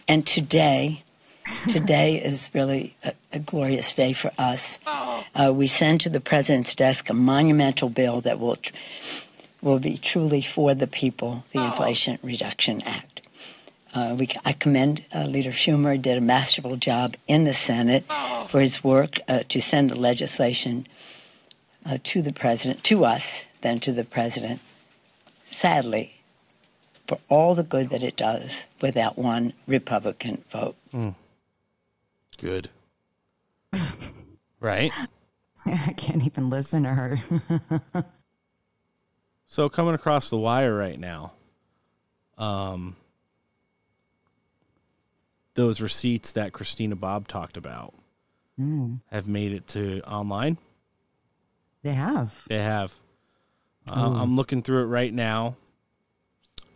And 0.08 0.26
today, 0.26 1.04
today 1.70 2.22
is 2.24 2.50
really 2.54 2.96
a, 3.04 3.14
a 3.32 3.40
glorious 3.40 3.94
day 3.94 4.14
for 4.14 4.32
us. 4.38 4.80
Uh, 4.86 5.54
we 5.54 5.68
send 5.68 6.02
to 6.02 6.10
the 6.10 6.22
president's 6.22 6.76
desk 6.76 7.10
a 7.10 7.14
monumental 7.14 7.90
bill 7.90 8.22
that 8.22 8.40
will 8.40 8.58
tr- 8.58 8.74
will 9.62 9.80
be 9.80 9.96
truly 9.96 10.42
for 10.42 10.74
the 10.74 10.88
people, 10.88 11.44
the 11.54 11.64
Inflation 11.64 12.18
Reduction 12.24 12.82
Act. 12.82 13.11
Uh, 13.94 14.16
we, 14.18 14.30
I 14.46 14.54
commend 14.54 15.06
uh, 15.14 15.26
Leader 15.26 15.52
Schumer, 15.52 16.02
did 16.02 16.18
a 16.18 16.22
masterful 16.22 16.78
job 16.78 17.16
in 17.28 17.44
the 17.44 17.54
Senate 17.54 18.06
for 18.50 18.62
his 18.62 18.84
work 18.84 19.20
uh, 19.28 19.44
to 19.50 19.62
send 19.62 19.90
the 19.90 19.96
legislation 19.96 20.88
uh, 21.86 21.98
to 22.04 22.22
the 22.22 22.32
president, 22.32 22.84
to 22.86 23.04
us, 23.06 23.46
then 23.62 23.80
to 23.82 23.92
the 23.92 24.04
president. 24.04 24.62
Sadly, 25.46 26.16
for 27.08 27.20
all 27.28 27.56
the 27.56 27.64
good 27.64 27.90
that 27.90 28.04
it 28.04 28.16
does, 28.16 28.52
without 28.80 29.18
one 29.18 29.54
Republican 29.68 30.44
vote. 30.50 30.76
Mm. 30.94 31.16
Good. 32.38 32.70
right? 34.62 34.92
I 35.66 35.94
can't 35.98 36.26
even 36.26 36.50
listen 36.50 36.84
to 36.84 36.90
her. 36.90 37.20
So 39.52 39.68
coming 39.68 39.94
across 39.94 40.30
the 40.30 40.38
wire 40.38 40.74
right 40.74 40.98
now, 40.98 41.34
um, 42.38 42.96
those 45.56 45.82
receipts 45.82 46.32
that 46.34 46.54
Christina 46.54 46.96
Bobb 46.96 47.28
talked 47.28 47.58
about 47.58 47.94
Mm. 48.60 49.00
have 49.12 49.28
made 49.28 49.54
it 49.54 49.68
to 49.70 50.02
online. 50.10 50.58
They 51.84 51.94
have. 51.94 52.44
They 52.48 52.60
have. 52.60 52.94
Uh, 53.90 54.12
I'm 54.14 54.36
looking 54.36 54.62
through 54.62 54.84
it 54.84 54.86
right 54.88 55.12
now, 55.14 55.56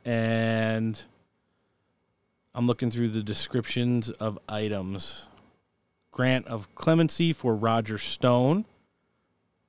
and 0.04 1.00
I'm 2.54 2.66
looking 2.68 2.90
through 2.92 3.10
the 3.10 3.22
descriptions 3.24 4.10
of 4.10 4.40
items. 4.50 5.28
Grant 6.12 6.48
of 6.48 6.74
clemency 6.76 7.34
for 7.34 7.54
Roger 7.56 7.98
Stone. 7.98 8.66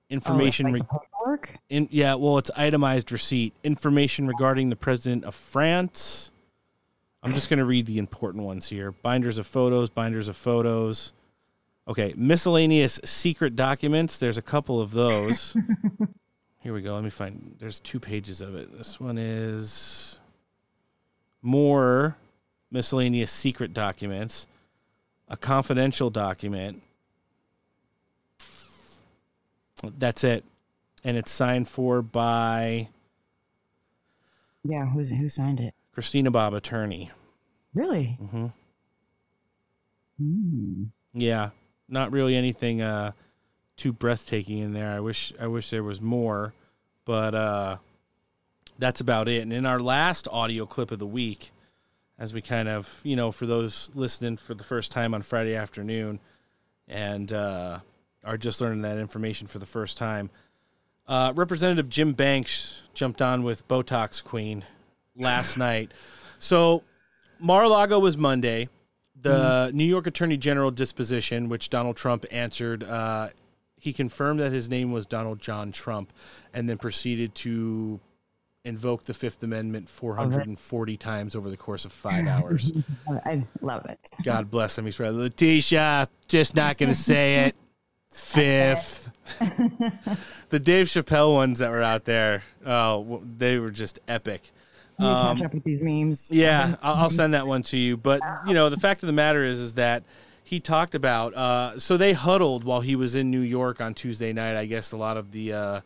Information. 0.09 0.73
like 0.73 0.83
re- 1.27 1.39
in 1.69 1.89
yeah, 1.91 2.15
well, 2.15 2.39
it's 2.39 2.51
itemized 2.57 3.11
receipt. 3.11 3.53
Information 3.65 4.27
regarding 4.29 4.71
the 4.71 4.77
president 4.77 5.25
of 5.25 5.35
France. 5.35 6.31
I'm 7.27 7.33
just 7.33 7.51
going 7.51 7.59
to 7.59 7.65
read 7.65 7.87
the 7.87 7.99
important 7.99 8.45
ones 8.45 8.69
here. 8.69 8.93
Binders 8.93 9.37
of 9.37 9.49
photos, 9.49 9.91
binders 9.91 10.29
of 10.29 10.37
photos. 10.37 11.13
Okay, 11.89 12.15
miscellaneous 12.17 13.01
secret 13.03 13.57
documents. 13.57 14.21
There's 14.21 14.39
a 14.39 14.43
couple 14.43 14.81
of 14.81 14.93
those. 14.93 15.57
Here 16.61 16.73
we 16.73 16.83
go. 16.83 16.95
Let 16.95 17.03
me 17.03 17.11
find. 17.11 17.57
There's 17.59 17.81
two 17.81 17.99
pages 17.99 18.41
of 18.41 18.55
it. 18.55 18.79
This 18.79 19.01
one 19.01 19.19
is 19.19 20.21
more 21.43 22.17
miscellaneous 22.71 23.33
secret 23.33 23.75
documents, 23.75 24.47
a 25.29 25.37
confidential 25.37 26.11
document. 26.11 26.81
That's 29.99 30.23
it. 30.23 30.45
And 31.03 31.17
it's 31.17 31.33
signed 31.33 31.69
for 31.69 32.03
by 32.03 32.87
Yeah, 34.63 34.87
who's 34.87 35.11
who 35.11 35.29
signed 35.29 35.59
it? 35.59 35.75
Christina 35.97 36.31
Bobb, 36.31 36.53
attorney. 36.53 37.11
Really? 37.73 38.19
Mm-hmm. 38.23 38.47
Hmm. 40.19 40.83
Yeah, 41.15 41.51
not 41.89 42.13
really 42.13 42.37
anything 42.37 42.83
uh, 42.83 43.13
too 43.79 43.95
breathtaking 43.95 44.59
in 44.59 44.75
there. 44.75 44.93
I 44.93 45.01
wish 45.01 45.33
I 45.41 45.47
wish 45.47 45.71
there 45.71 45.83
was 45.83 45.99
more, 45.99 46.53
but 47.07 47.35
uh, 47.35 47.77
that's 48.79 49.01
about 49.01 49.27
it. 49.27 49.41
And 49.41 49.55
in 49.55 49.65
our 49.65 49.81
last 49.81 50.29
audio 50.31 50.67
clip 50.67 50.91
of 50.91 50.99
the 50.99 51.07
week, 51.07 51.51
as 52.19 52.35
we 52.35 52.43
kind 52.43 52.69
of 52.69 53.01
you 53.03 53.17
know 53.17 53.33
for 53.33 53.47
those 53.47 53.91
listening 53.95 54.37
for 54.37 54.53
the 54.53 54.65
first 54.65 54.93
time 54.93 55.15
on 55.15 55.23
Friday 55.23 55.55
afternoon, 55.55 56.21
and 56.87 57.33
uh, 57.33 57.79
are 58.23 58.37
just 58.37 58.61
learning 58.61 58.83
that 58.83 58.99
information 58.99 59.47
for 59.47 59.59
the 59.59 59.65
first 59.65 59.97
time, 59.97 60.29
uh, 61.09 61.33
Representative 61.35 61.89
Jim 61.89 62.13
Banks 62.13 62.83
jumped 62.93 63.23
on 63.23 63.43
with 63.43 63.67
Botox 63.67 64.23
Queen 64.23 64.67
last 65.17 65.57
night. 65.57 65.93
So 66.39 66.83
Mar-a-Lago 67.39 67.99
was 67.99 68.17
Monday. 68.17 68.69
The 69.21 69.71
New 69.73 69.85
York 69.85 70.07
Attorney 70.07 70.37
General 70.37 70.71
disposition, 70.71 71.49
which 71.49 71.71
Donald 71.71 71.97
Trump 71.97 72.25
answered, 72.31 72.85
uh, 72.85 73.29
he 73.79 73.93
confirmed 73.93 74.41
that 74.41 74.53
his 74.53 74.69
name 74.69 74.93
was 74.93 75.07
Donald 75.07 75.41
John 75.41 75.73
Trump, 75.73 76.13
and 76.53 76.69
then 76.69 76.79
proceeded 76.79 77.35
to 77.37 78.01
invoke 78.65 79.05
the 79.05 79.15
Fifth 79.15 79.43
Amendment 79.43 79.89
440 79.89 80.97
times 80.97 81.37
over 81.37 81.49
the 81.49 81.57
course 81.57 81.85
of 81.85 81.93
five 81.93 82.27
hours. 82.29 82.73
I 83.09 83.45
love 83.61 83.85
it. 83.87 83.99
God 84.25 84.51
bless 84.51 84.77
him. 84.77 84.85
He's 84.85 84.99
right. 84.99 85.13
Letitia, 85.13 86.09
just 86.29 86.55
not 86.55 86.77
going 86.79 86.91
to 86.91 86.95
say 86.95 87.47
it. 87.47 87.57
Fifth. 88.09 89.11
the 90.49 90.59
Dave 90.59 90.87
Chappelle 90.87 91.35
ones 91.35 91.59
that 91.59 91.71
were 91.71 91.83
out 91.83 92.07
there, 92.07 92.43
oh, 92.65 93.23
they 93.25 93.59
were 93.59 93.71
just 93.71 93.99
epic. 94.09 94.51
Um, 94.99 95.37
catch 95.37 95.47
up 95.47 95.55
with 95.55 95.65
these 95.65 95.83
memes? 95.83 96.31
yeah, 96.33 96.77
I'll, 96.83 96.95
I'll 96.95 97.11
send 97.11 97.35
that 97.35 97.47
one 97.47 97.63
to 97.65 97.77
you. 97.77 97.97
But 97.97 98.21
you 98.47 98.55
know, 98.55 98.71
the 98.71 98.77
fact 98.77 99.03
of 99.03 99.07
the 99.07 99.13
matter 99.13 99.45
is, 99.45 99.61
is 99.61 99.75
that 99.75 100.03
he 100.43 100.61
talked 100.61 100.95
about. 100.95 101.35
Uh, 101.35 101.79
so 101.79 101.97
they 101.97 102.13
huddled 102.13 102.65
while 102.65 102.81
he 102.81 102.95
was 102.95 103.15
in 103.15 103.31
New 103.31 103.41
York 103.41 103.81
on 103.81 103.95
Tuesday 103.95 104.33
night. 104.33 104.57
I 104.57 104.67
guess 104.67 104.93
a 104.93 104.97
lot 104.97 105.17
of 105.17 105.33
the 105.33 105.53
uh, 105.53 105.81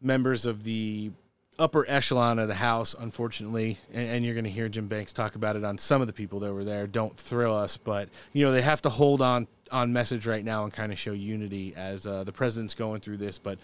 members 0.00 0.46
of 0.46 0.64
the 0.64 1.10
upper 1.58 1.84
echelon 1.88 2.38
of 2.38 2.48
the 2.48 2.54
House, 2.54 2.94
unfortunately, 2.98 3.78
and, 3.92 4.08
and 4.08 4.24
you're 4.24 4.34
going 4.34 4.44
to 4.44 4.50
hear 4.50 4.68
Jim 4.68 4.86
Banks 4.86 5.12
talk 5.12 5.34
about 5.34 5.54
it 5.54 5.64
on 5.64 5.76
some 5.76 6.00
of 6.00 6.06
the 6.06 6.12
people 6.12 6.40
that 6.40 6.54
were 6.54 6.64
there. 6.64 6.86
Don't 6.86 7.16
thrill 7.16 7.54
us, 7.54 7.76
but 7.76 8.08
you 8.32 8.44
know 8.44 8.52
they 8.52 8.62
have 8.62 8.80
to 8.82 8.90
hold 8.90 9.20
on 9.20 9.46
on 9.70 9.92
message 9.92 10.26
right 10.26 10.44
now 10.44 10.64
and 10.64 10.72
kind 10.72 10.90
of 10.90 10.98
show 10.98 11.12
unity 11.12 11.74
as 11.76 12.06
uh, 12.06 12.24
the 12.24 12.32
president's 12.32 12.72
going 12.74 13.00
through 13.00 13.18
this. 13.18 13.38
But 13.38 13.58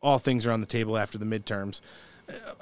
all 0.00 0.18
things 0.18 0.46
are 0.46 0.52
on 0.52 0.60
the 0.60 0.66
table 0.66 0.96
after 0.96 1.18
the 1.18 1.26
midterms 1.26 1.80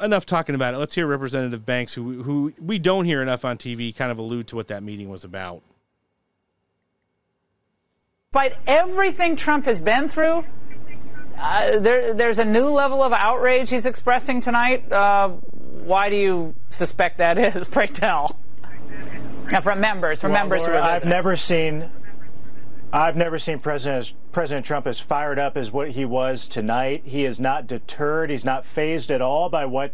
enough 0.01 0.27
talking 0.27 0.55
about 0.55 0.75
it. 0.75 0.79
Let's 0.79 0.95
hear 0.95 1.07
Representative 1.07 1.65
Banks, 1.65 1.95
who 1.95 2.23
who 2.23 2.53
we 2.61 2.79
don't 2.79 3.05
hear 3.05 3.23
enough 3.23 3.45
on 3.45 3.59
TV, 3.59 3.95
kind 3.95 4.11
of 4.11 4.19
allude 4.19 4.49
to 4.49 4.57
what 4.57 4.69
that 4.69 4.83
meeting 4.83 5.09
was 5.09 5.25
about. 5.25 5.63
Despite 8.33 8.57
everything 8.67 9.37
Trump 9.37 9.65
has 9.65 9.81
been 9.81 10.09
through, 10.09 10.45
uh, 11.39 11.79
there, 11.79 12.13
there's 12.13 12.39
a 12.39 12.45
new 12.45 12.67
level 12.67 13.03
of 13.03 13.13
outrage 13.13 13.71
he's 13.71 13.87
expressing 13.87 14.41
tonight. 14.41 14.91
Uh, 14.93 15.29
why 15.29 16.11
do 16.11 16.17
you 16.17 16.55
suspect 16.71 17.19
that 17.19 17.39
is? 17.39 17.69
Pray 17.71 17.87
tell. 17.87 18.39
Now, 19.51 19.63
from 19.63 19.81
members, 19.81 20.21
from 20.21 20.33
Well, 20.33 20.43
members 20.43 20.67
who 20.67 20.73
Laura, 20.73 20.85
are 20.85 20.91
I've 20.91 21.05
never 21.07 21.37
seen. 21.37 21.91
I've 22.93 23.17
never 23.17 23.39
seen 23.39 23.59
President 23.59 24.15
President 24.33 24.65
Trump 24.65 24.87
as 24.87 24.99
fired 24.99 25.39
up 25.39 25.57
as 25.57 25.71
what 25.71 25.91
he 25.91 26.05
was 26.05 26.49
tonight. 26.49 27.03
He 27.05 27.25
is 27.25 27.39
not 27.39 27.67
deterred. 27.67 28.31
He's 28.31 28.45
not 28.45 28.65
fazed 28.65 29.11
at 29.11 29.21
all 29.21 29.51
by 29.51 29.67
what 29.67 29.93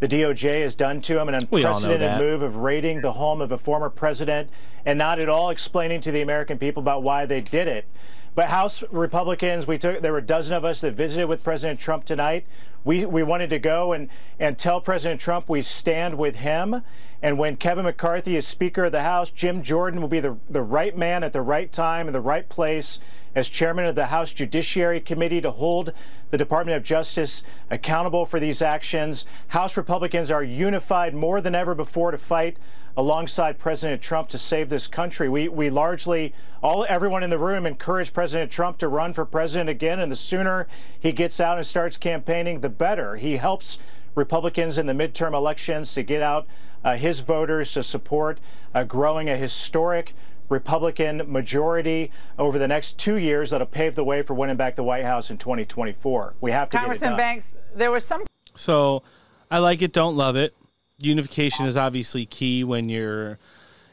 the 0.00 0.08
DOJ 0.08 0.62
has 0.62 0.74
done 0.74 1.00
to 1.02 1.20
him. 1.20 1.28
An 1.28 1.46
We 1.50 1.64
all 1.64 1.80
know 1.80 1.90
unprecedented 1.92 2.20
move 2.20 2.42
of 2.42 2.56
raiding 2.56 3.00
the 3.00 3.12
home 3.12 3.40
of 3.40 3.52
a 3.52 3.58
former 3.58 3.90
president 3.90 4.50
and 4.84 4.98
not 4.98 5.20
at 5.20 5.28
all 5.28 5.50
explaining 5.50 6.00
to 6.00 6.10
the 6.10 6.20
American 6.20 6.58
people 6.58 6.82
about 6.82 7.04
why 7.04 7.26
they 7.26 7.40
did 7.40 7.68
it. 7.68 7.86
But 8.34 8.48
House 8.48 8.82
Republicans, 8.90 9.66
we 9.66 9.76
took 9.76 10.00
there 10.00 10.12
were 10.12 10.18
a 10.18 10.22
dozen 10.22 10.56
of 10.56 10.64
us 10.64 10.80
that 10.80 10.94
visited 10.94 11.26
with 11.26 11.44
President 11.44 11.78
Trump 11.78 12.06
tonight. 12.06 12.46
we, 12.82 13.04
we 13.04 13.22
wanted 13.22 13.50
to 13.50 13.58
go 13.58 13.92
and, 13.92 14.08
and 14.38 14.58
tell 14.58 14.80
President 14.80 15.20
Trump 15.20 15.50
we 15.50 15.60
stand 15.60 16.16
with 16.16 16.36
him. 16.36 16.82
And 17.20 17.38
when 17.38 17.56
Kevin 17.56 17.84
McCarthy 17.84 18.34
is 18.36 18.46
Speaker 18.46 18.84
of 18.84 18.92
the 18.92 19.02
House, 19.02 19.30
Jim 19.30 19.62
Jordan 19.62 20.00
will 20.00 20.08
be 20.08 20.18
the, 20.18 20.38
the 20.48 20.62
right 20.62 20.96
man 20.96 21.22
at 21.22 21.34
the 21.34 21.42
right 21.42 21.70
time 21.70 22.06
in 22.06 22.14
the 22.14 22.22
right 22.22 22.48
place 22.48 22.98
as 23.34 23.50
chairman 23.50 23.84
of 23.84 23.94
the 23.94 24.06
House 24.06 24.32
Judiciary 24.32 25.00
Committee 25.00 25.40
to 25.42 25.50
hold 25.50 25.92
the 26.30 26.38
Department 26.38 26.76
of 26.76 26.82
Justice 26.82 27.42
accountable 27.70 28.24
for 28.24 28.40
these 28.40 28.62
actions. 28.62 29.26
House 29.48 29.76
Republicans 29.76 30.30
are 30.30 30.42
unified 30.42 31.14
more 31.14 31.42
than 31.42 31.54
ever 31.54 31.74
before 31.74 32.10
to 32.10 32.18
fight 32.18 32.56
alongside 32.96 33.58
President 33.58 34.02
Trump 34.02 34.28
to 34.30 34.38
save 34.38 34.68
this 34.68 34.86
country. 34.86 35.28
We, 35.28 35.48
we 35.48 35.70
largely, 35.70 36.34
all 36.62 36.84
everyone 36.88 37.22
in 37.22 37.30
the 37.30 37.38
room 37.38 37.66
encouraged 37.66 38.12
President 38.12 38.50
Trump 38.50 38.78
to 38.78 38.88
run 38.88 39.12
for 39.12 39.24
president 39.24 39.70
again, 39.70 40.00
and 40.00 40.10
the 40.10 40.16
sooner 40.16 40.66
he 40.98 41.12
gets 41.12 41.40
out 41.40 41.56
and 41.56 41.66
starts 41.66 41.96
campaigning, 41.96 42.60
the 42.60 42.68
better. 42.68 43.16
He 43.16 43.36
helps 43.36 43.78
Republicans 44.14 44.78
in 44.78 44.86
the 44.86 44.92
midterm 44.92 45.32
elections 45.32 45.94
to 45.94 46.02
get 46.02 46.22
out 46.22 46.46
uh, 46.84 46.96
his 46.96 47.20
voters 47.20 47.72
to 47.72 47.82
support 47.82 48.38
uh, 48.74 48.84
growing 48.84 49.30
a 49.30 49.36
historic 49.36 50.14
Republican 50.48 51.22
majority 51.32 52.10
over 52.38 52.58
the 52.58 52.68
next 52.68 52.98
two 52.98 53.16
years 53.16 53.50
that'll 53.50 53.66
pave 53.66 53.94
the 53.94 54.04
way 54.04 54.20
for 54.20 54.34
winning 54.34 54.56
back 54.56 54.76
the 54.76 54.82
White 54.82 55.04
House 55.04 55.30
in 55.30 55.38
2024. 55.38 56.34
We 56.40 56.50
have 56.50 56.68
to 56.70 56.76
Congressman 56.76 57.16
Banks, 57.16 57.56
there 57.74 57.90
was 57.90 58.04
some. 58.04 58.24
So 58.54 59.02
I 59.50 59.58
like 59.58 59.80
it, 59.80 59.92
don't 59.92 60.16
love 60.16 60.36
it. 60.36 60.54
Unification 61.02 61.66
is 61.66 61.76
obviously 61.76 62.24
key 62.26 62.64
when 62.64 62.88
you're 62.88 63.38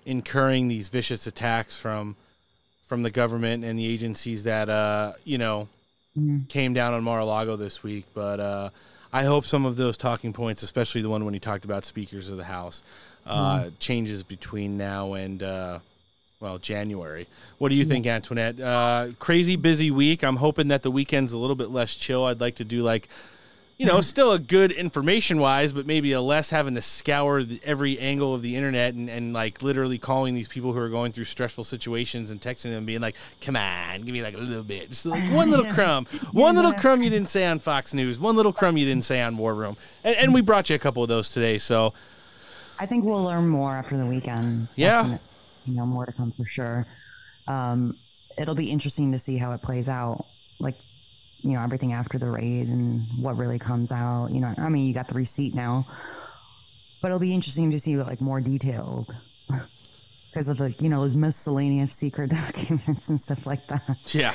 incurring 0.06 0.68
these 0.68 0.90
vicious 0.90 1.28
attacks 1.28 1.78
from 1.78 2.16
from 2.88 3.04
the 3.04 3.12
government 3.12 3.64
and 3.64 3.78
the 3.78 3.86
agencies 3.86 4.44
that 4.44 4.70
uh, 4.70 5.14
you 5.26 5.38
know 5.38 5.68
Mm-hmm. 6.18 6.46
came 6.50 6.74
down 6.74 6.94
on 6.96 7.04
Mar-a-Lago 7.04 7.56
this 7.56 7.84
week. 7.84 8.04
But 8.16 8.40
uh, 8.40 8.70
I 9.14 9.26
hope 9.26 9.46
some 9.46 9.64
of 9.64 9.76
those 9.76 9.96
talking 9.96 10.34
points, 10.34 10.64
especially 10.64 11.04
the 11.04 11.10
one 11.10 11.24
when 11.24 11.36
he 11.36 11.40
talked 11.40 11.66
about 11.66 11.86
speakers 11.86 12.30
of 12.30 12.38
the 12.38 12.46
House, 12.46 12.82
uh, 13.28 13.60
Mm-hmm. 13.60 13.70
changes 13.80 14.24
between 14.24 14.76
now 14.76 15.14
and 15.14 15.42
uh, 15.44 15.80
well 16.42 16.58
January. 16.58 17.28
What 17.60 17.70
do 17.70 17.76
you 17.76 17.86
think, 17.86 18.08
Antoinette? 18.08 18.60
Uh, 18.60 19.10
crazy 19.20 19.56
busy 19.56 19.92
week. 19.92 20.24
I'm 20.24 20.38
hoping 20.38 20.70
that 20.70 20.82
the 20.82 20.92
weekend's 20.92 21.32
a 21.32 21.38
little 21.38 21.56
bit 21.56 21.70
less 21.70 21.94
chill. 21.96 22.26
I'd 22.26 22.42
like 22.42 22.56
to 22.56 22.66
do 22.66 22.82
like. 22.82 23.08
You 23.80 23.86
know, 23.86 24.02
still 24.02 24.34
a 24.34 24.40
good 24.40 24.74
information 24.74 25.40
wise, 25.40 25.72
but 25.72 25.86
maybe 25.86 26.12
a 26.12 26.20
less 26.20 26.50
having 26.50 26.76
to 26.76 26.82
scour 26.82 27.44
the, 27.44 27.62
every 27.64 27.98
angle 27.98 28.34
of 28.34 28.42
the 28.42 28.58
internet 28.58 28.94
and, 28.94 29.10
and 29.10 29.32
like 29.32 29.62
literally 29.64 29.98
calling 29.98 30.36
these 30.36 30.50
people 30.50 30.74
who 30.74 30.80
are 30.80 30.90
going 30.90 31.14
through 31.14 31.24
stressful 31.24 31.64
situations 31.64 32.30
and 32.30 32.42
texting 32.42 32.72
them, 32.72 32.86
being 32.86 33.00
like, 33.00 33.16
"Come 33.40 33.56
on, 33.56 34.02
give 34.02 34.14
me 34.14 34.22
like 34.22 34.34
a 34.34 34.38
little 34.38 34.64
bit, 34.64 34.90
just 34.90 35.06
like 35.06 35.32
one 35.32 35.50
little 35.50 35.72
crumb, 35.72 36.06
one 36.34 36.58
little 36.58 36.74
crumb 36.74 37.02
you 37.02 37.10
didn't 37.10 37.30
say 37.30 37.46
on 37.46 37.58
Fox 37.58 37.94
News, 37.94 38.20
one 38.20 38.36
little 38.36 38.52
crumb 38.52 38.76
you 38.76 38.86
didn't 38.86 39.06
say 39.06 39.22
on 39.22 39.38
War 39.38 39.56
Room," 39.56 39.78
and, 40.04 40.14
and 40.18 40.34
we 40.34 40.42
brought 40.42 40.70
you 40.70 40.76
a 40.76 40.80
couple 40.80 41.02
of 41.02 41.08
those 41.08 41.30
today. 41.30 41.58
So 41.58 41.94
I 42.80 42.86
think 42.86 43.06
we'll 43.06 43.24
learn 43.24 43.48
more 43.48 43.72
after 43.74 43.96
the 43.96 44.06
weekend. 44.06 44.68
Yeah. 44.76 45.18
You 45.66 45.76
know, 45.78 45.86
more 45.86 46.06
to 46.06 46.12
come 46.12 46.32
for 46.32 46.44
sure. 46.44 46.86
Um, 47.48 47.96
it'll 48.38 48.56
be 48.56 48.72
interesting 48.72 49.14
to 49.14 49.20
see 49.20 49.38
how 49.38 49.54
it 49.54 49.62
plays 49.62 49.88
out. 49.88 50.26
Like, 50.60 50.76
you 51.44 51.54
know, 51.54 51.62
everything 51.62 51.94
after 51.94 52.18
the 52.18 52.30
raid 52.30 52.68
and 52.68 53.02
what 53.22 53.38
really 53.38 53.60
comes 53.60 53.92
out. 53.92 54.28
You 54.28 54.42
know, 54.42 54.54
I 54.58 54.70
mean, 54.70 54.88
you 54.88 54.94
got 54.94 55.08
the 55.08 55.16
receipt 55.16 55.56
now, 55.56 55.86
but 57.02 57.10
it'll 57.10 57.20
be 57.20 57.34
interesting 57.34 57.72
to 57.72 57.80
see 57.80 57.98
like 57.98 58.22
more 58.22 58.42
detailed 58.42 59.08
because 59.50 60.48
of 60.48 60.58
the, 60.58 60.76
you 60.80 60.90
know, 60.90 61.02
those 61.02 61.16
miscellaneous 61.16 61.94
secret 61.94 62.30
documents 62.32 63.10
and 63.10 63.20
stuff 63.20 63.46
like 63.46 63.66
that. 63.68 64.14
Yeah. 64.14 64.34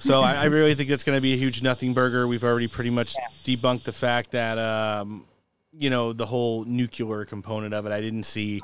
So 0.00 0.20
I, 0.22 0.34
I 0.34 0.44
really 0.44 0.74
think 0.74 0.90
it's 0.90 1.02
going 1.02 1.18
to 1.18 1.22
be 1.22 1.34
a 1.34 1.36
huge 1.36 1.60
nothing 1.60 1.92
burger. 1.92 2.28
We've 2.28 2.44
already 2.44 2.68
pretty 2.68 2.90
much 2.90 3.16
debunked 3.42 3.82
the 3.82 3.92
fact 3.92 4.30
that, 4.30 4.56
um, 4.56 5.24
you 5.72 5.90
know, 5.90 6.12
the 6.12 6.26
whole 6.26 6.64
nuclear 6.64 7.24
component 7.24 7.74
of 7.74 7.84
it. 7.84 7.90
I 7.90 8.00
didn't 8.00 8.22
see 8.22 8.60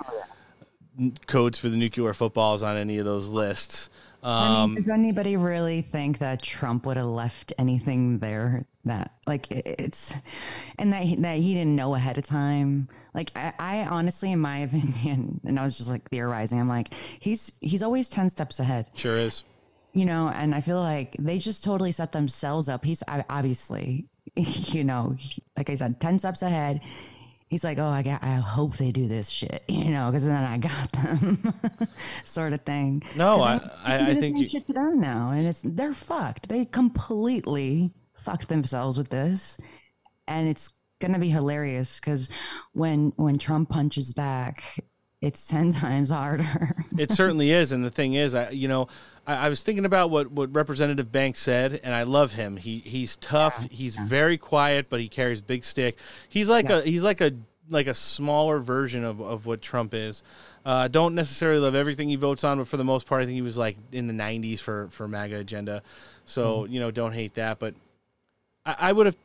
n- 0.98 1.16
codes 1.26 1.58
for 1.58 1.68
the 1.68 1.76
nuclear 1.76 2.14
footballs 2.14 2.62
on 2.62 2.76
any 2.76 2.98
of 2.98 3.04
those 3.04 3.26
lists. 3.26 3.90
I 4.26 4.62
Um, 4.62 4.74
mean, 4.74 4.82
does 4.84 4.90
anybody 4.90 5.36
really 5.36 5.82
think 5.82 6.18
that 6.18 6.42
Trump 6.42 6.86
would 6.86 6.96
have 6.96 7.06
left 7.06 7.52
anything 7.58 8.20
there 8.20 8.64
that 8.86 9.12
like 9.26 9.50
it- 9.50 9.66
it's 9.78 10.14
and 10.78 10.92
that 10.94 11.02
he, 11.02 11.16
that 11.16 11.38
he 11.38 11.52
didn't 11.54 11.76
know 11.76 11.94
ahead 11.94 12.16
of 12.16 12.24
time? 12.24 12.88
Like 13.12 13.30
I, 13.36 13.52
I 13.58 13.76
honestly, 13.84 14.32
in 14.32 14.38
my 14.40 14.58
opinion, 14.68 15.40
and 15.44 15.60
I 15.60 15.62
was 15.62 15.76
just 15.76 15.90
like 15.90 16.08
theorizing. 16.08 16.58
I'm 16.58 16.68
like, 16.68 16.94
he's 17.20 17.52
he's 17.60 17.82
always 17.82 18.08
ten 18.08 18.30
steps 18.30 18.58
ahead, 18.58 18.88
sure 18.94 19.18
is. 19.18 19.42
you 19.92 20.06
know. 20.06 20.28
And 20.34 20.54
I 20.54 20.60
feel 20.62 20.80
like 20.80 21.16
they 21.18 21.38
just 21.38 21.62
totally 21.62 21.92
set 21.92 22.12
themselves 22.12 22.68
up. 22.68 22.84
He's 22.84 23.02
obviously, 23.28 24.06
you 24.36 24.84
know, 24.84 25.16
like 25.56 25.68
I 25.68 25.74
said, 25.74 26.00
ten 26.00 26.18
steps 26.18 26.40
ahead. 26.40 26.80
He's 27.54 27.62
like, 27.62 27.78
oh, 27.78 27.86
I 27.88 28.02
got. 28.02 28.20
I 28.24 28.34
hope 28.34 28.78
they 28.78 28.90
do 28.90 29.06
this 29.06 29.28
shit, 29.28 29.62
you 29.68 29.84
know, 29.84 30.06
because 30.06 30.24
then 30.24 30.42
I 30.42 30.58
got 30.58 30.90
them, 30.90 31.54
sort 32.24 32.52
of 32.52 32.62
thing. 32.62 33.04
No, 33.14 33.40
I- 33.42 33.58
they- 33.58 33.70
I- 33.84 34.06
I 34.10 34.14
think 34.16 34.38
you- 34.40 34.48
shit 34.48 34.66
to 34.66 34.72
them 34.72 35.00
now, 35.00 35.30
and 35.30 35.46
it's 35.46 35.60
they're 35.64 35.94
fucked. 35.94 36.48
They 36.48 36.64
completely 36.64 37.92
fucked 38.12 38.48
themselves 38.48 38.98
with 38.98 39.10
this, 39.10 39.56
and 40.26 40.48
it's 40.48 40.72
gonna 41.00 41.20
be 41.20 41.28
hilarious 41.28 42.00
because 42.00 42.28
when 42.72 43.12
when 43.14 43.38
Trump 43.38 43.68
punches 43.68 44.12
back, 44.12 44.64
it's 45.26 45.46
ten 45.46 45.72
times 45.84 46.10
harder. 46.10 46.74
it 46.98 47.12
certainly 47.12 47.50
is. 47.50 47.72
And 47.72 47.84
the 47.84 47.90
thing 47.90 48.14
is, 48.14 48.34
I 48.34 48.50
you 48.50 48.68
know, 48.68 48.88
I, 49.26 49.46
I 49.46 49.48
was 49.48 49.62
thinking 49.62 49.84
about 49.84 50.10
what, 50.10 50.30
what 50.30 50.54
Representative 50.54 51.10
Banks 51.10 51.40
said, 51.40 51.80
and 51.82 51.94
I 51.94 52.02
love 52.04 52.32
him. 52.34 52.56
He 52.56 52.78
he's 52.80 53.16
tough. 53.16 53.66
he's 53.70 53.96
very 53.96 54.36
quiet, 54.38 54.86
but 54.88 55.00
he 55.00 55.08
carries 55.08 55.40
big 55.40 55.64
stick. 55.64 55.98
He's 56.28 56.48
like 56.48 56.68
Yeah. 56.68 56.78
a 56.78 56.82
he's 56.82 57.02
like 57.04 57.20
a 57.20 57.32
like 57.70 57.86
a 57.86 57.94
smaller 57.94 58.58
version 58.60 59.04
of, 59.04 59.20
of 59.22 59.46
what 59.46 59.62
Trump 59.62 59.94
is. 59.94 60.22
Uh, 60.66 60.88
don't 60.88 61.14
necessarily 61.14 61.60
love 61.60 61.74
everything 61.74 62.08
he 62.08 62.16
votes 62.16 62.42
on, 62.44 62.58
but 62.58 62.66
for 62.68 62.76
the 62.78 62.84
most 62.84 63.06
part, 63.06 63.22
I 63.22 63.26
think 63.26 63.34
he 63.34 63.42
was 63.42 63.56
like 63.58 63.76
in 63.92 64.06
the 64.06 64.14
'90s 64.14 64.60
for 64.60 64.88
for 64.90 65.06
MAGA 65.08 65.36
agenda. 65.36 65.82
So 66.26 66.64
you 66.66 66.80
know, 66.80 66.90
don't 66.90 67.12
hate 67.12 67.34
that. 67.34 67.58
But 67.58 67.74
I, 68.66 68.76
I 68.78 68.92
would 68.92 69.06
have. 69.06 69.16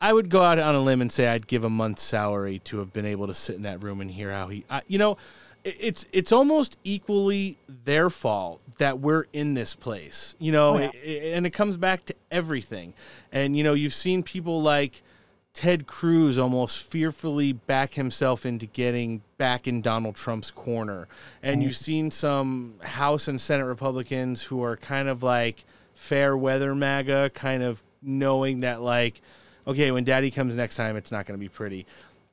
I 0.00 0.12
would 0.12 0.28
go 0.28 0.42
out 0.42 0.58
on 0.58 0.74
a 0.74 0.80
limb 0.80 1.00
and 1.00 1.10
say 1.10 1.28
I'd 1.28 1.46
give 1.46 1.64
a 1.64 1.70
month's 1.70 2.02
salary 2.02 2.58
to 2.60 2.78
have 2.78 2.92
been 2.92 3.06
able 3.06 3.26
to 3.28 3.34
sit 3.34 3.56
in 3.56 3.62
that 3.62 3.82
room 3.82 4.00
and 4.00 4.10
hear 4.10 4.30
how 4.30 4.48
he, 4.48 4.64
I, 4.68 4.82
you 4.86 4.98
know, 4.98 5.16
it's 5.64 6.06
it's 6.12 6.30
almost 6.30 6.76
equally 6.84 7.58
their 7.68 8.08
fault 8.08 8.62
that 8.78 9.00
we're 9.00 9.24
in 9.32 9.54
this 9.54 9.74
place, 9.74 10.36
you 10.38 10.52
know, 10.52 10.74
Oh, 10.74 10.78
yeah. 10.78 10.90
i- 10.94 10.98
i- 11.08 11.34
and 11.34 11.44
it 11.46 11.50
comes 11.50 11.76
back 11.76 12.04
to 12.06 12.14
everything. 12.30 12.94
And 13.32 13.56
you 13.56 13.64
know, 13.64 13.72
you've 13.74 13.94
seen 13.94 14.22
people 14.22 14.62
like 14.62 15.02
Ted 15.54 15.86
Cruz 15.88 16.38
almost 16.38 16.82
fearfully 16.84 17.52
back 17.52 17.94
himself 17.94 18.46
into 18.46 18.66
getting 18.66 19.22
back 19.38 19.66
in 19.66 19.80
Donald 19.82 20.14
Trump's 20.14 20.50
corner, 20.52 21.08
and 21.42 21.62
you've 21.64 21.72
mm. 21.72 21.82
seen 21.82 22.10
some 22.12 22.74
House 22.82 23.26
and 23.26 23.40
Senate 23.40 23.64
Republicans 23.64 24.42
who 24.44 24.62
are 24.62 24.76
kind 24.76 25.08
of 25.08 25.22
like 25.24 25.64
fair 25.94 26.36
weather 26.36 26.74
MAGA, 26.76 27.30
kind 27.34 27.62
of 27.64 27.82
knowing 28.02 28.60
that 28.60 28.82
like 28.82 29.20
okay, 29.66 29.90
when 29.90 30.04
daddy 30.04 30.30
comes 30.30 30.54
next 30.54 30.76
time, 30.76 30.96
it's 30.96 31.12
not 31.12 31.26
going 31.26 31.38
to 31.38 31.42
be 31.42 31.48
pretty. 31.48 31.86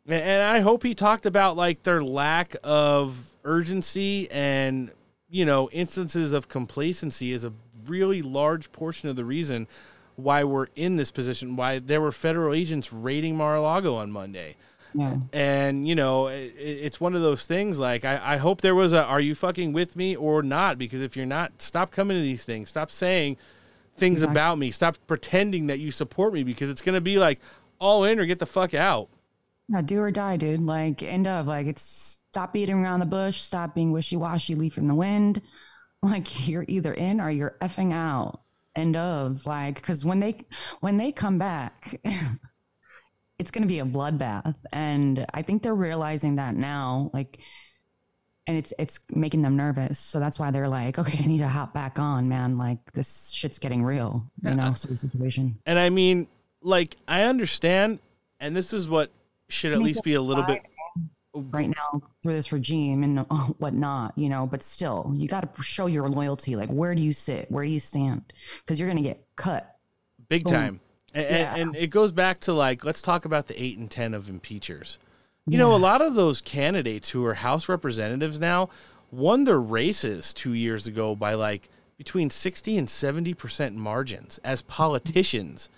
And, 0.05 0.23
and 0.23 0.43
I 0.43 0.59
hope 0.59 0.83
he 0.83 0.95
talked 0.95 1.25
about 1.25 1.57
like 1.57 1.83
their 1.83 2.03
lack 2.03 2.55
of 2.63 3.31
urgency 3.43 4.29
and, 4.31 4.91
you 5.29 5.45
know, 5.45 5.69
instances 5.71 6.33
of 6.33 6.47
complacency 6.47 7.33
is 7.33 7.43
a 7.43 7.53
really 7.87 8.21
large 8.21 8.71
portion 8.71 9.09
of 9.09 9.15
the 9.15 9.25
reason 9.25 9.67
why 10.15 10.43
we're 10.43 10.67
in 10.75 10.95
this 10.95 11.11
position, 11.11 11.55
why 11.55 11.79
there 11.79 11.99
were 11.99 12.11
federal 12.11 12.53
agents 12.53 12.93
raiding 12.93 13.35
Mar-a-Lago 13.35 13.95
on 13.95 14.11
Monday. 14.11 14.55
Yeah. 14.93 15.17
And, 15.33 15.87
you 15.87 15.95
know, 15.95 16.27
it, 16.27 16.53
it's 16.55 17.01
one 17.01 17.15
of 17.15 17.23
those 17.23 17.47
things 17.47 17.79
like, 17.79 18.05
I, 18.05 18.35
I 18.35 18.37
hope 18.37 18.61
there 18.61 18.75
was 18.75 18.93
a, 18.93 19.03
are 19.03 19.19
you 19.19 19.33
fucking 19.33 19.73
with 19.73 19.95
me 19.95 20.15
or 20.15 20.43
not? 20.43 20.77
Because 20.77 21.01
if 21.01 21.17
you're 21.17 21.25
not, 21.25 21.63
stop 21.63 21.89
coming 21.89 22.15
to 22.15 22.21
these 22.21 22.45
things. 22.45 22.69
Stop 22.69 22.91
saying 22.91 23.37
things 23.97 24.22
Exactly. 24.22 24.31
about 24.31 24.57
me. 24.57 24.72
Stop 24.72 24.97
pretending 25.07 25.67
that 25.67 25.80
you 25.80 25.91
support 25.91 26.33
me 26.33 26.43
because 26.43 26.69
it's 26.69 26.81
going 26.81 26.95
to 26.95 27.01
be 27.01 27.17
like 27.19 27.39
all 27.80 28.03
in 28.03 28.19
or 28.19 28.25
get 28.25 28.39
the 28.39 28.45
fuck 28.45 28.73
out. 28.73 29.09
Yeah, 29.67 29.81
do 29.81 29.99
or 30.01 30.11
die, 30.11 30.38
dude. 30.38 30.61
Like, 30.61 31.01
end 31.03 31.27
of 31.27 31.47
like 31.47 31.67
it's 31.67 32.19
stop 32.31 32.53
beating 32.53 32.75
around 32.83 32.99
the 32.99 33.05
bush, 33.05 33.39
stop 33.41 33.73
being 33.75 33.91
wishy 33.91 34.17
washy, 34.17 34.55
leaf 34.55 34.77
in 34.77 34.88
the 34.88 34.95
wind. 34.95 35.41
Like 36.05 36.49
you're 36.49 36.65
either 36.67 36.93
in 36.93 37.22
or 37.22 37.30
you're 37.31 37.55
effing 37.61 37.93
out. 37.93 38.41
End 38.75 38.97
of 38.97 39.45
like 39.45 39.75
because 39.75 40.03
when 40.03 40.19
they 40.19 40.35
when 40.81 40.97
they 40.97 41.13
come 41.13 41.38
back, 41.38 42.01
it's 43.39 43.51
gonna 43.51 43.65
be 43.65 43.80
a 43.80 43.85
bloodbath, 43.85 44.55
and 44.72 45.25
I 45.33 45.41
think 45.41 45.63
they're 45.63 45.75
realizing 45.75 46.35
that 46.35 46.55
now. 46.55 47.09
Like, 47.13 47.39
and 48.47 48.57
it's 48.57 48.73
it's 48.77 48.99
making 49.09 49.41
them 49.41 49.55
nervous. 49.55 49.97
So 49.99 50.19
that's 50.19 50.38
why 50.38 50.51
they're 50.51 50.67
like, 50.69 50.99
okay, 50.99 51.19
I 51.23 51.27
need 51.27 51.39
to 51.39 51.47
hop 51.47 51.73
back 51.73 51.99
on, 51.99 52.27
man. 52.30 52.57
Like 52.57 52.91
this 52.93 53.30
shit's 53.31 53.59
getting 53.59 53.83
real, 53.83 54.25
you 54.43 54.53
know, 54.53 54.73
sort 54.73 54.91
of 54.93 54.99
situation. 54.99 55.59
And 55.65 55.80
I 55.80 55.89
mean, 55.89 56.27
like, 56.61 56.97
I 57.07 57.23
understand, 57.23 57.99
and 58.39 58.55
this 58.55 58.73
is 58.73 58.89
what 58.89 59.11
should 59.49 59.73
at 59.73 59.80
least 59.80 60.03
be 60.03 60.13
a 60.13 60.22
little 60.22 60.43
bit. 60.43 60.61
right 61.35 61.69
now 61.69 62.01
through 62.22 62.33
this 62.33 62.51
regime 62.51 63.03
and 63.03 63.19
whatnot, 63.59 64.17
you 64.17 64.30
know, 64.30 64.45
but 64.45 64.61
still, 64.63 65.11
you 65.13 65.27
got 65.27 65.55
to 65.55 65.61
show 65.61 65.85
your 65.88 66.07
loyalty. 66.09 66.55
Like, 66.55 66.69
where 66.69 66.95
do 66.95 67.01
you 67.01 67.13
sit? 67.13 67.51
Where 67.51 67.65
do 67.65 67.72
you 67.72 67.80
stand? 67.80 68.33
Because 68.59 68.80
you're 68.80 68.89
going 68.89 69.01
to 69.01 69.07
get 69.07 69.25
cut. 69.35 69.77
Big 70.30 70.43
Boom. 70.43 70.53
time. 70.53 70.80
And, 71.13 71.25
Yeah. 71.30 71.55
and, 71.55 71.75
it 71.75 71.88
goes 71.88 72.11
back 72.11 72.39
to 72.41 72.53
like, 72.53 72.83
let's 72.85 73.01
talk 73.01 73.25
about 73.25 73.47
the 73.47 73.61
eight 73.61 73.77
and 73.77 73.89
10 73.89 74.13
of 74.13 74.25
impeachers. 74.25 74.97
You 75.45 75.57
know, 75.57 75.75
a 75.75 75.77
lot 75.77 76.01
of 76.01 76.15
those 76.15 76.39
candidates 76.39 77.09
who 77.09 77.25
are 77.25 77.33
House 77.33 77.67
representatives 77.67 78.39
now 78.39 78.69
won 79.11 79.43
their 79.43 79.59
races 79.59 80.33
two 80.33 80.53
years 80.53 80.88
ago 80.88 81.15
by 81.15 81.33
like 81.33 81.69
between 81.97 82.30
60 82.30 82.77
and 82.77 82.88
70% 82.88 83.75
margins 83.75 84.39
as 84.43 84.61
politicians. 84.61 85.69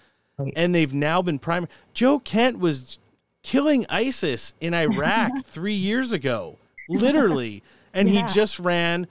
And 0.56 0.76
they've 0.76 0.94
now 0.94 1.22
been 1.22 1.40
primary. 1.40 1.72
Joe 1.94 2.20
Kent 2.20 2.60
was 2.60 3.00
killing 3.42 3.86
ISIS 3.90 4.54
in 4.60 4.74
Iraq 4.74 5.32
three 5.46 5.74
years 5.74 6.14
ago, 6.14 6.58
literally. 6.90 7.64
And 7.96 8.10
Yeah. 8.10 8.28
he 8.28 8.34
just 8.34 8.60
ran 8.60 9.08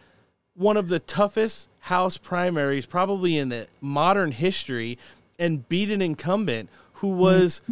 one 0.53 0.77
of 0.77 0.89
the 0.89 0.99
toughest 0.99 1.69
House 1.81 2.19
primaries 2.19 2.85
probably 2.85 3.39
in 3.39 3.49
the 3.49 3.67
modern 3.81 4.31
history 4.31 4.99
and 5.39 5.67
beat 5.71 5.91
an 5.91 6.03
incumbent 6.03 6.69
who 6.95 7.07
mm-hmm. 7.07 7.19
was 7.19 7.63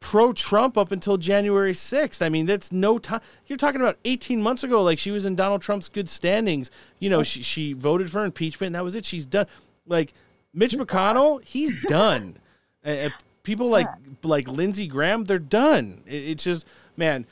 pro 0.00 0.32
Trump 0.32 0.76
up 0.78 0.92
until 0.92 1.16
January 1.16 1.72
6th. 1.72 2.20
I 2.24 2.28
mean, 2.28 2.46
that's 2.46 2.70
no 2.70 2.98
time. 2.98 3.20
You're 3.46 3.56
talking 3.56 3.80
about 3.80 3.98
18 4.04 4.42
months 4.42 4.62
ago, 4.62 4.82
like 4.82 4.98
she 4.98 5.10
was 5.10 5.24
in 5.24 5.34
Donald 5.34 5.62
Trump's 5.62 5.88
good 5.88 6.08
standings. 6.08 6.70
You 6.98 7.10
know, 7.10 7.22
she, 7.22 7.42
she 7.42 7.72
voted 7.72 8.10
for 8.10 8.24
impeachment 8.24 8.68
and 8.68 8.74
that 8.74 8.84
was 8.84 8.94
it. 8.94 9.04
She's 9.04 9.26
done. 9.26 9.46
Like 9.86 10.12
Mitch 10.54 10.72
McConnell, 10.72 11.42
he's 11.44 11.82
done. 11.84 12.38
And 12.84 13.12
people 13.42 13.68
like 13.68 13.88
like 14.22 14.46
Lindsey 14.46 14.86
Graham, 14.86 15.24
they're 15.24 15.40
done. 15.40 16.02
It- 16.06 16.22
it's 16.30 16.44
just, 16.44 16.64
man, 16.96 17.26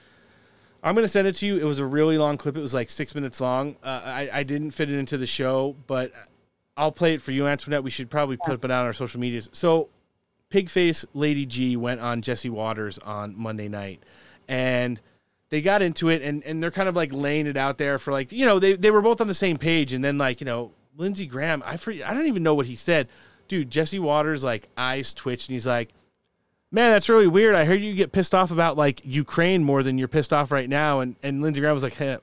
I'm 0.83 0.97
gonna 0.97 1.07
send 1.07 1.29
it 1.29 1.37
to 1.37 1.47
you. 1.47 1.57
It 1.59 1.63
was 1.65 1.79
a 1.79 1.85
really 1.87 2.19
long 2.19 2.37
clip. 2.39 2.57
It 2.57 2.61
was 2.61 2.75
like 2.75 2.91
six 2.91 3.15
minutes 3.15 3.41
long. 3.41 3.77
Uh, 3.85 4.01
I 4.05 4.31
I 4.33 4.43
didn't 4.43 4.73
fit 4.73 4.91
it 4.91 4.99
into 4.99 5.17
the 5.17 5.27
show, 5.27 5.77
but 5.87 6.11
I'll 6.77 6.91
play 6.91 7.15
it 7.15 7.23
for 7.23 7.31
you, 7.31 7.47
Antoinette. 7.47 7.85
We 7.85 7.91
should 7.91 8.11
probably 8.11 8.37
put 8.37 8.53
it 8.55 8.65
out 8.65 8.71
on 8.81 8.87
our 8.87 8.93
social 8.93 9.21
medias. 9.21 9.49
So, 9.53 9.91
Pigface 10.55 11.05
Lady 11.15 11.47
G 11.47 11.77
went 11.77 12.01
on 12.01 12.23
Jesse 12.23 12.49
Watters 12.51 12.99
on 12.99 13.35
Monday 13.37 13.69
night, 13.69 14.03
and 14.49 15.01
they 15.49 15.61
got 15.61 15.83
into 15.83 16.09
it, 16.09 16.23
and 16.23 16.45
and 16.45 16.63
they're 16.63 16.71
kind 16.71 16.89
of 16.89 16.95
like 16.95 17.13
laying 17.13 17.47
it 17.47 17.57
out 17.57 17.79
there 17.79 17.99
for 17.99 18.13
like 18.13 18.31
you 18.31 18.47
know 18.47 18.59
they 18.59 18.75
they 18.75 18.91
were 18.91 19.03
both 19.03 19.21
on 19.21 19.27
the 19.27 19.35
same 19.35 19.57
page, 19.57 19.93
and 19.93 20.05
then 20.05 20.17
like 20.17 20.41
you 20.41 20.45
know 20.45 20.71
Lindsey 20.97 21.27
Graham, 21.27 21.63
I 21.67 21.73
I 21.75 22.15
don't 22.15 22.27
even 22.27 22.43
know 22.43 22.55
what 22.55 22.67
he 22.67 22.77
said, 22.77 23.09
dude. 23.49 23.71
Jesse 23.71 23.99
Watters 23.99 24.45
like 24.45 24.69
eyes 24.77 25.13
twitched, 25.13 25.49
and 25.49 25.55
he's 25.55 25.67
like 25.67 25.91
man, 26.75 26.91
that's 26.91 27.09
really 27.09 27.29
weird. 27.29 27.55
I 27.55 27.65
heard 27.65 27.81
you 27.81 27.95
get 27.95 28.11
pissed 28.11 28.35
off 28.35 28.51
about 28.51 28.77
like 28.77 29.01
Ukraine 29.05 29.63
more 29.63 29.85
than 29.85 29.97
you're 29.97 30.09
pissed 30.09 30.33
off 30.33 30.51
right 30.51 30.69
now. 30.69 31.01
And 31.01 31.15
and 31.23 31.41
Lindsey 31.41 31.61
Graham 31.61 31.75
was 31.75 31.85
like, 31.85 31.95
hey, 31.95 32.19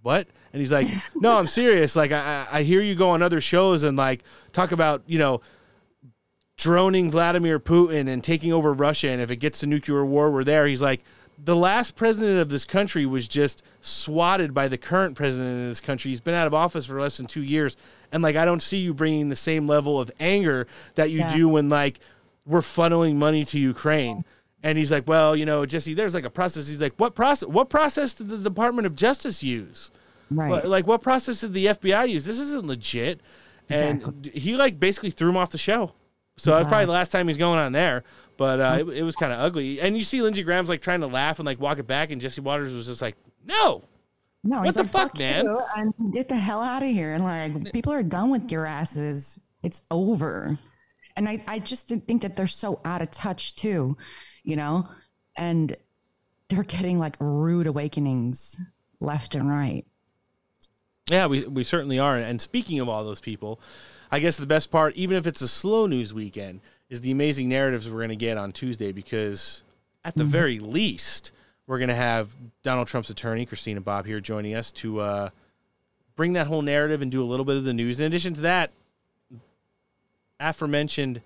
what? 0.00 0.26
And 0.52 0.60
he's 0.60 0.72
like, 0.72 0.88
no, 1.14 1.38
I'm 1.38 1.46
serious. 1.46 1.94
Like 1.94 2.10
I 2.10 2.46
I 2.50 2.62
hear 2.62 2.80
you 2.80 2.94
go 2.94 3.10
on 3.10 3.22
other 3.22 3.40
shows 3.40 3.84
and 3.84 3.96
like 3.96 4.24
talk 4.52 4.72
about 4.72 5.02
you 5.06 5.18
know 5.18 5.42
droning 6.62 7.10
Vladimir 7.10 7.58
Putin 7.58 8.08
and 8.08 8.22
taking 8.22 8.52
over 8.52 8.72
Russia. 8.72 9.08
And 9.10 9.20
if 9.20 9.30
it 9.30 9.36
gets 9.36 9.60
to 9.60 9.66
nuclear 9.66 10.04
war, 10.04 10.30
we're 10.30 10.44
there. 10.44 10.66
He's 10.66 10.82
like. 10.82 11.02
The 11.44 11.56
last 11.56 11.96
president 11.96 12.38
of 12.38 12.50
this 12.50 12.64
country 12.64 13.04
was 13.04 13.26
just 13.26 13.64
swatted 13.80 14.54
by 14.54 14.68
the 14.68 14.78
current 14.78 15.16
president 15.16 15.62
of 15.62 15.66
this 15.66 15.80
country. 15.80 16.12
He's 16.12 16.20
been 16.20 16.34
out 16.34 16.46
of 16.46 16.54
office 16.54 16.86
for 16.86 17.00
less 17.00 17.16
than 17.16 17.26
two 17.26 17.42
years, 17.42 17.76
and 18.12 18.22
like 18.22 18.36
I 18.36 18.44
don't 18.44 18.62
see 18.62 18.76
you 18.76 18.94
bringing 18.94 19.28
the 19.28 19.34
same 19.34 19.66
level 19.66 19.98
of 20.00 20.08
anger 20.20 20.68
that 20.94 21.10
you 21.10 21.20
Yeah. 21.20 21.34
do 21.34 21.48
when 21.48 21.68
like 21.68 21.98
we're 22.46 22.60
funneling 22.60 23.16
money 23.16 23.44
to 23.46 23.58
Ukraine. 23.58 24.24
And 24.62 24.78
he's 24.78 24.92
like, 24.92 25.08
well, 25.08 25.34
you 25.34 25.44
know, 25.44 25.66
Jesse, 25.66 25.94
there's 25.94 26.14
like 26.14 26.24
a 26.26 26.30
process. 26.30 26.68
He's 26.68 26.80
like, 26.82 26.94
what 26.96 27.16
process? 27.16 27.48
What 27.48 27.68
process 27.68 28.14
did 28.14 28.28
the 28.28 28.38
Department 28.38 28.86
of 28.86 28.94
Justice 28.94 29.42
use? 29.42 29.90
Right. 30.30 30.64
Like, 30.64 30.86
what 30.86 31.02
process 31.02 31.40
did 31.40 31.54
the 31.54 31.66
FBI 31.66 32.08
use? 32.08 32.24
This 32.24 32.38
isn't 32.38 32.66
legit. 32.66 33.20
Exactly. 33.68 34.04
And 34.14 34.26
he 34.26 34.54
like 34.54 34.78
basically 34.78 35.10
threw 35.10 35.30
him 35.30 35.36
off 35.36 35.50
the 35.50 35.58
show. 35.58 35.94
So 36.36 36.52
that's 36.52 36.68
probably 36.68 36.86
the 36.86 36.92
last 36.92 37.12
time 37.12 37.28
he's 37.28 37.36
going 37.36 37.58
on 37.58 37.72
there. 37.72 38.04
But 38.36 38.60
uh, 38.60 38.76
it, 38.80 38.88
it 38.98 39.02
was 39.02 39.14
kind 39.14 39.32
of 39.32 39.38
ugly. 39.40 39.80
And 39.80 39.96
you 39.96 40.02
see 40.02 40.22
Lindsey 40.22 40.42
Graham's 40.42 40.68
like 40.68 40.80
trying 40.80 41.00
to 41.00 41.06
laugh 41.06 41.38
and 41.38 41.46
like 41.46 41.60
walk 41.60 41.78
it 41.78 41.86
back, 41.86 42.10
and 42.10 42.20
Jesse 42.20 42.40
Watters 42.40 42.72
was 42.72 42.86
just 42.86 43.02
like, 43.02 43.16
no. 43.44 43.84
No, 44.44 44.56
What 44.58 44.66
he's 44.66 44.74
the 44.74 44.82
like, 44.82 44.90
fuck, 44.90 45.18
man? 45.18 45.44
you, 45.44 45.62
and 45.76 46.12
get 46.12 46.28
the 46.28 46.36
hell 46.36 46.62
out 46.62 46.82
of 46.82 46.88
here. 46.88 47.12
And 47.12 47.22
like, 47.22 47.72
people 47.72 47.92
are 47.92 48.02
done 48.02 48.30
with 48.30 48.50
your 48.50 48.66
asses. 48.66 49.38
It's 49.62 49.82
over. 49.90 50.58
And 51.16 51.28
I, 51.28 51.44
I 51.46 51.58
just 51.60 51.88
think 51.88 52.22
that 52.22 52.34
they're 52.34 52.46
so 52.48 52.80
out 52.84 53.02
of 53.02 53.10
touch 53.12 53.54
too, 53.54 53.96
you 54.42 54.56
know, 54.56 54.88
and 55.36 55.76
they're 56.48 56.64
getting 56.64 56.98
like 56.98 57.16
rude 57.20 57.68
awakenings 57.68 58.56
left 59.00 59.36
and 59.36 59.48
right. 59.48 59.84
Yeah, 61.08 61.26
we, 61.26 61.44
we 61.46 61.62
certainly 61.64 61.98
are. 61.98 62.16
And 62.16 62.40
speaking 62.40 62.80
of 62.80 62.88
all 62.88 63.04
those 63.04 63.20
people, 63.20 63.60
I 64.12 64.18
guess 64.20 64.36
the 64.36 64.46
best 64.46 64.70
part, 64.70 64.94
even 64.94 65.16
if 65.16 65.26
it's 65.26 65.40
a 65.40 65.48
slow 65.48 65.86
news 65.86 66.12
weekend, 66.12 66.60
is 66.90 67.00
the 67.00 67.10
amazing 67.10 67.48
narratives 67.48 67.88
we're 67.90 67.96
going 68.00 68.10
to 68.10 68.16
get 68.16 68.36
on 68.36 68.52
Tuesday 68.52 68.92
because, 68.92 69.62
at 70.04 70.14
the 70.14 70.24
Mhm. 70.24 70.28
very 70.28 70.58
least, 70.60 71.32
we're 71.66 71.78
going 71.78 71.88
to 71.88 71.94
have 71.94 72.36
Donald 72.62 72.88
Trump's 72.88 73.08
attorney, 73.08 73.46
Christina 73.46 73.80
Bobb, 73.80 74.04
here 74.04 74.20
joining 74.20 74.54
us 74.54 74.70
to 74.72 75.00
uh, 75.00 75.30
bring 76.14 76.34
that 76.34 76.46
whole 76.46 76.60
narrative 76.60 77.00
and 77.00 77.10
do 77.10 77.22
a 77.22 77.24
little 77.24 77.46
bit 77.46 77.56
of 77.56 77.64
the 77.64 77.72
news. 77.72 77.98
In 78.00 78.06
addition 78.06 78.34
to 78.34 78.42
that, 78.42 78.70
aforementioned 80.38 81.22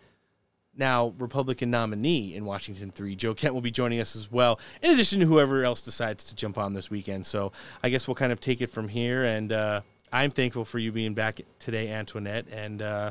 now 0.79 1.15
Republican 1.19 1.71
nominee 1.71 2.35
in 2.35 2.45
Washington 2.45 2.91
3, 2.93 3.17
Joe 3.17 3.35
Kent, 3.35 3.55
will 3.55 3.63
be 3.63 3.71
joining 3.71 3.99
us 3.99 4.15
as 4.15 4.31
well, 4.31 4.61
in 4.83 4.93
addition 4.93 5.19
to 5.21 5.27
whoever 5.27 5.65
else 5.65 5.81
decides 5.81 6.23
to 6.25 6.35
jump 6.37 6.57
on 6.59 6.75
this 6.75 6.91
weekend. 6.91 7.27
So 7.27 7.51
I 7.83 7.89
guess 7.89 8.07
we'll 8.07 8.15
kind 8.15 8.31
of 8.31 8.41
take 8.41 8.61
it 8.61 8.71
from 8.71 8.89
here. 8.89 9.25
And 9.25 9.51
uh, 9.53 9.81
I'm 10.13 10.31
thankful 10.31 10.65
for 10.65 10.79
you 10.79 10.93
being 10.93 11.15
back 11.15 11.41
today, 11.59 11.91
Antoinette. 11.91 12.47
And, 12.51 12.81
uh, 12.83 13.11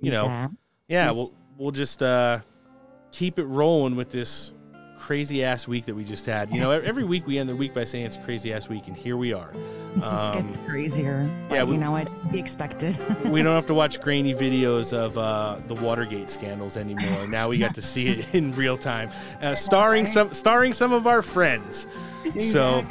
you 0.00 0.10
know, 0.10 0.26
Yeah. 0.26 0.48
yeah, 0.88 1.10
we'll, 1.10 1.32
we'll 1.58 1.70
just 1.72 2.02
uh, 2.02 2.40
keep 3.12 3.38
it 3.38 3.44
rolling 3.44 3.96
with 3.96 4.10
this 4.10 4.52
crazy 4.98 5.42
ass 5.42 5.66
week 5.66 5.86
that 5.86 5.94
we 5.94 6.04
just 6.04 6.26
had. 6.26 6.50
You 6.50 6.60
know, 6.60 6.70
every 6.72 7.04
week 7.04 7.26
we 7.26 7.38
end 7.38 7.48
the 7.48 7.56
week 7.56 7.72
by 7.72 7.84
saying 7.84 8.04
it's 8.04 8.16
a 8.16 8.20
crazy 8.20 8.52
ass 8.52 8.68
week, 8.68 8.86
and 8.86 8.94
here 8.94 9.16
we 9.16 9.32
are. 9.32 9.50
It 9.96 10.02
Um, 10.04 10.52
gets 10.52 10.58
crazier. 10.68 11.28
Yeah, 11.50 11.64
we- 11.64 11.72
you 11.72 11.78
know, 11.80 11.96
it's 11.96 12.12
to 12.12 12.26
be 12.26 12.38
expected. 12.38 12.94
we 13.24 13.42
don't 13.42 13.54
have 13.54 13.64
to 13.66 13.74
watch 13.82 13.98
grainy 14.00 14.34
videos 14.34 14.92
of 14.92 15.16
uh, 15.16 15.56
the 15.68 15.74
Watergate 15.76 16.28
scandals 16.30 16.76
anymore. 16.76 17.26
Now 17.26 17.48
we 17.48 17.56
got 17.58 17.74
to 17.76 17.82
see 17.82 18.08
it 18.08 18.34
in 18.34 18.52
real 18.54 18.76
time, 18.76 19.10
uh, 19.40 19.54
starring 19.54 20.04
some 20.06 20.32
starring 20.34 20.74
some 20.74 20.92
of 20.92 21.06
our 21.06 21.22
friends. 21.22 21.86
So, 22.38 22.86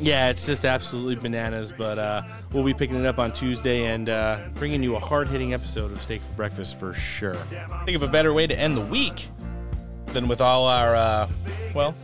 yeah, 0.00 0.30
it's 0.30 0.46
just 0.46 0.64
absolutely 0.64 1.16
bananas. 1.16 1.72
But 1.76 1.98
uh, 1.98 2.22
we'll 2.52 2.64
be 2.64 2.74
picking 2.74 2.96
it 2.96 3.06
up 3.06 3.18
on 3.18 3.32
Tuesday 3.32 3.86
and 3.86 4.08
uh, 4.08 4.40
bringing 4.54 4.82
you 4.82 4.96
a 4.96 4.98
hard 4.98 5.28
hitting 5.28 5.54
episode 5.54 5.92
of 5.92 6.00
Steak 6.00 6.22
for 6.22 6.32
Breakfast 6.34 6.78
for 6.78 6.92
sure. 6.92 7.34
Think 7.84 7.96
of 7.96 8.02
a 8.02 8.08
better 8.08 8.32
way 8.32 8.46
to 8.46 8.58
end 8.58 8.76
the 8.76 8.82
week 8.82 9.28
than 10.06 10.28
with 10.28 10.40
all 10.40 10.66
our 10.66 10.96
uh, 10.96 11.28
well, 11.74 11.94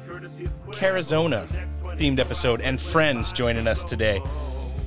Carizona 0.73 1.47
themed 1.97 2.19
episode 2.19 2.61
and 2.61 2.81
friends 2.81 3.33
joining 3.33 3.67
us 3.67 3.85
today. 3.85 4.23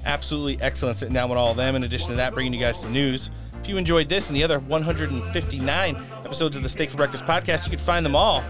Absolutely 0.05 0.61
excellent 0.61 0.97
sitting 0.97 1.13
down 1.13 1.29
with 1.29 1.37
all 1.37 1.51
of 1.51 1.57
them. 1.57 1.75
In 1.75 1.83
addition 1.83 2.09
to 2.09 2.15
that, 2.15 2.33
bringing 2.33 2.53
you 2.53 2.59
guys 2.59 2.83
the 2.83 2.89
news. 2.89 3.29
If 3.59 3.67
you 3.67 3.77
enjoyed 3.77 4.07
this 4.07 4.29
and 4.29 4.35
the 4.35 4.43
other 4.43 4.59
159 4.59 5.95
episodes 6.23 6.55
of 6.55 6.63
the 6.63 6.69
Steak 6.69 6.89
for 6.89 6.97
Breakfast 6.97 7.25
podcast, 7.25 7.65
you 7.65 7.71
can 7.71 7.79
find 7.79 8.05
them 8.05 8.15
all 8.15 8.43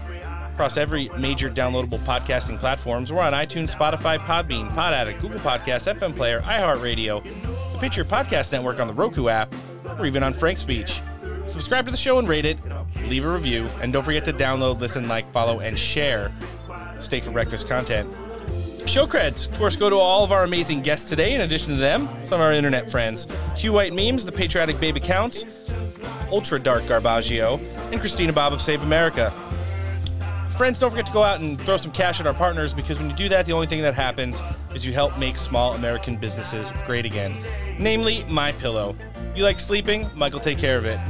across 0.60 0.76
every 0.76 1.08
major 1.16 1.48
downloadable 1.48 1.98
podcasting 2.00 2.58
platforms. 2.58 3.10
We're 3.10 3.22
on 3.22 3.32
iTunes, 3.32 3.74
Spotify, 3.74 4.18
Podbean, 4.18 4.68
Pod 4.74 4.92
Addict, 4.92 5.18
Google 5.18 5.40
Podcasts, 5.40 5.90
FM 5.90 6.14
Player, 6.14 6.40
iHeartRadio, 6.42 7.24
the 7.72 7.78
Picture 7.78 8.04
Podcast 8.04 8.52
Network 8.52 8.78
on 8.78 8.86
the 8.86 8.92
Roku 8.92 9.28
app, 9.28 9.54
or 9.98 10.04
even 10.04 10.22
on 10.22 10.34
Frank 10.34 10.58
Speech. 10.58 11.00
Subscribe 11.46 11.86
to 11.86 11.90
the 11.90 11.96
show 11.96 12.18
and 12.18 12.28
rate 12.28 12.44
it, 12.44 12.58
leave 13.08 13.24
a 13.24 13.32
review, 13.32 13.66
and 13.80 13.90
don't 13.90 14.02
forget 14.02 14.22
to 14.26 14.34
download, 14.34 14.80
listen, 14.80 15.08
like, 15.08 15.32
follow, 15.32 15.60
and 15.60 15.78
share 15.78 16.30
Steak 16.98 17.24
for 17.24 17.30
Breakfast 17.30 17.66
content. 17.66 18.14
Show 18.84 19.06
creds, 19.06 19.48
of 19.48 19.56
course, 19.56 19.76
go 19.76 19.88
to 19.88 19.96
all 19.96 20.24
of 20.24 20.30
our 20.30 20.44
amazing 20.44 20.82
guests 20.82 21.08
today. 21.08 21.34
In 21.34 21.40
addition 21.40 21.72
to 21.72 21.80
them, 21.80 22.06
some 22.24 22.38
of 22.38 22.42
our 22.42 22.52
internet 22.52 22.90
friends 22.90 23.26
Hugh 23.56 23.72
White 23.72 23.94
Memes, 23.94 24.26
The 24.26 24.32
Patriotic 24.32 24.78
Babe 24.78 24.98
Accounts, 24.98 25.46
Ultra 26.30 26.60
Dark 26.60 26.82
Garbaggio, 26.82 27.58
and 27.92 27.98
Christina 27.98 28.34
Bobb 28.34 28.52
of 28.52 28.60
Save 28.60 28.82
America. 28.82 29.32
Friends, 30.60 30.78
don't 30.78 30.90
forget 30.90 31.06
to 31.06 31.12
go 31.12 31.22
out 31.22 31.40
and 31.40 31.58
throw 31.58 31.78
some 31.78 31.90
cash 31.90 32.20
at 32.20 32.26
our 32.26 32.34
partners 32.34 32.74
because 32.74 32.98
when 32.98 33.08
you 33.08 33.16
do 33.16 33.30
that, 33.30 33.46
the 33.46 33.52
only 33.54 33.66
thing 33.66 33.80
that 33.80 33.94
happens 33.94 34.42
is 34.74 34.84
you 34.84 34.92
help 34.92 35.16
make 35.16 35.38
small 35.38 35.72
American 35.72 36.16
businesses 36.16 36.70
great 36.84 37.06
again. 37.06 37.34
Namely, 37.78 38.24
My 38.28 38.52
Pillow. 38.52 38.94
You 39.34 39.42
like 39.42 39.58
sleeping? 39.58 40.10
Michael 40.14 40.38
take 40.38 40.58
care 40.58 40.76
of 40.76 40.84
it. 40.84 41.00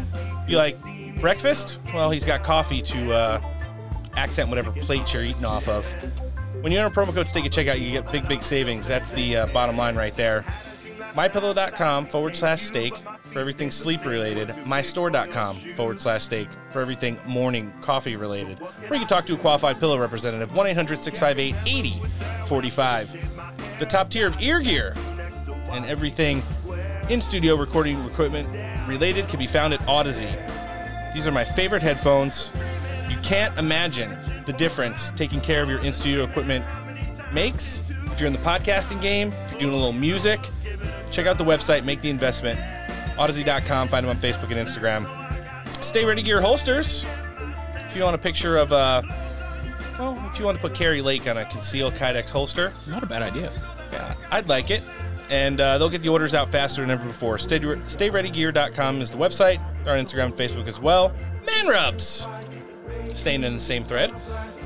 You 0.47 0.57
like 0.57 0.77
breakfast? 1.21 1.81
Well, 1.93 2.13
he's 2.13 2.23
got 2.23 2.45
coffee 2.45 2.81
to 2.81 3.13
uh, 3.13 3.41
accent 4.15 4.51
whatever 4.51 4.71
plate 4.71 5.13
you're 5.13 5.25
eating 5.25 5.45
off 5.45 5.67
of. 5.67 5.85
When 6.61 6.71
you 6.71 6.79
enter 6.79 6.95
promo 6.95 7.13
code 7.13 7.27
STEAK 7.27 7.47
at 7.47 7.51
checkout, 7.51 7.81
you 7.81 7.91
get 7.91 8.13
big, 8.13 8.29
big 8.29 8.45
savings. 8.45 8.87
That's 8.87 9.11
the 9.11 9.37
uh, 9.37 9.47
bottom 9.47 9.77
line 9.77 9.97
right 9.97 10.17
there. 10.17 10.45
MyPillow.com 11.15 12.07
forward 12.07 12.37
slash 12.37 12.63
steak 12.63 12.95
for 13.31 13.39
everything 13.39 13.71
sleep 13.71 14.05
related. 14.05 14.49
MyStore.com 14.49 15.57
forward 15.75 16.01
slash 16.01 16.25
steak 16.25 16.49
for 16.71 16.81
everything 16.81 17.19
morning 17.27 17.73
coffee 17.81 18.17
related. 18.17 18.61
Or 18.61 18.95
you 18.95 19.01
can 19.01 19.07
talk 19.07 19.27
to 19.27 19.35
a 19.35 19.39
qualified 19.39 19.79
pillow 19.79 19.99
representative, 19.99 20.55
1 20.55 20.67
800 20.67 21.03
658 21.03 21.55
8045. 21.67 23.79
The 23.79 23.87
top 23.87 24.11
tier 24.11 24.27
of 24.27 24.41
ear 24.41 24.61
gear 24.61 24.95
and 25.71 25.85
everything 25.85 26.43
in 27.09 27.21
studio 27.21 27.57
recording 27.57 28.03
equipment 28.05 28.49
related 28.89 29.29
can 29.29 29.39
be 29.39 29.47
found 29.47 29.73
at 29.73 29.81
Audeze. 29.81 31.15
These 31.15 31.27
are 31.27 31.33
my 31.33 31.45
favorite 31.45 31.83
headphones. 31.83 32.51
You 33.09 33.17
can't 33.23 33.57
imagine 33.59 34.17
the 34.47 34.53
difference 34.53 35.11
taking 35.13 35.41
care 35.41 35.63
of 35.63 35.69
your 35.69 35.81
in 35.81 35.93
studio 35.93 36.25
equipment 36.25 36.65
makes. 37.33 37.83
If 38.07 38.21
you're 38.21 38.27
in 38.27 38.33
the 38.33 38.41
podcasting 38.41 39.01
game, 39.01 39.33
if 39.45 39.53
you're 39.53 39.61
doing 39.61 39.73
a 39.73 39.77
little 39.77 39.93
music, 39.93 40.41
check 41.11 41.27
out 41.27 41.39
the 41.39 41.45
website, 41.45 41.85
make 41.85 42.01
the 42.01 42.11
investment. 42.11 42.59
Audeze.com, 43.17 43.89
find 43.89 44.07
them 44.07 44.17
on 44.17 44.23
Facebook 44.23 44.51
and 44.51 44.69
Instagram. 44.69 45.07
Stay 45.83 46.05
Ready 46.05 46.23
Gear 46.23 46.41
holsters. 46.41 47.05
If 47.77 47.97
you 47.97 48.03
want 48.03 48.15
a 48.15 48.19
picture 48.19 48.57
of, 48.57 48.73
uh, 48.73 49.03
well, 49.99 50.23
if 50.31 50.39
you 50.39 50.45
want 50.45 50.57
to 50.57 50.61
put 50.63 50.75
Kari 50.75 51.03
Lake 51.03 51.27
on 51.27 51.37
a 51.37 51.45
concealed 51.47 51.95
Kydex 51.95 52.31
holster, 52.31 52.73
not 52.89 53.03
a 53.03 53.07
bad 53.07 53.23
idea. 53.23 53.53
Yeah, 53.93 54.15
I'd 54.31 54.49
like 54.49 54.71
it. 54.71 54.83
And 55.29 55.61
uh, 55.61 55.79
they'll 55.79 55.89
get 55.89 56.03
the 56.03 56.09
orders 56.09 56.35
out 56.35 56.49
faster 56.49 56.81
than 56.81 56.91
ever 56.91 57.07
before. 57.07 57.39
Stay, 57.39 57.61
StayReadyGear.com 57.61 59.01
is 59.01 59.11
the 59.11 59.19
website. 59.19 59.63
They're 59.85 59.97
on 59.97 60.05
Instagram 60.05 60.27
and 60.27 60.35
Facebook 60.35 60.67
as 60.67 60.81
well. 60.81 61.15
Man 61.47 61.69
Rubs. 61.69 62.27
Staying 63.15 63.45
in 63.45 63.55
the 63.55 63.61
same 63.61 63.85
thread. 63.85 64.13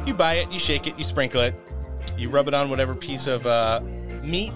You 0.06 0.14
buy 0.14 0.34
it, 0.34 0.50
you 0.50 0.58
shake 0.58 0.86
it, 0.86 0.98
you 0.98 1.05
sprinkle 1.05 1.40
it, 1.40 1.55
you 2.18 2.28
rub 2.28 2.48
it 2.48 2.55
on 2.55 2.68
whatever 2.68 2.94
piece 2.94 3.26
of 3.26 3.47
uh, 3.47 3.81
meat, 4.23 4.52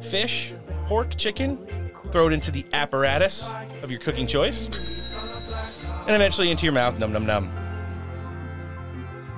fish, 0.00 0.54
pork, 0.86 1.14
chicken, 1.16 1.87
throw 2.12 2.26
it 2.28 2.32
into 2.32 2.50
the 2.50 2.64
apparatus 2.72 3.48
of 3.82 3.90
your 3.90 4.00
cooking 4.00 4.26
choice, 4.26 4.66
and 6.06 6.16
eventually 6.16 6.50
into 6.50 6.64
your 6.64 6.72
mouth. 6.72 6.98
Num 6.98 7.12
num 7.12 7.26
num. 7.26 7.52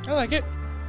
I 0.07 0.12
like 0.12 0.32
it. 0.32 0.44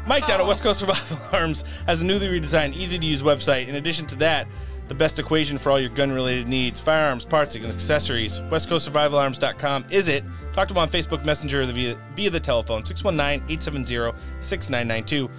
Mike 0.07 0.25
down 0.25 0.39
at 0.39 0.47
West 0.47 0.63
Coast 0.63 0.79
Survival 0.79 1.17
Arms 1.31 1.63
has 1.85 2.01
a 2.01 2.05
newly 2.05 2.27
redesigned, 2.27 2.73
easy 2.73 2.97
to 2.97 3.05
use 3.05 3.21
website. 3.21 3.67
In 3.67 3.75
addition 3.75 4.07
to 4.07 4.15
that, 4.15 4.47
the 4.87 4.95
best 4.95 5.19
equation 5.19 5.57
for 5.57 5.71
all 5.71 5.79
your 5.79 5.89
gun 5.89 6.11
related 6.11 6.47
needs 6.47 6.79
firearms, 6.79 7.23
parts, 7.23 7.55
and 7.55 7.65
accessories. 7.65 8.39
WestCoastSurvivalArms.com 8.39 9.85
is 9.89 10.07
it. 10.07 10.23
Talk 10.53 10.67
to 10.67 10.73
them 10.73 10.81
on 10.81 10.89
Facebook 10.89 11.23
Messenger 11.23 11.65
via, 11.67 11.97
via 12.15 12.29
the 12.29 12.39
telephone 12.39 12.85
619 12.85 13.43
870 13.49 14.17
6992. 14.41 15.29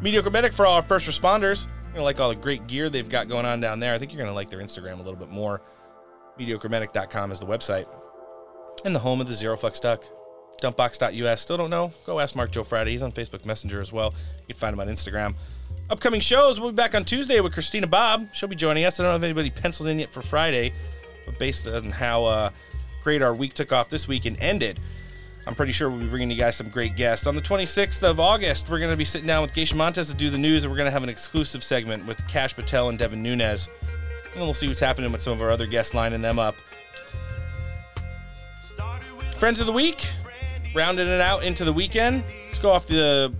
Mediocre 0.00 0.30
Medic 0.30 0.52
for 0.52 0.66
all 0.66 0.74
our 0.74 0.82
first 0.82 1.08
responders. 1.08 1.64
You're 1.64 1.94
going 1.94 1.96
to 1.96 2.02
like 2.02 2.20
all 2.20 2.28
the 2.28 2.36
great 2.36 2.66
gear 2.68 2.88
they've 2.88 3.08
got 3.08 3.28
going 3.28 3.46
on 3.46 3.60
down 3.60 3.80
there. 3.80 3.94
I 3.94 3.98
think 3.98 4.12
you're 4.12 4.18
going 4.18 4.30
to 4.30 4.34
like 4.34 4.48
their 4.48 4.60
Instagram 4.60 5.00
a 5.00 5.02
little 5.02 5.16
bit 5.18 5.30
more. 5.30 5.60
MediocreMedic.com 6.38 7.32
is 7.32 7.40
the 7.40 7.46
website. 7.46 7.86
And 8.84 8.94
the 8.94 9.00
home 9.00 9.20
of 9.20 9.26
the 9.26 9.34
Zero 9.34 9.56
Flex 9.56 9.80
Duck. 9.80 10.04
Dumpbox.us. 10.62 11.40
Still 11.40 11.56
don't 11.56 11.70
know? 11.70 11.92
Go 12.06 12.20
ask 12.20 12.36
Mark 12.36 12.50
Joe 12.50 12.64
Friday. 12.64 12.92
He's 12.92 13.02
on 13.02 13.12
Facebook 13.12 13.46
Messenger 13.46 13.80
as 13.80 13.92
well. 13.92 14.14
You 14.46 14.54
can 14.54 14.56
find 14.56 14.74
him 14.74 14.80
on 14.80 14.88
Instagram. 14.88 15.34
Upcoming 15.88 16.20
shows, 16.20 16.60
we'll 16.60 16.70
be 16.70 16.76
back 16.76 16.94
on 16.94 17.04
Tuesday 17.04 17.40
with 17.40 17.52
Christina 17.52 17.86
Bobb. 17.86 18.28
She'll 18.32 18.48
be 18.48 18.56
joining 18.56 18.84
us. 18.84 19.00
I 19.00 19.02
don't 19.02 19.12
know 19.12 19.16
if 19.16 19.22
anybody 19.22 19.50
penciled 19.50 19.88
in 19.88 19.98
yet 19.98 20.12
for 20.12 20.22
Friday, 20.22 20.72
but 21.26 21.38
based 21.38 21.66
on 21.66 21.90
how 21.90 22.24
uh, 22.24 22.50
great 23.02 23.22
our 23.22 23.34
week 23.34 23.54
took 23.54 23.72
off 23.72 23.88
this 23.88 24.06
week 24.06 24.24
and 24.24 24.38
ended, 24.40 24.78
I'm 25.46 25.54
pretty 25.54 25.72
sure 25.72 25.90
we'll 25.90 25.98
be 25.98 26.06
bringing 26.06 26.30
you 26.30 26.36
guys 26.36 26.56
some 26.56 26.68
great 26.68 26.94
guests. 26.94 27.26
On 27.26 27.34
the 27.34 27.40
26th 27.40 28.02
of 28.02 28.20
August, 28.20 28.68
we're 28.68 28.78
going 28.78 28.92
to 28.92 28.96
be 28.96 29.04
sitting 29.04 29.26
down 29.26 29.42
with 29.42 29.54
Geisha 29.54 29.74
Montez 29.74 30.08
to 30.10 30.14
do 30.14 30.30
the 30.30 30.38
news, 30.38 30.62
and 30.64 30.70
we're 30.70 30.76
going 30.76 30.86
to 30.86 30.92
have 30.92 31.02
an 31.02 31.08
exclusive 31.08 31.64
segment 31.64 32.06
with 32.06 32.24
Kash 32.28 32.54
Patel 32.54 32.88
and 32.88 32.98
Devin 32.98 33.22
Nunes. 33.22 33.68
And 34.32 34.40
then 34.40 34.44
we'll 34.44 34.54
see 34.54 34.68
what's 34.68 34.80
happening 34.80 35.10
with 35.12 35.22
some 35.22 35.32
of 35.32 35.42
our 35.42 35.50
other 35.50 35.66
guests 35.66 35.94
lining 35.94 36.22
them 36.22 36.38
up. 36.38 36.54
Friends 39.36 39.58
of 39.58 39.66
the 39.66 39.72
week, 39.72 40.06
rounding 40.74 41.08
it 41.08 41.20
out 41.20 41.42
into 41.42 41.64
the 41.64 41.72
weekend. 41.72 42.22
Let's 42.46 42.58
go 42.58 42.70
off 42.70 42.86
the 42.86 43.32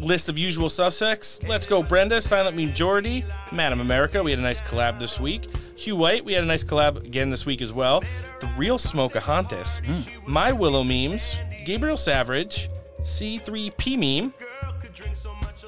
list 0.00 0.28
of 0.28 0.38
usual 0.38 0.70
suspects. 0.70 1.40
Let's 1.46 1.66
go 1.66 1.82
Brenda, 1.82 2.20
Silent 2.20 2.56
Majority, 2.56 3.24
Madam 3.52 3.80
America. 3.80 4.22
We 4.22 4.30
had 4.30 4.40
a 4.40 4.42
nice 4.42 4.60
collab 4.60 4.98
this 4.98 5.20
week. 5.20 5.44
Hugh 5.76 5.96
White, 5.96 6.24
we 6.24 6.32
had 6.32 6.42
a 6.42 6.46
nice 6.46 6.64
collab 6.64 6.96
again 7.04 7.30
this 7.30 7.44
week 7.46 7.60
as 7.60 7.72
well. 7.72 8.02
The 8.40 8.50
Real 8.56 8.78
Smokahontas, 8.78 9.82
mm. 9.84 10.26
My 10.26 10.50
Willow 10.52 10.82
Memes, 10.82 11.36
Gabriel 11.64 11.96
Savage, 11.96 12.70
C3P 13.00 13.96
Meme, 13.98 14.32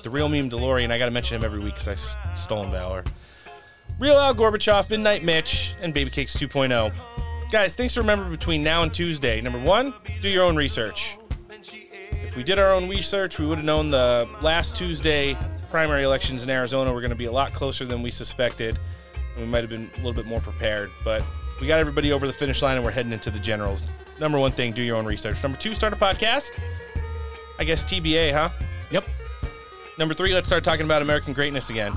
The 0.03 0.11
Real 0.11 0.29
Meme 0.29 0.49
DeLorean. 0.49 0.91
I 0.91 0.99
got 0.99 1.05
to 1.07 1.11
mention 1.11 1.37
him 1.37 1.45
every 1.45 1.59
week 1.61 1.75
because 1.75 1.89
I 1.89 1.93
s- 1.93 2.17
stolen 2.35 2.71
Valor. 2.71 3.05
Real 3.99 4.19
Al 4.19 4.35
Gorbachev, 4.35 4.91
Midnight 4.91 5.25
Mitch, 5.25 5.75
and 5.81 5.95
Baby 5.95 6.11
Cakes 6.11 6.37
2.0. 6.37 6.93
Guys, 7.51 7.75
things 7.75 7.95
to 7.95 8.01
remember 8.01 8.29
between 8.29 8.63
now 8.63 8.83
and 8.83 8.93
Tuesday. 8.93 9.41
Number 9.41 9.59
one, 9.59 9.95
do 10.21 10.29
your 10.29 10.45
own 10.45 10.55
research 10.55 11.17
If 11.51 12.37
we 12.37 12.43
did 12.43 12.59
our 12.59 12.75
own 12.75 12.91
research, 12.91 13.39
we 13.39 13.47
would 13.47 13.57
have 13.57 13.65
known 13.65 13.91
the 13.91 14.29
last 14.43 14.77
Tuesday 14.77 15.35
primary 15.71 16.05
elections 16.05 16.43
in 16.43 16.51
Arizona 16.51 16.93
were 16.93 17.01
going 17.01 17.11
to 17.11 17.17
be 17.17 17.25
a 17.25 17.33
lot 17.33 17.55
closer 17.55 17.87
than 17.87 18.03
we 18.03 18.11
suspected. 18.11 18.79
And 19.35 19.45
we 19.45 19.51
might 19.51 19.63
have 19.63 19.71
been 19.71 19.91
a 19.95 19.97
little 19.97 20.13
bit 20.13 20.27
more 20.27 20.41
prepared. 20.41 20.91
But 21.03 21.23
we 21.59 21.67
got 21.67 21.79
everybody 21.79 22.13
over 22.13 22.27
the 22.27 22.35
finish 22.35 22.61
line 22.61 22.77
and 22.77 22.85
we're 22.85 22.91
heading 22.91 23.13
into 23.13 23.31
the 23.31 23.39
generals. 23.39 23.89
Number 24.21 24.39
one 24.39 24.53
thing, 24.53 24.73
do 24.73 24.83
your 24.83 24.97
own 24.97 25.07
research. 25.07 25.43
Number 25.43 25.59
two, 25.59 25.75
start 25.75 25.95
a 25.95 25.97
podcast. 25.97 26.51
I 27.59 27.65
guess 27.65 27.83
TBA, 27.83 28.33
huh? 28.33 28.51
Yep. 28.91 29.07
Number 29.99 30.13
three, 30.13 30.35
let's 30.35 30.49
start 30.49 30.65
talking 30.65 30.85
about 30.85 31.01
American 31.01 31.33
greatness 31.33 31.71
again. 31.71 31.95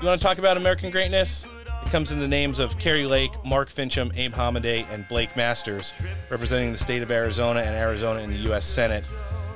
You 0.00 0.08
want 0.08 0.20
to 0.20 0.26
talk 0.26 0.38
about 0.38 0.56
American 0.56 0.90
greatness? 0.90 1.44
It 1.84 1.90
comes 1.90 2.12
in 2.12 2.18
the 2.18 2.28
names 2.28 2.58
of 2.58 2.78
Kari 2.78 3.06
Lake, 3.06 3.32
Mark 3.44 3.68
Finchem, 3.70 4.14
Abe 4.16 4.32
Hamadeh, 4.32 4.86
and 4.92 5.06
Blake 5.08 5.36
Masters, 5.36 5.92
representing 6.30 6.72
the 6.72 6.78
state 6.78 7.02
of 7.02 7.10
Arizona 7.10 7.60
and 7.60 7.74
Arizona 7.74 8.20
in 8.20 8.30
the 8.30 8.36
U.S. 8.38 8.66
Senate. 8.66 9.08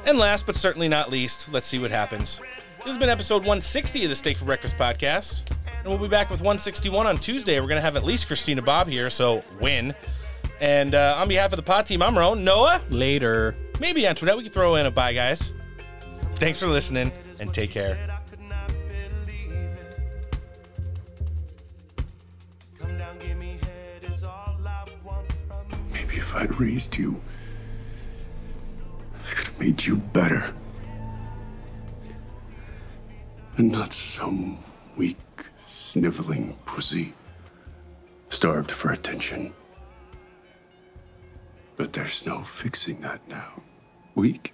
And 0.06 0.18
last 0.18 0.46
but 0.46 0.56
certainly 0.56 0.88
not 0.88 1.10
least, 1.10 1.52
let's 1.52 1.66
see 1.66 1.78
what 1.78 1.90
happens. 1.90 2.40
This 2.78 2.86
has 2.86 2.98
been 2.98 3.08
episode 3.08 3.38
160 3.38 4.04
of 4.04 4.10
the 4.10 4.16
Steak 4.16 4.36
for 4.36 4.44
Breakfast 4.44 4.76
podcast. 4.76 5.42
And 5.78 5.86
we'll 5.86 5.98
be 5.98 6.08
back 6.08 6.30
with 6.30 6.40
161 6.40 7.06
on 7.06 7.16
Tuesday. 7.18 7.60
We're 7.60 7.66
going 7.66 7.76
to 7.76 7.82
have 7.82 7.96
at 7.96 8.04
least 8.04 8.26
Christina 8.26 8.62
Bobb 8.62 8.86
here, 8.88 9.10
so 9.10 9.42
win. 9.60 9.94
And 10.60 10.94
uh, 10.94 11.16
on 11.18 11.28
behalf 11.28 11.52
of 11.52 11.56
the 11.56 11.62
pod 11.62 11.86
team, 11.86 12.02
I'm 12.02 12.16
Ron. 12.18 12.44
Noah. 12.44 12.80
Later. 12.90 13.54
Maybe 13.80 14.06
Antoinette. 14.06 14.36
We 14.36 14.44
can 14.44 14.52
throw 14.52 14.76
in 14.76 14.86
a 14.86 14.90
bye, 14.90 15.12
guys. 15.12 15.52
Thanks 16.34 16.60
for 16.60 16.68
listening 16.68 17.12
and 17.40 17.52
take 17.52 17.70
care. 17.70 18.17
If 26.28 26.34
I'd 26.34 26.60
raised 26.60 26.98
you 26.98 27.18
I 29.14 29.34
could 29.34 29.46
have 29.46 29.58
made 29.58 29.84
you 29.84 29.96
better. 29.96 30.54
And 33.56 33.72
not 33.72 33.92
some 33.94 34.58
weak, 34.96 35.16
sniveling 35.66 36.56
pussy 36.66 37.14
starved 38.28 38.70
for 38.70 38.92
attention. 38.92 39.54
But 41.76 41.94
there's 41.94 42.26
no 42.26 42.42
fixing 42.42 43.00
that 43.00 43.26
now. 43.26 43.62
Weak? 44.14 44.52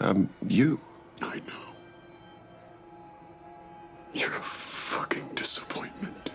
Um, 0.00 0.28
you. 0.46 0.78
I 1.22 1.36
know. 1.46 1.74
You're 4.12 4.34
a 4.34 4.42
fucking 4.42 5.30
disappointment. 5.34 6.30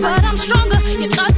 But 0.00 0.24
I'm 0.24 0.36
stronger. 0.36 0.78
You 0.88 1.08
thought 1.08 1.35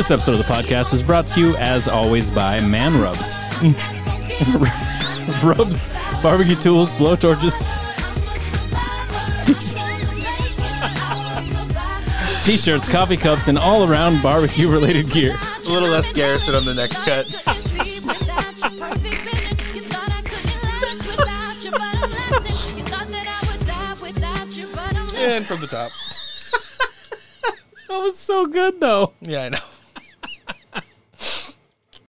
This 0.00 0.10
episode 0.10 0.32
of 0.32 0.38
the 0.38 0.44
podcast 0.44 0.94
is 0.94 1.02
brought 1.02 1.26
to 1.26 1.40
you, 1.40 1.54
as 1.56 1.86
always, 1.86 2.30
by 2.30 2.58
Man 2.58 2.98
Rubs. 3.02 3.36
Rubs, 5.44 5.88
barbecue 6.22 6.56
tools, 6.56 6.94
blowtorches, 6.94 7.52
t-shirts, 12.46 12.88
coffee 12.88 13.18
cups, 13.18 13.48
and 13.48 13.58
all 13.58 13.86
around 13.86 14.22
barbecue 14.22 14.68
related 14.68 15.10
gear. 15.10 15.36
It's 15.58 15.68
a 15.68 15.72
little 15.72 15.90
less 15.90 16.10
Garrison 16.14 16.54
on 16.54 16.64
the 16.64 16.72
next 16.72 16.96
cut. 17.00 17.30
You 17.30 17.36
thought 19.82 20.10
I 20.10 20.22
couldn't 20.22 20.62
last 20.72 21.06
without 21.06 21.62
you, 21.62 21.70
but 21.72 21.82
I'm 21.82 22.10
lasting. 22.10 22.78
You 22.78 22.84
thought 22.84 23.06
that 23.08 23.26
I 23.28 23.46
would 23.52 23.66
die 24.16 25.18
And 25.18 25.44
from 25.44 25.60
the 25.60 25.66
top. 25.66 25.90
That 27.86 27.98
was 27.98 28.18
so 28.18 28.46
good, 28.46 28.80
though. 28.80 29.12
Yeah, 29.20 29.42
I 29.42 29.48
know. 29.50 29.58